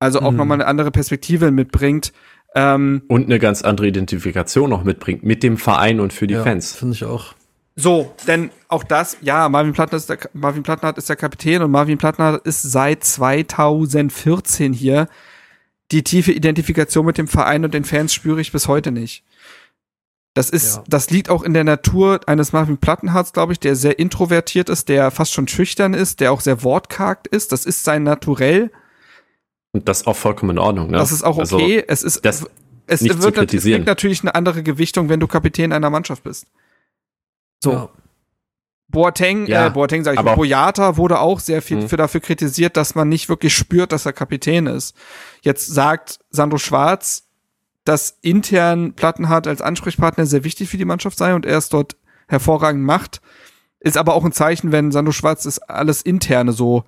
Also 0.00 0.20
auch 0.20 0.32
Mhm. 0.32 0.36
nochmal 0.38 0.56
eine 0.60 0.66
andere 0.66 0.90
Perspektive 0.90 1.52
mitbringt. 1.52 2.12
Ähm, 2.56 3.02
Und 3.06 3.26
eine 3.26 3.38
ganz 3.38 3.62
andere 3.62 3.86
Identifikation 3.86 4.68
noch 4.68 4.82
mitbringt 4.82 5.22
mit 5.22 5.44
dem 5.44 5.58
Verein 5.58 6.00
und 6.00 6.12
für 6.12 6.26
die 6.26 6.34
ja, 6.34 6.42
Fans. 6.42 6.74
Finde 6.74 6.94
ich 6.94 7.04
auch. 7.04 7.34
So, 7.76 8.14
denn 8.28 8.50
auch 8.68 8.84
das, 8.84 9.16
ja, 9.20 9.48
Marvin 9.48 9.72
Plattner 9.72 9.96
ist 9.96 10.08
der, 10.08 10.18
Marvin 10.32 10.62
Plattner 10.62 10.96
ist 10.96 11.08
der 11.08 11.16
Kapitän 11.16 11.60
und 11.62 11.70
Marvin 11.72 11.98
Plattner 11.98 12.40
ist 12.44 12.62
seit 12.62 13.02
2014 13.02 14.72
hier. 14.72 15.08
Die 15.90 16.04
tiefe 16.04 16.32
Identifikation 16.32 17.04
mit 17.04 17.18
dem 17.18 17.28
Verein 17.28 17.64
und 17.64 17.74
den 17.74 17.84
Fans 17.84 18.14
spüre 18.14 18.40
ich 18.40 18.52
bis 18.52 18.68
heute 18.68 18.92
nicht. 18.92 19.24
Das 20.34 20.50
ist, 20.50 20.76
Ja. 20.76 20.84
das 20.88 21.10
liegt 21.10 21.28
auch 21.30 21.42
in 21.42 21.52
der 21.54 21.64
Natur 21.64 22.20
eines 22.26 22.52
Marvin 22.52 22.78
Plattenhards, 22.78 23.32
glaube 23.32 23.52
ich, 23.52 23.60
der 23.60 23.76
sehr 23.76 23.98
introvertiert 23.98 24.68
ist, 24.68 24.88
der 24.88 25.10
fast 25.10 25.32
schon 25.32 25.46
schüchtern 25.46 25.94
ist, 25.94 26.20
der 26.20 26.32
auch 26.32 26.40
sehr 26.40 26.62
wortkarg 26.62 27.26
ist. 27.28 27.52
Das 27.52 27.66
ist 27.66 27.84
sein 27.84 28.02
Naturell. 28.04 28.70
Und 29.72 29.88
das 29.88 30.02
ist 30.02 30.06
auch 30.06 30.16
vollkommen 30.16 30.52
in 30.52 30.58
Ordnung. 30.58 30.90
Ne? 30.90 30.98
Das 30.98 31.12
ist 31.12 31.22
auch 31.24 31.38
Also, 31.38 31.56
okay. 31.56 31.84
es 31.86 32.02
ist, 32.04 32.24
es 32.24 33.00
nicht 33.00 33.14
zu 33.14 33.22
wird 33.22 33.36
es 33.52 33.62
kriegt 33.62 33.86
natürlich 33.86 34.22
eine 34.22 34.34
andere 34.34 34.62
Gewichtung, 34.62 35.08
wenn 35.08 35.20
du 35.20 35.26
Kapitän 35.26 35.72
einer 35.72 35.90
Mannschaft 35.90 36.22
bist. 36.22 36.46
So. 37.62 37.72
Ja. 37.72 37.88
Boateng, 38.88 39.46
Ja, 39.46 39.66
äh, 39.66 39.70
Boateng 39.70 40.04
sage 40.04 40.14
ich, 40.14 40.18
aber- 40.20 40.36
Boyata 40.36 40.96
wurde 40.96 41.18
auch 41.18 41.40
sehr 41.40 41.62
viel 41.62 41.78
Mhm. 41.78 41.88
für 41.88 41.96
dafür 41.96 42.20
kritisiert, 42.20 42.76
dass 42.76 42.94
man 42.94 43.08
nicht 43.08 43.28
wirklich 43.28 43.54
spürt, 43.56 43.90
dass 43.92 44.06
er 44.06 44.12
Kapitän 44.12 44.66
ist. 44.66 44.94
Jetzt 45.42 45.66
sagt 45.66 46.20
Sandro 46.30 46.58
Schwarz, 46.58 47.26
dass 47.84 48.16
intern 48.22 48.94
Plattenhardt 48.94 49.46
als 49.48 49.62
Ansprechpartner 49.62 50.26
sehr 50.26 50.44
wichtig 50.44 50.68
für 50.68 50.76
die 50.76 50.84
Mannschaft 50.84 51.18
sei 51.18 51.34
und 51.34 51.44
er 51.44 51.58
es 51.58 51.68
dort 51.70 51.96
hervorragend 52.28 52.84
macht. 52.84 53.20
Ist 53.80 53.96
aber 53.98 54.14
auch 54.14 54.24
ein 54.24 54.32
Zeichen, 54.32 54.70
wenn 54.72 54.92
Sandro 54.92 55.12
Schwarz 55.12 55.42
das 55.42 55.58
alles 55.58 56.00
interne 56.00 56.52
so 56.52 56.84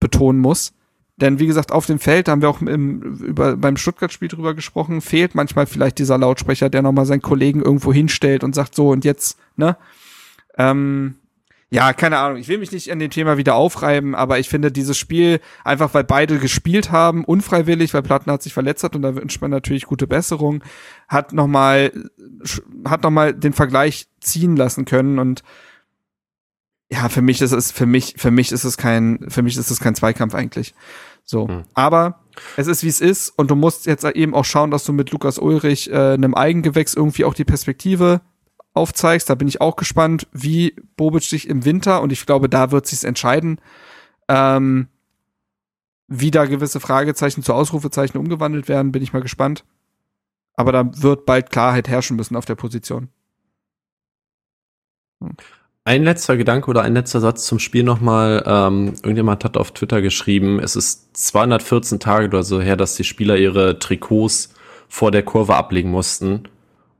betonen 0.00 0.40
muss. 0.40 0.72
Denn 1.20 1.38
wie 1.38 1.46
gesagt, 1.46 1.72
auf 1.72 1.86
dem 1.86 1.98
Feld 1.98 2.28
da 2.28 2.32
haben 2.32 2.42
wir 2.42 2.48
auch 2.48 2.60
im, 2.60 3.02
über, 3.16 3.56
beim 3.56 3.76
Stuttgart-Spiel 3.76 4.28
drüber 4.28 4.54
gesprochen, 4.54 5.00
fehlt 5.00 5.34
manchmal 5.34 5.66
vielleicht 5.66 5.98
dieser 5.98 6.18
Lautsprecher, 6.18 6.70
der 6.70 6.82
nochmal 6.82 7.06
seinen 7.06 7.22
Kollegen 7.22 7.60
irgendwo 7.62 7.92
hinstellt 7.92 8.44
und 8.44 8.54
sagt 8.54 8.74
so 8.74 8.90
und 8.90 9.04
jetzt, 9.04 9.38
ne? 9.56 9.76
Ähm, 10.56 11.16
ja, 11.70 11.92
keine 11.92 12.18
Ahnung. 12.18 12.38
Ich 12.38 12.48
will 12.48 12.58
mich 12.58 12.72
nicht 12.72 12.90
an 12.90 12.98
dem 12.98 13.10
Thema 13.10 13.36
wieder 13.36 13.54
aufreiben, 13.54 14.14
aber 14.14 14.38
ich 14.38 14.48
finde 14.48 14.72
dieses 14.72 14.96
Spiel, 14.96 15.40
einfach 15.64 15.92
weil 15.92 16.04
beide 16.04 16.38
gespielt 16.38 16.90
haben, 16.90 17.24
unfreiwillig, 17.24 17.92
weil 17.92 18.02
Platten 18.02 18.30
hat 18.30 18.42
sich 18.42 18.54
verletzt 18.54 18.84
hat 18.84 18.96
und 18.96 19.02
da 19.02 19.14
wünscht 19.14 19.42
man 19.42 19.50
natürlich 19.50 19.84
gute 19.84 20.06
Besserung, 20.06 20.64
hat 21.08 21.34
nochmal, 21.34 21.92
hat 22.86 23.02
noch 23.02 23.10
mal 23.10 23.34
den 23.34 23.52
Vergleich 23.52 24.08
ziehen 24.20 24.56
lassen 24.56 24.86
können 24.86 25.18
und 25.18 25.42
ja, 26.90 27.10
für 27.10 27.20
mich 27.20 27.42
ist 27.42 27.52
es, 27.52 27.70
für 27.70 27.84
mich, 27.84 28.14
für 28.16 28.30
mich 28.30 28.50
ist 28.50 28.64
es 28.64 28.78
kein, 28.78 29.26
für 29.28 29.42
mich 29.42 29.58
ist 29.58 29.70
es 29.70 29.78
kein 29.78 29.94
Zweikampf 29.94 30.34
eigentlich. 30.34 30.74
So. 31.28 31.46
Hm. 31.46 31.64
Aber 31.74 32.20
es 32.56 32.66
ist 32.66 32.82
wie 32.82 32.88
es 32.88 33.00
ist 33.00 33.30
und 33.30 33.50
du 33.50 33.54
musst 33.54 33.86
jetzt 33.86 34.04
eben 34.04 34.34
auch 34.34 34.44
schauen, 34.44 34.70
dass 34.70 34.84
du 34.84 34.92
mit 34.92 35.10
Lukas 35.10 35.38
Ulrich 35.38 35.90
äh, 35.90 36.14
einem 36.14 36.34
Eigengewächs 36.34 36.94
irgendwie 36.94 37.24
auch 37.24 37.34
die 37.34 37.44
Perspektive 37.44 38.22
aufzeigst. 38.72 39.28
Da 39.28 39.34
bin 39.34 39.46
ich 39.46 39.60
auch 39.60 39.76
gespannt, 39.76 40.26
wie 40.32 40.74
Bobic 40.96 41.24
sich 41.24 41.48
im 41.48 41.64
Winter, 41.66 42.00
und 42.00 42.12
ich 42.12 42.24
glaube, 42.24 42.48
da 42.48 42.70
wird 42.70 42.86
sich's 42.86 43.04
entscheiden, 43.04 43.60
ähm, 44.28 44.88
wie 46.06 46.30
da 46.30 46.46
gewisse 46.46 46.80
Fragezeichen 46.80 47.42
zu 47.42 47.52
Ausrufezeichen 47.52 48.16
umgewandelt 48.16 48.68
werden, 48.68 48.92
bin 48.92 49.02
ich 49.02 49.12
mal 49.12 49.20
gespannt. 49.20 49.64
Aber 50.54 50.72
da 50.72 50.90
wird 51.02 51.26
bald 51.26 51.50
Klarheit 51.50 51.88
herrschen 51.88 52.16
müssen 52.16 52.36
auf 52.36 52.46
der 52.46 52.54
Position. 52.54 53.10
Ein 55.84 56.04
letzter 56.04 56.36
Gedanke 56.36 56.68
oder 56.68 56.82
ein 56.82 56.94
letzter 56.94 57.20
Satz 57.20 57.46
zum 57.46 57.58
Spiel 57.58 57.82
nochmal. 57.82 58.42
Ähm, 58.46 58.94
irgendjemand 59.02 59.44
hat 59.44 59.56
auf 59.56 59.72
Twitter 59.72 60.02
geschrieben, 60.02 60.58
es 60.60 60.76
ist 60.76 61.07
214 61.18 61.98
Tage 61.98 62.28
oder 62.28 62.42
so 62.42 62.60
her, 62.60 62.76
dass 62.76 62.94
die 62.94 63.04
Spieler 63.04 63.36
ihre 63.36 63.78
Trikots 63.78 64.54
vor 64.88 65.10
der 65.10 65.24
Kurve 65.24 65.56
ablegen 65.56 65.90
mussten. 65.90 66.44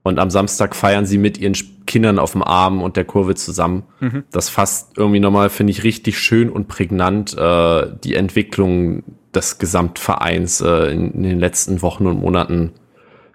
Und 0.03 0.19
am 0.19 0.31
Samstag 0.31 0.75
feiern 0.75 1.07
sie 1.07 1.19
mit 1.19 1.39
ihren 1.39 1.55
Kindern 1.87 2.19
auf 2.19 2.33
dem 2.33 2.43
Arm 2.43 2.83
und 2.83 2.97
der 2.97 3.05
Kurve 3.05 3.35
zusammen. 3.35 3.85
Mhm. 4.01 4.25
Das 4.31 4.49
fasst 4.49 4.97
irgendwie 4.97 5.21
nochmal, 5.21 5.51
finde 5.51 5.71
ich, 5.71 5.85
richtig 5.85 6.19
schön 6.19 6.51
und 6.51 6.67
prägnant 6.67 7.37
äh, 7.37 7.87
die 8.03 8.15
Entwicklung 8.15 9.05
des 9.35 9.59
Gesamtvereins 9.59 10.63
äh, 10.63 10.93
in, 10.93 11.13
in 11.13 11.23
den 11.23 11.39
letzten 11.39 11.83
Wochen 11.83 12.07
und 12.07 12.21
Monaten 12.21 12.73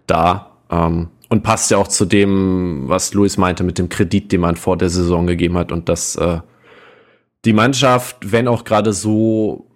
da. 0.07 0.51
Ähm, 0.69 1.09
und 1.29 1.43
passt 1.43 1.71
ja 1.71 1.77
auch 1.77 1.87
zu 1.87 2.05
dem, 2.05 2.83
was 2.87 3.13
Luis 3.13 3.37
meinte 3.37 3.63
mit 3.63 3.77
dem 3.77 3.89
Kredit, 3.89 4.31
den 4.31 4.41
man 4.41 4.55
vor 4.55 4.77
der 4.77 4.89
Saison 4.89 5.27
gegeben 5.27 5.57
hat 5.57 5.71
und 5.71 5.87
dass 5.89 6.15
äh, 6.15 6.39
die 7.45 7.53
Mannschaft, 7.53 8.17
wenn 8.31 8.47
auch 8.47 8.63
gerade 8.63 8.93
so 8.93 9.67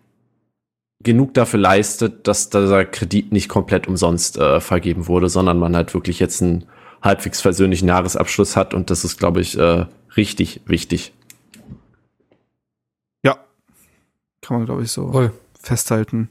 genug 1.07 1.33
dafür 1.33 1.59
leistet, 1.59 2.27
dass 2.27 2.49
dieser 2.49 2.85
Kredit 2.85 3.31
nicht 3.31 3.49
komplett 3.49 3.87
umsonst 3.87 4.37
äh, 4.37 4.59
vergeben 4.59 5.07
wurde, 5.07 5.29
sondern 5.29 5.57
man 5.57 5.75
halt 5.75 5.93
wirklich 5.93 6.19
jetzt 6.19 6.43
einen 6.43 6.65
halbwegs 7.01 7.41
versöhnlichen 7.41 7.87
Jahresabschluss 7.87 8.55
hat 8.55 8.73
und 8.73 8.89
das 8.89 9.05
ist, 9.05 9.17
glaube 9.17 9.39
ich, 9.39 9.57
äh, 9.57 9.85
richtig 10.17 10.61
wichtig. 10.65 11.13
Ja. 13.23 13.37
Kann 14.41 14.57
man, 14.57 14.65
glaube 14.65 14.83
ich, 14.83 14.91
so 14.91 15.11
Voll. 15.11 15.31
festhalten. 15.59 16.29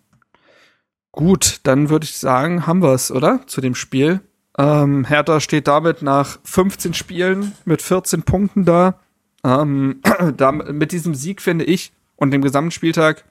Gut, 1.11 1.61
dann 1.62 1.89
würde 1.89 2.05
ich 2.05 2.19
sagen, 2.19 2.66
haben 2.66 2.82
wir 2.82 2.93
es, 2.93 3.11
oder? 3.11 3.40
Zu 3.47 3.62
dem 3.62 3.74
Spiel. 3.74 4.20
Ähm, 4.59 5.07
Hertha 5.07 5.40
steht 5.40 5.69
damit 5.69 6.03
nach 6.03 6.39
15 6.44 6.93
Spielen 6.93 7.53
mit 7.65 7.81
14 7.81 8.24
Punkten 8.24 8.66
da. 8.66 9.01
Ähm, 9.43 10.03
da. 10.36 10.53
Mit 10.53 10.93
diesem 10.93 11.15
Sieg, 11.15 11.40
finde 11.40 11.65
ich, 11.65 11.93
und 12.16 12.31
dem 12.31 12.43
gesamten 12.43 12.70
Spieltag 12.70 13.24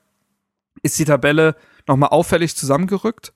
ist 0.82 0.98
die 1.00 1.06
Tabelle 1.06 1.56
nochmal 1.88 2.10
auffällig 2.10 2.56
zusammengerückt. 2.56 3.34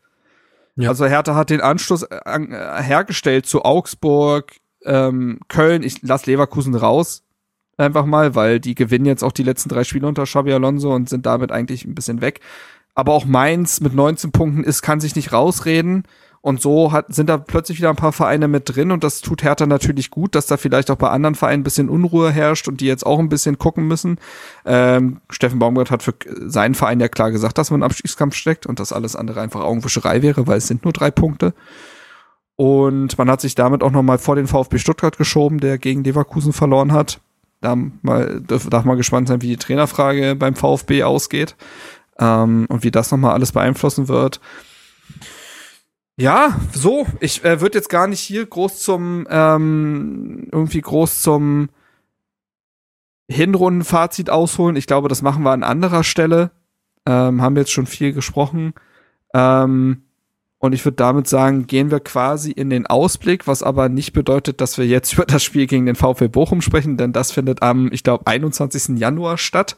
Ja. 0.76 0.90
Also 0.90 1.06
Hertha 1.06 1.36
hat 1.36 1.50
den 1.50 1.62
Anschluss 1.62 2.04
äh, 2.04 2.16
äh, 2.26 2.84
hergestellt 2.84 3.46
zu 3.46 3.64
Augsburg, 3.64 4.56
ähm, 4.86 5.40
Köln, 5.50 5.84
ich 5.84 6.02
lasse 6.02 6.32
Leverkusen 6.32 6.76
raus. 6.76 7.24
Einfach 7.78 8.06
mal, 8.06 8.36
weil 8.36 8.60
die 8.60 8.76
gewinnen 8.76 9.06
jetzt 9.06 9.24
auch 9.24 9.32
die 9.32 9.44
letzten 9.44 9.70
drei 9.70 9.84
Spiele 9.84 10.08
unter 10.08 10.24
Xabi 10.24 10.52
Alonso 10.54 10.94
und 10.94 11.10
sind 11.10 11.26
damit 11.26 11.52
eigentlich 11.52 11.86
ein 11.86 11.96
bisschen 11.96 12.22
weg. 12.22 12.42
Aber 12.94 13.14
auch 13.14 13.26
Mainz 13.26 13.80
mit 13.80 13.94
19 13.94 14.32
Punkten 14.32 14.64
ist, 14.64 14.82
kann 14.82 15.00
sich 15.00 15.16
nicht 15.16 15.32
rausreden. 15.32 16.04
Und 16.42 16.62
so 16.62 16.94
hat, 16.94 17.14
sind 17.14 17.28
da 17.28 17.38
plötzlich 17.38 17.80
wieder 17.80 17.90
ein 17.90 17.98
paar 17.98 18.14
Vereine 18.14 18.48
mit 18.48 18.74
drin 18.74 18.92
und 18.92 19.04
das 19.04 19.20
tut 19.20 19.44
Hertha 19.44 19.66
natürlich 19.66 20.10
gut, 20.10 20.36
dass 20.36 20.46
da 20.48 20.56
vielleicht 20.56 20.90
auch 20.90 20.96
bei 20.96 21.10
anderen 21.10 21.36
Vereinen 21.36 21.62
ein 21.62 21.64
bisschen 21.64 21.90
Unruhe 21.90 22.32
herrscht 22.32 22.70
und 22.70 22.80
die 22.80 22.86
jetzt 22.86 23.06
auch 23.06 23.20
ein 23.20 23.28
bisschen 23.28 23.58
gucken 23.58 23.88
müssen. 23.88 24.20
Ähm, 24.66 25.20
Steffen 25.30 25.60
Baumgart 25.60 25.92
hat 25.92 26.02
für 26.02 26.14
seinen 26.46 26.76
Verein 26.76 27.02
ja 27.02 27.10
klar 27.10 27.32
gesagt, 27.32 27.58
dass 27.58 27.72
man 27.72 27.82
im 27.82 27.84
Abstiegskampf 27.84 28.36
steckt 28.36 28.66
und 28.66 28.80
dass 28.80 28.94
alles 28.94 29.18
andere 29.18 29.42
einfach 29.42 29.62
Augenwischerei 29.62 30.22
wäre, 30.22 30.48
weil 30.48 30.60
es 30.60 30.68
sind 30.68 30.86
nur 30.86 30.94
drei 30.94 31.12
Punkte. 31.12 31.54
Und 32.56 33.18
man 33.18 33.30
hat 33.30 33.42
sich 33.42 33.56
damit 33.56 33.84
auch 33.84 33.92
nochmal 33.92 34.18
vor 34.18 34.36
den 34.36 34.48
VfB 34.48 34.78
Stuttgart 34.78 35.18
geschoben, 35.18 35.60
der 35.60 35.78
gegen 35.78 36.04
Leverkusen 36.04 36.54
verloren 36.54 36.94
hat. 36.94 37.20
Da 37.62 37.76
mal, 37.76 38.42
darf 38.42 38.86
mal 38.86 38.96
gespannt 38.96 39.28
sein, 39.28 39.42
wie 39.42 39.48
die 39.48 39.58
Trainerfrage 39.58 40.36
beim 40.36 40.56
VfB 40.56 41.04
ausgeht 41.04 41.58
ähm, 42.18 42.66
und 42.70 42.84
wie 42.84 42.92
das 42.92 43.12
nochmal 43.12 43.34
alles 43.34 43.52
beeinflussen 43.52 44.08
wird. 44.08 44.40
Ja, 46.20 46.60
so. 46.74 47.08
Ich 47.22 47.46
äh, 47.46 47.62
würde 47.62 47.78
jetzt 47.78 47.90
gar 47.90 48.06
nicht 48.08 48.20
hier 48.20 48.46
groß 48.46 48.80
zum 48.80 49.26
ähm, 49.30 50.48
irgendwie 50.52 50.82
groß 50.82 51.22
zum 51.22 51.70
Hinrundenfazit 53.30 54.30
ausholen. 54.30 54.76
Ich 54.76 54.86
glaube, 54.86 55.08
das 55.08 55.22
machen 55.22 55.44
wir 55.44 55.52
an 55.52 55.64
anderer 55.64 56.04
Stelle. 56.04 56.52
Ähm, 57.06 57.42
haben 57.42 57.56
jetzt 57.56 57.72
schon 57.72 57.86
viel 57.86 58.12
gesprochen. 58.12 58.74
Ähm, 59.34 60.04
und 60.58 60.74
ich 60.74 60.84
würde 60.84 60.98
damit 60.98 61.30
sagen, 61.30 61.68
gehen 61.68 61.90
wir 61.90 62.02
quasi 62.02 62.52
in 62.52 62.70
den 62.70 62.86
Ausblick, 62.86 63.48
was 63.48 63.64
aber 63.64 63.88
nicht 63.88 64.12
bedeutet, 64.12 64.60
dass 64.60 64.78
wir 64.78 64.86
jetzt 64.86 65.14
über 65.14 65.26
das 65.26 65.42
Spiel 65.42 65.68
gegen 65.68 65.86
den 65.86 65.96
VfL 65.96 66.28
Bochum 66.28 66.62
sprechen, 66.62 66.98
denn 66.98 67.14
das 67.14 67.32
findet 67.32 67.62
am, 67.62 67.90
ich 67.94 68.04
glaube, 68.04 68.28
21. 68.28 69.00
Januar 69.00 69.38
statt. 69.38 69.78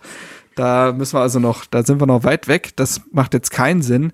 Da 0.56 0.92
müssen 0.92 1.18
wir 1.18 1.22
also 1.22 1.38
noch, 1.40 1.66
da 1.66 1.84
sind 1.84 2.02
wir 2.02 2.08
noch 2.08 2.24
weit 2.24 2.48
weg. 2.48 2.72
Das 2.78 3.02
macht 3.12 3.36
jetzt 3.36 3.52
keinen 3.52 3.84
Sinn. 3.84 4.12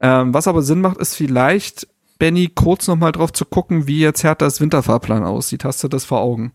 Ähm, 0.00 0.34
was 0.34 0.48
aber 0.48 0.62
Sinn 0.62 0.80
macht, 0.80 0.98
ist 0.98 1.14
vielleicht, 1.14 1.86
Benny, 2.18 2.48
kurz 2.54 2.88
noch 2.88 2.96
mal 2.96 3.12
drauf 3.12 3.32
zu 3.32 3.44
gucken, 3.44 3.86
wie 3.86 4.00
jetzt 4.00 4.24
Herthas 4.24 4.60
Winterfahrplan 4.60 5.24
aussieht. 5.24 5.64
Hast 5.64 5.82
du 5.84 5.88
das 5.88 6.04
vor 6.04 6.20
Augen? 6.20 6.52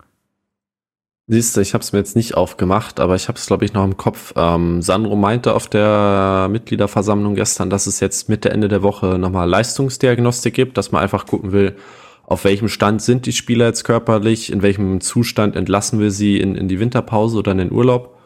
Siehst 1.27 1.55
du, 1.55 1.61
ich 1.61 1.73
habe 1.73 1.81
es 1.81 1.93
mir 1.93 1.99
jetzt 1.99 2.15
nicht 2.15 2.35
aufgemacht, 2.35 2.99
aber 2.99 3.15
ich 3.15 3.27
habe 3.27 3.37
es, 3.37 3.45
glaube 3.45 3.63
ich, 3.63 3.73
noch 3.73 3.85
im 3.85 3.95
Kopf. 3.95 4.33
Ähm, 4.35 4.81
Sandro 4.81 5.15
meinte 5.15 5.53
auf 5.53 5.67
der 5.67 6.49
Mitgliederversammlung 6.51 7.35
gestern, 7.35 7.69
dass 7.69 7.87
es 7.87 7.99
jetzt 7.99 8.27
Mitte, 8.27 8.49
Ende 8.49 8.67
der 8.67 8.83
Woche 8.83 9.17
nochmal 9.17 9.47
Leistungsdiagnostik 9.47 10.53
gibt, 10.53 10.77
dass 10.77 10.91
man 10.91 11.01
einfach 11.01 11.25
gucken 11.25 11.51
will, 11.51 11.77
auf 12.25 12.43
welchem 12.43 12.69
Stand 12.69 13.01
sind 13.01 13.25
die 13.25 13.33
Spieler 13.33 13.67
jetzt 13.67 13.83
körperlich, 13.83 14.51
in 14.51 14.61
welchem 14.61 14.99
Zustand 14.99 15.55
entlassen 15.55 15.99
wir 15.99 16.11
sie 16.11 16.39
in, 16.39 16.55
in 16.55 16.67
die 16.67 16.79
Winterpause 16.79 17.37
oder 17.37 17.51
in 17.51 17.59
den 17.59 17.71
Urlaub. 17.71 18.17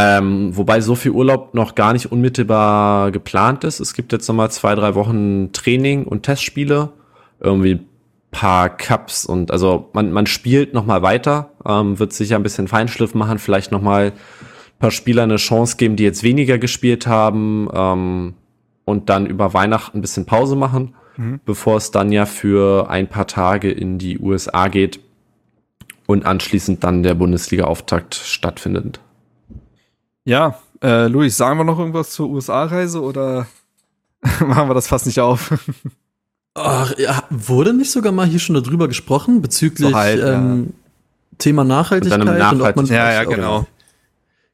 Ähm, 0.00 0.56
wobei 0.56 0.80
so 0.80 0.94
viel 0.94 1.10
Urlaub 1.10 1.54
noch 1.54 1.74
gar 1.74 1.92
nicht 1.92 2.12
unmittelbar 2.12 3.10
geplant 3.10 3.64
ist. 3.64 3.80
Es 3.80 3.94
gibt 3.94 4.12
jetzt 4.12 4.28
nochmal 4.28 4.48
zwei, 4.52 4.76
drei 4.76 4.94
Wochen 4.94 5.50
Training 5.52 6.04
und 6.04 6.22
Testspiele. 6.22 6.90
Irgendwie 7.40 7.80
paar 8.30 8.68
Cups 8.68 9.24
und 9.24 9.50
also 9.50 9.88
man, 9.94 10.12
man 10.12 10.26
spielt 10.26 10.74
nochmal 10.74 11.02
weiter, 11.02 11.52
ähm, 11.66 11.98
wird 11.98 12.12
sicher 12.12 12.36
ein 12.36 12.42
bisschen 12.42 12.68
Feinschliff 12.68 13.14
machen, 13.14 13.38
vielleicht 13.38 13.72
nochmal 13.72 14.12
ein 14.12 14.78
paar 14.78 14.90
Spieler 14.90 15.22
eine 15.22 15.36
Chance 15.36 15.76
geben, 15.76 15.96
die 15.96 16.04
jetzt 16.04 16.22
weniger 16.22 16.58
gespielt 16.58 17.06
haben 17.06 17.68
ähm, 17.72 18.34
und 18.84 19.08
dann 19.08 19.26
über 19.26 19.54
Weihnachten 19.54 19.98
ein 19.98 20.00
bisschen 20.02 20.26
Pause 20.26 20.56
machen, 20.56 20.94
mhm. 21.16 21.40
bevor 21.44 21.78
es 21.78 21.90
dann 21.90 22.12
ja 22.12 22.26
für 22.26 22.90
ein 22.90 23.08
paar 23.08 23.26
Tage 23.26 23.70
in 23.70 23.98
die 23.98 24.18
USA 24.18 24.68
geht 24.68 25.00
und 26.06 26.26
anschließend 26.26 26.84
dann 26.84 27.02
der 27.02 27.14
Bundesliga-Auftakt 27.14 28.14
stattfindet. 28.14 29.00
Ja, 30.28 30.58
äh, 30.82 31.06
Luis, 31.06 31.38
sagen 31.38 31.58
wir 31.58 31.64
noch 31.64 31.78
irgendwas 31.78 32.10
zur 32.10 32.28
USA-Reise 32.28 33.00
oder 33.00 33.46
machen 34.40 34.68
wir 34.68 34.74
das 34.74 34.86
fast 34.86 35.06
nicht 35.06 35.20
auf? 35.20 35.54
Ach, 36.52 36.92
ja, 36.98 37.22
wurde 37.30 37.72
nicht 37.72 37.90
sogar 37.90 38.12
mal 38.12 38.26
hier 38.26 38.38
schon 38.38 38.54
darüber 38.62 38.88
gesprochen 38.88 39.40
bezüglich 39.40 39.88
so 39.88 39.96
halt, 39.96 40.22
ähm, 40.22 40.66
ja. 40.66 41.38
Thema 41.38 41.64
Nachhaltigkeit 41.64 42.20
und 42.20 42.60
ob 42.60 42.76
man 42.76 42.84
ja, 42.84 43.10
ja, 43.10 43.24
genau. 43.24 43.66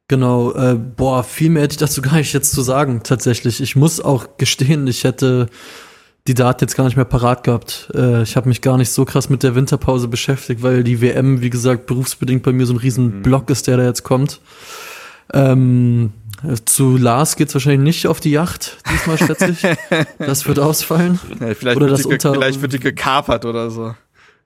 Genau, 0.07 0.53
äh, 0.53 0.75
boah, 0.75 1.25
viel 1.25 1.49
mehr 1.49 1.63
hätte 1.63 1.73
ich 1.73 1.79
dazu 1.79 2.01
gar 2.01 2.15
nicht 2.15 2.31
jetzt 2.31 2.53
zu 2.53 2.61
sagen, 2.61 3.01
tatsächlich. 3.03 3.59
Ich 3.59 3.75
muss 3.75 3.99
auch 3.99 4.37
gestehen, 4.37 4.87
ich 4.87 5.03
hätte 5.03 5.47
die 6.25 6.35
Daten 6.35 6.63
jetzt 6.63 6.77
gar 6.77 6.85
nicht 6.85 6.95
mehr 6.95 7.03
parat 7.03 7.43
gehabt. 7.43 7.91
Äh, 7.93 8.23
ich 8.23 8.37
habe 8.37 8.47
mich 8.47 8.61
gar 8.61 8.77
nicht 8.77 8.91
so 8.91 9.03
krass 9.03 9.29
mit 9.29 9.43
der 9.43 9.55
Winterpause 9.55 10.07
beschäftigt, 10.07 10.63
weil 10.63 10.85
die 10.85 11.01
WM, 11.01 11.41
wie 11.41 11.49
gesagt, 11.49 11.85
berufsbedingt 11.85 12.43
bei 12.43 12.53
mir 12.53 12.65
so 12.65 12.73
ein 12.73 12.79
riesen 12.79 13.17
mhm. 13.17 13.21
Block 13.23 13.49
ist, 13.49 13.67
der 13.67 13.75
da 13.75 13.83
jetzt 13.83 14.03
kommt. 14.03 14.39
Ähm, 15.33 16.11
zu 16.65 16.97
Lars 16.97 17.35
geht's 17.35 17.53
wahrscheinlich 17.53 17.81
nicht 17.81 18.07
auf 18.07 18.19
die 18.19 18.31
Yacht, 18.31 18.77
diesmal 18.91 19.17
schätze 19.17 19.51
ich. 19.51 19.61
das 20.19 20.47
wird 20.47 20.59
ausfallen. 20.59 21.19
Ja, 21.39 21.53
vielleicht, 21.53 21.77
oder 21.77 21.87
wird 21.87 21.99
das 21.99 22.01
die, 22.03 22.13
unter, 22.13 22.33
vielleicht 22.33 22.61
wird 22.61 22.73
die 22.73 22.79
gekapert 22.79 23.45
oder 23.45 23.69
so. 23.69 23.95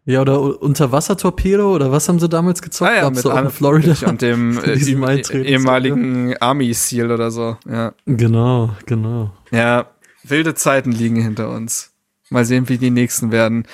Ja, 0.06 0.22
oder 0.22 0.62
Unterwassertorpedo 0.62 1.76
oder 1.76 1.92
was 1.92 2.10
haben 2.10 2.20
sie 2.20 2.30
damals 2.30 2.62
gezockt? 2.62 2.92
Ah, 2.92 2.96
ja, 2.96 3.10
mit 3.10 3.24
in 3.24 3.50
Florida. 3.50 3.96
Und 4.08 4.22
dem 4.22 4.58
äh, 4.64 4.74
ehemaligen 4.74 6.36
Army 6.38 6.74
Seal 6.74 7.12
oder 7.12 7.30
so. 7.32 7.58
Ja. 7.70 7.94
Genau, 8.06 8.72
genau. 8.86 9.32
Ja, 9.52 9.88
wilde 10.24 10.56
Zeiten 10.56 10.92
liegen 10.92 11.22
hinter 11.22 11.50
uns. 11.50 11.92
Mal 12.30 12.46
sehen, 12.46 12.70
wie 12.70 12.78
die 12.78 12.92
nächsten 12.92 13.32
werden. 13.32 13.66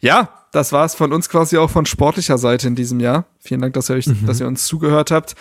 Ja, 0.00 0.30
das 0.52 0.72
war's 0.72 0.94
von 0.94 1.12
uns 1.12 1.28
quasi 1.28 1.58
auch 1.58 1.70
von 1.70 1.84
sportlicher 1.86 2.38
Seite 2.38 2.68
in 2.68 2.74
diesem 2.74 3.00
Jahr. 3.00 3.26
Vielen 3.40 3.60
Dank, 3.60 3.74
dass 3.74 3.90
ihr, 3.90 3.96
euch, 3.96 4.06
mhm. 4.06 4.26
dass 4.26 4.40
ihr 4.40 4.46
uns 4.46 4.66
zugehört 4.66 5.10
habt. 5.10 5.34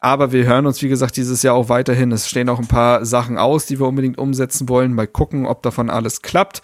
Aber 0.00 0.32
wir 0.32 0.46
hören 0.46 0.66
uns, 0.66 0.80
wie 0.82 0.88
gesagt, 0.88 1.16
dieses 1.16 1.42
Jahr 1.42 1.54
auch 1.54 1.68
weiterhin. 1.68 2.10
Es 2.10 2.26
stehen 2.28 2.48
auch 2.48 2.58
ein 2.58 2.66
paar 2.66 3.04
Sachen 3.04 3.36
aus, 3.36 3.66
die 3.66 3.78
wir 3.78 3.86
unbedingt 3.86 4.16
umsetzen 4.16 4.68
wollen. 4.68 4.94
Mal 4.94 5.06
gucken, 5.06 5.46
ob 5.46 5.62
davon 5.62 5.90
alles 5.90 6.22
klappt. 6.22 6.62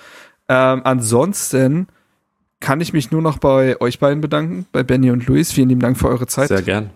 Ähm, 0.48 0.80
ansonsten 0.84 1.88
kann 2.60 2.80
ich 2.80 2.94
mich 2.94 3.10
nur 3.10 3.20
noch 3.20 3.38
bei 3.38 3.78
euch 3.80 3.98
beiden 3.98 4.22
bedanken, 4.22 4.66
bei 4.72 4.82
Benny 4.82 5.10
und 5.10 5.26
Luis. 5.26 5.52
Vielen 5.52 5.68
lieben 5.68 5.82
Dank 5.82 5.98
für 5.98 6.08
eure 6.08 6.26
Zeit. 6.26 6.48
Sehr 6.48 6.62
gern. 6.62 6.90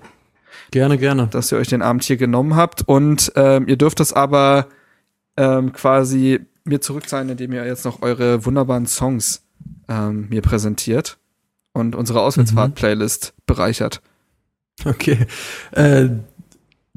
Gerne, 0.71 0.97
gerne. 0.97 1.27
Dass 1.27 1.53
ihr 1.53 1.59
euch 1.59 1.69
den 1.69 1.83
Abend 1.83 2.05
hier 2.05 2.17
genommen 2.17 2.57
habt. 2.57 2.83
Und 2.89 3.33
ähm, 3.37 3.69
ihr 3.69 3.77
dürft 3.77 4.01
das 4.01 4.15
aber 4.15 4.67
ähm, 5.37 5.73
quasi 5.73 6.41
mir 6.65 6.81
zurückzahlen, 6.81 7.29
indem 7.29 7.53
ihr 7.53 7.67
jetzt 7.67 7.85
noch 7.85 8.01
eure 8.01 8.47
wunderbaren 8.47 8.87
Songs 8.87 9.43
ähm, 9.89 10.29
mir 10.31 10.41
präsentiert 10.41 11.19
und 11.73 11.95
unsere 11.95 12.23
Auswärtsfahrt-Playlist 12.23 13.35
mhm. 13.37 13.43
bereichert. 13.47 14.01
Okay. 14.85 15.27
Äh, 15.73 16.09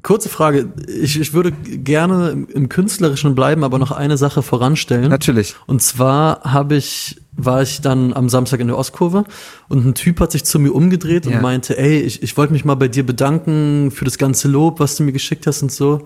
Kurze 0.04 0.28
Frage. 0.28 0.68
Ich, 0.86 1.18
ich 1.18 1.34
würde 1.34 1.54
gerne 1.54 2.46
im, 2.54 2.68
Künstlerischen 2.68 3.36
bleiben, 3.36 3.64
aber 3.64 3.80
noch 3.80 3.92
eine 3.92 4.18
Sache 4.18 4.44
voranstellen. 4.44 5.10
Natürlich. 5.10 5.56
Und 5.66 5.82
zwar 5.82 6.42
habe 6.44 6.76
ich, 6.76 7.22
war 7.32 7.62
ich 7.62 7.80
dann 7.80 8.12
am 8.12 8.28
Samstag 8.28 8.60
in 8.60 8.68
der 8.68 8.78
Ostkurve 8.78 9.24
und 9.70 9.86
ein 9.86 9.96
Typ 9.96 10.20
hat 10.20 10.34
sich 10.34 10.44
zu 10.44 10.60
mir 10.60 10.74
umgedreht 10.74 11.26
ja. 11.26 11.32
und 11.32 11.42
meinte, 11.42 11.78
ey, 11.78 12.02
ich, 12.02 12.22
ich 12.22 12.36
wollte 12.36 12.52
mich 12.52 12.66
mal 12.66 12.76
bei 12.76 12.90
dir 12.90 13.06
bedanken 13.06 13.92
für 13.92 14.04
das 14.04 14.18
ganze 14.18 14.50
Lob, 14.50 14.82
was 14.82 14.98
du 14.98 15.04
mir 15.04 15.14
geschickt 15.14 15.48
hast 15.48 15.62
und 15.62 15.72
so. 15.72 16.06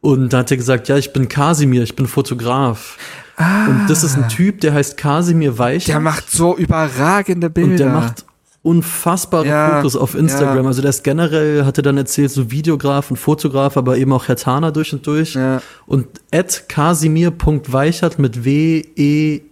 Und 0.00 0.32
da 0.32 0.38
hat 0.38 0.50
er 0.50 0.56
gesagt, 0.56 0.88
ja, 0.88 0.96
ich 0.96 1.12
bin 1.12 1.28
Kasimir, 1.28 1.84
ich 1.84 1.94
bin 1.94 2.08
Fotograf. 2.08 2.98
Ah. 3.36 3.66
Und 3.66 3.86
das 3.88 4.02
ist 4.02 4.16
ein 4.16 4.28
Typ, 4.28 4.60
der 4.60 4.74
heißt 4.74 4.96
Kasimir 4.96 5.56
Weich. 5.56 5.84
Der 5.84 6.00
macht 6.00 6.30
so 6.30 6.56
überragende 6.56 7.48
Bilder. 7.48 7.70
Und 7.70 7.78
der 7.78 7.90
macht 7.90 8.24
unfassbare 8.62 9.46
ja, 9.46 9.76
Fotos 9.76 9.96
auf 9.96 10.14
Instagram. 10.14 10.64
Ja. 10.64 10.68
Also 10.68 10.82
der 10.82 10.90
ist 10.90 11.02
generell, 11.02 11.64
hatte 11.64 11.80
dann 11.82 11.96
erzählt, 11.96 12.30
so 12.30 12.50
Videograf 12.50 13.10
und 13.10 13.16
Fotograf, 13.16 13.78
aber 13.78 13.96
eben 13.96 14.12
auch 14.12 14.28
Hertaner 14.28 14.70
durch 14.70 14.92
und 14.92 15.06
durch. 15.06 15.34
Ja. 15.34 15.62
Und 15.86 16.06
at 16.30 16.68
kasimir.weichert 16.68 18.18
mit 18.18 18.44
W-E-I-C-H-E-R-T. 18.44 19.44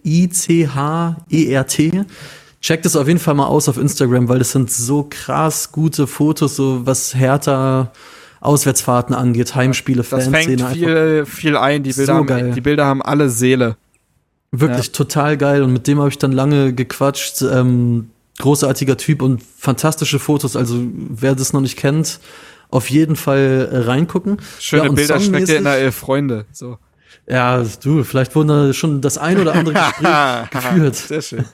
Checkt 2.61 2.85
es 2.87 2.97
auf 2.97 3.07
jeden 3.07 3.21
Fall 3.21 3.35
mal 3.35 3.47
aus 3.47 3.69
auf 3.69 3.79
Instagram, 3.79 4.29
weil 4.29 4.41
das 4.41 4.53
sind 4.53 4.71
so 4.71 5.07
krass 5.09 5.73
gute 5.73 6.07
Fotos, 6.07 6.57
so 6.57 6.85
was 6.85 7.15
Hertha 7.15 7.93
Auswärtsfahrten 8.41 9.15
angeht, 9.15 9.55
Heimspiele, 9.55 9.99
das 9.99 10.09
Fanszene. 10.09 10.57
Das 10.57 10.69
fängt 10.69 10.77
viel, 10.77 11.25
viel 11.27 11.57
ein. 11.57 11.83
Die 11.83 11.93
Bilder, 11.93 12.13
so 12.15 12.35
haben, 12.35 12.53
die 12.53 12.61
Bilder 12.61 12.87
haben 12.87 13.03
alle 13.03 13.31
Seele. 13.31 13.77
Wirklich 14.51 14.93
total 14.93 15.37
geil. 15.37 15.63
Und 15.63 15.73
mit 15.73 15.87
dem 15.87 15.99
habe 15.99 16.09
ich 16.09 16.19
dann 16.19 16.33
lange 16.33 16.73
gequatscht. 16.73 17.43
Ähm, 17.43 18.11
großartiger 18.39 18.97
Typ 18.97 19.23
und 19.23 19.43
fantastische 19.43 20.19
Fotos. 20.19 20.57
Also 20.57 20.81
wer 20.93 21.35
das 21.35 21.53
noch 21.53 21.61
nicht 21.61 21.77
kennt, 21.77 22.21
auf 22.71 22.91
jeden 22.91 23.17
Fall 23.17 23.69
äh, 23.71 23.79
reingucken. 23.79 24.41
Schöne 24.61 24.85
ja, 24.85 24.93
Bilder 24.93 25.21
schmeckt 25.21 25.49
ihr 25.49 25.59
in 25.59 25.65
der 25.65 25.79
Elf 25.79 25.97
Freunde. 25.97 26.47
So. 26.53 26.79
Ja, 27.27 27.63
du, 27.83 28.05
vielleicht 28.05 28.35
wurden 28.35 28.49
da 28.49 28.73
schon 28.73 29.01
das 29.01 29.19
ein 29.19 29.39
oder 29.39 29.55
andere 29.55 29.75
Gespräch 30.01 30.51
geführt. 30.51 30.97
Sehr 30.97 31.23
schön. 31.23 31.45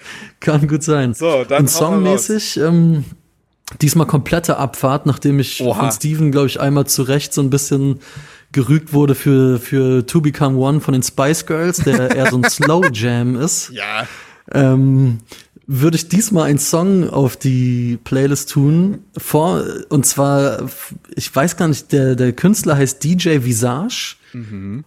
Kann 0.41 0.69
gut 0.69 0.83
sein. 0.83 1.15
So, 1.15 1.45
dann 1.45 1.63
und 1.63 1.71
songmäßig, 1.71 2.59
ähm, 2.59 3.05
diesmal 3.81 4.07
komplette 4.07 4.57
Abfahrt, 4.57 5.07
nachdem 5.07 5.41
ich 5.41 5.61
Oha. 5.61 5.81
von 5.81 5.91
Steven, 5.91 6.31
glaube 6.31 6.47
ich, 6.47 6.61
einmal 6.61 6.87
zurecht 6.87 7.33
so 7.33 7.41
ein 7.41 7.51
bisschen 7.51 8.01
gerügt 8.53 8.93
wurde 8.93 9.17
für, 9.17 9.59
für 9.59 10.07
To 10.07 10.21
Become 10.21 10.57
One 10.59 10.81
von 10.81 10.93
den 10.93 11.03
Spice 11.03 11.45
Girls, 11.45 11.79
der 11.79 12.15
eher 12.15 12.31
so 12.31 12.37
ein 12.37 12.45
Slow 12.49 12.89
Jam 12.93 13.35
ist. 13.37 13.71
Ja. 13.71 14.07
Ähm, 14.53 15.19
würde 15.67 15.97
ich 15.97 16.09
diesmal 16.09 16.51
einen 16.51 16.59
Song 16.59 17.09
auf 17.09 17.37
die 17.37 17.99
Playlist 18.05 18.51
tun. 18.51 19.01
Vor, 19.17 19.65
und 19.89 20.05
zwar, 20.05 20.69
ich 21.15 21.35
weiß 21.35 21.57
gar 21.57 21.69
nicht, 21.69 21.93
der, 21.93 22.17
der 22.17 22.33
Künstler 22.33 22.77
heißt 22.77 23.03
DJ 23.03 23.45
Visage. 23.45 24.17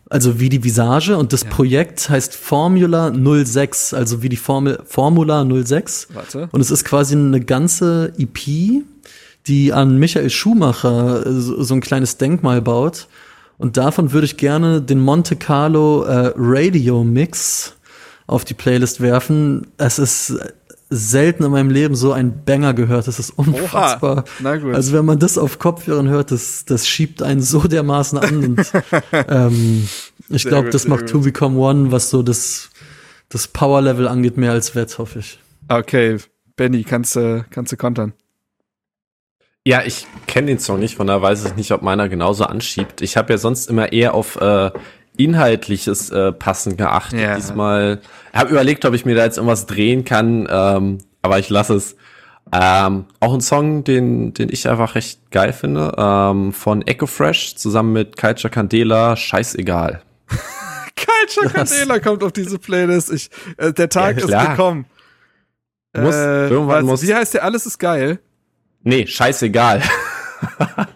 Also 0.10 0.40
wie 0.42 0.50
die 0.50 0.64
Visage 0.64 1.16
und 1.16 1.32
das 1.32 1.46
Projekt 1.46 2.10
heißt 2.10 2.36
Formula 2.36 3.14
06, 3.14 3.94
also 3.94 4.22
wie 4.22 4.28
die 4.28 4.36
Formel 4.36 4.80
Formula 4.86 5.46
06. 5.46 6.10
Warte. 6.14 6.50
Und 6.52 6.60
es 6.60 6.70
ist 6.70 6.84
quasi 6.84 7.16
eine 7.16 7.40
ganze 7.40 8.14
EP, 8.18 8.84
die 9.48 9.72
an 9.72 9.98
Michael 9.98 10.30
Schumacher 10.30 11.26
äh, 11.26 11.32
so, 11.32 11.64
so 11.64 11.74
ein 11.74 11.80
kleines 11.80 12.18
Denkmal 12.18 12.62
baut. 12.62 13.08
Und 13.58 13.78
davon 13.78 14.12
würde 14.12 14.26
ich 14.26 14.36
gerne 14.36 14.82
den 14.82 15.00
Monte 15.00 15.38
Carlo 15.38 16.04
äh, 16.04 16.34
Radio 16.36 17.06
Mix 17.06 17.74
auf 18.28 18.44
die 18.44 18.54
Playlist 18.54 19.00
werfen. 19.00 19.68
Es 19.78 19.98
ist 19.98 20.38
selten 20.90 21.44
in 21.44 21.52
meinem 21.52 21.70
Leben 21.70 21.96
so 21.96 22.14
ein 22.14 22.44
Banger 22.46 22.74
gehört. 22.74 23.08
Das 23.08 23.20
ist 23.20 23.32
unfassbar. 23.32 24.24
Na 24.40 24.56
gut. 24.58 24.74
Also 24.74 24.94
wenn 24.94 25.06
man 25.06 25.20
das 25.20 25.38
auf 25.38 25.60
Kopfhörern 25.60 26.08
hört, 26.08 26.32
das, 26.32 26.66
das 26.66 26.88
schiebt 26.88 27.22
einen 27.22 27.42
so 27.42 27.68
dermaßen 27.68 28.18
an. 28.18 28.44
Und, 28.44 28.72
ähm, 29.28 29.88
ich 30.30 30.44
glaube, 30.44 30.70
das 30.70 30.88
macht. 30.88 31.08
To 31.08 31.20
Become 31.20 31.58
One, 31.58 31.92
was 31.92 32.10
so 32.10 32.24
das, 32.24 32.70
das 33.30 33.48
Power-Level 33.48 34.08
angeht, 34.08 34.38
mehr 34.38 34.52
als 34.52 34.76
wett, 34.76 34.98
hoffe 34.98 35.20
ich. 35.20 35.40
Okay, 35.70 36.18
Benny, 36.56 36.84
kannst 36.84 37.16
du 37.16 37.46
kannst 37.50 37.72
du 37.72 37.78
kontern? 37.78 38.14
Ja, 39.66 39.84
ich 39.84 40.08
kenne 40.28 40.48
den 40.48 40.60
Song 40.60 40.80
nicht, 40.80 40.96
von 40.96 41.08
daher 41.08 41.22
weiß 41.22 41.44
ich 41.44 41.56
nicht, 41.58 41.72
ob 41.72 41.82
meiner 41.82 42.08
genauso 42.08 42.46
anschiebt. 42.46 43.02
Ich 43.02 43.18
habe 43.18 43.34
ja 43.34 43.38
sonst 43.38 43.70
immer 43.70 43.92
eher 43.92 44.14
auf 44.14 44.38
äh, 44.38 44.72
inhaltliches 45.18 46.10
äh, 46.10 46.32
Passen 46.32 46.78
geachtet. 46.78 47.20
Ja. 47.20 47.36
Diesmal 47.36 48.00
habe 48.34 48.52
überlegt, 48.52 48.86
ob 48.86 48.94
ich 48.94 49.06
mir 49.06 49.16
da 49.16 49.24
jetzt 49.26 49.38
irgendwas 49.38 49.66
drehen 49.66 50.06
kann, 50.06 50.48
ähm, 50.50 50.98
aber 51.22 51.40
ich 51.40 51.50
lasse 51.50 51.76
es. 51.76 51.96
Ähm, 52.54 53.06
auch 53.20 53.34
ein 53.34 53.42
Song, 53.42 53.84
den, 53.84 54.34
den 54.34 54.48
ich 54.50 54.70
einfach 54.70 54.96
recht 54.96 55.32
geil 55.32 55.52
finde, 55.52 55.94
ähm, 55.98 56.54
von 56.54 56.82
Echo 56.88 57.06
Fresh 57.06 57.56
zusammen 57.58 57.92
mit 57.92 58.16
Culture 58.16 58.50
Candela, 58.50 59.18
scheißegal. 59.18 60.02
Culture 60.96 61.54
Was? 61.54 61.72
Candela 61.72 62.00
kommt 62.00 62.24
auf 62.24 62.32
diese 62.32 62.58
Playlist. 62.58 63.12
Ich, 63.12 63.30
äh, 63.58 63.74
der 63.74 63.90
Tag 63.90 64.18
Ja, 64.22 64.42
ist 64.44 64.50
gekommen. 64.52 64.86
Muss, 65.98 66.16
irgendwann 66.16 66.86
muss- 66.86 67.02
Wie 67.02 67.14
heißt 67.14 67.34
der? 67.34 67.44
Alles 67.44 67.66
ist 67.66 67.80
geil. 67.80 68.20
Nee, 68.84 69.06
scheißegal. 69.08 69.82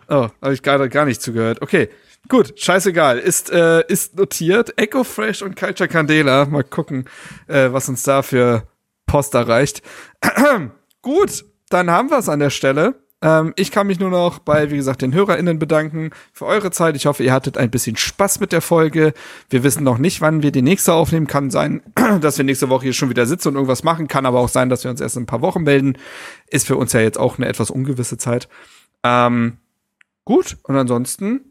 Oh, 0.07 0.29
habe 0.41 0.53
ich 0.53 0.61
gerade 0.61 0.87
gar 0.87 1.03
nicht 1.05 1.21
zugehört. 1.21 1.61
Okay, 1.61 1.89
gut, 2.27 2.59
scheißegal. 2.59 3.19
Ist, 3.19 3.51
äh, 3.51 3.83
ist 3.87 4.17
notiert. 4.17 4.77
Echo 4.77 5.03
Fresh 5.03 5.41
und 5.41 5.55
Culture 5.55 5.89
Candela. 5.89 6.45
Mal 6.45 6.63
gucken, 6.63 7.05
äh, 7.47 7.71
was 7.71 7.89
uns 7.89 8.03
da 8.03 8.21
für 8.21 8.67
Post 9.05 9.33
erreicht. 9.33 9.81
gut, 11.01 11.45
dann 11.69 11.89
haben 11.89 12.09
wir 12.09 12.19
es 12.19 12.29
an 12.29 12.39
der 12.39 12.49
Stelle. 12.49 12.95
Ähm, 13.21 13.53
ich 13.55 13.71
kann 13.71 13.87
mich 13.87 13.99
nur 13.99 14.09
noch 14.09 14.39
bei, 14.39 14.71
wie 14.71 14.77
gesagt, 14.77 15.01
den 15.01 15.13
HörerInnen 15.13 15.59
bedanken 15.59 16.09
für 16.33 16.45
eure 16.45 16.71
Zeit. 16.71 16.95
Ich 16.95 17.05
hoffe, 17.05 17.23
ihr 17.23 17.33
hattet 17.33 17.57
ein 17.57 17.69
bisschen 17.69 17.95
Spaß 17.95 18.39
mit 18.39 18.51
der 18.51 18.61
Folge. 18.61 19.13
Wir 19.49 19.63
wissen 19.63 19.83
noch 19.83 19.99
nicht, 19.99 20.21
wann 20.21 20.41
wir 20.41 20.51
die 20.51 20.63
nächste 20.63 20.93
aufnehmen. 20.93 21.27
Kann 21.27 21.51
sein, 21.51 21.81
dass 22.21 22.37
wir 22.37 22.45
nächste 22.45 22.69
Woche 22.69 22.83
hier 22.83 22.93
schon 22.93 23.09
wieder 23.09 23.25
sitzen 23.25 23.49
und 23.49 23.55
irgendwas 23.55 23.83
machen. 23.83 24.07
Kann 24.07 24.25
aber 24.25 24.39
auch 24.39 24.49
sein, 24.49 24.69
dass 24.69 24.83
wir 24.83 24.91
uns 24.91 25.01
erst 25.01 25.17
in 25.17 25.23
ein 25.23 25.27
paar 25.27 25.41
Wochen 25.41 25.63
melden. 25.63 25.97
Ist 26.47 26.67
für 26.67 26.77
uns 26.77 26.93
ja 26.93 27.01
jetzt 27.01 27.19
auch 27.19 27.37
eine 27.37 27.47
etwas 27.47 27.69
ungewisse 27.69 28.17
Zeit. 28.17 28.49
Ähm, 29.03 29.57
gut, 30.25 30.57
und 30.63 30.75
ansonsten, 30.75 31.50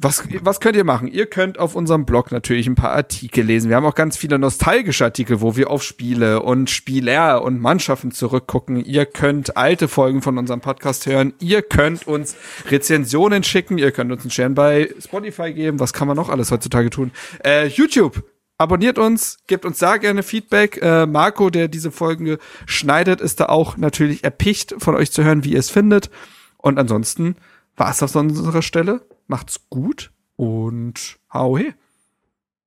was, 0.00 0.22
was 0.42 0.60
könnt 0.60 0.76
ihr 0.76 0.84
machen? 0.84 1.08
Ihr 1.08 1.26
könnt 1.26 1.58
auf 1.58 1.74
unserem 1.74 2.06
Blog 2.06 2.30
natürlich 2.30 2.68
ein 2.68 2.76
paar 2.76 2.92
Artikel 2.92 3.44
lesen. 3.44 3.68
Wir 3.68 3.76
haben 3.76 3.84
auch 3.84 3.96
ganz 3.96 4.16
viele 4.16 4.38
nostalgische 4.38 5.04
Artikel, 5.04 5.40
wo 5.40 5.56
wir 5.56 5.70
auf 5.70 5.82
Spiele 5.82 6.40
und 6.42 6.70
Spieler 6.70 7.42
und 7.42 7.60
Mannschaften 7.60 8.12
zurückgucken. 8.12 8.84
Ihr 8.84 9.06
könnt 9.06 9.56
alte 9.56 9.88
Folgen 9.88 10.22
von 10.22 10.38
unserem 10.38 10.60
Podcast 10.60 11.06
hören. 11.06 11.34
Ihr 11.40 11.62
könnt 11.62 12.06
uns 12.06 12.36
Rezensionen 12.70 13.42
schicken. 13.42 13.76
Ihr 13.76 13.90
könnt 13.90 14.12
uns 14.12 14.22
einen 14.22 14.30
Stern 14.30 14.54
bei 14.54 14.88
Spotify 15.00 15.52
geben. 15.52 15.80
Was 15.80 15.92
kann 15.92 16.06
man 16.06 16.16
noch 16.16 16.28
alles 16.28 16.52
heutzutage 16.52 16.90
tun? 16.90 17.10
Äh, 17.44 17.66
YouTube. 17.66 18.22
Abonniert 18.56 18.98
uns, 18.98 19.38
gebt 19.48 19.64
uns 19.64 19.78
da 19.78 19.96
gerne 19.96 20.22
Feedback. 20.22 20.80
Äh, 20.80 21.06
Marco, 21.06 21.50
der 21.50 21.66
diese 21.66 21.90
Folgen 21.90 22.38
schneidet, 22.66 23.20
ist 23.20 23.40
da 23.40 23.46
auch 23.46 23.76
natürlich 23.76 24.22
erpicht, 24.22 24.76
von 24.78 24.94
euch 24.94 25.10
zu 25.10 25.24
hören, 25.24 25.44
wie 25.44 25.52
ihr 25.52 25.60
es 25.60 25.70
findet. 25.70 26.08
Und 26.56 26.78
ansonsten 26.78 27.36
war 27.76 27.90
es 27.90 27.98
das 27.98 28.16
an 28.16 28.28
unserer 28.30 28.62
Stelle. 28.62 29.00
Macht's 29.28 29.68
gut 29.68 30.10
und 30.36 31.18
hau 31.32 31.58
he. 31.58 31.74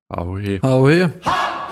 Oh, 0.08 0.38
je. 0.38 0.60
Hau 0.62 0.88
he. 0.88 1.08
Ha! 1.24 1.68